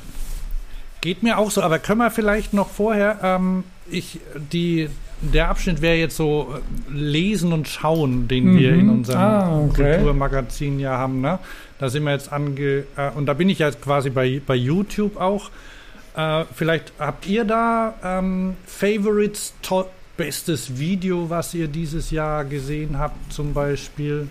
Geht 0.99 1.23
mir 1.23 1.37
auch 1.37 1.51
so, 1.51 1.61
aber 1.61 1.79
können 1.79 1.99
wir 1.99 2.11
vielleicht 2.11 2.53
noch 2.53 2.69
vorher, 2.69 3.19
ähm, 3.23 3.63
ich, 3.89 4.19
die, 4.51 4.89
der 5.21 5.49
Abschnitt 5.49 5.81
wäre 5.81 5.95
jetzt 5.95 6.17
so 6.17 6.53
äh, 6.53 6.93
Lesen 6.93 7.53
und 7.53 7.67
Schauen, 7.69 8.27
den 8.27 8.53
mhm. 8.53 8.59
wir 8.59 8.73
in 8.73 8.89
unserem 8.89 9.19
ah, 9.19 9.59
okay. 9.61 9.95
Kulturmagazin 9.95 10.79
ja 10.79 10.97
haben. 10.97 11.21
Ne? 11.21 11.39
Da 11.79 11.89
sind 11.89 12.03
wir 12.03 12.11
jetzt 12.11 12.31
ange. 12.31 12.85
Äh, 12.95 13.11
und 13.15 13.25
da 13.25 13.33
bin 13.33 13.49
ich 13.49 13.59
jetzt 13.59 13.81
quasi 13.81 14.09
bei, 14.09 14.41
bei 14.45 14.55
YouTube 14.55 15.17
auch. 15.17 15.49
Äh, 16.15 16.45
vielleicht 16.53 16.93
habt 16.97 17.27
ihr 17.27 17.43
da 17.43 17.95
ähm, 18.03 18.55
Favorites, 18.65 19.53
top, 19.61 19.91
bestes 20.17 20.77
Video, 20.77 21.29
was 21.29 21.53
ihr 21.53 21.67
dieses 21.67 22.11
Jahr 22.11 22.45
gesehen 22.45 22.97
habt, 22.97 23.33
zum 23.33 23.53
Beispiel? 23.53 24.29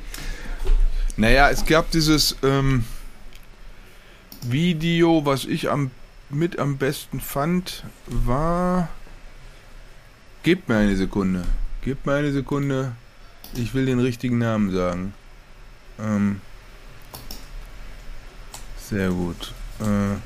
Naja, 1.16 1.50
es 1.50 1.64
gab 1.66 1.90
dieses 1.90 2.36
ähm, 2.42 2.84
Video, 4.42 5.24
was 5.26 5.44
ich 5.44 5.70
am, 5.70 5.90
mit 6.30 6.58
am 6.58 6.78
besten 6.78 7.20
fand, 7.20 7.84
war. 8.06 8.88
Gebt 10.42 10.68
mir 10.68 10.76
eine 10.76 10.96
Sekunde. 10.96 11.44
Gebt 11.82 12.06
mir 12.06 12.14
eine 12.14 12.32
Sekunde. 12.32 12.92
Ich 13.54 13.74
will 13.74 13.86
den 13.86 14.00
richtigen 14.00 14.38
Namen 14.38 14.72
sagen. 14.72 15.14
Ähm, 15.98 16.40
sehr 18.94 19.10
gut. 19.10 19.52
Äh, 19.80 20.16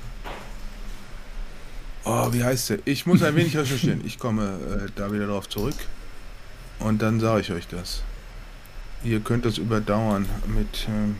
Oh, 2.10 2.32
wie 2.32 2.42
heißt 2.42 2.70
der? 2.70 2.78
Ich 2.86 3.04
muss 3.04 3.22
ein 3.22 3.36
wenig 3.36 3.54
recherchieren. 3.62 4.02
Ich 4.06 4.18
komme 4.18 4.86
äh, 4.86 4.90
da 4.96 5.12
wieder 5.12 5.26
drauf 5.26 5.46
zurück. 5.46 5.74
Und 6.78 7.02
dann 7.02 7.20
sage 7.20 7.42
ich 7.42 7.52
euch 7.52 7.66
das. 7.68 8.02
Ihr 9.04 9.20
könnt 9.20 9.44
das 9.44 9.58
überdauern 9.58 10.26
mit. 10.46 10.86
Ähm 10.88 11.16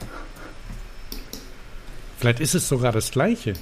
Vielleicht 2.19 2.41
ist 2.41 2.55
es 2.55 2.69
sogar 2.69 2.93
das 2.93 3.11
gleiche. 3.11 3.53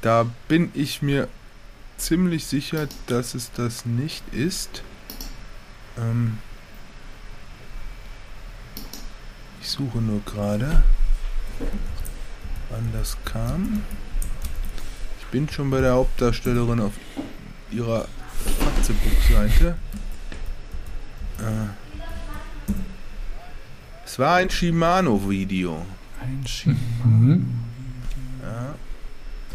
Da 0.00 0.24
bin 0.48 0.70
ich 0.72 1.02
mir 1.02 1.28
ziemlich 1.98 2.46
sicher, 2.46 2.88
dass 3.06 3.34
es 3.34 3.52
das 3.52 3.84
nicht 3.84 4.24
ist. 4.32 4.82
Ähm 5.98 6.38
ich 9.60 9.68
suche 9.68 9.98
nur 9.98 10.22
gerade, 10.24 10.82
wann 12.70 12.90
das 12.92 13.16
kam 13.24 13.82
bin 15.36 15.50
schon 15.50 15.68
bei 15.68 15.82
der 15.82 15.92
Hauptdarstellerin 15.92 16.80
auf 16.80 16.92
ihrer 17.70 18.06
Fatzebook-Seite. 18.58 19.76
Äh, 21.38 22.72
es 24.02 24.18
war 24.18 24.36
ein 24.36 24.48
Shimano-Video. 24.48 25.84
Ein 26.22 26.46
Shimano? 26.46 27.42
Ja. 28.42 28.74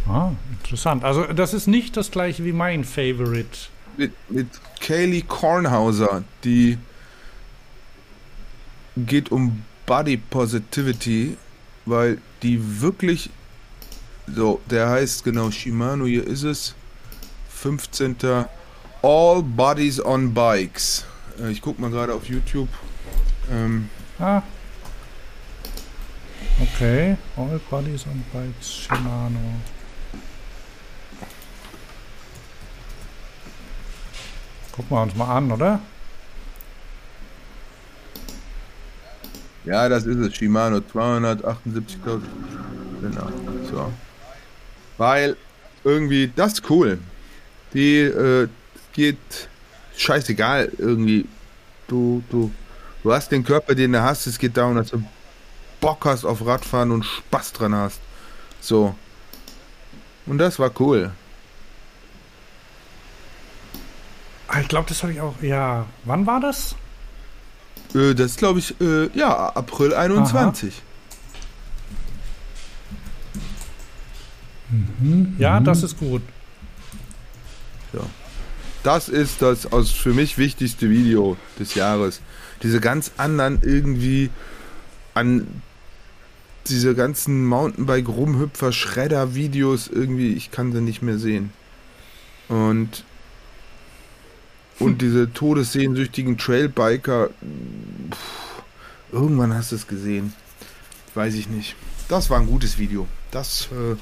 Ah, 0.07 0.31
interessant. 0.51 1.03
Also 1.03 1.23
das 1.33 1.55
ist 1.55 1.65
nicht 1.65 1.97
das 1.97 2.11
gleiche 2.11 2.45
wie 2.45 2.53
mein 2.53 2.83
Favorite. 2.83 3.57
Mit, 3.97 4.13
mit 4.29 4.47
Kaylee 4.81 5.23
Kornhauser, 5.23 6.23
die 6.43 6.77
geht 8.95 9.31
um 9.31 9.63
Body 9.87 10.17
Positivity, 10.17 11.37
weil 11.87 12.19
die 12.43 12.81
wirklich 12.81 13.29
so, 14.27 14.61
der 14.69 14.89
heißt 14.89 15.23
genau 15.23 15.51
Shimano, 15.51 16.05
hier 16.05 16.25
ist 16.25 16.43
es. 16.43 16.75
15. 17.49 18.15
All 19.01 19.43
Bodies 19.43 20.03
on 20.03 20.33
Bikes. 20.33 21.05
Äh, 21.39 21.51
ich 21.51 21.61
guck 21.61 21.79
mal 21.79 21.89
gerade 21.89 22.13
auf 22.13 22.25
YouTube. 22.25 22.69
Ähm, 23.51 23.89
ah. 24.19 24.41
Okay, 26.61 27.17
All 27.35 27.59
Bodies 27.69 28.05
on 28.05 28.23
Bikes, 28.31 28.73
Shimano. 28.73 29.39
Gucken 34.71 34.89
wir 34.97 35.01
uns 35.01 35.15
mal 35.15 35.35
an, 35.35 35.51
oder? 35.51 35.79
Ja, 39.65 39.87
das 39.89 40.05
ist 40.05 40.17
es. 40.17 40.35
Shimano 40.35 40.81
278, 40.81 42.03
glaube 42.03 42.23
Genau. 43.01 43.27
So. 43.69 43.91
Weil 44.97 45.35
irgendwie, 45.83 46.31
das 46.35 46.53
ist 46.53 46.69
cool. 46.69 46.99
Die 47.73 47.99
äh, 47.99 48.47
geht 48.93 49.17
scheißegal 49.97 50.71
irgendwie. 50.77 51.27
Du, 51.87 52.23
du, 52.29 52.51
du 53.03 53.13
hast 53.13 53.31
den 53.31 53.43
Körper, 53.43 53.75
den 53.75 53.93
du 53.93 54.01
hast. 54.01 54.27
Es 54.27 54.37
geht 54.37 54.57
darum, 54.57 54.75
dass 54.75 54.91
du 54.91 55.03
Bock 55.79 56.05
hast 56.05 56.25
auf 56.25 56.45
Radfahren 56.45 56.91
und 56.91 57.03
Spaß 57.03 57.53
dran 57.53 57.75
hast. 57.75 57.99
So. 58.59 58.95
Und 60.25 60.37
das 60.37 60.59
war 60.59 60.71
cool. 60.79 61.11
Ah, 64.47 64.59
ich 64.61 64.67
glaube, 64.67 64.87
das 64.89 65.01
habe 65.01 65.13
ich 65.13 65.21
auch. 65.21 65.41
Ja, 65.41 65.85
wann 66.03 66.25
war 66.27 66.39
das? 66.39 66.75
Äh, 67.93 68.13
das 68.15 68.37
glaube 68.37 68.59
ich, 68.59 68.79
äh, 68.81 69.09
ja, 69.13 69.49
April 69.49 69.93
21. 69.93 70.73
Aha. 70.73 70.81
Mhm. 74.99 75.35
Ja, 75.37 75.59
mhm. 75.59 75.65
das 75.65 75.83
ist 75.83 75.99
gut. 75.99 76.21
Ja. 77.93 78.01
Das 78.83 79.09
ist 79.09 79.41
das 79.41 79.71
aus 79.71 79.91
für 79.91 80.13
mich 80.13 80.37
wichtigste 80.37 80.89
Video 80.89 81.37
des 81.59 81.75
Jahres. 81.75 82.21
Diese 82.63 82.79
ganz 82.79 83.11
anderen 83.17 83.59
irgendwie 83.61 84.29
an 85.13 85.47
diese 86.67 86.95
ganzen 86.95 87.45
Mountainbike-Rumhüpfer, 87.45 88.71
Schredder-Videos 88.71 89.87
irgendwie, 89.87 90.33
ich 90.33 90.51
kann 90.51 90.71
sie 90.71 90.81
nicht 90.81 91.01
mehr 91.01 91.17
sehen. 91.17 91.51
Und 92.47 93.03
und 94.81 95.01
diese 95.01 95.31
todessehnsüchtigen 95.31 96.37
Trailbiker, 96.37 97.29
pff, 98.09 98.63
irgendwann 99.11 99.53
hast 99.53 99.71
du 99.71 99.75
es 99.75 99.87
gesehen. 99.87 100.33
Weiß 101.13 101.33
ich 101.35 101.49
nicht. 101.49 101.75
Das 102.07 102.29
war 102.29 102.39
ein 102.39 102.47
gutes 102.47 102.77
Video. 102.77 103.07
Das 103.31 103.69
äh, 103.71 103.95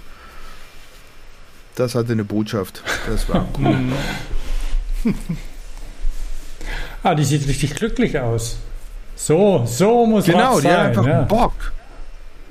das 1.79 1.95
hatte 1.95 2.11
eine 2.11 2.25
Botschaft. 2.25 2.83
Das 3.07 3.29
war 3.29 3.47
cool. 3.57 3.77
ah, 7.03 7.15
die 7.15 7.23
sieht 7.23 7.47
richtig 7.47 7.75
glücklich 7.75 8.19
aus. 8.19 8.57
So, 9.15 9.65
so 9.65 10.05
muss 10.05 10.25
genau, 10.25 10.59
sein. 10.59 10.61
Genau, 10.61 10.61
die 10.61 10.67
hat 10.67 10.79
einfach 10.79 11.05
ja. 11.05 11.21
Bock. 11.21 11.53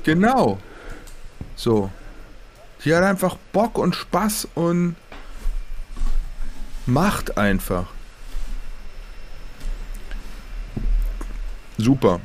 Genau. 0.05 0.59
So. 1.57 1.91
Die 2.85 2.95
hat 2.95 3.03
einfach 3.03 3.37
Bock 3.53 3.77
und 3.77 3.95
Spaß 3.95 4.49
und 4.55 4.97
macht 6.87 7.37
einfach. 7.37 7.89
Super. 11.79 12.21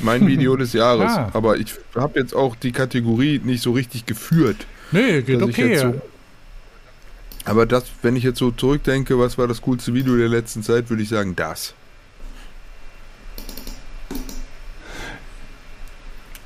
Mein 0.00 0.26
Video 0.26 0.56
des 0.62 0.72
Jahres. 0.74 1.12
Ah. 1.12 1.30
Aber 1.32 1.56
ich 1.56 1.74
habe 1.94 2.18
jetzt 2.20 2.34
auch 2.34 2.54
die 2.56 2.72
Kategorie 2.72 3.40
nicht 3.42 3.62
so 3.62 3.72
richtig 3.72 4.04
geführt. 4.06 4.66
Nee, 4.92 5.22
geht 5.22 5.40
okay. 5.42 5.76
so- 5.78 6.00
Aber 7.44 7.64
das, 7.66 7.84
wenn 8.02 8.16
ich 8.16 8.24
jetzt 8.24 8.38
so 8.38 8.50
zurückdenke, 8.50 9.18
was 9.18 9.38
war 9.38 9.46
das 9.48 9.62
coolste 9.62 9.94
Video 9.94 10.16
der 10.16 10.28
letzten 10.28 10.62
Zeit, 10.62 10.90
würde 10.90 11.02
ich 11.02 11.08
sagen, 11.08 11.34
das. 11.36 11.74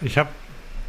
Ich 0.01 0.19
habe, 0.19 0.29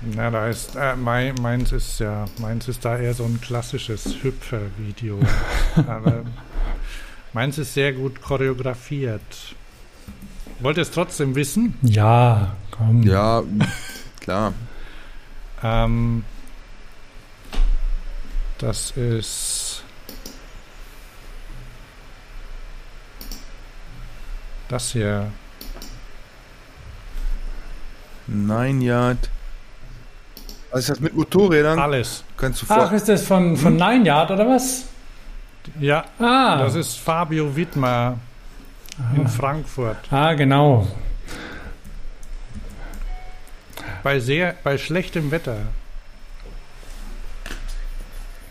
na, 0.01 0.29
da 0.29 0.47
ist, 0.49 0.75
äh, 0.75 0.95
mein, 0.95 1.35
meins 1.41 1.71
ist 1.71 1.99
ja, 1.99 2.25
meins 2.39 2.67
ist 2.67 2.83
da 2.83 2.97
eher 2.97 3.13
so 3.13 3.23
ein 3.23 3.39
klassisches 3.41 4.21
Hüpfer-Video. 4.23 5.19
Aber 5.87 6.25
meins 7.33 7.57
ist 7.57 7.73
sehr 7.73 7.93
gut 7.93 8.21
choreografiert. 8.21 9.21
Wollt 10.59 10.77
ihr 10.77 10.83
es 10.83 10.91
trotzdem 10.91 11.35
wissen? 11.35 11.77
Ja, 11.81 12.55
komm. 12.71 13.03
Ja, 13.03 13.43
klar. 14.21 14.53
Ähm, 15.63 16.23
das 18.57 18.91
ist 18.91 19.83
das 24.69 24.91
hier. 24.91 25.31
Nine 28.27 28.83
Yard. 28.83 29.29
Was 30.71 30.81
ist 30.81 30.89
das 30.89 30.99
mit 30.99 31.15
Motorrädern? 31.15 31.77
Alles. 31.79 32.23
Kannst 32.37 32.61
du 32.61 32.65
Ach, 32.69 32.91
ist 32.91 33.07
das 33.07 33.25
von, 33.25 33.55
von 33.55 33.75
Nine 33.75 34.05
Yard 34.05 34.31
oder 34.31 34.47
was? 34.47 34.85
Ja, 35.79 36.05
Ah, 36.19 36.57
das 36.57 36.75
ist 36.75 36.97
Fabio 36.97 37.55
Wittmer 37.55 38.17
in 39.15 39.27
Frankfurt. 39.27 39.97
ah 40.11 40.33
genau. 40.33 40.87
Bei 44.03 44.19
sehr, 44.19 44.55
bei 44.63 44.77
schlechtem 44.77 45.31
Wetter. 45.31 45.57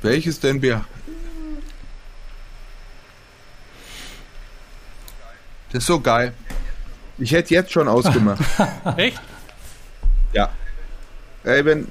Welches 0.02 0.40
denn 0.40 0.60
wir? 0.60 0.84
Das 5.72 5.82
ist 5.82 5.86
so 5.86 6.00
geil. 6.00 6.32
Ich 7.18 7.32
hätte 7.32 7.54
jetzt 7.54 7.72
schon 7.72 7.88
ausgemacht. 7.88 8.42
Echt? 8.96 9.20
ja. 10.32 10.50
Ey, 11.44 11.64
wenn 11.64 11.88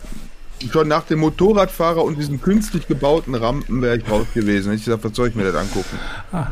schon 0.71 0.87
nach 0.87 1.03
dem 1.03 1.19
Motorradfahrer 1.19 2.03
und 2.03 2.17
diesen 2.17 2.41
künstlich 2.41 2.87
gebauten 2.87 3.35
Rampen 3.35 3.81
wäre 3.81 3.97
ich 3.97 4.09
raus 4.09 4.27
gewesen. 4.33 4.71
Hätte 4.71 4.79
ich 4.79 4.85
gesagt, 4.85 5.03
was 5.03 5.15
soll 5.15 5.29
ich 5.29 5.35
mir 5.35 5.43
das 5.43 5.55
angucken? 5.55 5.99
Ah. 6.31 6.47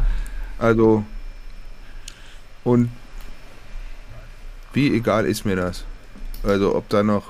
Also. 0.60 1.04
Und 2.64 2.90
wie 4.74 4.96
egal 4.96 5.26
ist 5.26 5.46
mir 5.46 5.56
das? 5.56 5.84
Also, 6.44 6.76
ob 6.76 6.90
da 6.90 7.04
noch. 7.04 7.24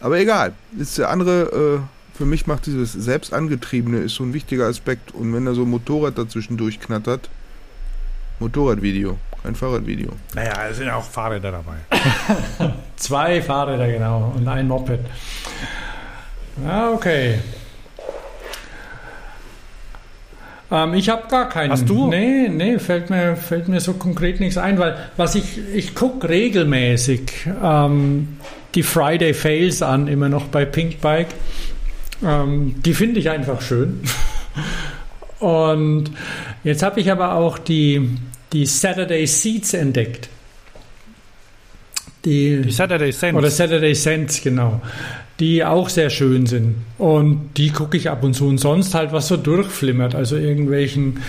Aber 0.00 0.18
egal. 0.18 0.52
Ist 0.78 0.98
der 0.98 1.10
andere, 1.10 1.80
äh, 1.82 2.16
für 2.16 2.26
mich 2.26 2.46
macht 2.46 2.66
dieses 2.66 2.92
Selbstangetriebene 2.92 3.98
ist 3.98 4.14
so 4.14 4.24
ein 4.24 4.32
wichtiger 4.32 4.66
Aspekt. 4.66 5.12
Und 5.12 5.32
wenn 5.34 5.46
da 5.46 5.54
so 5.54 5.62
ein 5.62 5.70
Motorrad 5.70 6.18
dazwischen 6.18 6.56
durchknattert, 6.56 7.30
Motorradvideo, 8.38 9.16
kein 9.42 9.54
Fahrradvideo. 9.54 10.12
Naja, 10.34 10.68
es 10.68 10.76
sind 10.76 10.86
ja 10.86 10.96
auch 10.96 11.04
Fahrräder 11.04 11.52
dabei. 11.52 12.74
Zwei 12.96 13.40
Fahrräder, 13.40 13.88
genau. 13.88 14.34
Und 14.36 14.46
ein 14.46 14.68
Moped. 14.68 15.00
Ja, 16.64 16.90
okay. 16.90 17.38
Ähm, 20.70 20.94
ich 20.94 21.08
habe 21.08 21.28
gar 21.28 21.48
keinen. 21.48 21.70
Hast 21.70 21.88
du? 21.88 22.08
Nee, 22.08 22.48
nee, 22.48 22.78
fällt 22.78 23.10
mir, 23.10 23.36
fällt 23.36 23.68
mir 23.68 23.80
so 23.80 23.94
konkret 23.94 24.40
nichts 24.40 24.58
ein, 24.58 24.78
weil 24.78 24.96
was 25.16 25.34
ich, 25.34 25.58
ich 25.74 25.94
gucke 25.94 26.28
regelmäßig 26.28 27.30
ähm, 27.62 28.38
die 28.74 28.82
Friday 28.82 29.32
Fails 29.32 29.82
an, 29.82 30.08
immer 30.08 30.28
noch 30.28 30.46
bei 30.46 30.64
Pink 30.64 31.00
Bike. 31.00 31.28
Ähm, 32.24 32.74
die 32.84 32.94
finde 32.94 33.20
ich 33.20 33.30
einfach 33.30 33.60
schön. 33.60 34.00
Und 35.38 36.10
jetzt 36.64 36.82
habe 36.82 37.00
ich 37.00 37.10
aber 37.10 37.34
auch 37.34 37.58
die, 37.58 38.10
die 38.52 38.66
Saturday 38.66 39.26
Seats 39.26 39.74
entdeckt. 39.74 40.28
Die, 42.24 42.62
Die 42.62 42.70
Saturday 42.72 43.12
Sense. 43.12 43.36
oder 43.36 43.50
Saturday 43.50 43.94
Sense, 43.94 44.40
genau. 44.42 44.80
Die 45.40 45.64
auch 45.64 45.88
sehr 45.88 46.10
schön 46.10 46.46
sind. 46.46 46.76
Und 46.98 47.50
die 47.56 47.70
gucke 47.70 47.96
ich 47.96 48.08
ab 48.08 48.24
und 48.24 48.34
zu. 48.34 48.46
Und 48.46 48.58
sonst 48.58 48.94
halt, 48.94 49.12
was 49.12 49.28
so 49.28 49.36
durchflimmert. 49.36 50.14
Also 50.14 50.36
irgendwelchen 50.36 51.20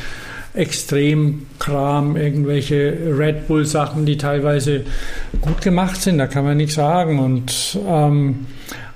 Extremkram, 0.53 2.15
irgendwelche 2.15 2.97
Red 3.17 3.47
Bull-Sachen, 3.47 4.05
die 4.05 4.17
teilweise 4.17 4.85
gut 5.41 5.61
gemacht 5.61 6.01
sind. 6.01 6.17
Da 6.17 6.27
kann 6.27 6.45
man 6.45 6.57
nichts 6.57 6.75
sagen. 6.75 7.19
Und, 7.19 7.77
ähm, 7.87 8.47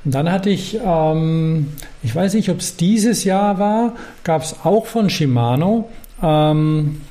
und 0.03 0.15
dann 0.15 0.31
hatte 0.31 0.49
ich, 0.49 0.79
ähm, 0.83 1.67
ich 2.03 2.15
weiß 2.15 2.33
nicht, 2.33 2.49
ob 2.49 2.59
es 2.59 2.77
dieses 2.77 3.23
Jahr 3.23 3.59
war, 3.59 3.95
gab 4.23 4.43
es 4.43 4.55
auch 4.63 4.87
von 4.87 5.09
Shimano. 5.09 5.89
Ähm, 6.23 7.01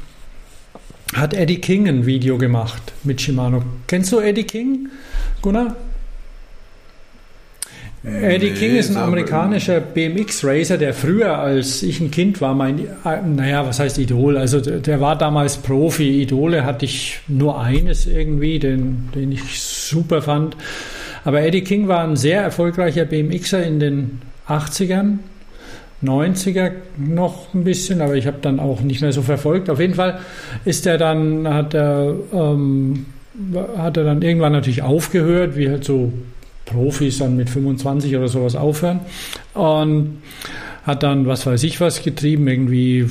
hat 1.15 1.35
Eddie 1.35 1.61
King 1.61 1.89
ein 1.89 2.07
Video 2.07 2.39
gemacht 2.39 2.93
mit 3.03 3.21
Shimano. 3.21 3.63
Kennst 3.87 4.13
du 4.13 4.21
Eddie 4.21 4.45
King, 4.45 4.89
Gunnar? 5.43 5.77
Eddie 8.03 8.51
Nee, 8.51 8.57
King 8.57 8.77
ist 8.77 8.91
ein 8.91 8.97
amerikanischer 8.97 9.79
BMX-Racer, 9.81 10.79
der 10.79 10.95
früher, 10.95 11.39
als 11.39 11.83
ich 11.83 12.01
ein 12.01 12.11
Kind 12.11 12.41
war, 12.41 12.55
mein, 12.55 12.79
äh, 12.79 13.21
naja, 13.27 13.67
was 13.67 13.79
heißt 13.79 13.99
Idol? 13.99 14.39
Also 14.39 14.61
der, 14.61 14.79
der 14.79 15.01
war 15.03 15.19
damals 15.19 15.59
Profi. 15.59 16.23
Idole 16.23 16.65
hatte 16.65 16.87
ich 16.87 17.21
nur 17.29 17.61
eines 17.61 18.07
irgendwie, 18.07 18.59
den, 18.59 19.11
den 19.15 19.33
ich 19.33 19.61
super 19.61 20.23
fand. 20.23 20.57
Aber 21.25 21.43
Eddie 21.43 21.63
King 21.63 21.89
war 21.89 22.03
ein 22.03 22.17
sehr 22.17 22.41
erfolgreicher 22.41 23.05
BMXer 23.05 23.63
in 23.63 23.81
den 23.81 24.23
80ern, 24.49 25.19
90er 26.03 26.71
noch 26.97 27.53
ein 27.53 27.65
bisschen, 27.65 28.01
aber 28.01 28.15
ich 28.15 28.27
habe 28.27 28.39
dann 28.41 28.59
auch 28.61 28.81
nicht 28.81 29.03
mehr 29.03 29.13
so 29.13 29.21
verfolgt. 29.21 29.69
Auf 29.69 29.79
jeden 29.79 29.95
Fall 29.95 30.21
ist 30.65 30.87
er 30.87 30.97
dann, 30.97 31.47
hat 31.47 31.75
er, 31.75 32.15
ähm, 32.33 33.05
hat 33.77 33.99
er 33.99 34.05
dann 34.05 34.23
irgendwann 34.23 34.53
natürlich 34.53 34.81
aufgehört, 34.81 35.57
wie 35.59 35.69
halt 35.69 35.85
so 35.85 36.11
Profis 36.71 37.19
dann 37.19 37.37
mit 37.37 37.51
25 37.51 38.17
oder 38.17 38.29
sowas 38.29 38.57
aufhören. 38.57 39.01
Und 39.55 40.23
hat 40.85 41.03
dann, 41.03 41.27
was 41.27 41.47
weiß 41.47 41.63
ich 41.65 41.81
was, 41.81 42.03
getrieben, 42.03 42.49
irgendwie 42.49 43.07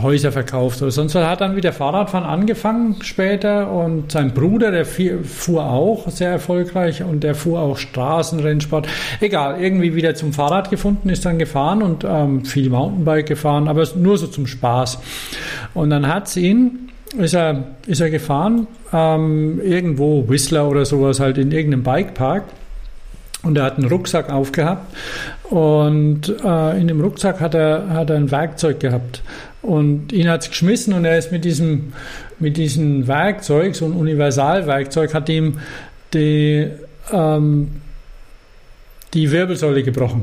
Häuser 0.00 0.32
verkauft 0.32 0.80
oder 0.80 0.90
sonst 0.90 1.14
was. 1.14 1.26
Hat 1.26 1.40
dann 1.40 1.56
wieder 1.56 1.72
Fahrradfahren 1.72 2.26
angefangen 2.26 2.96
später 3.02 3.70
und 3.70 4.12
sein 4.12 4.32
Bruder, 4.32 4.70
der 4.70 4.86
fuhr 4.86 5.64
auch 5.64 6.08
sehr 6.08 6.30
erfolgreich 6.30 7.02
und 7.02 7.22
der 7.22 7.34
fuhr 7.34 7.60
auch 7.60 7.76
Straßenrennsport. 7.76 8.88
Egal, 9.20 9.60
irgendwie 9.60 9.94
wieder 9.94 10.14
zum 10.14 10.32
Fahrrad 10.32 10.70
gefunden, 10.70 11.08
ist 11.08 11.24
dann 11.24 11.38
gefahren 11.38 11.82
und 11.82 12.04
ähm, 12.08 12.44
viel 12.44 12.70
Mountainbike 12.70 13.26
gefahren, 13.26 13.68
aber 13.68 13.86
nur 13.96 14.16
so 14.16 14.26
zum 14.26 14.46
Spaß. 14.46 14.98
Und 15.74 15.90
dann 15.90 16.08
hat's 16.08 16.36
ihn 16.36 16.91
ist 17.18 17.34
er, 17.34 17.64
ist 17.86 18.00
er 18.00 18.10
gefahren, 18.10 18.66
ähm, 18.92 19.60
irgendwo, 19.62 20.28
Whistler 20.28 20.68
oder 20.68 20.84
sowas, 20.84 21.20
halt 21.20 21.38
in 21.38 21.52
irgendeinem 21.52 21.82
Bikepark. 21.82 22.44
Und 23.42 23.58
er 23.58 23.64
hat 23.64 23.76
einen 23.76 23.88
Rucksack 23.88 24.30
aufgehabt 24.30 24.94
und 25.50 26.32
äh, 26.44 26.80
in 26.80 26.86
dem 26.86 27.00
Rucksack 27.00 27.40
hat 27.40 27.54
er, 27.54 27.88
hat 27.90 28.08
er 28.08 28.16
ein 28.16 28.30
Werkzeug 28.30 28.78
gehabt. 28.78 29.22
Und 29.62 30.12
ihn 30.12 30.28
hat 30.28 30.42
es 30.42 30.50
geschmissen 30.50 30.94
und 30.94 31.04
er 31.04 31.18
ist 31.18 31.32
mit 31.32 31.44
diesem, 31.44 31.92
mit 32.38 32.56
diesem 32.56 33.08
Werkzeug, 33.08 33.74
so 33.74 33.84
ein 33.84 33.92
Universalwerkzeug, 33.92 35.12
hat 35.12 35.28
ihm 35.28 35.58
die, 36.14 36.68
ähm, 37.12 37.72
die 39.12 39.30
Wirbelsäule 39.32 39.82
gebrochen. 39.82 40.22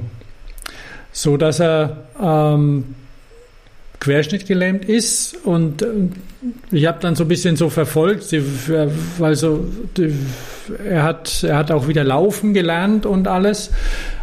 So 1.12 1.36
dass 1.36 1.60
er 1.60 2.06
ähm, 2.22 2.96
querschnittgelähmt 4.00 4.86
ist 4.86 5.36
und 5.46 5.82
äh, 5.82 5.88
ich 6.72 6.86
habe 6.86 7.00
dann 7.02 7.16
so 7.16 7.26
ein 7.26 7.28
bisschen 7.28 7.56
so 7.58 7.70
verfolgt, 7.70 8.24
sie- 8.24 8.44
weil 9.18 9.36
so 9.36 9.66
die, 9.98 10.14
er 10.86 11.04
hat 11.04 11.44
er 11.44 11.58
hat 11.58 11.72
auch 11.72 11.88
wieder 11.88 12.04
laufen 12.04 12.54
gelernt 12.54 13.06
und 13.06 13.28
alles 13.28 13.72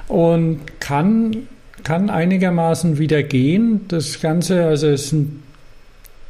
und 0.08 0.60
kann 0.80 1.46
kann 1.82 2.10
einigermaßen 2.10 2.98
wieder 2.98 3.22
gehen. 3.22 3.82
Das 3.88 4.20
Ganze, 4.20 4.64
also 4.64 4.88
ist 4.88 5.12
ein 5.12 5.42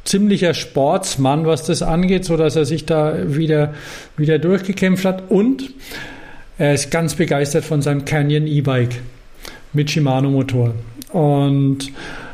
ziemlicher 0.03 0.53
Sportsmann, 0.53 1.45
was 1.45 1.63
das 1.65 1.81
angeht, 1.81 2.25
so 2.25 2.37
dass 2.37 2.55
er 2.55 2.65
sich 2.65 2.85
da 2.85 3.15
wieder 3.35 3.73
wieder 4.17 4.39
durchgekämpft 4.39 5.05
hat 5.05 5.29
und 5.31 5.71
er 6.57 6.73
ist 6.73 6.91
ganz 6.91 7.15
begeistert 7.15 7.63
von 7.65 7.81
seinem 7.81 8.03
Canyon 8.05 8.45
E-Bike 8.47 8.99
mit 9.73 9.89
Shimano 9.91 10.29
Motor 10.29 10.73
und 11.11 11.91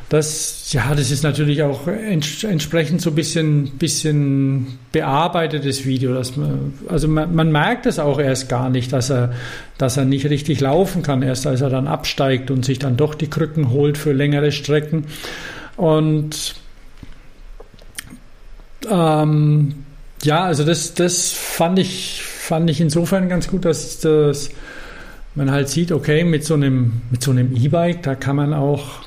das, 0.10 0.72
ja, 0.74 0.94
das 0.94 1.12
ist 1.12 1.24
natürlich 1.24 1.64
auch 1.64 1.88
ents 1.88 2.44
entsprechend 2.44 3.02
so 3.02 3.10
ein 3.10 3.16
bisschen, 3.16 3.72
bisschen 3.78 4.78
bearbeitetes 4.92 5.86
Video. 5.86 6.14
Dass 6.14 6.38
man, 6.38 6.74
also 6.88 7.08
man, 7.08 7.34
man 7.34 7.52
merkt 7.52 7.86
es 7.86 8.00
auch 8.00 8.20
erst 8.20 8.50
gar 8.50 8.70
nicht, 8.70 8.94
dass 8.94 9.10
er, 9.10 9.34
dass 9.78 9.98
er 9.98 10.06
nicht 10.06 10.30
richtig 10.30 10.60
laufen 10.60 11.02
kann, 11.02 11.24
erst 11.24 11.48
als 11.48 11.62
er 11.62 11.70
dann 11.70 11.88
absteigt 11.88 12.52
und 12.52 12.64
sich 12.64 12.80
dann 12.80 12.98
doch 12.98 13.16
die 13.16 13.30
Krücken 13.30 13.72
holt 13.72 13.98
für 13.98 14.14
längere 14.14 14.52
Strecken. 14.52 15.06
Und 15.78 16.56
ähm, 18.90 19.86
ja, 20.24 20.44
also 20.44 20.64
das, 20.64 20.94
das 20.94 21.32
fand 21.32 21.80
ich, 21.80 22.22
fand 22.24 22.70
ich 22.70 22.82
insofern 22.82 23.30
ganz 23.30 23.48
gut, 23.48 23.66
dass 23.66 24.00
das, 24.00 24.52
man 25.36 25.52
halt 25.52 25.70
sieht, 25.70 25.92
okay, 25.92 26.24
mit 26.24 26.44
so 26.44 26.54
einem, 26.54 27.02
mit 27.10 27.24
so 27.24 27.32
einem 27.32 27.56
E-Bike, 27.56 28.04
da 28.04 28.16
kann 28.16 28.36
man 28.36 28.54
auch 28.54 29.04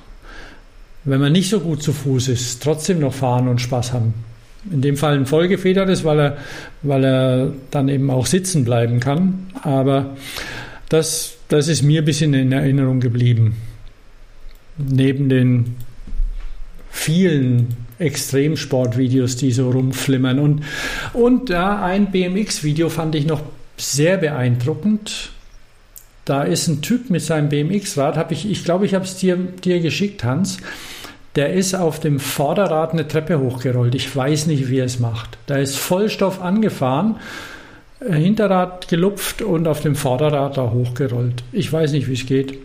wenn 1.07 1.21
man 1.21 1.33
nicht 1.33 1.49
so 1.49 1.61
gut 1.61 1.83
zu 1.83 1.93
Fuß 1.93 2.29
ist, 2.29 2.63
trotzdem 2.63 2.99
noch 2.99 3.15
fahren 3.15 3.49
und 3.49 3.61
Spaß 3.61 3.93
haben. 3.93 4.13
In 4.71 4.83
dem 4.83 4.97
Fall 4.97 5.15
ein 5.15 5.27
vollgefedertes, 5.27 6.05
weil 6.05 6.19
er, 6.19 6.37
weil 6.83 7.05
er 7.05 7.53
dann 7.71 7.89
eben 7.89 8.11
auch 8.11 8.27
sitzen 8.27 8.65
bleiben 8.65 8.99
kann. 8.99 9.47
Aber 9.63 10.17
das, 10.89 11.35
das 11.49 11.69
ist 11.69 11.83
mir 11.83 12.03
ein 12.03 12.05
bisschen 12.05 12.35
in 12.35 12.51
Erinnerung 12.51 12.99
geblieben. 12.99 13.57
Neben 14.77 15.29
den 15.29 15.77
vielen 16.91 17.77
Extremsportvideos, 18.01 19.37
die 19.37 19.53
so 19.53 19.71
rumflimmern. 19.71 20.41
Und, 20.41 20.65
und 21.13 21.51
ja, 21.51 21.85
ein 21.85 22.11
BMX-Video 22.11 22.89
fand 22.89 23.15
ich 23.15 23.27
noch 23.27 23.43
sehr 23.77 24.17
beeindruckend. 24.17 25.31
Da 26.25 26.43
ist 26.43 26.67
ein 26.67 26.83
Typ 26.83 27.11
mit 27.11 27.23
seinem 27.23 27.49
BMX-Rad, 27.49 28.33
ich, 28.33 28.51
ich 28.51 28.65
glaube, 28.65 28.85
ich 28.85 28.95
habe 28.95 29.05
es 29.05 29.17
dir, 29.17 29.37
dir 29.37 29.79
geschickt, 29.79 30.25
Hans 30.25 30.59
der 31.37 31.53
ist 31.53 31.75
auf 31.75 32.01
dem 32.01 32.19
Vorderrad 32.19 32.93
eine 32.93 33.07
Treppe 33.07 33.39
hochgerollt. 33.39 33.95
Ich 33.95 34.15
weiß 34.15 34.47
nicht, 34.47 34.69
wie 34.69 34.79
er 34.79 34.87
es 34.87 34.99
macht. 34.99 35.39
Da 35.47 35.57
ist 35.57 35.77
Vollstoff 35.77 36.41
angefahren, 36.41 37.17
äh, 38.01 38.15
Hinterrad 38.15 38.89
gelupft 38.89 39.43
und 39.43 39.69
auf 39.69 39.81
dem 39.81 39.95
Vorderrad 39.95 40.57
da 40.57 40.71
hochgerollt. 40.71 41.45
Ich 41.53 41.73
weiß 41.73 41.93
nicht, 41.93 42.09
wie 42.09 42.15
es 42.15 42.27
geht. 42.27 42.59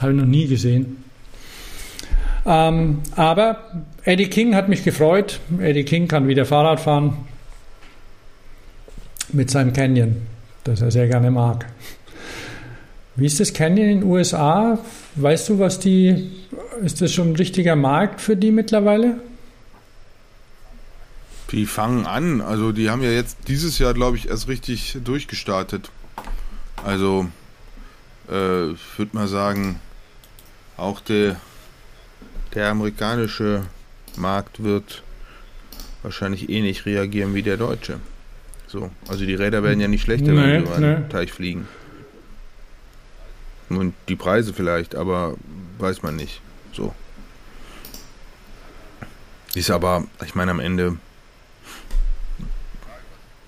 Habe 0.00 0.12
ich 0.12 0.18
noch 0.18 0.26
nie 0.26 0.46
gesehen. 0.46 1.02
Ähm, 2.46 2.98
aber 3.16 3.58
Eddie 4.04 4.28
King 4.28 4.54
hat 4.54 4.68
mich 4.68 4.84
gefreut. 4.84 5.40
Eddie 5.60 5.84
King 5.84 6.06
kann 6.06 6.28
wieder 6.28 6.44
Fahrrad 6.44 6.80
fahren 6.80 7.16
mit 9.32 9.50
seinem 9.50 9.72
Canyon, 9.72 10.22
das 10.64 10.80
er 10.80 10.90
sehr 10.90 11.08
gerne 11.08 11.30
mag. 11.30 11.66
Wie 13.18 13.26
ist 13.26 13.40
das 13.40 13.52
Canyon 13.52 13.88
in 13.88 14.00
den 14.00 14.08
USA? 14.08 14.78
Weißt 15.16 15.48
du, 15.48 15.58
was 15.58 15.80
die, 15.80 16.30
ist 16.84 17.00
das 17.00 17.12
schon 17.12 17.30
ein 17.30 17.36
richtiger 17.36 17.74
Markt 17.74 18.20
für 18.20 18.36
die 18.36 18.52
mittlerweile? 18.52 19.18
Die 21.50 21.66
fangen 21.66 22.06
an. 22.06 22.40
Also 22.40 22.70
die 22.70 22.90
haben 22.90 23.02
ja 23.02 23.10
jetzt 23.10 23.36
dieses 23.48 23.80
Jahr, 23.80 23.92
glaube 23.92 24.16
ich, 24.18 24.28
erst 24.28 24.46
richtig 24.46 24.98
durchgestartet. 25.02 25.90
Also 26.84 27.26
äh, 28.30 28.70
ich 28.70 28.98
würde 28.98 29.16
mal 29.16 29.26
sagen, 29.26 29.80
auch 30.76 31.00
der, 31.00 31.40
der 32.54 32.68
amerikanische 32.68 33.64
Markt 34.16 34.62
wird 34.62 35.02
wahrscheinlich 36.04 36.48
ähnlich 36.48 36.86
eh 36.86 36.90
reagieren 36.90 37.34
wie 37.34 37.42
der 37.42 37.56
deutsche. 37.56 37.98
So, 38.68 38.90
also 39.08 39.24
die 39.24 39.34
Räder 39.34 39.64
werden 39.64 39.80
ja 39.80 39.88
nicht 39.88 40.02
schlechter, 40.02 40.30
nee, 40.30 40.36
wenn 40.36 40.66
sie 40.66 40.70
über 40.70 40.78
den 40.78 41.08
Teich 41.08 41.32
fliegen. 41.32 41.66
Und 43.70 43.94
die 44.08 44.16
Preise 44.16 44.52
vielleicht, 44.54 44.94
aber 44.94 45.34
weiß 45.78 46.02
man 46.02 46.16
nicht. 46.16 46.40
So. 46.72 46.94
Ist 49.54 49.70
aber, 49.70 50.04
ich 50.24 50.34
meine, 50.34 50.50
am 50.50 50.60
Ende 50.60 50.96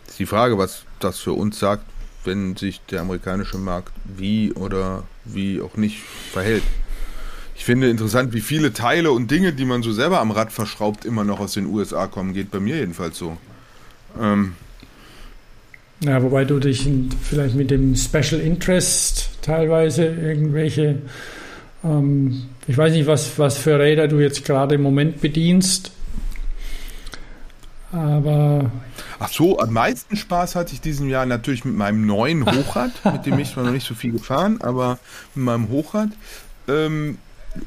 ist 0.08 0.18
die 0.18 0.26
Frage, 0.26 0.58
was 0.58 0.84
das 0.99 1.18
für 1.18 1.32
uns 1.32 1.58
sagt, 1.58 1.84
wenn 2.24 2.57
sich 2.57 2.81
der 2.90 3.00
amerikanische 3.00 3.58
Markt 3.58 3.92
wie 4.05 4.52
oder 4.52 5.05
wie 5.24 5.60
auch 5.60 5.76
nicht 5.76 6.00
verhält. 6.32 6.62
Ich 7.55 7.65
finde 7.65 7.90
interessant, 7.90 8.32
wie 8.32 8.40
viele 8.40 8.73
Teile 8.73 9.12
und 9.12 9.31
Dinge, 9.31 9.52
die 9.52 9.65
man 9.65 9.82
so 9.82 9.92
selber 9.92 10.20
am 10.20 10.31
Rad 10.31 10.52
verschraubt, 10.52 11.05
immer 11.05 11.24
noch 11.24 11.40
aus 11.40 11.52
den 11.52 11.66
USA 11.66 12.07
kommen. 12.07 12.32
Geht 12.32 12.50
bei 12.50 12.60
mir 12.60 12.76
jedenfalls 12.76 13.18
so. 13.18 13.36
Ähm, 14.18 14.55
ja, 16.00 16.22
wobei 16.22 16.44
du 16.44 16.58
dich 16.58 16.88
vielleicht 17.22 17.54
mit 17.54 17.70
dem 17.70 17.94
Special 17.94 18.40
Interest 18.40 19.30
teilweise 19.42 20.06
irgendwelche, 20.06 21.02
ähm, 21.84 22.44
ich 22.66 22.76
weiß 22.76 22.92
nicht, 22.92 23.06
was, 23.06 23.38
was 23.38 23.58
für 23.58 23.78
Räder 23.78 24.08
du 24.08 24.18
jetzt 24.18 24.44
gerade 24.44 24.76
im 24.76 24.82
Moment 24.82 25.20
bedienst, 25.20 25.92
aber. 27.92 28.70
Ach 29.18 29.28
so, 29.28 29.58
am 29.58 29.72
meisten 29.72 30.16
Spaß 30.16 30.54
hatte 30.54 30.72
ich 30.72 30.80
diesen 30.80 31.08
Jahr 31.08 31.26
natürlich 31.26 31.64
mit 31.64 31.76
meinem 31.76 32.06
neuen 32.06 32.46
Hochrad, 32.46 32.92
mit 33.12 33.26
dem 33.26 33.38
ich 33.38 33.52
zwar 33.52 33.64
noch 33.64 33.72
nicht 33.72 33.86
so 33.86 33.94
viel 33.94 34.12
gefahren, 34.12 34.60
aber 34.62 34.98
mit 35.34 35.44
meinem 35.44 35.68
Hochrad. 35.68 36.10
Ähm, 36.68 37.18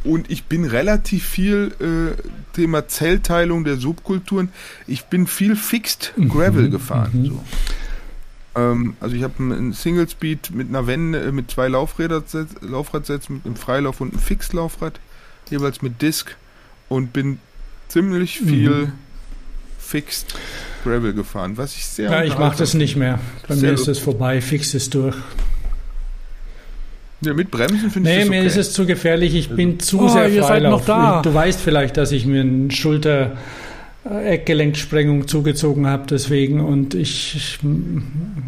und 0.05 0.31
ich 0.31 0.45
bin 0.45 0.63
relativ 0.63 1.25
viel 1.25 1.73
äh, 1.81 2.55
Thema 2.55 2.87
Zellteilung 2.87 3.65
der 3.65 3.75
Subkulturen. 3.75 4.49
Ich 4.87 5.05
bin 5.05 5.27
viel 5.27 5.57
Fixed 5.57 6.13
Gravel 6.29 6.67
mhm, 6.67 6.71
gefahren. 6.71 7.11
Mhm. 7.13 7.25
So. 7.25 7.43
Ähm, 8.55 8.95
also 8.99 9.15
ich 9.15 9.23
habe 9.23 9.33
einen 9.39 9.73
Single 9.73 10.07
Speed 10.07 10.51
mit 10.51 10.69
einer 10.69 10.87
Wende, 10.87 11.21
äh, 11.21 11.31
mit 11.31 11.49
zwei 11.51 11.67
Laufradsätzen, 11.67 13.35
mit 13.37 13.45
einem 13.45 13.55
Freilauf 13.55 14.01
und 14.01 14.11
einem 14.11 14.21
Fixlaufrad, 14.21 14.99
jeweils 15.49 15.81
mit 15.81 16.01
Disc 16.01 16.35
und 16.89 17.13
bin 17.13 17.39
ziemlich 17.87 18.41
mhm. 18.41 18.47
viel 18.47 18.69
mhm. 18.69 18.91
Fixed 19.79 20.35
Gravel 20.83 21.13
gefahren, 21.13 21.57
was 21.57 21.75
ich 21.75 21.85
sehr 21.85 22.09
Ja, 22.09 22.23
ich 22.23 22.37
mache 22.37 22.57
das 22.57 22.73
nicht 22.73 22.95
mehr. 22.95 23.19
Bei 23.47 23.55
mir 23.55 23.73
ist 23.73 23.87
das 23.87 23.99
vorbei, 23.99 24.41
Fix 24.41 24.73
ist 24.73 24.93
durch. 24.93 25.15
Ja, 27.21 27.33
mit 27.33 27.51
Bremsen 27.51 27.89
finde 27.89 28.09
nee, 28.09 28.15
ich 28.15 28.19
das 28.21 28.29
okay. 28.29 28.39
mir 28.41 28.47
ist 28.47 28.57
es 28.57 28.73
zu 28.73 28.85
gefährlich. 28.85 29.33
Ich 29.33 29.49
bin 29.49 29.79
zu 29.79 30.01
oh, 30.01 30.07
sehr 30.09 30.29
Freilauf. 30.43 30.85
Du 31.21 31.33
weißt 31.33 31.59
vielleicht, 31.59 31.95
dass 31.97 32.11
ich 32.11 32.25
mir 32.25 32.41
einen 32.41 32.71
Schulter 32.71 33.37
Eckgelenksprengung 34.05 35.27
zugezogen 35.27 35.87
habe 35.87 36.03
deswegen 36.09 36.59
und 36.59 36.93
ich, 36.93 37.35
ich 37.35 37.59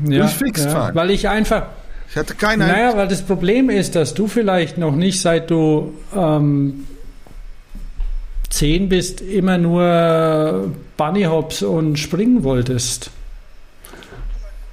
ja, 0.09 0.25
ja 0.25 0.91
weil 0.93 1.11
ich 1.11 1.29
einfach 1.29 1.67
ich 2.09 2.17
hatte 2.17 2.35
keine 2.35 2.67
naja 2.67 2.97
weil 2.97 3.07
das 3.07 3.21
Problem 3.21 3.69
ist 3.69 3.95
dass 3.95 4.13
du 4.13 4.27
vielleicht 4.27 4.77
noch 4.77 4.95
nicht 4.95 5.21
seit 5.21 5.49
du 5.49 5.93
ähm, 6.15 6.85
zehn 8.55 8.89
bist 8.89 9.21
immer 9.21 9.57
nur 9.57 10.71
Bunnyhops 10.95 11.61
und 11.61 11.99
springen 11.99 12.43
wolltest. 12.43 13.11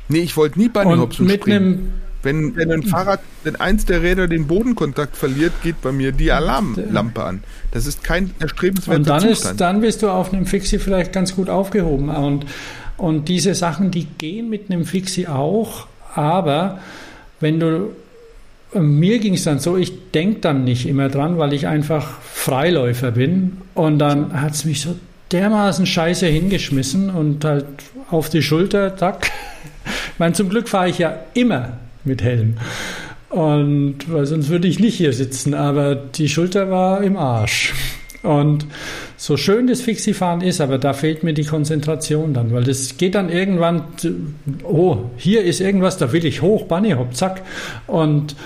Nee 0.09 0.21
ich 0.21 0.37
wollte 0.37 0.59
nie 0.59 0.69
Bunnyhops 0.69 1.19
und, 1.19 1.27
und 1.27 1.27
mit 1.27 1.41
springen. 1.43 1.65
einem 1.65 1.93
wenn, 2.23 2.57
wenn 2.57 2.71
ein 2.71 2.83
Fahrrad, 2.83 3.21
wenn 3.45 3.57
eins 3.57 3.85
der 3.85 4.03
Räder 4.03 4.29
den 4.29 4.47
Bodenkontakt 4.47 5.17
verliert, 5.17 5.53
geht 5.63 5.81
bei 5.83 5.93
mir 5.93 6.13
die 6.13 6.31
Alarmlampe 6.31 7.23
an. 7.23 7.43
Das 7.73 7.87
ist 7.87 8.05
kein 8.05 8.31
erstrebenswerter 8.39 8.99
Und 8.99 9.09
dann 9.09 9.21
Zustand. 9.21 9.53
ist, 9.53 9.61
dann 9.61 9.81
bist 9.81 10.03
du 10.03 10.09
auf 10.09 10.33
einem 10.33 10.47
Fixie 10.47 10.79
vielleicht 10.79 11.13
ganz 11.13 11.35
gut 11.35 11.49
aufgehoben. 11.49 12.11
Und, 12.11 12.47
und 12.97 13.29
diese 13.29 13.55
Sachen, 13.55 13.91
die 13.91 14.05
gehen 14.05 14.49
mit 14.49 14.71
einem 14.71 14.85
Fixie 14.85 15.27
auch, 15.27 15.87
aber 16.15 16.79
wenn 17.41 17.59
du 17.59 17.91
mir 18.75 19.19
ging 19.19 19.35
es 19.35 19.45
dann 19.45 19.59
so, 19.59 19.77
ich 19.77 20.13
denke 20.13 20.41
dann 20.41 20.65
nicht 20.65 20.87
immer 20.87 21.09
dran, 21.09 21.39
weil 21.39 21.53
ich 21.53 21.67
einfach 21.67 22.21
Freiläufer 22.23 23.11
bin. 23.11 23.59
Und 23.75 23.99
dann 23.99 24.41
hat 24.41 24.55
es 24.55 24.65
mich 24.65 24.81
so 24.81 24.97
dermaßen 25.31 25.87
scheiße 25.87 26.27
hingeschmissen 26.27 27.11
und 27.11 27.45
halt 27.45 27.67
auf 28.11 28.31
die 28.31 28.43
Schulter, 28.43 28.97
zack. 28.97 29.31
Ich 30.13 30.19
meine, 30.19 30.33
zum 30.35 30.49
Glück 30.49 30.69
fahre 30.69 30.89
ich 30.89 30.99
ja 30.99 31.17
immer 31.35 31.79
mit 32.05 32.23
Helm. 32.23 32.57
Und 33.29 34.13
weil 34.13 34.27
sonst 34.27 34.49
würde 34.51 34.69
ich 34.69 34.79
nicht 34.79 34.95
hier 34.95 35.13
sitzen, 35.13 35.55
aber 35.55 35.95
die 35.95 36.29
Schulter 36.29 36.71
war 36.71 37.03
im 37.03 37.17
Arsch. 37.17 37.73
Und 38.23 38.67
so 39.17 39.37
schön 39.37 39.67
das 39.67 39.81
Fixie-Fahren 39.81 40.43
ist, 40.43 40.61
aber 40.61 40.79
da 40.79 40.93
fehlt 40.93 41.25
mir 41.25 41.35
die 41.35 41.45
Konzentration 41.45 42.35
dann, 42.35 42.53
weil 42.53 42.63
das 42.63 42.97
geht 42.97 43.15
dann 43.15 43.31
irgendwann, 43.31 43.85
oh, 44.63 45.11
hier 45.17 45.43
ist 45.43 45.61
irgendwas, 45.61 45.97
da 45.97 46.13
will 46.13 46.25
ich 46.25 46.43
hoch, 46.43 46.67
Bunny 46.67 46.91
Hop, 46.93 47.17
zack. 47.17 47.43
Und 47.87 48.37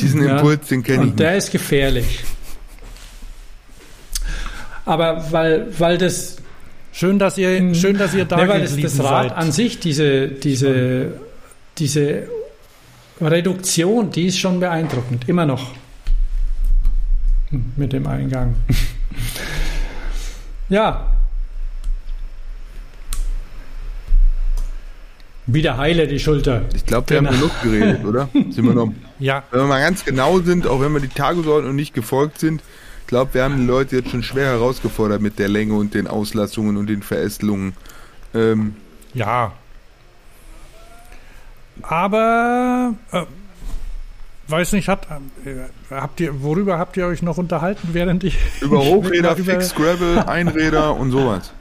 diesen 0.00 0.24
ja, 0.24 0.36
Impuls, 0.36 0.68
den 0.68 0.82
kenne 0.82 1.04
ich. 1.04 1.10
Und 1.10 1.20
der 1.20 1.36
ist 1.36 1.50
gefährlich. 1.50 2.24
Aber 4.84 5.30
weil, 5.32 5.66
weil 5.78 5.98
das 5.98 6.36
Schön, 6.98 7.20
dass 7.20 7.38
ihr, 7.38 7.60
hm. 7.60 7.76
schön, 7.76 7.96
dass 7.96 8.12
ihr 8.12 8.24
da 8.24 8.38
nee, 8.38 8.48
weil 8.48 8.62
das, 8.62 8.76
das 8.76 8.98
Rad 8.98 9.28
seid. 9.28 9.38
an 9.38 9.52
sich, 9.52 9.78
diese, 9.78 10.26
diese, 10.26 11.12
diese 11.78 12.26
Reduktion, 13.20 14.10
die 14.10 14.26
ist 14.26 14.40
schon 14.40 14.58
beeindruckend, 14.58 15.28
immer 15.28 15.46
noch 15.46 15.76
mit 17.76 17.92
dem 17.92 18.04
Eingang. 18.08 18.56
ja. 20.68 21.14
Wieder 25.46 25.76
heile 25.76 26.08
die 26.08 26.18
Schulter. 26.18 26.62
Ich 26.74 26.84
glaube, 26.84 27.10
wir 27.10 27.18
genau. 27.18 27.30
haben 27.30 27.36
genug 27.38 27.62
geredet, 27.62 28.04
oder? 28.04 28.28
Sind 28.32 28.64
wir 28.64 28.74
noch? 28.74 28.92
Ja. 29.20 29.44
Wenn 29.52 29.60
wir 29.60 29.66
mal 29.68 29.80
ganz 29.80 30.04
genau 30.04 30.40
sind, 30.40 30.66
auch 30.66 30.80
wenn 30.80 30.92
wir 30.92 31.00
die 31.00 31.06
Tagesordnung 31.06 31.76
nicht 31.76 31.94
gefolgt 31.94 32.40
sind, 32.40 32.60
glaube, 33.08 33.34
wir 33.34 33.42
haben 33.42 33.56
die 33.56 33.66
Leute 33.66 33.96
jetzt 33.96 34.10
schon 34.10 34.22
schwer 34.22 34.46
herausgefordert 34.46 35.20
mit 35.20 35.38
der 35.40 35.48
Länge 35.48 35.74
und 35.74 35.94
den 35.94 36.06
Auslassungen 36.06 36.76
und 36.76 36.86
den 36.86 37.02
Verästelungen. 37.02 37.74
Ähm, 38.34 38.76
ja. 39.14 39.52
Aber 41.82 42.94
äh, 43.12 43.22
weiß 44.48 44.72
nicht, 44.72 44.88
hat, 44.88 45.06
äh, 45.44 45.54
habt 45.90 46.20
ihr, 46.20 46.42
worüber 46.42 46.78
habt 46.78 46.96
ihr 46.96 47.06
euch 47.06 47.22
noch 47.22 47.38
unterhalten, 47.38 47.88
während 47.92 48.24
ich. 48.24 48.38
Über 48.60 48.78
Hochräder, 48.78 49.36
Fix 49.36 49.74
Gravel, 49.74 50.18
Einräder 50.26 50.94
und 50.94 51.10
sowas. 51.10 51.52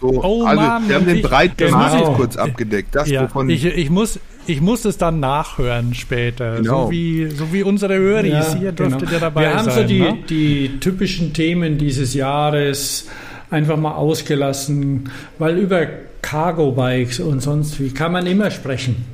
So, 0.00 0.22
oh 0.22 0.44
also, 0.44 0.60
Mann, 0.60 0.88
wir 0.88 0.96
haben 0.96 1.06
den 1.06 1.22
breiten 1.22 1.56
genau. 1.56 2.14
kurz 2.14 2.36
abgedeckt. 2.36 2.94
Das, 2.94 3.08
ja, 3.08 3.22
wovon 3.22 3.48
ich, 3.48 3.64
ich, 3.64 3.90
muss, 3.90 4.18
ich 4.46 4.60
muss 4.60 4.84
es 4.84 4.98
dann 4.98 5.20
nachhören 5.20 5.94
später. 5.94 6.56
Genau. 6.56 6.86
So, 6.86 6.90
wie, 6.90 7.28
so 7.30 7.52
wie 7.52 7.62
unsere 7.62 7.96
Höris. 7.96 8.32
Ja, 8.32 8.54
Hier 8.54 8.72
dürftet 8.72 9.00
genau. 9.00 9.12
ihr 9.12 9.20
dabei 9.20 9.42
sein. 9.44 9.52
Wir 9.52 9.58
haben 9.58 9.70
so 9.70 9.84
die, 9.84 10.00
ne? 10.00 10.18
die 10.28 10.80
typischen 10.80 11.32
Themen 11.32 11.78
dieses 11.78 12.14
Jahres 12.14 13.08
einfach 13.50 13.76
mal 13.76 13.94
ausgelassen, 13.94 15.10
weil 15.38 15.58
über 15.58 15.86
Cargo-Bikes 16.22 17.20
und 17.20 17.40
sonst 17.40 17.80
wie 17.80 17.90
kann 17.90 18.12
man 18.12 18.26
immer 18.26 18.50
sprechen. 18.50 19.04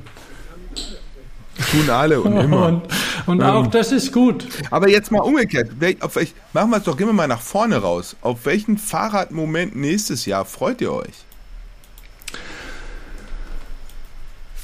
Tun 1.70 1.90
alle 1.90 2.20
und 2.20 2.36
immer. 2.36 2.66
Und, 3.26 3.40
und 3.40 3.42
auch 3.42 3.66
das 3.66 3.92
ist 3.92 4.12
gut. 4.12 4.46
Aber 4.70 4.88
jetzt 4.88 5.12
mal 5.12 5.20
umgekehrt. 5.20 5.70
Auf 6.00 6.16
welch, 6.16 6.32
machen 6.54 6.70
wir 6.70 6.78
es 6.78 6.84
doch, 6.84 6.96
gehen 6.96 7.06
wir 7.06 7.12
mal 7.12 7.28
nach 7.28 7.42
vorne 7.42 7.76
raus. 7.76 8.16
Auf 8.22 8.46
welchen 8.46 8.78
Fahrradmoment 8.78 9.76
nächstes 9.76 10.24
Jahr 10.24 10.46
freut 10.46 10.80
ihr 10.80 10.90
euch? 10.90 11.26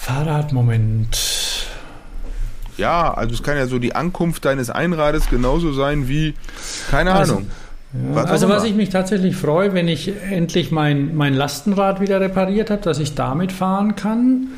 Fahrradmoment. 0.06 1.66
Ja, 2.76 3.14
also 3.14 3.34
es 3.34 3.42
kann 3.42 3.56
ja 3.56 3.66
so 3.66 3.78
die 3.78 3.94
Ankunft 3.94 4.44
deines 4.44 4.70
Einrades 4.70 5.28
genauso 5.30 5.72
sein 5.72 6.08
wie, 6.08 6.34
keine 6.90 7.12
also, 7.12 7.34
Ahnung. 7.36 7.50
Ja, 7.92 8.14
was 8.14 8.26
also 8.26 8.48
was 8.48 8.64
ich 8.64 8.74
mich 8.74 8.90
tatsächlich 8.90 9.36
freue, 9.36 9.72
wenn 9.72 9.88
ich 9.88 10.12
endlich 10.30 10.70
mein, 10.70 11.16
mein 11.16 11.34
Lastenrad 11.34 12.00
wieder 12.00 12.20
repariert 12.20 12.70
habe, 12.70 12.82
dass 12.82 12.98
ich 12.98 13.14
damit 13.14 13.52
fahren 13.52 13.96
kann 13.96 14.48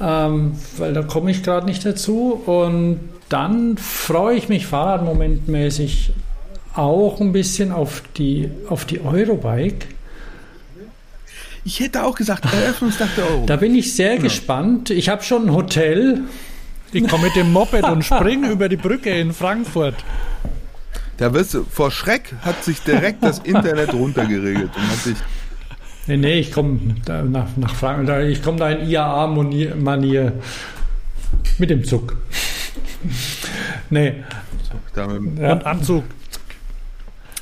ähm, 0.00 0.52
weil 0.76 0.92
da 0.92 1.02
komme 1.02 1.30
ich 1.30 1.42
gerade 1.42 1.66
nicht 1.66 1.84
dazu. 1.84 2.40
Und 2.46 3.00
dann 3.28 3.76
freue 3.76 4.36
ich 4.36 4.48
mich 4.48 4.66
fahrradmomentmäßig 4.66 6.12
auch 6.74 7.20
ein 7.20 7.32
bisschen 7.32 7.72
auf 7.72 8.02
die, 8.16 8.50
auf 8.68 8.84
die 8.84 9.00
Eurobike. 9.00 9.86
Ich 11.64 11.80
hätte 11.80 12.04
auch 12.04 12.14
gesagt, 12.14 12.44
Eröffnungstag 12.44 13.08
der 13.16 13.30
Euro. 13.30 13.46
Da 13.46 13.56
bin 13.56 13.74
ich 13.74 13.94
sehr 13.94 14.14
ja. 14.14 14.20
gespannt. 14.20 14.90
Ich 14.90 15.08
habe 15.08 15.22
schon 15.22 15.48
ein 15.48 15.54
Hotel. 15.54 16.22
Ich 16.92 17.06
komme 17.06 17.24
mit 17.24 17.36
dem 17.36 17.52
Moped 17.52 17.84
und 17.84 18.04
springe 18.04 18.50
über 18.50 18.68
die 18.68 18.76
Brücke 18.76 19.10
in 19.10 19.32
Frankfurt. 19.32 19.94
Da 21.18 21.34
wirst 21.34 21.54
du, 21.54 21.64
vor 21.64 21.90
Schreck 21.90 22.32
hat 22.42 22.64
sich 22.64 22.80
direkt 22.80 23.22
das 23.22 23.40
Internet 23.40 23.92
runtergeregelt 23.92 24.70
und 24.74 24.90
hat 24.90 24.98
sich 24.98 25.16
Nee, 26.08 26.16
nee, 26.16 26.38
ich 26.38 26.52
komme 26.52 26.78
nach, 27.06 27.48
nach 27.56 27.74
Frankreich. 27.74 28.32
Ich 28.32 28.42
komme 28.42 28.58
da 28.58 28.70
in 28.70 28.88
IAA-Manier 28.88 30.32
mit 31.58 31.68
dem 31.68 31.84
Zug. 31.84 32.16
nee. 33.90 34.14
Und 34.96 35.66
Anzug. 35.66 36.04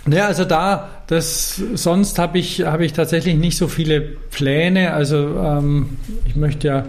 Ja, 0.09 0.27
also 0.27 0.45
da, 0.45 0.91
das, 1.07 1.61
sonst 1.75 2.19
habe 2.19 2.39
ich, 2.39 2.63
hab 2.63 2.81
ich 2.81 2.93
tatsächlich 2.93 3.35
nicht 3.37 3.57
so 3.57 3.69
viele 3.69 4.01
Pläne. 4.01 4.93
Also 4.93 5.17
ähm, 5.39 5.99
ich 6.25 6.37
möchte 6.37 6.69
ja, 6.69 6.87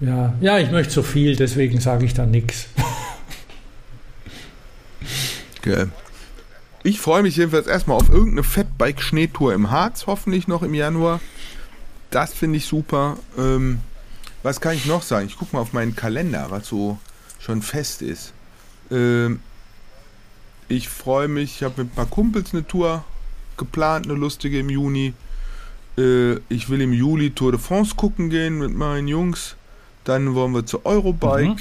ja, 0.00 0.34
ja, 0.40 0.58
ich 0.58 0.70
möchte 0.70 0.92
so 0.92 1.02
viel, 1.02 1.36
deswegen 1.36 1.80
sage 1.80 2.04
ich 2.04 2.14
da 2.14 2.26
nichts. 2.26 2.66
Okay. 5.66 5.86
Ich 6.82 7.00
freue 7.00 7.22
mich 7.22 7.36
jedenfalls 7.36 7.66
erstmal 7.66 7.96
auf 7.96 8.10
irgendeine 8.10 8.42
Fatbike-Schneetour 8.42 9.54
im 9.54 9.70
Harz, 9.70 10.06
hoffentlich 10.06 10.46
noch 10.46 10.62
im 10.62 10.74
Januar. 10.74 11.20
Das 12.10 12.34
finde 12.34 12.58
ich 12.58 12.66
super. 12.66 13.16
Ähm, 13.38 13.80
was 14.42 14.60
kann 14.60 14.74
ich 14.74 14.84
noch 14.84 15.02
sagen? 15.02 15.26
Ich 15.26 15.38
gucke 15.38 15.56
mal 15.56 15.62
auf 15.62 15.72
meinen 15.72 15.96
Kalender, 15.96 16.48
was 16.50 16.66
so 16.66 16.98
schon 17.40 17.62
fest 17.62 18.02
ist. 18.02 18.34
Ähm, 18.90 19.40
ich 20.68 20.88
freue 20.88 21.28
mich, 21.28 21.56
ich 21.56 21.62
habe 21.62 21.82
mit 21.82 21.92
ein 21.92 21.94
paar 21.94 22.06
Kumpels 22.06 22.52
eine 22.52 22.66
Tour 22.66 23.04
geplant, 23.56 24.06
eine 24.06 24.14
lustige 24.14 24.58
im 24.58 24.70
Juni. 24.70 25.14
Äh, 25.96 26.34
ich 26.48 26.68
will 26.68 26.80
im 26.80 26.92
Juli 26.92 27.30
Tour 27.30 27.52
de 27.52 27.60
France 27.60 27.94
gucken 27.94 28.30
gehen 28.30 28.58
mit 28.58 28.74
meinen 28.74 29.08
Jungs. 29.08 29.56
Dann 30.04 30.34
wollen 30.34 30.52
wir 30.52 30.66
zur 30.66 30.84
Eurobike. 30.84 31.48
Mhm. 31.48 31.56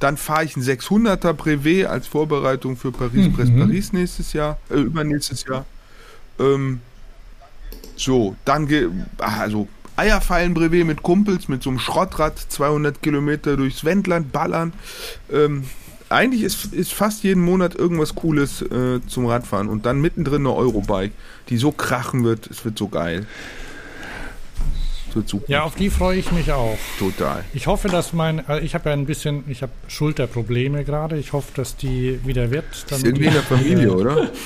Dann 0.00 0.16
fahre 0.16 0.44
ich 0.44 0.56
ein 0.56 0.62
600er 0.62 1.34
Brevet 1.34 1.86
als 1.86 2.06
Vorbereitung 2.06 2.76
für 2.76 2.90
Paris-Brest-Paris 2.90 3.92
mhm. 3.92 3.98
nächstes 3.98 4.32
Jahr, 4.32 4.58
äh, 4.70 4.80
übernächstes 4.80 5.44
Jahr. 5.44 5.66
Ähm, 6.38 6.80
so, 7.96 8.34
dann 8.46 8.66
ah, 9.18 9.40
also 9.40 9.68
Eierfallen-Brevet 9.96 10.86
mit 10.86 11.02
Kumpels, 11.02 11.48
mit 11.48 11.62
so 11.62 11.68
einem 11.68 11.78
Schrottrad, 11.78 12.38
200 12.38 13.02
Kilometer 13.02 13.58
durchs 13.58 13.84
Wendland 13.84 14.32
ballern. 14.32 14.72
Ähm, 15.30 15.64
eigentlich 16.10 16.42
ist, 16.42 16.72
ist 16.74 16.92
fast 16.92 17.22
jeden 17.22 17.42
Monat 17.42 17.74
irgendwas 17.74 18.14
Cooles 18.14 18.62
äh, 18.62 19.00
zum 19.06 19.26
Radfahren 19.26 19.68
und 19.68 19.86
dann 19.86 20.00
mittendrin 20.00 20.42
eine 20.42 20.54
Eurobike, 20.54 21.12
die 21.48 21.56
so 21.56 21.72
krachen 21.72 22.24
wird, 22.24 22.48
es 22.48 22.64
wird 22.64 22.76
so 22.76 22.88
geil 22.88 23.26
wird 25.14 25.28
super. 25.28 25.44
Ja, 25.48 25.62
auf 25.62 25.74
die 25.74 25.90
freue 25.90 26.18
ich 26.18 26.32
mich 26.32 26.52
auch. 26.52 26.78
Total. 26.98 27.44
Ich 27.52 27.66
hoffe, 27.66 27.88
dass 27.88 28.12
mein, 28.12 28.46
also 28.46 28.64
ich 28.64 28.74
habe 28.74 28.90
ja 28.90 28.94
ein 28.94 29.06
bisschen, 29.06 29.44
ich 29.48 29.62
habe 29.62 29.72
Schulterprobleme 29.88 30.84
gerade. 30.84 31.16
Ich 31.18 31.32
hoffe, 31.32 31.52
dass 31.54 31.76
die 31.76 32.20
wieder 32.24 32.50
wird. 32.50 32.64
Ist 32.72 33.04
irgendwie 33.04 33.26
in 33.26 33.32
der 33.32 33.42
Familie, 33.42 33.92
oder? 33.92 34.30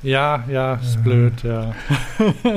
Ja, 0.00 0.44
ja, 0.48 0.74
ist 0.74 1.02
blöd, 1.02 1.32
ja. 1.42 1.74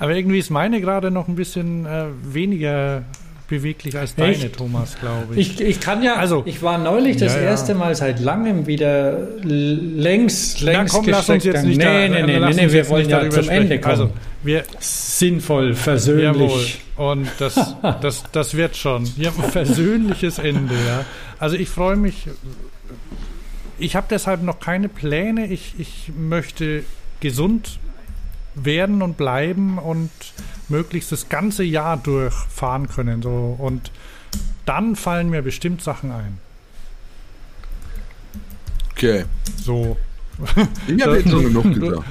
Aber 0.00 0.12
irgendwie 0.12 0.40
ist 0.40 0.50
meine 0.50 0.80
gerade 0.80 1.12
noch 1.12 1.28
ein 1.28 1.36
bisschen 1.36 1.86
äh, 1.86 2.06
weniger 2.24 3.04
beweglich 3.50 3.98
als 3.98 4.14
deine, 4.14 4.32
Echt? 4.32 4.56
Thomas, 4.56 4.96
glaube 4.98 5.34
ich. 5.34 5.60
ich. 5.60 5.66
Ich 5.66 5.80
kann 5.80 6.02
ja, 6.02 6.14
also 6.14 6.42
ich 6.46 6.62
war 6.62 6.78
neulich 6.78 7.18
das 7.18 7.34
ja, 7.34 7.42
erste 7.42 7.74
Mal 7.74 7.94
seit 7.94 8.20
langem 8.20 8.66
wieder 8.66 9.28
längs, 9.42 10.60
längs 10.60 10.92
Na, 10.92 10.98
komm, 10.98 11.08
lass 11.08 11.28
uns 11.28 11.44
jetzt 11.44 11.64
nicht 11.64 11.76
nee, 11.76 11.84
da, 11.84 12.08
nee, 12.08 12.22
nee, 12.22 12.38
nee, 12.38 12.54
nee, 12.54 12.72
wir 12.72 12.88
wollen 12.88 13.08
ja 13.08 13.20
zum 13.28 13.42
sprechen. 13.42 13.50
Ende 13.50 13.80
kommen. 13.80 13.90
Also, 13.90 14.10
wir, 14.42 14.64
Sinnvoll, 14.78 15.74
versöhnlich. 15.74 16.80
Jawohl. 16.96 17.12
Und 17.12 17.28
das, 17.38 17.74
das, 18.00 18.24
das 18.32 18.56
wird 18.56 18.76
schon. 18.76 19.10
Ja, 19.16 19.30
versöhnliches 19.52 20.38
Ende, 20.38 20.74
ja. 20.86 21.04
Also 21.38 21.56
ich 21.56 21.68
freue 21.68 21.96
mich. 21.96 22.28
Ich 23.78 23.96
habe 23.96 24.06
deshalb 24.08 24.42
noch 24.42 24.60
keine 24.60 24.88
Pläne. 24.88 25.46
Ich, 25.46 25.74
ich 25.78 26.12
möchte 26.16 26.84
gesund 27.18 27.80
werden 28.54 29.02
und 29.02 29.16
bleiben 29.16 29.78
und 29.78 30.10
möglichst 30.70 31.12
das 31.12 31.28
ganze 31.28 31.64
Jahr 31.64 31.96
durchfahren 31.96 32.88
können. 32.88 33.22
So. 33.22 33.56
Und 33.58 33.90
dann 34.66 34.96
fallen 34.96 35.30
mir 35.30 35.42
bestimmt 35.42 35.82
Sachen 35.82 36.10
ein. 36.12 36.38
Okay. 38.92 39.24
So. 39.62 39.96
Ich 40.86 41.02
habe 41.02 41.18
jetzt 41.18 41.30
schon 41.30 41.44
genug 41.44 41.74
gesagt. 41.74 42.04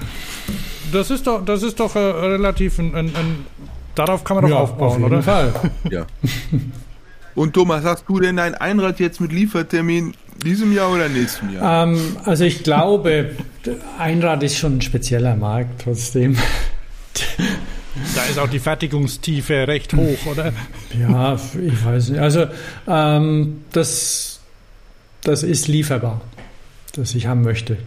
Das 0.91 1.11
ist 1.11 1.27
doch, 1.27 1.45
das 1.45 1.63
ist 1.63 1.79
doch 1.79 1.95
äh, 1.95 1.99
relativ 1.99 2.79
ein, 2.79 2.95
ein, 2.95 3.15
ein, 3.15 3.45
darauf 3.95 4.23
kann 4.23 4.37
man 4.37 4.45
doch 4.45 4.51
ja, 4.51 4.57
aufbauen, 4.57 4.91
auf 4.91 4.97
jeden 4.97 5.13
oder? 5.13 5.21
Fall. 5.23 5.53
ja. 5.91 6.05
Und 7.35 7.53
Thomas, 7.53 7.83
hast 7.83 8.05
du 8.07 8.19
denn 8.19 8.39
ein 8.39 8.55
Einrad 8.55 8.99
jetzt 8.99 9.21
mit 9.21 9.31
Liefertermin 9.31 10.13
diesem 10.43 10.73
Jahr 10.73 10.91
oder 10.91 11.09
nächstem 11.09 11.53
Jahr? 11.53 11.83
Ähm, 11.83 12.17
also 12.23 12.43
ich 12.43 12.63
glaube, 12.63 13.35
Einrad 13.97 14.41
ist 14.43 14.57
schon 14.57 14.77
ein 14.77 14.81
spezieller 14.81 15.35
Markt 15.35 15.83
trotzdem. 15.83 16.37
Da 18.15 18.23
ist 18.25 18.39
auch 18.39 18.49
die 18.49 18.59
Fertigungstiefe 18.59 19.67
recht 19.67 19.93
hoch, 19.93 20.25
oder? 20.25 20.53
Ja, 20.99 21.35
ich 21.35 21.85
weiß 21.85 22.09
nicht. 22.09 22.19
Also 22.19 22.47
ähm, 22.87 23.61
das, 23.71 24.39
das 25.23 25.43
ist 25.43 25.67
lieferbar, 25.67 26.21
das 26.93 27.15
ich 27.15 27.27
haben 27.27 27.41
möchte. 27.41 27.77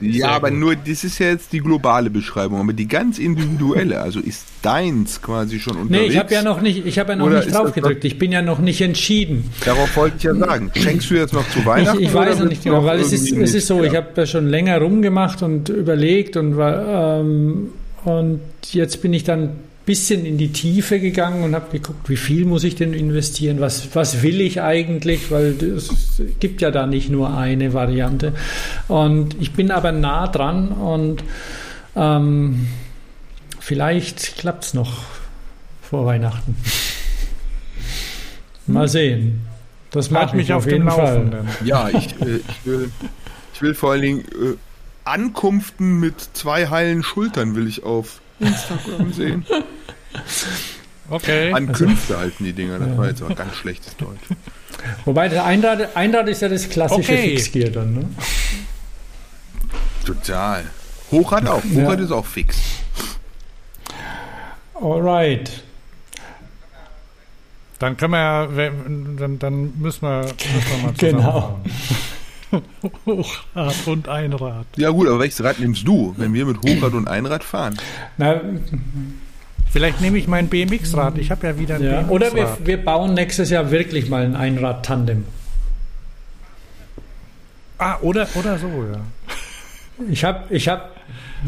Ja, 0.00 0.30
aber 0.30 0.50
gut. 0.50 0.58
nur, 0.58 0.76
das 0.76 1.04
ist 1.04 1.18
ja 1.18 1.28
jetzt 1.28 1.52
die 1.52 1.60
globale 1.60 2.10
Beschreibung, 2.10 2.60
aber 2.60 2.72
die 2.72 2.88
ganz 2.88 3.18
individuelle, 3.18 4.00
also 4.02 4.20
ist 4.20 4.44
deins 4.62 5.22
quasi 5.22 5.60
schon 5.60 5.76
unterwegs? 5.76 6.08
Nee, 6.08 6.12
ich 6.12 6.18
habe 6.18 6.34
ja 6.34 6.42
noch 6.42 6.60
nicht, 6.60 6.84
ich 6.84 6.98
habe 6.98 7.12
ja 7.12 7.16
noch 7.16 7.30
nicht 7.30 7.54
drauf 7.54 7.72
gedrückt, 7.72 8.04
ich 8.04 8.18
bin 8.18 8.32
ja 8.32 8.42
noch 8.42 8.58
nicht 8.58 8.80
entschieden. 8.80 9.50
Darauf 9.64 9.96
wollte 9.96 10.16
ich 10.18 10.24
ja 10.24 10.34
sagen. 10.34 10.70
Schenkst 10.74 11.10
du 11.10 11.14
jetzt 11.14 11.32
noch 11.32 11.48
zu 11.48 11.64
Weihnachten? 11.64 12.00
Ich, 12.00 12.08
ich 12.08 12.14
weiß 12.14 12.40
noch 12.40 12.48
nicht 12.48 12.64
genau, 12.64 12.84
weil 12.84 13.00
es 13.00 13.12
ist, 13.12 13.30
es 13.32 13.54
ist 13.54 13.66
so, 13.66 13.82
ich 13.84 13.94
habe 13.94 14.08
ja 14.16 14.26
schon 14.26 14.48
länger 14.48 14.78
rumgemacht 14.78 15.42
und 15.42 15.68
überlegt 15.68 16.36
und 16.36 16.56
war, 16.56 17.20
ähm, 17.20 17.68
und 18.04 18.40
jetzt 18.72 19.02
bin 19.02 19.12
ich 19.12 19.24
dann 19.24 19.42
ein 19.42 19.58
bisschen 19.86 20.24
in 20.24 20.38
die 20.38 20.52
Tiefe 20.52 21.00
gegangen 21.00 21.42
und 21.44 21.54
habe 21.54 21.70
geguckt, 21.70 22.08
wie 22.08 22.16
viel 22.16 22.44
muss 22.44 22.64
ich 22.64 22.74
denn 22.74 22.92
investieren, 22.92 23.60
was, 23.60 23.94
was 23.94 24.22
will 24.22 24.40
ich 24.40 24.60
eigentlich, 24.60 25.30
weil 25.30 25.56
es 25.62 26.22
gibt 26.40 26.62
ja 26.62 26.70
da 26.70 26.86
nicht 26.86 27.10
nur 27.10 27.36
eine 27.36 27.72
Variante. 27.74 28.32
Und 28.88 29.36
ich 29.40 29.52
bin 29.52 29.70
aber 29.70 29.92
nah 29.92 30.26
dran 30.28 30.68
und 30.68 31.24
ähm, 31.96 32.66
vielleicht 33.60 34.36
klappt 34.36 34.64
es 34.64 34.74
noch 34.74 35.02
vor 35.82 36.06
Weihnachten. 36.06 36.56
Mal 38.66 38.88
sehen. 38.88 39.40
Das 39.90 40.10
mache 40.10 40.34
mich 40.34 40.46
ich 40.46 40.52
auf 40.52 40.64
auf 40.64 40.72
jeden 40.72 40.88
Fall. 40.88 41.14
Laufenden. 41.14 41.48
Ja, 41.64 41.88
ich, 41.88 42.20
äh, 42.20 42.36
ich, 42.36 42.66
will, 42.66 42.90
ich 43.52 43.62
will 43.62 43.74
vor 43.74 43.92
allen 43.92 44.02
Dingen 44.02 44.20
äh, 44.20 44.56
Ankunften 45.04 46.00
mit 46.00 46.20
zwei 46.34 46.68
heilen 46.68 47.02
Schultern 47.02 47.54
will 47.54 47.66
ich 47.68 47.82
auf 47.82 48.20
Instagram 48.40 49.12
sehen. 49.12 49.46
Okay. 51.10 51.52
Ankünfte 51.52 52.18
halten 52.18 52.44
die 52.44 52.52
Dinger, 52.52 52.78
das 52.78 52.96
war 52.96 53.08
jetzt 53.08 53.22
auch 53.22 53.34
ganz 53.34 53.54
schlechtes 53.56 53.96
Deutsch. 53.96 54.20
Wobei 55.04 55.28
der 55.28 55.44
Einrad, 55.44 55.96
Einrad 55.96 56.28
ist 56.28 56.42
ja 56.42 56.48
das 56.48 56.68
klassische 56.68 57.12
Okay. 57.12 57.36
Fixgear 57.36 57.70
dann. 57.70 57.94
Ne? 57.94 58.06
Total. 60.04 60.64
Hochrad 61.10 61.46
auch. 61.46 61.62
Hochrad 61.62 62.00
ist 62.00 62.10
auch 62.10 62.26
fix. 62.26 62.58
Alright. 64.74 65.62
Dann 67.78 67.96
können 67.96 68.12
wir 68.12 68.18
ja, 68.18 68.46
dann, 68.46 69.38
dann 69.38 69.78
müssen 69.78 70.02
wir, 70.02 70.20
müssen 70.22 70.36
wir 70.70 70.82
mal 70.84 70.92
Genau. 70.96 71.60
Hochrad 73.06 73.74
und 73.86 74.08
Einrad. 74.08 74.66
Ja 74.76 74.90
gut, 74.90 75.08
aber 75.08 75.20
welches 75.20 75.42
Rad 75.42 75.58
nimmst 75.58 75.86
du, 75.86 76.14
wenn 76.16 76.32
wir 76.34 76.46
mit 76.46 76.58
Hochrad 76.58 76.92
und 76.92 77.08
Einrad 77.08 77.44
fahren? 77.44 77.76
Na, 78.16 78.40
Vielleicht 79.70 80.00
nehme 80.00 80.18
ich 80.18 80.28
mein 80.28 80.46
BMX-Rad. 80.46 81.18
Ich 81.18 81.32
habe 81.32 81.48
ja 81.48 81.58
wieder 81.58 81.74
ein 81.74 81.82
ja. 81.82 81.90
BMX-Rad. 82.02 82.10
Oder 82.12 82.34
wir, 82.34 82.58
wir 82.64 82.84
bauen 82.84 83.14
nächstes 83.14 83.50
Jahr 83.50 83.72
wirklich 83.72 84.08
mal 84.08 84.24
ein 84.24 84.36
Einrad-Tandem. 84.36 85.24
ah, 87.78 87.98
oder, 88.00 88.28
oder 88.36 88.58
so, 88.58 88.68
ja. 88.68 89.00
Ich 90.08 90.24
habe 90.24 90.44
ich 90.54 90.68
hab, 90.68 90.94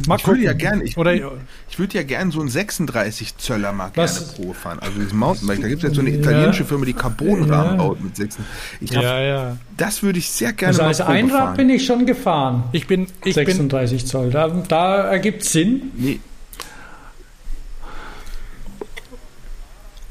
Mal 0.07 0.17
Ich 0.17 0.27
würde 0.27 0.43
ja 0.43 0.53
gern, 0.53 0.81
ich, 0.83 0.97
Oder, 0.97 1.15
ich 1.15 1.79
würde 1.79 1.95
ja 1.95 2.03
gern 2.03 2.31
so 2.31 2.41
einen 2.41 2.49
36 2.49 3.37
Zöller 3.39 3.73
mal 3.73 3.89
gerne 3.91 4.09
Was? 4.09 4.35
Probe 4.35 4.55
fahren. 4.55 4.79
Also 4.81 4.93
dieses 4.95 5.13
Mountainbike, 5.13 5.61
da 5.63 5.69
gibt 5.69 5.83
es 5.83 5.89
jetzt 5.89 5.95
so 5.97 6.01
eine 6.03 6.11
italienische 6.11 6.65
Firma, 6.65 6.85
die 6.85 6.93
Carbonrahmen 6.93 7.73
Ja. 7.73 7.83
baut 7.83 8.03
mit 8.03 8.17
6. 8.17 8.39
Ich 8.81 8.91
glaub, 8.91 9.03
ja, 9.05 9.21
ja. 9.21 9.57
das 9.77 10.03
würde 10.03 10.19
ich 10.19 10.31
sehr 10.31 10.53
gerne 10.53 10.69
also 10.71 10.83
mal 10.83 10.89
als 10.89 10.99
Probe 10.99 11.11
Einrad 11.13 11.41
fahren. 11.41 11.57
bin 11.57 11.71
ich 11.71 11.87
schon 11.87 12.07
gefahren. 12.07 12.65
Ich 12.73 12.87
bin, 12.87 13.07
ich 13.25 13.35
bin, 13.35 13.47
36 13.47 14.07
Zoll. 14.07 14.31
Da, 14.31 14.49
da 14.49 15.03
ergibt 15.09 15.45
Sinn. 15.45 15.91
Nee, 15.97 16.21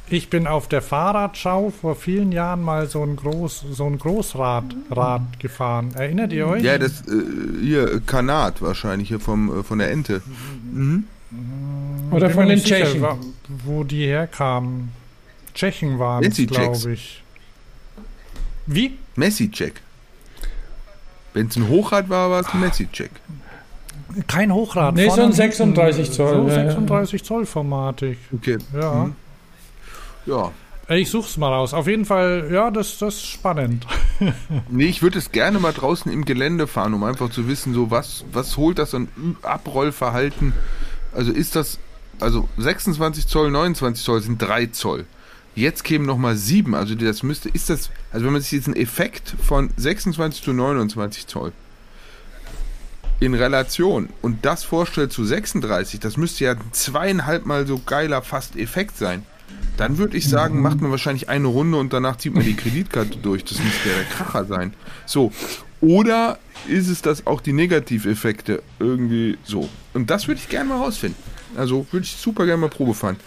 ich 0.10 0.30
bin 0.30 0.48
auf 0.48 0.68
der 0.68 0.82
Fahrradschau 0.82 1.72
vor 1.72 1.96
vielen 1.96 2.32
Jahren 2.32 2.62
mal 2.62 2.88
so 2.88 3.04
ein 3.04 3.16
Groß, 3.16 3.66
so 3.72 3.86
ein 3.86 3.98
Großrad 3.98 4.64
Rad 4.92 5.40
gefahren. 5.40 5.94
Erinnert 5.96 6.32
ihr 6.34 6.48
euch? 6.48 6.64
ja, 6.64 6.78
das 6.78 7.02
äh, 7.08 7.62
hier 7.62 8.02
Kanat 8.02 8.62
wahrscheinlich 8.62 9.08
hier 9.08 9.20
vom 9.20 9.60
äh, 9.60 9.64
von 9.64 9.80
der 9.80 9.92
Ente. 9.92 10.22
Mhm. 10.72 11.06
Oder 12.12 12.30
von 12.30 12.48
den 12.48 12.56
nicht 12.56 12.68
sicher, 12.68 12.86
Tschechen. 12.86 13.06
Wo 13.66 13.84
die 13.84 14.06
herkamen. 14.06 14.90
Tschechen 15.54 16.00
waren 16.00 16.24
es, 16.24 16.36
glaube 16.36 16.94
ich. 16.94 17.24
Wie? 18.68 18.98
Messi-Check. 19.16 19.82
Wenn 21.34 21.48
es 21.48 21.56
ein 21.56 21.68
Hochrad 21.68 22.10
war, 22.10 22.30
war 22.30 22.42
es 22.42 22.48
ein 22.54 22.60
Messi-Check. 22.60 23.12
Kein 24.28 24.54
Hochrad. 24.54 24.96
Nee, 24.96 25.10
so 25.10 25.16
ein 25.16 25.32
und 25.32 25.36
hinten. 25.36 25.76
36 25.76 26.12
Zoll, 26.12 26.36
So 26.36 26.48
ja, 26.48 26.58
ja. 26.58 26.70
36 26.70 27.24
Zoll 27.24 27.46
Formatik. 27.46 28.18
Okay. 28.34 28.58
Ja. 28.74 29.06
Mhm. 29.06 29.16
Ja. 30.26 30.52
Ich 30.88 31.10
such's 31.10 31.38
mal 31.38 31.52
raus. 31.52 31.74
Auf 31.74 31.88
jeden 31.88 32.06
Fall, 32.06 32.50
ja, 32.52 32.70
das, 32.70 33.00
das 33.00 33.16
ist 33.16 33.26
spannend. 33.26 33.86
Nee, 34.70 34.86
ich 34.86 35.02
würde 35.02 35.20
es 35.20 35.34
gerne 35.34 35.60
mal 35.60 35.74
draußen 35.74 36.10
im 36.10 36.24
Gelände 36.24 36.68
fahren, 36.68 36.94
um 36.94 37.04
einfach 37.04 37.30
zu 37.30 37.50
wissen, 37.50 37.74
so 37.74 37.92
was, 37.92 38.24
was 38.32 38.56
holt 38.56 38.80
das 38.80 38.96
an 38.96 39.10
Abrollverhalten. 39.42 40.54
Also 41.14 41.34
ist 41.34 41.58
das, 41.58 41.80
also 42.22 42.48
26 42.58 43.28
Zoll, 43.28 43.52
29 43.52 44.04
Zoll 44.04 44.22
sind 44.22 44.42
3 44.42 44.68
Zoll. 44.68 45.06
Jetzt 45.54 45.84
kämen 45.84 46.06
nochmal 46.06 46.36
7, 46.36 46.76
also 46.76 46.96
das 46.96 47.24
müsste, 47.24 47.50
ist 47.50 47.70
das, 47.70 47.90
also 48.12 48.26
wenn 48.26 48.34
man 48.34 48.42
sich 48.42 48.54
jetzt 48.54 48.68
einen 48.68 48.76
Effekt 48.76 49.36
von 49.42 49.70
26 49.76 50.44
zu 50.44 50.54
29 50.54 51.28
Zoll 51.28 51.52
in 53.20 53.34
Relation 53.34 54.10
und 54.22 54.46
das 54.46 54.64
vorstellt 54.64 55.14
zu 55.14 55.24
36, 55.24 56.00
das 56.00 56.18
müsste 56.18 56.46
ja 56.46 56.52
ein 56.52 56.60
zweieinhalb 56.72 57.46
Mal 57.46 57.66
so 57.68 57.80
geiler 57.80 58.22
fast 58.22 58.56
Effekt 58.58 58.98
sein. 58.98 59.26
Dann 59.78 59.98
würde 59.98 60.16
ich 60.16 60.30
sagen, 60.30 60.62
macht 60.62 60.80
man 60.82 60.90
wahrscheinlich 60.92 61.28
eine 61.28 61.48
Runde 61.48 61.78
und 61.78 61.92
danach 61.92 62.16
zieht 62.18 62.34
man 62.34 62.46
die 62.46 62.56
Kreditkarte 62.56 63.18
durch. 63.18 63.44
Das 63.44 63.60
müsste 63.62 63.90
ja 63.90 63.96
der 63.96 64.06
Kracher 64.06 64.46
sein. 64.46 64.74
So. 65.06 65.32
Oder 65.82 66.40
ist 66.68 66.88
es 66.88 67.02
das 67.02 67.28
auch 67.28 67.42
die 67.42 67.52
Negativeffekte 67.54 68.64
irgendwie 68.80 69.38
so? 69.44 69.68
Und 69.94 70.10
das 70.10 70.28
würde 70.28 70.40
ich 70.40 70.48
gerne 70.50 70.70
mal 70.70 70.78
rausfinden. 70.78 71.22
Also 71.58 71.86
würde 71.92 72.06
ich 72.06 72.16
super 72.16 72.46
gerne 72.46 72.62
mal 72.62 72.70
Probe 72.70 72.94
fahren. 72.94 73.18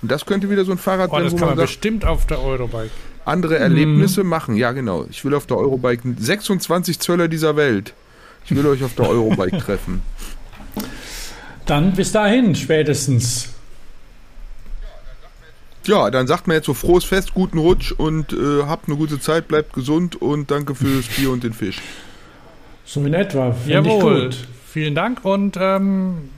Und 0.00 0.10
das 0.10 0.24
könnte 0.24 0.48
wieder 0.48 0.64
so 0.64 0.72
ein 0.72 0.78
Fahrrad 0.78 1.10
Oh, 1.10 1.16
sein, 1.16 1.24
das 1.24 1.32
wo 1.32 1.36
kann 1.36 1.48
man 1.48 1.56
man 1.56 1.66
sagt, 1.66 1.68
bestimmt 1.68 2.04
auf 2.06 2.26
der 2.26 2.40
Eurobike. 2.40 2.90
andere 3.26 3.58
Erlebnisse 3.58 4.24
machen. 4.24 4.56
Ja, 4.56 4.72
genau. 4.72 5.06
Ich 5.10 5.24
will 5.24 5.34
auf 5.34 5.44
der 5.46 5.58
Eurobike 5.58 6.14
26 6.18 6.98
Zöller 7.00 7.28
dieser 7.28 7.56
Welt. 7.56 7.92
Ich 8.46 8.54
will 8.56 8.66
euch 8.66 8.82
auf 8.82 8.94
der 8.94 9.08
Eurobike 9.10 9.58
treffen. 9.58 10.00
Dann 11.66 11.92
bis 11.92 12.12
dahin 12.12 12.54
spätestens. 12.54 13.50
Ja, 15.88 16.10
dann 16.10 16.26
sagt 16.26 16.46
man 16.46 16.54
jetzt 16.56 16.66
so 16.66 16.74
frohes 16.74 17.04
Fest, 17.04 17.34
guten 17.34 17.58
Rutsch 17.58 17.92
und 17.92 18.32
äh, 18.32 18.62
habt 18.66 18.88
eine 18.88 18.96
gute 18.96 19.18
Zeit, 19.20 19.48
bleibt 19.48 19.72
gesund 19.72 20.20
und 20.20 20.50
danke 20.50 20.74
fürs 20.74 21.06
Bier 21.16 21.30
und 21.30 21.42
den 21.44 21.52
Fisch. 21.54 21.80
So 22.84 23.04
in 23.04 23.14
etwa. 23.14 23.54
Jawohl. 23.66 24.24
gut. 24.26 24.36
Vielen 24.70 24.94
Dank 24.94 25.24
und 25.24 25.56
ähm, 25.60 26.30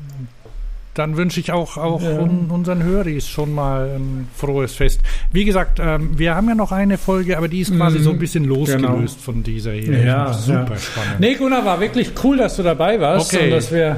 dann 0.95 1.17
wünsche 1.17 1.39
ich 1.41 1.53
auch, 1.53 1.77
auch 1.77 2.03
Ja. 2.03 2.19
un, 2.19 2.47
unseren 2.51 2.83
Höris 2.83 3.29
schon 3.29 3.53
mal 3.55 3.97
ein 3.97 4.29
frohes 4.37 4.75
Fest. 4.75 5.01
Wie 5.33 5.45
gesagt, 5.45 5.79
ähm, 5.81 6.19
wir 6.19 6.35
haben 6.35 6.49
ja 6.49 6.55
noch 6.55 6.73
eine 6.73 6.99
Folge, 6.99 7.37
aber 7.37 7.49
die 7.49 7.61
ist 7.61 7.75
quasi 7.77 7.99
Mhm. 7.99 8.03
so 8.03 8.11
ein 8.11 8.19
bisschen 8.19 8.45
losgelöst 8.45 8.85
Genau. 9.17 9.25
von 9.25 9.43
dieser 9.43 9.73
hier. 9.73 10.03
Ja, 10.05 10.33
super 10.33 10.67
ja. 10.71 10.77
spannend. 10.79 11.21
Nee, 11.21 11.35
Gunnar, 11.35 11.65
war 11.65 11.81
wirklich 11.81 12.11
cool, 12.25 12.37
dass 12.39 12.57
du 12.57 12.63
dabei 12.63 13.01
warst 13.01 13.33
Okay. 13.35 13.45
und 13.47 13.51
dass 13.51 13.73
wir 13.73 13.97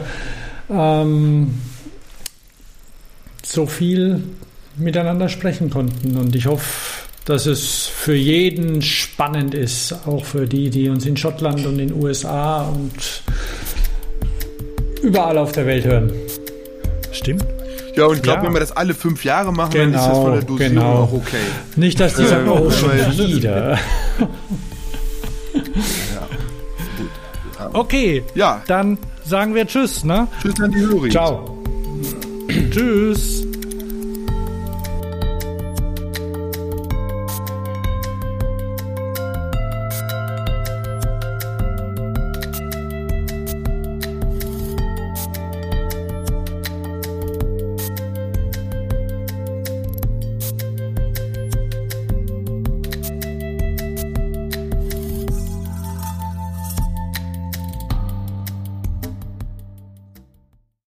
ähm, 0.70 1.54
so 3.42 3.66
viel 3.66 4.22
miteinander 4.76 5.28
sprechen 5.28 5.70
konnten. 5.70 6.16
Und 6.16 6.34
ich 6.34 6.46
hoffe, 6.46 6.64
dass 7.24 7.46
es 7.46 7.86
für 7.86 8.14
jeden 8.14 8.82
spannend 8.82 9.54
ist, 9.54 9.94
auch 10.06 10.24
für 10.24 10.46
die, 10.46 10.70
die 10.70 10.88
uns 10.88 11.06
in 11.06 11.16
Schottland 11.16 11.64
und 11.66 11.78
in 11.78 11.88
den 11.88 12.02
USA 12.02 12.62
und 12.62 13.22
überall 15.02 15.38
auf 15.38 15.52
der 15.52 15.66
Welt 15.66 15.84
hören. 15.84 16.12
Stimmt. 17.12 17.44
Ja, 17.94 18.06
und 18.06 18.16
ich 18.16 18.22
glaube, 18.22 18.40
Ja. 18.40 18.46
wenn 18.46 18.54
wir 18.54 18.60
das 18.60 18.72
alle 18.72 18.94
fünf 18.94 19.22
Jahre 19.24 19.52
machen, 19.52 19.72
dann 19.74 19.90
ist 19.92 19.96
das 19.98 20.06
Genau, 20.08 20.22
von 20.22 20.32
der 20.32 20.42
Dosierung 20.42 20.74
genau. 20.74 20.92
auch 21.02 21.12
okay. 21.12 21.36
Nicht, 21.76 22.00
dass 22.00 22.14
die 22.14 22.24
sagen, 22.24 22.48
oh, 22.48 22.68
ja, 22.96 23.12
schon 23.12 23.18
wieder. 23.28 23.78
Okay, 27.74 28.22
Ja, 28.34 28.62
dann 28.66 28.98
sagen 29.24 29.54
wir 29.54 29.66
Tschüss, 29.66 30.04
ne? 30.04 30.26
tschüss 30.40 30.60
an 30.60 30.72
die 30.72 30.80
Hörer. 30.80 31.08
Ciao. 31.10 31.58
Tschüss. 32.70 33.44